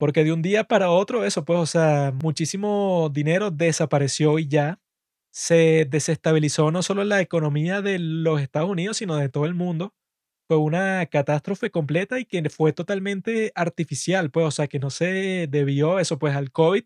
Porque 0.00 0.24
de 0.24 0.32
un 0.32 0.40
día 0.40 0.64
para 0.64 0.90
otro, 0.90 1.26
eso, 1.26 1.44
pues, 1.44 1.58
o 1.58 1.66
sea, 1.66 2.10
muchísimo 2.22 3.10
dinero 3.12 3.50
desapareció 3.50 4.38
y 4.38 4.48
ya 4.48 4.80
se 5.30 5.86
desestabilizó 5.90 6.70
no 6.70 6.82
solo 6.82 7.04
la 7.04 7.20
economía 7.20 7.82
de 7.82 7.98
los 7.98 8.40
Estados 8.40 8.70
Unidos, 8.70 8.96
sino 8.96 9.16
de 9.16 9.28
todo 9.28 9.44
el 9.44 9.52
mundo. 9.54 9.94
Fue 10.48 10.56
una 10.56 11.04
catástrofe 11.06 11.70
completa 11.70 12.18
y 12.18 12.24
que 12.24 12.48
fue 12.48 12.72
totalmente 12.72 13.52
artificial, 13.54 14.30
pues, 14.30 14.46
o 14.46 14.50
sea, 14.50 14.68
que 14.68 14.78
no 14.78 14.88
se 14.88 15.46
debió 15.50 15.98
eso, 15.98 16.18
pues, 16.18 16.34
al 16.34 16.50
COVID, 16.50 16.84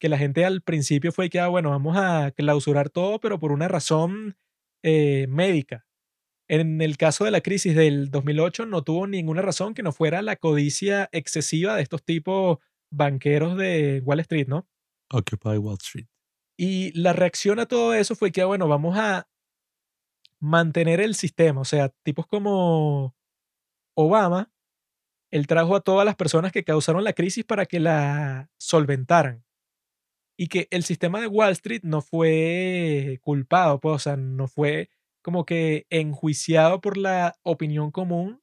que 0.00 0.08
la 0.08 0.16
gente 0.16 0.46
al 0.46 0.62
principio 0.62 1.12
fue 1.12 1.28
que, 1.28 1.40
ah, 1.40 1.48
bueno, 1.48 1.68
vamos 1.68 1.98
a 1.98 2.30
clausurar 2.32 2.88
todo, 2.88 3.20
pero 3.20 3.38
por 3.38 3.52
una 3.52 3.68
razón 3.68 4.38
eh, 4.82 5.26
médica. 5.28 5.86
En 6.48 6.82
el 6.82 6.96
caso 6.98 7.24
de 7.24 7.30
la 7.30 7.40
crisis 7.40 7.74
del 7.74 8.10
2008 8.10 8.66
no 8.66 8.82
tuvo 8.82 9.06
ninguna 9.06 9.42
razón 9.42 9.74
que 9.74 9.82
no 9.82 9.92
fuera 9.92 10.20
la 10.20 10.36
codicia 10.36 11.08
excesiva 11.12 11.76
de 11.76 11.82
estos 11.82 12.02
tipos 12.04 12.58
banqueros 12.90 13.56
de 13.56 14.02
Wall 14.04 14.20
Street, 14.20 14.46
¿no? 14.48 14.68
Occupy 15.10 15.56
Wall 15.56 15.78
Street. 15.80 16.06
Y 16.56 16.92
la 16.98 17.12
reacción 17.12 17.58
a 17.58 17.66
todo 17.66 17.94
eso 17.94 18.14
fue 18.14 18.30
que, 18.30 18.42
ah, 18.42 18.46
bueno, 18.46 18.68
vamos 18.68 18.96
a 18.96 19.28
mantener 20.38 21.00
el 21.00 21.14
sistema. 21.14 21.60
O 21.60 21.64
sea, 21.64 21.88
tipos 22.02 22.26
como 22.26 23.16
Obama, 23.96 24.52
él 25.30 25.46
trajo 25.46 25.74
a 25.74 25.80
todas 25.80 26.04
las 26.04 26.14
personas 26.14 26.52
que 26.52 26.64
causaron 26.64 27.02
la 27.04 27.14
crisis 27.14 27.44
para 27.44 27.66
que 27.66 27.80
la 27.80 28.50
solventaran. 28.58 29.44
Y 30.36 30.48
que 30.48 30.68
el 30.70 30.84
sistema 30.84 31.20
de 31.20 31.28
Wall 31.28 31.52
Street 31.52 31.82
no 31.84 32.02
fue 32.02 33.18
culpado, 33.22 33.80
pues, 33.80 33.94
o 33.94 33.98
sea, 33.98 34.16
no 34.16 34.48
fue 34.48 34.90
como 35.24 35.46
que 35.46 35.86
enjuiciado 35.90 36.82
por 36.82 36.98
la 36.98 37.34
opinión 37.42 37.90
común. 37.90 38.42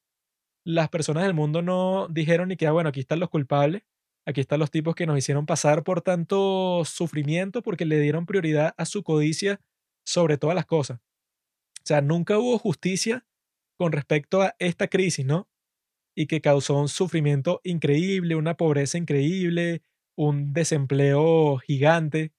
Las 0.66 0.90
personas 0.90 1.24
del 1.24 1.36
mundo 1.36 1.62
no 1.62 2.08
dijeron 2.10 2.50
ni 2.50 2.58
que, 2.58 2.68
ah, 2.68 2.72
bueno, 2.72 2.90
aquí 2.90 3.02
están 3.02 3.20
los 3.20 3.30
culpables, 3.30 3.84
aquí 4.26 4.42
están 4.42 4.60
los 4.60 4.72
tipos 4.72 4.96
que 4.96 5.06
nos 5.06 5.18
hicieron 5.18 5.46
pasar 5.46 5.84
por 5.84 6.02
tanto 6.02 6.84
sufrimiento 6.86 7.62
porque 7.62 7.86
le 7.86 8.00
dieron 8.00 8.26
prioridad 8.26 8.74
a 8.78 8.86
su 8.86 9.04
codicia 9.04 9.62
sobre 10.06 10.38
todas 10.40 10.56
las 10.56 10.66
cosas. 10.66 11.00
O 11.00 11.86
sea, 11.86 12.02
nunca 12.02 12.40
hubo 12.40 12.58
justicia 12.60 13.26
con 13.78 13.92
respecto 13.92 14.42
a 14.42 14.56
esta 14.60 14.88
crisis, 14.88 15.26
¿no? 15.26 15.50
Y 16.16 16.28
que 16.28 16.42
causó 16.42 16.80
un 16.80 16.90
sufrimiento 16.90 17.62
increíble, 17.64 18.36
una 18.36 18.56
pobreza 18.58 18.98
increíble, 18.98 19.84
un 20.18 20.54
desempleo 20.54 21.58
gigante. 21.58 22.34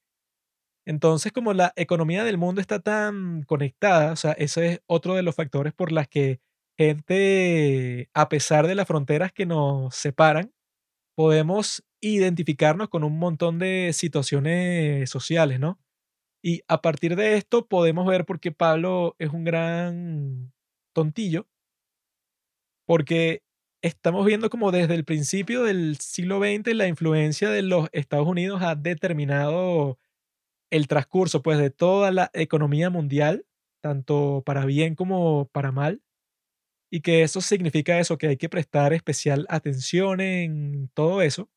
Entonces, 0.87 1.33
como 1.33 1.53
la 1.55 1.73
economía 1.77 2.25
del 2.25 2.39
mundo 2.39 2.61
está 2.61 2.81
tan 2.81 3.43
conectada, 3.45 4.13
o 4.13 4.17
sea, 4.17 4.33
ese 4.33 4.67
es 4.67 4.81
otro 4.87 5.15
de 5.15 5.23
los 5.23 5.35
factores 5.37 5.73
por 5.73 5.93
las 5.93 6.09
que 6.09 6.41
gente, 6.79 8.09
a 8.15 8.29
pesar 8.29 8.67
de 8.67 8.75
las 8.75 8.89
fronteras 8.89 9.33
que 9.33 9.47
nos 9.47 9.95
separan, 9.95 10.53
podemos 11.17 11.85
identificarnos 12.01 12.89
con 12.89 13.05
un 13.05 13.19
montón 13.19 13.59
de 13.59 13.93
situaciones 13.95 15.11
sociales, 15.11 15.61
¿no? 15.61 15.81
Y 16.43 16.63
a 16.69 16.83
partir 16.83 17.17
de 17.17 17.37
esto 17.37 17.67
podemos 17.69 18.07
ver 18.07 18.25
por 18.27 18.41
qué 18.41 18.53
Pablo 18.53 19.17
es 19.19 19.31
un 19.31 19.45
gran 19.45 20.53
tontillo, 20.95 21.49
porque 22.87 23.43
estamos 23.83 24.25
viendo 24.27 24.51
como 24.51 24.71
desde 24.73 24.95
el 24.95 25.05
principio 25.05 25.65
del 25.65 25.97
siglo 25.99 26.39
XX 26.41 26.75
la 26.75 26.87
influencia 26.89 27.51
de 27.51 27.63
los 27.63 27.89
Estados 27.93 28.27
Unidos 28.29 28.63
ha 28.63 28.75
determinado 28.75 29.99
el 30.73 30.89
transcurso 30.89 31.43
pues 31.43 31.59
de 31.59 31.71
toda 31.71 32.11
la 32.11 32.31
economía 32.33 32.89
mundial, 32.91 33.47
tanto 33.83 34.43
para 34.47 34.65
bien 34.65 34.95
como 34.95 35.49
para 35.53 35.71
mal, 35.71 36.03
y 36.91 37.03
que 37.03 37.23
eso 37.23 37.43
significa 37.43 38.01
eso, 38.01 38.19
que 38.19 38.29
hay 38.29 38.37
que 38.39 38.49
prestar 38.49 38.95
especial 38.95 39.47
atención 39.51 40.21
en 40.21 40.91
todo 40.95 41.21
eso, 41.21 41.51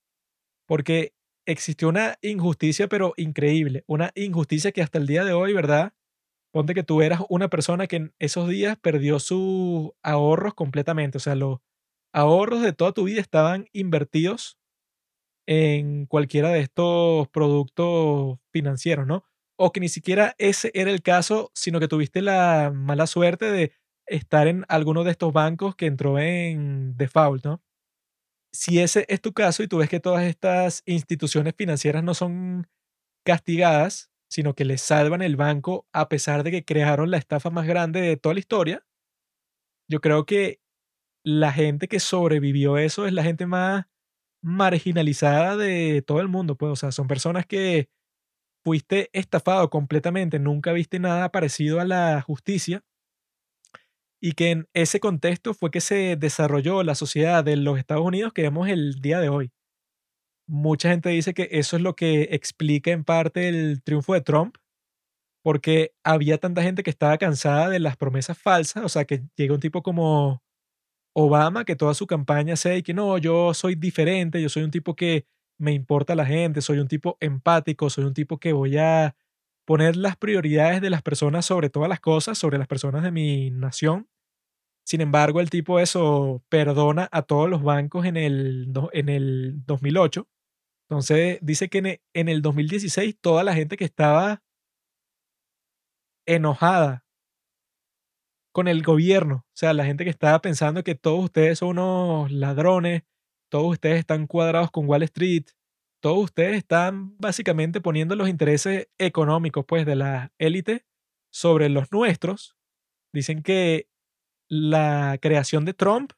porque 0.68 1.14
existió 1.48 1.90
una 1.90 2.18
injusticia, 2.22 2.90
pero 2.90 3.14
increíble, 3.16 3.86
una 3.88 4.12
injusticia 4.16 4.74
que 4.74 4.82
hasta 4.82 4.98
el 4.98 5.08
día 5.08 5.24
de 5.24 5.34
hoy, 5.34 5.54
¿verdad? 5.54 5.94
Ponte 6.54 6.74
que 6.74 6.84
tú 6.84 7.02
eras 7.02 7.22
una 7.30 7.50
persona 7.50 7.88
que 7.88 7.98
en 7.98 8.14
esos 8.20 8.50
días 8.50 8.78
perdió 8.78 9.20
sus 9.20 9.92
ahorros 10.04 10.56
completamente, 10.56 11.20
o 11.20 11.22
sea, 11.22 11.36
los 11.36 11.60
ahorros 12.14 12.62
de 12.62 12.74
toda 12.74 12.92
tu 12.94 13.06
vida 13.06 13.22
estaban 13.22 13.68
invertidos 13.72 14.58
en 15.48 16.06
cualquiera 16.08 16.50
de 16.50 16.62
estos 16.62 17.28
productos 17.30 18.40
financieros, 18.52 19.08
¿no? 19.08 19.24
O 19.58 19.72
que 19.72 19.80
ni 19.80 19.90
siquiera 19.90 20.36
ese 20.38 20.72
era 20.74 20.92
el 20.92 21.02
caso, 21.02 21.52
sino 21.54 21.80
que 21.80 21.88
tuviste 21.88 22.22
la 22.22 22.72
mala 22.74 23.08
suerte 23.08 23.52
de 23.52 23.72
estar 24.08 24.48
en 24.48 24.66
alguno 24.68 25.04
de 25.04 25.12
estos 25.12 25.34
bancos 25.34 25.76
que 25.76 25.88
entró 25.88 26.20
en 26.20 26.98
default, 26.98 27.46
¿no? 27.46 27.62
si 28.56 28.80
ese 28.80 29.06
es 29.10 29.22
tu 29.22 29.34
caso 29.34 29.62
y 29.64 29.68
tú 29.68 29.78
ves 29.78 29.90
que 29.90 30.00
todas 30.00 30.24
estas 30.24 30.82
instituciones 30.86 31.54
financieras 31.56 32.04
no 32.04 32.14
son 32.14 32.68
castigadas, 33.26 34.10
sino 34.30 34.56
que 34.56 34.66
les 34.66 34.82
salvan 34.82 35.22
el 35.22 35.36
banco 35.36 35.88
a 35.94 36.10
pesar 36.10 36.44
de 36.44 36.52
que 36.52 36.66
crearon 36.66 37.12
la 37.12 37.18
estafa 37.18 37.50
más 37.50 37.68
grande 37.68 38.02
de 38.02 38.18
toda 38.18 38.34
la 38.34 38.40
historia, 38.40 38.86
yo 39.88 40.02
creo 40.02 40.26
que 40.26 40.60
la 41.24 41.52
gente 41.52 41.88
que 41.88 42.00
sobrevivió 42.00 42.78
eso 42.78 43.06
es 43.06 43.14
la 43.14 43.24
gente 43.24 43.46
más 43.46 43.86
marginalizada 44.46 45.58
de 45.58 46.04
todo 46.06 46.22
el 46.22 46.28
mundo, 46.28 46.56
pues, 46.56 46.72
o 46.72 46.76
sea, 46.76 46.92
son 46.92 47.08
personas 47.08 47.46
que 47.48 47.90
fuiste 48.64 49.10
estafado 49.14 49.70
completamente, 49.70 50.40
nunca 50.40 50.74
viste 50.74 51.00
nada 51.00 51.32
parecido 51.32 51.80
a 51.80 51.86
la 51.86 52.22
justicia 52.22 52.84
y 54.22 54.34
que 54.34 54.52
en 54.52 54.68
ese 54.74 55.00
contexto 55.00 55.54
fue 55.54 55.72
que 55.72 55.82
se 55.82 56.16
desarrolló 56.16 56.84
la 56.84 56.96
sociedad 56.96 57.44
de 57.44 57.58
los 57.58 57.78
Estados 57.78 58.06
Unidos 58.06 58.34
que 58.34 58.44
vemos 58.44 58.68
el 58.70 59.02
día 59.02 59.20
de 59.20 59.30
hoy. 59.30 59.52
Mucha 60.48 60.90
gente 60.90 61.10
dice 61.10 61.34
que 61.34 61.50
eso 61.52 61.76
es 61.76 61.82
lo 61.82 61.96
que 61.96 62.30
explica 62.32 62.92
en 62.92 63.04
parte 63.04 63.50
el 63.50 63.82
triunfo 63.84 64.14
de 64.14 64.22
Trump, 64.22 64.58
porque 65.44 65.94
había 66.04 66.38
tanta 66.40 66.64
gente 66.64 66.84
que 66.84 66.92
estaba 66.92 67.18
cansada 67.18 67.70
de 67.70 67.80
las 67.80 67.98
promesas 67.98 68.38
falsas, 68.38 68.84
o 68.84 68.90
sea, 68.90 69.06
que 69.06 69.24
llega 69.38 69.54
un 69.56 69.60
tipo 69.60 69.84
como 69.84 70.44
Obama, 71.18 71.64
que 71.64 71.78
toda 71.78 71.94
su 71.94 72.08
campaña 72.08 72.58
sea 72.58 72.82
que 72.82 72.94
no, 72.94 73.18
yo 73.18 73.54
soy 73.54 73.76
diferente, 73.76 74.42
yo 74.42 74.50
soy 74.50 74.64
un 74.64 74.72
tipo 74.72 74.96
que 74.96 75.26
me 75.58 75.72
importa 75.72 76.14
la 76.14 76.26
gente, 76.26 76.62
soy 76.62 76.80
un 76.80 76.90
tipo 76.90 77.18
empático, 77.22 77.90
soy 77.90 78.04
un 78.04 78.14
tipo 78.14 78.38
que 78.38 78.52
voy 78.52 78.78
a 78.78 79.16
poner 79.66 79.96
las 79.96 80.18
prioridades 80.18 80.82
de 80.82 80.90
las 80.90 81.02
personas 81.02 81.46
sobre 81.46 81.70
todas 81.70 81.88
las 81.88 82.02
cosas, 82.02 82.38
sobre 82.38 82.58
las 82.58 82.68
personas 82.68 83.02
de 83.02 83.12
mi 83.12 83.50
nación. 83.50 84.10
Sin 84.86 85.00
embargo, 85.02 85.40
el 85.40 85.50
tipo 85.50 85.80
eso 85.80 86.44
perdona 86.50 87.08
a 87.12 87.22
todos 87.22 87.50
los 87.50 87.64
bancos 87.64 88.06
en 88.06 88.18
el, 88.18 88.74
en 88.92 89.10
el 89.10 89.66
2008. 89.66 90.28
Entonces 90.90 91.40
dice 91.42 91.70
que 91.70 91.80
e, 91.80 92.02
en 92.14 92.30
el 92.30 92.42
2016 92.42 93.18
toda 93.22 93.44
la 93.44 93.56
gente 93.56 93.78
que 93.78 93.86
estaba 93.86 94.44
enojada 96.28 97.05
con 98.56 98.70
el 98.70 98.84
gobierno, 98.84 99.44
o 99.48 99.52
sea, 99.54 99.74
la 99.74 99.84
gente 99.84 100.06
que 100.06 100.10
estaba 100.10 100.40
pensando 100.40 100.82
que 100.82 100.96
todos 100.96 101.26
ustedes 101.26 101.60
son 101.60 101.78
unos 101.78 102.32
ladrones, 102.32 103.04
todos 103.52 103.74
ustedes 103.74 104.00
están 104.00 104.28
cuadrados 104.28 104.72
con 104.72 104.88
Wall 104.88 105.04
Street, 105.04 105.48
todos 106.02 106.24
ustedes 106.24 106.56
están 106.56 107.18
básicamente 107.18 107.82
poniendo 107.82 108.16
los 108.16 108.30
intereses 108.30 108.88
económicos 108.98 109.66
pues 109.68 109.86
de 109.86 109.98
la 109.98 110.32
élite 110.38 110.86
sobre 111.34 111.68
los 111.68 111.92
nuestros. 111.92 112.56
Dicen 113.14 113.44
que 113.44 113.90
la 114.50 115.18
creación 115.22 115.66
de 115.66 115.74
Trump 115.74 116.14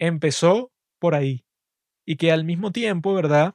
empezó 0.00 0.72
por 0.98 1.14
ahí 1.14 1.44
y 2.06 2.16
que 2.16 2.32
al 2.32 2.44
mismo 2.44 2.72
tiempo, 2.72 3.12
¿verdad? 3.12 3.54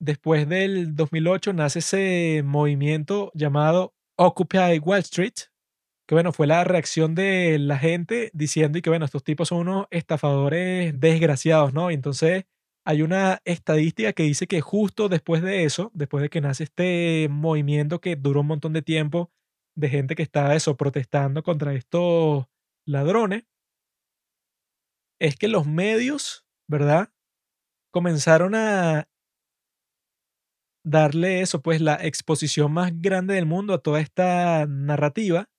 Después 0.00 0.48
del 0.48 0.96
2008 0.96 1.52
nace 1.52 1.80
ese 1.80 2.42
movimiento 2.46 3.30
llamado 3.34 3.92
Occupy 4.16 4.78
Wall 4.78 5.00
Street, 5.00 5.49
que 6.10 6.14
bueno, 6.16 6.32
fue 6.32 6.48
la 6.48 6.64
reacción 6.64 7.14
de 7.14 7.56
la 7.60 7.78
gente 7.78 8.32
diciendo 8.34 8.76
y 8.76 8.82
que 8.82 8.90
bueno, 8.90 9.04
estos 9.04 9.22
tipos 9.22 9.46
son 9.46 9.58
unos 9.58 9.86
estafadores 9.92 10.98
desgraciados, 10.98 11.72
¿no? 11.72 11.92
Y 11.92 11.94
entonces 11.94 12.46
hay 12.84 13.02
una 13.02 13.40
estadística 13.44 14.12
que 14.12 14.24
dice 14.24 14.48
que 14.48 14.60
justo 14.60 15.08
después 15.08 15.40
de 15.40 15.62
eso, 15.62 15.92
después 15.94 16.22
de 16.22 16.28
que 16.28 16.40
nace 16.40 16.64
este 16.64 17.28
movimiento 17.30 18.00
que 18.00 18.16
duró 18.16 18.40
un 18.40 18.48
montón 18.48 18.72
de 18.72 18.82
tiempo, 18.82 19.30
de 19.76 19.88
gente 19.88 20.16
que 20.16 20.24
estaba 20.24 20.56
eso, 20.56 20.76
protestando 20.76 21.44
contra 21.44 21.74
estos 21.74 22.46
ladrones, 22.84 23.44
es 25.20 25.36
que 25.36 25.46
los 25.46 25.64
medios, 25.64 26.44
¿verdad? 26.68 27.12
Comenzaron 27.92 28.56
a 28.56 29.08
darle 30.84 31.40
eso, 31.40 31.62
pues 31.62 31.80
la 31.80 31.94
exposición 32.04 32.72
más 32.72 33.00
grande 33.00 33.34
del 33.34 33.46
mundo 33.46 33.74
a 33.74 33.78
toda 33.78 34.00
esta 34.00 34.66
narrativa 34.66 35.49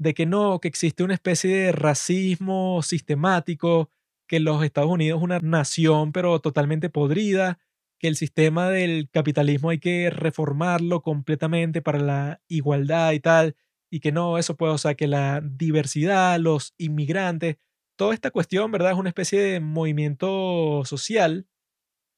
de 0.00 0.14
que 0.14 0.24
no, 0.24 0.60
que 0.60 0.68
existe 0.68 1.04
una 1.04 1.12
especie 1.12 1.54
de 1.54 1.72
racismo 1.72 2.80
sistemático, 2.82 3.90
que 4.26 4.40
los 4.40 4.64
Estados 4.64 4.90
Unidos 4.90 5.18
es 5.18 5.24
una 5.24 5.40
nación 5.40 6.12
pero 6.12 6.40
totalmente 6.40 6.88
podrida, 6.88 7.58
que 7.98 8.08
el 8.08 8.16
sistema 8.16 8.70
del 8.70 9.10
capitalismo 9.10 9.68
hay 9.68 9.78
que 9.78 10.08
reformarlo 10.08 11.02
completamente 11.02 11.82
para 11.82 11.98
la 11.98 12.40
igualdad 12.48 13.12
y 13.12 13.20
tal, 13.20 13.56
y 13.90 14.00
que 14.00 14.10
no, 14.10 14.38
eso 14.38 14.56
puede, 14.56 14.72
o 14.72 14.78
sea, 14.78 14.94
que 14.94 15.06
la 15.06 15.42
diversidad, 15.44 16.40
los 16.40 16.72
inmigrantes, 16.78 17.58
toda 17.98 18.14
esta 18.14 18.30
cuestión, 18.30 18.72
¿verdad? 18.72 18.92
Es 18.92 18.98
una 18.98 19.10
especie 19.10 19.38
de 19.42 19.60
movimiento 19.60 20.82
social, 20.86 21.46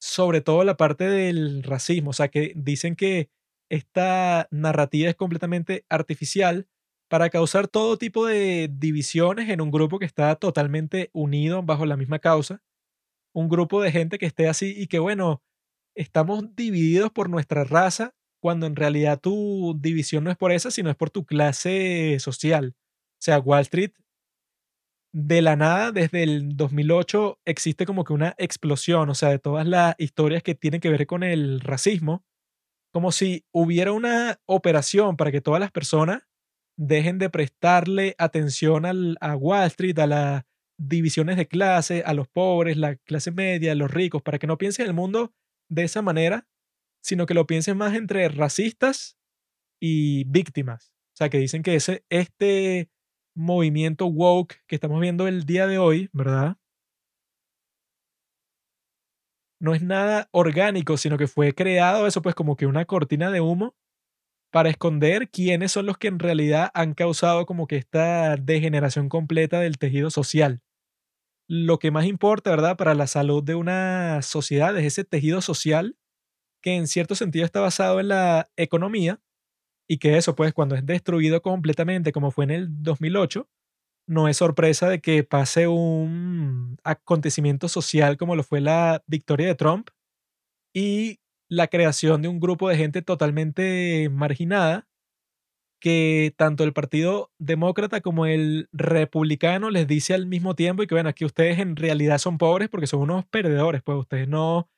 sobre 0.00 0.40
todo 0.40 0.62
la 0.64 0.76
parte 0.76 1.08
del 1.08 1.64
racismo, 1.64 2.10
o 2.10 2.12
sea, 2.12 2.28
que 2.28 2.52
dicen 2.54 2.94
que 2.94 3.30
esta 3.70 4.46
narrativa 4.52 5.10
es 5.10 5.16
completamente 5.16 5.84
artificial 5.88 6.68
para 7.12 7.28
causar 7.28 7.68
todo 7.68 7.98
tipo 7.98 8.24
de 8.24 8.70
divisiones 8.72 9.50
en 9.50 9.60
un 9.60 9.70
grupo 9.70 9.98
que 9.98 10.06
está 10.06 10.34
totalmente 10.34 11.10
unido 11.12 11.62
bajo 11.62 11.84
la 11.84 11.98
misma 11.98 12.20
causa, 12.20 12.62
un 13.34 13.50
grupo 13.50 13.82
de 13.82 13.92
gente 13.92 14.16
que 14.16 14.24
esté 14.24 14.48
así 14.48 14.72
y 14.74 14.86
que, 14.86 14.98
bueno, 14.98 15.42
estamos 15.94 16.56
divididos 16.56 17.10
por 17.10 17.28
nuestra 17.28 17.64
raza 17.64 18.14
cuando 18.40 18.64
en 18.64 18.76
realidad 18.76 19.20
tu 19.20 19.78
división 19.78 20.24
no 20.24 20.30
es 20.30 20.38
por 20.38 20.52
esa, 20.52 20.70
sino 20.70 20.88
es 20.88 20.96
por 20.96 21.10
tu 21.10 21.26
clase 21.26 22.16
social. 22.18 22.76
O 22.78 23.20
sea, 23.20 23.40
Wall 23.40 23.60
Street, 23.60 23.92
de 25.12 25.42
la 25.42 25.54
nada, 25.54 25.92
desde 25.92 26.22
el 26.22 26.56
2008, 26.56 27.40
existe 27.44 27.84
como 27.84 28.04
que 28.04 28.14
una 28.14 28.34
explosión, 28.38 29.10
o 29.10 29.14
sea, 29.14 29.28
de 29.28 29.38
todas 29.38 29.66
las 29.66 29.96
historias 29.98 30.42
que 30.42 30.54
tienen 30.54 30.80
que 30.80 30.88
ver 30.88 31.06
con 31.06 31.24
el 31.24 31.60
racismo, 31.60 32.24
como 32.90 33.12
si 33.12 33.44
hubiera 33.52 33.92
una 33.92 34.40
operación 34.46 35.18
para 35.18 35.30
que 35.30 35.42
todas 35.42 35.60
las 35.60 35.72
personas 35.72 36.22
dejen 36.76 37.18
de 37.18 37.30
prestarle 37.30 38.14
atención 38.18 38.86
al- 38.86 39.16
a 39.20 39.36
Wall 39.36 39.66
Street, 39.66 39.98
a 39.98 40.06
las 40.06 40.44
divisiones 40.78 41.36
de 41.36 41.46
clase, 41.48 42.02
a 42.06 42.14
los 42.14 42.28
pobres, 42.28 42.76
la 42.76 42.96
clase 42.96 43.30
media, 43.30 43.74
los 43.74 43.90
ricos, 43.90 44.22
para 44.22 44.38
que 44.38 44.46
no 44.46 44.58
piensen 44.58 44.86
el 44.86 44.94
mundo 44.94 45.32
de 45.70 45.84
esa 45.84 46.02
manera, 46.02 46.46
sino 47.02 47.26
que 47.26 47.34
lo 47.34 47.46
piensen 47.46 47.76
más 47.78 47.94
entre 47.96 48.28
racistas 48.28 49.16
y 49.80 50.24
víctimas. 50.24 50.92
O 51.14 51.16
sea, 51.18 51.30
que 51.30 51.38
dicen 51.38 51.62
que 51.62 51.74
ese, 51.76 52.04
este 52.10 52.90
movimiento 53.36 54.06
woke 54.06 54.56
que 54.66 54.76
estamos 54.76 55.00
viendo 55.00 55.28
el 55.28 55.44
día 55.44 55.66
de 55.66 55.78
hoy, 55.78 56.10
¿verdad? 56.12 56.56
No 59.60 59.74
es 59.74 59.82
nada 59.82 60.28
orgánico, 60.32 60.96
sino 60.96 61.16
que 61.16 61.28
fue 61.28 61.54
creado 61.54 62.06
eso 62.06 62.20
pues 62.22 62.34
como 62.34 62.56
que 62.56 62.66
una 62.66 62.84
cortina 62.84 63.30
de 63.30 63.40
humo 63.40 63.74
para 64.52 64.70
esconder 64.70 65.30
quiénes 65.30 65.72
son 65.72 65.86
los 65.86 65.98
que 65.98 66.08
en 66.08 66.18
realidad 66.20 66.70
han 66.74 66.94
causado 66.94 67.46
como 67.46 67.66
que 67.66 67.76
esta 67.76 68.36
degeneración 68.36 69.08
completa 69.08 69.60
del 69.60 69.78
tejido 69.78 70.10
social. 70.10 70.60
Lo 71.48 71.78
que 71.78 71.90
más 71.90 72.06
importa, 72.06 72.50
¿verdad? 72.50 72.76
Para 72.76 72.94
la 72.94 73.06
salud 73.06 73.42
de 73.42 73.54
una 73.54 74.22
sociedad 74.22 74.76
es 74.78 74.84
ese 74.86 75.04
tejido 75.04 75.40
social 75.42 75.96
que 76.62 76.76
en 76.76 76.86
cierto 76.88 77.14
sentido 77.14 77.44
está 77.44 77.60
basado 77.60 78.00
en 78.00 78.08
la 78.08 78.50
economía 78.56 79.20
y 79.88 79.98
que 79.98 80.16
eso, 80.16 80.34
pues, 80.36 80.52
cuando 80.54 80.76
es 80.76 80.86
destruido 80.86 81.42
completamente, 81.42 82.12
como 82.12 82.30
fue 82.30 82.44
en 82.44 82.52
el 82.52 82.82
2008, 82.82 83.48
no 84.08 84.28
es 84.28 84.38
sorpresa 84.38 84.88
de 84.88 85.00
que 85.00 85.24
pase 85.24 85.68
un 85.68 86.78
acontecimiento 86.84 87.68
social 87.68 88.16
como 88.18 88.36
lo 88.36 88.44
fue 88.44 88.60
la 88.60 89.02
victoria 89.06 89.48
de 89.48 89.54
Trump 89.56 89.90
y 90.74 91.20
la 91.52 91.68
creación 91.68 92.22
de 92.22 92.28
un 92.28 92.40
grupo 92.40 92.70
de 92.70 92.78
gente 92.78 93.02
totalmente 93.02 94.08
marginada 94.10 94.88
que 95.82 96.32
tanto 96.38 96.64
el 96.64 96.72
Partido 96.72 97.30
Demócrata 97.38 98.00
como 98.00 98.24
el 98.24 98.68
Republicano 98.72 99.68
les 99.68 99.86
dice 99.86 100.14
al 100.14 100.26
mismo 100.26 100.54
tiempo 100.54 100.82
y 100.82 100.86
que, 100.86 100.94
bueno, 100.94 101.10
aquí 101.10 101.26
ustedes 101.26 101.58
en 101.58 101.76
realidad 101.76 102.16
son 102.16 102.38
pobres 102.38 102.70
porque 102.70 102.86
son 102.86 103.00
unos 103.00 103.26
perdedores, 103.26 103.82
pues 103.82 103.98
ustedes 103.98 104.28
no 104.28 104.70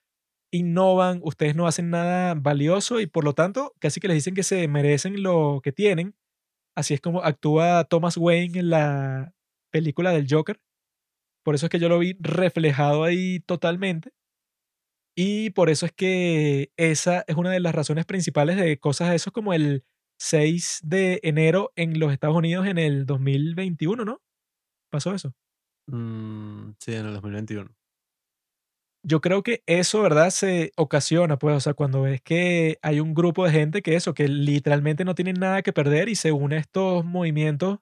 innovan, 0.50 1.20
ustedes 1.22 1.54
no 1.54 1.68
hacen 1.68 1.90
nada 1.90 2.34
valioso 2.34 3.00
y 3.00 3.06
por 3.06 3.22
lo 3.22 3.34
tanto 3.34 3.72
casi 3.78 4.00
que 4.00 4.08
les 4.08 4.16
dicen 4.16 4.34
que 4.34 4.42
se 4.42 4.66
merecen 4.66 5.22
lo 5.22 5.60
que 5.62 5.70
tienen. 5.70 6.16
Así 6.74 6.94
es 6.94 7.00
como 7.00 7.22
actúa 7.22 7.84
Thomas 7.84 8.16
Wayne 8.16 8.58
en 8.58 8.70
la 8.70 9.32
película 9.70 10.10
del 10.10 10.26
Joker. 10.28 10.60
Por 11.44 11.54
eso 11.54 11.66
es 11.66 11.70
que 11.70 11.78
yo 11.78 11.88
lo 11.88 12.00
vi 12.00 12.16
reflejado 12.20 13.04
ahí 13.04 13.40
totalmente. 13.40 14.12
Y 15.16 15.50
por 15.50 15.70
eso 15.70 15.86
es 15.86 15.92
que 15.92 16.72
esa 16.76 17.24
es 17.28 17.36
una 17.36 17.50
de 17.50 17.60
las 17.60 17.74
razones 17.74 18.04
principales 18.04 18.56
de 18.56 18.78
cosas 18.78 19.10
de 19.10 19.16
esos 19.16 19.32
como 19.32 19.52
el 19.52 19.84
6 20.18 20.80
de 20.82 21.20
enero 21.22 21.72
en 21.76 21.98
los 21.98 22.12
Estados 22.12 22.36
Unidos 22.36 22.66
en 22.66 22.78
el 22.78 23.06
2021, 23.06 24.04
¿no? 24.04 24.20
Pasó 24.90 25.14
eso. 25.14 25.32
Mm, 25.86 26.72
sí, 26.78 26.94
en 26.94 27.06
el 27.06 27.12
2021. 27.14 27.70
Yo 29.06 29.20
creo 29.20 29.42
que 29.42 29.62
eso, 29.66 30.00
¿verdad? 30.00 30.30
Se 30.30 30.72
ocasiona, 30.76 31.38
pues, 31.38 31.54
o 31.56 31.60
sea, 31.60 31.74
cuando 31.74 32.02
ves 32.02 32.22
que 32.22 32.78
hay 32.80 33.00
un 33.00 33.12
grupo 33.12 33.44
de 33.44 33.52
gente 33.52 33.82
que 33.82 33.96
eso, 33.96 34.14
que 34.14 34.28
literalmente 34.28 35.04
no 35.04 35.14
tienen 35.14 35.38
nada 35.38 35.62
que 35.62 35.74
perder 35.74 36.08
y 36.08 36.14
se 36.14 36.32
une 36.32 36.56
a 36.56 36.60
estos 36.60 37.04
movimientos 37.04 37.80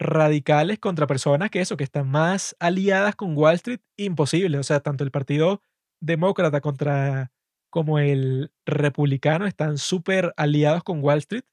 radicales 0.00 0.78
contra 0.80 1.06
personas 1.06 1.50
que 1.50 1.60
eso, 1.60 1.76
que 1.76 1.84
están 1.84 2.08
más 2.08 2.56
aliadas 2.58 3.14
con 3.16 3.36
Wall 3.36 3.56
Street, 3.56 3.80
imposible. 3.96 4.58
O 4.58 4.62
sea, 4.64 4.80
tanto 4.80 5.04
el 5.04 5.12
Partido 5.12 5.62
Demócrata 6.00 6.60
contra 6.60 7.32
como 7.70 7.98
el 7.98 8.52
Republicano 8.66 9.46
están 9.46 9.78
súper 9.78 10.32
aliados 10.36 10.82
con 10.82 11.02
Wall 11.02 11.18
Street. 11.18 11.44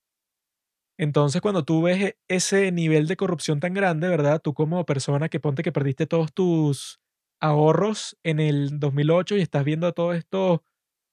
Entonces, 0.98 1.42
cuando 1.42 1.64
tú 1.64 1.84
ves 1.84 2.02
e- 2.02 2.18
ese 2.28 2.72
nivel 2.72 3.08
de 3.08 3.18
corrupción 3.18 3.60
tan 3.60 3.74
grande, 3.74 4.08
¿verdad? 4.08 4.42
Tú 4.42 4.54
como 4.54 4.86
persona 4.86 5.30
que 5.30 5.40
ponte 5.40 5.64
que 5.64 5.72
perdiste 5.72 6.08
todos 6.08 6.34
tus 6.34 7.00
ahorros 7.40 8.18
en 8.24 8.40
el 8.40 8.80
2008 8.80 9.38
y 9.38 9.42
estás 9.42 9.64
viendo 9.64 9.86
a 9.88 9.92
todos 9.92 10.16
estos 10.16 10.62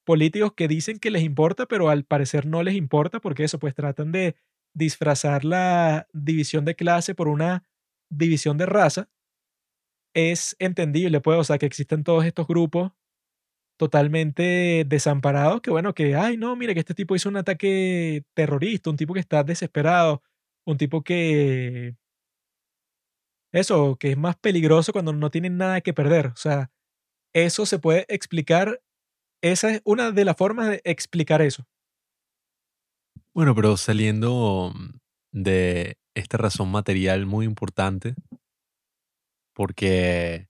políticos 0.04 0.52
que 0.56 0.68
dicen 0.68 0.98
que 1.00 1.10
les 1.10 1.22
importa, 1.24 1.66
pero 1.66 1.90
al 1.90 2.04
parecer 2.04 2.46
no 2.46 2.62
les 2.62 2.74
importa 2.76 3.20
porque 3.20 3.44
eso, 3.44 3.58
pues 3.58 3.74
tratan 3.74 4.12
de 4.12 4.36
disfrazar 4.74 5.44
la 5.44 6.06
división 6.12 6.64
de 6.64 6.76
clase 6.76 7.14
por 7.14 7.28
una 7.28 7.64
división 8.10 8.58
de 8.58 8.66
raza, 8.66 9.08
es 10.14 10.56
entendible, 10.58 11.20
pues, 11.20 11.38
o 11.38 11.44
sea, 11.44 11.58
que 11.58 11.66
existen 11.66 12.04
todos 12.04 12.24
estos 12.24 12.46
grupos 12.46 12.92
totalmente 13.76 14.84
desamparados 14.86 15.60
que, 15.60 15.70
bueno, 15.70 15.94
que, 15.94 16.14
ay, 16.14 16.36
no, 16.36 16.56
mire 16.56 16.74
que 16.74 16.80
este 16.80 16.94
tipo 16.94 17.16
hizo 17.16 17.28
un 17.28 17.36
ataque 17.36 18.24
terrorista, 18.34 18.90
un 18.90 18.96
tipo 18.96 19.14
que 19.14 19.20
está 19.20 19.42
desesperado, 19.42 20.22
un 20.64 20.76
tipo 20.76 21.02
que, 21.02 21.96
eso, 23.54 23.96
que 24.00 24.10
es 24.10 24.18
más 24.18 24.36
peligroso 24.36 24.92
cuando 24.92 25.12
no 25.12 25.30
tienen 25.30 25.56
nada 25.56 25.80
que 25.80 25.94
perder. 25.94 26.26
O 26.26 26.36
sea, 26.36 26.72
eso 27.32 27.66
se 27.66 27.78
puede 27.78 28.04
explicar, 28.08 28.82
esa 29.42 29.70
es 29.70 29.82
una 29.84 30.10
de 30.10 30.24
las 30.24 30.36
formas 30.36 30.68
de 30.70 30.80
explicar 30.84 31.40
eso. 31.40 31.64
Bueno, 33.32 33.54
pero 33.54 33.76
saliendo 33.76 34.72
mm, 34.74 34.98
de 35.32 35.98
esta 36.14 36.36
razón 36.36 36.70
material 36.70 37.26
muy 37.26 37.46
importante, 37.46 38.14
porque 39.54 40.48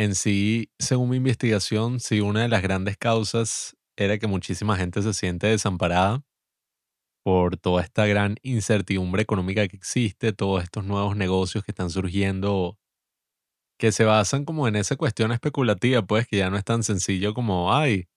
en 0.00 0.14
sí, 0.14 0.70
según 0.78 1.10
mi 1.10 1.18
investigación, 1.18 2.00
sí, 2.00 2.20
una 2.20 2.40
de 2.40 2.48
las 2.48 2.62
grandes 2.62 2.96
causas 2.96 3.76
era 3.98 4.16
que 4.18 4.26
muchísima 4.26 4.78
gente 4.78 5.02
se 5.02 5.12
siente 5.12 5.46
desamparada 5.48 6.22
por 7.22 7.56
toda 7.58 7.82
esta 7.82 8.06
gran 8.06 8.36
incertidumbre 8.42 9.22
económica 9.22 9.68
que 9.68 9.76
existe, 9.76 10.32
todos 10.32 10.62
estos 10.62 10.84
nuevos 10.84 11.16
negocios 11.16 11.64
que 11.64 11.72
están 11.72 11.90
surgiendo, 11.90 12.78
que 13.78 13.92
se 13.92 14.04
basan 14.04 14.44
como 14.44 14.68
en 14.68 14.76
esa 14.76 14.96
cuestión 14.96 15.32
especulativa, 15.32 16.02
pues 16.02 16.26
que 16.26 16.38
ya 16.38 16.50
no 16.50 16.56
es 16.56 16.64
tan 16.64 16.82
sencillo 16.82 17.34
como, 17.34 17.74
ay, 17.74 18.08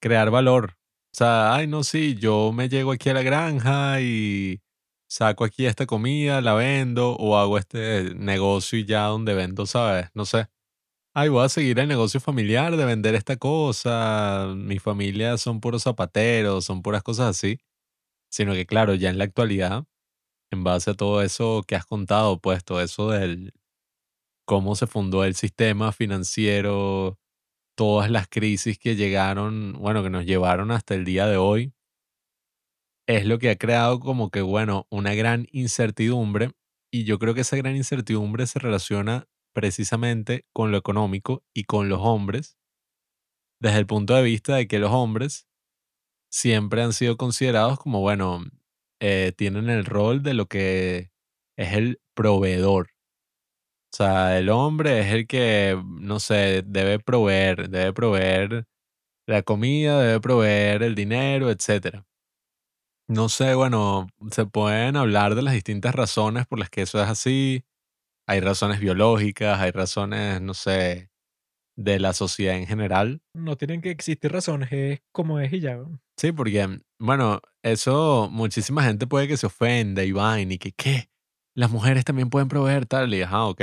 crear 0.00 0.30
valor. 0.30 0.76
O 1.14 1.18
sea, 1.18 1.54
ay, 1.54 1.66
no, 1.68 1.84
sí, 1.84 2.16
yo 2.16 2.52
me 2.52 2.68
llego 2.68 2.92
aquí 2.92 3.10
a 3.10 3.14
la 3.14 3.22
granja 3.22 4.00
y 4.02 4.62
saco 5.08 5.44
aquí 5.44 5.66
esta 5.66 5.86
comida, 5.86 6.40
la 6.42 6.54
vendo 6.54 7.12
o 7.16 7.38
hago 7.38 7.58
este 7.58 8.14
negocio 8.16 8.78
y 8.78 8.86
ya 8.86 9.04
donde 9.06 9.34
vendo, 9.34 9.66
¿sabes? 9.66 10.08
No 10.14 10.26
sé. 10.26 10.48
Ay, 11.18 11.30
voy 11.30 11.46
a 11.46 11.48
seguir 11.48 11.78
el 11.78 11.88
negocio 11.88 12.20
familiar 12.20 12.76
de 12.76 12.84
vender 12.84 13.14
esta 13.14 13.36
cosa. 13.38 14.52
Mi 14.54 14.78
familia 14.78 15.38
son 15.38 15.62
puros 15.62 15.84
zapateros, 15.84 16.66
son 16.66 16.82
puras 16.82 17.02
cosas 17.02 17.28
así. 17.34 17.58
Sino 18.30 18.52
que, 18.54 18.66
claro, 18.66 18.94
ya 18.94 19.10
en 19.10 19.18
la 19.18 19.24
actualidad, 19.24 19.84
en 20.52 20.64
base 20.64 20.90
a 20.90 20.94
todo 20.94 21.22
eso 21.22 21.64
que 21.66 21.76
has 21.76 21.86
contado, 21.86 22.40
pues 22.40 22.64
todo 22.64 22.82
eso 22.82 23.10
del 23.10 23.54
cómo 24.46 24.76
se 24.76 24.86
fundó 24.86 25.24
el 25.24 25.34
sistema 25.36 25.92
financiero, 25.92 27.18
todas 27.76 28.10
las 28.10 28.28
crisis 28.28 28.78
que 28.78 28.96
llegaron, 28.96 29.74
bueno, 29.74 30.02
que 30.02 30.10
nos 30.10 30.26
llevaron 30.26 30.70
hasta 30.70 30.94
el 30.94 31.04
día 31.04 31.26
de 31.26 31.38
hoy, 31.38 31.74
es 33.08 33.26
lo 33.26 33.38
que 33.38 33.50
ha 33.50 33.56
creado 33.56 34.00
como 34.00 34.30
que, 34.30 34.42
bueno, 34.42 34.86
una 34.90 35.14
gran 35.14 35.46
incertidumbre. 35.52 36.52
Y 36.92 37.04
yo 37.04 37.18
creo 37.18 37.34
que 37.34 37.42
esa 37.42 37.56
gran 37.56 37.76
incertidumbre 37.76 38.46
se 38.46 38.58
relaciona 38.58 39.26
precisamente 39.56 40.44
con 40.52 40.70
lo 40.70 40.76
económico 40.76 41.42
y 41.54 41.64
con 41.64 41.88
los 41.88 42.00
hombres, 42.02 42.58
desde 43.58 43.78
el 43.78 43.86
punto 43.86 44.14
de 44.14 44.22
vista 44.22 44.54
de 44.56 44.68
que 44.68 44.78
los 44.78 44.92
hombres 44.92 45.48
siempre 46.30 46.82
han 46.82 46.92
sido 46.92 47.16
considerados 47.16 47.78
como, 47.78 48.02
bueno, 48.02 48.44
eh, 49.00 49.32
tienen 49.34 49.70
el 49.70 49.86
rol 49.86 50.22
de 50.22 50.34
lo 50.34 50.44
que 50.46 51.10
es 51.56 51.72
el 51.72 52.02
proveedor. 52.14 52.90
O 53.92 53.96
sea, 53.96 54.38
el 54.38 54.50
hombre 54.50 55.00
es 55.00 55.12
el 55.14 55.26
que, 55.26 55.82
no 55.86 56.20
sé, 56.20 56.62
debe 56.66 56.98
proveer, 56.98 57.70
debe 57.70 57.94
proveer 57.94 58.66
la 59.26 59.42
comida, 59.42 60.00
debe 60.02 60.20
proveer 60.20 60.82
el 60.82 60.94
dinero, 60.94 61.50
etcétera. 61.50 62.06
No 63.08 63.28
sé, 63.28 63.54
bueno, 63.54 64.08
se 64.32 64.46
pueden 64.46 64.96
hablar 64.96 65.34
de 65.36 65.42
las 65.42 65.54
distintas 65.54 65.94
razones 65.94 66.46
por 66.46 66.58
las 66.58 66.70
que 66.70 66.82
eso 66.82 67.00
es 67.02 67.08
así. 67.08 67.64
Hay 68.28 68.40
razones 68.40 68.80
biológicas, 68.80 69.60
hay 69.60 69.70
razones, 69.70 70.40
no 70.40 70.54
sé, 70.54 71.10
de 71.76 72.00
la 72.00 72.12
sociedad 72.12 72.56
en 72.56 72.66
general. 72.66 73.20
No 73.34 73.56
tienen 73.56 73.80
que 73.80 73.90
existir 73.90 74.32
razones, 74.32 74.72
es 74.72 75.00
como 75.12 75.38
es 75.38 75.52
y 75.52 75.60
ya. 75.60 75.78
Sí, 76.16 76.32
porque, 76.32 76.80
bueno, 76.98 77.40
eso 77.62 78.28
muchísima 78.30 78.82
gente 78.82 79.06
puede 79.06 79.28
que 79.28 79.36
se 79.36 79.46
ofenda 79.46 80.02
y 80.02 80.12
vaina 80.12 80.54
y 80.54 80.58
que, 80.58 80.72
¿qué? 80.72 81.08
Las 81.54 81.70
mujeres 81.70 82.04
también 82.04 82.30
pueden 82.30 82.48
proveer 82.48 82.86
tal 82.86 83.14
y, 83.14 83.22
ajá, 83.22 83.44
ok, 83.44 83.60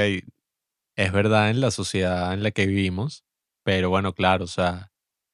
es 0.95 1.11
verdad 1.11 1.49
en 1.49 1.61
la 1.61 1.71
sociedad 1.71 2.33
en 2.33 2.43
la 2.43 2.51
que 2.51 2.65
vivimos, 2.67 3.25
pero 3.63 3.89
bueno, 3.89 4.13
claro, 4.13 4.45
o 4.45 4.47
sea, 4.47 4.91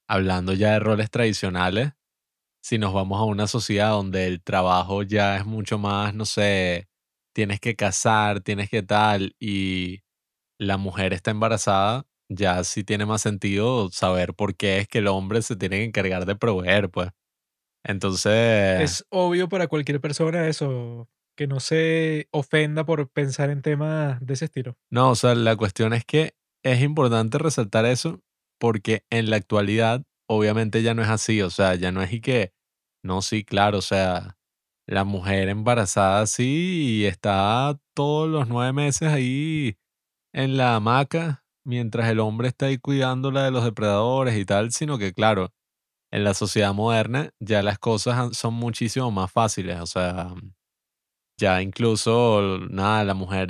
hablando 0.08 0.54
ya 0.54 0.72
de 0.74 0.80
roles 0.80 1.12
tradicionales, 1.12 1.92
si 2.62 2.78
nos 2.78 2.94
vamos 2.94 3.20
a 3.20 3.24
una 3.24 3.48
sociedad 3.48 3.92
donde 3.92 4.28
el 4.28 4.42
trabajo 4.42 5.04
ya 5.04 5.38
es 5.38 5.46
mucho 5.46 5.78
más, 5.78 6.14
no 6.14 6.26
sé, 6.26 6.89
tienes 7.40 7.62
que 7.62 7.78
casar, 7.78 8.42
tienes 8.42 8.70
que 8.70 8.84
tal, 8.84 9.34
y 9.40 10.02
la 10.60 10.76
mujer 10.76 11.14
está 11.14 11.32
embarazada, 11.32 12.06
ya 12.28 12.66
sí 12.66 12.84
tiene 12.84 13.06
más 13.06 13.22
sentido 13.22 13.90
saber 13.92 14.34
por 14.34 14.58
qué 14.58 14.80
es 14.80 14.90
que 14.90 14.98
el 14.98 15.08
hombre 15.08 15.42
se 15.42 15.56
tiene 15.56 15.78
que 15.78 15.86
encargar 15.86 16.26
de 16.26 16.36
proveer, 16.36 16.90
pues. 16.90 17.12
Entonces, 17.86 18.82
Es 18.82 19.06
obvio 19.10 19.48
para 19.48 19.68
cualquier 19.68 20.02
persona 20.02 20.50
eso, 20.50 21.08
que 21.38 21.48
no 21.48 21.62
se 21.62 22.28
ofenda 22.32 22.86
por 22.86 23.10
pensar 23.10 23.50
en 23.50 23.62
temas 23.62 24.20
de 24.20 24.34
ese 24.34 24.46
estilo. 24.46 24.76
no, 24.92 25.12
o 25.12 25.16
sea, 25.16 25.34
la 25.34 25.56
cuestión 25.56 25.94
es 25.94 26.04
que 26.04 26.34
es 26.66 26.82
importante 26.82 27.38
resaltar 27.38 27.86
eso 27.86 28.20
porque 28.60 29.06
en 29.10 29.30
la 29.30 29.38
actualidad 29.38 30.04
obviamente 30.28 30.84
ya 30.84 30.94
no 30.94 31.04
es 31.04 31.08
así, 31.08 31.42
o 31.42 31.50
sea, 31.50 31.76
ya 31.76 31.94
no 31.94 32.02
es 32.02 32.12
y 32.12 32.20
que, 32.20 32.52
no, 33.02 33.22
sí, 33.22 33.46
claro, 33.46 33.78
o 33.78 33.82
sea, 33.82 34.38
la 34.90 35.04
mujer 35.04 35.50
embarazada 35.50 36.26
sí 36.28 37.02
y 37.02 37.06
está 37.06 37.80
todos 37.96 38.28
los 38.30 38.48
nueve 38.48 38.74
meses 38.74 39.10
ahí 39.10 39.78
en 40.34 40.58
la 40.58 40.76
hamaca 40.76 41.46
mientras 41.66 42.10
el 42.10 42.20
hombre 42.20 42.48
está 42.50 42.68
ahí 42.68 42.80
cuidándola 42.80 43.44
de 43.44 43.52
los 43.52 43.64
depredadores 43.64 44.38
y 44.38 44.46
tal, 44.46 44.72
sino 44.72 44.98
que 44.98 45.14
claro, 45.14 45.54
en 46.12 46.24
la 46.24 46.34
sociedad 46.34 46.74
moderna 46.74 47.32
ya 47.40 47.64
las 47.64 47.80
cosas 47.80 48.38
son 48.38 48.56
muchísimo 48.56 49.12
más 49.12 49.32
fáciles, 49.32 49.80
o 49.80 49.86
sea, 49.88 50.34
ya 51.38 51.62
incluso, 51.62 52.60
nada, 52.70 53.04
la 53.04 53.14
mujer, 53.14 53.50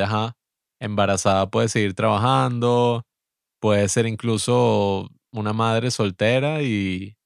embarazada 0.80 1.50
puede 1.50 1.70
seguir 1.70 1.94
trabajando, 1.94 3.06
puede 3.62 3.90
ser 3.90 4.08
incluso 4.08 5.10
una 5.34 5.54
madre 5.54 5.92
soltera 5.92 6.64
y 6.64 7.18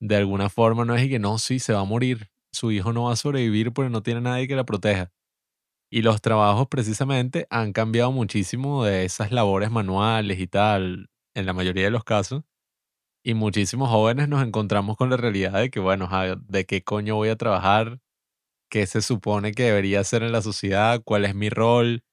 de 0.00 0.16
alguna 0.16 0.50
forma 0.50 0.84
no 0.84 0.96
es 0.96 1.04
y 1.04 1.10
que 1.10 1.20
no, 1.20 1.38
sí, 1.38 1.60
se 1.60 1.74
va 1.74 1.80
a 1.80 1.84
morir, 1.84 2.31
su 2.52 2.70
hijo 2.72 2.92
no 2.92 3.04
va 3.04 3.12
a 3.12 3.16
sobrevivir 3.16 3.72
porque 3.72 3.90
no 3.90 4.02
tiene 4.02 4.20
nadie 4.20 4.48
que 4.48 4.56
la 4.56 4.64
proteja. 4.64 5.10
Y 5.90 6.02
los 6.02 6.20
trabajos 6.22 6.68
precisamente 6.68 7.46
han 7.50 7.72
cambiado 7.72 8.12
muchísimo 8.12 8.84
de 8.84 9.04
esas 9.04 9.32
labores 9.32 9.70
manuales 9.70 10.40
y 10.40 10.46
tal, 10.46 11.10
en 11.34 11.46
la 11.46 11.52
mayoría 11.52 11.84
de 11.84 11.90
los 11.90 12.04
casos. 12.04 12.42
Y 13.24 13.34
muchísimos 13.34 13.90
jóvenes 13.90 14.28
nos 14.28 14.42
encontramos 14.46 14.96
con 14.96 15.10
la 15.10 15.16
realidad 15.16 15.52
de 15.54 15.70
que, 15.70 15.80
bueno, 15.80 16.08
¿de 16.48 16.66
qué 16.66 16.82
coño 16.82 17.16
voy 17.16 17.28
a 17.30 17.36
trabajar? 17.36 18.00
¿Qué 18.70 18.86
se 18.86 19.02
supone 19.02 19.52
que 19.52 19.64
debería 19.64 20.00
hacer 20.00 20.22
en 20.22 20.32
la 20.32 20.42
sociedad? 20.42 21.02
¿Cuál 21.04 21.24
es 21.26 21.34
mi 21.34 21.50
rol? 21.50 22.04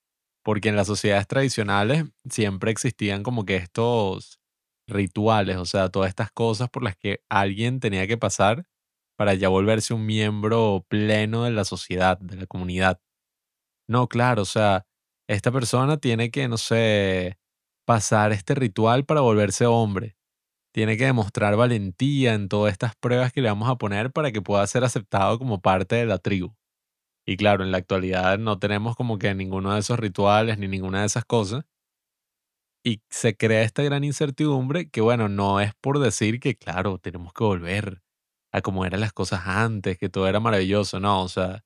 Porque 0.43 0.69
en 0.69 0.75
las 0.77 0.87
sociedades 0.87 1.27
tradicionales 1.27 2.05
siempre 2.29 2.71
existían 2.71 3.23
como 3.23 3.45
que 3.45 3.57
estos 3.57 4.39
rituales, 4.87 5.57
o 5.57 5.65
sea, 5.65 5.89
todas 5.89 6.09
estas 6.09 6.31
cosas 6.31 6.69
por 6.69 6.83
las 6.83 6.95
que 6.97 7.21
alguien 7.29 7.79
tenía 7.79 8.07
que 8.07 8.17
pasar 8.17 8.65
para 9.19 9.33
ya 9.33 9.49
volverse 9.49 9.93
un 9.93 10.05
miembro 10.05 10.85
pleno 10.87 11.43
de 11.43 11.51
la 11.51 11.65
sociedad, 11.65 12.17
de 12.19 12.37
la 12.37 12.45
comunidad. 12.45 13.01
No, 13.85 14.07
claro, 14.07 14.43
o 14.43 14.45
sea, 14.45 14.85
esta 15.27 15.51
persona 15.51 15.97
tiene 15.97 16.31
que, 16.31 16.47
no 16.47 16.57
sé, 16.57 17.37
pasar 17.85 18.31
este 18.31 18.55
ritual 18.55 19.03
para 19.05 19.19
volverse 19.19 19.65
hombre. 19.65 20.15
Tiene 20.73 20.95
que 20.97 21.03
demostrar 21.05 21.57
valentía 21.57 22.33
en 22.33 22.47
todas 22.47 22.71
estas 22.71 22.95
pruebas 22.95 23.33
que 23.33 23.41
le 23.41 23.49
vamos 23.49 23.69
a 23.69 23.75
poner 23.77 24.13
para 24.13 24.31
que 24.31 24.41
pueda 24.41 24.65
ser 24.67 24.85
aceptado 24.85 25.37
como 25.37 25.61
parte 25.61 25.97
de 25.97 26.05
la 26.05 26.19
tribu. 26.19 26.55
Y 27.27 27.37
claro, 27.37 27.65
en 27.65 27.71
la 27.73 27.79
actualidad 27.79 28.39
no 28.39 28.59
tenemos 28.59 28.95
como 28.95 29.19
que 29.19 29.35
ninguno 29.35 29.73
de 29.73 29.81
esos 29.81 29.99
rituales 29.99 30.59
ni 30.59 30.69
ninguna 30.69 31.01
de 31.01 31.07
esas 31.07 31.25
cosas. 31.25 31.65
Y 32.83 33.01
se 33.09 33.35
crea 33.35 33.63
esta 33.63 33.83
gran 33.83 34.03
incertidumbre 34.05 34.89
que, 34.89 35.01
bueno, 35.01 35.27
no 35.27 35.59
es 35.59 35.73
por 35.81 35.99
decir 35.99 36.39
que, 36.39 36.55
claro, 36.55 36.97
tenemos 36.97 37.33
que 37.33 37.43
volver 37.43 38.01
a 38.51 38.61
como 38.61 38.85
eran 38.85 39.01
las 39.01 39.13
cosas 39.13 39.41
antes, 39.47 39.97
que 39.97 40.09
todo 40.09 40.27
era 40.27 40.39
maravilloso. 40.39 40.99
No, 40.99 41.23
o 41.23 41.29
sea, 41.29 41.63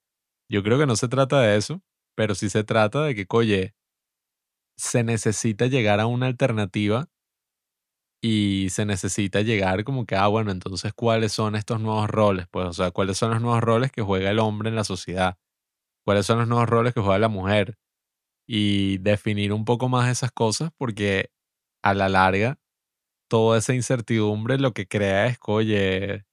yo 0.49 0.63
creo 0.63 0.79
que 0.79 0.87
no 0.87 0.95
se 0.97 1.07
trata 1.09 1.41
de 1.41 1.57
eso, 1.57 1.81
pero 2.15 2.35
sí 2.35 2.49
se 2.49 2.63
trata 2.63 3.03
de 3.03 3.15
que, 3.15 3.25
oye, 3.29 3.75
se 4.77 5.03
necesita 5.03 5.65
llegar 5.67 5.99
a 5.99 6.05
una 6.07 6.27
alternativa 6.27 7.07
y 8.21 8.69
se 8.69 8.85
necesita 8.85 9.41
llegar 9.41 9.83
como 9.83 10.05
que, 10.05 10.15
ah, 10.15 10.27
bueno, 10.27 10.51
entonces, 10.51 10.93
¿cuáles 10.93 11.33
son 11.33 11.55
estos 11.55 11.81
nuevos 11.81 12.09
roles? 12.09 12.47
Pues, 12.49 12.65
o 12.67 12.73
sea, 12.73 12.91
¿cuáles 12.91 13.17
son 13.17 13.31
los 13.31 13.41
nuevos 13.41 13.61
roles 13.61 13.91
que 13.91 14.01
juega 14.01 14.29
el 14.31 14.39
hombre 14.39 14.69
en 14.69 14.75
la 14.77 14.85
sociedad? 14.85 15.37
¿Cuáles 16.05 16.25
son 16.27 16.39
los 16.39 16.47
nuevos 16.47 16.69
roles 16.69 16.93
que 16.93 17.01
juega 17.01 17.19
la 17.19 17.29
mujer? 17.29 17.77
Y 18.47 18.99
definir 18.99 19.53
un 19.53 19.65
poco 19.65 19.89
más 19.89 20.09
esas 20.11 20.31
cosas 20.31 20.71
porque 20.77 21.31
a 21.83 21.93
la 21.95 22.09
larga, 22.09 22.59
toda 23.29 23.59
esa 23.59 23.73
incertidumbre 23.75 24.59
lo 24.59 24.73
que 24.73 24.87
crea 24.87 25.27
es 25.27 25.39
oye, 25.47 26.25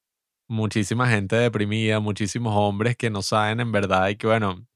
muchísima 0.51 1.09
gente 1.09 1.37
deprimida, 1.37 2.01
muchísimos 2.01 2.55
hombres 2.57 2.97
que 2.97 3.09
no 3.09 3.23
saben 3.23 3.61
en 3.61 3.71
verdad 3.73 4.09
y 4.09 4.17
que, 4.17 4.27
bueno, 4.27 4.67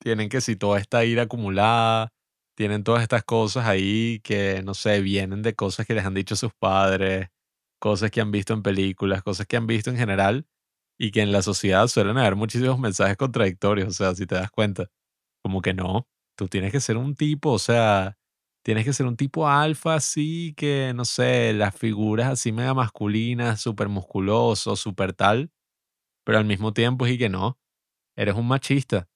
tienen 0.00 0.28
que 0.28 0.40
si 0.40 0.56
toda 0.56 0.80
esta 0.80 1.04
ira 1.04 1.24
acumulada, 1.24 2.12
tienen 2.56 2.84
todas 2.84 3.02
estas 3.02 3.24
cosas 3.24 3.66
ahí 3.66 4.20
que, 4.24 4.62
no 4.64 4.74
sé, 4.74 5.00
vienen 5.02 5.42
de 5.42 5.54
cosas 5.54 5.86
que 5.86 5.94
les 5.94 6.04
han 6.04 6.14
dicho 6.14 6.36
sus 6.36 6.52
padres, 6.54 7.28
cosas 7.80 8.10
que 8.10 8.20
han 8.20 8.32
visto 8.32 8.54
en 8.54 8.62
películas, 8.62 9.22
cosas 9.22 9.46
que 9.46 9.56
han 9.56 9.66
visto 9.68 9.90
en 9.90 9.96
general 9.98 10.46
y 10.98 11.12
que 11.12 11.22
en 11.22 11.32
la 11.32 11.42
sociedad 11.42 11.86
suelen 11.88 12.18
haber 12.18 12.36
muchísimos 12.36 12.78
mensajes 12.80 13.16
contradictorios, 13.16 13.88
o 13.88 13.92
sea, 13.92 14.14
si 14.16 14.26
te 14.26 14.36
das 14.36 14.50
cuenta, 14.50 14.88
como 15.44 15.62
que 15.62 15.74
no, 15.74 16.08
tú 16.36 16.48
tienes 16.48 16.72
que 16.72 16.80
ser 16.80 16.96
un 16.96 17.14
tipo, 17.16 17.52
o 17.52 17.58
sea, 17.60 18.16
tienes 18.64 18.84
que 18.86 18.92
ser 18.94 19.06
un 19.06 19.16
tipo 19.16 19.48
alfa 19.48 19.94
así 19.96 20.54
que, 20.56 20.92
no 20.96 21.04
sé, 21.04 21.52
las 21.54 21.76
figuras 21.76 22.28
así 22.30 22.52
mega 22.52 22.74
masculinas, 22.74 23.60
súper 23.60 23.88
musculoso, 23.88 24.76
súper 24.76 25.12
tal, 25.14 25.52
pero 26.24 26.38
al 26.38 26.44
mismo 26.46 26.72
tiempo 26.74 27.06
y 27.06 27.18
que 27.18 27.28
no, 27.28 27.58
eres 28.16 28.34
un 28.36 28.48
machista. 28.48 29.08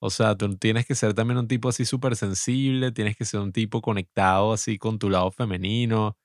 O 0.00 0.10
sea, 0.10 0.36
tú 0.36 0.56
tienes 0.58 0.86
que 0.86 0.94
ser 0.96 1.14
también 1.14 1.38
un 1.38 1.48
tipo 1.48 1.68
así 1.70 1.84
súper 1.86 2.16
sensible, 2.16 2.92
tienes 2.92 3.16
que 3.16 3.24
ser 3.26 3.40
un 3.40 3.52
tipo 3.52 3.82
conectado 3.82 4.52
así 4.52 4.78
con 4.78 4.98
tu 4.98 5.10
lado 5.10 5.30
femenino. 5.32 6.16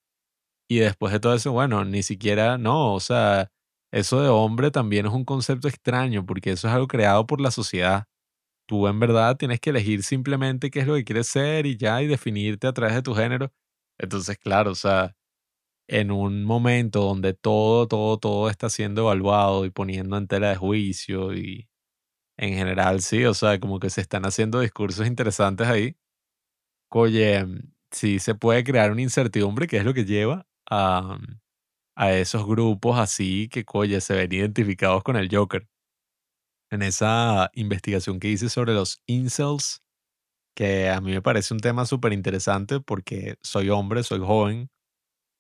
Y 0.70 0.80
después 0.80 1.14
de 1.14 1.20
todo 1.20 1.36
eso, 1.36 1.52
bueno, 1.52 1.86
ni 1.86 2.04
siquiera, 2.04 2.58
no, 2.58 2.94
o 2.94 3.00
sea, 3.02 3.52
eso 3.92 4.22
de 4.22 4.30
hombre 4.30 4.72
también 4.72 5.06
es 5.08 5.14
un 5.14 5.26
concepto 5.26 5.68
extraño 5.68 6.26
porque 6.26 6.52
eso 6.52 6.68
es 6.70 6.74
algo 6.74 6.88
creado 6.88 7.28
por 7.28 7.42
la 7.42 7.52
sociedad. 7.52 8.06
Tú 8.72 8.88
en 8.88 9.00
verdad 9.02 9.36
tienes 9.38 9.60
que 9.60 9.72
elegir 9.72 10.02
simplemente 10.02 10.72
qué 10.72 10.80
es 10.80 10.88
lo 10.88 10.96
que 10.96 11.04
quieres 11.04 11.28
ser 11.28 11.66
y 11.66 11.76
ya, 11.76 12.02
y 12.02 12.08
definirte 12.08 12.68
a 12.68 12.74
través 12.74 12.96
de 12.96 13.02
tu 13.02 13.14
género. 13.14 13.52
Entonces, 13.98 14.38
claro, 14.38 14.72
o 14.72 14.76
sea, 14.76 15.14
en 15.88 16.12
un 16.12 16.44
momento 16.46 17.02
donde 17.04 17.34
todo, 17.34 17.88
todo, 17.88 18.18
todo 18.20 18.50
está 18.50 18.70
siendo 18.70 19.04
evaluado 19.04 19.66
y 19.66 19.72
poniendo 19.72 20.18
en 20.18 20.28
tela 20.28 20.50
de 20.50 20.58
juicio 20.58 21.34
y 21.36 21.70
en 22.38 22.56
general 22.56 23.02
sí, 23.02 23.26
o 23.26 23.34
sea, 23.36 23.60
como 23.60 23.80
que 23.80 23.90
se 23.92 24.02
están 24.02 24.26
haciendo 24.26 24.60
discursos 24.62 25.08
interesantes 25.08 25.68
ahí. 25.68 25.98
Oye, 26.90 27.46
sí 27.92 28.20
se 28.20 28.36
puede 28.36 28.64
crear 28.64 28.92
una 28.92 29.02
incertidumbre 29.02 29.68
que 29.68 29.78
es 29.78 29.86
lo 29.86 29.94
que 29.94 30.06
lleva 30.06 30.48
a, 30.70 31.20
a 31.96 32.14
esos 32.14 32.46
grupos 32.48 33.00
así 33.00 33.50
que, 33.50 33.66
oye, 33.74 34.02
se 34.02 34.16
ven 34.16 34.34
identificados 34.34 35.04
con 35.04 35.18
el 35.18 35.30
Joker. 35.36 35.68
En 36.72 36.82
esa 36.82 37.52
investigación 37.54 38.20
que 38.20 38.30
hice 38.30 38.50
sobre 38.50 38.74
los 38.74 39.02
incels, 39.06 39.82
que 40.56 40.90
a 40.90 41.02
mí 41.02 41.12
me 41.12 41.22
parece 41.22 41.54
un 41.54 41.60
tema 41.60 41.86
súper 41.86 42.14
interesante 42.14 42.80
porque 42.80 43.36
soy 43.42 43.70
hombre, 43.70 44.04
soy 44.04 44.20
joven, 44.20 44.70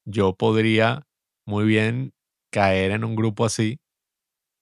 yo 0.05 0.35
podría 0.35 1.07
muy 1.45 1.65
bien 1.65 2.13
caer 2.51 2.91
en 2.91 3.03
un 3.03 3.15
grupo 3.15 3.45
así 3.45 3.79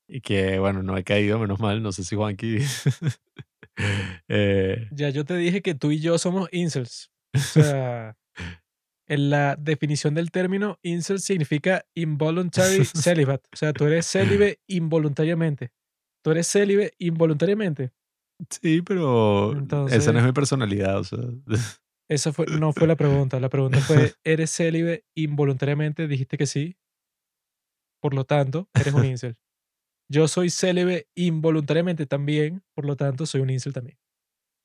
y 0.08 0.22
que, 0.22 0.60
bueno, 0.60 0.84
no 0.84 0.98
he 0.98 1.04
caído, 1.04 1.40
menos 1.40 1.60
mal, 1.60 1.84
no 1.84 1.92
sé 1.92 2.04
si 2.04 2.16
Juanqui... 2.16 2.60
eh, 4.28 4.88
Ya 4.92 5.10
yo 5.10 5.26
te 5.26 5.36
dije 5.36 5.62
que 5.62 5.76
tú 5.76 5.92
y 5.92 6.00
yo 6.00 6.18
somos 6.18 6.50
incels. 6.52 7.12
O 7.36 7.40
sea, 7.40 8.18
en 9.08 9.30
la 9.30 9.56
definición 9.56 10.16
del 10.16 10.32
término, 10.32 10.80
incel 10.82 11.20
significa 11.20 11.86
involuntary 11.94 12.86
celibate. 12.96 13.48
O 13.54 13.56
sea, 13.56 13.74
tú 13.74 13.86
eres 13.86 14.08
célibe 14.08 14.60
involuntariamente. 14.68 15.72
Tú 16.24 16.32
eres 16.32 16.48
célibe 16.52 16.94
involuntariamente. 17.00 17.92
sí, 18.50 18.82
pero 18.82 19.52
esa 19.52 19.56
no 19.56 19.60
Entonces- 19.60 20.08
es 20.08 20.24
mi 20.24 20.32
personalidad, 20.32 20.98
o 21.00 21.04
sea... 21.04 21.20
Esa 22.12 22.34
fue, 22.34 22.48
no 22.48 22.74
fue 22.74 22.88
la 22.88 22.96
pregunta. 22.96 23.40
La 23.40 23.50
pregunta 23.50 23.78
fue, 23.82 24.14
¿eres 24.24 24.50
célibe 24.56 25.06
involuntariamente? 25.16 26.08
Dijiste 26.08 26.38
que 26.40 26.48
sí. 26.48 26.76
Por 28.02 28.16
lo 28.16 28.24
tanto, 28.26 28.68
eres 28.74 28.94
un 28.96 29.06
incel. 29.06 29.38
Yo 30.12 30.28
soy 30.28 30.50
célibe 30.50 31.08
involuntariamente 31.16 32.08
también. 32.08 32.64
Por 32.74 32.86
lo 32.86 32.96
tanto, 32.96 33.28
soy 33.28 33.42
un 33.42 33.52
incel 33.52 33.74
también. 33.74 34.00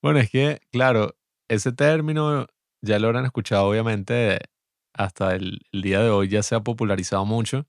Bueno, 0.02 0.20
es 0.20 0.30
que, 0.30 0.60
claro, 0.72 1.18
ese 1.50 1.70
término 1.72 2.46
ya 2.82 2.98
lo 2.98 3.08
habrán 3.08 3.26
escuchado, 3.26 3.68
obviamente, 3.68 4.38
hasta 4.94 5.34
el, 5.34 5.60
el 5.72 5.82
día 5.82 6.00
de 6.00 6.08
hoy 6.08 6.28
ya 6.28 6.42
se 6.42 6.54
ha 6.54 6.60
popularizado 6.60 7.26
mucho. 7.26 7.66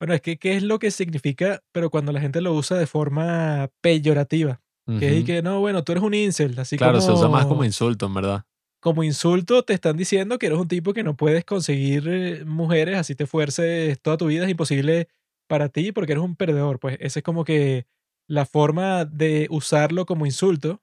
Bueno, 0.00 0.14
es 0.14 0.20
que, 0.20 0.38
¿qué 0.38 0.56
es 0.56 0.62
lo 0.62 0.78
que 0.78 0.90
significa? 0.92 1.60
Pero 1.72 1.90
cuando 1.90 2.12
la 2.12 2.20
gente 2.20 2.40
lo 2.40 2.54
usa 2.54 2.76
de 2.78 2.86
forma 2.86 3.68
peyorativa. 3.80 4.60
Que 4.98 5.08
es 5.08 5.12
y 5.12 5.16
Ujú. 5.18 5.26
que, 5.26 5.42
no, 5.42 5.60
bueno, 5.60 5.84
tú 5.84 5.92
eres 5.92 6.04
un 6.04 6.14
incel. 6.14 6.58
Así 6.58 6.76
Claro, 6.76 7.00
como, 7.00 7.06
se 7.06 7.12
usa 7.12 7.28
más 7.28 7.46
como 7.46 7.64
insulto, 7.64 8.06
en 8.06 8.14
verdad. 8.14 8.44
como 8.80 9.02
insulto, 9.02 9.64
te 9.64 9.74
están 9.74 9.96
diciendo 9.96 10.38
que 10.38 10.46
eres 10.46 10.58
un 10.58 10.68
tipo 10.68 10.92
que 10.94 11.02
no 11.02 11.16
puedes 11.16 11.44
conseguir 11.44 12.04
eh, 12.08 12.44
mujeres, 12.44 12.96
así 12.96 13.14
te 13.16 13.26
fuerces 13.26 14.00
toda 14.00 14.16
tu 14.16 14.26
vida, 14.26 14.44
es 14.44 14.50
imposible 14.50 15.08
para 15.48 15.68
ti 15.68 15.90
porque 15.92 16.12
eres 16.12 16.24
un 16.24 16.36
perdedor. 16.36 16.78
Pues 16.78 16.96
esa 17.00 17.18
es 17.18 17.24
como 17.24 17.44
que 17.44 17.86
la 18.28 18.46
forma 18.46 19.04
de 19.04 19.48
usarlo 19.50 20.06
como 20.06 20.26
insulto, 20.26 20.80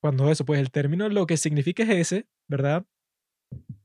cuando 0.00 0.30
eso, 0.30 0.44
pues 0.44 0.60
el 0.60 0.70
término 0.70 1.08
lo 1.08 1.26
que 1.26 1.36
significa 1.36 1.82
es 1.82 1.90
ese, 1.90 2.26
¿verdad? 2.48 2.84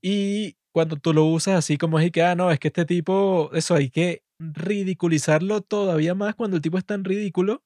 Y 0.01 0.57
cuando 0.71 0.97
tú 0.97 1.13
lo 1.13 1.25
usas 1.25 1.55
así 1.55 1.77
como 1.77 1.99
es 1.99 2.07
y 2.07 2.11
que, 2.11 2.23
ah, 2.23 2.35
no, 2.35 2.51
es 2.51 2.59
que 2.59 2.67
este 2.69 2.85
tipo, 2.85 3.49
eso 3.53 3.75
hay 3.75 3.89
que 3.89 4.23
ridiculizarlo 4.39 5.61
todavía 5.61 6.15
más 6.15 6.35
cuando 6.35 6.57
el 6.57 6.61
tipo 6.61 6.77
es 6.77 6.85
tan 6.85 7.03
ridículo 7.03 7.63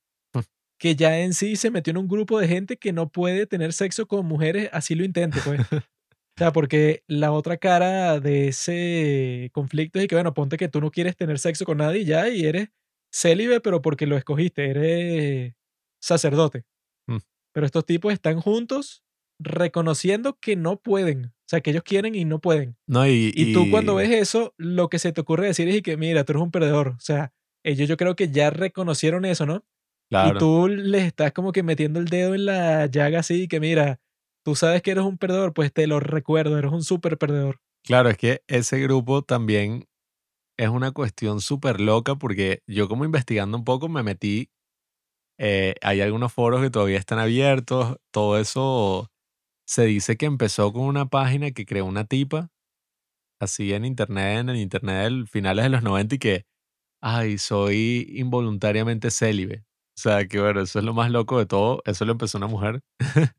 que 0.82 0.96
ya 0.96 1.20
en 1.20 1.36
sí 1.36 1.58
se 1.58 1.70
metió 1.70 1.92
en 1.92 1.98
un 1.98 2.08
grupo 2.08 2.40
de 2.40 2.48
gente 2.48 2.78
que 2.78 2.92
no 2.92 3.10
puede 3.12 3.46
tener 3.46 3.72
sexo 3.72 4.08
con 4.08 4.26
mujeres, 4.26 4.68
así 4.74 4.96
lo 4.96 5.06
intente, 5.06 5.40
pues. 5.46 5.60
O 6.38 6.44
sea, 6.44 6.54
porque 6.54 7.04
la 7.08 7.34
otra 7.34 7.58
cara 7.58 8.20
de 8.20 8.48
ese 8.48 9.52
conflicto 9.52 10.00
es 10.00 10.08
que, 10.08 10.16
bueno, 10.16 10.34
ponte 10.34 10.58
que 10.58 10.70
tú 10.70 10.80
no 10.80 10.90
quieres 10.90 11.16
tener 11.16 11.38
sexo 11.38 11.66
con 11.66 11.80
nadie 11.80 12.06
ya 12.06 12.30
y 12.30 12.46
eres 12.46 12.70
célibe, 13.14 13.60
pero 13.60 13.82
porque 13.82 14.08
lo 14.08 14.18
escogiste, 14.18 14.72
eres 14.72 15.54
sacerdote. 16.02 16.64
Mm. 17.06 17.18
Pero 17.54 17.66
estos 17.66 17.86
tipos 17.86 18.14
están 18.14 18.40
juntos 18.40 19.04
reconociendo 19.40 20.40
que 20.40 20.56
no 20.56 20.78
pueden. 20.80 21.34
O 21.52 21.54
sea, 21.54 21.60
que 21.60 21.72
ellos 21.72 21.84
quieren 21.84 22.16
y 22.16 22.24
no 22.24 22.40
pueden. 22.40 22.78
No, 22.88 23.06
y, 23.06 23.34
Y 23.36 23.52
tú 23.52 23.70
cuando 23.70 23.96
ves 23.96 24.10
eso, 24.10 24.54
lo 24.56 24.88
que 24.88 25.00
se 25.00 25.12
te 25.12 25.20
ocurre 25.20 25.48
decir 25.48 25.68
es 25.68 25.82
que, 25.82 25.98
mira, 25.98 26.24
tú 26.24 26.32
eres 26.32 26.44
un 26.44 26.50
perdedor. 26.50 26.96
O 26.98 27.00
sea, 27.02 27.34
ellos 27.62 27.90
yo 27.90 27.98
creo 27.98 28.16
que 28.16 28.30
ya 28.30 28.52
reconocieron 28.52 29.26
eso, 29.26 29.46
¿no? 29.46 29.66
Claro. 30.10 30.38
Y 30.38 30.40
tú 30.40 30.70
les 30.70 31.04
estás 31.04 31.34
como 31.34 31.52
que 31.52 31.62
metiendo 31.62 32.00
el 32.00 32.06
dedo 32.06 32.36
en 32.36 32.46
la 32.46 32.86
llaga 32.86 33.20
así, 33.20 33.50
que 33.50 33.60
mira, 33.60 34.00
tú 34.46 34.56
sabes 34.56 34.82
que 34.82 34.92
eres 34.92 35.04
un 35.04 35.18
perdedor, 35.18 35.54
pues 35.54 35.74
te 35.74 35.88
lo 35.88 36.00
recuerdo, 36.00 36.58
eres 36.58 36.72
un 36.72 36.86
súper 36.86 37.18
perdedor. 37.18 37.60
Claro, 37.84 38.10
es 38.10 38.18
que 38.18 38.44
ese 38.48 38.80
grupo 38.80 39.22
también 39.22 39.90
es 40.58 40.70
una 40.70 40.92
cuestión 40.92 41.42
súper 41.42 41.82
loca 41.82 42.16
porque 42.16 42.64
yo 42.66 42.88
como 42.88 43.04
investigando 43.04 43.58
un 43.58 43.66
poco 43.66 43.90
me 43.90 44.04
metí, 44.04 44.50
eh, 45.38 45.76
hay 45.82 46.00
algunos 46.00 46.32
foros 46.32 46.62
que 46.62 46.70
todavía 46.70 46.98
están 46.98 47.20
abiertos, 47.20 47.98
todo 48.10 48.40
eso 48.40 49.11
se 49.72 49.86
dice 49.86 50.18
que 50.18 50.26
empezó 50.26 50.74
con 50.74 50.84
una 50.84 51.06
página 51.08 51.52
que 51.52 51.66
creó 51.66 51.86
una 51.86 52.04
tipa, 52.04 52.50
así 53.40 53.74
en 53.74 53.86
internet, 53.86 54.40
en 54.42 54.50
el 54.50 54.58
internet 54.58 55.04
del 55.06 55.28
finales 55.30 55.64
de 55.64 55.70
los 55.70 55.84
90 55.84 56.16
y 56.16 56.20
que, 56.20 56.46
ay, 57.02 57.38
soy 57.38 58.08
involuntariamente 58.16 59.12
célibe. 59.12 59.66
O 59.98 60.02
sea, 60.02 60.28
que 60.28 60.42
bueno, 60.42 60.62
eso 60.62 60.80
es 60.80 60.86
lo 60.86 60.94
más 60.94 61.12
loco 61.12 61.40
de 61.40 61.46
todo, 61.48 61.82
eso 61.86 62.06
lo 62.06 62.14
empezó 62.14 62.38
una 62.40 62.48
mujer, 62.48 62.82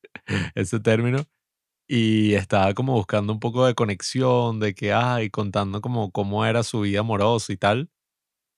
ese 0.56 0.80
término 0.80 1.24
y 1.88 2.34
estaba 2.34 2.74
como 2.74 2.94
buscando 2.94 3.32
un 3.32 3.40
poco 3.40 3.66
de 3.66 3.74
conexión, 3.74 4.60
de 4.60 4.74
que, 4.74 4.92
ay, 4.94 5.30
contando 5.30 5.80
como 5.82 6.12
cómo 6.12 6.46
era 6.46 6.62
su 6.64 6.82
vida 6.82 7.00
amorosa 7.00 7.52
y 7.52 7.58
tal. 7.58 7.90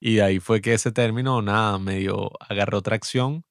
Y 0.01 0.17
de 0.17 0.23
ahí 0.23 0.41
fue 0.41 0.61
que 0.63 0.75
ese 0.75 0.93
término, 0.93 1.43
nada, 1.43 1.79
medio 1.79 2.31
agarró 2.41 2.83
tracción 2.83 3.45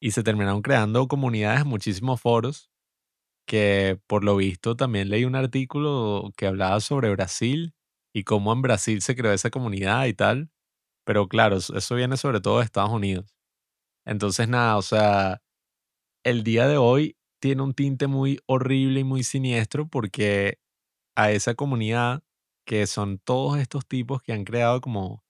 y 0.00 0.12
se 0.12 0.22
terminaron 0.24 0.62
creando 0.62 1.08
comunidades, 1.08 1.66
muchísimos 1.66 2.20
foros, 2.20 2.69
que 3.50 3.98
por 4.06 4.22
lo 4.24 4.36
visto 4.36 4.76
también 4.76 5.10
leí 5.10 5.24
un 5.24 5.34
artículo 5.34 6.30
que 6.36 6.46
hablaba 6.46 6.78
sobre 6.80 7.10
Brasil 7.10 7.74
y 8.14 8.22
cómo 8.24 8.52
en 8.52 8.62
Brasil 8.62 9.02
se 9.02 9.16
creó 9.16 9.32
esa 9.32 9.50
comunidad 9.50 10.06
y 10.06 10.14
tal. 10.14 10.50
Pero 11.06 11.28
claro, 11.28 11.56
eso 11.58 11.94
viene 11.96 12.16
sobre 12.18 12.40
todo 12.40 12.58
de 12.60 12.66
Estados 12.66 12.92
Unidos. 12.92 13.34
Entonces, 14.06 14.48
nada, 14.48 14.78
o 14.78 14.82
sea, 14.82 15.42
el 16.24 16.44
día 16.44 16.68
de 16.68 16.78
hoy 16.78 17.16
tiene 17.40 17.62
un 17.62 17.74
tinte 17.74 18.06
muy 18.06 18.40
horrible 18.46 19.00
y 19.00 19.04
muy 19.04 19.22
siniestro 19.24 19.88
porque 19.88 20.58
a 21.16 21.32
esa 21.32 21.54
comunidad, 21.56 22.22
que 22.66 22.86
son 22.86 23.18
todos 23.18 23.58
estos 23.60 23.86
tipos 23.88 24.22
que 24.22 24.32
han 24.34 24.44
creado 24.44 24.80
como 24.82 25.24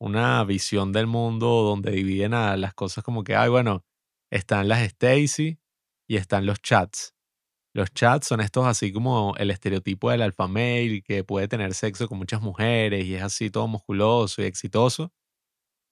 una 0.00 0.44
visión 0.44 0.92
del 0.92 1.06
mundo 1.08 1.46
donde 1.64 1.92
dividen 1.92 2.34
a 2.34 2.56
las 2.58 2.74
cosas 2.74 3.04
como 3.04 3.24
que, 3.24 3.36
ay, 3.36 3.50
bueno, 3.50 3.84
están 4.32 4.68
las 4.68 4.82
Stacy 4.82 5.58
y 6.08 6.16
están 6.18 6.46
los 6.46 6.60
chats. 6.62 7.13
Los 7.74 7.92
chats 7.92 8.28
son 8.28 8.40
estos 8.40 8.66
así 8.66 8.92
como 8.92 9.34
el 9.36 9.50
estereotipo 9.50 10.10
del 10.10 10.22
alfa 10.22 10.46
male 10.46 11.02
que 11.02 11.24
puede 11.24 11.48
tener 11.48 11.74
sexo 11.74 12.06
con 12.08 12.18
muchas 12.18 12.40
mujeres 12.40 13.04
y 13.04 13.16
es 13.16 13.22
así 13.22 13.50
todo 13.50 13.66
musculoso 13.66 14.42
y 14.42 14.44
exitoso. 14.44 15.12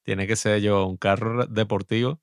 Tiene 0.05 0.27
que 0.29 0.37
ser 0.37 0.61
yo 0.63 0.87
un 0.87 0.97
carro 0.97 1.47
deportivo. 1.47 2.21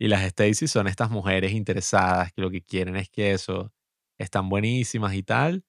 Y 0.00 0.08
las 0.08 0.22
Stacy 0.24 0.68
son 0.68 0.88
estas 0.88 1.10
mujeres 1.10 1.52
interesadas 1.52 2.32
que 2.32 2.42
lo 2.42 2.50
que 2.50 2.62
quieren 2.62 2.96
es 2.96 3.08
que 3.10 3.32
eso, 3.32 3.72
están 4.18 4.48
buenísimas 4.48 5.14
y 5.14 5.22
tal. 5.24 5.64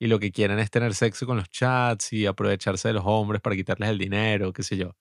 Y 0.00 0.08
lo 0.08 0.18
que 0.20 0.32
quieren 0.32 0.58
es 0.58 0.70
tener 0.70 0.94
sexo 0.94 1.26
con 1.26 1.38
los 1.38 1.50
chats 1.50 2.12
y 2.12 2.26
aprovecharse 2.26 2.88
de 2.88 2.94
los 2.94 3.04
hombres 3.06 3.40
para 3.42 3.56
quitarles 3.56 3.90
el 3.90 3.98
dinero, 3.98 4.52
qué 4.52 4.62
sé 4.62 4.76
yo. 4.76 4.96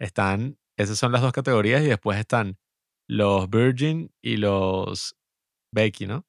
Están, 0.00 0.58
esas 0.78 0.98
son 0.98 1.12
las 1.12 1.22
dos 1.22 1.32
categorías 1.32 1.82
y 1.82 1.88
después 1.88 2.18
están 2.18 2.58
los 3.08 3.50
Virgin 3.50 4.12
y 4.22 4.38
los 4.38 5.16
Becky, 5.72 6.06
¿no? 6.06 6.26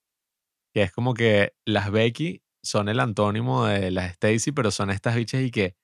Que 0.74 0.84
es 0.84 0.92
como 0.92 1.14
que 1.14 1.54
las 1.66 1.92
Becky 1.92 2.42
son 2.64 2.90
el 2.90 3.00
antónimo 3.00 3.66
de 3.66 3.92
las 3.92 4.12
Stacy, 4.12 4.52
pero 4.52 4.72
son 4.72 4.90
estas 4.90 5.16
bichas 5.16 5.42
y 5.44 5.52
que 5.52 5.76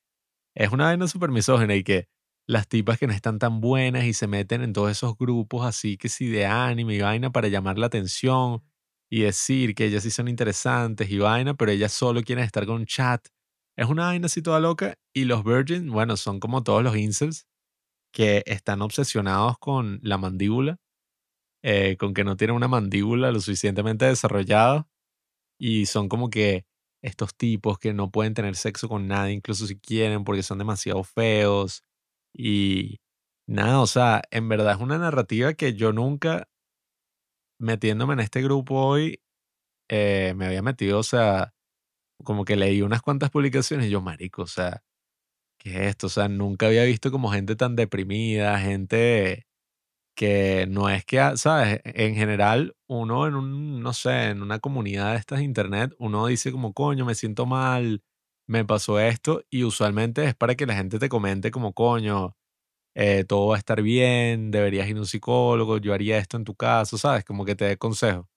es 0.56 0.72
una 0.72 0.86
vaina 0.86 1.08
súper 1.08 1.32
misógina 1.32 1.76
y 1.76 1.84
que 1.84 2.08
las 2.48 2.68
tipas 2.68 2.98
que 3.00 3.08
no 3.08 3.14
están 3.14 3.40
tan 3.40 3.62
buenas 3.62 4.06
y 4.06 4.14
se 4.14 4.28
meten 4.28 4.64
en 4.64 4.74
todos 4.74 4.92
esos 4.92 5.16
grupos 5.18 5.66
así 5.66 5.98
que 5.98 6.10
sí 6.10 6.28
de 6.30 6.46
anime 6.48 6.96
y 6.96 7.02
vaina 7.02 7.32
para 7.32 7.48
llamar 7.48 7.78
la 7.78 7.88
atención 7.88 8.64
y 9.10 9.22
decir 9.22 9.76
que 9.76 9.86
ellas 9.86 10.04
sí 10.04 10.12
son 10.12 10.28
interesantes 10.28 11.10
y 11.10 11.18
vaina, 11.20 11.56
pero 11.56 11.72
ellas 11.72 11.92
solo 11.94 12.22
quieren 12.24 12.46
estar 12.46 12.66
con 12.66 12.78
un 12.78 12.86
chat. 12.86 13.28
Es 13.78 13.88
una 13.88 14.06
vaina 14.06 14.28
así 14.28 14.42
toda 14.42 14.60
loca 14.60 14.96
y 15.14 15.26
los 15.26 15.44
Virgin, 15.44 15.90
bueno, 15.92 16.18
son 16.18 16.40
como 16.40 16.64
todos 16.64 16.84
los 16.84 16.96
incels 16.98 17.48
que 18.14 18.44
están 18.46 18.82
obsesionados 18.82 19.58
con 19.60 20.00
la 20.04 20.18
mandíbula, 20.18 20.78
eh, 21.64 21.98
con 21.98 22.14
que 22.14 22.24
no 22.24 22.38
tienen 22.38 22.56
una 22.56 22.68
mandíbula 22.68 23.32
lo 23.32 23.40
suficientemente 23.42 24.06
desarrollada 24.06 24.88
y 25.60 25.86
son 25.88 26.10
como 26.10 26.30
que 26.30 26.66
estos 27.04 27.36
tipos 27.36 27.80
que 27.80 27.94
no 27.94 28.12
pueden 28.12 28.34
tener 28.34 28.56
sexo 28.56 28.90
con 28.90 29.08
nadie, 29.08 29.34
incluso 29.34 29.68
si 29.68 29.80
quieren, 29.80 30.24
porque 30.24 30.44
son 30.44 30.58
demasiado 30.58 31.04
feos. 31.04 31.84
Y 32.34 33.00
nada, 33.48 33.82
o 33.82 33.88
sea, 33.88 34.22
en 34.32 34.50
verdad 34.50 34.76
es 34.76 34.82
una 34.82 34.98
narrativa 34.98 35.54
que 35.54 35.74
yo 35.74 35.94
nunca, 35.94 36.48
metiéndome 37.60 38.14
en 38.14 38.20
este 38.22 38.42
grupo 38.42 38.76
hoy, 38.76 39.22
eh, 39.90 40.34
me 40.38 40.48
había 40.48 40.62
metido, 40.62 41.00
o 41.00 41.04
sea, 41.04 41.54
como 42.24 42.46
que 42.46 42.58
leí 42.58 42.82
unas 42.82 43.02
cuantas 43.02 43.32
publicaciones 43.32 43.88
y 43.88 43.92
yo, 43.92 44.02
marico, 44.02 44.44
o 44.44 44.48
sea, 44.48 44.84
¿qué 45.60 45.72
es 45.72 45.82
esto? 45.92 46.08
O 46.08 46.10
sea, 46.12 46.30
nunca 46.30 46.68
había 46.68 46.86
visto 46.86 47.12
como 47.12 47.32
gente 47.32 47.56
tan 47.56 47.76
deprimida, 47.76 48.60
gente 48.60 49.48
que 50.20 50.68
no 50.70 50.90
es 50.90 51.06
que, 51.06 51.20
ah, 51.22 51.38
¿sabes? 51.38 51.80
En 51.86 52.16
general, 52.16 52.76
uno 52.88 53.26
en 53.28 53.36
un, 53.36 53.82
no 53.82 53.94
sé, 53.94 54.32
en 54.32 54.42
una 54.44 54.60
comunidad 54.60 55.14
de 55.14 55.18
estas 55.20 55.42
internet, 55.42 55.94
uno 56.00 56.28
dice 56.28 56.52
como, 56.52 56.74
coño, 56.74 57.06
me 57.06 57.16
siento 57.16 57.46
mal, 57.46 58.04
me 58.48 58.66
pasó 58.66 59.00
esto, 59.00 59.44
y 59.50 59.64
usualmente 59.64 60.26
es 60.26 60.36
para 60.36 60.56
que 60.56 60.66
la 60.66 60.76
gente 60.76 61.00
te 61.00 61.08
comente 61.10 61.52
como, 61.52 61.74
coño, 61.74 62.36
eh, 62.96 63.26
todo 63.26 63.48
va 63.50 63.56
a 63.58 63.60
estar 63.60 63.82
bien, 63.84 64.52
deberías 64.52 64.90
ir 64.90 64.98
a 64.98 65.02
un 65.02 65.08
psicólogo, 65.08 65.78
yo 65.80 65.94
haría 65.94 66.18
esto 66.20 66.38
en 66.38 66.46
tu 66.46 66.56
caso, 66.56 66.98
¿sabes? 66.98 67.26
Como 67.26 67.46
que 67.46 67.56
te 67.56 67.66
dé 67.66 67.78
consejo. 67.78 68.30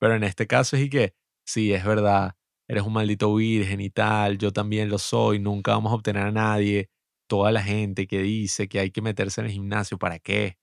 Pero 0.00 0.14
en 0.16 0.24
este 0.24 0.46
caso 0.46 0.76
es 0.76 0.84
y 0.84 0.90
que, 0.90 1.14
sí, 1.46 1.72
es 1.72 1.84
verdad, 1.84 2.34
eres 2.68 2.84
un 2.84 2.92
maldito 2.94 3.34
virgen 3.34 3.80
y 3.80 3.90
tal, 3.90 4.38
yo 4.38 4.52
también 4.52 4.88
lo 4.90 4.98
soy, 4.98 5.38
nunca 5.40 5.72
vamos 5.72 5.92
a 5.92 5.96
obtener 5.96 6.24
a 6.24 6.32
nadie. 6.32 6.90
Toda 7.28 7.52
la 7.52 7.62
gente 7.62 8.06
que 8.06 8.20
dice 8.22 8.68
que 8.68 8.80
hay 8.80 8.90
que 8.90 9.02
meterse 9.02 9.40
en 9.40 9.46
el 9.46 9.52
gimnasio, 9.52 9.98
¿para 9.98 10.18
qué? 10.18 10.56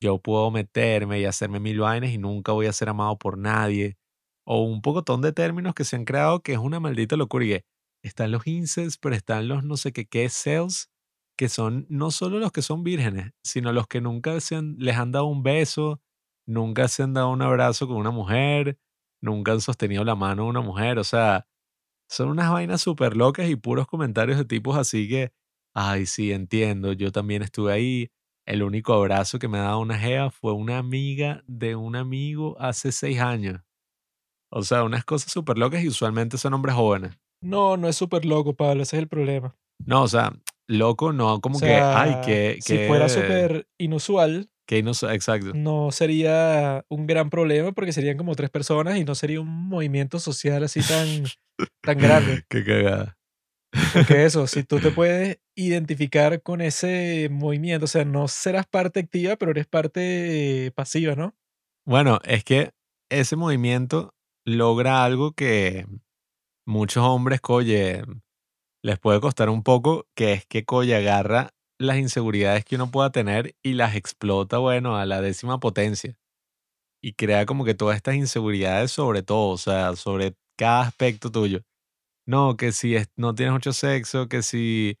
Yo 0.00 0.18
puedo 0.20 0.50
meterme 0.50 1.20
y 1.20 1.24
hacerme 1.24 1.60
mil 1.60 1.80
vainas 1.80 2.10
y 2.10 2.18
nunca 2.18 2.52
voy 2.52 2.66
a 2.66 2.72
ser 2.72 2.88
amado 2.88 3.18
por 3.18 3.36
nadie. 3.38 3.96
O 4.46 4.62
un 4.64 4.80
pocotón 4.82 5.20
de 5.22 5.32
términos 5.32 5.74
que 5.74 5.84
se 5.84 5.96
han 5.96 6.04
creado 6.04 6.42
que 6.42 6.52
es 6.52 6.58
una 6.58 6.80
maldita 6.80 7.16
locura. 7.16 7.44
Y 7.46 7.60
están 8.02 8.30
los 8.30 8.46
incels, 8.46 8.96
pero 8.98 9.14
están 9.16 9.48
los 9.48 9.64
no 9.64 9.76
sé 9.76 9.92
qué 9.92 10.06
qué 10.06 10.28
cells, 10.28 10.88
que 11.36 11.48
son 11.48 11.86
no 11.88 12.10
solo 12.10 12.38
los 12.38 12.52
que 12.52 12.62
son 12.62 12.84
vírgenes, 12.84 13.32
sino 13.42 13.72
los 13.72 13.86
que 13.88 14.00
nunca 14.00 14.40
se 14.40 14.56
han- 14.56 14.76
les 14.78 14.96
han 14.96 15.12
dado 15.12 15.26
un 15.26 15.42
beso, 15.42 16.00
nunca 16.46 16.88
se 16.88 17.02
han 17.02 17.14
dado 17.14 17.30
un 17.30 17.42
abrazo 17.42 17.86
con 17.88 17.96
una 17.96 18.10
mujer, 18.12 18.78
nunca 19.20 19.52
han 19.52 19.60
sostenido 19.60 20.04
la 20.04 20.14
mano 20.14 20.44
de 20.44 20.48
una 20.50 20.60
mujer. 20.60 20.98
O 20.98 21.04
sea, 21.04 21.46
son 22.08 22.28
unas 22.30 22.50
vainas 22.52 22.80
súper 22.82 23.16
locas 23.16 23.48
y 23.50 23.56
puros 23.56 23.86
comentarios 23.86 24.38
de 24.38 24.44
tipos 24.44 24.76
así 24.76 25.08
que, 25.08 25.32
ay, 25.74 26.06
sí, 26.06 26.32
entiendo, 26.32 26.92
yo 26.92 27.12
también 27.12 27.42
estuve 27.42 27.72
ahí. 27.72 28.10
El 28.48 28.62
único 28.62 28.94
abrazo 28.94 29.38
que 29.38 29.46
me 29.46 29.58
ha 29.58 29.64
dado 29.64 29.80
una 29.80 29.98
jeva 29.98 30.30
fue 30.30 30.54
una 30.54 30.78
amiga 30.78 31.44
de 31.46 31.76
un 31.76 31.96
amigo 31.96 32.56
hace 32.58 32.92
seis 32.92 33.20
años. 33.20 33.60
O 34.50 34.62
sea, 34.62 34.84
unas 34.84 35.04
cosas 35.04 35.30
súper 35.30 35.58
locas 35.58 35.82
y 35.82 35.88
usualmente 35.88 36.38
son 36.38 36.54
hombres 36.54 36.74
jóvenes. 36.74 37.12
No, 37.42 37.76
no 37.76 37.88
es 37.88 37.96
súper 37.96 38.24
loco, 38.24 38.54
Pablo, 38.56 38.84
ese 38.84 38.96
es 38.96 39.02
el 39.02 39.08
problema. 39.08 39.54
No, 39.84 40.02
o 40.02 40.08
sea, 40.08 40.32
loco, 40.66 41.12
no, 41.12 41.42
como 41.42 41.58
O 41.58 41.60
que, 41.60 41.74
ay, 41.74 42.12
sea, 42.12 42.20
que, 42.22 42.56
si 42.62 42.78
fuera 42.86 43.04
que, 43.04 43.10
súper 43.10 43.68
inusual, 43.76 44.48
que 44.66 44.82
no 44.82 44.92
exacto. 44.92 45.52
no 45.52 45.90
sería 45.92 46.86
un 46.88 47.06
gran 47.06 47.28
problema 47.28 47.72
porque 47.72 47.92
serían 47.92 48.16
como 48.16 48.34
tres 48.34 48.48
personas 48.48 48.96
y 48.96 49.04
no 49.04 49.14
sería 49.14 49.42
un 49.42 49.68
movimiento 49.68 50.18
social 50.18 50.64
así 50.64 50.80
tan, 50.80 51.24
tan 51.82 51.98
grande. 51.98 52.44
Qué 52.48 52.64
cagada. 52.64 53.17
Porque 53.92 54.24
eso, 54.24 54.46
si 54.46 54.64
tú 54.64 54.80
te 54.80 54.90
puedes 54.90 55.38
identificar 55.54 56.42
con 56.42 56.60
ese 56.60 57.28
movimiento, 57.30 57.84
o 57.84 57.88
sea, 57.88 58.04
no 58.04 58.28
serás 58.28 58.66
parte 58.66 59.00
activa, 59.00 59.36
pero 59.36 59.50
eres 59.50 59.66
parte 59.66 60.72
pasiva, 60.74 61.14
¿no? 61.14 61.34
Bueno, 61.84 62.18
es 62.24 62.44
que 62.44 62.72
ese 63.10 63.36
movimiento 63.36 64.14
logra 64.44 65.04
algo 65.04 65.32
que 65.32 65.86
muchos 66.66 67.04
hombres, 67.04 67.40
coye, 67.40 68.02
les 68.82 68.98
puede 68.98 69.20
costar 69.20 69.48
un 69.48 69.62
poco, 69.62 70.06
que 70.14 70.32
es 70.34 70.46
que 70.46 70.64
coye 70.64 70.94
agarra 70.94 71.50
las 71.78 71.98
inseguridades 71.98 72.64
que 72.64 72.76
uno 72.76 72.90
pueda 72.90 73.10
tener 73.10 73.54
y 73.62 73.74
las 73.74 73.94
explota, 73.94 74.58
bueno, 74.58 74.96
a 74.96 75.06
la 75.06 75.20
décima 75.20 75.60
potencia. 75.60 76.18
Y 77.02 77.12
crea 77.14 77.46
como 77.46 77.64
que 77.64 77.74
todas 77.74 77.96
estas 77.96 78.16
inseguridades 78.16 78.90
sobre 78.90 79.22
todo, 79.22 79.50
o 79.50 79.58
sea, 79.58 79.94
sobre 79.96 80.34
cada 80.56 80.82
aspecto 80.82 81.30
tuyo. 81.30 81.62
No, 82.28 82.56
que 82.58 82.72
si 82.72 82.94
es- 82.94 83.08
no 83.16 83.34
tienes 83.34 83.54
mucho 83.54 83.72
sexo, 83.72 84.28
que 84.28 84.42
si, 84.42 84.98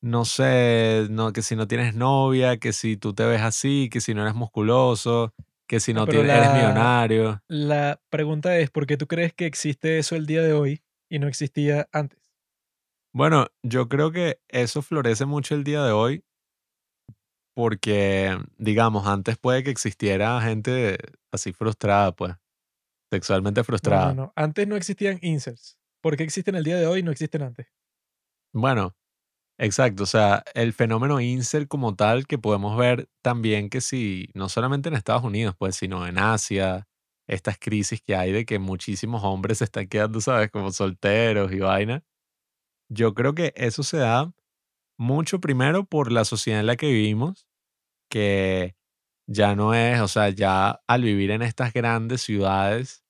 no 0.00 0.24
sé, 0.24 1.06
no, 1.10 1.32
que 1.34 1.42
si 1.42 1.54
no 1.54 1.68
tienes 1.68 1.94
novia, 1.94 2.56
que 2.56 2.72
si 2.72 2.96
tú 2.96 3.12
te 3.12 3.26
ves 3.26 3.42
así, 3.42 3.90
que 3.92 4.00
si 4.00 4.14
no 4.14 4.22
eres 4.22 4.34
musculoso, 4.34 5.34
que 5.68 5.80
si 5.80 5.92
No, 5.92 6.00
no 6.00 6.08
tienes, 6.08 6.34
eres 6.34 6.50
millonario. 6.50 7.42
la 7.48 8.00
pregunta 8.08 8.56
es, 8.58 8.70
¿por 8.70 8.86
qué 8.86 8.96
tú 8.96 9.06
crees 9.06 9.34
que 9.34 9.44
existe 9.44 9.98
eso 9.98 10.16
el 10.16 10.24
día 10.24 10.40
de 10.42 10.54
hoy 10.54 10.82
y 11.10 11.18
no 11.18 11.28
existía 11.28 11.88
antes? 11.92 12.18
Bueno, 13.14 13.48
yo 13.62 13.90
creo 13.90 14.10
que 14.10 14.40
eso 14.48 14.80
florece 14.80 15.26
mucho 15.26 15.54
el 15.54 15.64
día 15.64 15.84
de 15.84 15.92
hoy 15.92 16.24
porque, 17.54 18.38
digamos, 18.56 19.06
antes 19.06 19.36
puede 19.36 19.62
que 19.62 19.70
existiera 19.70 20.40
gente 20.40 20.96
así 21.30 21.52
frustrada, 21.52 22.12
pues, 22.12 22.34
sexualmente 23.12 23.60
No, 23.82 23.98
no, 23.98 24.12
frustrada. 24.12 24.14
no. 24.14 24.32
Antes 24.36 24.66
no 24.66 24.76
existían 24.76 25.18
incels. 25.20 25.76
¿Por 26.02 26.16
qué 26.16 26.24
existen 26.24 26.54
el 26.56 26.64
día 26.64 26.76
de 26.78 26.86
hoy 26.86 27.00
y 27.00 27.02
no 27.02 27.10
existen 27.12 27.42
antes? 27.42 27.66
Bueno, 28.54 28.94
exacto, 29.58 30.04
o 30.04 30.06
sea, 30.06 30.44
el 30.54 30.72
fenómeno 30.74 31.20
incel 31.20 31.68
como 31.68 31.96
tal 31.96 32.26
que 32.26 32.38
podemos 32.38 32.76
ver 32.78 33.08
también 33.22 33.70
que 33.70 33.80
si, 33.80 34.28
no 34.34 34.48
solamente 34.48 34.88
en 34.88 34.96
Estados 34.96 35.24
Unidos, 35.24 35.54
pues, 35.58 35.76
sino 35.76 36.06
en 36.06 36.18
Asia, 36.18 36.88
estas 37.28 37.58
crisis 37.58 38.02
que 38.02 38.16
hay 38.16 38.32
de 38.32 38.46
que 38.46 38.58
muchísimos 38.60 39.22
hombres 39.24 39.58
se 39.58 39.64
están 39.64 39.88
quedando, 39.88 40.20
¿sabes? 40.20 40.50
Como 40.50 40.72
solteros 40.72 41.52
y 41.52 41.60
vaina. 41.60 42.04
Yo 42.90 43.14
creo 43.14 43.34
que 43.34 43.52
eso 43.56 43.82
se 43.82 43.98
da 43.98 44.32
mucho 44.98 45.40
primero 45.40 45.84
por 45.86 46.12
la 46.12 46.24
sociedad 46.24 46.60
en 46.60 46.66
la 46.66 46.76
que 46.76 46.88
vivimos, 46.88 47.46
que 48.10 48.76
ya 49.28 49.56
no 49.56 49.74
es, 49.74 50.00
o 50.00 50.08
sea, 50.08 50.30
ya 50.30 50.82
al 50.88 51.02
vivir 51.04 51.30
en 51.32 51.42
estas 51.42 51.72
grandes 51.74 52.22
ciudades 52.22 53.01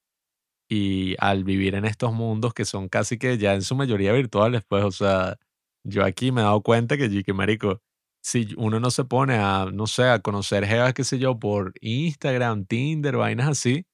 y 0.73 1.16
al 1.19 1.44
vivir 1.44 1.74
en 1.74 1.85
estos 1.85 2.15
mundos 2.15 2.55
que 2.55 2.65
son 2.65 2.89
casi 2.89 3.19
que 3.19 3.36
ya 3.36 3.55
en 3.55 3.62
su 3.62 3.77
mayoría 3.77 4.12
virtuales, 4.12 4.62
pues, 4.66 4.85
o 4.85 4.90
sea, 4.90 5.39
yo 5.85 6.03
aquí 6.05 6.32
me 6.32 6.40
he 6.40 6.44
dado 6.44 6.62
cuenta 6.62 6.97
que, 6.97 7.23
que 7.23 7.32
marico, 7.35 7.82
si 8.23 8.55
uno 8.57 8.81
no 8.81 8.90
se 8.90 9.05
pone 9.05 9.36
a, 9.36 9.66
no 9.70 9.86
sé, 9.86 10.05
a 10.09 10.20
conocer 10.20 10.65
jevas, 10.66 10.94
qué 10.94 11.05
sé 11.05 11.19
yo, 11.19 11.39
por 11.39 11.74
Instagram, 11.82 12.65
Tinder, 12.66 13.19
vainas 13.19 13.49
así, 13.49 13.85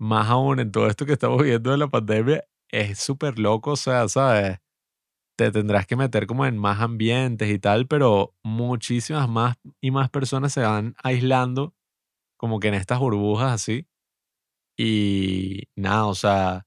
más 0.00 0.28
aún 0.28 0.60
en 0.60 0.72
todo 0.72 0.88
esto 0.88 1.06
que 1.06 1.12
estamos 1.14 1.42
viendo 1.42 1.70
de 1.70 1.78
la 1.78 1.88
pandemia, 1.88 2.44
es 2.70 2.98
súper 2.98 3.38
loco, 3.38 3.72
o 3.72 3.76
sea, 3.76 4.08
¿sabes? 4.08 4.58
te 5.38 5.52
tendrás 5.52 5.86
que 5.86 5.96
meter 5.96 6.26
como 6.26 6.46
en 6.46 6.58
más 6.58 6.80
ambientes 6.80 7.48
y 7.48 7.60
tal, 7.60 7.86
pero 7.86 8.34
muchísimas 8.42 9.28
más 9.28 9.56
y 9.80 9.92
más 9.92 10.10
personas 10.10 10.52
se 10.52 10.62
van 10.62 10.96
aislando 11.02 11.74
como 12.38 12.60
que 12.60 12.68
en 12.68 12.74
estas 12.74 12.98
burbujas 12.98 13.52
así. 13.52 13.86
Y 14.80 15.64
nada, 15.76 16.06
o 16.06 16.14
sea, 16.14 16.64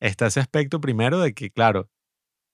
está 0.00 0.26
ese 0.28 0.40
aspecto 0.40 0.80
primero 0.80 1.20
de 1.20 1.34
que, 1.34 1.50
claro, 1.50 1.90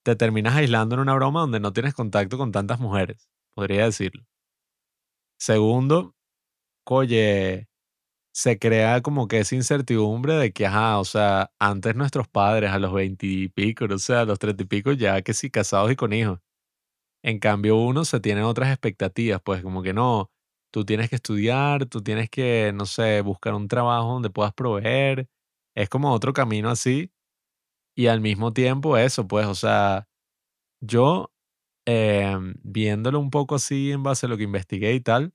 te 0.05 0.17
terminas 0.17 0.57
aislando 0.57 0.97
en 0.97 1.03
una 1.03 1.15
broma 1.15 1.41
donde 1.43 1.61
no 1.61 1.73
tienes 1.73 1.95
contacto 1.95 2.39
con 2.39 2.53
tantas 2.53 2.81
mujeres, 2.81 3.29
podría 3.55 3.85
decirlo. 3.87 4.25
Segundo, 5.41 6.15
oye, 6.87 7.69
se 8.33 8.59
crea 8.59 9.03
como 9.03 9.29
que 9.29 9.41
esa 9.41 9.57
incertidumbre 9.57 10.35
de 10.35 10.53
que, 10.53 10.67
ajá, 10.67 10.99
o 11.01 11.05
sea, 11.05 11.53
antes 11.59 11.97
nuestros 11.97 12.29
padres 12.29 12.71
a 12.73 12.79
los 12.79 12.93
veintipico, 12.95 13.87
o 13.87 13.99
sea, 13.99 14.23
a 14.23 14.25
los 14.27 14.39
treinta 14.39 14.65
y 14.65 14.67
pico, 14.67 14.93
ya 14.93 15.23
que 15.23 15.35
sí, 15.35 15.51
casados 15.51 15.93
y 15.93 15.97
con 15.97 16.13
hijos. 16.13 16.41
En 17.23 17.39
cambio, 17.41 17.77
uno 17.77 18.05
se 18.05 18.21
tiene 18.21 18.43
otras 18.45 18.71
expectativas, 18.71 19.41
pues 19.45 19.63
como 19.63 19.83
que 19.83 19.93
no, 19.95 20.31
tú 20.73 20.85
tienes 20.87 21.11
que 21.11 21.17
estudiar, 21.17 21.87
tú 21.87 22.03
tienes 22.03 22.31
que, 22.31 22.73
no 22.75 22.87
sé, 22.87 23.23
buscar 23.23 23.55
un 23.55 23.69
trabajo 23.69 24.09
donde 24.15 24.31
puedas 24.31 24.55
proveer. 24.55 25.29
Es 25.77 25.89
como 25.91 26.13
otro 26.13 26.33
camino 26.35 26.71
así. 26.71 27.13
Y 27.97 28.09
al 28.09 28.21
mismo 28.21 28.53
tiempo 28.53 28.97
eso, 28.99 29.29
pues, 29.29 29.47
o 29.47 29.55
sea, 29.55 30.09
yo 30.83 31.33
em, 31.87 32.55
viéndolo 32.65 33.21
un 33.21 33.31
poco 33.31 33.57
así 33.57 33.93
en 33.93 34.03
base 34.05 34.27
a 34.27 34.29
lo 34.31 34.37
que 34.39 34.45
investigué 34.45 34.95
y 34.95 35.01
tal, 35.01 35.35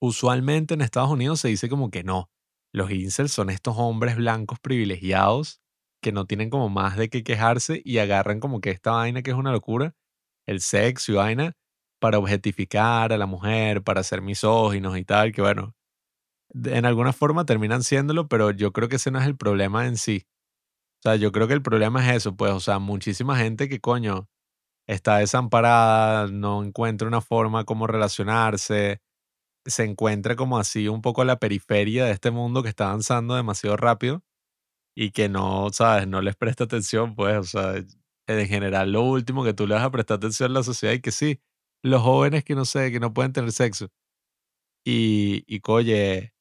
usualmente 0.00 0.74
en 0.74 0.80
Estados 0.82 1.10
Unidos 1.10 1.40
se 1.40 1.48
dice 1.48 1.68
como 1.68 1.90
que 1.90 2.04
no, 2.04 2.30
los 2.72 2.90
incels 2.90 3.32
son 3.32 3.50
estos 3.50 3.76
hombres 3.78 4.16
blancos 4.16 4.58
privilegiados 4.60 5.60
que 6.02 6.12
no 6.12 6.26
tienen 6.26 6.50
como 6.50 6.68
más 6.68 6.96
de 6.96 7.08
qué 7.08 7.24
quejarse 7.24 7.80
y 7.84 7.98
agarran 7.98 8.40
como 8.40 8.60
que 8.60 8.70
esta 8.70 8.92
vaina 8.92 9.22
que 9.22 9.30
es 9.30 9.36
una 9.36 9.52
locura, 9.52 9.94
el 10.46 10.60
sexo 10.60 11.12
y 11.12 11.14
vaina, 11.16 11.56
para 12.00 12.18
objetificar 12.18 13.12
a 13.12 13.18
la 13.18 13.26
mujer, 13.26 13.82
para 13.82 14.02
ser 14.02 14.22
misóginos 14.22 14.98
y 14.98 15.04
tal, 15.04 15.32
que 15.32 15.42
bueno, 15.42 15.74
en 16.64 16.84
alguna 16.86 17.12
forma 17.12 17.44
terminan 17.46 17.82
siéndolo, 17.82 18.28
pero 18.28 18.50
yo 18.50 18.72
creo 18.72 18.88
que 18.88 18.96
ese 18.96 19.10
no 19.10 19.20
es 19.20 19.26
el 19.26 19.36
problema 19.36 19.86
en 19.86 19.96
sí. 19.96 20.26
O 21.00 21.02
sea, 21.10 21.16
yo 21.16 21.32
creo 21.32 21.48
que 21.48 21.54
el 21.54 21.62
problema 21.62 22.06
es 22.08 22.16
eso, 22.16 22.36
pues, 22.36 22.52
o 22.52 22.60
sea, 22.60 22.78
muchísima 22.78 23.36
gente 23.36 23.68
que 23.68 23.80
coño 23.80 24.28
está 24.88 25.18
desamparada, 25.18 26.28
no 26.28 26.64
encuentra 26.64 27.08
una 27.08 27.20
forma 27.22 27.64
como 27.64 27.86
relacionarse, 27.86 29.00
se 29.66 29.84
encuentra 29.84 30.36
como 30.36 30.58
así 30.58 30.88
un 30.88 31.02
poco 31.02 31.22
a 31.22 31.24
la 31.26 31.38
periferia 31.38 32.04
de 32.06 32.12
este 32.12 32.30
mundo 32.30 32.62
que 32.62 32.68
está 32.70 32.86
avanzando 32.88 33.34
demasiado 33.36 33.76
rápido 33.76 34.22
y 34.96 35.10
que 35.12 35.28
no, 35.28 35.70
¿sabes? 35.72 36.08
No 36.08 36.22
les 36.22 36.36
presta 36.36 36.64
atención, 36.64 37.14
pues, 37.14 37.36
o 37.38 37.44
sea, 37.44 37.74
en 38.28 38.46
general 38.48 38.92
lo 38.92 39.02
último 39.02 39.44
que 39.44 39.54
tú 39.54 39.66
le 39.66 39.74
vas 39.74 39.84
a 39.84 39.90
prestar 39.90 40.16
atención 40.18 40.50
a 40.52 40.54
la 40.54 40.62
sociedad 40.64 40.94
y 40.94 41.00
que 41.00 41.12
sí, 41.12 41.40
los 41.86 42.02
jóvenes 42.02 42.44
que 42.44 42.54
no 42.54 42.64
sé, 42.64 42.90
que 42.92 43.00
no 43.00 43.12
pueden 43.14 43.32
tener 43.32 43.52
sexo. 43.52 43.88
Y, 44.84 45.44
y 45.46 45.60
coye, 45.60 46.32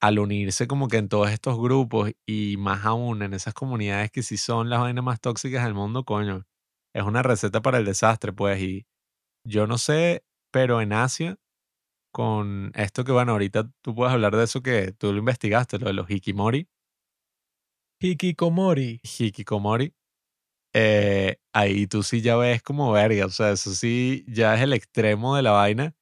al 0.00 0.18
unirse 0.18 0.66
como 0.66 0.88
que 0.88 0.98
en 0.98 1.08
todos 1.08 1.30
estos 1.30 1.58
grupos 1.60 2.12
y 2.26 2.56
más 2.58 2.84
aún 2.84 3.22
en 3.22 3.34
esas 3.34 3.54
comunidades 3.54 4.10
que 4.10 4.22
sí 4.22 4.36
son 4.38 4.70
las 4.70 4.80
vainas 4.80 5.04
más 5.04 5.20
tóxicas 5.20 5.64
del 5.64 5.74
mundo, 5.74 6.04
coño, 6.04 6.44
es 6.94 7.02
una 7.04 7.22
receta 7.22 7.62
para 7.62 7.78
el 7.78 7.84
desastre, 7.86 8.32
pues, 8.32 8.60
y 8.62 8.86
yo 9.46 9.66
no 9.66 9.78
sé, 9.78 10.24
pero 10.52 10.80
en 10.82 10.92
Asia 10.92 11.38
con 12.12 12.72
esto 12.74 13.04
que, 13.04 13.12
bueno, 13.12 13.32
ahorita 13.32 13.70
tú 13.82 13.94
puedes 13.94 14.14
hablar 14.14 14.36
de 14.36 14.44
eso 14.44 14.62
que 14.62 14.92
tú 14.92 15.12
lo 15.12 15.18
investigaste, 15.20 15.78
lo 15.78 15.86
de 15.88 15.94
los 15.94 16.10
hikimori, 16.10 16.68
Hikikomori. 18.00 19.00
hikikomori, 19.02 19.92
eh, 20.78 21.38
ahí 21.54 21.86
tú 21.86 22.02
sí 22.02 22.20
ya 22.20 22.36
ves 22.36 22.62
como 22.62 22.92
verga, 22.92 23.24
o 23.26 23.30
sea, 23.30 23.52
eso 23.52 23.74
sí 23.74 24.26
ya 24.28 24.54
es 24.54 24.60
el 24.60 24.74
extremo 24.74 25.34
de 25.34 25.42
la 25.42 25.52
vaina 25.52 25.94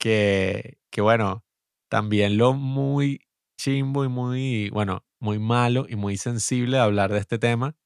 que, 0.00 0.78
que 0.90 1.02
bueno, 1.02 1.44
también 1.90 2.38
lo 2.38 2.54
muy 2.54 3.20
chimbo 3.60 4.04
y 4.04 4.08
muy, 4.08 4.70
bueno, 4.70 5.04
muy 5.20 5.38
malo 5.38 5.86
y 5.88 5.96
muy 5.96 6.16
sensible 6.16 6.78
de 6.78 6.82
hablar 6.84 7.12
de 7.12 7.18
este 7.20 7.38
tema 7.38 7.76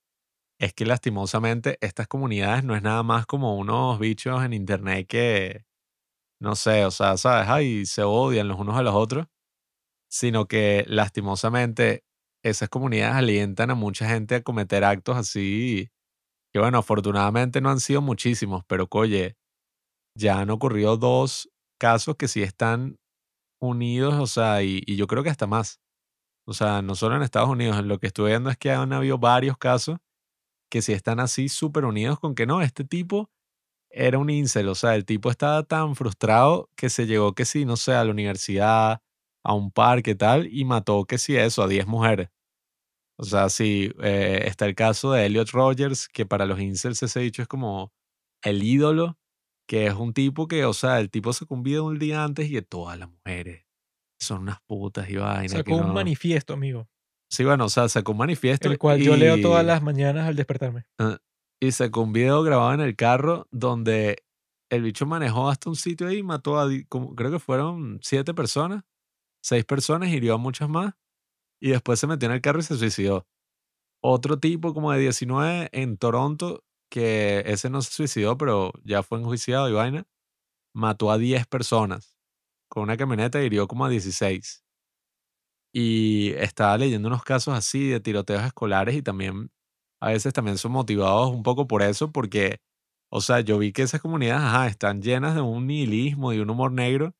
es 0.61 0.75
que 0.75 0.87
lastimosamente 0.87 1.79
estas 1.81 2.09
comunidades 2.09 2.65
no 2.65 2.77
es 2.77 2.83
nada 2.83 3.03
más 3.03 3.27
como 3.27 3.57
unos 3.57 3.99
bichos 3.99 4.45
en 4.45 4.53
internet 4.53 5.07
que, 5.09 5.65
no 6.41 6.57
sé, 6.57 6.85
o 6.87 6.91
sea, 6.93 7.17
sabes, 7.19 7.49
ay, 7.49 7.87
se 7.87 8.03
odian 8.05 8.49
los 8.49 8.59
unos 8.61 8.77
a 8.77 8.83
los 8.83 8.95
otros, 8.95 9.27
sino 10.11 10.47
que 10.49 10.85
lastimosamente 10.89 12.05
esas 12.45 12.69
comunidades 12.69 13.17
alientan 13.17 13.71
a 13.71 13.75
mucha 13.75 14.09
gente 14.09 14.37
a 14.37 14.43
cometer 14.43 14.85
actos 14.85 15.17
así, 15.17 15.91
que 16.59 16.63
bueno, 16.63 16.79
afortunadamente 16.79 17.61
no 17.61 17.71
han 17.71 17.79
sido 17.79 18.03
muchísimos, 18.03 18.65
pero 18.67 18.89
oye, 18.91 19.37
ya 20.17 20.41
han 20.41 20.51
ocurrido 20.51 20.97
dos 20.97 21.49
casos 21.79 22.17
que 22.17 22.27
sí 22.27 22.43
están 22.43 22.99
unidos, 23.61 24.15
o 24.15 24.27
sea, 24.27 24.65
y, 24.65 24.83
yo 24.97 25.07
creo 25.07 25.23
que 25.23 25.31
hasta 25.31 25.47
más. 25.47 25.81
O 26.47 26.55
sea, 26.55 26.83
no 26.83 26.97
solo 26.97 27.17
en 27.17 27.23
Estados 27.23 27.51
Unidos, 27.51 27.85
lo 27.85 28.01
que 28.01 28.09
estuve 28.09 28.31
viendo 28.31 28.51
es 28.51 28.57
que 28.59 28.73
han 28.73 28.93
habido 28.93 29.19
varios 29.19 29.59
casos 29.59 29.99
que 30.71 30.83
sí 30.83 30.93
están 30.93 31.21
así 31.21 31.49
súper 31.49 31.85
unidos 31.85 32.21
con 32.21 32.35
que 32.35 32.47
no, 32.47 32.63
este 32.63 32.85
tipo 32.85 33.31
era 33.91 34.19
un 34.19 34.31
incel, 34.31 34.69
o 34.69 34.75
sea, 34.75 34.97
el 34.97 35.07
tipo 35.07 35.31
estaba 35.31 35.63
tan 35.65 35.97
frustrado 35.97 36.71
que 36.77 36.91
se 36.91 37.07
llegó 37.07 37.35
que 37.35 37.45
sí, 37.47 37.65
no 37.67 37.77
sé, 37.77 37.95
a 37.95 38.05
la 38.05 38.13
universidad, 38.13 39.03
a 39.45 39.55
un 39.55 39.71
parque 39.73 40.17
tal, 40.17 40.49
y 40.53 40.65
mató 40.65 41.07
que 41.07 41.19
sí 41.19 41.37
eso, 41.37 41.63
a 41.63 41.69
10 41.69 41.87
mujeres. 41.87 42.31
O 43.19 43.25
sea, 43.25 43.49
sí, 43.49 43.91
eh, 44.03 44.45
está 44.47 44.67
el 44.67 44.75
caso 44.75 45.13
de 45.13 45.27
Elliot 45.27 45.51
Rogers, 45.51 46.09
que 46.09 46.25
para 46.25 46.47
los 46.47 46.61
incels 46.61 47.03
ese 47.03 47.21
dicho 47.21 47.43
es 47.43 47.49
como 47.49 47.93
el 48.43 48.63
ídolo, 48.63 49.19
que 49.67 49.87
es 49.87 49.95
un 49.95 50.13
tipo 50.13 50.47
que, 50.47 50.65
o 50.65 50.73
sea, 50.73 51.01
el 51.01 51.11
tipo 51.11 51.33
se 51.33 51.45
convida 51.45 51.83
un 51.83 51.99
día 51.99 52.23
antes 52.23 52.49
y 52.49 52.53
que 52.53 52.63
todas 52.63 52.99
las 52.99 53.11
mujeres 53.11 53.67
son 54.21 54.43
unas 54.43 54.61
putas 54.67 55.11
y 55.11 55.17
vainas. 55.17 55.53
Sacó 55.53 55.77
un 55.77 55.89
no... 55.89 55.95
manifiesto, 55.95 56.55
amigo, 56.55 56.89
Sí, 57.31 57.45
bueno, 57.45 57.67
o 57.67 57.69
sea, 57.69 57.89
sacó 57.89 58.13
un 58.13 58.19
manifiesto 58.19 58.71
el 58.71 58.79
cual 58.79 59.01
yo 59.01 59.17
leo 59.17 59.41
todas 59.41 59.65
las 59.65 59.83
mañanas 59.83 60.27
al 60.27 60.37
despertarme. 60.37 60.87
Ah, 60.99 61.19
y 61.61 61.73
sacó 61.73 62.03
un 62.03 62.13
video 62.13 62.43
grabado 62.43 62.73
en 62.73 62.81
el 62.81 62.97
carro 62.97 63.47
donde 63.51 64.25
el 64.71 64.83
bicho 64.83 65.07
manejó 65.07 65.49
hasta 65.49 65.69
un 65.69 65.77
sitio 65.77 66.09
ahí 66.09 66.19
y 66.19 66.23
mató 66.23 66.59
a, 66.59 66.69
como, 66.89 67.15
creo 67.15 67.31
que 67.31 67.39
fueron 67.39 67.99
siete 68.03 68.33
personas, 68.33 68.85
seis 69.43 69.65
personas, 69.65 70.09
hirió 70.09 70.35
a 70.35 70.39
muchas 70.39 70.69
más 70.69 70.95
y 71.61 71.71
después 71.71 72.01
se 72.01 72.07
metió 72.07 72.29
en 72.29 72.35
el 72.35 72.41
carro 72.41 72.61
y 72.61 72.63
se 72.63 72.77
suicidó. 72.77 73.27
Otro 74.03 74.39
tipo 74.41 74.75
como 74.75 74.93
de 74.93 75.01
19 75.01 75.69
en 75.73 75.99
Toronto, 75.99 76.65
que 76.91 77.43
ese 77.47 77.71
no 77.71 77.83
se 77.83 77.93
suicidó, 77.93 78.39
pero 78.39 78.73
ya 78.85 79.03
fue 79.03 79.19
enjuiciado 79.21 79.69
y 79.69 79.73
vaina, 79.75 80.07
mató 80.75 81.11
a 81.13 81.19
10 81.19 81.47
personas 81.49 82.17
con 82.69 82.85
una 82.85 82.97
camioneta 82.99 83.43
y 83.43 83.47
hirió 83.47 83.69
como 83.69 83.87
a 83.87 83.91
16. 83.91 84.65
Y 85.73 86.31
estaba 86.37 86.79
leyendo 86.79 87.09
unos 87.09 87.23
casos 87.25 87.55
así 87.55 87.89
de 87.89 88.01
tiroteos 88.01 88.43
escolares 88.45 88.97
y 88.97 89.03
también 89.03 89.51
a 90.01 90.09
veces 90.11 90.33
también 90.33 90.59
son 90.59 90.73
motivados 90.73 91.31
un 91.31 91.43
poco 91.43 91.67
por 91.67 91.83
eso, 91.83 92.11
porque, 92.13 92.61
o 93.11 93.21
sea, 93.21 93.41
yo 93.41 93.59
vi 93.59 93.73
que 93.73 93.83
esas 93.83 94.01
comunidades, 94.01 94.71
están 94.73 95.03
llenas 95.03 95.35
de 95.35 95.41
un 95.43 95.67
nihilismo 95.67 96.33
y 96.33 96.39
un 96.41 96.51
humor 96.51 96.73
negro 96.73 97.15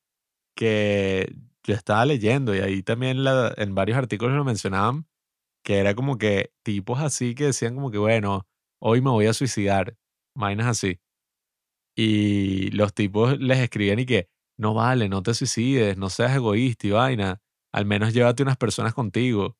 que 0.55 1.35
yo 1.69 1.75
estaba 1.75 2.05
leyendo 2.05 2.55
y 2.55 2.59
ahí 2.59 2.83
también 2.83 3.23
la- 3.23 3.53
en 3.57 3.75
varios 3.75 3.97
artículos 3.97 4.35
lo 4.35 4.45
mencionaban, 4.45 5.07
que 5.63 5.79
era 5.79 5.95
como 5.95 6.17
que 6.19 6.53
tipos 6.63 6.99
así 7.01 7.35
que 7.35 7.45
decían 7.47 7.75
como 7.75 7.91
que, 7.91 7.99
bueno, 7.99 8.47
hoy 8.81 9.01
me 9.01 9.11
voy 9.11 9.27
a 9.27 9.33
suicidar, 9.33 9.95
vainas 10.35 10.67
así. 10.67 10.99
Y 11.95 12.71
los 12.71 12.93
tipos 12.93 13.37
les 13.39 13.59
escribían 13.59 13.99
y 13.99 14.05
que, 14.05 14.29
no 14.57 14.73
vale, 14.73 15.09
no 15.09 15.21
te 15.23 15.33
suicides, 15.33 15.97
no 15.97 16.09
seas 16.09 16.35
egoísta 16.35 16.87
y 16.87 16.91
vaina, 16.91 17.41
al 17.73 17.85
menos 17.85 18.13
llévate 18.13 18.43
unas 18.43 18.57
personas 18.57 18.93
contigo. 18.93 19.57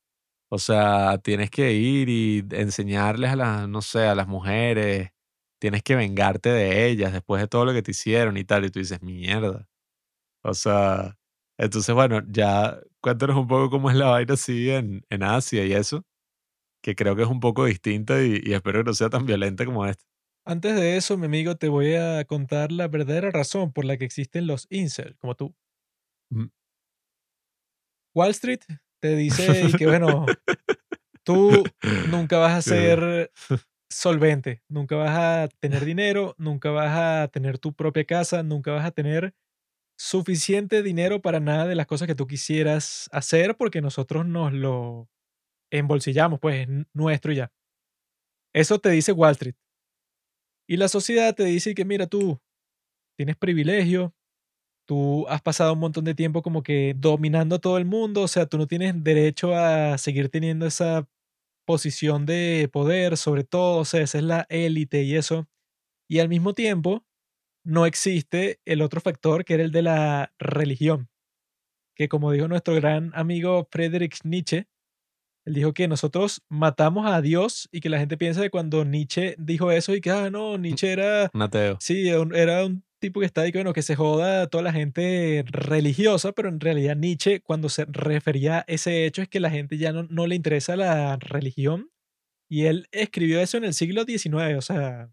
O 0.49 0.59
sea, 0.59 1.19
tienes 1.19 1.51
que 1.51 1.73
ir 1.73 2.09
y 2.09 2.45
enseñarles 2.51 3.31
a 3.31 3.35
las, 3.37 3.69
no 3.69 3.81
sé, 3.81 4.07
a 4.07 4.15
las 4.15 4.27
mujeres, 4.27 5.11
tienes 5.59 5.83
que 5.83 5.95
vengarte 5.95 6.49
de 6.51 6.87
ellas 6.89 7.13
después 7.13 7.41
de 7.41 7.47
todo 7.49 7.65
lo 7.65 7.73
que 7.73 7.83
te 7.83 7.91
hicieron 7.91 8.37
y 8.37 8.45
tal. 8.45 8.65
Y 8.65 8.71
tú 8.71 8.79
dices, 8.79 9.01
mierda. 9.03 9.67
O 10.43 10.53
sea, 10.55 11.17
entonces, 11.59 11.93
bueno, 11.93 12.21
ya 12.29 12.79
cuéntanos 13.01 13.35
un 13.35 13.47
poco 13.47 13.69
cómo 13.69 13.89
es 13.89 13.97
la 13.97 14.07
vaina 14.07 14.33
así 14.35 14.69
en, 14.69 15.05
en 15.09 15.23
Asia 15.23 15.65
y 15.65 15.73
eso, 15.73 16.05
que 16.81 16.95
creo 16.95 17.17
que 17.17 17.23
es 17.23 17.27
un 17.27 17.41
poco 17.41 17.65
distinta 17.65 18.23
y, 18.23 18.41
y 18.41 18.53
espero 18.53 18.79
que 18.79 18.85
no 18.85 18.93
sea 18.93 19.09
tan 19.09 19.25
violenta 19.25 19.65
como 19.65 19.85
esta. 19.85 20.05
Antes 20.45 20.75
de 20.75 20.95
eso, 20.95 21.17
mi 21.17 21.25
amigo, 21.25 21.57
te 21.57 21.67
voy 21.67 21.95
a 21.95 22.23
contar 22.23 22.71
la 22.71 22.87
verdadera 22.87 23.29
razón 23.29 23.73
por 23.73 23.83
la 23.83 23.97
que 23.97 24.05
existen 24.05 24.47
los 24.47 24.67
incel, 24.69 25.17
como 25.17 25.35
tú. 25.35 25.53
Mm. 26.31 26.45
Wall 28.15 28.31
Street 28.31 28.61
te 29.01 29.15
dice 29.17 29.65
y 29.67 29.73
que, 29.73 29.85
bueno, 29.85 30.25
tú 31.23 31.63
nunca 32.09 32.37
vas 32.37 32.53
a 32.53 32.61
ser 32.61 33.31
solvente, 33.89 34.63
nunca 34.69 34.95
vas 34.95 35.17
a 35.17 35.47
tener 35.59 35.83
dinero, 35.83 36.35
nunca 36.37 36.71
vas 36.71 36.97
a 36.97 37.27
tener 37.27 37.59
tu 37.59 37.73
propia 37.73 38.05
casa, 38.05 38.43
nunca 38.43 38.71
vas 38.71 38.85
a 38.85 38.91
tener 38.91 39.35
suficiente 39.99 40.81
dinero 40.81 41.21
para 41.21 41.41
nada 41.41 41.67
de 41.67 41.75
las 41.75 41.85
cosas 41.85 42.07
que 42.07 42.15
tú 42.15 42.25
quisieras 42.25 43.09
hacer 43.11 43.57
porque 43.57 43.81
nosotros 43.81 44.25
nos 44.25 44.53
lo 44.53 45.09
embolsillamos, 45.71 46.39
pues 46.39 46.67
es 46.67 46.85
nuestro 46.93 47.33
y 47.33 47.37
ya. 47.37 47.51
Eso 48.53 48.79
te 48.79 48.89
dice 48.89 49.11
Wall 49.11 49.33
Street. 49.33 49.55
Y 50.67 50.77
la 50.77 50.87
sociedad 50.87 51.35
te 51.35 51.43
dice 51.43 51.75
que, 51.75 51.83
mira, 51.83 52.07
tú 52.07 52.39
tienes 53.17 53.35
privilegio, 53.35 54.13
tú 54.87 55.27
has 55.27 55.41
pasado 55.41 55.73
un 55.73 55.79
montón 55.79 56.05
de 56.05 56.15
tiempo 56.15 56.41
como 56.41 56.63
que 56.63 56.95
dominando 56.97 57.57
a 57.57 57.59
todo 57.59 57.77
el 57.77 57.85
mundo, 57.85 58.21
o 58.21 58.27
sea, 58.29 58.45
tú 58.45 58.57
no 58.57 58.67
tienes 58.67 59.03
derecho 59.03 59.55
a 59.55 59.97
seguir 59.97 60.29
teniendo 60.29 60.65
esa 60.65 61.07
posición 61.65 62.25
de 62.25 62.69
poder 62.71 63.17
sobre 63.17 63.43
todo, 63.43 63.79
o 63.79 63.85
sea, 63.85 64.01
esa 64.01 64.19
es 64.19 64.23
la 64.23 64.45
élite 64.49 65.03
y 65.03 65.15
eso. 65.15 65.47
Y 66.09 66.19
al 66.19 66.29
mismo 66.29 66.53
tiempo, 66.53 67.05
no 67.69 67.85
existe 67.85 68.59
el 68.65 68.81
otro 68.81 68.99
factor 68.99 69.45
que 69.45 69.53
era 69.53 69.63
el 69.63 69.71
de 69.71 69.83
la 69.83 70.33
religión, 70.39 71.07
que 71.95 72.09
como 72.09 72.31
dijo 72.31 72.47
nuestro 72.47 72.73
gran 72.75 73.11
amigo 73.13 73.67
Friedrich 73.71 74.19
Nietzsche, 74.23 74.67
él 75.45 75.53
dijo 75.53 75.73
que 75.73 75.87
nosotros 75.87 76.41
matamos 76.49 77.09
a 77.09 77.21
Dios 77.21 77.69
y 77.71 77.79
que 77.79 77.89
la 77.89 77.99
gente 77.99 78.17
piensa 78.17 78.41
que 78.41 78.49
cuando 78.49 78.85
Nietzsche 78.85 79.35
dijo 79.37 79.71
eso 79.71 79.95
y 79.95 80.01
que, 80.01 80.09
ah, 80.09 80.29
no, 80.29 80.57
Nietzsche 80.57 80.91
era 80.91 81.29
Un 81.33 81.43
ateo. 81.43 81.77
Sí, 81.79 82.09
era 82.09 82.65
un 82.65 82.83
tipo 82.99 83.19
que 83.19 83.25
está 83.25 83.41
ahí 83.41 83.51
que, 83.51 83.59
bueno, 83.59 83.73
que 83.73 83.83
se 83.83 83.95
joda 83.95 84.41
a 84.41 84.47
toda 84.47 84.63
la 84.63 84.73
gente 84.73 85.43
religiosa, 85.47 86.31
pero 86.31 86.49
en 86.49 86.59
realidad 86.59 86.95
Nietzsche, 86.95 87.39
cuando 87.39 87.69
se 87.69 87.85
refería 87.85 88.59
a 88.59 88.65
ese 88.67 89.05
hecho, 89.05 89.21
es 89.21 89.29
que 89.29 89.39
la 89.39 89.51
gente 89.51 89.77
ya 89.77 89.93
no, 89.93 90.03
no 90.03 90.27
le 90.27 90.35
interesa 90.35 90.75
la 90.75 91.17
religión. 91.17 91.91
Y 92.49 92.65
él 92.65 92.87
escribió 92.91 93.39
eso 93.39 93.57
en 93.57 93.63
el 93.63 93.75
siglo 93.75 94.05
XIX, 94.05 94.57
o 94.57 94.61
sea, 94.61 95.11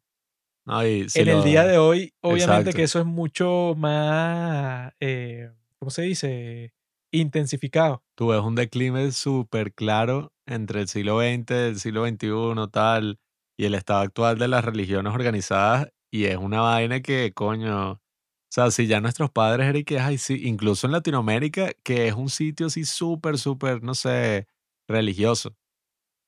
En 1.14 1.28
el 1.28 1.44
día 1.44 1.64
de 1.64 1.78
hoy, 1.78 2.12
obviamente 2.20 2.70
Exacto. 2.70 2.76
que 2.76 2.82
eso 2.82 2.98
es 2.98 3.06
mucho 3.06 3.74
más, 3.76 4.92
eh, 5.00 5.50
¿cómo 5.78 5.90
se 5.90 6.02
dice? 6.02 6.72
Intensificado. 7.12 8.02
tú 8.16 8.28
ves 8.28 8.40
un 8.40 8.56
declive 8.56 9.12
súper 9.12 9.72
claro 9.72 10.32
entre 10.44 10.80
el 10.82 10.88
siglo 10.88 11.20
XX, 11.20 11.50
el 11.68 11.78
siglo 11.78 12.04
XXI, 12.06 12.68
tal, 12.72 13.18
y 13.56 13.64
el 13.66 13.74
estado 13.74 14.00
actual 14.00 14.38
de 14.38 14.48
las 14.48 14.64
religiones 14.64 15.14
organizadas, 15.14 15.88
y 16.10 16.24
es 16.24 16.36
una 16.36 16.60
vaina 16.60 17.00
que, 17.00 17.32
coño, 17.32 17.92
o 17.92 18.00
sea, 18.50 18.70
si 18.70 18.86
ya 18.86 19.00
nuestros 19.00 19.30
padres 19.30 19.68
eran 19.68 19.84
que, 19.84 20.00
ay, 20.00 20.18
sí, 20.18 20.40
incluso 20.44 20.86
en 20.86 20.92
Latinoamérica, 20.92 21.70
que 21.84 22.08
es 22.08 22.14
un 22.14 22.28
sitio 22.28 22.66
así 22.66 22.84
súper, 22.84 23.38
súper, 23.38 23.82
no 23.82 23.94
sé, 23.94 24.46
religioso, 24.88 25.56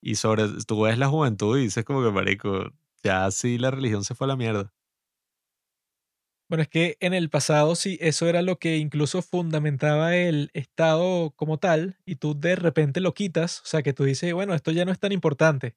y 0.02 0.16
sobre, 0.16 0.44
tú 0.66 0.82
ves 0.82 0.98
la 0.98 1.08
juventud 1.08 1.58
y 1.58 1.62
dices 1.64 1.84
como 1.84 2.02
que, 2.04 2.10
marico, 2.12 2.72
ya 3.08 3.30
sí 3.30 3.58
la 3.58 3.70
religión 3.70 4.04
se 4.04 4.14
fue 4.14 4.26
a 4.26 4.28
la 4.28 4.36
mierda. 4.36 4.72
Bueno, 6.50 6.62
es 6.62 6.68
que 6.68 6.96
en 7.00 7.12
el 7.12 7.28
pasado 7.28 7.74
sí, 7.74 7.98
eso 8.00 8.26
era 8.26 8.40
lo 8.40 8.58
que 8.58 8.78
incluso 8.78 9.20
fundamentaba 9.20 10.16
el 10.16 10.50
Estado 10.54 11.30
como 11.36 11.58
tal, 11.58 11.98
y 12.06 12.16
tú 12.16 12.38
de 12.38 12.56
repente 12.56 13.00
lo 13.00 13.12
quitas, 13.12 13.60
o 13.60 13.66
sea, 13.66 13.82
que 13.82 13.92
tú 13.92 14.04
dices, 14.04 14.32
bueno, 14.32 14.54
esto 14.54 14.70
ya 14.70 14.86
no 14.86 14.92
es 14.92 14.98
tan 14.98 15.12
importante. 15.12 15.76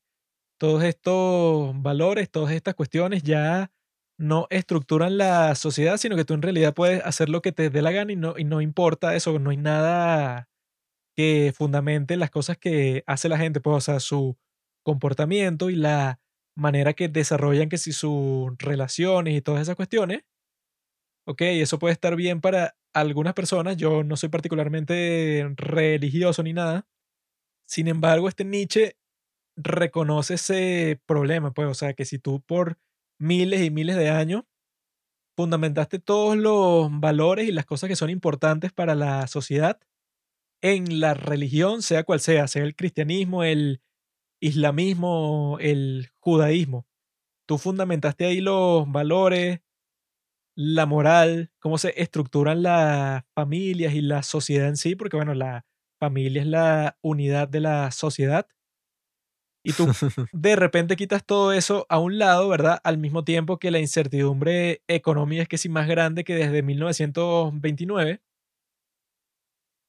Todos 0.59 0.83
estos 0.83 1.81
valores, 1.81 2.31
todas 2.31 2.53
estas 2.53 2.75
cuestiones 2.75 3.23
ya 3.23 3.71
no 4.17 4.47
estructuran 4.51 5.17
la 5.17 5.55
sociedad, 5.55 5.97
sino 5.97 6.15
que 6.17 6.25
tú 6.25 6.35
en 6.35 6.43
realidad 6.43 6.73
puedes 6.75 7.03
hacer 7.05 7.29
lo 7.29 7.41
que 7.41 7.51
te 7.53 7.69
dé 7.69 7.81
la 7.81 7.91
gana 7.91 8.13
y 8.13 8.17
no, 8.17 8.35
y 8.37 8.45
no 8.45 8.61
importa 8.61 9.15
eso, 9.15 9.39
no 9.39 9.51
hay 9.51 9.57
nada 9.57 10.49
que 11.15 11.53
fundamente 11.55 12.17
las 12.17 12.31
cosas 12.31 12.57
que 12.57 13.03
hace 13.07 13.29
la 13.29 13.37
gente, 13.37 13.61
pues, 13.61 13.77
o 13.77 13.81
sea, 13.81 13.99
su 13.99 14.37
comportamiento 14.83 15.69
y 15.69 15.75
la 15.75 16.19
manera 16.55 16.93
que 16.93 17.07
desarrollan 17.09 17.69
que 17.69 17.77
si 17.77 17.93
sus 17.93 18.51
relaciones 18.59 19.35
y 19.35 19.41
todas 19.41 19.61
esas 19.61 19.75
cuestiones 19.75 20.23
Ok, 21.27 21.41
eso 21.43 21.77
puede 21.79 21.93
estar 21.93 22.15
bien 22.15 22.41
para 22.41 22.75
algunas 22.93 23.33
personas. 23.33 23.77
Yo 23.77 24.03
no 24.03 24.17
soy 24.17 24.29
particularmente 24.29 25.47
religioso 25.55 26.41
ni 26.43 26.53
nada. 26.53 26.87
Sin 27.67 27.87
embargo, 27.87 28.29
este 28.29 28.45
Nietzsche 28.45 28.97
reconoce 29.57 30.35
ese 30.35 31.01
problema, 31.07 31.53
pues, 31.53 31.69
o 31.69 31.75
sea, 31.75 31.93
que 31.93 32.05
si 32.05 32.19
tú 32.19 32.41
por 32.41 32.79
miles 33.19 33.61
y 33.63 33.71
miles 33.71 33.97
de 33.97 34.09
años 34.09 34.43
fundamentaste 35.37 35.99
todos 35.99 36.37
los 36.37 36.89
valores 36.99 37.47
y 37.47 37.51
las 37.51 37.65
cosas 37.65 37.87
que 37.89 37.95
son 37.95 38.09
importantes 38.09 38.71
para 38.73 38.95
la 38.95 39.27
sociedad 39.27 39.79
en 40.61 40.99
la 40.99 41.13
religión, 41.13 41.81
sea 41.81 42.03
cual 42.03 42.19
sea, 42.19 42.47
sea 42.47 42.63
el 42.63 42.75
cristianismo, 42.75 43.43
el 43.43 43.81
islamismo, 44.41 45.57
el 45.61 46.09
judaísmo, 46.19 46.85
tú 47.45 47.57
fundamentaste 47.57 48.25
ahí 48.25 48.41
los 48.41 48.91
valores, 48.91 49.61
la 50.55 50.85
moral, 50.85 51.51
cómo 51.59 51.77
se 51.77 51.93
estructuran 52.01 52.63
las 52.63 53.23
familias 53.33 53.93
y 53.93 54.01
la 54.01 54.23
sociedad 54.23 54.67
en 54.67 54.77
sí, 54.77 54.95
porque 54.95 55.17
bueno, 55.17 55.33
la 55.33 55.65
familia 55.99 56.41
es 56.41 56.47
la 56.47 56.97
unidad 57.01 57.47
de 57.47 57.61
la 57.61 57.91
sociedad. 57.91 58.47
Y 59.63 59.73
tú 59.73 59.85
de 60.33 60.55
repente 60.55 60.95
quitas 60.95 61.25
todo 61.25 61.53
eso 61.53 61.85
a 61.89 61.99
un 61.99 62.17
lado, 62.17 62.49
¿verdad? 62.49 62.79
Al 62.83 62.97
mismo 62.97 63.23
tiempo 63.23 63.59
que 63.59 63.71
la 63.71 63.79
incertidumbre 63.79 64.81
económica 64.87 65.43
es 65.43 65.47
que 65.47 65.57
sí 65.57 65.69
más 65.69 65.87
grande 65.87 66.23
que 66.23 66.35
desde 66.35 66.63
1929. 66.63 68.21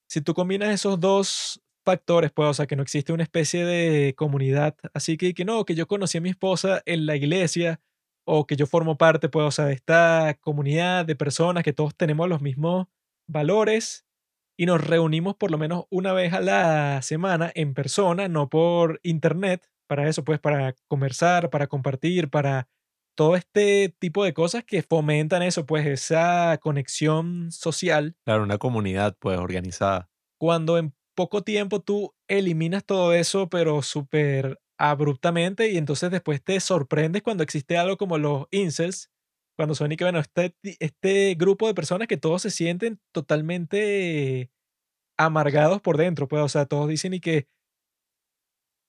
Si 0.08 0.20
tú 0.20 0.34
combinas 0.34 0.68
esos 0.70 1.00
dos 1.00 1.62
factores, 1.84 2.30
pues, 2.32 2.48
o 2.48 2.54
sea, 2.54 2.66
que 2.66 2.76
no 2.76 2.82
existe 2.82 3.12
una 3.12 3.22
especie 3.24 3.64
de 3.64 4.14
comunidad, 4.14 4.76
así 4.94 5.16
que, 5.16 5.34
que 5.34 5.44
no, 5.44 5.64
que 5.64 5.74
yo 5.74 5.86
conocí 5.86 6.18
a 6.18 6.20
mi 6.20 6.30
esposa 6.30 6.82
en 6.86 7.06
la 7.06 7.16
iglesia, 7.16 7.80
o 8.24 8.46
que 8.46 8.56
yo 8.56 8.66
formo 8.66 8.96
parte, 8.98 9.28
pues, 9.28 9.46
o 9.46 9.50
sea, 9.50 9.66
de 9.66 9.72
esta 9.74 10.36
comunidad 10.40 11.04
de 11.06 11.16
personas 11.16 11.64
que 11.64 11.72
todos 11.72 11.94
tenemos 11.96 12.28
los 12.28 12.40
mismos 12.40 12.86
valores 13.28 14.06
y 14.56 14.66
nos 14.66 14.80
reunimos 14.86 15.34
por 15.36 15.50
lo 15.50 15.58
menos 15.58 15.84
una 15.90 16.12
vez 16.12 16.32
a 16.32 16.40
la 16.40 17.02
semana 17.02 17.50
en 17.54 17.74
persona, 17.74 18.28
no 18.28 18.48
por 18.48 19.00
internet, 19.02 19.68
para 19.88 20.08
eso, 20.08 20.24
pues, 20.24 20.38
para 20.40 20.74
conversar, 20.88 21.50
para 21.50 21.66
compartir, 21.66 22.30
para 22.30 22.68
todo 23.16 23.36
este 23.36 23.94
tipo 23.98 24.24
de 24.24 24.32
cosas 24.32 24.64
que 24.64 24.82
fomentan 24.82 25.42
eso, 25.42 25.66
pues, 25.66 25.86
esa 25.86 26.58
conexión 26.62 27.50
social 27.52 28.16
Claro, 28.24 28.44
una 28.44 28.58
comunidad, 28.58 29.16
pues, 29.18 29.38
organizada. 29.38 30.08
cuando 30.38 30.78
en 30.78 30.94
poco 31.14 31.42
tiempo 31.42 31.80
tú 31.80 32.14
eliminas 32.28 32.84
todo 32.84 33.12
eso, 33.14 33.48
pero 33.48 33.82
súper 33.82 34.60
abruptamente, 34.78 35.70
y 35.70 35.78
entonces 35.78 36.10
después 36.10 36.42
te 36.42 36.58
sorprendes 36.60 37.22
cuando 37.22 37.42
existe 37.44 37.76
algo 37.78 37.96
como 37.96 38.18
los 38.18 38.46
incels, 38.50 39.10
cuando 39.56 39.74
son 39.74 39.92
y 39.92 39.96
que, 39.96 40.04
bueno, 40.04 40.18
este, 40.20 40.56
este 40.80 41.34
grupo 41.36 41.66
de 41.68 41.74
personas 41.74 42.08
que 42.08 42.16
todos 42.16 42.42
se 42.42 42.50
sienten 42.50 43.00
totalmente 43.12 44.50
amargados 45.18 45.80
por 45.82 45.96
dentro, 45.98 46.28
pues, 46.28 46.42
o 46.42 46.48
sea, 46.48 46.66
todos 46.66 46.88
dicen 46.88 47.14
y 47.14 47.20
que 47.20 47.48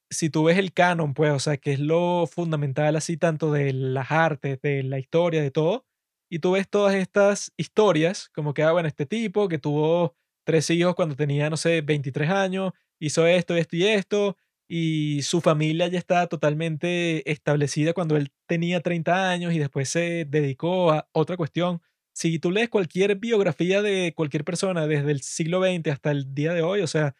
si 0.09 0.29
tú 0.29 0.43
ves 0.45 0.57
el 0.57 0.73
canon, 0.73 1.13
pues, 1.13 1.31
o 1.31 1.39
sea, 1.39 1.57
que 1.57 1.73
es 1.73 1.79
lo 1.79 2.27
fundamental 2.27 2.95
así 2.95 3.17
tanto 3.17 3.51
de 3.51 3.73
las 3.73 4.11
artes, 4.11 4.59
de 4.61 4.83
la 4.83 4.99
historia, 4.99 5.41
de 5.41 5.51
todo, 5.51 5.85
y 6.29 6.39
tú 6.39 6.51
ves 6.51 6.69
todas 6.69 6.95
estas 6.95 7.51
historias, 7.57 8.29
como 8.29 8.53
que, 8.53 8.63
ah, 8.63 8.71
bueno, 8.71 8.87
este 8.87 9.05
tipo 9.05 9.47
que 9.47 9.57
tuvo 9.59 10.15
tres 10.43 10.69
hijos 10.69 10.95
cuando 10.95 11.15
tenía, 11.15 11.49
no 11.49 11.57
sé, 11.57 11.81
23 11.81 12.29
años, 12.29 12.73
hizo 12.99 13.27
esto, 13.27 13.55
esto 13.55 13.75
y 13.75 13.85
esto, 13.85 14.37
y 14.67 15.21
su 15.23 15.41
familia 15.41 15.87
ya 15.87 15.99
está 15.99 16.27
totalmente 16.27 17.29
establecida 17.31 17.93
cuando 17.93 18.17
él 18.17 18.31
tenía 18.47 18.81
30 18.81 19.29
años 19.29 19.53
y 19.53 19.59
después 19.59 19.89
se 19.89 20.25
dedicó 20.25 20.91
a 20.91 21.07
otra 21.11 21.37
cuestión. 21.37 21.81
Si 22.13 22.39
tú 22.39 22.51
lees 22.51 22.69
cualquier 22.69 23.15
biografía 23.17 23.81
de 23.81 24.13
cualquier 24.15 24.43
persona 24.45 24.87
desde 24.87 25.11
el 25.11 25.21
siglo 25.21 25.61
XX 25.61 25.89
hasta 25.91 26.11
el 26.11 26.33
día 26.33 26.53
de 26.53 26.61
hoy, 26.61 26.81
o 26.81 26.87
sea, 26.87 27.15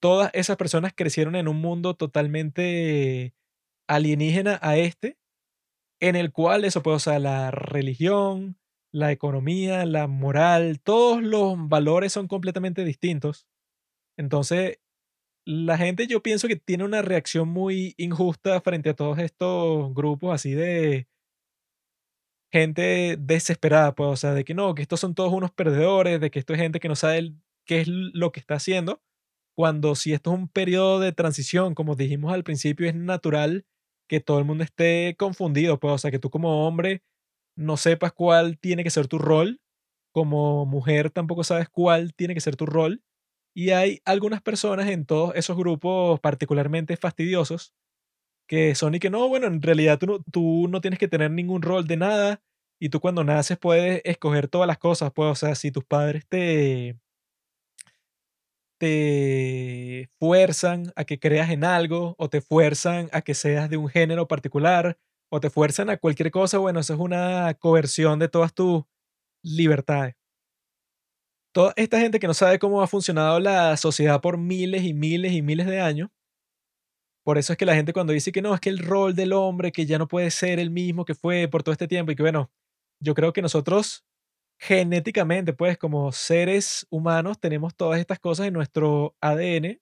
todas 0.00 0.30
esas 0.34 0.56
personas 0.56 0.92
crecieron 0.96 1.36
en 1.36 1.48
un 1.48 1.58
mundo 1.60 1.94
totalmente 1.94 3.34
alienígena 3.88 4.58
a 4.62 4.76
este, 4.76 5.18
en 6.00 6.16
el 6.16 6.32
cual 6.32 6.64
eso 6.64 6.82
puede, 6.82 6.98
o 6.98 7.18
la 7.18 7.50
religión, 7.50 8.58
la 8.92 9.12
economía, 9.12 9.86
la 9.86 10.06
moral, 10.06 10.80
todos 10.80 11.22
los 11.22 11.56
valores 11.68 12.12
son 12.12 12.28
completamente 12.28 12.84
distintos. 12.84 13.46
Entonces, 14.18 14.78
la 15.46 15.78
gente 15.78 16.06
yo 16.06 16.22
pienso 16.22 16.48
que 16.48 16.56
tiene 16.56 16.84
una 16.84 17.02
reacción 17.02 17.48
muy 17.48 17.94
injusta 17.98 18.60
frente 18.62 18.90
a 18.90 18.94
todos 18.96 19.18
estos 19.18 19.94
grupos 19.94 20.34
así 20.34 20.52
de 20.52 21.08
gente 22.52 23.16
desesperada, 23.18 23.94
pues, 23.94 24.08
o 24.10 24.16
sea, 24.16 24.34
de 24.34 24.44
que 24.44 24.54
no, 24.54 24.74
que 24.74 24.82
estos 24.82 25.00
son 25.00 25.14
todos 25.14 25.32
unos 25.32 25.52
perdedores, 25.52 26.20
de 26.20 26.30
que 26.30 26.38
esto 26.40 26.52
es 26.52 26.60
gente 26.60 26.80
que 26.80 26.88
no 26.88 26.96
sabe 26.96 27.34
qué 27.64 27.80
es 27.82 27.88
lo 27.88 28.32
que 28.32 28.40
está 28.40 28.54
haciendo, 28.56 29.02
cuando 29.56 29.94
si 29.94 30.12
esto 30.12 30.32
es 30.32 30.38
un 30.38 30.48
periodo 30.48 31.00
de 31.00 31.12
transición, 31.12 31.74
como 31.74 31.94
dijimos 31.96 32.32
al 32.32 32.44
principio, 32.44 32.88
es 32.88 32.94
natural 32.94 33.66
que 34.08 34.20
todo 34.20 34.38
el 34.40 34.44
mundo 34.44 34.64
esté 34.64 35.14
confundido, 35.18 35.78
pues, 35.78 35.94
o 35.94 35.98
sea, 35.98 36.10
que 36.10 36.18
tú 36.18 36.30
como 36.30 36.66
hombre 36.66 37.02
no 37.60 37.76
sepas 37.76 38.12
cuál 38.12 38.58
tiene 38.58 38.84
que 38.84 38.90
ser 38.90 39.08
tu 39.08 39.18
rol, 39.18 39.60
como 40.12 40.66
mujer 40.66 41.10
tampoco 41.10 41.44
sabes 41.44 41.68
cuál 41.68 42.14
tiene 42.14 42.34
que 42.34 42.40
ser 42.40 42.56
tu 42.56 42.66
rol, 42.66 43.02
y 43.54 43.70
hay 43.70 44.00
algunas 44.04 44.42
personas 44.42 44.88
en 44.88 45.06
todos 45.06 45.34
esos 45.36 45.56
grupos 45.56 46.20
particularmente 46.20 46.96
fastidiosos 46.96 47.74
que 48.48 48.74
son 48.74 48.94
y 48.94 49.00
que 49.00 49.10
no, 49.10 49.28
bueno, 49.28 49.46
en 49.46 49.62
realidad 49.62 49.98
tú 49.98 50.06
no, 50.06 50.18
tú 50.32 50.68
no 50.68 50.80
tienes 50.80 50.98
que 50.98 51.08
tener 51.08 51.30
ningún 51.30 51.62
rol 51.62 51.86
de 51.86 51.96
nada 51.96 52.42
y 52.80 52.88
tú 52.90 53.00
cuando 53.00 53.24
naces 53.24 53.58
puedes 53.58 54.02
escoger 54.04 54.48
todas 54.48 54.66
las 54.66 54.78
cosas, 54.78 55.12
pues, 55.14 55.30
o 55.30 55.34
sea, 55.36 55.54
si 55.54 55.70
tus 55.70 55.84
padres 55.84 56.26
te, 56.28 56.98
te 58.78 60.08
fuerzan 60.18 60.92
a 60.96 61.04
que 61.04 61.20
creas 61.20 61.50
en 61.50 61.64
algo 61.64 62.14
o 62.18 62.30
te 62.30 62.40
fuerzan 62.40 63.10
a 63.12 63.20
que 63.22 63.34
seas 63.34 63.68
de 63.70 63.76
un 63.76 63.88
género 63.88 64.26
particular 64.26 64.98
o 65.30 65.40
te 65.40 65.50
fuerzan 65.50 65.90
a 65.90 65.96
cualquier 65.96 66.30
cosa, 66.30 66.58
bueno, 66.58 66.80
eso 66.80 66.94
es 66.94 67.00
una 67.00 67.54
coerción 67.54 68.18
de 68.18 68.28
todas 68.28 68.52
tus 68.52 68.82
libertades. 69.42 70.16
Toda 71.52 71.72
esta 71.76 71.98
gente 72.00 72.20
que 72.20 72.26
no 72.26 72.34
sabe 72.34 72.58
cómo 72.58 72.82
ha 72.82 72.86
funcionado 72.86 73.40
la 73.40 73.76
sociedad 73.76 74.20
por 74.20 74.38
miles 74.38 74.84
y 74.84 74.94
miles 74.94 75.32
y 75.32 75.42
miles 75.42 75.66
de 75.66 75.80
años, 75.80 76.10
por 77.24 77.38
eso 77.38 77.52
es 77.52 77.58
que 77.58 77.66
la 77.66 77.74
gente 77.74 77.92
cuando 77.92 78.12
dice 78.12 78.32
que 78.32 78.42
no, 78.42 78.54
es 78.54 78.60
que 78.60 78.70
el 78.70 78.78
rol 78.78 79.14
del 79.14 79.32
hombre, 79.32 79.72
que 79.72 79.86
ya 79.86 79.98
no 79.98 80.08
puede 80.08 80.30
ser 80.30 80.58
el 80.58 80.70
mismo 80.70 81.04
que 81.04 81.14
fue 81.14 81.48
por 81.48 81.62
todo 81.62 81.72
este 81.72 81.88
tiempo 81.88 82.12
y 82.12 82.16
que 82.16 82.22
bueno, 82.22 82.50
yo 83.00 83.14
creo 83.14 83.32
que 83.32 83.42
nosotros 83.42 84.04
genéticamente, 84.58 85.52
pues 85.52 85.78
como 85.78 86.12
seres 86.12 86.86
humanos, 86.90 87.40
tenemos 87.40 87.74
todas 87.76 88.00
estas 88.00 88.18
cosas 88.20 88.46
en 88.46 88.54
nuestro 88.54 89.16
ADN 89.20 89.80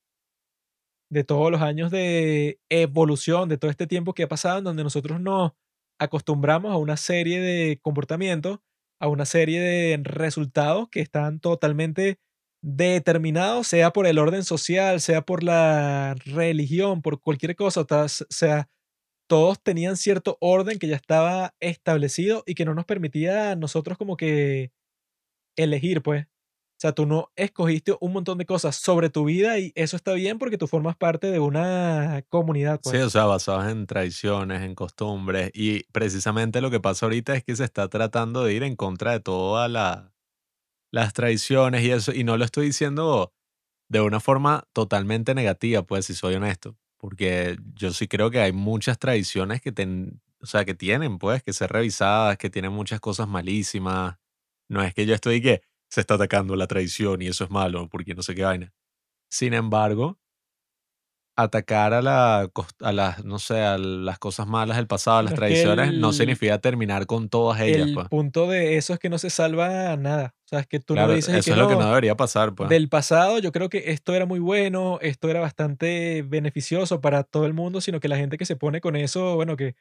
de 1.11 1.25
todos 1.25 1.51
los 1.51 1.63
años 1.63 1.91
de 1.91 2.61
evolución, 2.71 3.49
de 3.49 3.59
todo 3.59 3.71
este 3.71 3.87
tiempo 3.87 4.15
que 4.15 4.25
ha 4.25 4.29
pasado, 4.29 4.59
en 4.59 4.65
donde 4.65 4.85
nosotros 4.85 5.21
nos 5.21 5.53
acostumbramos 5.99 6.73
a 6.73 6.77
una 6.77 6.97
serie 6.97 7.41
de 7.41 7.79
comportamientos, 7.83 8.61
a 9.01 9.09
una 9.09 9.25
serie 9.27 9.61
de 9.61 10.01
resultados 10.03 10.89
que 10.91 11.01
están 11.01 11.41
totalmente 11.41 12.19
determinados, 12.63 13.69
sea 13.69 13.93
por 13.93 14.07
el 14.07 14.19
orden 14.19 14.45
social, 14.45 15.01
sea 15.01 15.23
por 15.23 15.45
la 15.45 16.15
religión, 16.25 17.03
por 17.03 17.21
cualquier 17.21 17.55
cosa, 17.57 17.83
o 17.83 18.09
sea, 18.09 18.69
todos 19.29 19.63
tenían 19.63 19.97
cierto 19.97 20.39
orden 20.41 20.79
que 20.79 20.89
ya 20.89 20.97
estaba 20.97 21.55
establecido 21.61 22.45
y 22.47 22.55
que 22.55 22.65
no 22.65 22.75
nos 22.75 22.87
permitía 22.87 23.53
a 23.53 23.57
nosotros 23.57 23.99
como 23.99 24.17
que 24.17 24.73
elegir, 25.57 26.03
pues. 26.03 26.27
O 26.79 26.81
sea, 26.81 26.93
tú 26.93 27.07
no 27.07 27.33
escogiste 27.35 27.97
un 28.01 28.13
montón 28.13 28.39
de 28.39 28.47
cosas 28.47 28.77
sobre 28.77 29.11
tu 29.11 29.25
vida 29.25 29.59
y 29.59 29.73
eso 29.75 29.97
está 29.97 30.13
bien 30.13 30.39
porque 30.39 30.59
tú 30.59 30.69
formas 30.69 30.95
parte 30.97 31.29
de 31.29 31.41
una 31.41 32.23
comunidad. 32.29 32.77
Sí, 32.85 32.91
Pues. 32.91 33.03
o 33.03 33.11
sea, 33.11 33.25
basados 33.25 33.67
en 33.67 33.85
tradiciones, 33.89 34.63
en 34.63 34.77
costumbres. 34.77 35.51
Y 35.55 35.83
precisamente 35.91 36.61
lo 36.61 36.71
que 36.71 36.79
pasa 36.79 37.07
ahorita 37.07 37.35
es 37.35 37.43
que 37.43 37.57
se 37.57 37.65
está 37.65 37.89
tratando 37.89 38.45
de 38.45 38.55
ir 38.55 38.63
en 38.63 38.77
contra 38.77 39.11
de 39.11 39.19
todas 39.21 39.69
la- 39.69 40.13
las 40.93 41.13
tradiciones 41.15 41.85
y 41.85 41.91
eso. 41.91 42.13
Y 42.13 42.25
no 42.25 42.37
lo 42.37 42.45
estoy 42.45 42.67
diciendo 42.67 43.33
de 43.89 44.01
una 44.01 44.21
forma 44.21 44.65
totalmente 44.73 45.35
negativa, 45.35 45.83
pues, 45.85 46.07
si 46.07 46.15
soy 46.15 46.35
honesto. 46.37 46.77
Porque 46.99 47.59
yo 47.75 47.93
sí 47.93 48.09
creo 48.09 48.31
que 48.31 48.41
hay 48.41 48.53
muchas 48.53 48.99
tradiciones 48.99 49.61
que, 49.63 49.73
ten- 49.73 50.21
o 50.41 50.47
sea, 50.47 50.65
que 50.65 50.75
tienen, 50.75 51.19
pues, 51.19 51.43
que 51.43 51.53
ser 51.53 51.71
revisadas, 51.73 52.39
que 52.39 52.51
tienen 52.51 52.73
muchas 52.73 53.01
cosas 53.01 53.29
malísimas. 53.29 54.17
No 54.69 54.83
es 54.83 54.95
que 54.95 55.07
yo 55.07 55.15
estoy 55.15 55.41
que 55.43 55.63
se 55.91 56.01
está 56.01 56.15
atacando 56.15 56.57
la 56.57 56.67
tradición 56.67 57.23
y 57.23 57.29
eso 57.29 57.45
es 57.45 57.51
malo, 57.51 57.89
porque 57.89 58.15
no 58.15 58.23
sé 58.23 58.35
qué 58.35 58.45
vaina. 58.45 58.73
Sin 59.31 59.55
embargo, 59.55 60.19
atacar 61.37 61.95
a, 61.95 62.03
la, 62.03 62.49
cos- 62.53 62.75
a 62.81 62.93
las, 62.93 63.25
no 63.25 63.39
sé, 63.39 63.61
a 63.61 63.79
las 63.79 64.19
cosas 64.19 64.47
malas 64.49 64.77
del 64.77 64.89
pasado, 64.89 65.19
a 65.19 65.23
las 65.23 65.35
Pero 65.35 65.47
es 65.47 65.63
que 65.63 65.63
tradiciones, 65.63 65.95
no 65.95 66.09
el, 66.09 66.15
significa 66.15 66.59
terminar 66.61 67.07
con 67.07 67.29
todas 67.29 67.61
ellas, 67.61 67.87
el 67.87 67.95
pues. 67.95 68.09
punto 68.09 68.49
de 68.49 68.77
eso 68.77 68.93
es 68.93 68.99
que 68.99 69.09
no 69.09 69.19
se 69.19 69.31
salva 69.31 69.97
nada. 69.97 70.35
O 70.45 70.49
sea, 70.49 70.61
es 70.61 70.67
que 70.67 70.81
tú 70.81 70.97
no 70.97 71.09
dices 71.15 71.35
eso 71.37 71.45
que 71.45 71.51
es 71.53 71.59
lo 71.59 71.69
que 71.69 71.75
no 71.75 71.81
no, 71.81 71.89
debería 71.91 72.17
pasar, 72.17 72.55
pues. 72.55 72.69
del 72.71 72.89
pasado 72.89 73.39
yo 73.39 73.53
creo 73.53 73.69
que 73.69 73.93
esto 73.93 74.15
era 74.15 74.27
muy 74.27 74.41
bueno, 74.41 74.99
esto 75.01 75.29
era 75.31 75.41
bastante 75.41 76.23
beneficioso 76.23 77.01
para 77.01 77.23
todo 77.23 77.47
el 77.47 77.55
mundo, 77.55 77.81
sino 77.81 78.01
que 78.01 78.09
la 78.09 78.17
gente 78.17 78.37
que 78.37 78.47
se 78.47 78.57
pone 78.57 78.81
con 78.81 78.97
eso, 78.97 79.37
bueno, 79.37 79.57
que 79.57 79.77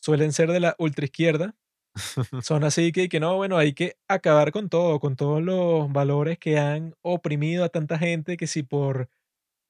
suelen 0.00 0.32
ser 0.32 0.50
de 0.52 0.60
la 0.60 0.76
ultraizquierda, 0.78 1.56
son 2.42 2.64
así 2.64 2.92
que, 2.92 3.08
que 3.08 3.20
no, 3.20 3.36
bueno, 3.36 3.56
hay 3.58 3.72
que 3.72 3.96
acabar 4.08 4.52
con 4.52 4.68
todo, 4.68 5.00
con 5.00 5.16
todos 5.16 5.42
los 5.42 5.92
valores 5.92 6.38
que 6.38 6.58
han 6.58 6.94
oprimido 7.02 7.64
a 7.64 7.68
tanta 7.68 7.98
gente, 7.98 8.36
que 8.36 8.46
si 8.46 8.62
por 8.62 9.08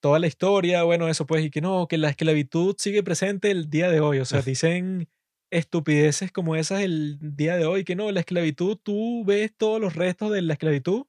toda 0.01 0.19
la 0.19 0.27
historia, 0.27 0.85
bueno, 0.85 1.09
eso 1.09 1.27
pues, 1.27 1.45
y 1.45 1.51
que 1.51 1.61
no, 1.61 1.89
que 1.89 1.99
la 1.99 2.11
esclavitud 2.11 2.77
sigue 2.79 3.03
presente 3.03 3.51
el 3.51 3.71
día 3.71 3.91
de 3.91 4.01
hoy, 4.01 4.19
o 4.19 4.25
sea, 4.25 4.43
dicen 4.43 5.09
estupideces 5.51 6.33
como 6.33 6.57
esas 6.57 6.83
el 6.83 7.19
día 7.21 7.57
de 7.57 7.67
hoy, 7.67 7.85
que 7.85 7.97
no, 7.97 8.11
la 8.11 8.21
esclavitud, 8.21 8.79
tú 8.83 9.25
ves 9.25 9.55
todos 9.57 9.81
los 9.81 9.95
restos 9.95 10.33
de 10.33 10.43
la 10.43 10.55
esclavitud 10.55 11.07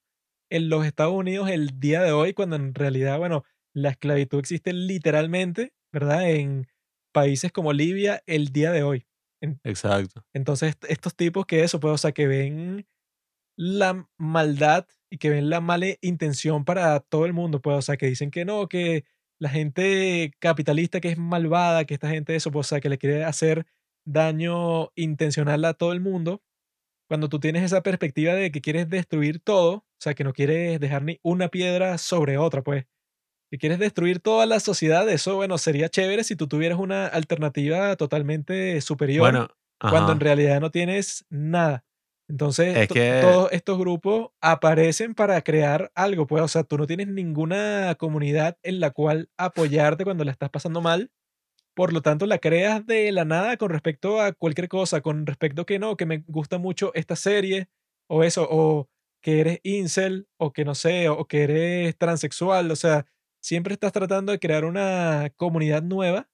en 0.50 0.70
los 0.70 0.86
Estados 0.86 1.14
Unidos 1.14 1.50
el 1.50 1.80
día 1.80 2.02
de 2.04 2.12
hoy, 2.12 2.34
cuando 2.34 2.56
en 2.56 2.74
realidad, 2.74 3.18
bueno, 3.18 3.44
la 3.74 3.90
esclavitud 3.90 4.40
existe 4.40 4.74
literalmente, 4.74 5.74
¿verdad? 5.92 6.30
En 6.30 6.68
países 7.12 7.52
como 7.52 7.74
Libia 7.74 8.22
el 8.28 8.50
día 8.50 8.72
de 8.72 8.84
hoy. 8.84 9.07
Exacto. 9.64 10.24
entonces, 10.34 10.70
est- 10.70 10.86
estos 10.90 11.16
tipos 11.16 11.46
que 11.46 11.64
eso, 11.64 11.80
pues, 11.80 11.94
o 11.94 11.98
sea, 11.98 12.12
que 12.12 12.28
ven 12.28 12.88
la 13.58 14.08
maldad 14.18 14.88
y 15.12 15.18
que 15.20 15.30
ven 15.32 15.50
la 15.50 15.62
mala 15.62 15.88
intención 16.02 16.66
para 16.66 17.00
todo 17.02 17.26
el 17.26 17.34
mundo, 17.34 17.62
pues, 17.62 17.78
o 17.78 17.82
sea, 17.84 17.98
que 17.98 18.08
dicen 18.08 18.32
que 18.32 18.46
no, 18.46 18.68
que 18.70 19.06
la 19.40 19.50
gente 19.50 20.34
capitalista 20.40 21.02
que 21.02 21.10
es 21.10 21.18
malvada, 21.20 21.86
que 21.86 21.96
esta 21.96 22.10
gente 22.10 22.36
eso, 22.36 22.52
pues, 22.52 22.68
o 22.68 22.70
sea, 22.70 22.82
que 22.82 22.90
le 22.90 22.98
quiere 23.00 23.26
hacer 23.26 23.66
daño 24.06 24.92
intencional 24.96 25.66
a 25.66 25.74
todo 25.76 25.94
el 25.94 26.02
mundo, 26.02 26.44
cuando 27.08 27.30
tú 27.30 27.40
tienes 27.40 27.64
esa 27.64 27.82
perspectiva 27.84 28.34
de 28.34 28.52
que 28.52 28.62
quieres 28.62 28.90
destruir 28.90 29.40
todo, 29.40 29.72
o 29.76 29.86
sea, 30.00 30.14
que 30.14 30.24
no 30.24 30.34
quieres 30.34 30.80
dejar 30.80 31.04
ni 31.04 31.20
una 31.24 31.50
piedra 31.50 31.98
sobre 31.98 32.38
otra, 32.38 32.64
pues, 32.64 32.86
que 33.50 33.58
quieres 33.58 33.80
destruir 33.80 34.20
toda 34.20 34.46
la 34.46 34.60
sociedad, 34.60 35.08
eso, 35.10 35.36
bueno, 35.36 35.58
sería 35.58 35.90
chévere 35.90 36.24
si 36.24 36.36
tú 36.36 36.48
tuvieras 36.48 36.80
una 36.80 37.08
alternativa 37.08 37.96
totalmente 37.96 38.82
superior 38.82 39.22
Bueno, 39.22 39.48
cuando 39.80 40.12
en 40.12 40.20
realidad 40.20 40.60
no 40.60 40.72
tienes 40.72 41.26
nada. 41.30 41.84
Entonces, 42.30 42.76
Es 42.76 42.88
que, 42.90 43.20
todos 43.22 43.50
estos 43.54 43.78
grupos 43.78 44.32
aparecen 44.42 45.16
para 45.16 45.42
crear 45.42 45.92
algo, 45.96 46.28
pues, 46.28 46.44
o 46.44 46.48
sea, 46.50 46.64
tú 46.64 46.78
no 46.78 46.86
tienes 46.86 47.08
ninguna 47.08 47.96
comunidad 47.96 48.58
en 48.64 48.82
la 48.82 48.92
cual 48.92 49.30
apoyarte 49.38 50.04
cuando 50.04 50.26
la 50.26 50.32
estás 50.32 50.50
pasando 50.50 50.82
mal, 50.82 51.10
por 51.74 51.94
lo 51.94 52.02
tanto, 52.02 52.26
la 52.26 52.40
creas 52.40 52.86
de 52.86 53.12
la 53.12 53.24
nada 53.24 53.56
con 53.56 53.70
respecto 53.70 54.20
a 54.20 54.34
cualquier 54.34 54.68
cosa, 54.68 55.02
con 55.02 55.26
respecto 55.26 55.66
que 55.66 55.80
no, 55.80 55.96
que 55.96 56.06
me 56.06 56.24
gusta 56.28 56.58
mucho 56.58 56.92
esta 56.96 57.16
serie, 57.16 57.70
o 58.08 58.24
eso, 58.24 58.48
o 58.50 58.90
que 59.22 59.40
eres 59.42 59.60
incel, 59.64 60.28
o 60.38 60.52
que 60.52 60.66
no 60.66 60.76
sé, 60.76 61.08
o 61.10 61.26
que 61.28 61.44
eres 61.44 61.98
transexual, 61.98 62.72
o 62.72 62.76
sea, 62.76 63.06
siempre 63.42 63.74
estás 63.74 63.92
tratando 63.92 64.32
de 64.32 64.40
crear 64.40 64.66
una 64.66 65.32
comunidad 65.36 65.84
nueva 65.84 66.30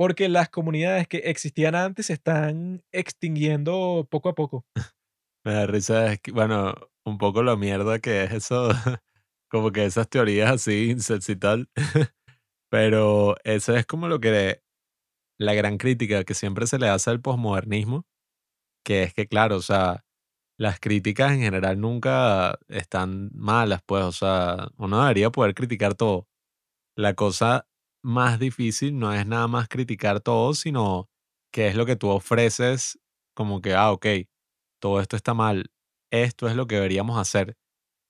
porque 0.00 0.30
las 0.30 0.48
comunidades 0.48 1.06
que 1.08 1.18
existían 1.18 1.74
antes 1.74 2.06
se 2.06 2.14
están 2.14 2.82
extinguiendo 2.90 4.08
poco 4.10 4.30
a 4.30 4.34
poco. 4.34 4.64
me 5.44 5.52
da 5.52 5.66
risa, 5.66 6.12
es 6.14 6.20
que, 6.20 6.32
bueno, 6.32 6.74
un 7.04 7.18
poco 7.18 7.42
la 7.42 7.54
mierda 7.56 7.98
que 7.98 8.24
es 8.24 8.32
eso, 8.32 8.70
como 9.50 9.72
que 9.72 9.84
esas 9.84 10.08
teorías 10.08 10.50
así, 10.50 10.96
y 11.28 11.36
tal. 11.36 11.68
Pero 12.70 13.36
eso 13.44 13.76
es 13.76 13.84
como 13.84 14.08
lo 14.08 14.20
que, 14.20 14.62
la 15.38 15.52
gran 15.52 15.76
crítica 15.76 16.24
que 16.24 16.32
siempre 16.32 16.66
se 16.66 16.78
le 16.78 16.88
hace 16.88 17.10
al 17.10 17.20
posmodernismo, 17.20 18.06
que 18.82 19.02
es 19.02 19.12
que, 19.12 19.26
claro, 19.26 19.56
o 19.56 19.62
sea, 19.62 20.06
las 20.60 20.78
críticas 20.78 21.32
en 21.32 21.40
general 21.40 21.80
nunca 21.80 22.58
están 22.68 23.30
malas, 23.32 23.80
pues, 23.86 24.04
o 24.04 24.12
sea, 24.12 24.68
uno 24.76 25.00
debería 25.00 25.30
poder 25.30 25.54
criticar 25.54 25.94
todo. 25.94 26.28
La 26.96 27.14
cosa 27.14 27.66
más 28.04 28.38
difícil 28.38 28.98
no 28.98 29.14
es 29.14 29.26
nada 29.26 29.48
más 29.48 29.68
criticar 29.68 30.20
todo, 30.20 30.52
sino 30.52 31.08
qué 31.50 31.68
es 31.68 31.76
lo 31.76 31.86
que 31.86 31.96
tú 31.96 32.10
ofreces, 32.10 32.98
como 33.34 33.62
que, 33.62 33.74
ah, 33.74 33.90
ok, 33.90 34.06
todo 34.82 35.00
esto 35.00 35.16
está 35.16 35.32
mal, 35.32 35.70
esto 36.12 36.46
es 36.46 36.56
lo 36.56 36.66
que 36.66 36.74
deberíamos 36.74 37.18
hacer. 37.18 37.56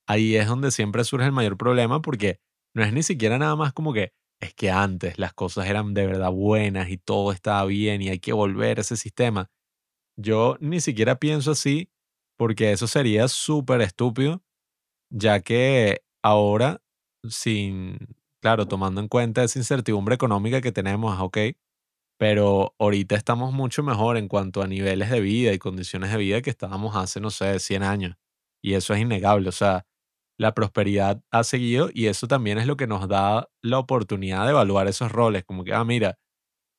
Ahí 0.09 0.35
es 0.35 0.49
donde 0.49 0.73
siempre 0.73 1.05
surge 1.05 1.27
el 1.27 1.33
mayor 1.33 1.57
problema 1.57 2.03
porque 2.03 2.41
no 2.75 2.83
es 2.83 2.93
ni 2.93 3.05
siquiera 3.05 3.39
nada 3.39 3.55
más 3.55 3.73
como 3.73 3.93
que 3.93 4.13
es 4.41 4.55
que 4.55 4.73
antes 4.73 5.21
las 5.21 5.35
cosas 5.35 5.69
eran 5.69 5.95
de 5.95 6.07
verdad 6.07 6.33
buenas 6.33 6.91
y 6.91 6.99
todo 6.99 7.31
estaba 7.31 7.65
bien 7.67 8.03
y 8.03 8.09
hay 8.09 8.19
que 8.19 8.33
volver 8.33 8.79
a 8.79 8.81
ese 8.81 8.97
sistema. 8.97 9.51
Yo 10.17 10.57
ni 10.61 10.81
siquiera 10.81 11.21
pienso 11.21 11.53
así 11.53 11.91
porque 12.41 12.73
eso 12.73 12.87
sería 12.87 13.29
súper 13.29 13.83
estúpido, 13.83 14.43
ya 15.11 15.41
que 15.41 16.03
ahora, 16.23 16.83
sin, 17.29 17.99
claro, 18.43 18.67
tomando 18.67 19.03
en 19.03 19.09
cuenta 19.09 19.45
esa 19.45 19.59
incertidumbre 19.59 20.15
económica 20.17 20.63
que 20.63 20.73
tenemos, 20.73 21.21
ok, 21.21 21.39
pero 22.19 22.75
ahorita 22.79 23.17
estamos 23.17 23.53
mucho 23.53 23.83
mejor 23.83 24.17
en 24.17 24.29
cuanto 24.29 24.63
a 24.63 24.69
niveles 24.69 25.11
de 25.11 25.21
vida 25.21 25.53
y 25.53 25.59
condiciones 25.59 26.13
de 26.13 26.19
vida 26.19 26.43
que 26.43 26.51
estábamos 26.51 26.97
hace, 26.97 27.21
no 27.21 27.31
sé, 27.31 27.59
100 27.61 27.83
años. 27.83 28.17
Y 28.63 28.75
eso 28.75 28.95
es 28.95 29.01
innegable, 29.03 29.51
o 29.51 29.53
sea, 29.53 29.87
la 30.39 30.55
prosperidad 30.55 31.23
ha 31.31 31.45
seguido 31.45 31.91
y 31.93 32.07
eso 32.07 32.27
también 32.29 32.59
es 32.59 32.67
lo 32.67 32.77
que 32.79 32.87
nos 32.87 33.09
da 33.09 33.51
la 33.63 33.79
oportunidad 33.79 34.47
de 34.47 34.53
evaluar 34.53 34.89
esos 34.89 35.13
roles, 35.13 35.45
como 35.45 35.65
que, 35.65 35.75
ah, 35.75 35.85
mira, 35.85 36.19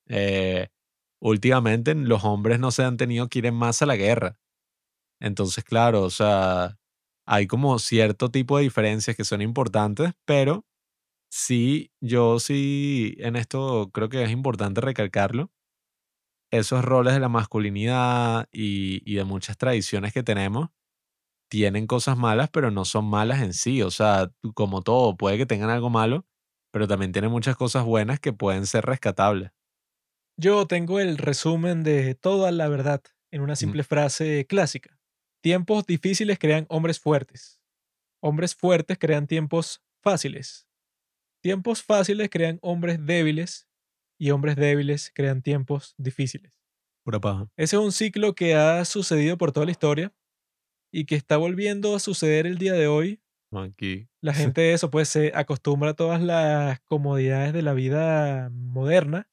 eh, 0.09 0.69
últimamente 1.22 1.95
los 1.95 2.25
hombres 2.25 2.59
no 2.59 2.72
se 2.72 2.83
han 2.83 2.98
tenido 2.98 3.30
que 3.30 3.40
ir 3.40 3.48
en 3.48 3.56
masa 3.56 3.85
a 3.85 3.90
la 3.90 3.98
guerra. 3.98 4.40
Entonces, 5.22 5.64
claro, 5.66 6.03
o 6.03 6.11
sea, 6.11 6.77
hay 7.27 7.48
como 7.48 7.80
cierto 7.80 8.30
tipo 8.32 8.58
de 8.58 8.64
diferencias 8.66 9.17
que 9.17 9.25
son 9.25 9.41
importantes, 9.43 10.14
pero 10.25 10.66
sí, 11.32 11.91
yo 12.01 12.40
sí, 12.40 13.16
en 13.19 13.35
esto 13.38 13.91
creo 13.93 14.09
que 14.09 14.24
es 14.24 14.32
importante 14.32 14.82
recalcarlo. 14.82 15.51
Esos 16.51 16.83
roles 16.83 17.14
de 17.14 17.19
la 17.22 17.30
masculinidad 17.30 18.48
y, 18.51 19.01
y 19.09 19.16
de 19.16 19.24
muchas 19.24 19.58
tradiciones 19.58 20.11
que 20.14 20.22
tenemos 20.24 20.69
tienen 21.50 21.88
cosas 21.88 22.17
malas, 22.17 22.50
pero 22.51 22.72
no 22.72 22.85
son 22.85 23.06
malas 23.06 23.41
en 23.41 23.53
sí. 23.53 23.82
O 23.83 23.91
sea, 23.91 24.32
como 24.56 24.82
todo, 24.83 25.17
puede 25.17 25.38
que 25.38 25.45
tengan 25.48 25.69
algo 25.72 25.90
malo, 25.91 26.25
pero 26.72 26.88
también 26.88 27.11
tienen 27.14 27.32
muchas 27.32 27.58
cosas 27.58 27.85
buenas 27.85 28.19
que 28.19 28.33
pueden 28.33 28.67
ser 28.67 28.85
rescatables. 28.85 29.51
Yo 30.38 30.67
tengo 30.67 31.00
el 31.00 31.17
resumen 31.17 31.83
de 31.83 32.16
toda 32.16 32.51
la 32.51 32.67
verdad 32.67 33.01
en 33.32 33.41
una 33.41 33.56
Mm, 33.61 33.75
simple 33.75 33.83
frase 33.83 34.45
clásica. 34.48 35.00
Tiempos 35.41 35.87
difíciles 35.87 36.37
crean 36.37 36.67
hombres 36.69 36.99
fuertes. 36.99 37.59
Hombres 38.21 38.53
fuertes 38.53 38.99
crean 38.99 39.25
tiempos 39.25 39.83
fáciles. 40.03 40.67
Tiempos 41.41 41.81
fáciles 41.81 42.29
crean 42.29 42.59
hombres 42.61 43.03
débiles 43.03 43.67
y 44.19 44.29
hombres 44.29 44.55
débiles 44.55 45.11
crean 45.15 45.41
tiempos 45.41 45.95
difíciles. 45.97 46.61
Pura 47.03 47.19
paja. 47.19 47.49
Ese 47.57 47.75
es 47.75 47.81
un 47.81 47.91
ciclo 47.91 48.35
que 48.35 48.53
ha 48.53 48.85
sucedido 48.85 49.39
por 49.39 49.51
toda 49.51 49.65
la 49.65 49.71
historia 49.71 50.13
y 50.93 51.05
que 51.05 51.15
está 51.15 51.37
volviendo 51.37 51.95
a 51.95 51.99
suceder 51.99 52.45
el 52.45 52.59
día 52.59 52.73
de 52.73 52.87
hoy. 52.87 53.23
Aquí. 53.51 54.07
La 54.21 54.35
gente 54.35 54.73
eso 54.73 54.91
pues 54.91 55.09
se 55.09 55.31
acostumbra 55.33 55.89
a 55.89 55.95
todas 55.95 56.21
las 56.21 56.79
comodidades 56.81 57.53
de 57.53 57.63
la 57.63 57.73
vida 57.73 58.49
moderna 58.51 59.27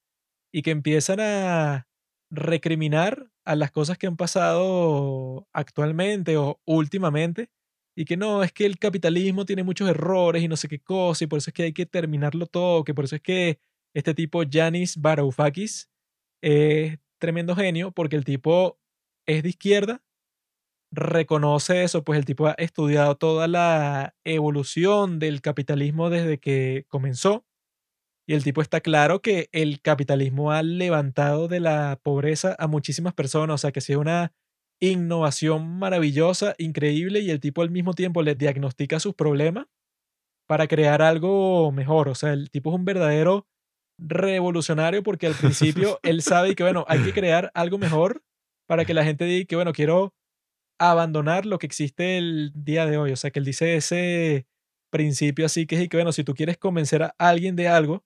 y 0.50 0.62
que 0.62 0.70
empiezan 0.70 1.20
a 1.20 1.86
recriminar 2.30 3.30
a 3.48 3.56
las 3.56 3.70
cosas 3.70 3.96
que 3.96 4.06
han 4.06 4.18
pasado 4.18 5.48
actualmente 5.54 6.36
o 6.36 6.60
últimamente 6.66 7.48
y 7.96 8.04
que 8.04 8.18
no, 8.18 8.42
es 8.42 8.52
que 8.52 8.66
el 8.66 8.78
capitalismo 8.78 9.46
tiene 9.46 9.62
muchos 9.62 9.88
errores 9.88 10.42
y 10.42 10.48
no 10.48 10.56
sé 10.56 10.68
qué 10.68 10.80
cosa 10.80 11.24
y 11.24 11.28
por 11.28 11.38
eso 11.38 11.48
es 11.48 11.54
que 11.54 11.62
hay 11.62 11.72
que 11.72 11.86
terminarlo 11.86 12.46
todo, 12.46 12.84
que 12.84 12.92
por 12.92 13.06
eso 13.06 13.16
es 13.16 13.22
que 13.22 13.58
este 13.94 14.14
tipo 14.14 14.42
Yanis 14.42 14.98
Varoufakis 14.98 15.88
es 16.42 16.98
tremendo 17.18 17.56
genio 17.56 17.90
porque 17.90 18.16
el 18.16 18.24
tipo 18.26 18.78
es 19.26 19.42
de 19.42 19.48
izquierda, 19.48 20.02
reconoce 20.92 21.84
eso, 21.84 22.04
pues 22.04 22.18
el 22.18 22.26
tipo 22.26 22.48
ha 22.48 22.54
estudiado 22.58 23.16
toda 23.16 23.48
la 23.48 24.14
evolución 24.24 25.18
del 25.18 25.40
capitalismo 25.40 26.10
desde 26.10 26.38
que 26.38 26.84
comenzó 26.88 27.46
y 28.28 28.34
el 28.34 28.44
tipo 28.44 28.60
está 28.60 28.82
claro 28.82 29.22
que 29.22 29.48
el 29.52 29.80
capitalismo 29.80 30.52
ha 30.52 30.62
levantado 30.62 31.48
de 31.48 31.60
la 31.60 31.98
pobreza 32.02 32.54
a 32.58 32.66
muchísimas 32.66 33.14
personas, 33.14 33.54
o 33.54 33.58
sea, 33.58 33.72
que 33.72 33.78
ha 33.78 33.82
sido 33.82 34.00
una 34.00 34.34
innovación 34.80 35.78
maravillosa, 35.78 36.54
increíble, 36.58 37.20
y 37.20 37.30
el 37.30 37.40
tipo 37.40 37.62
al 37.62 37.70
mismo 37.70 37.94
tiempo 37.94 38.22
le 38.22 38.34
diagnostica 38.34 39.00
sus 39.00 39.14
problemas 39.14 39.66
para 40.46 40.68
crear 40.68 41.00
algo 41.00 41.72
mejor. 41.72 42.10
O 42.10 42.14
sea, 42.14 42.34
el 42.34 42.50
tipo 42.50 42.68
es 42.68 42.76
un 42.76 42.84
verdadero 42.84 43.48
revolucionario 43.98 45.02
porque 45.02 45.26
al 45.26 45.34
principio 45.34 45.98
él 46.02 46.20
sabe 46.20 46.54
que, 46.54 46.64
bueno, 46.64 46.84
hay 46.86 47.02
que 47.04 47.14
crear 47.14 47.50
algo 47.54 47.78
mejor 47.78 48.22
para 48.68 48.84
que 48.84 48.92
la 48.92 49.04
gente 49.04 49.24
diga 49.24 49.46
que, 49.46 49.56
bueno, 49.56 49.72
quiero 49.72 50.12
abandonar 50.78 51.46
lo 51.46 51.58
que 51.58 51.66
existe 51.66 52.18
el 52.18 52.52
día 52.54 52.84
de 52.84 52.98
hoy. 52.98 53.10
O 53.12 53.16
sea, 53.16 53.30
que 53.30 53.38
él 53.38 53.46
dice 53.46 53.74
ese 53.76 54.46
principio 54.90 55.46
así 55.46 55.66
que 55.66 55.82
es 55.82 55.88
que, 55.88 55.96
bueno, 55.96 56.12
si 56.12 56.24
tú 56.24 56.34
quieres 56.34 56.58
convencer 56.58 57.02
a 57.04 57.14
alguien 57.18 57.56
de 57.56 57.68
algo, 57.68 58.04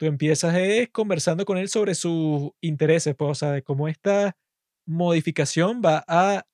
tú 0.00 0.06
empiezas 0.06 0.54
es 0.56 0.88
conversando 0.88 1.44
con 1.44 1.58
él 1.58 1.68
sobre 1.68 1.94
sus 1.94 2.52
intereses, 2.62 3.14
pues, 3.14 3.30
o 3.32 3.34
sea, 3.34 3.52
de 3.52 3.62
cómo 3.62 3.86
esta 3.86 4.34
modificación 4.86 5.82
va 5.84 6.02
a 6.08 6.46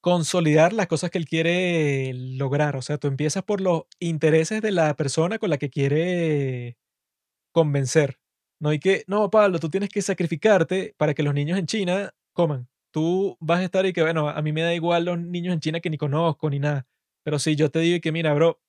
consolidar 0.00 0.72
las 0.72 0.88
cosas 0.88 1.12
que 1.12 1.18
él 1.18 1.26
quiere 1.26 2.12
lograr. 2.12 2.74
O 2.74 2.82
sea, 2.82 2.98
tú 2.98 3.06
empiezas 3.06 3.44
por 3.44 3.60
los 3.60 3.84
intereses 4.00 4.62
de 4.62 4.72
la 4.72 4.96
persona 4.96 5.38
con 5.38 5.50
la 5.50 5.58
que 5.58 5.70
quiere 5.70 6.76
convencer. 7.52 8.18
No 8.60 8.70
hay 8.70 8.80
que, 8.80 9.04
no, 9.06 9.30
Pablo, 9.30 9.60
tú 9.60 9.70
tienes 9.70 9.88
que 9.88 10.02
sacrificarte 10.02 10.92
para 10.96 11.14
que 11.14 11.22
los 11.22 11.34
niños 11.34 11.60
en 11.60 11.66
China 11.66 12.14
coman. 12.32 12.68
Tú 12.90 13.36
vas 13.38 13.60
a 13.60 13.64
estar 13.64 13.86
y 13.86 13.92
que, 13.92 14.02
bueno, 14.02 14.28
a 14.28 14.42
mí 14.42 14.52
me 14.52 14.62
da 14.62 14.74
igual 14.74 15.04
los 15.04 15.20
niños 15.20 15.54
en 15.54 15.60
China 15.60 15.78
que 15.78 15.90
ni 15.90 15.98
conozco 15.98 16.50
ni 16.50 16.58
nada. 16.58 16.84
Pero 17.22 17.38
si 17.38 17.54
yo 17.54 17.70
te 17.70 17.78
digo 17.78 18.00
que, 18.00 18.10
mira, 18.10 18.34
bro, 18.34 18.60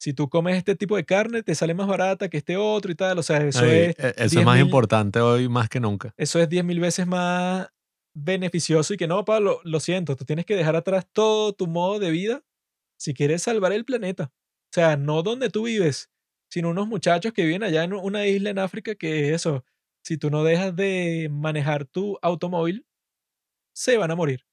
si 0.00 0.12
tú 0.12 0.28
comes 0.28 0.56
este 0.56 0.76
tipo 0.76 0.96
de 0.96 1.04
carne, 1.04 1.42
te 1.42 1.54
sale 1.54 1.74
más 1.74 1.86
barata 1.88 2.28
que 2.28 2.38
este 2.38 2.56
otro 2.56 2.90
y 2.90 2.94
tal. 2.94 3.18
O 3.18 3.22
sea, 3.22 3.38
eso 3.44 3.64
Ay, 3.64 3.70
es 3.70 3.98
e- 3.98 4.08
eso 4.16 4.24
es 4.24 4.30
10 4.30 4.44
más 4.44 4.56
mil, 4.56 4.64
importante 4.66 5.20
hoy 5.20 5.48
más 5.48 5.68
que 5.68 5.80
nunca. 5.80 6.14
eso 6.16 6.40
es 6.40 6.48
10 6.48 6.64
mil 6.64 6.80
veces 6.80 7.06
más 7.06 7.68
beneficioso 8.14 8.94
y 8.94 8.96
que 8.96 9.06
no, 9.06 9.24
Pablo, 9.24 9.60
lo 9.64 9.80
siento, 9.80 10.16
tú 10.16 10.24
tienes 10.24 10.44
que 10.46 10.56
dejar 10.56 10.76
atrás 10.76 11.06
todo 11.12 11.52
tu 11.52 11.66
modo 11.66 11.98
de 11.98 12.10
vida 12.10 12.42
si 12.96 13.14
quieres 13.14 13.42
salvar 13.42 13.72
el 13.72 13.84
planeta. 13.84 14.32
O 14.70 14.72
sea, 14.74 14.96
no 14.96 15.22
donde 15.22 15.50
tú 15.50 15.64
vives, 15.64 16.10
sino 16.50 16.70
unos 16.70 16.88
muchachos 16.88 17.32
que 17.32 17.44
viven 17.44 17.62
allá 17.62 17.84
en 17.84 17.92
una 17.92 18.26
isla 18.26 18.50
en 18.50 18.58
África 18.58 18.94
que 18.96 19.34
eso, 19.34 19.64
si 20.02 20.16
tú 20.18 20.30
no 20.30 20.42
dejas 20.44 20.74
de 20.74 21.28
manejar 21.30 21.84
tu 21.84 22.18
automóvil, 22.22 22.86
se 23.74 23.96
van 23.98 24.10
a 24.10 24.16
morir. 24.16 24.44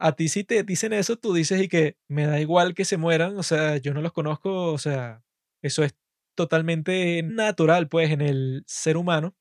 A 0.00 0.12
ti 0.16 0.28
si 0.28 0.44
te 0.44 0.62
dicen 0.62 0.92
eso, 0.92 1.16
tú 1.16 1.32
dices 1.32 1.60
y 1.62 1.68
que 1.68 1.96
me 2.08 2.26
da 2.26 2.40
igual 2.40 2.74
que 2.74 2.84
se 2.84 2.96
mueran, 2.96 3.38
o 3.38 3.42
sea, 3.42 3.76
yo 3.76 3.94
no 3.94 4.02
los 4.02 4.12
conozco, 4.12 4.72
o 4.72 4.78
sea, 4.78 5.22
eso 5.62 5.84
es 5.84 5.94
totalmente 6.36 7.22
natural 7.22 7.88
pues 7.88 8.10
en 8.10 8.20
el 8.20 8.64
ser 8.66 8.96
humano. 8.96 9.36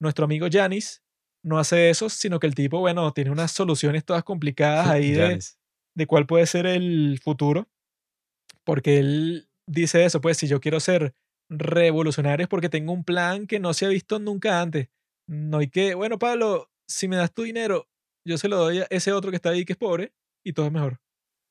Nuestro 0.00 0.24
amigo 0.24 0.46
Janis 0.50 1.02
no 1.44 1.58
hace 1.58 1.90
eso, 1.90 2.08
sino 2.08 2.38
que 2.38 2.46
el 2.46 2.54
tipo, 2.54 2.80
bueno, 2.80 3.12
tiene 3.12 3.30
unas 3.30 3.52
soluciones 3.52 4.04
todas 4.04 4.24
complicadas 4.24 4.88
ahí 4.88 5.12
de, 5.12 5.38
de 5.94 6.06
cuál 6.06 6.26
puede 6.26 6.46
ser 6.46 6.66
el 6.66 7.20
futuro, 7.22 7.68
porque 8.64 8.98
él 8.98 9.48
dice 9.66 10.04
eso, 10.04 10.20
pues 10.20 10.38
si 10.38 10.46
yo 10.46 10.60
quiero 10.60 10.80
ser 10.80 11.14
revolucionario 11.50 12.44
es 12.44 12.48
porque 12.48 12.68
tengo 12.68 12.92
un 12.92 13.04
plan 13.04 13.46
que 13.46 13.60
no 13.60 13.74
se 13.74 13.86
ha 13.86 13.88
visto 13.88 14.18
nunca 14.18 14.60
antes. 14.60 14.88
No 15.28 15.58
hay 15.58 15.68
que, 15.68 15.94
bueno, 15.94 16.18
Pablo, 16.18 16.70
si 16.88 17.08
me 17.08 17.16
das 17.16 17.32
tu 17.32 17.42
dinero, 17.42 17.88
yo 18.26 18.38
se 18.38 18.48
lo 18.48 18.56
doy 18.58 18.80
a 18.80 18.86
ese 18.90 19.12
otro 19.12 19.30
que 19.30 19.36
está 19.36 19.50
ahí 19.50 19.64
que 19.64 19.74
es 19.74 19.78
pobre 19.78 20.12
y 20.44 20.52
todo 20.52 20.66
es 20.66 20.72
mejor. 20.72 21.00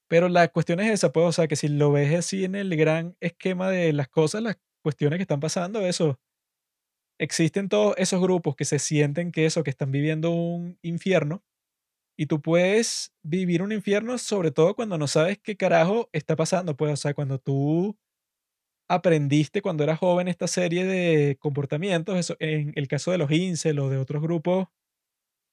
Pero 0.09 0.29
la 0.29 0.47
cuestión 0.49 0.79
es 0.81 0.91
esa, 0.91 1.11
pues, 1.13 1.25
o 1.27 1.31
sea, 1.33 1.47
que 1.47 1.55
si 1.57 1.67
lo 1.69 1.91
ves 1.91 2.13
así 2.15 2.45
en 2.45 2.55
el 2.55 2.75
gran 2.77 3.17
esquema 3.21 3.69
de 3.71 3.93
las 3.93 4.09
cosas, 4.09 4.43
las 4.43 4.57
cuestiones 4.83 5.17
que 5.17 5.23
están 5.23 5.39
pasando, 5.41 5.81
eso, 5.81 6.19
existen 7.19 7.69
todos 7.69 7.95
esos 7.97 8.21
grupos 8.21 8.55
que 8.55 8.65
se 8.65 8.79
sienten 8.79 9.31
que 9.31 9.45
eso, 9.45 9.63
que 9.63 9.69
están 9.69 9.91
viviendo 9.91 10.31
un 10.31 10.77
infierno, 10.81 11.43
y 12.17 12.27
tú 12.27 12.41
puedes 12.41 13.13
vivir 13.23 13.63
un 13.63 13.71
infierno 13.73 14.17
sobre 14.19 14.51
todo 14.51 14.75
cuando 14.75 14.97
no 14.97 15.07
sabes 15.07 15.39
qué 15.39 15.57
carajo 15.57 16.09
está 16.13 16.35
pasando, 16.35 16.77
pues, 16.77 16.93
o 16.93 16.97
sea, 16.97 17.13
cuando 17.13 17.39
tú 17.39 17.97
aprendiste 18.89 19.61
cuando 19.61 19.83
eras 19.83 19.99
joven 19.99 20.27
esta 20.27 20.47
serie 20.47 20.85
de 20.85 21.37
comportamientos, 21.39 22.17
eso, 22.17 22.35
en 22.39 22.73
el 22.75 22.87
caso 22.87 23.11
de 23.11 23.17
los 23.17 23.31
incel 23.31 23.79
o 23.79 23.89
de 23.89 23.97
otros 23.97 24.21
grupos 24.21 24.67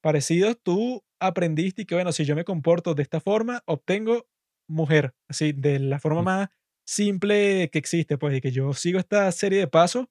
parecidos, 0.01 0.57
tú 0.63 1.05
aprendiste 1.21 1.87
que, 1.87 1.95
bueno, 1.95 2.13
si 2.13 2.25
yo 2.25 2.35
me 2.37 2.45
comporto 2.45 2.95
de 2.95 3.03
esta 3.03 3.21
forma, 3.21 3.63
obtengo 3.67 4.27
mujer, 4.69 5.15
así, 5.29 5.53
de 5.53 5.79
la 5.81 5.99
forma 6.01 6.23
más 6.23 6.49
simple 6.87 7.71
que 7.71 7.79
existe, 7.79 8.19
pues, 8.19 8.37
y 8.37 8.41
que 8.41 8.53
yo 8.53 8.73
sigo 8.75 8.99
esta 8.99 9.31
serie 9.33 9.59
de 9.61 9.69
pasos 9.69 10.07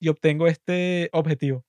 y 0.00 0.08
obtengo 0.08 0.46
este 0.46 1.08
objetivo. 1.12 1.64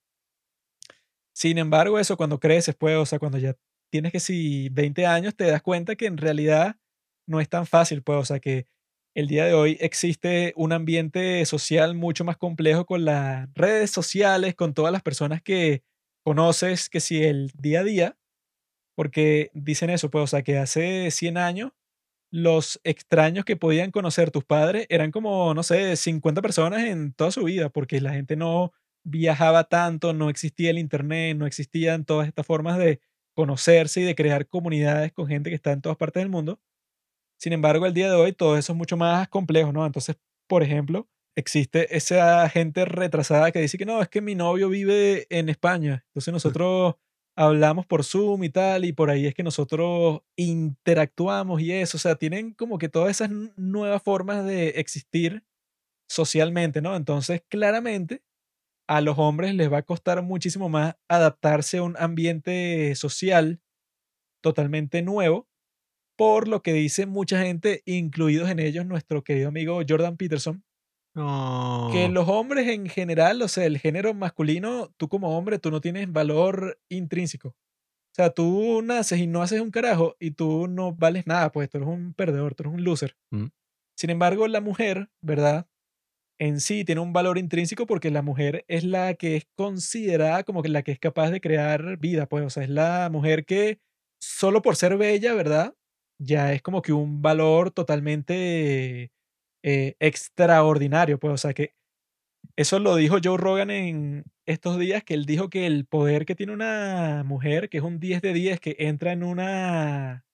Sin 1.36 1.58
embargo, 1.58 1.98
eso 1.98 2.16
cuando 2.16 2.38
creces, 2.38 2.76
pues, 2.76 2.96
o 2.96 3.06
sea, 3.06 3.18
cuando 3.18 3.38
ya 3.38 3.56
tienes 3.90 4.12
que 4.12 4.20
si 4.20 4.68
20 4.70 5.06
años, 5.06 5.34
te 5.36 5.44
das 5.46 5.62
cuenta 5.62 5.96
que 5.96 6.06
en 6.06 6.16
realidad 6.16 6.76
no 7.26 7.40
es 7.40 7.48
tan 7.48 7.66
fácil, 7.66 8.02
pues, 8.02 8.18
o 8.18 8.24
sea, 8.24 8.38
que 8.40 8.66
el 9.16 9.26
día 9.28 9.44
de 9.46 9.54
hoy 9.54 9.76
existe 9.80 10.52
un 10.56 10.72
ambiente 10.72 11.44
social 11.46 11.94
mucho 11.94 12.24
más 12.24 12.36
complejo 12.36 12.86
con 12.86 13.04
las 13.04 13.48
redes 13.54 13.90
sociales, 13.90 14.54
con 14.54 14.74
todas 14.74 14.92
las 14.92 15.02
personas 15.02 15.42
que 15.42 15.82
conoces, 16.24 16.88
que 16.90 17.00
si 17.00 17.24
el 17.24 17.50
día 17.58 17.80
a 17.80 17.84
día, 17.84 18.18
porque 18.96 19.50
dicen 19.54 19.90
eso, 19.90 20.10
pues, 20.10 20.24
o 20.24 20.26
sea, 20.28 20.42
que 20.42 20.58
hace 20.58 21.10
100 21.10 21.38
años 21.38 21.72
los 22.32 22.80
extraños 22.84 23.44
que 23.44 23.56
podían 23.56 23.92
conocer 23.92 24.30
tus 24.32 24.44
padres 24.44 24.86
eran 24.90 25.12
como, 25.12 25.54
no 25.54 25.62
sé, 25.62 25.96
50 25.96 26.42
personas 26.42 26.84
en 26.84 27.12
toda 27.14 27.30
su 27.30 27.44
vida, 27.44 27.70
porque 27.70 28.00
la 28.00 28.12
gente 28.14 28.36
no 28.36 28.72
viajaba 29.04 29.64
tanto, 29.64 30.12
no 30.14 30.30
existía 30.30 30.70
el 30.70 30.78
internet, 30.78 31.36
no 31.36 31.46
existían 31.46 32.04
todas 32.04 32.28
estas 32.28 32.46
formas 32.46 32.78
de 32.78 33.00
conocerse 33.34 34.00
y 34.00 34.04
de 34.04 34.14
crear 34.16 34.48
comunidades 34.48 35.12
con 35.12 35.28
gente 35.28 35.50
que 35.50 35.56
está 35.56 35.72
en 35.72 35.82
todas 35.82 35.98
partes 35.98 36.22
del 36.22 36.30
mundo. 36.30 36.60
Sin 37.38 37.52
embargo, 37.52 37.86
el 37.86 37.94
día 37.94 38.08
de 38.08 38.16
hoy 38.16 38.32
todo 38.32 38.56
eso 38.58 38.72
es 38.72 38.76
mucho 38.78 38.96
más 38.96 39.28
complejo, 39.28 39.72
¿no? 39.72 39.86
Entonces, 39.86 40.16
por 40.48 40.62
ejemplo, 40.62 41.08
existe 41.36 41.96
esa 41.96 42.48
gente 42.48 42.84
retrasada 42.84 43.52
que 43.52 43.60
dice 43.60 43.78
que 43.78 43.86
no, 43.86 44.00
es 44.02 44.08
que 44.08 44.20
mi 44.20 44.34
novio 44.34 44.68
vive 44.68 45.26
en 45.30 45.48
España. 45.48 46.04
Entonces 46.08 46.32
nosotros 46.32 46.94
hablamos 47.36 47.86
por 47.86 48.04
Zoom 48.04 48.44
y 48.44 48.50
tal, 48.50 48.84
y 48.84 48.92
por 48.92 49.10
ahí 49.10 49.26
es 49.26 49.34
que 49.34 49.42
nosotros 49.42 50.20
interactuamos 50.36 51.60
y 51.60 51.72
eso. 51.72 51.96
O 51.96 52.00
sea, 52.00 52.16
tienen 52.16 52.52
como 52.54 52.78
que 52.78 52.88
todas 52.88 53.10
esas 53.10 53.30
nuevas 53.56 54.02
formas 54.02 54.44
de 54.44 54.70
existir 54.70 55.44
socialmente, 56.08 56.80
¿no? 56.82 56.96
Entonces, 56.96 57.42
claramente, 57.48 58.22
a 58.88 59.00
los 59.00 59.18
hombres 59.18 59.54
les 59.54 59.72
va 59.72 59.78
a 59.78 59.82
costar 59.82 60.22
muchísimo 60.22 60.68
más 60.68 60.96
adaptarse 61.08 61.78
a 61.78 61.82
un 61.82 61.96
ambiente 61.98 62.94
social 62.96 63.60
totalmente 64.42 65.02
nuevo 65.02 65.48
por 66.16 66.48
lo 66.48 66.62
que 66.62 66.72
dice 66.72 67.06
mucha 67.06 67.42
gente, 67.42 67.82
incluidos 67.86 68.48
en 68.50 68.60
ellos 68.60 68.86
nuestro 68.86 69.24
querido 69.24 69.48
amigo 69.48 69.80
Jordan 69.86 70.16
Peterson, 70.16 70.64
que 71.14 72.08
los 72.08 72.28
hombres 72.28 72.68
en 72.68 72.88
general, 72.88 73.40
o 73.42 73.48
sea, 73.48 73.66
el 73.66 73.78
género 73.78 74.14
masculino, 74.14 74.92
tú 74.96 75.08
como 75.08 75.36
hombre, 75.36 75.58
tú 75.58 75.70
no 75.70 75.80
tienes 75.80 76.10
valor 76.12 76.80
intrínseco. 76.88 77.48
O 77.48 78.14
sea, 78.14 78.30
tú 78.30 78.82
naces 78.82 79.20
y 79.20 79.26
no 79.26 79.42
haces 79.42 79.60
un 79.60 79.70
carajo 79.70 80.16
y 80.20 80.32
tú 80.32 80.68
no 80.68 80.92
vales 80.92 81.26
nada, 81.26 81.50
pues 81.52 81.68
tú 81.68 81.78
eres 81.78 81.88
un 81.88 82.14
perdedor, 82.14 82.54
tú 82.54 82.64
eres 82.64 82.74
un 82.74 82.84
loser. 82.84 83.16
Mm. 83.30 83.46
Sin 83.96 84.10
embargo, 84.10 84.48
la 84.48 84.60
mujer, 84.60 85.10
¿verdad? 85.20 85.66
En 86.40 86.60
sí 86.60 86.84
tiene 86.84 87.00
un 87.00 87.12
valor 87.12 87.38
intrínseco 87.38 87.86
porque 87.86 88.10
la 88.10 88.22
mujer 88.22 88.64
es 88.68 88.84
la 88.84 89.14
que 89.14 89.36
es 89.36 89.46
considerada 89.56 90.42
como 90.44 90.62
que 90.62 90.68
la 90.68 90.82
que 90.82 90.92
es 90.92 90.98
capaz 90.98 91.30
de 91.30 91.40
crear 91.40 91.96
vida, 91.98 92.26
pues, 92.26 92.44
o 92.44 92.50
sea, 92.50 92.64
es 92.64 92.70
la 92.70 93.08
mujer 93.10 93.44
que 93.44 93.78
solo 94.20 94.62
por 94.62 94.76
ser 94.76 94.96
bella, 94.96 95.34
¿verdad? 95.34 95.74
Ya 96.18 96.52
es 96.52 96.62
como 96.62 96.82
que 96.82 96.92
un 96.92 97.22
valor 97.22 97.70
totalmente 97.70 99.12
eh, 99.64 99.96
extraordinario, 100.00 101.18
pues, 101.20 101.34
o 101.34 101.38
sea, 101.38 101.54
que 101.54 101.74
eso 102.56 102.78
lo 102.80 102.96
dijo 102.96 103.18
Joe 103.22 103.38
Rogan 103.38 103.70
en 103.70 104.24
estos 104.46 104.78
días, 104.78 105.04
que 105.04 105.14
él 105.14 105.26
dijo 105.26 105.50
que 105.50 105.66
el 105.66 105.86
poder 105.86 106.26
que 106.26 106.34
tiene 106.36 106.52
una 106.52 107.24
mujer, 107.26 107.68
que 107.70 107.78
es 107.78 107.84
un 107.84 108.00
10 108.00 108.22
de 108.22 108.32
10, 108.34 108.60
que 108.60 108.76
entra 108.80 109.12
en 109.12 109.24
una 109.24 110.24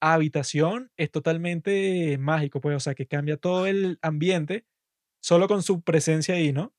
habitación, 0.00 0.90
es 0.98 1.10
totalmente 1.10 2.18
mágico, 2.18 2.60
pues, 2.60 2.76
o 2.76 2.80
sea, 2.80 2.94
que 2.94 3.06
cambia 3.06 3.36
todo 3.38 3.66
el 3.66 3.98
ambiente 4.02 4.66
solo 5.22 5.48
con 5.48 5.62
su 5.62 5.82
presencia 5.82 6.36
ahí, 6.36 6.52
¿no? 6.52 6.66
O 6.66 6.74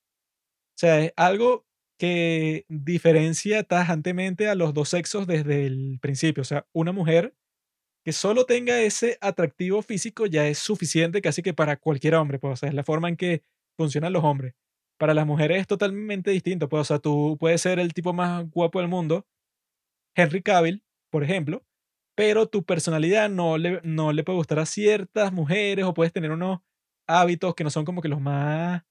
sea, 0.78 1.00
es 1.02 1.14
algo 1.18 1.66
que 2.00 2.66
diferencia 2.70 3.64
tajantemente 3.64 4.50
a 4.50 4.56
los 4.56 4.74
dos 4.74 4.90
sexos 4.90 5.28
desde 5.28 5.66
el 5.68 6.00
principio. 6.02 6.42
O 6.42 6.46
sea, 6.46 6.68
una 6.74 6.92
mujer 6.92 7.36
que 8.04 8.12
solo 8.14 8.46
tenga 8.46 8.80
ese 8.82 9.18
atractivo 9.22 9.82
físico 9.82 10.26
ya 10.26 10.48
es 10.48 10.60
suficiente 10.60 11.22
casi 11.22 11.42
que 11.42 11.54
para 11.54 11.78
cualquier 11.78 12.16
hombre, 12.16 12.40
pues, 12.40 12.54
o 12.54 12.56
sea, 12.58 12.70
es 12.70 12.76
la 12.76 12.84
forma 12.84 13.10
en 13.10 13.18
que 13.18 13.44
funcionan 13.78 14.14
los 14.14 14.24
hombres. 14.24 14.54
Para 15.00 15.14
las 15.14 15.26
mujeres 15.26 15.62
es 15.62 15.68
totalmente 15.68 16.32
distinto, 16.32 16.70
pues, 16.70 16.82
o 16.82 16.86
sea, 16.86 17.00
tú 17.00 17.38
puedes 17.40 17.62
ser 17.62 17.80
el 17.80 17.94
tipo 17.94 18.14
más 18.14 18.50
guapo 18.52 18.80
del 18.80 18.90
mundo, 18.90 19.26
Henry 20.16 20.42
Cavill, 20.42 20.84
por 21.12 21.24
ejemplo, 21.24 21.64
pero 22.16 22.48
tu 22.48 22.64
personalidad 22.64 23.30
no 23.30 23.58
le, 23.58 23.82
no 23.84 24.14
le 24.14 24.24
puede 24.24 24.38
gustar 24.38 24.60
a 24.60 24.66
ciertas 24.66 25.32
mujeres 25.34 25.86
o 25.86 25.94
puedes 25.94 26.14
tener 26.14 26.32
unos 26.32 26.60
hábitos 27.08 27.56
que 27.56 27.64
no 27.64 27.70
son 27.70 27.86
como 27.86 28.02
que 28.02 28.10
los 28.10 28.22
más 28.22 28.84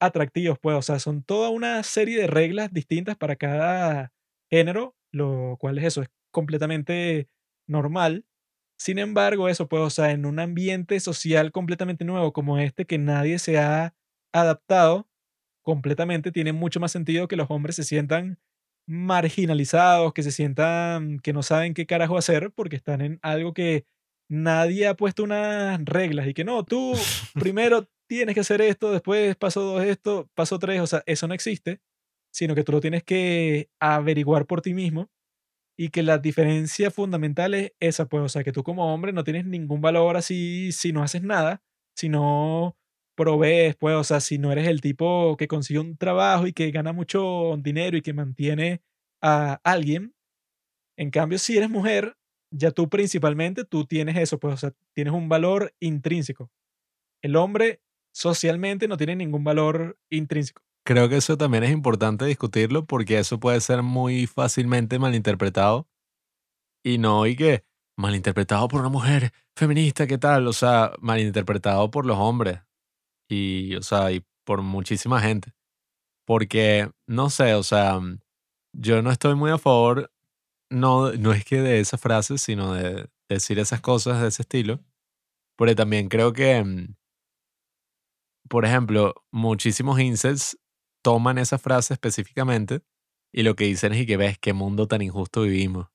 atractivos, 0.00 0.58
pues, 0.60 0.76
o 0.76 0.82
sea, 0.82 0.98
son 0.98 1.22
toda 1.22 1.50
una 1.50 1.82
serie 1.82 2.18
de 2.20 2.26
reglas 2.26 2.72
distintas 2.72 3.16
para 3.16 3.36
cada 3.36 4.12
género, 4.50 4.96
lo 5.12 5.56
cual 5.60 5.78
es 5.78 5.84
eso, 5.84 6.02
es 6.02 6.08
completamente 6.32 7.28
normal. 7.66 8.24
Sin 8.78 8.98
embargo, 8.98 9.48
eso, 9.48 9.68
pues, 9.68 9.82
o 9.82 9.90
sea, 9.90 10.10
en 10.12 10.26
un 10.26 10.40
ambiente 10.40 10.98
social 11.00 11.52
completamente 11.52 12.04
nuevo 12.04 12.32
como 12.32 12.58
este 12.58 12.86
que 12.86 12.98
nadie 12.98 13.38
se 13.38 13.58
ha 13.58 13.94
adaptado 14.32 15.08
completamente, 15.62 16.32
tiene 16.32 16.52
mucho 16.52 16.80
más 16.80 16.92
sentido 16.92 17.28
que 17.28 17.36
los 17.36 17.50
hombres 17.50 17.76
se 17.76 17.84
sientan 17.84 18.38
marginalizados, 18.86 20.12
que 20.12 20.22
se 20.22 20.32
sientan 20.32 21.20
que 21.20 21.32
no 21.32 21.42
saben 21.42 21.74
qué 21.74 21.86
carajo 21.86 22.18
hacer 22.18 22.50
porque 22.52 22.76
están 22.76 23.00
en 23.00 23.18
algo 23.22 23.54
que 23.54 23.86
nadie 24.28 24.88
ha 24.88 24.94
puesto 24.96 25.22
unas 25.22 25.84
reglas 25.84 26.26
y 26.26 26.34
que 26.34 26.44
no, 26.44 26.64
tú 26.64 26.92
primero 27.34 27.88
tienes 28.08 28.34
que 28.34 28.40
hacer 28.40 28.60
esto, 28.60 28.92
después 28.92 29.36
paso 29.36 29.62
dos 29.62 29.84
esto, 29.84 30.28
paso 30.34 30.58
tres, 30.58 30.80
o 30.80 30.86
sea, 30.86 31.02
eso 31.06 31.28
no 31.28 31.34
existe, 31.34 31.80
sino 32.32 32.54
que 32.54 32.64
tú 32.64 32.72
lo 32.72 32.80
tienes 32.80 33.04
que 33.04 33.70
averiguar 33.80 34.46
por 34.46 34.62
ti 34.62 34.74
mismo 34.74 35.10
y 35.76 35.88
que 35.90 36.02
la 36.02 36.18
diferencia 36.18 36.90
fundamental 36.90 37.54
es 37.54 37.72
esa, 37.80 38.06
pues, 38.06 38.22
o 38.24 38.28
sea, 38.28 38.44
que 38.44 38.52
tú 38.52 38.62
como 38.62 38.92
hombre 38.94 39.12
no 39.12 39.24
tienes 39.24 39.46
ningún 39.46 39.80
valor 39.80 40.16
así 40.16 40.72
si 40.72 40.92
no 40.92 41.02
haces 41.02 41.22
nada, 41.22 41.62
si 41.96 42.08
no 42.08 42.76
provees, 43.16 43.76
pues, 43.76 43.94
o 43.96 44.04
sea, 44.04 44.20
si 44.20 44.38
no 44.38 44.52
eres 44.52 44.68
el 44.68 44.80
tipo 44.80 45.36
que 45.36 45.48
consigue 45.48 45.80
un 45.80 45.96
trabajo 45.96 46.46
y 46.46 46.52
que 46.52 46.70
gana 46.70 46.92
mucho 46.92 47.56
dinero 47.58 47.96
y 47.96 48.02
que 48.02 48.12
mantiene 48.14 48.82
a 49.22 49.60
alguien. 49.64 50.14
En 50.98 51.10
cambio, 51.10 51.38
si 51.38 51.56
eres 51.56 51.70
mujer, 51.70 52.16
ya 52.52 52.70
tú 52.70 52.88
principalmente, 52.88 53.64
tú 53.64 53.86
tienes 53.86 54.16
eso, 54.16 54.38
pues, 54.38 54.54
o 54.54 54.56
sea, 54.58 54.72
tienes 54.94 55.14
un 55.14 55.28
valor 55.28 55.74
intrínseco. 55.80 56.50
El 57.22 57.36
hombre 57.36 57.80
socialmente 58.14 58.88
no 58.88 58.96
tiene 58.98 59.16
ningún 59.16 59.44
valor 59.44 59.98
intrínseco. 60.10 60.62
Creo 60.84 61.08
que 61.08 61.16
eso 61.16 61.36
también 61.36 61.62
es 61.64 61.70
importante 61.70 62.24
discutirlo 62.24 62.86
porque 62.86 63.18
eso 63.18 63.38
puede 63.38 63.60
ser 63.60 63.82
muy 63.82 64.26
fácilmente 64.26 64.98
malinterpretado 64.98 65.88
y 66.84 66.98
no, 66.98 67.26
y 67.26 67.36
que 67.36 67.64
malinterpretado 67.96 68.68
por 68.68 68.80
una 68.80 68.88
mujer 68.90 69.32
feminista, 69.56 70.06
¿qué 70.06 70.18
tal? 70.18 70.46
O 70.48 70.52
sea, 70.52 70.92
malinterpretado 71.00 71.90
por 71.90 72.06
los 72.06 72.18
hombres 72.18 72.60
y, 73.30 73.76
o 73.76 73.82
sea, 73.82 74.12
y 74.12 74.24
por 74.44 74.62
muchísima 74.62 75.20
gente. 75.20 75.52
Porque, 76.26 76.90
no 77.08 77.30
sé, 77.30 77.54
o 77.54 77.62
sea, 77.64 78.00
yo 78.74 79.02
no 79.02 79.10
estoy 79.12 79.34
muy 79.36 79.50
a 79.52 79.58
favor, 79.58 80.12
no, 80.70 81.12
no 81.14 81.32
es 81.32 81.44
que 81.44 81.60
de 81.60 81.80
esa 81.80 81.98
frase, 81.98 82.38
sino 82.38 82.74
de 82.74 83.08
decir 83.28 83.58
esas 83.60 83.80
cosas 83.82 84.22
de 84.22 84.28
ese 84.28 84.42
estilo, 84.42 84.80
porque 85.56 85.74
también 85.76 86.08
creo 86.08 86.32
que, 86.32 86.64
mm, 86.64 86.94
por 88.48 88.64
ejemplo, 88.64 89.14
muchísimos 89.30 90.00
incels 90.00 90.58
toman 91.02 91.38
esa 91.38 91.58
frase 91.58 91.94
específicamente 91.94 92.82
y 93.32 93.42
lo 93.42 93.56
que 93.56 93.64
dicen 93.64 93.92
es 93.92 94.02
y 94.02 94.06
que 94.06 94.16
ves 94.16 94.38
qué 94.38 94.52
mundo 94.52 94.88
tan 94.88 95.02
injusto 95.02 95.42
vivimos. 95.42 95.88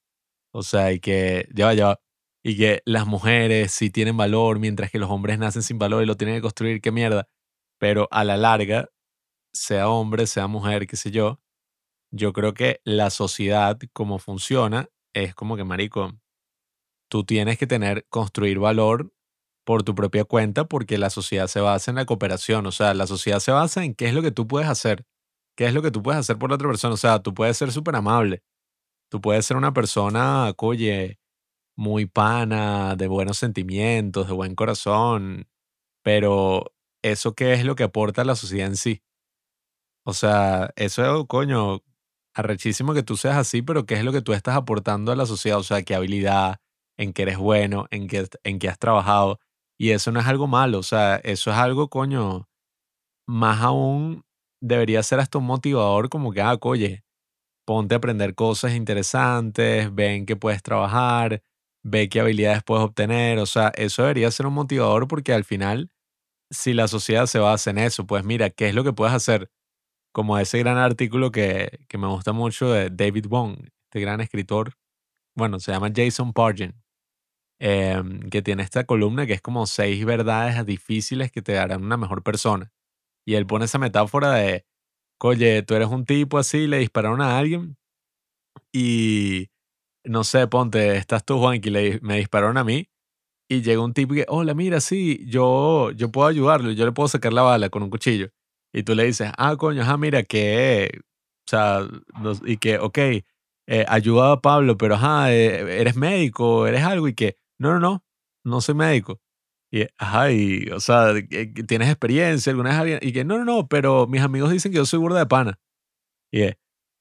O 0.54 0.64
sea, 0.64 0.92
y 0.94 1.00
que, 1.00 1.48
ya 1.54 1.74
ya 1.74 2.00
y 2.44 2.58
que 2.58 2.82
las 2.86 3.06
mujeres 3.08 3.72
sí 3.74 3.90
tienen 3.90 4.18
valor 4.18 4.60
mientras 4.60 4.92
que 4.92 5.00
los 5.00 5.10
hombres 5.10 5.40
nacen 5.40 5.64
sin 5.64 5.80
valor 5.80 6.04
y 6.04 6.06
lo 6.08 6.16
tienen 6.18 6.38
que 6.38 6.42
construir, 6.42 6.82
qué 6.82 6.92
mierda. 6.92 7.28
Pero 7.80 8.08
a 8.12 8.24
la 8.24 8.38
larga, 8.38 8.90
sea 9.54 9.90
hombre, 9.90 10.28
sea 10.28 10.48
mujer, 10.48 10.88
qué 10.88 10.96
sé 10.98 11.12
yo, 11.12 11.42
yo 12.12 12.34
creo 12.34 12.54
que 12.54 12.82
la 12.86 13.10
sociedad 13.10 13.78
como 13.94 14.20
funciona 14.20 14.90
es 15.14 15.36
como 15.36 15.58
que, 15.58 15.64
marico, 15.66 16.14
tú 17.10 17.26
tienes 17.26 17.58
que 17.58 17.68
tener, 17.68 18.06
construir 18.10 18.60
valor 18.60 19.14
por 19.68 19.84
tu 19.84 19.96
propia 19.96 20.24
cuenta 20.24 20.64
porque 20.64 20.98
la 20.98 21.10
sociedad 21.10 21.48
se 21.48 21.60
basa 21.60 21.92
en 21.92 21.96
la 21.96 22.06
cooperación. 22.06 22.66
O 22.68 22.72
sea, 22.72 22.94
la 22.94 23.06
sociedad 23.06 23.40
se 23.42 23.52
basa 23.52 23.84
en 23.84 23.96
qué 23.96 24.08
es 24.08 24.14
lo 24.14 24.22
que 24.22 24.32
tú 24.32 24.48
puedes 24.48 24.70
hacer, 24.70 25.06
qué 25.58 25.66
es 25.66 25.74
lo 25.74 25.82
que 25.82 25.92
tú 25.92 26.02
puedes 26.02 26.22
hacer 26.22 26.38
por 26.38 26.50
la 26.50 26.56
otra 26.56 26.70
persona. 26.70 26.94
O 26.94 26.98
sea, 26.98 27.20
tú 27.22 27.34
puedes 27.34 27.58
ser 27.58 27.74
súper 27.74 27.98
amable, 27.98 28.44
tú 29.12 29.20
puedes 29.22 29.46
ser 29.46 29.58
una 29.58 29.74
persona, 29.74 30.54
oye, 30.58 31.20
muy 31.78 32.06
pana, 32.06 32.96
de 32.96 33.08
buenos 33.08 33.40
sentimientos, 33.40 34.28
de 34.28 34.34
buen 34.34 34.56
corazón, 34.56 35.50
pero 36.02 36.72
¿eso 37.04 37.36
qué 37.36 37.54
es 37.54 37.66
lo 37.66 37.76
que 37.76 37.84
aporta 37.84 38.22
a 38.22 38.26
la 38.26 38.36
sociedad 38.38 38.68
en 38.70 38.78
sí? 38.78 39.04
O 40.06 40.14
sea, 40.14 40.72
eso, 40.78 41.28
coño, 41.28 41.84
arrechísimo 42.34 42.94
que 42.94 43.04
tú 43.04 43.18
seas 43.18 43.36
así, 43.36 43.62
pero 43.62 43.86
¿qué 43.86 43.96
es 43.96 44.06
lo 44.06 44.14
que 44.14 44.22
tú 44.22 44.32
estás 44.32 44.56
aportando 44.56 45.12
a 45.12 45.18
la 45.18 45.26
sociedad? 45.26 45.60
O 45.60 45.64
sea, 45.64 45.84
qué 45.84 45.94
habilidad, 45.96 46.60
en 46.98 47.12
qué 47.12 47.24
eres 47.24 47.38
bueno, 47.38 47.88
en 47.92 48.08
qué, 48.08 48.28
en 48.46 48.60
qué 48.60 48.70
has 48.70 48.80
trabajado. 48.80 49.40
Y 49.80 49.92
eso 49.92 50.12
no 50.12 50.20
es 50.20 50.28
algo 50.28 50.48
malo, 50.48 50.80
o 50.80 50.84
sea, 50.84 51.18
eso 51.18 51.52
es 51.52 51.58
algo, 51.58 51.90
coño, 51.90 52.48
más 53.28 53.62
aún 53.62 54.24
debería 54.62 55.04
ser 55.04 55.20
hasta 55.20 55.38
un 55.38 55.46
motivador 55.46 56.10
como 56.10 56.32
que, 56.32 56.42
ah, 56.42 56.58
oye, 56.62 57.04
ponte 57.66 57.96
a 57.96 57.98
aprender 57.98 58.34
cosas 58.36 58.74
interesantes, 58.74 59.94
ven 59.94 60.26
que 60.26 60.36
puedes 60.36 60.64
trabajar, 60.64 61.44
ve 61.84 62.10
qué 62.10 62.22
habilidades 62.22 62.64
puedes 62.64 62.86
obtener. 62.86 63.40
O 63.40 63.46
sea, 63.46 63.72
eso 63.76 64.04
debería 64.04 64.32
ser 64.32 64.48
un 64.48 64.54
motivador 64.54 65.08
porque 65.08 65.34
al 65.34 65.44
final, 65.44 65.92
si 66.52 66.74
la 66.74 66.88
sociedad 66.88 67.26
se 67.28 67.40
basa 67.40 67.72
en 67.72 67.80
eso, 67.80 68.08
pues 68.08 68.24
mira, 68.24 68.50
¿qué 68.50 68.70
es 68.70 68.76
lo 68.76 68.84
que 68.84 68.94
puedes 68.94 69.14
hacer? 69.14 69.52
Como 70.14 70.38
ese 70.40 70.60
gran 70.60 70.78
artículo 70.78 71.32
que, 71.32 71.80
que 71.90 71.98
me 71.98 72.08
gusta 72.08 72.34
mucho 72.34 72.72
de 72.72 72.90
David 72.90 73.28
Wong, 73.28 73.58
este 73.90 74.02
gran 74.02 74.22
escritor. 74.22 74.74
Bueno, 75.36 75.60
se 75.60 75.72
llama 75.72 75.92
Jason 75.96 76.34
Pargin, 76.34 76.74
em, 77.60 78.30
que 78.30 78.42
tiene 78.42 78.64
esta 78.64 78.86
columna 78.86 79.26
que 79.26 79.34
es 79.34 79.42
como 79.42 79.66
seis 79.68 80.06
verdades 80.06 80.66
difíciles 80.66 81.32
que 81.32 81.42
te 81.42 81.58
harán 81.58 81.84
una 81.84 81.98
mejor 81.98 82.24
persona. 82.24 82.72
Y 83.26 83.36
él 83.36 83.48
pone 83.48 83.66
esa 83.66 83.80
metáfora 83.80 84.34
de, 84.34 84.66
oye, 85.22 85.64
tú 85.64 85.76
eres 85.76 85.90
un 85.90 86.06
tipo 86.06 86.38
así, 86.38 86.68
le 86.68 86.80
dispararon 86.80 87.22
a 87.22 87.38
alguien 87.38 87.78
y 88.74 89.50
no 90.06 90.24
sé, 90.24 90.48
ponte, 90.48 90.98
estás 90.98 91.26
tú, 91.26 91.40
Juan, 91.40 91.58
y 91.64 91.70
le, 91.70 92.00
me 92.02 92.18
dispararon 92.18 92.58
a 92.58 92.64
mí 92.64 92.90
y 93.50 93.62
llega 93.62 93.82
un 93.84 93.94
tipo 93.94 94.14
que, 94.14 94.26
hola, 94.30 94.54
mira, 94.54 94.82
sí, 94.82 95.26
yo, 95.28 95.92
yo 95.92 96.12
puedo 96.12 96.28
ayudarlo, 96.28 96.72
yo 96.72 96.86
le 96.86 96.92
puedo 96.92 97.08
sacar 97.08 97.34
la 97.34 97.44
bala 97.44 97.70
con 97.70 97.84
un 97.84 97.90
cuchillo. 97.90 98.30
Y 98.74 98.84
tú 98.84 98.96
le 98.96 99.06
dices, 99.06 99.32
ah, 99.38 99.56
coño, 99.58 99.84
ah, 99.86 99.98
mira, 99.98 100.24
que, 100.24 100.92
o 101.48 101.50
sea, 101.50 101.88
y 102.46 102.58
que, 102.58 102.78
ok, 102.80 102.98
eh, 103.68 103.86
a 103.88 104.42
Pablo, 104.42 104.78
pero 104.78 104.96
ajá, 104.96 105.34
eh, 105.34 105.80
eres 105.82 105.96
médico, 105.96 106.68
eres 106.68 106.84
algo, 106.84 107.08
y 107.08 107.14
que, 107.16 107.38
no, 107.58 107.74
no, 107.74 107.80
no, 107.80 108.04
no 108.44 108.62
soy 108.62 108.76
médico. 108.76 109.20
Y, 109.72 109.86
ajá, 109.98 110.32
y, 110.32 110.70
o 110.70 110.80
sea, 110.80 111.14
tienes 111.68 111.90
experiencia, 111.90 112.52
alguna 112.52 112.82
vez, 112.82 113.00
y 113.02 113.12
que, 113.12 113.26
no, 113.26 113.38
no, 113.38 113.46
no, 113.46 113.68
pero 113.68 114.08
mis 114.08 114.22
amigos 114.22 114.52
dicen 114.52 114.72
que 114.72 114.78
yo 114.78 114.86
soy 114.86 115.00
burda 115.00 115.20
de 115.20 115.26
pana. 115.26 115.60
Y, 116.32 116.52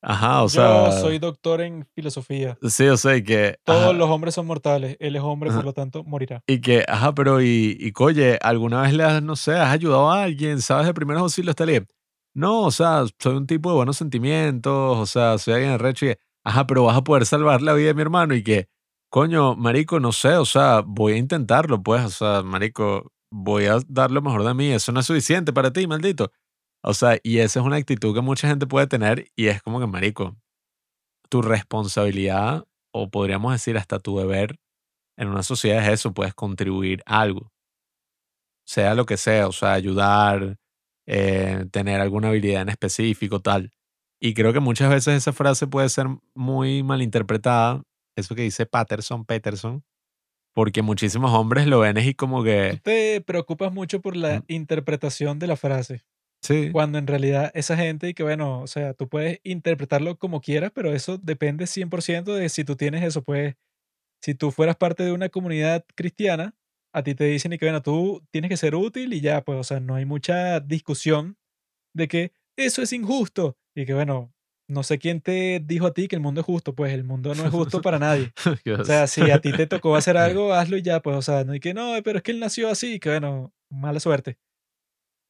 Ajá, 0.09 0.43
o 0.45 0.49
sea. 0.49 0.91
Yo 0.91 1.01
soy 1.01 1.19
doctor 1.19 1.61
en 1.61 1.85
filosofía. 1.95 2.57
Sí, 2.63 2.87
o 2.87 2.97
sea, 2.97 3.21
que. 3.25 3.59
Todos 3.65 3.97
los 3.97 4.09
hombres 4.09 4.35
son 4.35 4.47
mortales. 4.47 4.97
Él 5.01 5.17
es 5.17 5.23
hombre, 5.23 5.51
por 5.51 5.65
lo 5.65 5.73
tanto, 5.73 6.05
morirá. 6.05 6.43
Y 6.47 6.61
que, 6.61 6.85
ajá, 6.87 7.13
pero, 7.13 7.43
y, 7.43 7.77
y 7.81 7.91
coye, 7.91 8.39
¿alguna 8.41 8.83
vez 8.83 8.93
le 8.93 9.03
has, 9.03 9.21
no 9.23 9.35
sé, 9.35 9.55
has 9.55 9.73
ayudado 9.73 10.11
a 10.11 10.23
alguien? 10.23 10.61
¿Sabes 10.61 10.87
de 10.87 10.95
primeros 10.95 11.23
auxilios? 11.23 11.57
Bien. 11.57 11.89
No, 12.35 12.63
o 12.63 12.71
sea, 12.71 13.05
soy 13.19 13.35
un 13.35 13.47
tipo 13.49 13.71
de 13.71 13.77
buenos 13.77 13.97
sentimientos, 13.97 14.97
o 14.97 15.07
sea, 15.07 15.39
soy 15.39 15.55
alguien 15.55 15.79
recho 15.79 16.07
y, 16.07 16.15
ajá, 16.45 16.67
pero 16.67 16.85
vas 16.85 16.97
a 16.97 17.03
poder 17.03 17.27
salvar 17.27 17.63
la 17.63 17.73
vida 17.73 17.89
de 17.89 17.95
mi 17.95 18.03
hermano 18.03 18.35
y 18.35 18.45
que, 18.45 18.69
coño, 19.17 19.57
marico, 19.57 19.99
no 19.99 20.13
sé, 20.13 20.35
o 20.35 20.45
sea, 20.45 20.83
voy 20.87 21.15
a 21.15 21.17
intentarlo, 21.17 21.83
pues, 21.83 22.05
o 22.05 22.11
sea, 22.11 22.43
marico, 22.43 23.15
voy 23.31 23.65
a 23.65 23.79
dar 23.89 24.11
lo 24.11 24.21
mejor 24.21 24.45
de 24.45 24.53
mí, 24.53 24.71
eso 24.71 24.93
no 24.93 25.01
es 25.01 25.07
suficiente 25.07 25.55
para 25.55 25.73
ti, 25.73 25.87
maldito. 25.87 26.33
O 26.83 26.93
sea, 26.93 27.19
y 27.23 27.39
esa 27.39 27.61
es 27.61 27.67
una 27.67 27.77
actitud 27.77 28.15
que 28.15 28.21
mucha 28.21 28.47
gente 28.47 28.67
puede 28.67 28.87
tener 28.89 29.29
y 29.35 29.47
es 29.47 29.63
como 29.63 29.81
que, 29.81 29.87
marico, 29.87 30.37
tu 31.31 31.41
responsabilidad, 31.41 32.65
o 32.93 33.11
podríamos 33.11 33.53
decir 33.55 33.79
hasta 33.79 34.01
tu 34.01 34.19
deber 34.19 34.59
en 35.17 35.29
una 35.29 35.43
sociedad 35.43 35.83
es 35.83 36.01
eso, 36.01 36.13
puedes 36.13 36.35
contribuir 36.35 37.03
algo. 37.07 37.51
Sea 38.67 38.95
lo 38.95 39.07
que 39.07 39.17
sea, 39.17 39.49
o 39.49 39.53
sea, 39.53 39.73
ayudar, 39.73 40.59
eh, 41.07 41.65
tener 41.73 42.03
alguna 42.03 42.29
habilidad 42.29 42.61
en 42.61 42.69
específico, 42.69 43.41
tal. 43.41 43.73
Y 44.21 44.35
creo 44.35 44.53
que 44.53 44.61
muchas 44.61 44.91
veces 44.91 45.17
esa 45.17 45.33
frase 45.33 45.67
puede 45.67 45.89
ser 45.89 46.07
muy 46.35 46.83
malinterpretada, 46.83 47.83
eso 48.17 48.35
que 48.35 48.43
dice 48.43 48.67
Patterson, 48.67 49.25
Peterson, 49.25 49.85
porque 50.55 50.83
muchísimos 50.83 51.33
hombres 51.33 51.67
lo 51.67 51.81
ven 51.81 51.99
y 51.99 52.15
como 52.15 52.43
que... 52.43 52.81
te 52.83 53.21
preocupas 53.21 53.73
mucho 53.73 54.01
por 54.01 54.17
la 54.17 54.43
interpretación 54.49 55.39
de 55.39 55.47
la 55.47 55.57
frase. 55.57 56.05
Cuando 56.73 56.99
en 56.99 57.07
realidad 57.07 57.51
esa 57.55 57.77
gente, 57.77 58.09
y 58.09 58.15
que 58.15 58.23
bueno, 58.23 58.61
o 58.61 58.67
sea, 58.67 58.95
tú 58.95 59.09
puedes 59.09 59.41
interpretarlo 59.43 60.17
como 60.17 60.41
quieras, 60.41 60.71
pero 60.75 60.93
eso 60.93 61.19
depende 61.19 61.67
100% 61.67 62.35
de 62.35 62.49
si 62.49 62.65
tú 62.65 62.77
tienes 62.77 63.03
eso, 63.03 63.23
pues, 63.23 63.57
si 64.23 64.35
tú 64.35 64.51
fueras 64.51 64.77
parte 64.77 65.03
de 65.03 65.13
una 65.13 65.29
comunidad 65.29 65.85
cristiana, 65.95 66.55
a 66.93 67.03
ti 67.03 67.15
te 67.15 67.25
dicen 67.25 67.53
y 67.53 67.59
que 67.59 67.67
bueno, 67.67 67.83
tú 67.83 68.25
tienes 68.31 68.49
que 68.49 68.57
ser 68.57 68.75
útil 68.75 69.13
y 69.13 69.21
ya, 69.21 69.43
pues, 69.43 69.59
o 69.59 69.65
sea, 69.65 69.81
no 69.81 69.97
hay 69.97 70.05
mucha 70.05 70.61
discusión 70.61 71.37
de 71.95 72.09
que 72.09 72.33
eso 72.57 72.81
es 72.81 72.93
injusto 72.93 73.59
y 73.75 73.85
que 73.85 73.95
bueno, 73.95 74.33
no 74.69 74.83
sé 74.83 74.99
quién 74.99 75.21
te 75.21 75.61
dijo 75.65 75.87
a 75.87 75.95
ti 75.95 76.09
que 76.09 76.17
el 76.17 76.23
mundo 76.23 76.41
es 76.41 76.47
justo, 76.47 76.75
pues 76.75 76.93
el 76.93 77.05
mundo 77.05 77.35
no 77.35 77.45
es 77.45 77.51
justo 77.53 77.81
para 77.81 77.99
nadie. 77.99 78.33
O 78.81 78.85
sea, 78.85 79.07
si 79.07 79.31
a 79.31 79.41
ti 79.41 79.53
te 79.53 79.67
tocó 79.67 79.97
hacer 79.97 80.17
algo, 80.17 80.53
hazlo 80.53 80.77
y 80.77 80.83
ya, 80.83 81.01
pues, 81.01 81.17
o 81.17 81.23
sea, 81.23 81.45
no 81.45 81.53
hay 81.53 81.61
que 81.61 81.75
no, 81.75 81.95
pero 82.05 82.19
es 82.19 82.23
que 82.23 82.33
él 82.33 82.41
nació 82.41 82.69
así, 82.69 82.99
que 82.99 83.11
bueno, 83.11 83.53
mala 83.71 84.01
suerte 84.01 84.39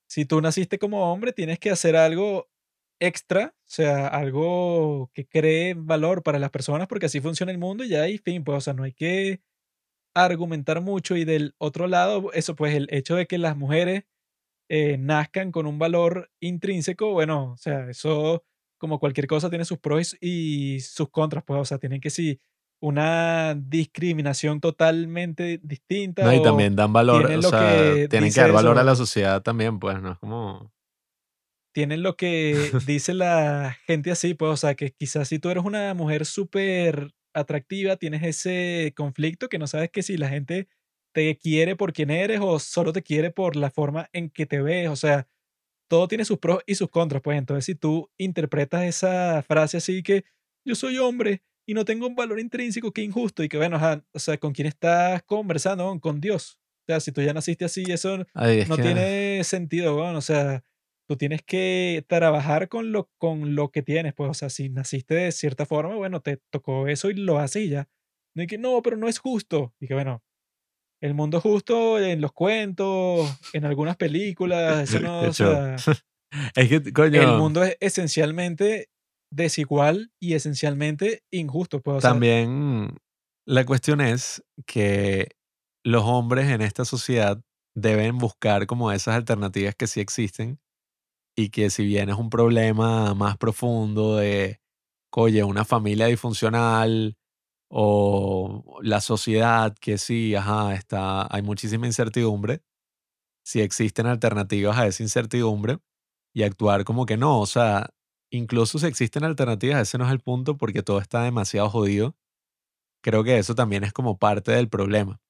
si 0.08 0.24
tú 0.24 0.40
naciste 0.40 0.78
como 0.78 1.12
hombre, 1.12 1.32
tienes 1.32 1.58
que 1.58 1.70
hacer 1.70 1.96
algo 1.96 2.48
extra, 3.00 3.54
o 3.58 3.68
sea, 3.68 4.06
algo 4.08 5.10
que 5.14 5.26
cree 5.26 5.74
valor 5.74 6.22
para 6.22 6.38
las 6.38 6.50
personas, 6.50 6.88
porque 6.88 7.06
así 7.06 7.20
funciona 7.20 7.52
el 7.52 7.58
mundo 7.58 7.84
y 7.84 7.88
ya, 7.90 8.08
y 8.08 8.18
fin, 8.18 8.44
pues, 8.44 8.58
o 8.58 8.60
sea, 8.60 8.74
no 8.74 8.84
hay 8.84 8.92
que 8.92 9.42
argumentar 10.14 10.80
mucho. 10.80 11.16
Y 11.16 11.24
del 11.24 11.54
otro 11.58 11.88
lado, 11.88 12.32
eso, 12.32 12.56
pues, 12.56 12.74
el 12.74 12.88
hecho 12.90 13.16
de 13.16 13.26
que 13.26 13.38
las 13.38 13.56
mujeres 13.56 14.04
eh, 14.70 14.98
nazcan 14.98 15.52
con 15.52 15.66
un 15.66 15.78
valor 15.78 16.30
intrínseco, 16.40 17.12
bueno, 17.12 17.52
o 17.52 17.56
sea, 17.58 17.90
eso, 17.90 18.44
como 18.78 18.98
cualquier 18.98 19.26
cosa, 19.26 19.50
tiene 19.50 19.64
sus 19.64 19.78
pros 19.78 20.16
y 20.20 20.80
sus 20.80 21.10
contras, 21.10 21.44
pues, 21.44 21.60
o 21.60 21.64
sea, 21.64 21.78
tienen 21.78 22.00
que 22.00 22.10
sí 22.10 22.40
una 22.80 23.54
discriminación 23.54 24.60
totalmente 24.60 25.58
distinta. 25.62 26.24
No, 26.24 26.34
y 26.34 26.42
también 26.42 26.76
dan 26.76 26.92
valor, 26.92 27.30
o 27.30 27.42
sea, 27.42 28.08
tienen 28.08 28.32
que 28.32 28.40
dar 28.40 28.52
valor 28.52 28.78
a 28.78 28.84
la 28.84 28.94
sociedad 28.94 29.42
también, 29.42 29.78
pues, 29.78 30.00
¿no? 30.00 30.12
Es 30.12 30.18
como... 30.18 30.72
Tienen 31.72 32.02
lo 32.02 32.16
que 32.16 32.54
dice 32.86 33.14
la 33.14 33.76
gente 33.86 34.10
así, 34.10 34.34
pues, 34.34 34.52
o 34.52 34.56
sea, 34.56 34.74
que 34.74 34.92
quizás 34.92 35.28
si 35.28 35.38
tú 35.38 35.50
eres 35.50 35.64
una 35.64 35.94
mujer 35.94 36.26
súper 36.26 37.14
atractiva, 37.34 37.96
tienes 37.96 38.22
ese 38.22 38.92
conflicto 38.96 39.48
que 39.48 39.58
no 39.58 39.66
sabes 39.66 39.90
que 39.90 40.02
si 40.02 40.16
la 40.16 40.28
gente 40.28 40.68
te 41.12 41.36
quiere 41.38 41.76
por 41.76 41.92
quien 41.92 42.10
eres 42.10 42.40
o 42.42 42.58
solo 42.58 42.92
te 42.92 43.02
quiere 43.02 43.30
por 43.30 43.56
la 43.56 43.70
forma 43.70 44.08
en 44.12 44.30
que 44.30 44.46
te 44.46 44.60
ves, 44.60 44.88
o 44.88 44.96
sea, 44.96 45.26
todo 45.88 46.08
tiene 46.08 46.24
sus 46.24 46.38
pros 46.38 46.60
y 46.66 46.74
sus 46.74 46.90
contras, 46.90 47.22
pues 47.22 47.38
entonces 47.38 47.64
si 47.64 47.74
tú 47.74 48.10
interpretas 48.18 48.84
esa 48.84 49.42
frase 49.42 49.76
así 49.76 50.02
que 50.02 50.24
yo 50.64 50.74
soy 50.74 50.98
hombre 50.98 51.42
y 51.66 51.74
no 51.74 51.84
tengo 51.84 52.06
un 52.06 52.14
valor 52.14 52.38
intrínseco, 52.38 52.92
que 52.92 53.02
injusto. 53.02 53.42
Y 53.42 53.48
que 53.48 53.56
bueno, 53.56 53.78
o 54.12 54.18
sea, 54.18 54.38
¿con 54.38 54.52
quién 54.52 54.68
estás 54.68 55.22
conversando? 55.24 55.98
Con 56.00 56.20
Dios. 56.20 56.58
O 56.82 56.92
sea, 56.92 57.00
si 57.00 57.10
tú 57.10 57.20
ya 57.20 57.32
naciste 57.32 57.64
así, 57.64 57.84
eso 57.88 58.18
no 58.18 58.76
tiene 58.76 59.42
sentido, 59.42 59.96
bueno, 59.96 60.18
o 60.18 60.22
sea, 60.22 60.62
tú 61.08 61.16
tienes 61.16 61.42
que 61.42 62.04
trabajar 62.08 62.68
con 62.68 62.92
lo, 62.92 63.10
con 63.18 63.56
lo 63.56 63.70
que 63.70 63.82
tienes, 63.82 64.14
pues, 64.14 64.30
o 64.30 64.34
sea, 64.34 64.50
si 64.50 64.68
naciste 64.68 65.14
de 65.14 65.32
cierta 65.32 65.66
forma, 65.66 65.96
bueno, 65.96 66.20
te 66.20 66.36
tocó 66.50 66.86
eso 66.86 67.10
y 67.10 67.14
lo 67.14 67.38
haces 67.38 67.68
ya. 67.68 67.88
No 68.34 68.42
hay 68.42 68.46
que, 68.46 68.58
no, 68.58 68.80
pero 68.82 68.96
no 68.96 69.08
es 69.08 69.18
justo. 69.18 69.74
Y 69.80 69.88
que 69.88 69.94
bueno, 69.94 70.22
el 71.00 71.14
mundo 71.14 71.40
justo 71.40 71.98
en 71.98 72.20
los 72.20 72.32
cuentos, 72.32 73.30
en 73.52 73.64
algunas 73.64 73.96
películas, 73.96 74.88
eso 74.88 75.00
no, 75.00 75.20
o 75.20 75.32
sea, 75.32 75.76
es 76.54 76.68
que, 76.68 76.92
coño. 76.92 77.20
El 77.20 77.38
mundo 77.38 77.62
es 77.62 77.76
esencialmente 77.80 78.88
desigual 79.30 80.12
y 80.20 80.34
esencialmente 80.34 81.22
injusto. 81.30 81.80
Pues, 81.80 82.02
También 82.02 82.96
la 83.46 83.64
cuestión 83.64 84.00
es 84.00 84.42
que 84.66 85.28
los 85.84 86.04
hombres 86.04 86.50
en 86.50 86.62
esta 86.62 86.84
sociedad 86.84 87.40
deben 87.74 88.18
buscar 88.18 88.66
como 88.66 88.90
esas 88.90 89.14
alternativas 89.14 89.74
que 89.74 89.86
sí 89.86 90.00
existen 90.00 90.58
y 91.36 91.50
que 91.50 91.70
si 91.70 91.84
bien 91.84 92.08
es 92.08 92.16
un 92.16 92.30
problema 92.30 93.14
más 93.14 93.36
profundo 93.36 94.16
de, 94.16 94.60
oye, 95.12 95.44
una 95.44 95.64
familia 95.64 96.06
disfuncional 96.06 97.16
o 97.68 98.78
la 98.82 99.00
sociedad 99.00 99.74
que 99.80 99.98
sí, 99.98 100.34
ajá, 100.34 100.74
está, 100.74 101.26
hay 101.34 101.42
muchísima 101.42 101.86
incertidumbre, 101.86 102.62
si 103.44 103.60
existen 103.60 104.06
alternativas 104.06 104.78
a 104.78 104.86
esa 104.86 105.02
incertidumbre 105.02 105.78
y 106.34 106.42
actuar 106.42 106.84
como 106.84 107.06
que 107.06 107.16
no, 107.16 107.40
o 107.40 107.46
sea, 107.46 107.90
incluso 108.30 108.78
si 108.78 108.86
existen 108.86 109.24
alternativas, 109.24 109.82
ese 109.82 109.98
no 109.98 110.06
es 110.06 110.12
el 110.12 110.20
punto 110.20 110.56
porque 110.56 110.82
todo 110.82 110.98
está 111.00 111.22
demasiado 111.22 111.70
jodido. 111.70 112.16
Creo 113.02 113.24
que 113.24 113.38
eso 113.38 113.54
también 113.54 113.84
es 113.84 113.92
como 113.92 114.18
parte 114.18 114.52
del 114.52 114.68
problema. 114.68 115.20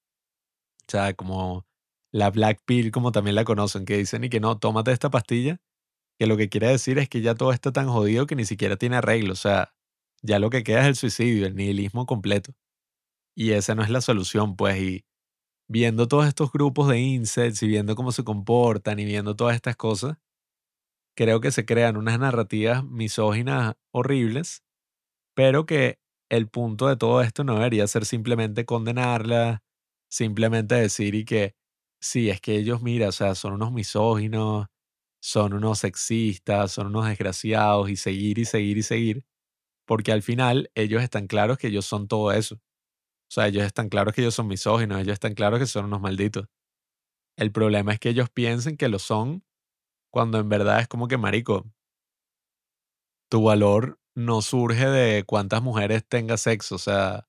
O 0.88 0.90
sea, 0.90 1.14
como 1.14 1.66
la 2.12 2.30
black 2.30 2.62
pill, 2.64 2.90
como 2.92 3.12
también 3.12 3.36
la 3.36 3.44
conocen, 3.44 3.84
que 3.84 3.98
dicen 3.98 4.24
y 4.24 4.30
que 4.30 4.40
no, 4.40 4.58
tómate 4.58 4.92
esta 4.92 5.10
pastilla, 5.10 5.60
que 6.18 6.26
lo 6.26 6.36
que 6.38 6.48
quiere 6.48 6.68
decir 6.68 6.98
es 6.98 7.08
que 7.08 7.20
ya 7.22 7.34
todo 7.34 7.52
está 7.52 7.72
tan 7.72 7.88
jodido 7.88 8.26
que 8.26 8.36
ni 8.36 8.46
siquiera 8.46 8.76
tiene 8.76 8.96
arreglo. 8.96 9.34
O 9.34 9.36
sea, 9.36 9.74
ya 10.22 10.38
lo 10.38 10.50
que 10.50 10.64
queda 10.64 10.82
es 10.82 10.86
el 10.88 10.96
suicidio, 10.96 11.46
el 11.46 11.56
nihilismo 11.56 12.06
completo. 12.06 12.52
Y 13.36 13.52
esa 13.52 13.74
no 13.74 13.82
es 13.84 13.90
la 13.90 14.00
solución, 14.02 14.56
pues. 14.56 14.78
Y 14.80 15.04
viendo 15.68 16.08
todos 16.08 16.26
estos 16.28 16.52
grupos 16.52 16.88
de 16.88 17.00
insects 17.00 17.62
y 17.64 17.68
viendo 17.68 17.96
cómo 17.96 18.12
se 18.12 18.24
comportan 18.24 18.98
y 19.00 19.06
viendo 19.06 19.36
todas 19.36 19.56
estas 19.56 19.76
cosas, 19.76 20.18
creo 21.16 21.40
que 21.40 21.50
se 21.50 21.64
crean 21.64 21.96
unas 21.96 22.18
narrativas 22.18 22.84
misóginas 22.84 23.74
horribles, 23.92 24.62
pero 25.34 25.66
que 25.66 25.98
el 26.30 26.48
punto 26.48 26.88
de 26.88 26.96
todo 26.96 27.22
esto 27.22 27.44
no 27.44 27.54
debería 27.56 27.86
ser 27.88 28.06
simplemente 28.06 28.64
condenarla, 28.66 29.62
simplemente 30.10 30.76
decir 30.76 31.14
y 31.16 31.24
que 31.26 31.54
sí, 32.00 32.30
es 32.30 32.40
que 32.40 32.56
ellos, 32.56 32.82
mira, 32.82 33.08
o 33.10 33.12
sea, 33.12 33.34
son 33.36 33.54
unos 33.54 33.72
misóginos, 33.72 34.66
son 35.22 35.54
unos 35.54 35.80
sexistas, 35.80 36.72
son 36.72 36.88
unos 36.88 37.06
desgraciados 37.08 37.90
y 37.90 37.96
seguir 37.96 38.38
y 38.40 38.46
seguir 38.46 38.78
y 38.78 38.84
seguir. 38.84 39.24
Porque 39.86 40.12
al 40.12 40.22
final 40.22 40.70
ellos 40.74 41.02
están 41.02 41.26
claros 41.28 41.58
que 41.58 41.68
ellos 41.68 41.86
son 41.86 42.08
todo 42.08 42.32
eso. 42.32 42.56
O 42.56 43.32
sea, 43.34 43.48
ellos 43.48 43.64
están 43.64 43.88
claros 43.88 44.14
que 44.14 44.22
ellos 44.22 44.34
son 44.34 44.48
misóginos, 44.48 45.00
ellos 45.00 45.14
están 45.14 45.34
claros 45.34 45.60
que 45.60 45.66
son 45.66 45.86
unos 45.86 46.00
malditos. 46.00 46.46
El 47.36 47.52
problema 47.52 47.92
es 47.92 48.00
que 48.00 48.10
ellos 48.10 48.30
piensen 48.30 48.76
que 48.76 48.88
lo 48.88 48.98
son 48.98 49.44
cuando 50.12 50.38
en 50.40 50.48
verdad 50.48 50.80
es 50.80 50.88
como 50.88 51.08
que, 51.08 51.18
marico, 51.18 51.66
tu 53.28 53.42
valor 53.42 53.98
no 54.14 54.40
surge 54.42 54.86
de 54.86 55.24
cuántas 55.24 55.62
mujeres 55.62 56.04
tengas 56.08 56.42
sexo. 56.42 56.76
O 56.76 56.78
sea, 56.78 57.28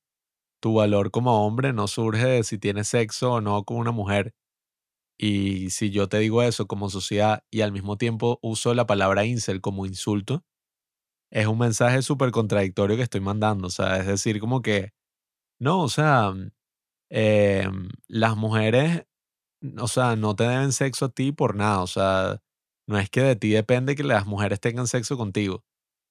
tu 0.62 0.76
valor 0.76 1.12
como 1.12 1.46
hombre 1.46 1.74
no 1.74 1.88
surge 1.88 2.26
de 2.26 2.44
si 2.44 2.58
tienes 2.60 2.90
sexo 2.90 3.34
o 3.34 3.42
no 3.42 3.64
con 3.66 3.78
una 3.78 3.92
mujer. 3.92 4.34
Y 5.20 5.72
si 5.72 5.92
yo 5.92 6.10
te 6.10 6.20
digo 6.20 6.44
eso 6.44 6.68
como 6.68 6.90
sociedad 6.90 7.44
y 7.52 7.62
al 7.62 7.72
mismo 7.72 7.98
tiempo 7.98 8.40
uso 8.42 8.74
la 8.74 8.88
palabra 8.88 9.26
incel 9.26 9.62
como 9.62 9.86
insulto, 9.86 10.44
es 11.32 11.48
un 11.48 11.58
mensaje 11.60 12.02
súper 12.02 12.32
contradictorio 12.32 12.96
que 12.98 13.04
estoy 13.04 13.22
mandando. 13.22 13.68
O 13.68 13.70
sea, 13.72 13.98
es 13.98 14.08
decir, 14.08 14.40
como 14.40 14.62
que, 14.62 14.92
no, 15.60 15.82
o 15.82 15.90
sea, 15.90 16.34
em, 17.10 17.90
las 18.08 18.38
mujeres, 18.38 19.06
o 19.80 19.88
sea, 19.88 20.16
no 20.16 20.36
te 20.36 20.46
deben 20.46 20.72
sexo 20.74 21.06
a 21.06 21.10
ti 21.10 21.32
por 21.32 21.56
nada. 21.56 21.82
O 21.82 21.88
sea, 21.88 22.40
no 22.88 22.98
es 23.00 23.10
que 23.10 23.22
de 23.22 23.36
ti 23.36 23.52
depende 23.52 23.96
que 23.96 24.04
las 24.04 24.26
mujeres 24.28 24.60
tengan 24.62 24.88
sexo 24.88 25.18
contigo. 25.18 25.64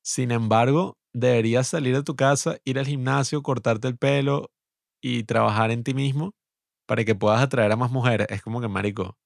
Sin 0.04 0.30
embargo, 0.32 0.98
deberías 1.14 1.68
salir 1.68 1.96
de 1.96 2.02
tu 2.04 2.16
casa, 2.16 2.58
ir 2.64 2.78
al 2.78 2.86
gimnasio, 2.86 3.42
cortarte 3.42 3.88
el 3.88 3.98
pelo 3.98 4.50
y 5.02 5.24
trabajar 5.24 5.70
en 5.70 5.84
ti 5.84 5.94
mismo 5.94 6.32
para 6.86 7.04
que 7.04 7.14
puedas 7.14 7.42
atraer 7.42 7.72
a 7.72 7.76
más 7.76 7.92
mujeres. 7.92 8.28
Es 8.30 8.42
como 8.42 8.60
que, 8.60 8.68
marico, 8.68 9.18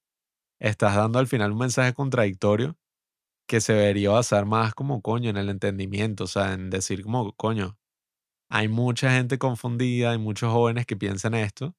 estás 0.60 0.96
dando 0.96 1.18
al 1.20 1.28
final 1.28 1.52
un 1.52 1.58
mensaje 1.60 1.94
contradictorio 1.94 2.76
que 3.50 3.60
se 3.60 3.72
debería 3.72 4.10
basar 4.10 4.46
más 4.46 4.74
como 4.74 5.02
coño 5.02 5.28
en 5.28 5.36
el 5.36 5.48
entendimiento, 5.48 6.22
o 6.24 6.26
sea, 6.28 6.52
en 6.54 6.70
decir 6.70 7.02
como 7.02 7.32
coño, 7.34 7.76
hay 8.50 8.68
mucha 8.68 9.12
gente 9.12 9.38
confundida, 9.38 10.12
hay 10.12 10.18
muchos 10.18 10.52
jóvenes 10.52 10.86
que 10.86 10.96
piensan 10.96 11.34
esto 11.34 11.74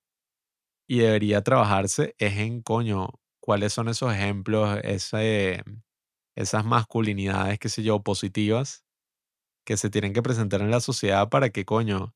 y 0.88 1.00
debería 1.00 1.44
trabajarse 1.44 2.16
es 2.20 2.38
en 2.38 2.62
coño, 2.62 3.10
cuáles 3.42 3.74
son 3.74 3.90
esos 3.90 4.14
ejemplos, 4.14 4.80
esas 4.84 6.66
masculinidades, 6.66 7.60
qué 7.60 7.70
sé 7.70 7.84
yo, 7.84 8.04
positivas 8.04 8.84
que 9.66 9.78
se 9.78 9.90
tienen 9.90 10.14
que 10.14 10.24
presentar 10.24 10.62
en 10.62 10.72
la 10.72 10.82
sociedad 10.82 11.30
para 11.30 11.50
que 11.52 11.66
coño, 11.66 12.16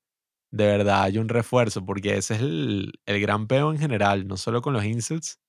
de 0.51 0.65
verdad 0.67 1.03
haya 1.03 1.21
un 1.21 1.29
refuerzo, 1.29 1.85
porque 1.85 2.17
ese 2.17 2.35
es 2.35 2.41
el, 2.41 2.93
el 3.05 3.21
gran 3.21 3.47
peo 3.47 3.71
en 3.71 3.79
general, 3.79 4.27
no 4.27 4.37
solo 4.37 4.61
con 4.61 4.73
los 4.73 4.85
incels, 4.85 5.39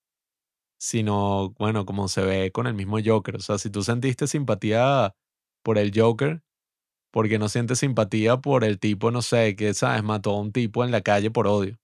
sino, 0.78 1.50
bueno, 1.58 1.86
como 1.86 2.08
se 2.08 2.22
ve 2.22 2.52
con 2.52 2.66
el 2.66 2.74
mismo 2.74 2.98
Joker. 3.04 3.36
O 3.36 3.40
sea, 3.40 3.58
si 3.58 3.70
tú 3.70 3.82
sentiste 3.82 4.26
simpatía 4.26 5.14
por 5.62 5.78
el 5.78 5.92
Joker, 5.94 6.42
porque 7.12 7.38
no 7.38 7.48
sientes 7.48 7.80
simpatía 7.80 8.38
por 8.38 8.64
el 8.64 8.78
tipo, 8.80 9.10
no 9.10 9.22
sé, 9.22 9.56
que, 9.56 9.74
¿sabes? 9.74 10.02
Mató 10.04 10.32
a 10.32 10.40
un 10.40 10.52
tipo 10.52 10.84
en 10.84 10.90
la 10.92 11.02
calle 11.02 11.30
por 11.30 11.46
odio. 11.48 11.78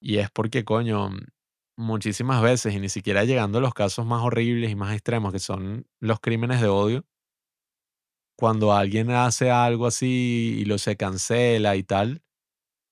Y 0.00 0.18
es 0.18 0.30
porque, 0.30 0.64
coño, 0.64 1.10
muchísimas 1.76 2.42
veces, 2.42 2.74
y 2.74 2.80
ni 2.80 2.88
siquiera 2.88 3.24
llegando 3.24 3.58
a 3.58 3.62
los 3.62 3.74
casos 3.74 4.06
más 4.06 4.22
horribles 4.22 4.70
y 4.70 4.76
más 4.76 4.92
extremos, 4.94 5.32
que 5.32 5.38
son 5.38 5.86
los 6.00 6.20
crímenes 6.20 6.60
de 6.60 6.68
odio, 6.68 7.04
cuando 8.36 8.72
alguien 8.72 9.10
hace 9.10 9.50
algo 9.50 9.86
así 9.86 10.56
y 10.58 10.64
lo 10.64 10.78
se 10.78 10.96
cancela 10.96 11.76
y 11.76 11.82
tal, 11.84 12.22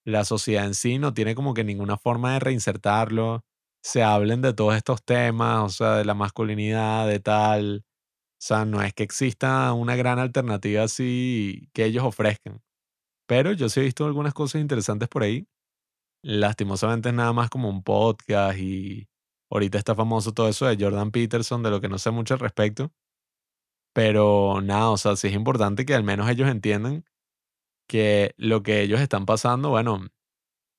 la 0.04 0.24
sociedad 0.24 0.66
en 0.66 0.74
sí 0.74 0.98
no 0.98 1.14
tiene 1.14 1.34
como 1.34 1.54
que 1.54 1.64
ninguna 1.64 1.98
forma 1.98 2.34
de 2.34 2.40
reinsertarlo. 2.40 3.44
Se 3.84 4.02
hablen 4.02 4.42
de 4.42 4.52
todos 4.54 4.76
estos 4.76 5.02
temas, 5.04 5.64
o 5.64 5.68
sea, 5.68 5.96
de 5.96 6.04
la 6.04 6.14
masculinidad, 6.14 7.06
de 7.08 7.18
tal. 7.20 7.84
O 7.84 8.44
sea, 8.44 8.64
no 8.64 8.82
es 8.82 8.94
que 8.94 9.02
exista 9.04 9.72
una 9.72 9.96
gran 9.96 10.18
alternativa 10.18 10.84
así 10.84 11.68
que 11.74 11.84
ellos 11.86 12.04
ofrezcan. 12.04 12.62
Pero 13.26 13.52
yo 13.52 13.68
sí 13.68 13.80
he 13.80 13.84
visto 13.84 14.06
algunas 14.06 14.34
cosas 14.34 14.60
interesantes 14.60 15.08
por 15.08 15.22
ahí. 15.24 15.48
Lastimosamente 16.24 17.10
es 17.10 17.14
nada 17.14 17.32
más 17.32 17.50
como 17.50 17.70
un 17.70 17.82
podcast 17.82 18.58
y 18.58 19.08
ahorita 19.50 19.78
está 19.78 19.94
famoso 19.94 20.32
todo 20.32 20.48
eso 20.48 20.66
de 20.66 20.76
Jordan 20.82 21.10
Peterson, 21.12 21.62
de 21.62 21.70
lo 21.70 21.80
que 21.80 21.88
no 21.88 21.98
sé 21.98 22.10
mucho 22.12 22.34
al 22.34 22.40
respecto. 22.40 22.92
Pero 23.94 24.60
nada, 24.62 24.90
o 24.90 24.96
sea, 24.96 25.16
sí 25.16 25.28
es 25.28 25.34
importante 25.34 25.84
que 25.84 25.94
al 25.94 26.04
menos 26.04 26.28
ellos 26.28 26.48
entiendan 26.48 27.04
que 27.88 28.34
lo 28.38 28.62
que 28.62 28.82
ellos 28.82 29.00
están 29.00 29.26
pasando, 29.26 29.70
bueno, 29.70 30.06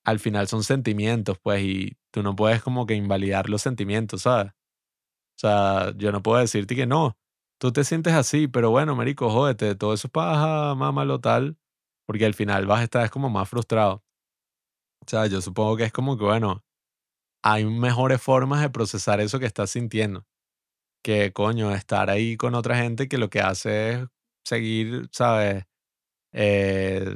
al 0.05 0.19
final 0.19 0.47
son 0.47 0.63
sentimientos, 0.63 1.39
pues, 1.39 1.63
y 1.63 1.97
tú 2.13 2.23
no 2.23 2.35
puedes 2.35 2.61
como 2.63 2.85
que 2.85 2.95
invalidar 2.95 3.49
los 3.49 3.61
sentimientos, 3.61 4.23
¿sabes? 4.23 4.51
O 4.51 5.39
sea, 5.39 5.93
yo 5.97 6.11
no 6.11 6.23
puedo 6.23 6.39
decirte 6.39 6.75
que 6.75 6.85
no, 6.85 7.17
tú 7.59 7.71
te 7.73 7.83
sientes 7.83 8.13
así, 8.13 8.47
pero 8.47 8.71
bueno, 8.71 8.95
marico, 8.95 9.29
jódete, 9.29 9.75
todo 9.75 9.93
eso 9.93 10.07
es 10.07 10.11
paja, 10.11 10.75
lo 11.05 11.19
tal, 11.19 11.57
porque 12.05 12.25
al 12.25 12.33
final 12.35 12.67
vas 12.67 12.81
a 12.81 12.83
estar 12.83 13.09
como 13.09 13.29
más 13.29 13.49
frustrado. 13.49 14.03
O 15.01 15.09
sea, 15.09 15.27
yo 15.27 15.41
supongo 15.41 15.77
que 15.77 15.85
es 15.85 15.91
como 15.91 16.17
que, 16.17 16.23
bueno, 16.23 16.63
hay 17.43 17.65
mejores 17.65 18.21
formas 18.21 18.61
de 18.61 18.69
procesar 18.69 19.19
eso 19.21 19.39
que 19.39 19.45
estás 19.45 19.71
sintiendo 19.71 20.25
que 21.03 21.33
coño, 21.33 21.71
estar 21.73 22.09
ahí 22.09 22.37
con 22.37 22.55
otra 22.55 22.77
gente 22.77 23.07
que 23.07 23.17
lo 23.17 23.29
que 23.29 23.41
hace 23.41 23.91
es 23.93 24.07
seguir, 24.45 25.09
¿sabes? 25.11 25.65
Eh, 26.33 27.15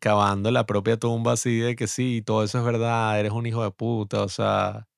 cavando 0.00 0.50
la 0.50 0.66
propia 0.66 0.98
tumba 0.98 1.32
así 1.32 1.58
de 1.58 1.76
que 1.76 1.86
sí, 1.86 2.22
todo 2.22 2.44
eso 2.44 2.58
es 2.58 2.64
verdad, 2.64 3.18
eres 3.20 3.32
un 3.32 3.46
hijo 3.46 3.62
de 3.64 3.70
puta, 3.72 4.22
o 4.24 4.28
sea, 4.28 4.88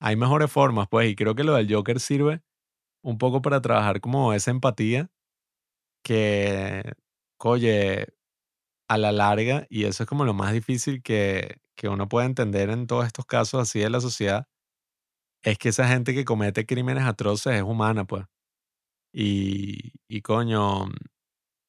hay 0.00 0.16
mejores 0.16 0.50
formas, 0.52 0.88
pues, 0.90 1.10
y 1.10 1.16
creo 1.16 1.34
que 1.36 1.44
lo 1.44 1.54
del 1.56 1.72
Joker 1.72 2.00
sirve 2.00 2.42
un 3.02 3.18
poco 3.18 3.42
para 3.42 3.60
trabajar 3.62 4.00
como 4.02 4.32
esa 4.34 4.50
empatía 4.52 5.10
que, 6.04 6.82
oye, 7.38 8.06
a 8.88 8.98
la 8.98 9.12
larga, 9.12 9.66
y 9.70 9.84
eso 9.84 10.02
es 10.04 10.08
como 10.08 10.24
lo 10.24 10.34
más 10.34 10.52
difícil 10.52 11.02
que, 11.02 11.58
que 11.76 11.88
uno 11.88 12.08
puede 12.08 12.26
entender 12.26 12.70
en 12.70 12.86
todos 12.86 13.06
estos 13.06 13.26
casos 13.26 13.62
así 13.62 13.80
de 13.80 13.90
la 13.90 14.00
sociedad, 14.00 14.46
es 15.42 15.58
que 15.58 15.70
esa 15.70 15.88
gente 15.88 16.14
que 16.14 16.24
comete 16.24 16.66
crímenes 16.66 17.04
atroces 17.04 17.54
es 17.56 17.62
humana, 17.62 18.04
pues. 18.06 18.24
Y, 19.12 19.92
y 20.08 20.22
coño, 20.22 20.86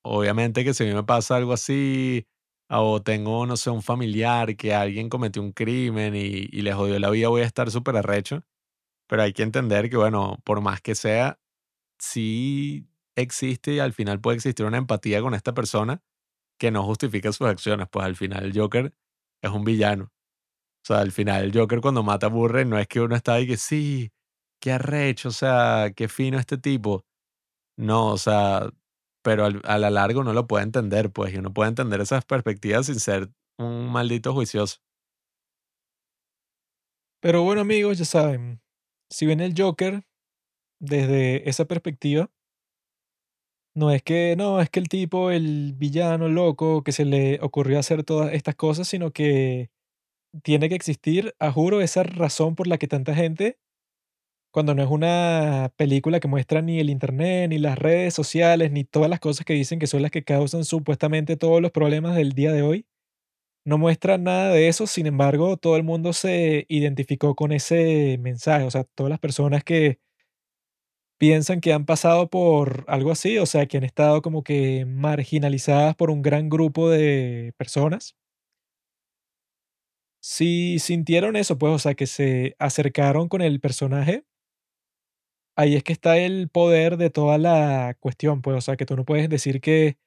obviamente 0.04 0.64
que 0.64 0.74
si 0.74 0.84
a 0.84 0.88
mí 0.88 0.94
me 0.94 1.04
pasa 1.04 1.36
algo 1.38 1.54
así, 1.54 2.28
o 2.70 3.02
tengo, 3.02 3.46
no 3.46 3.58
sé, 3.58 3.70
un 3.72 3.84
familiar 3.84 4.56
que 4.58 4.74
alguien 4.74 5.10
cometió 5.10 5.42
un 5.42 5.52
crimen 5.54 6.16
y, 6.16 6.48
y 6.52 6.62
le 6.64 6.74
jodió 6.74 7.00
la 7.00 7.10
vida, 7.10 7.30
voy 7.30 7.42
a 7.42 7.46
estar 7.46 7.70
súper 7.72 7.98
arrecho. 7.98 8.44
Pero 9.08 9.24
hay 9.24 9.34
que 9.34 9.44
entender 9.44 9.90
que, 9.90 9.98
bueno, 9.98 10.40
por 10.46 10.62
más 10.62 10.82
que 10.82 10.96
sea, 10.96 11.40
sí 12.00 12.88
existe 13.16 13.74
y 13.74 13.80
al 13.80 13.94
final 13.94 14.22
puede 14.22 14.38
existir 14.38 14.66
una 14.66 14.78
empatía 14.78 15.22
con 15.22 15.34
esta 15.36 15.54
persona 15.54 16.02
que 16.60 16.72
no 16.72 16.84
justifica 16.84 17.32
sus 17.34 17.48
acciones. 17.48 17.88
Pues 17.92 18.06
al 18.06 18.16
final 18.16 18.46
el 18.46 18.58
Joker 18.60 18.94
es 19.42 19.52
un 19.52 19.64
villano. 19.66 20.06
O 20.84 20.86
sea, 20.88 21.00
al 21.00 21.12
final 21.12 21.46
el 21.46 21.54
Joker 21.58 21.82
cuando 21.82 22.04
mata 22.04 22.28
a 22.28 22.30
Burre 22.30 22.66
no 22.66 22.78
es 22.80 22.88
que 22.88 23.02
uno 23.02 23.16
está 23.16 23.36
ahí 23.36 23.48
que 23.48 23.58
sí, 23.58 24.12
qué 24.60 24.74
arrecho, 24.74 25.30
o 25.30 25.32
sea, 25.32 25.92
qué 25.96 26.08
fino 26.10 26.40
este 26.40 26.58
tipo. 26.58 27.06
No, 27.78 28.08
o 28.14 28.18
sea, 28.18 28.70
pero 29.24 29.46
a 29.46 29.78
la 29.80 29.90
largo 29.90 30.24
no 30.24 30.34
lo 30.34 30.48
puede 30.48 30.66
entender, 30.66 31.12
pues, 31.12 31.34
y 31.34 31.38
uno 31.38 31.54
puede 31.54 31.70
entender 31.70 32.02
esas 32.02 32.26
perspectivas 32.26 32.88
sin 32.88 33.00
ser 33.00 33.30
un 33.58 33.92
maldito 33.92 34.34
juicioso. 34.34 34.78
Pero 37.22 37.42
bueno, 37.44 37.62
amigos, 37.62 37.98
ya 37.98 38.06
saben, 38.06 38.62
si 39.10 39.26
ven 39.26 39.40
el 39.40 39.54
Joker 39.58 40.04
desde 40.82 41.50
esa 41.50 41.66
perspectiva, 41.66 42.30
no 43.76 43.92
es 43.92 44.04
que, 44.04 44.36
no, 44.38 44.62
es 44.62 44.70
que 44.70 44.80
el 44.80 44.88
tipo, 44.90 45.32
el 45.32 45.74
villano 45.74 46.28
loco 46.30 46.84
que 46.84 46.92
se 46.92 47.06
le 47.06 47.40
ocurrió 47.42 47.80
hacer 47.80 48.04
todas 48.04 48.34
estas 48.34 48.56
cosas, 48.56 48.88
sino 48.88 49.12
que 49.12 49.72
tiene 50.44 50.70
que 50.70 50.76
existir, 50.76 51.36
a 51.40 51.52
juro, 51.52 51.82
esa 51.82 52.04
razón 52.04 52.56
por 52.56 52.68
la 52.68 52.78
que 52.78 52.88
tanta 52.88 53.16
gente, 53.16 53.60
cuando 54.54 54.76
no 54.76 54.84
es 54.84 54.90
una 54.90 55.74
película 55.78 56.20
que 56.20 56.28
muestra 56.28 56.62
ni 56.62 56.80
el 56.80 56.92
internet, 56.92 57.50
ni 57.50 57.58
las 57.58 57.78
redes 57.80 58.14
sociales, 58.14 58.72
ni 58.72 58.84
todas 58.86 59.10
las 59.10 59.20
cosas 59.20 59.46
que 59.48 59.54
dicen 59.54 59.80
que 59.80 59.88
son 59.88 60.04
las 60.04 60.12
que 60.12 60.24
causan 60.24 60.64
supuestamente 60.64 61.38
todos 61.38 61.60
los 61.62 61.72
problemas 61.72 62.16
del 62.16 62.34
día 62.34 62.54
de 62.54 62.62
hoy, 62.62 62.86
no 63.66 63.78
muestra 63.78 64.18
nada 64.18 64.52
de 64.54 64.68
eso, 64.70 64.88
sin 64.88 65.08
embargo, 65.08 65.58
todo 65.58 65.78
el 65.78 65.84
mundo 65.84 66.14
se 66.14 66.66
identificó 66.70 67.36
con 67.36 67.52
ese 67.54 68.18
mensaje, 68.22 68.66
o 68.66 68.72
sea, 68.72 68.86
todas 68.86 69.10
las 69.12 69.20
personas 69.20 69.64
que 69.64 70.00
piensan 71.20 71.62
que 71.62 71.74
han 71.74 71.86
pasado 71.86 72.30
por 72.30 72.86
algo 72.88 73.12
así, 73.12 73.38
o 73.38 73.46
sea, 73.46 73.66
que 73.68 73.78
han 73.78 73.84
estado 73.84 74.22
como 74.22 74.44
que 74.44 74.86
marginalizadas 74.86 75.96
por 75.96 76.10
un 76.12 76.22
gran 76.22 76.50
grupo 76.50 76.90
de 76.90 77.54
personas, 77.58 78.16
si 80.22 80.80
sintieron 80.80 81.36
eso, 81.36 81.58
pues, 81.58 81.74
o 81.74 81.80
sea, 81.80 81.96
que 81.96 82.08
se 82.08 82.56
acercaron 82.58 83.28
con 83.28 83.42
el 83.42 83.60
personaje, 83.60 84.24
ahí 85.56 85.76
es 85.76 85.84
que 85.84 85.94
está 85.94 86.18
el 86.18 86.50
poder 86.50 86.98
de 86.98 87.10
toda 87.10 87.38
la 87.38 87.96
cuestión, 88.00 88.42
pues, 88.42 88.58
o 88.58 88.62
sea, 88.62 88.78
que 88.78 88.86
tú 88.86 88.96
no 88.96 89.06
puedes 89.06 89.30
decir 89.30 89.62
que 89.62 89.98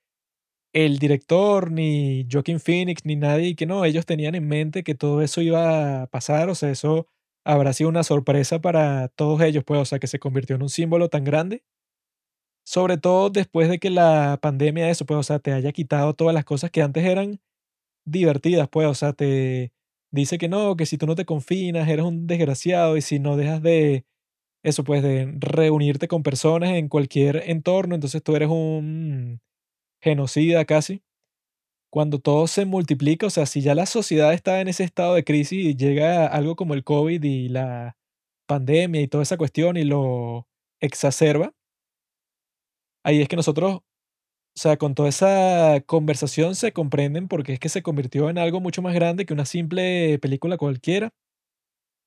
el 0.74 0.98
director, 0.98 1.70
ni 1.72 2.26
Joaquin 2.30 2.60
Phoenix, 2.60 3.04
ni 3.04 3.16
nadie, 3.16 3.56
que 3.56 3.66
no, 3.66 3.84
ellos 3.84 4.06
tenían 4.06 4.34
en 4.34 4.48
mente 4.48 4.84
que 4.84 4.94
todo 4.94 5.22
eso 5.22 5.40
iba 5.42 6.02
a 6.02 6.06
pasar, 6.08 6.50
o 6.50 6.54
sea, 6.54 6.70
eso 6.70 7.08
habrá 7.44 7.72
sido 7.72 7.90
una 7.90 8.04
sorpresa 8.04 8.60
para 8.60 9.08
todos 9.08 9.40
ellos, 9.42 9.64
pues, 9.64 9.80
o 9.80 9.84
sea, 9.86 9.98
que 9.98 10.06
se 10.08 10.18
convirtió 10.18 10.56
en 10.56 10.62
un 10.62 10.68
símbolo 10.70 11.08
tan 11.08 11.24
grande. 11.24 11.62
Sobre 12.68 12.98
todo 12.98 13.30
después 13.30 13.68
de 13.68 13.78
que 13.78 13.90
la 13.90 14.38
pandemia, 14.42 14.90
eso, 14.90 15.06
pues, 15.06 15.18
o 15.18 15.22
sea, 15.22 15.38
te 15.38 15.52
haya 15.52 15.70
quitado 15.72 16.14
todas 16.14 16.34
las 16.34 16.44
cosas 16.44 16.70
que 16.72 16.82
antes 16.82 17.04
eran 17.04 17.40
divertidas, 18.06 18.68
pues, 18.70 18.88
o 18.88 18.94
sea, 18.94 19.12
te 19.14 19.72
dice 20.12 20.38
que 20.38 20.48
no, 20.48 20.76
que 20.76 20.86
si 20.86 20.98
tú 20.98 21.06
no 21.06 21.14
te 21.16 21.26
confinas, 21.26 21.88
eres 21.88 22.04
un 22.06 22.26
desgraciado 22.26 22.96
y 22.96 23.02
si 23.02 23.18
no 23.20 23.36
dejas 23.36 23.62
de, 23.62 24.06
eso, 24.66 24.84
pues, 24.84 25.02
de 25.02 25.32
reunirte 25.38 26.08
con 26.08 26.22
personas 26.24 26.70
en 26.70 26.88
cualquier 26.88 27.44
entorno, 27.48 27.94
entonces 27.94 28.22
tú 28.22 28.34
eres 28.36 28.48
un 28.50 29.40
genocida 30.02 30.64
casi. 30.66 31.02
Cuando 31.90 32.18
todo 32.20 32.46
se 32.48 32.66
multiplica, 32.66 33.26
o 33.26 33.30
sea, 33.30 33.46
si 33.46 33.62
ya 33.62 33.74
la 33.74 33.86
sociedad 33.86 34.32
está 34.34 34.60
en 34.60 34.68
ese 34.68 34.84
estado 34.84 35.14
de 35.14 35.24
crisis 35.24 35.64
y 35.64 35.76
llega 35.76 36.26
algo 36.26 36.56
como 36.56 36.74
el 36.74 36.84
COVID 36.84 37.22
y 37.24 37.48
la 37.48 37.96
pandemia 38.48 39.02
y 39.02 39.08
toda 39.08 39.22
esa 39.24 39.38
cuestión 39.38 39.76
y 39.76 39.84
lo 39.84 40.48
exacerba, 40.80 41.52
ahí 43.04 43.20
es 43.22 43.28
que 43.28 43.36
nosotros, 43.36 43.76
o 43.76 43.82
sea, 44.56 44.78
con 44.78 44.94
toda 44.96 45.10
esa 45.10 45.82
conversación 45.86 46.56
se 46.56 46.72
comprenden 46.72 47.28
porque 47.28 47.54
es 47.54 47.60
que 47.60 47.70
se 47.70 47.82
convirtió 47.82 48.30
en 48.30 48.38
algo 48.38 48.60
mucho 48.60 48.82
más 48.82 48.94
grande 48.94 49.26
que 49.26 49.34
una 49.34 49.46
simple 49.46 50.18
película 50.20 50.58
cualquiera. 50.58 51.10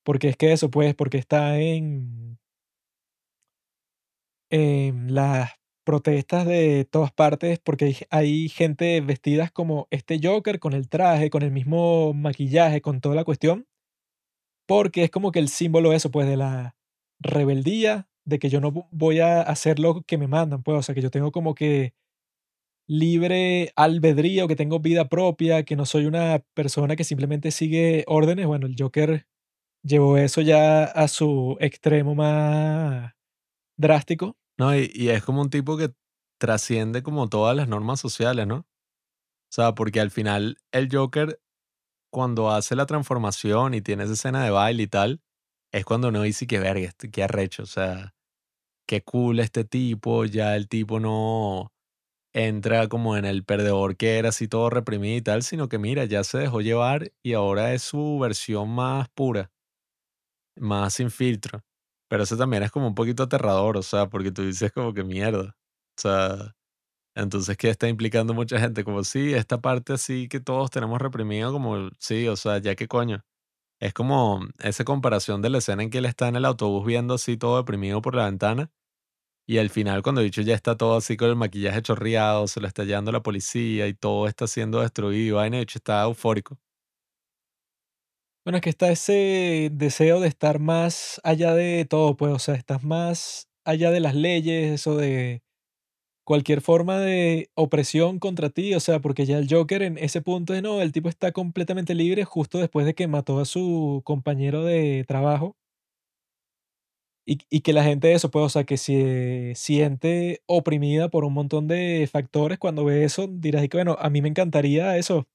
Porque 0.04 0.28
es 0.28 0.36
que 0.36 0.52
eso, 0.52 0.70
pues, 0.70 0.94
porque 0.94 1.18
está 1.18 1.58
en, 1.58 2.38
en 4.50 5.14
las 5.14 5.52
protestas 5.84 6.46
de 6.46 6.84
todas 6.90 7.12
partes, 7.12 7.58
porque 7.60 7.96
hay, 8.10 8.48
gente 8.48 9.00
vestidas 9.00 9.50
como 9.52 9.88
este 9.90 10.20
Joker, 10.22 10.60
con 10.60 10.72
el 10.74 10.88
traje, 10.88 11.30
con 11.30 11.42
el 11.42 11.50
mismo 11.52 12.12
maquillaje, 12.14 12.80
con 12.82 13.00
toda 13.00 13.14
la 13.16 13.24
cuestión, 13.24 13.66
porque 14.66 15.04
es 15.04 15.10
como 15.10 15.32
que 15.32 15.38
el 15.40 15.48
símbolo 15.48 15.92
eso, 15.92 16.10
pues, 16.10 16.28
de 16.28 16.36
la 16.36 16.76
rebeldía, 17.20 18.08
de 18.24 18.38
que 18.38 18.48
yo 18.48 18.60
no 18.60 18.72
vo- 18.72 18.88
voy 18.92 19.20
a 19.20 19.42
hacer 19.42 19.78
lo 19.78 20.02
que 20.02 20.18
me 20.18 20.28
mandan, 20.28 20.62
pues, 20.62 20.78
o 20.78 20.82
sea, 20.82 20.94
que 20.94 21.02
yo 21.02 21.10
tengo 21.10 21.32
como 21.32 21.54
que 21.54 21.94
libre 22.88 23.72
albedrío, 23.76 24.48
que 24.48 24.56
tengo 24.56 24.80
vida 24.80 25.08
propia, 25.08 25.64
que 25.64 25.76
no 25.76 25.86
soy 25.86 26.06
una 26.06 26.42
persona 26.54 26.96
que 26.96 27.04
simplemente 27.04 27.50
sigue 27.52 28.04
órdenes. 28.08 28.46
Bueno, 28.46 28.66
el 28.66 28.76
Joker 28.78 29.26
llevó 29.84 30.18
eso 30.18 30.42
ya 30.42 30.84
a 30.84 31.08
su 31.08 31.56
extremo 31.60 32.14
más 32.16 33.12
drástico. 33.78 34.36
No, 34.60 34.76
y, 34.76 35.08
es 35.08 35.24
como 35.24 35.40
un 35.40 35.48
tipo 35.48 35.78
que 35.78 35.94
trasciende 36.38 37.02
como 37.02 37.30
todas 37.30 37.56
las 37.56 37.66
normas 37.66 37.98
sociales, 37.98 38.46
¿no? 38.46 38.56
O 38.56 38.66
sea, 39.52 39.74
porque 39.74 40.00
al 40.00 40.10
final 40.10 40.58
el 40.70 40.90
Joker, 40.92 41.40
cuando 42.12 42.50
hace 42.50 42.76
la 42.76 42.84
transformación 42.84 43.72
y 43.72 43.80
tiene 43.80 44.04
esa 44.04 44.12
escena 44.12 44.44
de 44.44 44.50
baile 44.50 44.82
y 44.82 44.86
tal, 44.86 45.22
es 45.72 45.86
cuando 45.86 46.08
uno 46.08 46.20
dice 46.22 46.46
que 46.46 46.58
verga, 46.58 46.88
este, 46.88 47.10
qué 47.10 47.22
arrecho, 47.22 47.62
o 47.62 47.66
sea, 47.66 48.14
qué 48.86 49.02
cool 49.02 49.40
este 49.40 49.64
tipo, 49.64 50.26
ya 50.26 50.56
el 50.56 50.68
tipo 50.68 51.00
no 51.00 51.72
entra 52.34 52.88
como 52.88 53.16
en 53.16 53.24
el 53.24 53.44
perdedor 53.44 53.96
que 53.96 54.18
era 54.18 54.30
así 54.30 54.48
todo 54.48 54.70
reprimido 54.70 55.16
y 55.16 55.22
tal, 55.22 55.42
sino 55.42 55.70
que 55.70 55.78
mira, 55.78 56.04
ya 56.04 56.24
se 56.24 56.38
dejó 56.38 56.60
llevar 56.60 57.12
y 57.22 57.34
ahora 57.34 57.74
es 57.74 57.82
su 57.82 58.18
versión 58.20 58.70
más 58.70 59.08
pura, 59.10 59.52
más 60.56 60.94
sin 60.94 61.10
filtro. 61.10 61.64
Pero 62.10 62.24
eso 62.24 62.36
también 62.36 62.64
es 62.64 62.72
como 62.72 62.88
un 62.88 62.96
poquito 62.96 63.24
aterrador, 63.24 63.78
o 63.78 63.82
sea, 63.84 64.08
porque 64.10 64.32
tú 64.32 64.42
dices 64.44 64.72
como 64.72 64.94
que 64.94 65.04
mierda. 65.04 65.56
O 65.98 66.02
sea, 66.02 66.56
entonces, 67.14 67.56
¿qué 67.58 67.70
está 67.70 67.88
implicando 67.88 68.34
mucha 68.34 68.60
gente? 68.60 68.84
Como, 68.84 69.04
sí, 69.04 69.34
esta 69.34 69.60
parte 69.60 69.94
así 69.94 70.28
que 70.28 70.40
todos 70.40 70.70
tenemos 70.70 71.00
reprimido, 71.00 71.52
como, 71.52 71.90
sí, 71.98 72.28
o 72.28 72.36
sea, 72.36 72.58
ya 72.58 72.74
qué 72.76 72.88
coño. 72.88 73.24
Es 73.80 73.94
como 73.94 74.42
esa 74.60 74.84
comparación 74.84 75.42
de 75.42 75.50
la 75.50 75.58
escena 75.58 75.82
en 75.84 75.90
que 75.90 75.98
él 75.98 76.06
está 76.06 76.28
en 76.28 76.36
el 76.36 76.44
autobús 76.46 76.86
viendo 76.86 77.14
así 77.14 77.36
todo 77.38 77.58
deprimido 77.58 78.02
por 78.02 78.14
la 78.16 78.26
ventana 78.26 78.70
y 79.46 79.58
al 79.58 79.70
final 79.70 80.02
cuando 80.02 80.20
el 80.22 80.28
bicho 80.28 80.42
ya 80.42 80.54
está 80.54 80.76
todo 80.76 80.96
así 80.96 81.16
con 81.16 81.28
el 81.28 81.36
maquillaje 81.36 81.82
chorreado, 81.82 82.46
se 82.48 82.60
lo 82.60 82.68
está 82.68 82.84
llevando 82.84 83.12
la 83.12 83.22
policía 83.22 83.88
y 83.88 83.94
todo 83.94 84.28
está 84.28 84.46
siendo 84.46 84.80
destruido 84.80 85.36
vaina, 85.38 85.58
bicho 85.58 85.78
está 85.78 86.02
eufórico. 86.04 86.58
Bueno, 88.44 88.56
es 88.56 88.62
que 88.62 88.70
está 88.70 88.90
ese 88.90 89.68
deseo 89.72 90.18
de 90.20 90.28
estar 90.28 90.60
más 90.60 91.20
allá 91.24 91.54
de 91.54 91.84
todo, 91.84 92.16
pues, 92.16 92.32
o 92.32 92.38
sea, 92.38 92.54
estás 92.54 92.82
más 92.82 93.48
allá 93.64 93.90
de 93.90 94.00
las 94.00 94.14
leyes, 94.14 94.72
eso 94.72 94.96
de 94.96 95.42
cualquier 96.24 96.60
forma 96.62 96.98
de 97.00 97.50
opresión 97.54 98.18
contra 98.20 98.50
ti, 98.50 98.74
o 98.74 98.80
sea, 98.80 99.00
porque 99.00 99.26
ya 99.26 99.38
el 99.38 99.48
Joker 99.52 99.82
en 99.82 99.98
ese 99.98 100.22
punto 100.22 100.52
de 100.54 100.62
no, 100.62 100.82
el 100.82 100.92
tipo 100.92 101.08
está 101.08 101.32
completamente 101.32 101.94
libre 101.94 102.24
justo 102.24 102.58
después 102.58 102.86
de 102.86 102.94
que 102.94 103.08
mató 103.08 103.40
a 103.40 103.46
su 103.46 104.02
compañero 104.04 104.64
de 104.64 105.04
trabajo 105.08 105.56
y, 107.26 107.38
y 107.50 107.60
que 107.60 107.72
la 107.72 107.84
gente 107.84 108.12
eso, 108.12 108.30
pues, 108.30 108.44
o 108.46 108.48
sea, 108.48 108.64
que 108.64 108.76
se 108.76 109.52
siente 109.56 110.42
oprimida 110.46 111.08
por 111.10 111.24
un 111.24 111.32
montón 111.34 111.68
de 111.68 112.08
factores, 112.10 112.58
cuando 112.58 112.84
ve 112.84 113.04
eso 113.04 113.28
dirás 113.28 113.66
que, 113.68 113.76
bueno, 113.76 113.96
a 114.00 114.10
mí 114.10 114.22
me 114.22 114.28
encantaría 114.28 114.96
eso, 114.96 115.28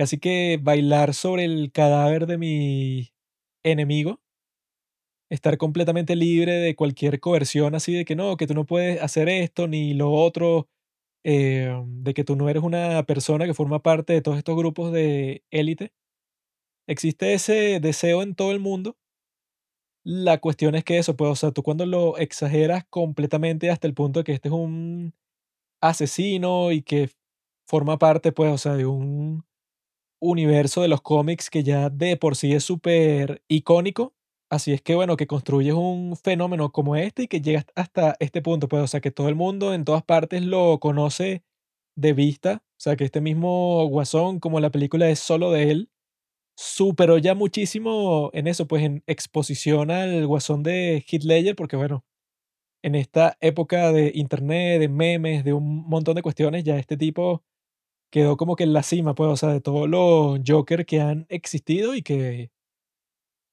casi 0.00 0.16
que 0.18 0.58
bailar 0.58 1.12
sobre 1.12 1.44
el 1.44 1.72
cadáver 1.72 2.26
de 2.26 2.38
mi 2.38 3.12
enemigo 3.62 4.18
estar 5.28 5.58
completamente 5.58 6.16
libre 6.16 6.52
de 6.52 6.74
cualquier 6.74 7.20
coerción 7.20 7.74
así 7.74 7.92
de 7.92 8.06
que 8.06 8.16
no, 8.16 8.38
que 8.38 8.46
tú 8.46 8.54
no 8.54 8.64
puedes 8.64 9.02
hacer 9.02 9.28
esto 9.28 9.68
ni 9.68 9.92
lo 9.92 10.10
otro, 10.10 10.70
eh, 11.22 11.70
de 11.86 12.14
que 12.14 12.24
tú 12.24 12.34
no 12.34 12.48
eres 12.48 12.62
una 12.62 13.02
persona 13.04 13.44
que 13.44 13.52
forma 13.52 13.82
parte 13.82 14.14
de 14.14 14.22
todos 14.22 14.38
estos 14.38 14.56
grupos 14.56 14.90
de 14.90 15.44
élite. 15.50 15.92
Existe 16.88 17.34
ese 17.34 17.78
deseo 17.78 18.22
en 18.22 18.34
todo 18.34 18.52
el 18.52 18.58
mundo. 18.58 18.96
La 20.02 20.38
cuestión 20.38 20.76
es 20.76 20.84
que 20.84 20.96
eso, 20.96 21.14
pues, 21.14 21.30
o 21.30 21.36
sea, 21.36 21.52
tú 21.52 21.62
cuando 21.62 21.84
lo 21.84 22.16
exageras 22.16 22.86
completamente 22.88 23.68
hasta 23.70 23.86
el 23.86 23.92
punto 23.92 24.20
de 24.20 24.24
que 24.24 24.32
este 24.32 24.48
es 24.48 24.54
un 24.54 25.12
asesino 25.82 26.72
y 26.72 26.80
que 26.80 27.10
forma 27.68 27.98
parte, 27.98 28.32
pues, 28.32 28.50
o 28.52 28.58
sea, 28.58 28.74
de 28.76 28.86
un 28.86 29.44
universo 30.20 30.82
de 30.82 30.88
los 30.88 31.00
cómics 31.02 31.50
que 31.50 31.62
ya 31.64 31.90
de 31.90 32.16
por 32.16 32.36
sí 32.36 32.52
es 32.52 32.64
súper 32.64 33.42
icónico. 33.48 34.14
Así 34.50 34.72
es 34.72 34.82
que, 34.82 34.94
bueno, 34.96 35.16
que 35.16 35.26
construyes 35.28 35.74
un 35.74 36.16
fenómeno 36.16 36.72
como 36.72 36.96
este 36.96 37.24
y 37.24 37.28
que 37.28 37.40
llegas 37.40 37.66
hasta 37.76 38.16
este 38.20 38.42
punto, 38.42 38.68
pues, 38.68 38.82
o 38.82 38.86
sea, 38.88 39.00
que 39.00 39.10
todo 39.12 39.28
el 39.28 39.36
mundo 39.36 39.74
en 39.74 39.84
todas 39.84 40.02
partes 40.02 40.42
lo 40.44 40.80
conoce 40.80 41.44
de 41.96 42.12
vista. 42.14 42.62
O 42.78 42.80
sea, 42.82 42.96
que 42.96 43.04
este 43.04 43.20
mismo 43.20 43.86
Guasón, 43.88 44.40
como 44.40 44.60
la 44.60 44.70
película 44.70 45.08
es 45.10 45.20
solo 45.20 45.52
de 45.52 45.70
él, 45.70 45.90
superó 46.56 47.18
ya 47.18 47.34
muchísimo 47.34 48.30
en 48.34 48.46
eso, 48.48 48.66
pues, 48.68 48.82
en 48.84 49.02
exposición 49.06 49.90
al 49.90 50.26
Guasón 50.26 50.62
de 50.62 51.04
Ledger, 51.24 51.56
porque, 51.56 51.76
bueno, 51.76 52.04
en 52.82 52.94
esta 52.94 53.36
época 53.40 53.92
de 53.92 54.12
internet, 54.14 54.80
de 54.80 54.88
memes, 54.88 55.44
de 55.44 55.52
un 55.54 55.86
montón 55.88 56.16
de 56.16 56.22
cuestiones, 56.22 56.64
ya 56.64 56.78
este 56.78 56.96
tipo 56.96 57.42
quedó 58.10 58.36
como 58.36 58.56
que 58.56 58.64
en 58.64 58.72
la 58.72 58.82
cima, 58.82 59.14
pues, 59.14 59.30
o 59.30 59.36
sea, 59.36 59.50
de 59.50 59.60
todos 59.60 59.88
los 59.88 60.40
Joker 60.46 60.86
que 60.86 61.00
han 61.00 61.26
existido 61.28 61.94
y 61.94 62.02
que 62.02 62.50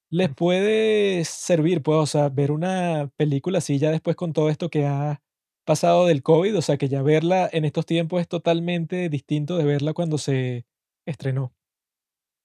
les 0.09 0.33
puede 0.33 1.23
servir, 1.25 1.81
pues, 1.83 1.97
o 1.97 2.05
sea, 2.05 2.29
ver 2.29 2.51
una 2.51 3.11
película 3.17 3.57
así 3.59 3.77
ya 3.79 3.91
después 3.91 4.15
con 4.15 4.33
todo 4.33 4.49
esto 4.49 4.69
que 4.69 4.85
ha 4.85 5.21
pasado 5.65 6.05
del 6.05 6.23
COVID, 6.23 6.57
o 6.57 6.61
sea, 6.61 6.77
que 6.77 6.87
ya 6.89 7.01
verla 7.01 7.49
en 7.51 7.65
estos 7.65 7.85
tiempos 7.85 8.21
es 8.21 8.27
totalmente 8.29 9.09
distinto 9.09 9.57
de 9.57 9.65
verla 9.65 9.93
cuando 9.93 10.17
se 10.17 10.65
estrenó. 11.05 11.53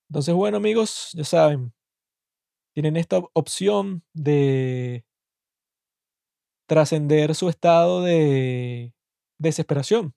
Entonces, 0.08 0.34
bueno, 0.34 0.58
amigos, 0.58 1.10
ya 1.14 1.24
saben, 1.24 1.72
tienen 2.74 2.96
esta 2.96 3.18
op- 3.18 3.30
opción 3.34 4.02
de 4.14 5.04
trascender 6.66 7.34
su 7.34 7.48
estado 7.48 8.02
de 8.02 8.94
desesperación. 9.38 10.14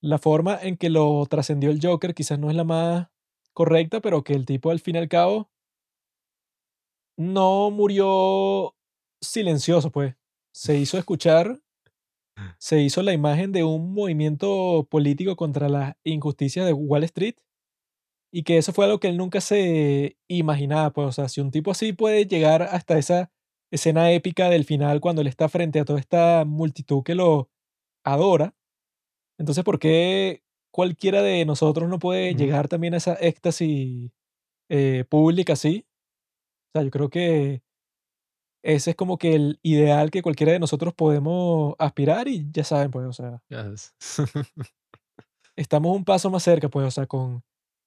La 0.00 0.18
forma 0.18 0.58
en 0.60 0.76
que 0.76 0.90
lo 0.90 1.24
trascendió 1.26 1.70
el 1.70 1.80
Joker 1.82 2.14
quizás 2.14 2.38
no 2.38 2.50
es 2.50 2.56
la 2.56 2.64
más 2.64 3.08
correcta, 3.52 4.00
pero 4.00 4.22
que 4.24 4.34
el 4.34 4.46
tipo 4.46 4.70
al 4.70 4.80
fin 4.80 4.96
y 4.96 4.98
al 4.98 5.08
cabo 5.08 5.50
no 7.16 7.70
murió 7.70 8.74
silencioso, 9.20 9.90
pues. 9.90 10.14
Se 10.52 10.76
hizo 10.78 10.98
escuchar, 10.98 11.60
se 12.58 12.80
hizo 12.82 13.02
la 13.02 13.12
imagen 13.12 13.52
de 13.52 13.64
un 13.64 13.92
movimiento 13.94 14.86
político 14.90 15.36
contra 15.36 15.68
las 15.68 15.96
injusticias 16.04 16.66
de 16.66 16.72
Wall 16.72 17.04
Street 17.04 17.36
y 18.32 18.42
que 18.42 18.58
eso 18.58 18.72
fue 18.72 18.84
algo 18.84 19.00
que 19.00 19.08
él 19.08 19.16
nunca 19.16 19.40
se 19.40 20.18
imaginaba, 20.28 20.92
pues. 20.92 21.08
O 21.08 21.12
sea, 21.12 21.28
si 21.28 21.40
un 21.40 21.50
tipo 21.50 21.70
así 21.70 21.92
puede 21.92 22.26
llegar 22.26 22.62
hasta 22.62 22.98
esa 22.98 23.30
escena 23.70 24.12
épica 24.12 24.50
del 24.50 24.64
final 24.64 25.00
cuando 25.00 25.22
él 25.22 25.28
está 25.28 25.48
frente 25.48 25.80
a 25.80 25.84
toda 25.84 26.00
esta 26.00 26.44
multitud 26.46 27.02
que 27.02 27.14
lo 27.14 27.50
adora, 28.04 28.54
entonces, 29.38 29.64
¿por 29.64 29.78
qué 29.78 30.42
cualquiera 30.70 31.22
de 31.22 31.44
nosotros 31.44 31.88
no 31.88 31.98
puede 31.98 32.34
llegar 32.34 32.68
también 32.68 32.94
a 32.94 32.98
esa 32.98 33.14
éxtasis 33.14 34.10
eh, 34.68 35.04
pública 35.08 35.54
así? 35.54 35.86
O 36.68 36.78
sea, 36.78 36.82
yo 36.82 36.90
creo 36.90 37.08
que 37.08 37.62
ese 38.62 38.90
es 38.90 38.96
como 38.96 39.18
que 39.18 39.34
el 39.34 39.60
ideal 39.62 40.10
que 40.10 40.22
cualquiera 40.22 40.52
de 40.52 40.58
nosotros 40.58 40.92
podemos 40.92 41.74
aspirar 41.78 42.28
y 42.28 42.46
ya 42.50 42.64
saben, 42.64 42.90
pues, 42.90 43.06
o 43.06 43.12
sea, 43.12 43.42
Yes. 43.48 43.94
estamos 45.56 45.96
un 45.96 46.04
paso 46.04 46.30
más 46.30 46.42
cerca, 46.42 46.68
pues, 46.68 46.86
o 46.86 46.90
sea, 46.90 47.06
con 47.06 47.42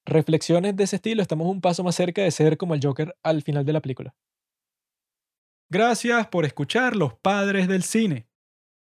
reflexiones 0.06 0.76
de 0.76 0.84
ese 0.86 0.96
estilo, 0.96 1.22
estamos 1.22 1.48
un 1.48 1.62
paso 1.62 1.84
más 1.84 1.96
cerca 1.96 2.22
de 2.24 2.32
ser 2.32 2.58
como 2.58 2.74
el 2.74 2.82
Joker 2.84 3.16
al 3.22 3.44
final 3.44 3.66
de 3.66 3.74
la 3.74 3.82
película. 3.82 4.16
Gracias 5.70 6.28
por 6.28 6.46
escuchar 6.46 6.96
Los 6.96 7.14
Padres 7.14 7.68
del 7.68 7.84
Cine. 7.84 8.28